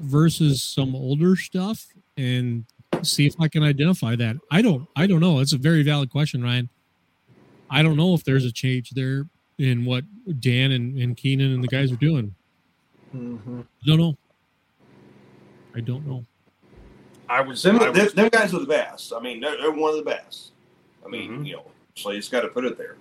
versus 0.00 0.62
some 0.62 0.94
older 0.94 1.36
stuff, 1.36 1.86
and 2.16 2.64
see 3.02 3.26
if 3.26 3.34
I 3.38 3.48
can 3.48 3.62
identify 3.62 4.16
that. 4.16 4.36
I 4.50 4.62
don't 4.62 4.88
I 4.96 5.06
don't 5.06 5.20
know. 5.20 5.40
It's 5.40 5.52
a 5.52 5.58
very 5.58 5.82
valid 5.82 6.08
question, 6.08 6.42
Ryan. 6.42 6.70
I 7.70 7.82
don't 7.82 7.96
know 7.96 8.14
if 8.14 8.24
there's 8.24 8.44
a 8.44 8.52
change 8.52 8.90
there 8.90 9.26
in 9.58 9.84
what 9.84 10.04
Dan 10.40 10.72
and, 10.72 10.96
and 10.98 11.16
Keenan 11.16 11.52
and 11.52 11.62
the 11.62 11.68
guys 11.68 11.90
are 11.92 11.96
doing. 11.96 12.34
Mm-hmm. 13.14 13.60
I 13.60 13.86
don't 13.86 13.98
know. 13.98 14.16
I 15.74 15.80
don't 15.80 16.06
know. 16.06 16.24
I 17.28 17.40
was. 17.42 17.62
Them, 17.62 17.78
I 17.80 17.90
was 17.90 18.12
them 18.14 18.28
guys 18.30 18.54
are 18.54 18.60
the 18.60 18.66
best. 18.66 19.12
I 19.12 19.20
mean, 19.20 19.40
they're, 19.40 19.56
they're 19.58 19.70
one 19.70 19.90
of 19.90 19.96
the 19.96 20.02
best. 20.10 20.52
I 21.04 21.08
mean, 21.08 21.30
Mm-hmm. 21.32 21.44
you 21.44 21.56
know, 21.56 21.66
so 21.94 22.10
you 22.10 22.18
just 22.18 22.30
got 22.32 22.40
to 22.42 22.48
put 22.48 22.64
it 22.64 22.78
there. 22.78 22.96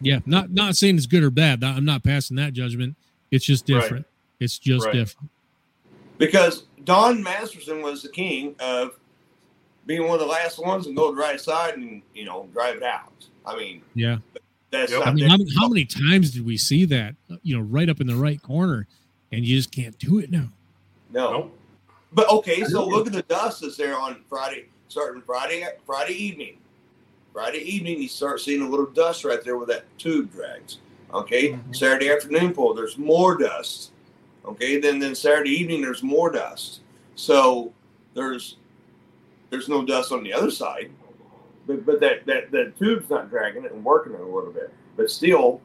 Yeah, 0.00 0.20
not 0.26 0.50
not 0.50 0.76
saying 0.76 0.96
it's 0.96 1.06
good 1.06 1.22
or 1.22 1.30
bad. 1.30 1.62
I'm 1.62 1.84
not 1.84 2.02
passing 2.04 2.36
that 2.36 2.52
judgment. 2.52 2.96
It's 3.30 3.44
just 3.44 3.68
Right. 3.68 3.80
different. 3.80 4.06
It's 4.38 4.58
just 4.58 4.86
Right. 4.86 4.94
different. 4.94 5.30
because 6.18 6.64
Don 6.84 7.22
Masterson 7.22 7.82
was 7.82 8.02
the 8.02 8.08
king 8.08 8.54
of 8.60 8.98
being 9.86 10.02
one 10.02 10.12
of 10.14 10.20
the 10.20 10.26
last 10.26 10.58
ones 10.58 10.86
and 10.86 10.96
go 10.96 11.10
to 11.10 11.16
the 11.16 11.20
right 11.20 11.40
side 11.40 11.74
and 11.76 12.02
you 12.14 12.24
know 12.24 12.48
drive 12.52 12.76
it 12.76 12.82
out. 12.82 13.26
I 13.46 13.56
mean, 13.56 13.82
Yeah. 13.94 14.18
that's 14.70 14.92
I 14.92 15.12
mean, 15.12 15.28
how, 15.28 15.36
many- 15.36 15.54
how 15.56 15.68
many 15.68 15.84
times 15.84 16.30
did 16.30 16.44
we 16.44 16.56
see 16.56 16.84
that? 16.86 17.14
You 17.42 17.56
know, 17.56 17.62
right 17.62 17.88
up 17.88 18.00
in 18.00 18.06
the 18.06 18.16
right 18.16 18.40
corner, 18.42 18.86
and 19.32 19.44
you 19.44 19.56
just 19.56 19.72
can't 19.72 19.98
do 19.98 20.18
it 20.18 20.30
now. 20.30 20.48
no. 21.12 21.50
But 22.12 22.28
okay, 22.28 22.64
so 22.64 22.84
look 22.84 23.06
at 23.06 23.12
the 23.12 23.22
dust 23.22 23.60
that's 23.60 23.76
there 23.76 23.96
on 23.96 24.24
Friday, 24.28 24.64
starting 24.88 25.22
Friday 25.22 25.64
Friday 25.86 26.14
evening. 26.14 26.56
Friday 27.32 27.60
evening, 27.60 28.02
you 28.02 28.08
start 28.08 28.40
seeing 28.40 28.62
a 28.62 28.68
little 28.68 28.86
dust 28.86 29.24
right 29.24 29.40
there 29.44 29.56
where 29.56 29.66
that 29.68 29.84
tube 29.96 30.32
drags. 30.32 30.78
Okay, 31.14 31.50
mm-hmm. 31.52 31.72
Saturday 31.72 32.10
afternoon 32.10 32.52
pull, 32.52 32.74
there's 32.74 32.98
more 32.98 33.38
dust. 33.38 33.92
Okay, 34.44 34.80
then 34.80 34.98
then 34.98 35.14
Saturday 35.14 35.50
evening, 35.50 35.80
there's 35.82 36.02
more 36.02 36.32
dust. 36.32 36.80
So 37.14 37.72
there's 38.14 38.56
there's 39.50 39.68
no 39.68 39.84
dust 39.84 40.10
on 40.10 40.24
the 40.24 40.32
other 40.32 40.50
side, 40.50 40.90
but 41.70 41.86
but 41.86 42.00
that 42.00 42.26
that 42.26 42.50
that 42.50 42.78
tube's 42.78 43.08
not 43.08 43.30
dragging 43.30 43.64
it 43.64 43.72
and 43.72 43.84
working 43.84 44.14
it 44.14 44.20
a 44.20 44.24
little 44.24 44.52
bit. 44.52 44.72
But 44.96 45.10
still, 45.10 45.60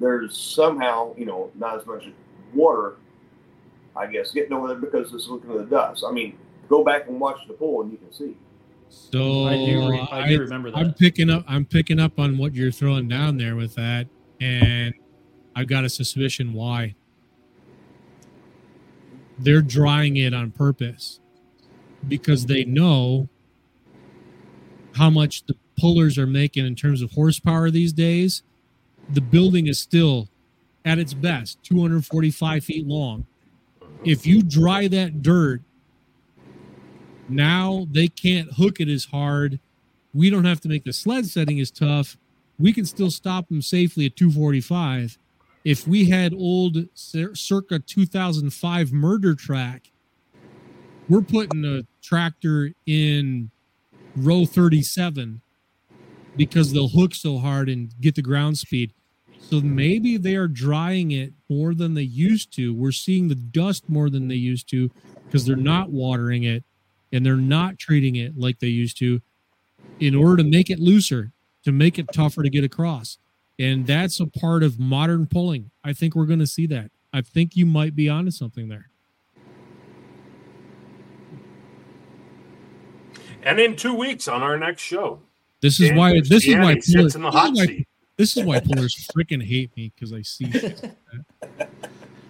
there's 0.00 0.36
somehow 0.36 1.14
you 1.16 1.26
know 1.26 1.50
not 1.54 1.80
as 1.80 1.86
much 1.86 2.04
water, 2.54 2.96
I 3.94 4.06
guess, 4.06 4.32
getting 4.32 4.52
over 4.52 4.68
there 4.68 4.76
because 4.76 5.12
it's 5.12 5.28
looking 5.28 5.50
at 5.50 5.58
the 5.58 5.64
dust. 5.64 6.04
I 6.06 6.12
mean, 6.12 6.38
go 6.68 6.84
back 6.84 7.08
and 7.08 7.20
watch 7.20 7.46
the 7.46 7.54
pool 7.54 7.82
and 7.82 7.92
you 7.92 7.98
can 7.98 8.12
see. 8.12 8.36
So 8.88 9.44
I 9.44 9.56
do 9.56 9.90
re- 9.90 10.08
I 10.10 10.28
do 10.28 10.40
remember 10.40 10.70
that. 10.70 10.78
I'm 10.78 10.94
picking 10.94 11.28
up. 11.28 11.44
I'm 11.48 11.64
picking 11.64 11.98
up 11.98 12.18
on 12.18 12.38
what 12.38 12.54
you're 12.54 12.70
throwing 12.70 13.08
down 13.08 13.36
there 13.36 13.56
with 13.56 13.74
that, 13.74 14.06
and 14.40 14.94
I've 15.54 15.68
got 15.68 15.84
a 15.84 15.88
suspicion 15.88 16.52
why. 16.52 16.94
They're 19.38 19.60
drying 19.60 20.16
it 20.16 20.32
on 20.32 20.50
purpose 20.50 21.20
because 22.08 22.46
they 22.46 22.64
know 22.64 23.28
how 24.96 25.10
much 25.10 25.44
the 25.46 25.56
pullers 25.78 26.18
are 26.18 26.26
making 26.26 26.66
in 26.66 26.74
terms 26.74 27.02
of 27.02 27.12
horsepower 27.12 27.70
these 27.70 27.92
days. 27.92 28.42
The 29.10 29.20
building 29.20 29.66
is 29.66 29.78
still 29.78 30.28
at 30.84 30.98
its 30.98 31.14
best 31.14 31.62
245 31.62 32.64
feet 32.64 32.86
long. 32.86 33.26
If 34.04 34.26
you 34.26 34.42
dry 34.42 34.88
that 34.88 35.22
dirt 35.22 35.62
now 37.28 37.86
they 37.90 38.08
can't 38.08 38.52
hook 38.54 38.80
it 38.80 38.88
as 38.88 39.04
hard. 39.04 39.58
We 40.14 40.30
don't 40.30 40.44
have 40.44 40.60
to 40.62 40.68
make 40.68 40.84
the 40.84 40.92
sled 40.92 41.26
setting 41.26 41.60
as 41.60 41.70
tough. 41.70 42.16
We 42.58 42.72
can 42.72 42.86
still 42.86 43.10
stop 43.10 43.48
them 43.48 43.60
safely 43.60 44.06
at 44.06 44.16
245. 44.16 45.18
If 45.64 45.86
we 45.86 46.08
had 46.08 46.32
old 46.32 46.78
circa 46.94 47.80
2005 47.80 48.92
murder 48.92 49.34
track, 49.34 49.90
we're 51.08 51.22
putting 51.22 51.64
a 51.64 51.82
tractor 52.02 52.72
in 52.86 53.50
row 54.16 54.46
37 54.46 55.40
because 56.36 56.72
they'll 56.72 56.88
hook 56.88 57.14
so 57.14 57.38
hard 57.38 57.68
and 57.68 57.92
get 58.00 58.14
the 58.14 58.22
ground 58.22 58.58
speed. 58.58 58.92
So 59.38 59.60
maybe 59.60 60.16
they 60.16 60.34
are 60.34 60.48
drying 60.48 61.12
it 61.12 61.32
more 61.48 61.74
than 61.74 61.94
they 61.94 62.02
used 62.02 62.52
to. 62.54 62.74
We're 62.74 62.92
seeing 62.92 63.28
the 63.28 63.34
dust 63.34 63.88
more 63.88 64.10
than 64.10 64.28
they 64.28 64.34
used 64.34 64.68
to 64.70 64.90
because 65.24 65.46
they're 65.46 65.56
not 65.56 65.90
watering 65.90 66.42
it 66.42 66.64
and 67.12 67.24
they're 67.24 67.36
not 67.36 67.78
treating 67.78 68.16
it 68.16 68.36
like 68.36 68.58
they 68.58 68.66
used 68.66 68.98
to 68.98 69.20
in 70.00 70.14
order 70.14 70.38
to 70.38 70.44
make 70.44 70.68
it 70.68 70.80
looser, 70.80 71.32
to 71.64 71.72
make 71.72 71.98
it 71.98 72.12
tougher 72.12 72.42
to 72.42 72.50
get 72.50 72.64
across. 72.64 73.18
And 73.58 73.86
that's 73.86 74.20
a 74.20 74.26
part 74.26 74.62
of 74.62 74.78
modern 74.78 75.26
pulling. 75.26 75.70
I 75.84 75.92
think 75.92 76.14
we're 76.14 76.26
going 76.26 76.40
to 76.40 76.46
see 76.46 76.66
that. 76.66 76.90
I 77.12 77.22
think 77.22 77.56
you 77.56 77.64
might 77.64 77.94
be 77.94 78.08
onto 78.08 78.30
something 78.30 78.68
there. 78.68 78.90
And 83.46 83.60
in 83.60 83.76
two 83.76 83.94
weeks 83.94 84.26
on 84.28 84.42
our 84.42 84.58
next 84.58 84.82
show, 84.82 85.20
This 85.62 85.80
is 85.80 85.88
Dan 85.90 85.96
why 85.98 86.20
this 86.20 86.46
is 86.46 86.54
why 86.56 86.74
Christiani 86.74 86.82
sits 86.82 87.14
in 87.14 87.22
the 87.22 87.30
this 87.30 87.44
is 87.44 87.56
why- 87.56 87.66
seat. 87.66 87.88
this 88.16 88.36
is 88.36 88.44
why 88.44 88.60
pullers 88.60 89.08
freaking 89.16 89.42
hate 89.42 89.74
me 89.76 89.92
because 89.94 90.12
I 90.12 90.20
see 90.22 90.46
like. 90.46 91.70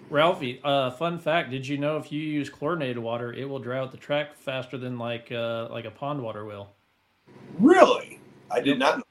Ralphie, 0.09 0.61
uh, 0.63 0.91
fun 0.91 1.19
fact: 1.19 1.51
Did 1.51 1.67
you 1.67 1.77
know 1.77 1.97
if 1.97 2.11
you 2.13 2.21
use 2.21 2.49
chlorinated 2.49 2.97
water, 2.99 3.33
it 3.33 3.43
will 3.49 3.59
dry 3.59 3.79
out 3.79 3.91
the 3.91 3.97
track 3.97 4.37
faster 4.37 4.77
than 4.77 4.97
like 4.97 5.31
uh, 5.33 5.67
like 5.69 5.83
a 5.85 5.91
pond 5.91 6.21
water 6.21 6.45
will? 6.45 6.69
Really, 7.59 8.19
I 8.49 8.61
did 8.61 8.79
not. 8.79 8.99
know. 8.99 9.03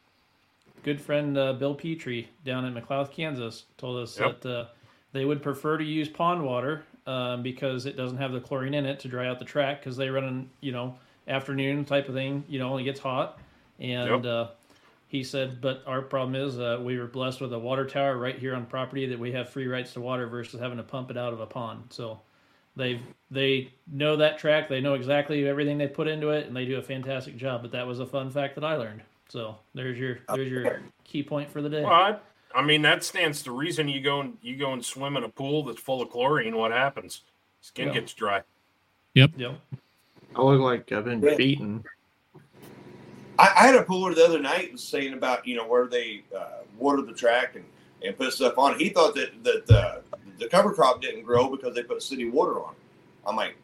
Good 0.85 1.01
friend 1.01 1.37
uh, 1.37 1.53
Bill 1.55 1.75
Petrie 1.75 2.29
down 2.45 2.65
in 2.65 2.73
McLeod, 2.73 3.11
Kansas, 3.11 3.65
told 3.77 4.01
us 4.03 4.19
Yep. 4.19 4.41
that 4.43 4.51
uh, 4.51 4.67
they 5.13 5.25
would 5.25 5.43
prefer 5.43 5.77
to 5.77 5.85
use 5.85 6.09
pond 6.09 6.43
water 6.43 6.85
um, 7.07 7.43
because 7.43 7.85
it 7.87 7.97
doesn't 7.97 8.17
have 8.19 8.33
the 8.33 8.41
chlorine 8.41 8.73
in 8.73 8.87
it 8.87 8.99
to 9.01 9.09
dry 9.09 9.27
out 9.27 9.39
the 9.41 9.45
track 9.45 9.81
because 9.81 9.97
they 9.99 10.09
run 10.09 10.25
in 10.25 10.49
you 10.61 10.71
know 10.73 10.95
afternoon 11.29 11.85
type 11.85 12.09
of 12.09 12.15
thing. 12.15 12.45
You 12.49 12.59
know, 12.59 12.73
when 12.73 12.81
it 12.81 12.85
gets 12.85 13.01
hot, 13.01 13.39
and 13.79 14.25
Yep. 14.25 14.25
uh, 14.25 14.47
he 15.09 15.23
said, 15.23 15.61
but 15.61 15.83
our 15.87 16.03
problem 16.03 16.35
is 16.35 16.59
uh, 16.59 16.81
we 16.83 16.99
were 16.99 17.07
blessed 17.07 17.41
with 17.41 17.53
a 17.53 17.59
water 17.59 17.87
tower 17.87 18.19
right 18.19 18.39
here 18.39 18.55
on 18.55 18.67
property 18.67 19.07
that 19.07 19.19
we 19.19 19.33
have 19.33 19.49
free 19.49 19.67
rights 19.69 19.93
to 19.93 20.01
water 20.01 20.27
versus 20.27 20.61
having 20.61 20.79
to 20.79 20.83
pump 20.83 21.11
it 21.11 21.17
out 21.17 21.33
of 21.33 21.41
a 21.41 21.47
pond. 21.47 21.85
So 21.91 22.21
they 22.75 23.01
they 23.31 23.73
know 23.91 24.17
that 24.17 24.39
track. 24.39 24.69
They 24.69 24.81
know 24.81 24.95
exactly 24.95 25.47
everything 25.49 25.79
they 25.79 25.89
put 25.89 26.09
into 26.09 26.31
it, 26.31 26.47
and 26.47 26.57
they 26.57 26.65
do 26.65 26.79
a 26.79 26.83
fantastic 26.83 27.37
job. 27.37 27.63
But 27.63 27.73
that 27.73 27.87
was 27.87 28.01
a 28.01 28.07
fun 28.07 28.31
fact 28.31 28.55
that 28.57 28.65
I 28.65 28.77
learned. 28.77 29.03
So 29.29 29.57
there's 29.75 29.99
your 29.99 30.19
there's 30.35 30.51
your 30.51 30.83
key 31.05 31.23
point 31.23 31.51
for 31.51 31.63
the 31.63 31.69
day. 31.69 31.83
Well, 31.83 31.93
I, 31.93 32.17
I 32.55 32.63
mean, 32.63 32.83
that 32.83 33.03
stands 33.05 33.43
to 33.45 33.53
reason. 33.53 33.89
You 33.89 34.01
go 34.01 34.21
and 34.21 34.37
you 34.43 34.57
go 34.57 34.73
and 34.73 34.85
swim 34.85 35.17
in 35.17 35.25
a 35.25 35.29
pool 35.29 35.65
that's 35.65 35.81
full 35.81 36.03
of 36.03 36.11
chlorine. 36.11 36.57
What 36.57 36.73
happens? 36.73 37.23
Skin 37.61 37.89
Yeah. 37.89 37.95
gets 37.95 38.13
dry. 38.13 38.43
Yep. 39.15 39.33
Yep. 39.37 39.61
I 40.37 40.43
look 40.43 40.61
like 40.61 40.93
I've 40.93 41.05
been 41.05 41.23
Yeah. 41.23 41.37
beaten. 41.37 41.85
I, 43.39 43.53
I 43.57 43.67
had 43.67 43.75
a 43.75 43.83
puller 43.83 44.15
the 44.15 44.25
other 44.25 44.41
night 44.41 44.73
was 44.73 44.83
saying 44.83 45.15
about 45.15 45.47
you 45.47 45.57
know 45.57 45.67
where 45.67 45.87
they 45.87 46.23
uh, 46.37 46.63
water 46.79 47.03
the 47.03 47.13
track 47.13 47.57
and, 47.57 47.65
and 48.05 48.17
put 48.17 48.33
stuff 48.33 48.59
on 48.59 48.75
it. 48.75 48.81
He 48.81 48.91
thought 48.91 49.15
that 49.15 49.43
that 49.45 49.71
uh, 49.71 49.99
the 50.39 50.49
cover 50.49 50.73
crop 50.73 51.01
didn't 51.03 51.23
grow 51.23 51.49
because 51.51 51.75
they 51.75 51.83
put 51.83 52.03
city 52.03 52.29
water 52.29 52.63
on 52.63 52.73
it. 52.73 52.79
I'm 53.27 53.37
like, 53.37 53.57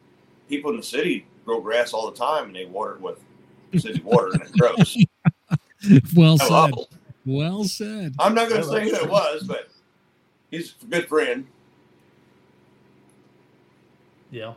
people 0.49 0.71
in 0.71 0.77
the 0.77 0.83
city 0.83 1.25
grow 1.45 1.61
grass 1.61 1.93
all 1.93 2.09
the 2.09 2.17
time 2.17 2.45
and 2.45 2.55
they 2.55 2.65
water 2.65 2.95
it 2.95 3.01
with 3.01 3.19
city 3.75 4.01
water 4.01 4.33
and 4.33 4.43
it 4.43 4.57
grows. 4.57 4.97
well 6.15 6.37
Hello. 6.39 6.67
said. 6.67 6.75
Well 7.25 7.63
said. 7.65 8.15
I'm 8.19 8.35
not 8.35 8.49
going 8.49 8.61
to 8.61 8.67
say 8.67 8.89
who 8.89 8.95
it 8.95 9.09
was, 9.09 9.43
but 9.43 9.69
he's 10.51 10.75
a 10.83 10.85
good 10.85 11.07
friend. 11.07 11.47
Yeah. 14.31 14.53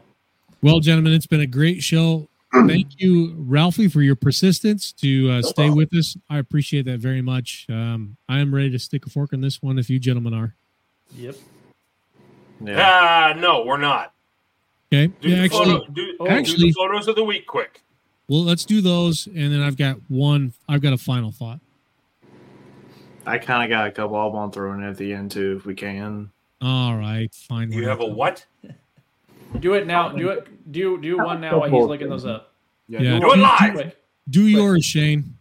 Well, 0.62 0.80
gentlemen, 0.80 1.12
it's 1.12 1.26
been 1.26 1.40
a 1.40 1.46
great 1.46 1.82
show. 1.82 2.28
Thank 2.52 3.00
you, 3.00 3.34
Ralphie, 3.36 3.88
for 3.88 4.00
your 4.00 4.16
persistence 4.16 4.90
to 4.92 5.30
uh, 5.30 5.42
stay 5.42 5.68
with 5.68 5.92
us. 5.94 6.16
I 6.30 6.38
appreciate 6.38 6.86
that 6.86 7.00
very 7.00 7.20
much. 7.20 7.66
Um, 7.68 8.16
I 8.28 8.38
am 8.38 8.54
ready 8.54 8.70
to 8.70 8.78
stick 8.78 9.04
a 9.04 9.10
fork 9.10 9.34
in 9.34 9.42
this 9.42 9.60
one 9.60 9.78
if 9.78 9.90
you 9.90 9.98
gentlemen 9.98 10.32
are. 10.32 10.54
Yep. 11.16 11.36
Ah, 12.68 13.34
no, 13.36 13.64
we're 13.66 13.76
not. 13.76 14.14
Okay. 14.90 15.08
Do, 15.20 15.28
Yeah, 15.28 15.36
the, 15.36 15.44
actually, 15.44 15.64
photo, 15.66 15.86
do, 15.92 16.16
do 16.18 16.28
actually, 16.28 16.68
the 16.68 16.72
photos 16.72 17.08
of 17.08 17.16
the 17.16 17.24
week 17.24 17.46
quick. 17.46 17.82
well, 18.28 18.42
let's 18.42 18.64
do 18.64 18.80
those, 18.80 19.26
and 19.26 19.52
then 19.52 19.60
I've 19.60 19.76
got 19.76 19.98
one. 20.08 20.54
I've 20.68 20.80
got 20.80 20.94
a 20.94 20.98
final 20.98 21.32
thought. 21.32 21.60
I 23.26 23.36
kind 23.38 23.64
of 23.64 23.68
got 23.68 23.88
a 23.88 23.90
couple 23.90 24.16
I 24.16 24.24
want 24.26 24.52
to 24.52 24.56
throw 24.56 24.72
in 24.72 24.82
at 24.82 24.96
the 24.96 25.12
end 25.12 25.32
too, 25.32 25.56
if 25.58 25.66
we 25.66 25.74
can. 25.74 26.30
All 26.62 26.96
right, 26.96 27.34
fine. 27.34 27.70
You 27.70 27.86
have 27.88 28.00
a 28.00 28.06
what? 28.06 28.46
Do 29.60 29.74
it 29.74 29.86
now. 29.86 30.10
Do 30.10 30.30
it. 30.30 30.72
Do 30.72 31.00
do 31.00 31.18
one 31.18 31.40
now 31.40 31.60
while 31.60 31.70
he's 31.70 31.86
looking 31.86 32.08
those 32.08 32.26
up. 32.26 32.54
Yeah, 32.88 33.18
Do 33.18 33.32
it 33.32 33.38
live. 33.38 33.74
Quick. 33.74 33.96
Do 34.28 34.46
yours, 34.46 34.84
Shane. 34.84 35.36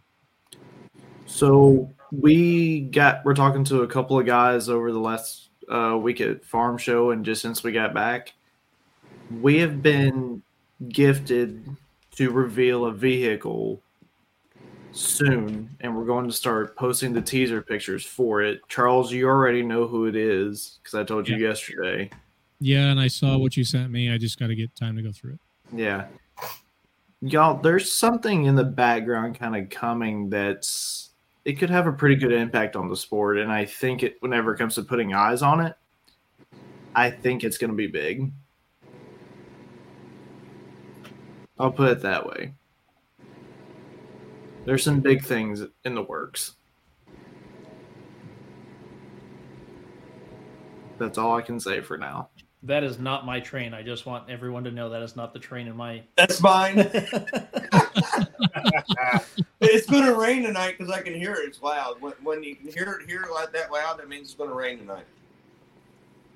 So 1.26 1.90
we 2.12 2.82
got 2.82 3.24
we're 3.24 3.34
talking 3.34 3.64
to 3.64 3.82
a 3.82 3.86
couple 3.86 4.18
of 4.18 4.26
guys 4.26 4.68
over 4.68 4.92
the 4.92 5.00
last 5.00 5.50
uh, 5.68 5.98
week 6.00 6.20
at 6.20 6.44
farm 6.44 6.78
show, 6.78 7.10
and 7.10 7.24
just 7.24 7.42
since 7.42 7.62
we 7.62 7.72
got 7.72 7.92
back, 7.92 8.32
we 9.40 9.58
have 9.58 9.82
been 9.82 10.42
gifted 10.88 11.68
to 12.12 12.30
reveal 12.30 12.86
a 12.86 12.92
vehicle 12.92 13.82
soon, 14.92 15.68
and 15.80 15.96
we're 15.96 16.04
going 16.04 16.26
to 16.26 16.32
start 16.32 16.76
posting 16.76 17.12
the 17.12 17.20
teaser 17.20 17.60
pictures 17.60 18.04
for 18.04 18.42
it. 18.42 18.60
Charles, 18.68 19.12
you 19.12 19.28
already 19.28 19.62
know 19.62 19.86
who 19.86 20.06
it 20.06 20.16
is 20.16 20.78
because 20.82 20.98
I 20.98 21.04
told 21.04 21.28
you 21.28 21.36
yesterday. 21.36 22.10
Yeah, 22.60 22.90
and 22.90 22.98
I 23.00 23.08
saw 23.08 23.36
mm. 23.36 23.40
what 23.40 23.56
you 23.56 23.64
sent 23.64 23.90
me. 23.90 24.10
I 24.12 24.18
just 24.18 24.38
got 24.38 24.48
to 24.48 24.54
get 24.54 24.74
time 24.74 24.96
to 24.96 25.02
go 25.02 25.12
through 25.12 25.34
it. 25.34 25.40
Yeah. 25.74 26.06
Y'all, 27.20 27.60
there's 27.60 27.90
something 27.90 28.44
in 28.44 28.54
the 28.54 28.64
background 28.64 29.38
kind 29.38 29.56
of 29.56 29.70
coming 29.70 30.30
that's 30.30 31.10
it 31.44 31.58
could 31.58 31.70
have 31.70 31.86
a 31.86 31.92
pretty 31.92 32.16
good 32.16 32.32
impact 32.32 32.76
on 32.76 32.88
the 32.88 32.96
sport. 32.96 33.38
And 33.38 33.50
I 33.50 33.64
think 33.64 34.02
it 34.02 34.16
whenever 34.20 34.52
it 34.54 34.58
comes 34.58 34.74
to 34.74 34.82
putting 34.82 35.14
eyes 35.14 35.42
on 35.42 35.60
it, 35.60 35.76
I 36.94 37.10
think 37.10 37.44
it's 37.44 37.58
gonna 37.58 37.72
be 37.72 37.86
big. 37.86 38.32
I'll 41.58 41.72
put 41.72 41.90
it 41.90 42.02
that 42.02 42.26
way. 42.26 42.54
There's 44.66 44.82
some 44.82 45.00
big 45.00 45.24
things 45.24 45.62
in 45.84 45.94
the 45.94 46.02
works. 46.02 46.56
That's 50.98 51.18
all 51.18 51.36
I 51.36 51.42
can 51.42 51.60
say 51.60 51.80
for 51.80 51.96
now. 51.96 52.30
That 52.66 52.82
is 52.82 52.98
not 52.98 53.24
my 53.24 53.38
train. 53.38 53.72
I 53.72 53.82
just 53.82 54.06
want 54.06 54.28
everyone 54.28 54.64
to 54.64 54.72
know 54.72 54.90
that 54.90 55.00
is 55.00 55.14
not 55.14 55.32
the 55.32 55.38
train 55.38 55.68
in 55.68 55.76
my. 55.76 56.02
That's 56.16 56.42
mine. 56.42 56.78
it's 59.60 59.86
going 59.86 60.04
to 60.04 60.16
rain 60.16 60.42
tonight 60.42 60.74
because 60.76 60.92
I 60.92 61.00
can 61.00 61.14
hear 61.14 61.34
it. 61.34 61.46
It's 61.46 61.62
loud. 61.62 62.00
When, 62.00 62.12
when 62.24 62.42
you 62.42 62.56
can 62.56 62.72
hear 62.72 62.98
it, 63.00 63.08
hear 63.08 63.22
it 63.22 63.30
like 63.30 63.52
that 63.52 63.70
loud, 63.70 63.98
that 63.98 64.08
means 64.08 64.24
it's 64.24 64.34
going 64.34 64.50
to 64.50 64.56
rain 64.56 64.78
tonight. 64.78 65.04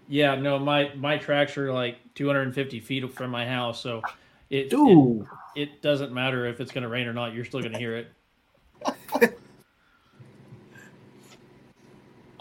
Yeah, 0.09 0.36
no, 0.36 0.59
my 0.59 0.92
my 0.94 1.18
tracks 1.18 1.57
are 1.57 1.73
like 1.73 1.97
250 2.15 2.81
feet 2.81 3.12
from 3.12 3.31
my 3.31 3.47
house, 3.47 3.81
so 3.81 4.02
it 4.50 4.68
it, 4.73 5.26
it 5.57 5.83
doesn't 5.83 6.12
matter 6.12 6.47
if 6.47 6.60
it's 6.60 6.70
going 6.73 6.83
to 6.83 6.89
rain 6.89 7.07
or 7.07 7.12
not. 7.12 7.34
You're 7.34 7.44
still 7.44 7.60
going 7.60 7.73
to 7.73 7.78
hear 7.78 7.97
it. 7.97 8.12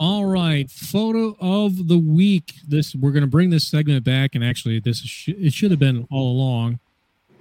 All 0.01 0.23
right, 0.25 0.71
photo 0.71 1.35
of 1.41 1.89
the 1.89 1.97
week. 1.97 2.53
This 2.65 2.95
we're 2.95 3.11
going 3.11 3.23
to 3.23 3.27
bring 3.27 3.49
this 3.49 3.67
segment 3.67 4.05
back, 4.05 4.33
and 4.33 4.45
actually, 4.45 4.79
this 4.79 5.01
is, 5.01 5.09
sh- 5.09 5.27
it 5.37 5.51
should 5.51 5.71
have 5.71 5.79
been 5.79 6.07
all 6.09 6.31
along 6.31 6.79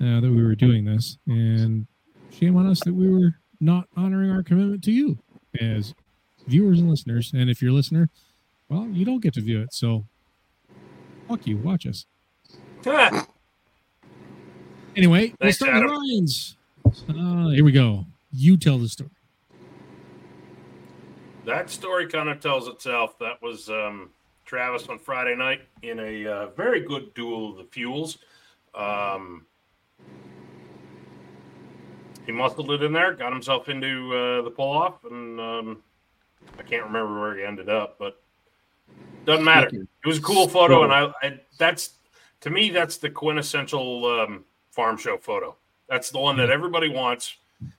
uh, 0.03 0.19
that 0.21 0.29
we 0.29 0.43
were 0.43 0.57
doing 0.57 0.85
this, 0.85 1.19
and 1.29 1.87
shame 2.33 2.57
on 2.57 2.67
us 2.67 2.81
that 2.81 2.93
we 2.95 3.09
were 3.13 3.37
not 3.61 3.87
honoring 3.97 4.33
our 4.33 4.43
commitment 4.43 4.83
to 4.85 4.91
you 4.91 5.17
as 5.61 5.95
viewers 6.49 6.81
and 6.81 6.91
listeners. 6.91 7.33
And 7.33 7.49
if 7.49 7.63
you're 7.63 7.71
a 7.71 7.75
listener, 7.75 8.11
well, 8.69 8.89
you 8.89 9.05
don't 9.05 9.23
get 9.23 9.35
to 9.35 9.41
view 9.41 9.61
it, 9.63 9.73
so 9.73 10.05
fuck 11.29 11.47
you. 11.47 11.59
Watch 11.59 11.87
us 11.87 12.07
anyway. 14.97 15.29
we'll 15.29 15.37
Thanks, 15.41 15.59
start 15.59 15.75
with 15.75 15.85
Adam. 15.85 15.97
Ryan's. 15.97 16.57
Uh, 17.09 17.51
here 17.51 17.65
we 17.65 17.71
go. 17.71 18.05
You 18.33 18.57
tell 18.57 18.79
the 18.79 18.89
story. 18.89 19.11
That 21.49 21.71
story 21.71 22.07
kind 22.07 22.29
of 22.29 22.41
tells 22.41 22.69
itself. 22.69 23.19
That 23.21 23.41
was 23.41 23.71
um, 23.71 24.11
Travis 24.45 24.87
on 24.89 24.99
Friday 24.99 25.35
night 25.35 25.63
in 25.81 25.99
a 25.99 26.27
uh, 26.27 26.47
very 26.49 26.81
good 26.83 27.15
duel 27.15 27.53
of 27.53 27.57
the 27.57 27.65
fuels. 27.65 28.19
Um, 28.75 29.47
he 32.27 32.33
muscled 32.33 32.71
it 32.73 32.83
in 32.83 32.93
there, 32.93 33.15
got 33.15 33.33
himself 33.33 33.71
into 33.71 34.15
uh, 34.15 34.43
the 34.43 34.51
pull 34.51 34.71
off, 34.71 35.03
and 35.11 35.41
um, 35.41 35.83
I 36.59 36.63
can't 36.65 36.85
remember 36.85 37.19
where 37.19 37.39
he 37.39 37.45
ended 37.45 37.71
up, 37.71 37.97
but 37.99 38.21
doesn't 39.25 39.43
matter. 39.43 39.69
It 39.69 40.07
was 40.07 40.19
a 40.19 40.23
cool 40.23 40.49
photo, 40.49 40.85
and 40.85 40.93
I, 40.93 41.11
I 41.23 41.41
that's 41.57 41.93
to 42.43 42.51
me 42.51 42.69
that's 42.69 42.99
the 42.99 43.09
quintessential 43.09 44.05
um, 44.05 44.45
farm 44.71 44.99
show 44.99 45.17
photo. 45.17 45.57
That's 45.89 46.11
the 46.11 46.19
one 46.19 46.37
that 46.37 46.51
everybody 46.51 46.91
wants 46.91 47.39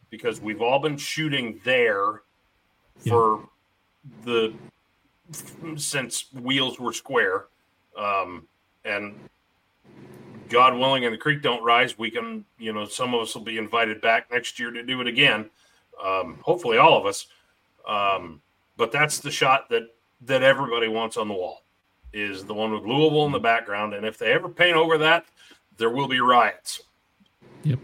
because 0.09 0.41
we've 0.41 0.63
all 0.63 0.79
been 0.79 0.97
shooting 0.97 1.61
there 1.63 2.23
for 3.07 3.47
the 4.23 4.53
since 5.77 6.25
wheels 6.33 6.79
were 6.79 6.93
square 6.93 7.45
um 7.97 8.47
and 8.85 9.13
god 10.49 10.73
willing 10.73 11.05
and 11.05 11.13
the 11.13 11.17
creek 11.17 11.41
don't 11.41 11.63
rise 11.63 11.97
we 11.97 12.09
can 12.09 12.43
you 12.57 12.73
know 12.73 12.85
some 12.85 13.13
of 13.13 13.21
us 13.21 13.35
will 13.35 13.43
be 13.43 13.57
invited 13.57 14.01
back 14.01 14.31
next 14.31 14.59
year 14.59 14.71
to 14.71 14.83
do 14.83 14.99
it 15.01 15.07
again 15.07 15.49
um 16.03 16.37
hopefully 16.41 16.77
all 16.77 16.97
of 16.97 17.05
us 17.05 17.27
um 17.87 18.41
but 18.77 18.91
that's 18.91 19.19
the 19.19 19.29
shot 19.29 19.69
that 19.69 19.93
that 20.21 20.41
everybody 20.41 20.87
wants 20.87 21.17
on 21.17 21.27
the 21.27 21.33
wall 21.33 21.63
is 22.13 22.43
the 22.45 22.53
one 22.53 22.71
with 22.71 22.83
louisville 22.83 23.25
in 23.25 23.31
the 23.31 23.39
background 23.39 23.93
and 23.93 24.05
if 24.05 24.17
they 24.17 24.31
ever 24.31 24.49
paint 24.49 24.75
over 24.75 24.97
that 24.97 25.25
there 25.77 25.89
will 25.89 26.07
be 26.07 26.19
riots 26.19 26.81
Yep. 27.63 27.79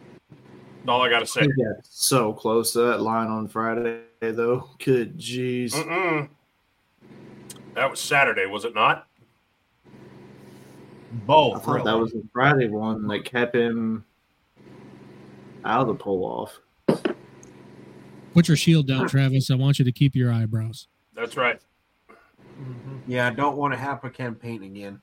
All 0.88 1.02
i 1.02 1.10
gotta 1.10 1.26
say 1.26 1.42
We 1.42 1.64
got 1.64 1.84
so 1.84 2.34
close 2.34 2.74
to 2.74 2.80
that 2.80 3.02
line 3.02 3.28
on 3.28 3.48
Friday, 3.48 4.02
though. 4.22 4.70
Good 4.84 5.18
jeez. 5.18 5.74
That 7.74 7.90
was 7.90 8.00
Saturday, 8.00 8.46
was 8.46 8.64
it 8.64 8.74
not? 8.74 9.08
Both. 11.12 11.54
I 11.54 11.56
Both. 11.56 11.66
thought 11.66 11.86
that 11.86 11.98
was 11.98 12.12
the 12.12 12.24
Friday 12.32 12.70
one 12.70 13.08
that 13.08 13.26
kept 13.26 13.56
him 13.56 14.06
out 15.64 15.82
of 15.82 15.88
the 15.88 15.96
pull 15.96 16.24
off. 16.24 16.60
Put 18.34 18.48
your 18.48 18.58
shield 18.58 18.88
down, 18.88 19.08
Travis. 19.08 19.50
I 19.50 19.56
want 19.56 19.80
you 19.80 19.86
to 19.86 19.92
keep 19.92 20.16
your 20.16 20.32
eyebrows. 20.32 20.88
That's 21.14 21.38
right. 21.38 21.60
Mm-hmm. 22.62 22.98
Yeah, 23.08 23.28
I 23.28 23.30
don't 23.32 23.58
want 23.58 23.74
to 23.74 23.78
have 23.78 24.04
a 24.04 24.10
campaign 24.10 24.64
again. 24.64 25.02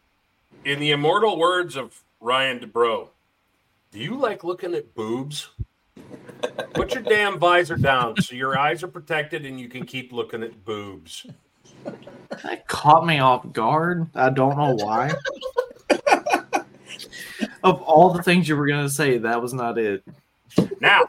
In 0.65 0.81
the 0.81 0.91
immortal 0.91 1.39
words 1.39 1.77
of 1.77 2.03
Ryan 2.21 2.61
DeBro, 2.61 3.09
do 3.91 3.99
you 3.99 4.17
like 4.17 4.45
looking 4.45 4.75
at 4.75 4.95
boobs? 4.95 5.49
Put 6.75 6.95
your 6.95 7.03
damn 7.03 7.39
visor 7.39 7.77
down 7.77 8.21
so 8.21 8.35
your 8.35 8.59
eyes 8.59 8.83
are 8.83 8.89
protected 8.89 9.47
and 9.47 9.61
you 9.61 9.69
can 9.69 9.87
keep 9.87 10.13
looking 10.13 10.43
at 10.43 10.65
boobs. 10.65 11.27
That 12.43 12.67
caught 12.67 13.07
me 13.07 13.19
off 13.19 13.53
guard. 13.53 14.09
I 14.15 14.31
don't 14.31 14.57
know 14.57 14.75
why. 14.75 15.13
Of 17.63 17.81
all 17.83 18.13
the 18.13 18.23
things 18.23 18.49
you 18.49 18.57
were 18.57 18.67
gonna 18.67 18.89
say, 18.89 19.19
that 19.19 19.41
was 19.41 19.55
not 19.55 19.79
it. 19.79 20.03
Now, 20.81 21.07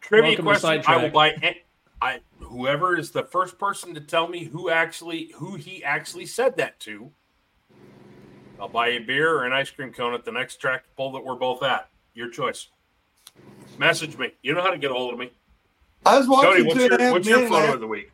trivia 0.00 0.30
Welcome 0.30 0.44
question: 0.46 0.68
I 0.86 0.96
will 0.96 1.10
Sidetrack. 1.10 1.12
buy. 1.12 1.28
a- 1.42 1.62
I 2.00 2.20
whoever 2.40 2.98
is 2.98 3.12
the 3.12 3.22
first 3.22 3.58
person 3.58 3.94
to 3.94 4.00
tell 4.00 4.26
me 4.26 4.44
who 4.44 4.68
actually 4.70 5.30
who 5.36 5.54
he 5.54 5.84
actually 5.84 6.26
said 6.26 6.56
that 6.56 6.80
to. 6.80 7.12
I'll 8.60 8.68
buy 8.68 8.88
you 8.88 9.00
a 9.00 9.02
beer 9.04 9.32
or 9.32 9.44
an 9.44 9.52
ice 9.52 9.70
cream 9.70 9.92
cone 9.92 10.12
at 10.14 10.24
the 10.24 10.32
next 10.32 10.56
track 10.56 10.84
pull 10.96 11.12
that 11.12 11.24
we're 11.24 11.36
both 11.36 11.62
at. 11.62 11.88
Your 12.14 12.28
choice. 12.28 12.68
Message 13.78 14.16
me. 14.18 14.32
You 14.42 14.54
know 14.54 14.62
how 14.62 14.70
to 14.70 14.78
get 14.78 14.90
a 14.90 14.94
hold 14.94 15.12
of 15.14 15.18
me. 15.18 15.30
I 16.04 16.18
was 16.18 16.28
watching 16.28 16.50
Cody, 16.50 16.62
what's 16.62 16.74
Two 16.78 16.84
and 16.84 16.92
a 16.92 16.96
your, 16.96 17.00
Half 17.04 17.12
what's 17.12 17.28
your 17.28 17.38
Men 17.40 17.48
photo 17.48 17.64
last- 17.66 17.74
of 17.74 17.80
the 17.80 17.86
week? 17.86 18.12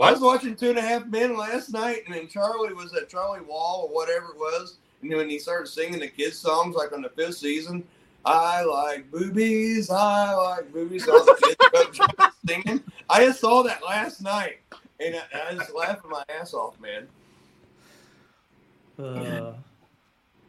I 0.00 0.10
was 0.10 0.20
watching 0.20 0.56
Two 0.56 0.70
and 0.70 0.78
a 0.78 0.82
Half 0.82 1.06
Men 1.06 1.36
last 1.36 1.72
night, 1.72 2.02
and 2.06 2.14
then 2.14 2.26
Charlie 2.28 2.72
was 2.74 2.92
at 2.94 3.08
Charlie 3.08 3.42
Wall 3.42 3.86
or 3.88 3.94
whatever 3.94 4.26
it 4.32 4.36
was, 4.36 4.78
and 5.00 5.10
then 5.10 5.18
when 5.18 5.28
he 5.30 5.38
started 5.38 5.68
singing 5.68 6.00
the 6.00 6.08
kids 6.08 6.38
songs 6.38 6.74
like 6.74 6.92
on 6.92 7.02
the 7.02 7.10
fifth 7.10 7.36
season, 7.36 7.84
I 8.24 8.62
like 8.64 9.10
boobies, 9.10 9.90
I 9.90 10.32
like 10.34 10.72
boobies. 10.72 11.06
All 11.08 11.24
the 11.24 11.56
kids 11.70 12.34
singing. 12.48 12.82
I 13.08 13.26
just 13.26 13.40
saw 13.40 13.62
that 13.62 13.84
last 13.84 14.22
night, 14.22 14.60
and 14.98 15.14
I, 15.16 15.50
I 15.50 15.54
just 15.54 15.74
laughing 15.74 16.10
my 16.10 16.24
ass 16.28 16.52
off, 16.54 16.74
man. 16.80 17.06
Uh, 18.98 19.54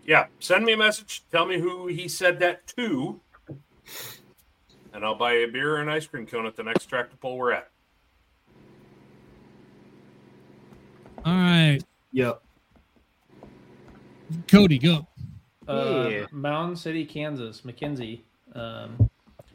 Yeah, 0.06 0.28
send 0.40 0.66
me 0.66 0.74
a 0.74 0.78
message. 0.78 1.24
Tell 1.32 1.46
me 1.46 1.60
who 1.60 1.88
he 1.88 2.08
said 2.08 2.40
that 2.40 2.66
to, 2.78 3.20
and 4.94 5.04
I'll 5.04 5.16
buy 5.16 5.34
a 5.34 5.48
beer 5.48 5.78
and 5.78 5.90
ice 5.90 6.06
cream 6.08 6.26
cone 6.26 6.46
at 6.46 6.56
the 6.56 6.64
next 6.64 6.86
tractor 6.86 7.16
pull 7.20 7.38
we're 7.38 7.52
at. 7.54 7.70
All 11.26 11.34
right, 11.34 11.80
Yep. 12.12 12.42
Cody, 14.48 14.78
go. 14.78 15.08
uh, 15.68 16.10
Yeah. 16.12 16.26
Mountain 16.32 16.76
City, 16.76 17.06
Kansas, 17.06 17.62
McKenzie, 17.62 18.22
um, 18.54 19.10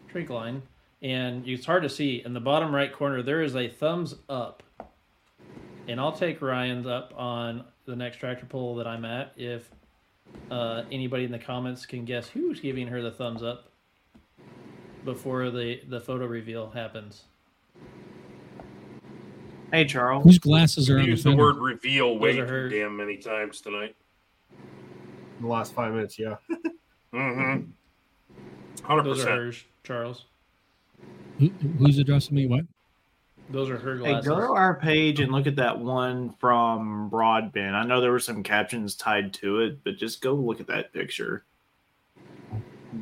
trink 0.09 0.31
line, 0.31 0.63
and 1.03 1.47
it's 1.47 1.67
hard 1.67 1.83
to 1.83 1.89
see 1.89 2.23
in 2.25 2.33
the 2.33 2.41
bottom 2.41 2.75
right 2.75 2.93
corner. 2.93 3.23
There 3.23 3.43
is 3.43 3.55
a 3.55 3.69
thumbs 3.69 4.15
up, 4.29 4.63
and 5.89 6.01
I'll 6.01 6.13
take 6.13 6.41
Ryan's 6.41 6.87
up 6.87 7.13
on 7.17 7.65
the 7.85 7.95
next 7.97 8.17
tractor 8.19 8.47
pull 8.47 8.75
that 8.77 8.87
I'm 8.87 9.05
at 9.05 9.33
if 9.37 9.69
uh, 10.51 10.85
anybody 10.91 11.25
in 11.25 11.33
the 11.33 11.39
comments 11.39 11.85
can 11.87 12.05
guess 12.05 12.29
who's 12.29 12.61
giving 12.61 12.87
her 12.89 13.03
the 13.03 13.11
thumbs 13.11 13.43
up 13.43 13.68
before 15.13 15.51
the 15.51 15.81
the 15.89 15.99
photo 16.01 16.27
reveal 16.27 16.69
happens. 16.69 17.23
Hey, 19.73 19.85
Charles. 19.87 20.23
Whose 20.25 20.39
glasses 20.39 20.91
are 20.91 20.99
on 20.99 21.05
the 21.05 21.11
Use 21.11 21.23
the 21.23 21.31
fender? 21.31 21.45
word 21.45 21.57
reveal 21.57 22.15
Those 22.15 22.21
way 22.23 22.39
are 22.39 22.47
too 22.47 22.53
hers. 22.53 22.73
damn 22.73 22.97
many 22.97 23.17
times 23.17 23.61
tonight. 23.63 23.97
In 24.51 25.43
the 25.43 25.49
last 25.49 25.75
five 25.75 25.93
minutes, 25.95 26.19
yeah. 26.19 26.37
Mm-hmm. 27.15 27.71
100%. 28.87 29.05
Those 29.05 29.25
are 29.25 29.31
hers, 29.31 29.65
Charles. 29.83 30.27
Who, 31.39 31.49
who's 31.79 31.97
addressing 31.97 32.35
me? 32.37 32.47
What? 32.47 32.67
Those 33.49 33.71
are 33.71 33.79
her 33.79 33.97
Hey, 33.97 34.21
go 34.21 34.39
to 34.39 34.53
our 34.53 34.75
page 34.79 35.19
and 35.21 35.33
look 35.33 35.47
at 35.47 35.57
that 35.57 35.79
one 35.79 36.35
from 36.39 37.09
Broadbent. 37.09 37.75
I 37.75 37.85
know 37.85 38.03
there 38.03 38.13
were 38.13 38.19
some 38.21 38.43
captions 38.43 38.95
tied 38.95 39.33
to 39.35 39.61
it, 39.61 39.83
but 39.85 39.97
just 39.97 40.21
go 40.21 40.35
look 40.35 40.61
at 40.61 40.67
that 40.67 40.93
picture. 40.93 41.45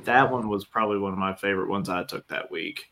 That 0.05 0.31
one 0.31 0.49
was 0.49 0.65
probably 0.65 0.99
one 0.99 1.13
of 1.13 1.19
my 1.19 1.35
favorite 1.35 1.69
ones 1.69 1.89
I 1.89 2.05
took 2.05 2.27
that 2.29 2.51
week. 2.51 2.91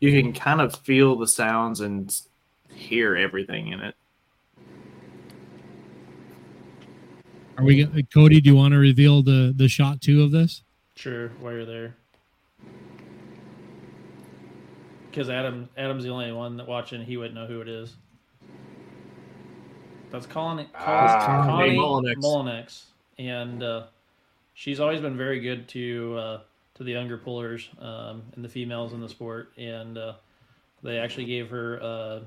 You 0.00 0.10
can 0.20 0.32
kind 0.32 0.60
of 0.60 0.74
feel 0.74 1.16
the 1.16 1.28
sounds 1.28 1.80
and 1.80 2.12
hear 2.74 3.16
everything 3.16 3.68
in 3.68 3.80
it. 3.80 3.94
Are 7.56 7.64
we? 7.64 7.84
go- 7.84 8.02
Cody, 8.12 8.40
do 8.40 8.50
you 8.50 8.56
want 8.56 8.72
to 8.72 8.78
reveal 8.78 9.22
the 9.22 9.52
the 9.56 9.68
shot 9.68 10.00
two 10.00 10.22
of 10.22 10.32
this? 10.32 10.62
Sure, 10.96 11.28
while 11.40 11.52
you're 11.52 11.64
there. 11.64 11.94
Because 15.10 15.28
Adam, 15.28 15.68
Adam's 15.76 16.04
the 16.04 16.10
only 16.10 16.32
one 16.32 16.56
that 16.56 16.66
watching. 16.66 17.04
He 17.04 17.16
wouldn't 17.16 17.34
know 17.34 17.46
who 17.46 17.60
it 17.60 17.68
is. 17.68 17.96
That's 20.12 20.26
Colin, 20.26 20.66
Ah, 20.74 21.44
Connie 21.46 21.74
Mullinex. 21.76 22.16
Mullinex, 22.16 22.82
and 23.18 23.62
uh, 23.62 23.84
she's 24.54 24.78
always 24.78 25.00
been 25.00 25.16
very 25.16 25.40
good 25.40 25.66
to 25.68 26.16
uh, 26.18 26.40
to 26.74 26.84
the 26.84 26.92
younger 26.92 27.16
pullers 27.16 27.68
um, 27.80 28.22
and 28.34 28.44
the 28.44 28.48
females 28.48 28.92
in 28.92 29.00
the 29.00 29.08
sport. 29.08 29.52
And 29.56 29.96
uh, 29.96 30.14
they 30.82 30.98
actually 30.98 31.24
gave 31.24 31.48
her 31.50 31.80
uh, 31.82 32.20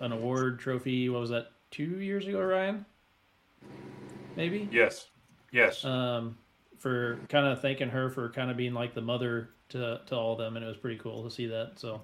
an 0.00 0.12
award 0.12 0.58
trophy. 0.58 1.08
What 1.10 1.20
was 1.20 1.30
that? 1.30 1.50
Two 1.70 2.00
years 2.00 2.26
ago, 2.26 2.40
Ryan? 2.42 2.84
Maybe 4.36 4.68
Yes. 4.70 5.06
Yes. 5.52 5.84
um, 5.84 6.36
for 6.78 7.18
kind 7.28 7.46
of 7.46 7.60
thanking 7.62 7.88
her 7.88 8.10
for 8.10 8.28
kind 8.30 8.50
of 8.50 8.56
being 8.56 8.74
like 8.74 8.94
the 8.94 9.00
mother 9.00 9.50
to, 9.70 10.00
to 10.06 10.14
all 10.16 10.32
of 10.32 10.38
them, 10.38 10.56
and 10.56 10.64
it 10.64 10.68
was 10.68 10.76
pretty 10.76 10.98
cool 10.98 11.22
to 11.24 11.30
see 11.30 11.46
that. 11.46 11.72
So, 11.76 12.02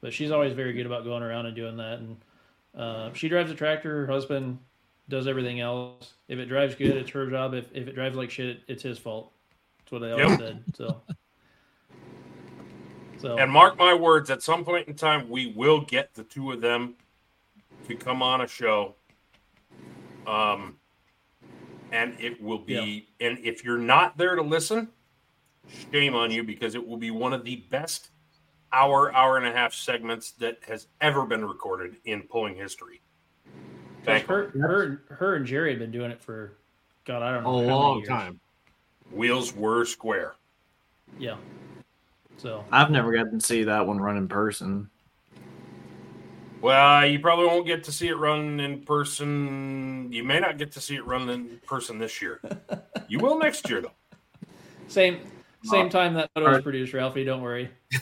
but 0.00 0.12
she's 0.12 0.30
always 0.30 0.52
very 0.52 0.72
good 0.72 0.86
about 0.86 1.04
going 1.04 1.22
around 1.22 1.46
and 1.46 1.56
doing 1.56 1.76
that, 1.78 1.98
and 1.98 2.16
uh, 2.78 3.12
she 3.12 3.28
drives 3.28 3.50
a 3.50 3.54
tractor. 3.54 4.06
Her 4.06 4.12
husband 4.12 4.58
does 5.08 5.26
everything 5.26 5.60
else. 5.60 6.14
If 6.28 6.38
it 6.38 6.46
drives 6.46 6.74
good, 6.74 6.96
it's 6.96 7.10
her 7.10 7.28
job. 7.28 7.54
If 7.54 7.66
if 7.74 7.88
it 7.88 7.94
drives 7.94 8.16
like 8.16 8.30
shit, 8.30 8.60
it's 8.68 8.82
his 8.82 8.98
fault. 8.98 9.32
That's 9.80 9.92
what 9.92 9.98
they 10.00 10.12
always 10.12 10.30
Yep. 10.30 10.38
said. 10.38 10.64
So, 10.74 11.02
so 13.18 13.38
And 13.38 13.50
mark 13.50 13.78
my 13.78 13.94
words, 13.94 14.30
at 14.30 14.42
some 14.42 14.64
point 14.64 14.88
in 14.88 14.94
time, 14.94 15.28
we 15.28 15.46
will 15.46 15.80
get 15.80 16.14
the 16.14 16.24
two 16.24 16.52
of 16.52 16.60
them 16.60 16.94
to 17.88 17.96
come 17.96 18.22
on 18.22 18.42
a 18.42 18.46
show. 18.46 18.94
Um, 20.26 20.76
and 21.90 22.14
it 22.20 22.40
will 22.40 22.58
be, 22.58 23.08
and 23.18 23.38
if 23.42 23.64
you're 23.64 23.78
not 23.78 24.18
there 24.18 24.36
to 24.36 24.42
listen, 24.42 24.88
shame 25.90 26.14
on 26.14 26.30
you 26.30 26.44
because 26.44 26.74
it 26.74 26.86
will 26.86 26.98
be 26.98 27.10
one 27.10 27.32
of 27.32 27.44
the 27.44 27.56
best 27.70 28.10
hour, 28.72 29.14
hour 29.14 29.36
and 29.36 29.46
a 29.46 29.52
half 29.52 29.72
segments 29.72 30.32
that 30.32 30.58
has 30.66 30.86
ever 31.00 31.24
been 31.24 31.44
recorded 31.44 31.96
in 32.04 32.22
pulling 32.22 32.56
history. 32.56 33.00
Thank 34.04 34.26
her, 34.26 34.50
her, 34.50 35.02
her 35.08 35.34
and 35.36 35.46
Jerry 35.46 35.70
had 35.70 35.78
been 35.78 35.90
doing 35.90 36.10
it 36.10 36.22
for, 36.22 36.52
God, 37.04 37.22
I 37.22 37.32
don't 37.32 37.44
know, 37.44 37.50
a 37.50 37.66
long 37.66 38.04
time. 38.04 38.40
Wheels 39.10 39.54
were 39.54 39.84
square. 39.84 40.34
Yeah. 41.18 41.36
So 42.36 42.64
I've 42.70 42.90
never 42.90 43.12
gotten 43.12 43.40
to 43.40 43.44
see 43.44 43.64
that 43.64 43.86
one 43.86 43.98
run 44.00 44.16
in 44.16 44.28
person. 44.28 44.88
Well, 46.60 47.06
you 47.06 47.20
probably 47.20 47.46
won't 47.46 47.66
get 47.66 47.84
to 47.84 47.92
see 47.92 48.08
it 48.08 48.16
run 48.16 48.58
in 48.60 48.82
person. 48.82 50.10
You 50.10 50.24
may 50.24 50.40
not 50.40 50.58
get 50.58 50.72
to 50.72 50.80
see 50.80 50.96
it 50.96 51.06
run 51.06 51.28
in 51.28 51.60
person 51.66 51.98
this 51.98 52.20
year. 52.22 52.40
You 53.10 53.18
will 53.20 53.38
next 53.38 53.70
year, 53.70 53.80
though. 53.80 53.92
Same 54.86 55.20
same 55.68 55.90
time 55.90 56.14
that 56.14 56.30
photo 56.34 56.46
was 56.46 56.48
alright. 56.48 56.62
produced, 56.62 56.92
Ralphie. 56.92 57.24
Don't 57.24 57.42
worry. 57.42 57.70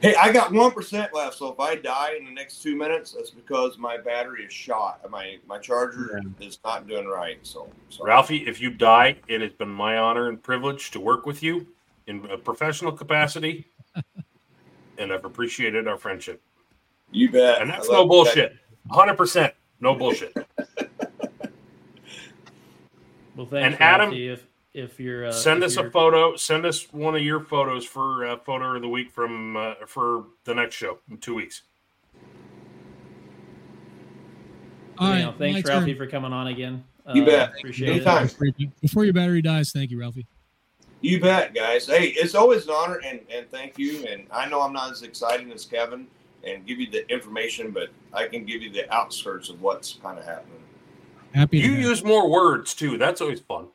Hey, 0.00 0.14
I 0.14 0.32
got 0.32 0.52
one 0.52 0.70
percent 0.70 1.12
left, 1.12 1.38
so 1.38 1.52
if 1.52 1.58
I 1.58 1.74
die 1.74 2.12
in 2.16 2.24
the 2.24 2.30
next 2.30 2.62
two 2.62 2.76
minutes, 2.76 3.12
that's 3.12 3.30
because 3.30 3.78
my 3.78 3.96
battery 3.96 4.44
is 4.44 4.52
shot. 4.52 5.00
My 5.10 5.38
my 5.48 5.58
charger 5.58 6.22
is 6.40 6.60
not 6.64 6.86
doing 6.86 7.08
right. 7.08 7.38
So, 7.42 7.68
sorry. 7.88 8.10
Ralphie, 8.10 8.46
if 8.46 8.60
you 8.60 8.70
die, 8.70 9.16
it 9.26 9.40
has 9.40 9.52
been 9.52 9.68
my 9.68 9.98
honor 9.98 10.28
and 10.28 10.40
privilege 10.40 10.92
to 10.92 11.00
work 11.00 11.26
with 11.26 11.42
you 11.42 11.66
in 12.06 12.24
a 12.30 12.38
professional 12.38 12.92
capacity, 12.92 13.66
and 14.98 15.12
I've 15.12 15.24
appreciated 15.24 15.88
our 15.88 15.96
friendship. 15.96 16.40
You 17.10 17.32
bet. 17.32 17.60
And 17.60 17.68
that's 17.68 17.88
no 17.90 18.06
bullshit. 18.06 18.54
Hundred 18.92 19.16
percent, 19.16 19.52
no 19.80 19.94
bullshit. 19.94 20.32
Well, 23.38 23.46
thanks, 23.46 23.66
And 23.66 23.80
Adam, 23.80 24.08
Ralphie, 24.08 24.28
if 24.30 24.47
if 24.74 25.00
you're 25.00 25.26
uh, 25.26 25.32
send 25.32 25.62
if 25.62 25.68
us 25.68 25.76
a 25.76 25.80
you're- 25.80 25.90
photo. 25.90 26.36
Send 26.36 26.64
us 26.66 26.92
one 26.92 27.14
of 27.14 27.22
your 27.22 27.40
photos 27.40 27.84
for 27.84 28.26
uh, 28.26 28.36
photo 28.38 28.76
of 28.76 28.82
the 28.82 28.88
week 28.88 29.10
from 29.10 29.56
uh, 29.56 29.74
for 29.86 30.24
the 30.44 30.54
next 30.54 30.74
show 30.76 30.98
in 31.10 31.18
two 31.18 31.34
weeks. 31.34 31.62
All 34.98 35.12
Anyhow, 35.12 35.28
right, 35.30 35.38
thanks, 35.38 35.68
Ralphie, 35.68 35.94
turn. 35.94 35.96
for 35.96 36.06
coming 36.10 36.32
on 36.32 36.48
again. 36.48 36.82
You 37.14 37.22
Uh, 37.22 37.26
bet. 37.26 37.52
Appreciate 37.58 37.90
Anytime. 37.90 38.26
it. 38.26 38.36
Before 38.38 38.70
Before 38.80 39.04
your 39.04 39.14
battery 39.14 39.42
dies, 39.42 39.70
thank 39.72 39.90
you, 39.90 40.00
Ralphie. 40.00 40.26
You 41.00 41.20
bet, 41.20 41.54
guys. 41.54 41.86
Hey, 41.86 42.08
it's 42.08 42.34
always 42.34 42.64
an 42.66 42.74
honor, 42.76 43.00
and, 43.04 43.20
and 43.32 43.48
thank 43.50 43.78
you. 43.78 44.04
And 44.06 44.26
I 44.32 44.48
know 44.48 44.60
I'm 44.60 44.72
not 44.72 44.90
as 44.90 45.02
exciting 45.04 45.52
as 45.52 45.64
Kevin 45.64 46.08
and 46.42 46.66
give 46.66 46.80
you 46.80 46.90
the 46.90 47.08
information, 47.10 47.70
but 47.70 47.90
I 48.12 48.26
can 48.26 48.44
give 48.44 48.62
you 48.62 48.70
the 48.72 48.92
outskirts 48.92 49.48
of 49.48 49.62
what's 49.62 49.94
kind 50.02 50.18
of 50.18 50.24
happening. 50.24 50.58
Happy. 51.32 51.58
You 51.58 51.70
use 51.72 52.02
more 52.02 52.28
words 52.28 52.74
too. 52.74 52.98
That's 52.98 53.20
always 53.20 53.38
fun. 53.40 53.68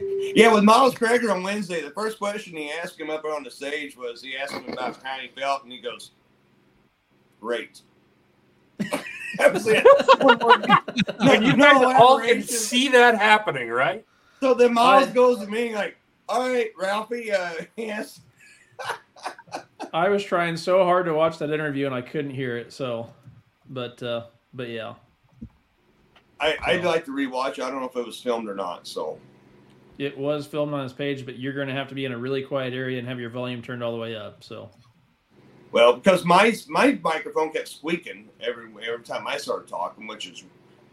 Yeah, 0.00 0.52
with 0.52 0.64
Miles 0.64 0.94
Crager 0.94 1.30
on 1.34 1.42
Wednesday, 1.42 1.82
the 1.82 1.90
first 1.90 2.18
question 2.18 2.56
he 2.56 2.70
asked 2.70 2.98
him 2.98 3.10
up 3.10 3.24
on 3.24 3.42
the 3.42 3.50
stage 3.50 3.96
was 3.96 4.22
he 4.22 4.36
asked 4.36 4.52
him 4.52 4.72
about 4.72 5.02
how 5.02 5.18
he 5.18 5.28
felt, 5.28 5.62
and 5.64 5.72
he 5.72 5.78
goes, 5.80 6.12
"Great." 7.40 7.80
that 8.78 9.52
was 9.52 9.66
it. 9.66 9.84
And 11.20 11.44
you 11.44 11.56
No 11.56 11.80
guys 11.82 11.96
all 12.00 12.18
can 12.20 12.42
see 12.42 12.88
that 12.88 13.18
happening, 13.18 13.68
right? 13.68 14.04
So 14.40 14.54
then 14.54 14.72
Miles 14.74 15.08
I- 15.08 15.12
goes 15.12 15.38
to 15.40 15.46
me 15.46 15.74
like, 15.74 15.96
"All 16.28 16.48
right, 16.48 16.70
Ralphie, 16.78 17.32
uh, 17.32 17.52
yes." 17.76 18.20
I 19.92 20.08
was 20.08 20.24
trying 20.24 20.56
so 20.56 20.84
hard 20.84 21.04
to 21.06 21.14
watch 21.14 21.38
that 21.38 21.50
interview 21.50 21.84
and 21.86 21.94
I 21.94 22.00
couldn't 22.00 22.30
hear 22.30 22.56
it. 22.56 22.72
So, 22.72 23.12
but 23.68 24.02
uh, 24.02 24.26
but 24.54 24.68
yeah, 24.68 24.94
I, 26.40 26.56
I'd 26.64 26.84
like 26.84 27.04
to 27.06 27.10
rewatch. 27.10 27.62
I 27.62 27.70
don't 27.70 27.80
know 27.80 27.88
if 27.88 27.96
it 27.96 28.06
was 28.06 28.20
filmed 28.20 28.48
or 28.48 28.54
not. 28.54 28.86
So 28.86 29.18
It 30.00 30.16
was 30.16 30.46
filmed 30.46 30.72
on 30.72 30.82
his 30.82 30.94
page, 30.94 31.26
but 31.26 31.38
you're 31.38 31.52
going 31.52 31.68
to 31.68 31.74
have 31.74 31.86
to 31.88 31.94
be 31.94 32.06
in 32.06 32.12
a 32.12 32.16
really 32.16 32.42
quiet 32.42 32.72
area 32.72 32.98
and 32.98 33.06
have 33.06 33.20
your 33.20 33.28
volume 33.28 33.60
turned 33.60 33.82
all 33.82 33.92
the 33.92 33.98
way 33.98 34.16
up. 34.16 34.42
So 34.42 34.70
well, 35.72 35.92
because 35.92 36.24
my 36.24 36.56
my 36.68 36.98
microphone 37.02 37.52
kept 37.52 37.68
squeaking 37.68 38.30
every 38.40 38.70
every 38.88 39.04
time 39.04 39.26
I 39.26 39.36
started 39.36 39.68
talking, 39.68 40.06
which 40.06 40.26
is 40.26 40.44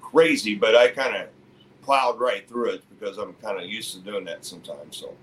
crazy. 0.01 0.55
But 0.55 0.75
I 0.75 0.89
kind 0.89 1.15
of 1.15 1.27
plowed 1.81 2.19
right 2.19 2.45
through 2.49 2.71
it 2.71 2.83
because 2.89 3.17
I'm 3.17 3.31
kind 3.35 3.57
of 3.57 3.65
used 3.69 3.93
to 3.93 4.01
doing 4.01 4.25
that 4.25 4.43
sometimes. 4.43 4.97
So 4.97 5.13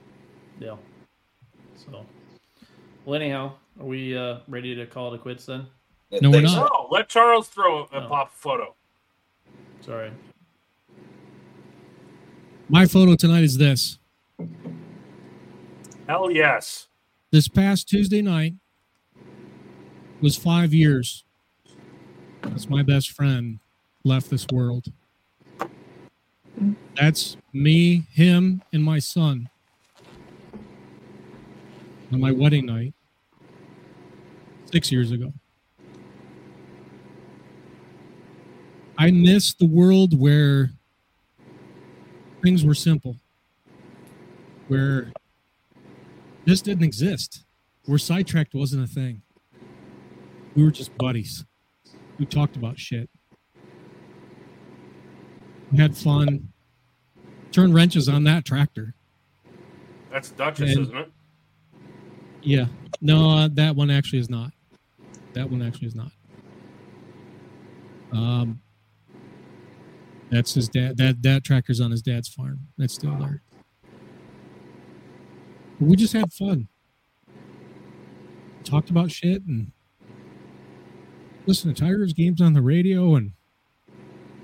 yeah. 0.58 0.76
So 1.76 2.06
well, 3.04 3.20
anyhow, 3.20 3.52
are 3.78 3.84
we 3.86 4.16
uh, 4.16 4.38
ready 4.48 4.74
to 4.76 4.86
call 4.86 5.12
it 5.12 5.20
quits 5.20 5.44
then? 5.44 5.66
No, 6.22 6.30
we're 6.30 6.40
not. 6.40 6.70
Oh, 6.72 6.88
let 6.90 7.10
Charles 7.10 7.48
throw 7.48 7.80
a, 7.92 7.98
a 7.98 8.04
Oh. 8.04 8.08
pop 8.08 8.32
photo. 8.34 8.74
Sorry. 9.82 10.10
My 12.68 12.86
photo 12.86 13.14
tonight 13.14 13.44
is 13.44 13.58
this. 13.58 13.98
Hell 16.08 16.30
yes. 16.30 16.88
This 17.30 17.46
past 17.46 17.88
Tuesday 17.88 18.22
night 18.22 18.54
was 20.22 20.36
five 20.36 20.72
years 20.72 21.24
as 22.54 22.68
my 22.70 22.82
best 22.82 23.10
friend 23.10 23.58
left 24.02 24.30
this 24.30 24.46
world. 24.50 24.86
That's 26.96 27.36
me, 27.52 28.04
him, 28.12 28.62
and 28.72 28.82
my 28.82 28.98
son 28.98 29.50
on 32.12 32.20
my 32.20 32.32
wedding 32.32 32.64
night 32.64 32.94
six 34.72 34.90
years 34.90 35.10
ago. 35.10 35.32
I 38.96 39.10
miss 39.10 39.52
the 39.52 39.66
world 39.66 40.18
where 40.18 40.70
things 42.44 42.62
were 42.64 42.74
simple, 42.74 43.16
where 44.68 45.10
this 46.44 46.60
didn't 46.60 46.84
exist, 46.84 47.42
where 47.86 47.98
sidetracked 47.98 48.54
wasn't 48.54 48.84
a 48.84 48.86
thing. 48.86 49.22
We 50.54 50.62
were 50.62 50.70
just 50.70 50.96
buddies. 50.98 51.44
We 52.18 52.26
talked 52.26 52.54
about 52.54 52.78
shit. 52.78 53.08
We 55.72 55.78
had 55.78 55.96
fun. 55.96 56.52
Turned 57.50 57.74
wrenches 57.74 58.08
on 58.08 58.24
that 58.24 58.44
tractor. 58.44 58.94
That's 60.12 60.30
Duchess, 60.30 60.72
And- 60.72 60.80
isn't 60.82 60.96
it? 60.96 61.12
Yeah. 62.42 62.66
No, 63.00 63.30
uh, 63.30 63.48
that 63.54 63.74
one 63.74 63.90
actually 63.90 64.18
is 64.18 64.28
not. 64.28 64.52
That 65.32 65.50
one 65.50 65.62
actually 65.62 65.88
is 65.88 65.94
not. 65.94 66.12
Um, 68.12 68.60
that's 70.34 70.54
his 70.54 70.68
dad. 70.68 70.96
That 70.96 71.22
that 71.22 71.44
tractor's 71.44 71.80
on 71.80 71.90
his 71.90 72.02
dad's 72.02 72.28
farm. 72.28 72.60
That's 72.76 72.94
still 72.94 73.16
there. 73.16 73.42
But 75.78 75.88
we 75.88 75.96
just 75.96 76.12
had 76.12 76.32
fun. 76.32 76.68
Talked 78.64 78.90
about 78.90 79.10
shit 79.10 79.42
and 79.44 79.72
listened 81.46 81.76
to 81.76 81.82
Tigers 81.82 82.12
games 82.12 82.40
on 82.40 82.54
the 82.54 82.62
radio, 82.62 83.14
and 83.14 83.32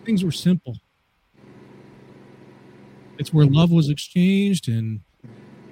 things 0.05 0.23
were 0.23 0.33
simple. 0.33 0.77
It's 3.19 3.33
where 3.33 3.47
love 3.47 3.71
was 3.71 3.91
exchanged, 3.91 4.69
and 4.69 5.01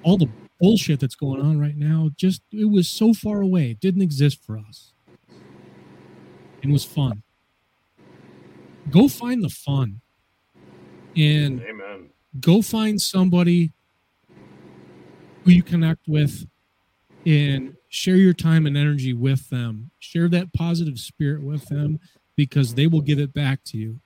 all 0.03 0.17
the 0.17 0.29
bullshit 0.59 0.99
that's 0.99 1.15
going 1.15 1.41
on 1.41 1.59
right 1.59 1.77
now 1.77 2.09
just 2.17 2.41
it 2.51 2.69
was 2.69 2.87
so 2.89 3.13
far 3.13 3.41
away 3.41 3.71
it 3.71 3.79
didn't 3.79 4.01
exist 4.01 4.43
for 4.43 4.57
us 4.57 4.91
and 6.61 6.73
was 6.73 6.83
fun 6.83 7.23
go 8.91 9.07
find 9.07 9.41
the 9.41 9.49
fun 9.49 10.01
and 11.19 11.61
Amen. 11.61 12.09
go 12.39 12.61
find 12.61 12.99
somebody 13.01 13.71
who 15.43 15.51
you 15.51 15.63
connect 15.63 16.07
with 16.07 16.47
and 17.25 17.75
share 17.89 18.15
your 18.15 18.33
time 18.33 18.65
and 18.65 18.77
energy 18.77 19.13
with 19.13 19.49
them 19.49 19.91
share 19.99 20.29
that 20.29 20.53
positive 20.53 20.99
spirit 20.99 21.41
with 21.41 21.67
them 21.67 21.99
because 22.35 22.75
they 22.75 22.87
will 22.87 23.01
give 23.01 23.19
it 23.19 23.33
back 23.33 23.63
to 23.65 23.77
you 23.77 23.99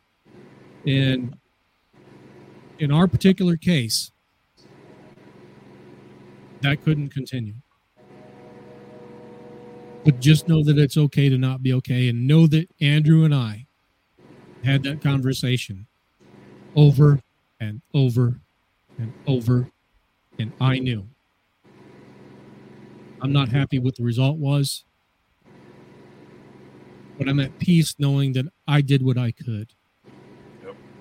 and 0.88 1.38
in 2.80 2.92
our 2.92 3.08
particular 3.08 3.56
case 3.56 4.12
that 6.64 6.82
couldn't 6.82 7.10
continue. 7.10 7.54
But 10.04 10.20
just 10.20 10.48
know 10.48 10.64
that 10.64 10.78
it's 10.78 10.98
okay 10.98 11.30
to 11.30 11.38
not 11.38 11.62
be 11.62 11.74
okay 11.74 12.10
and 12.10 12.28
know 12.28 12.48
that 12.48 12.70
Andrew 12.82 13.24
and 13.24 13.36
I 13.36 13.68
had 14.64 14.84
that 14.84 15.02
conversation 15.02 15.88
over 16.76 17.20
and 17.60 17.82
over 17.94 18.40
and 18.98 19.14
over. 19.28 19.70
And 20.40 20.52
I 20.60 20.80
knew 20.80 21.08
I'm 23.22 23.32
not 23.32 23.50
happy 23.50 23.80
what 23.80 23.96
the 23.96 24.04
result 24.04 24.38
was, 24.38 24.84
but 27.18 27.30
I'm 27.30 27.40
at 27.40 27.58
peace 27.60 27.96
knowing 27.98 28.34
that 28.34 28.46
I 28.68 28.82
did 28.82 29.02
what 29.02 29.18
I 29.18 29.32
could. 29.32 29.74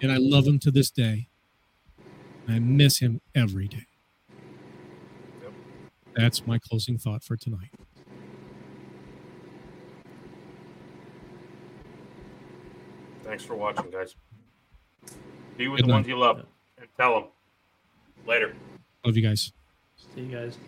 And 0.00 0.10
I 0.10 0.16
love 0.18 0.46
him 0.46 0.58
to 0.60 0.70
this 0.70 0.90
day. 0.90 1.28
I 2.48 2.58
miss 2.58 2.98
him 2.98 3.20
every 3.34 3.68
day. 3.68 3.86
That's 6.14 6.46
my 6.46 6.58
closing 6.58 6.98
thought 6.98 7.22
for 7.22 7.36
tonight. 7.36 7.70
Thanks 13.22 13.44
for 13.44 13.54
watching, 13.54 13.90
guys. 13.90 14.14
Be 15.62 15.68
with 15.68 15.82
Good 15.82 15.90
the 15.90 15.92
ones 15.92 16.08
you 16.08 16.18
love 16.18 16.38
and 16.76 16.88
tell 16.96 17.14
them. 17.14 17.24
Later. 18.26 18.52
Love 19.04 19.16
you 19.16 19.22
guys. 19.22 19.52
See 19.96 20.22
you 20.22 20.36
guys. 20.36 20.58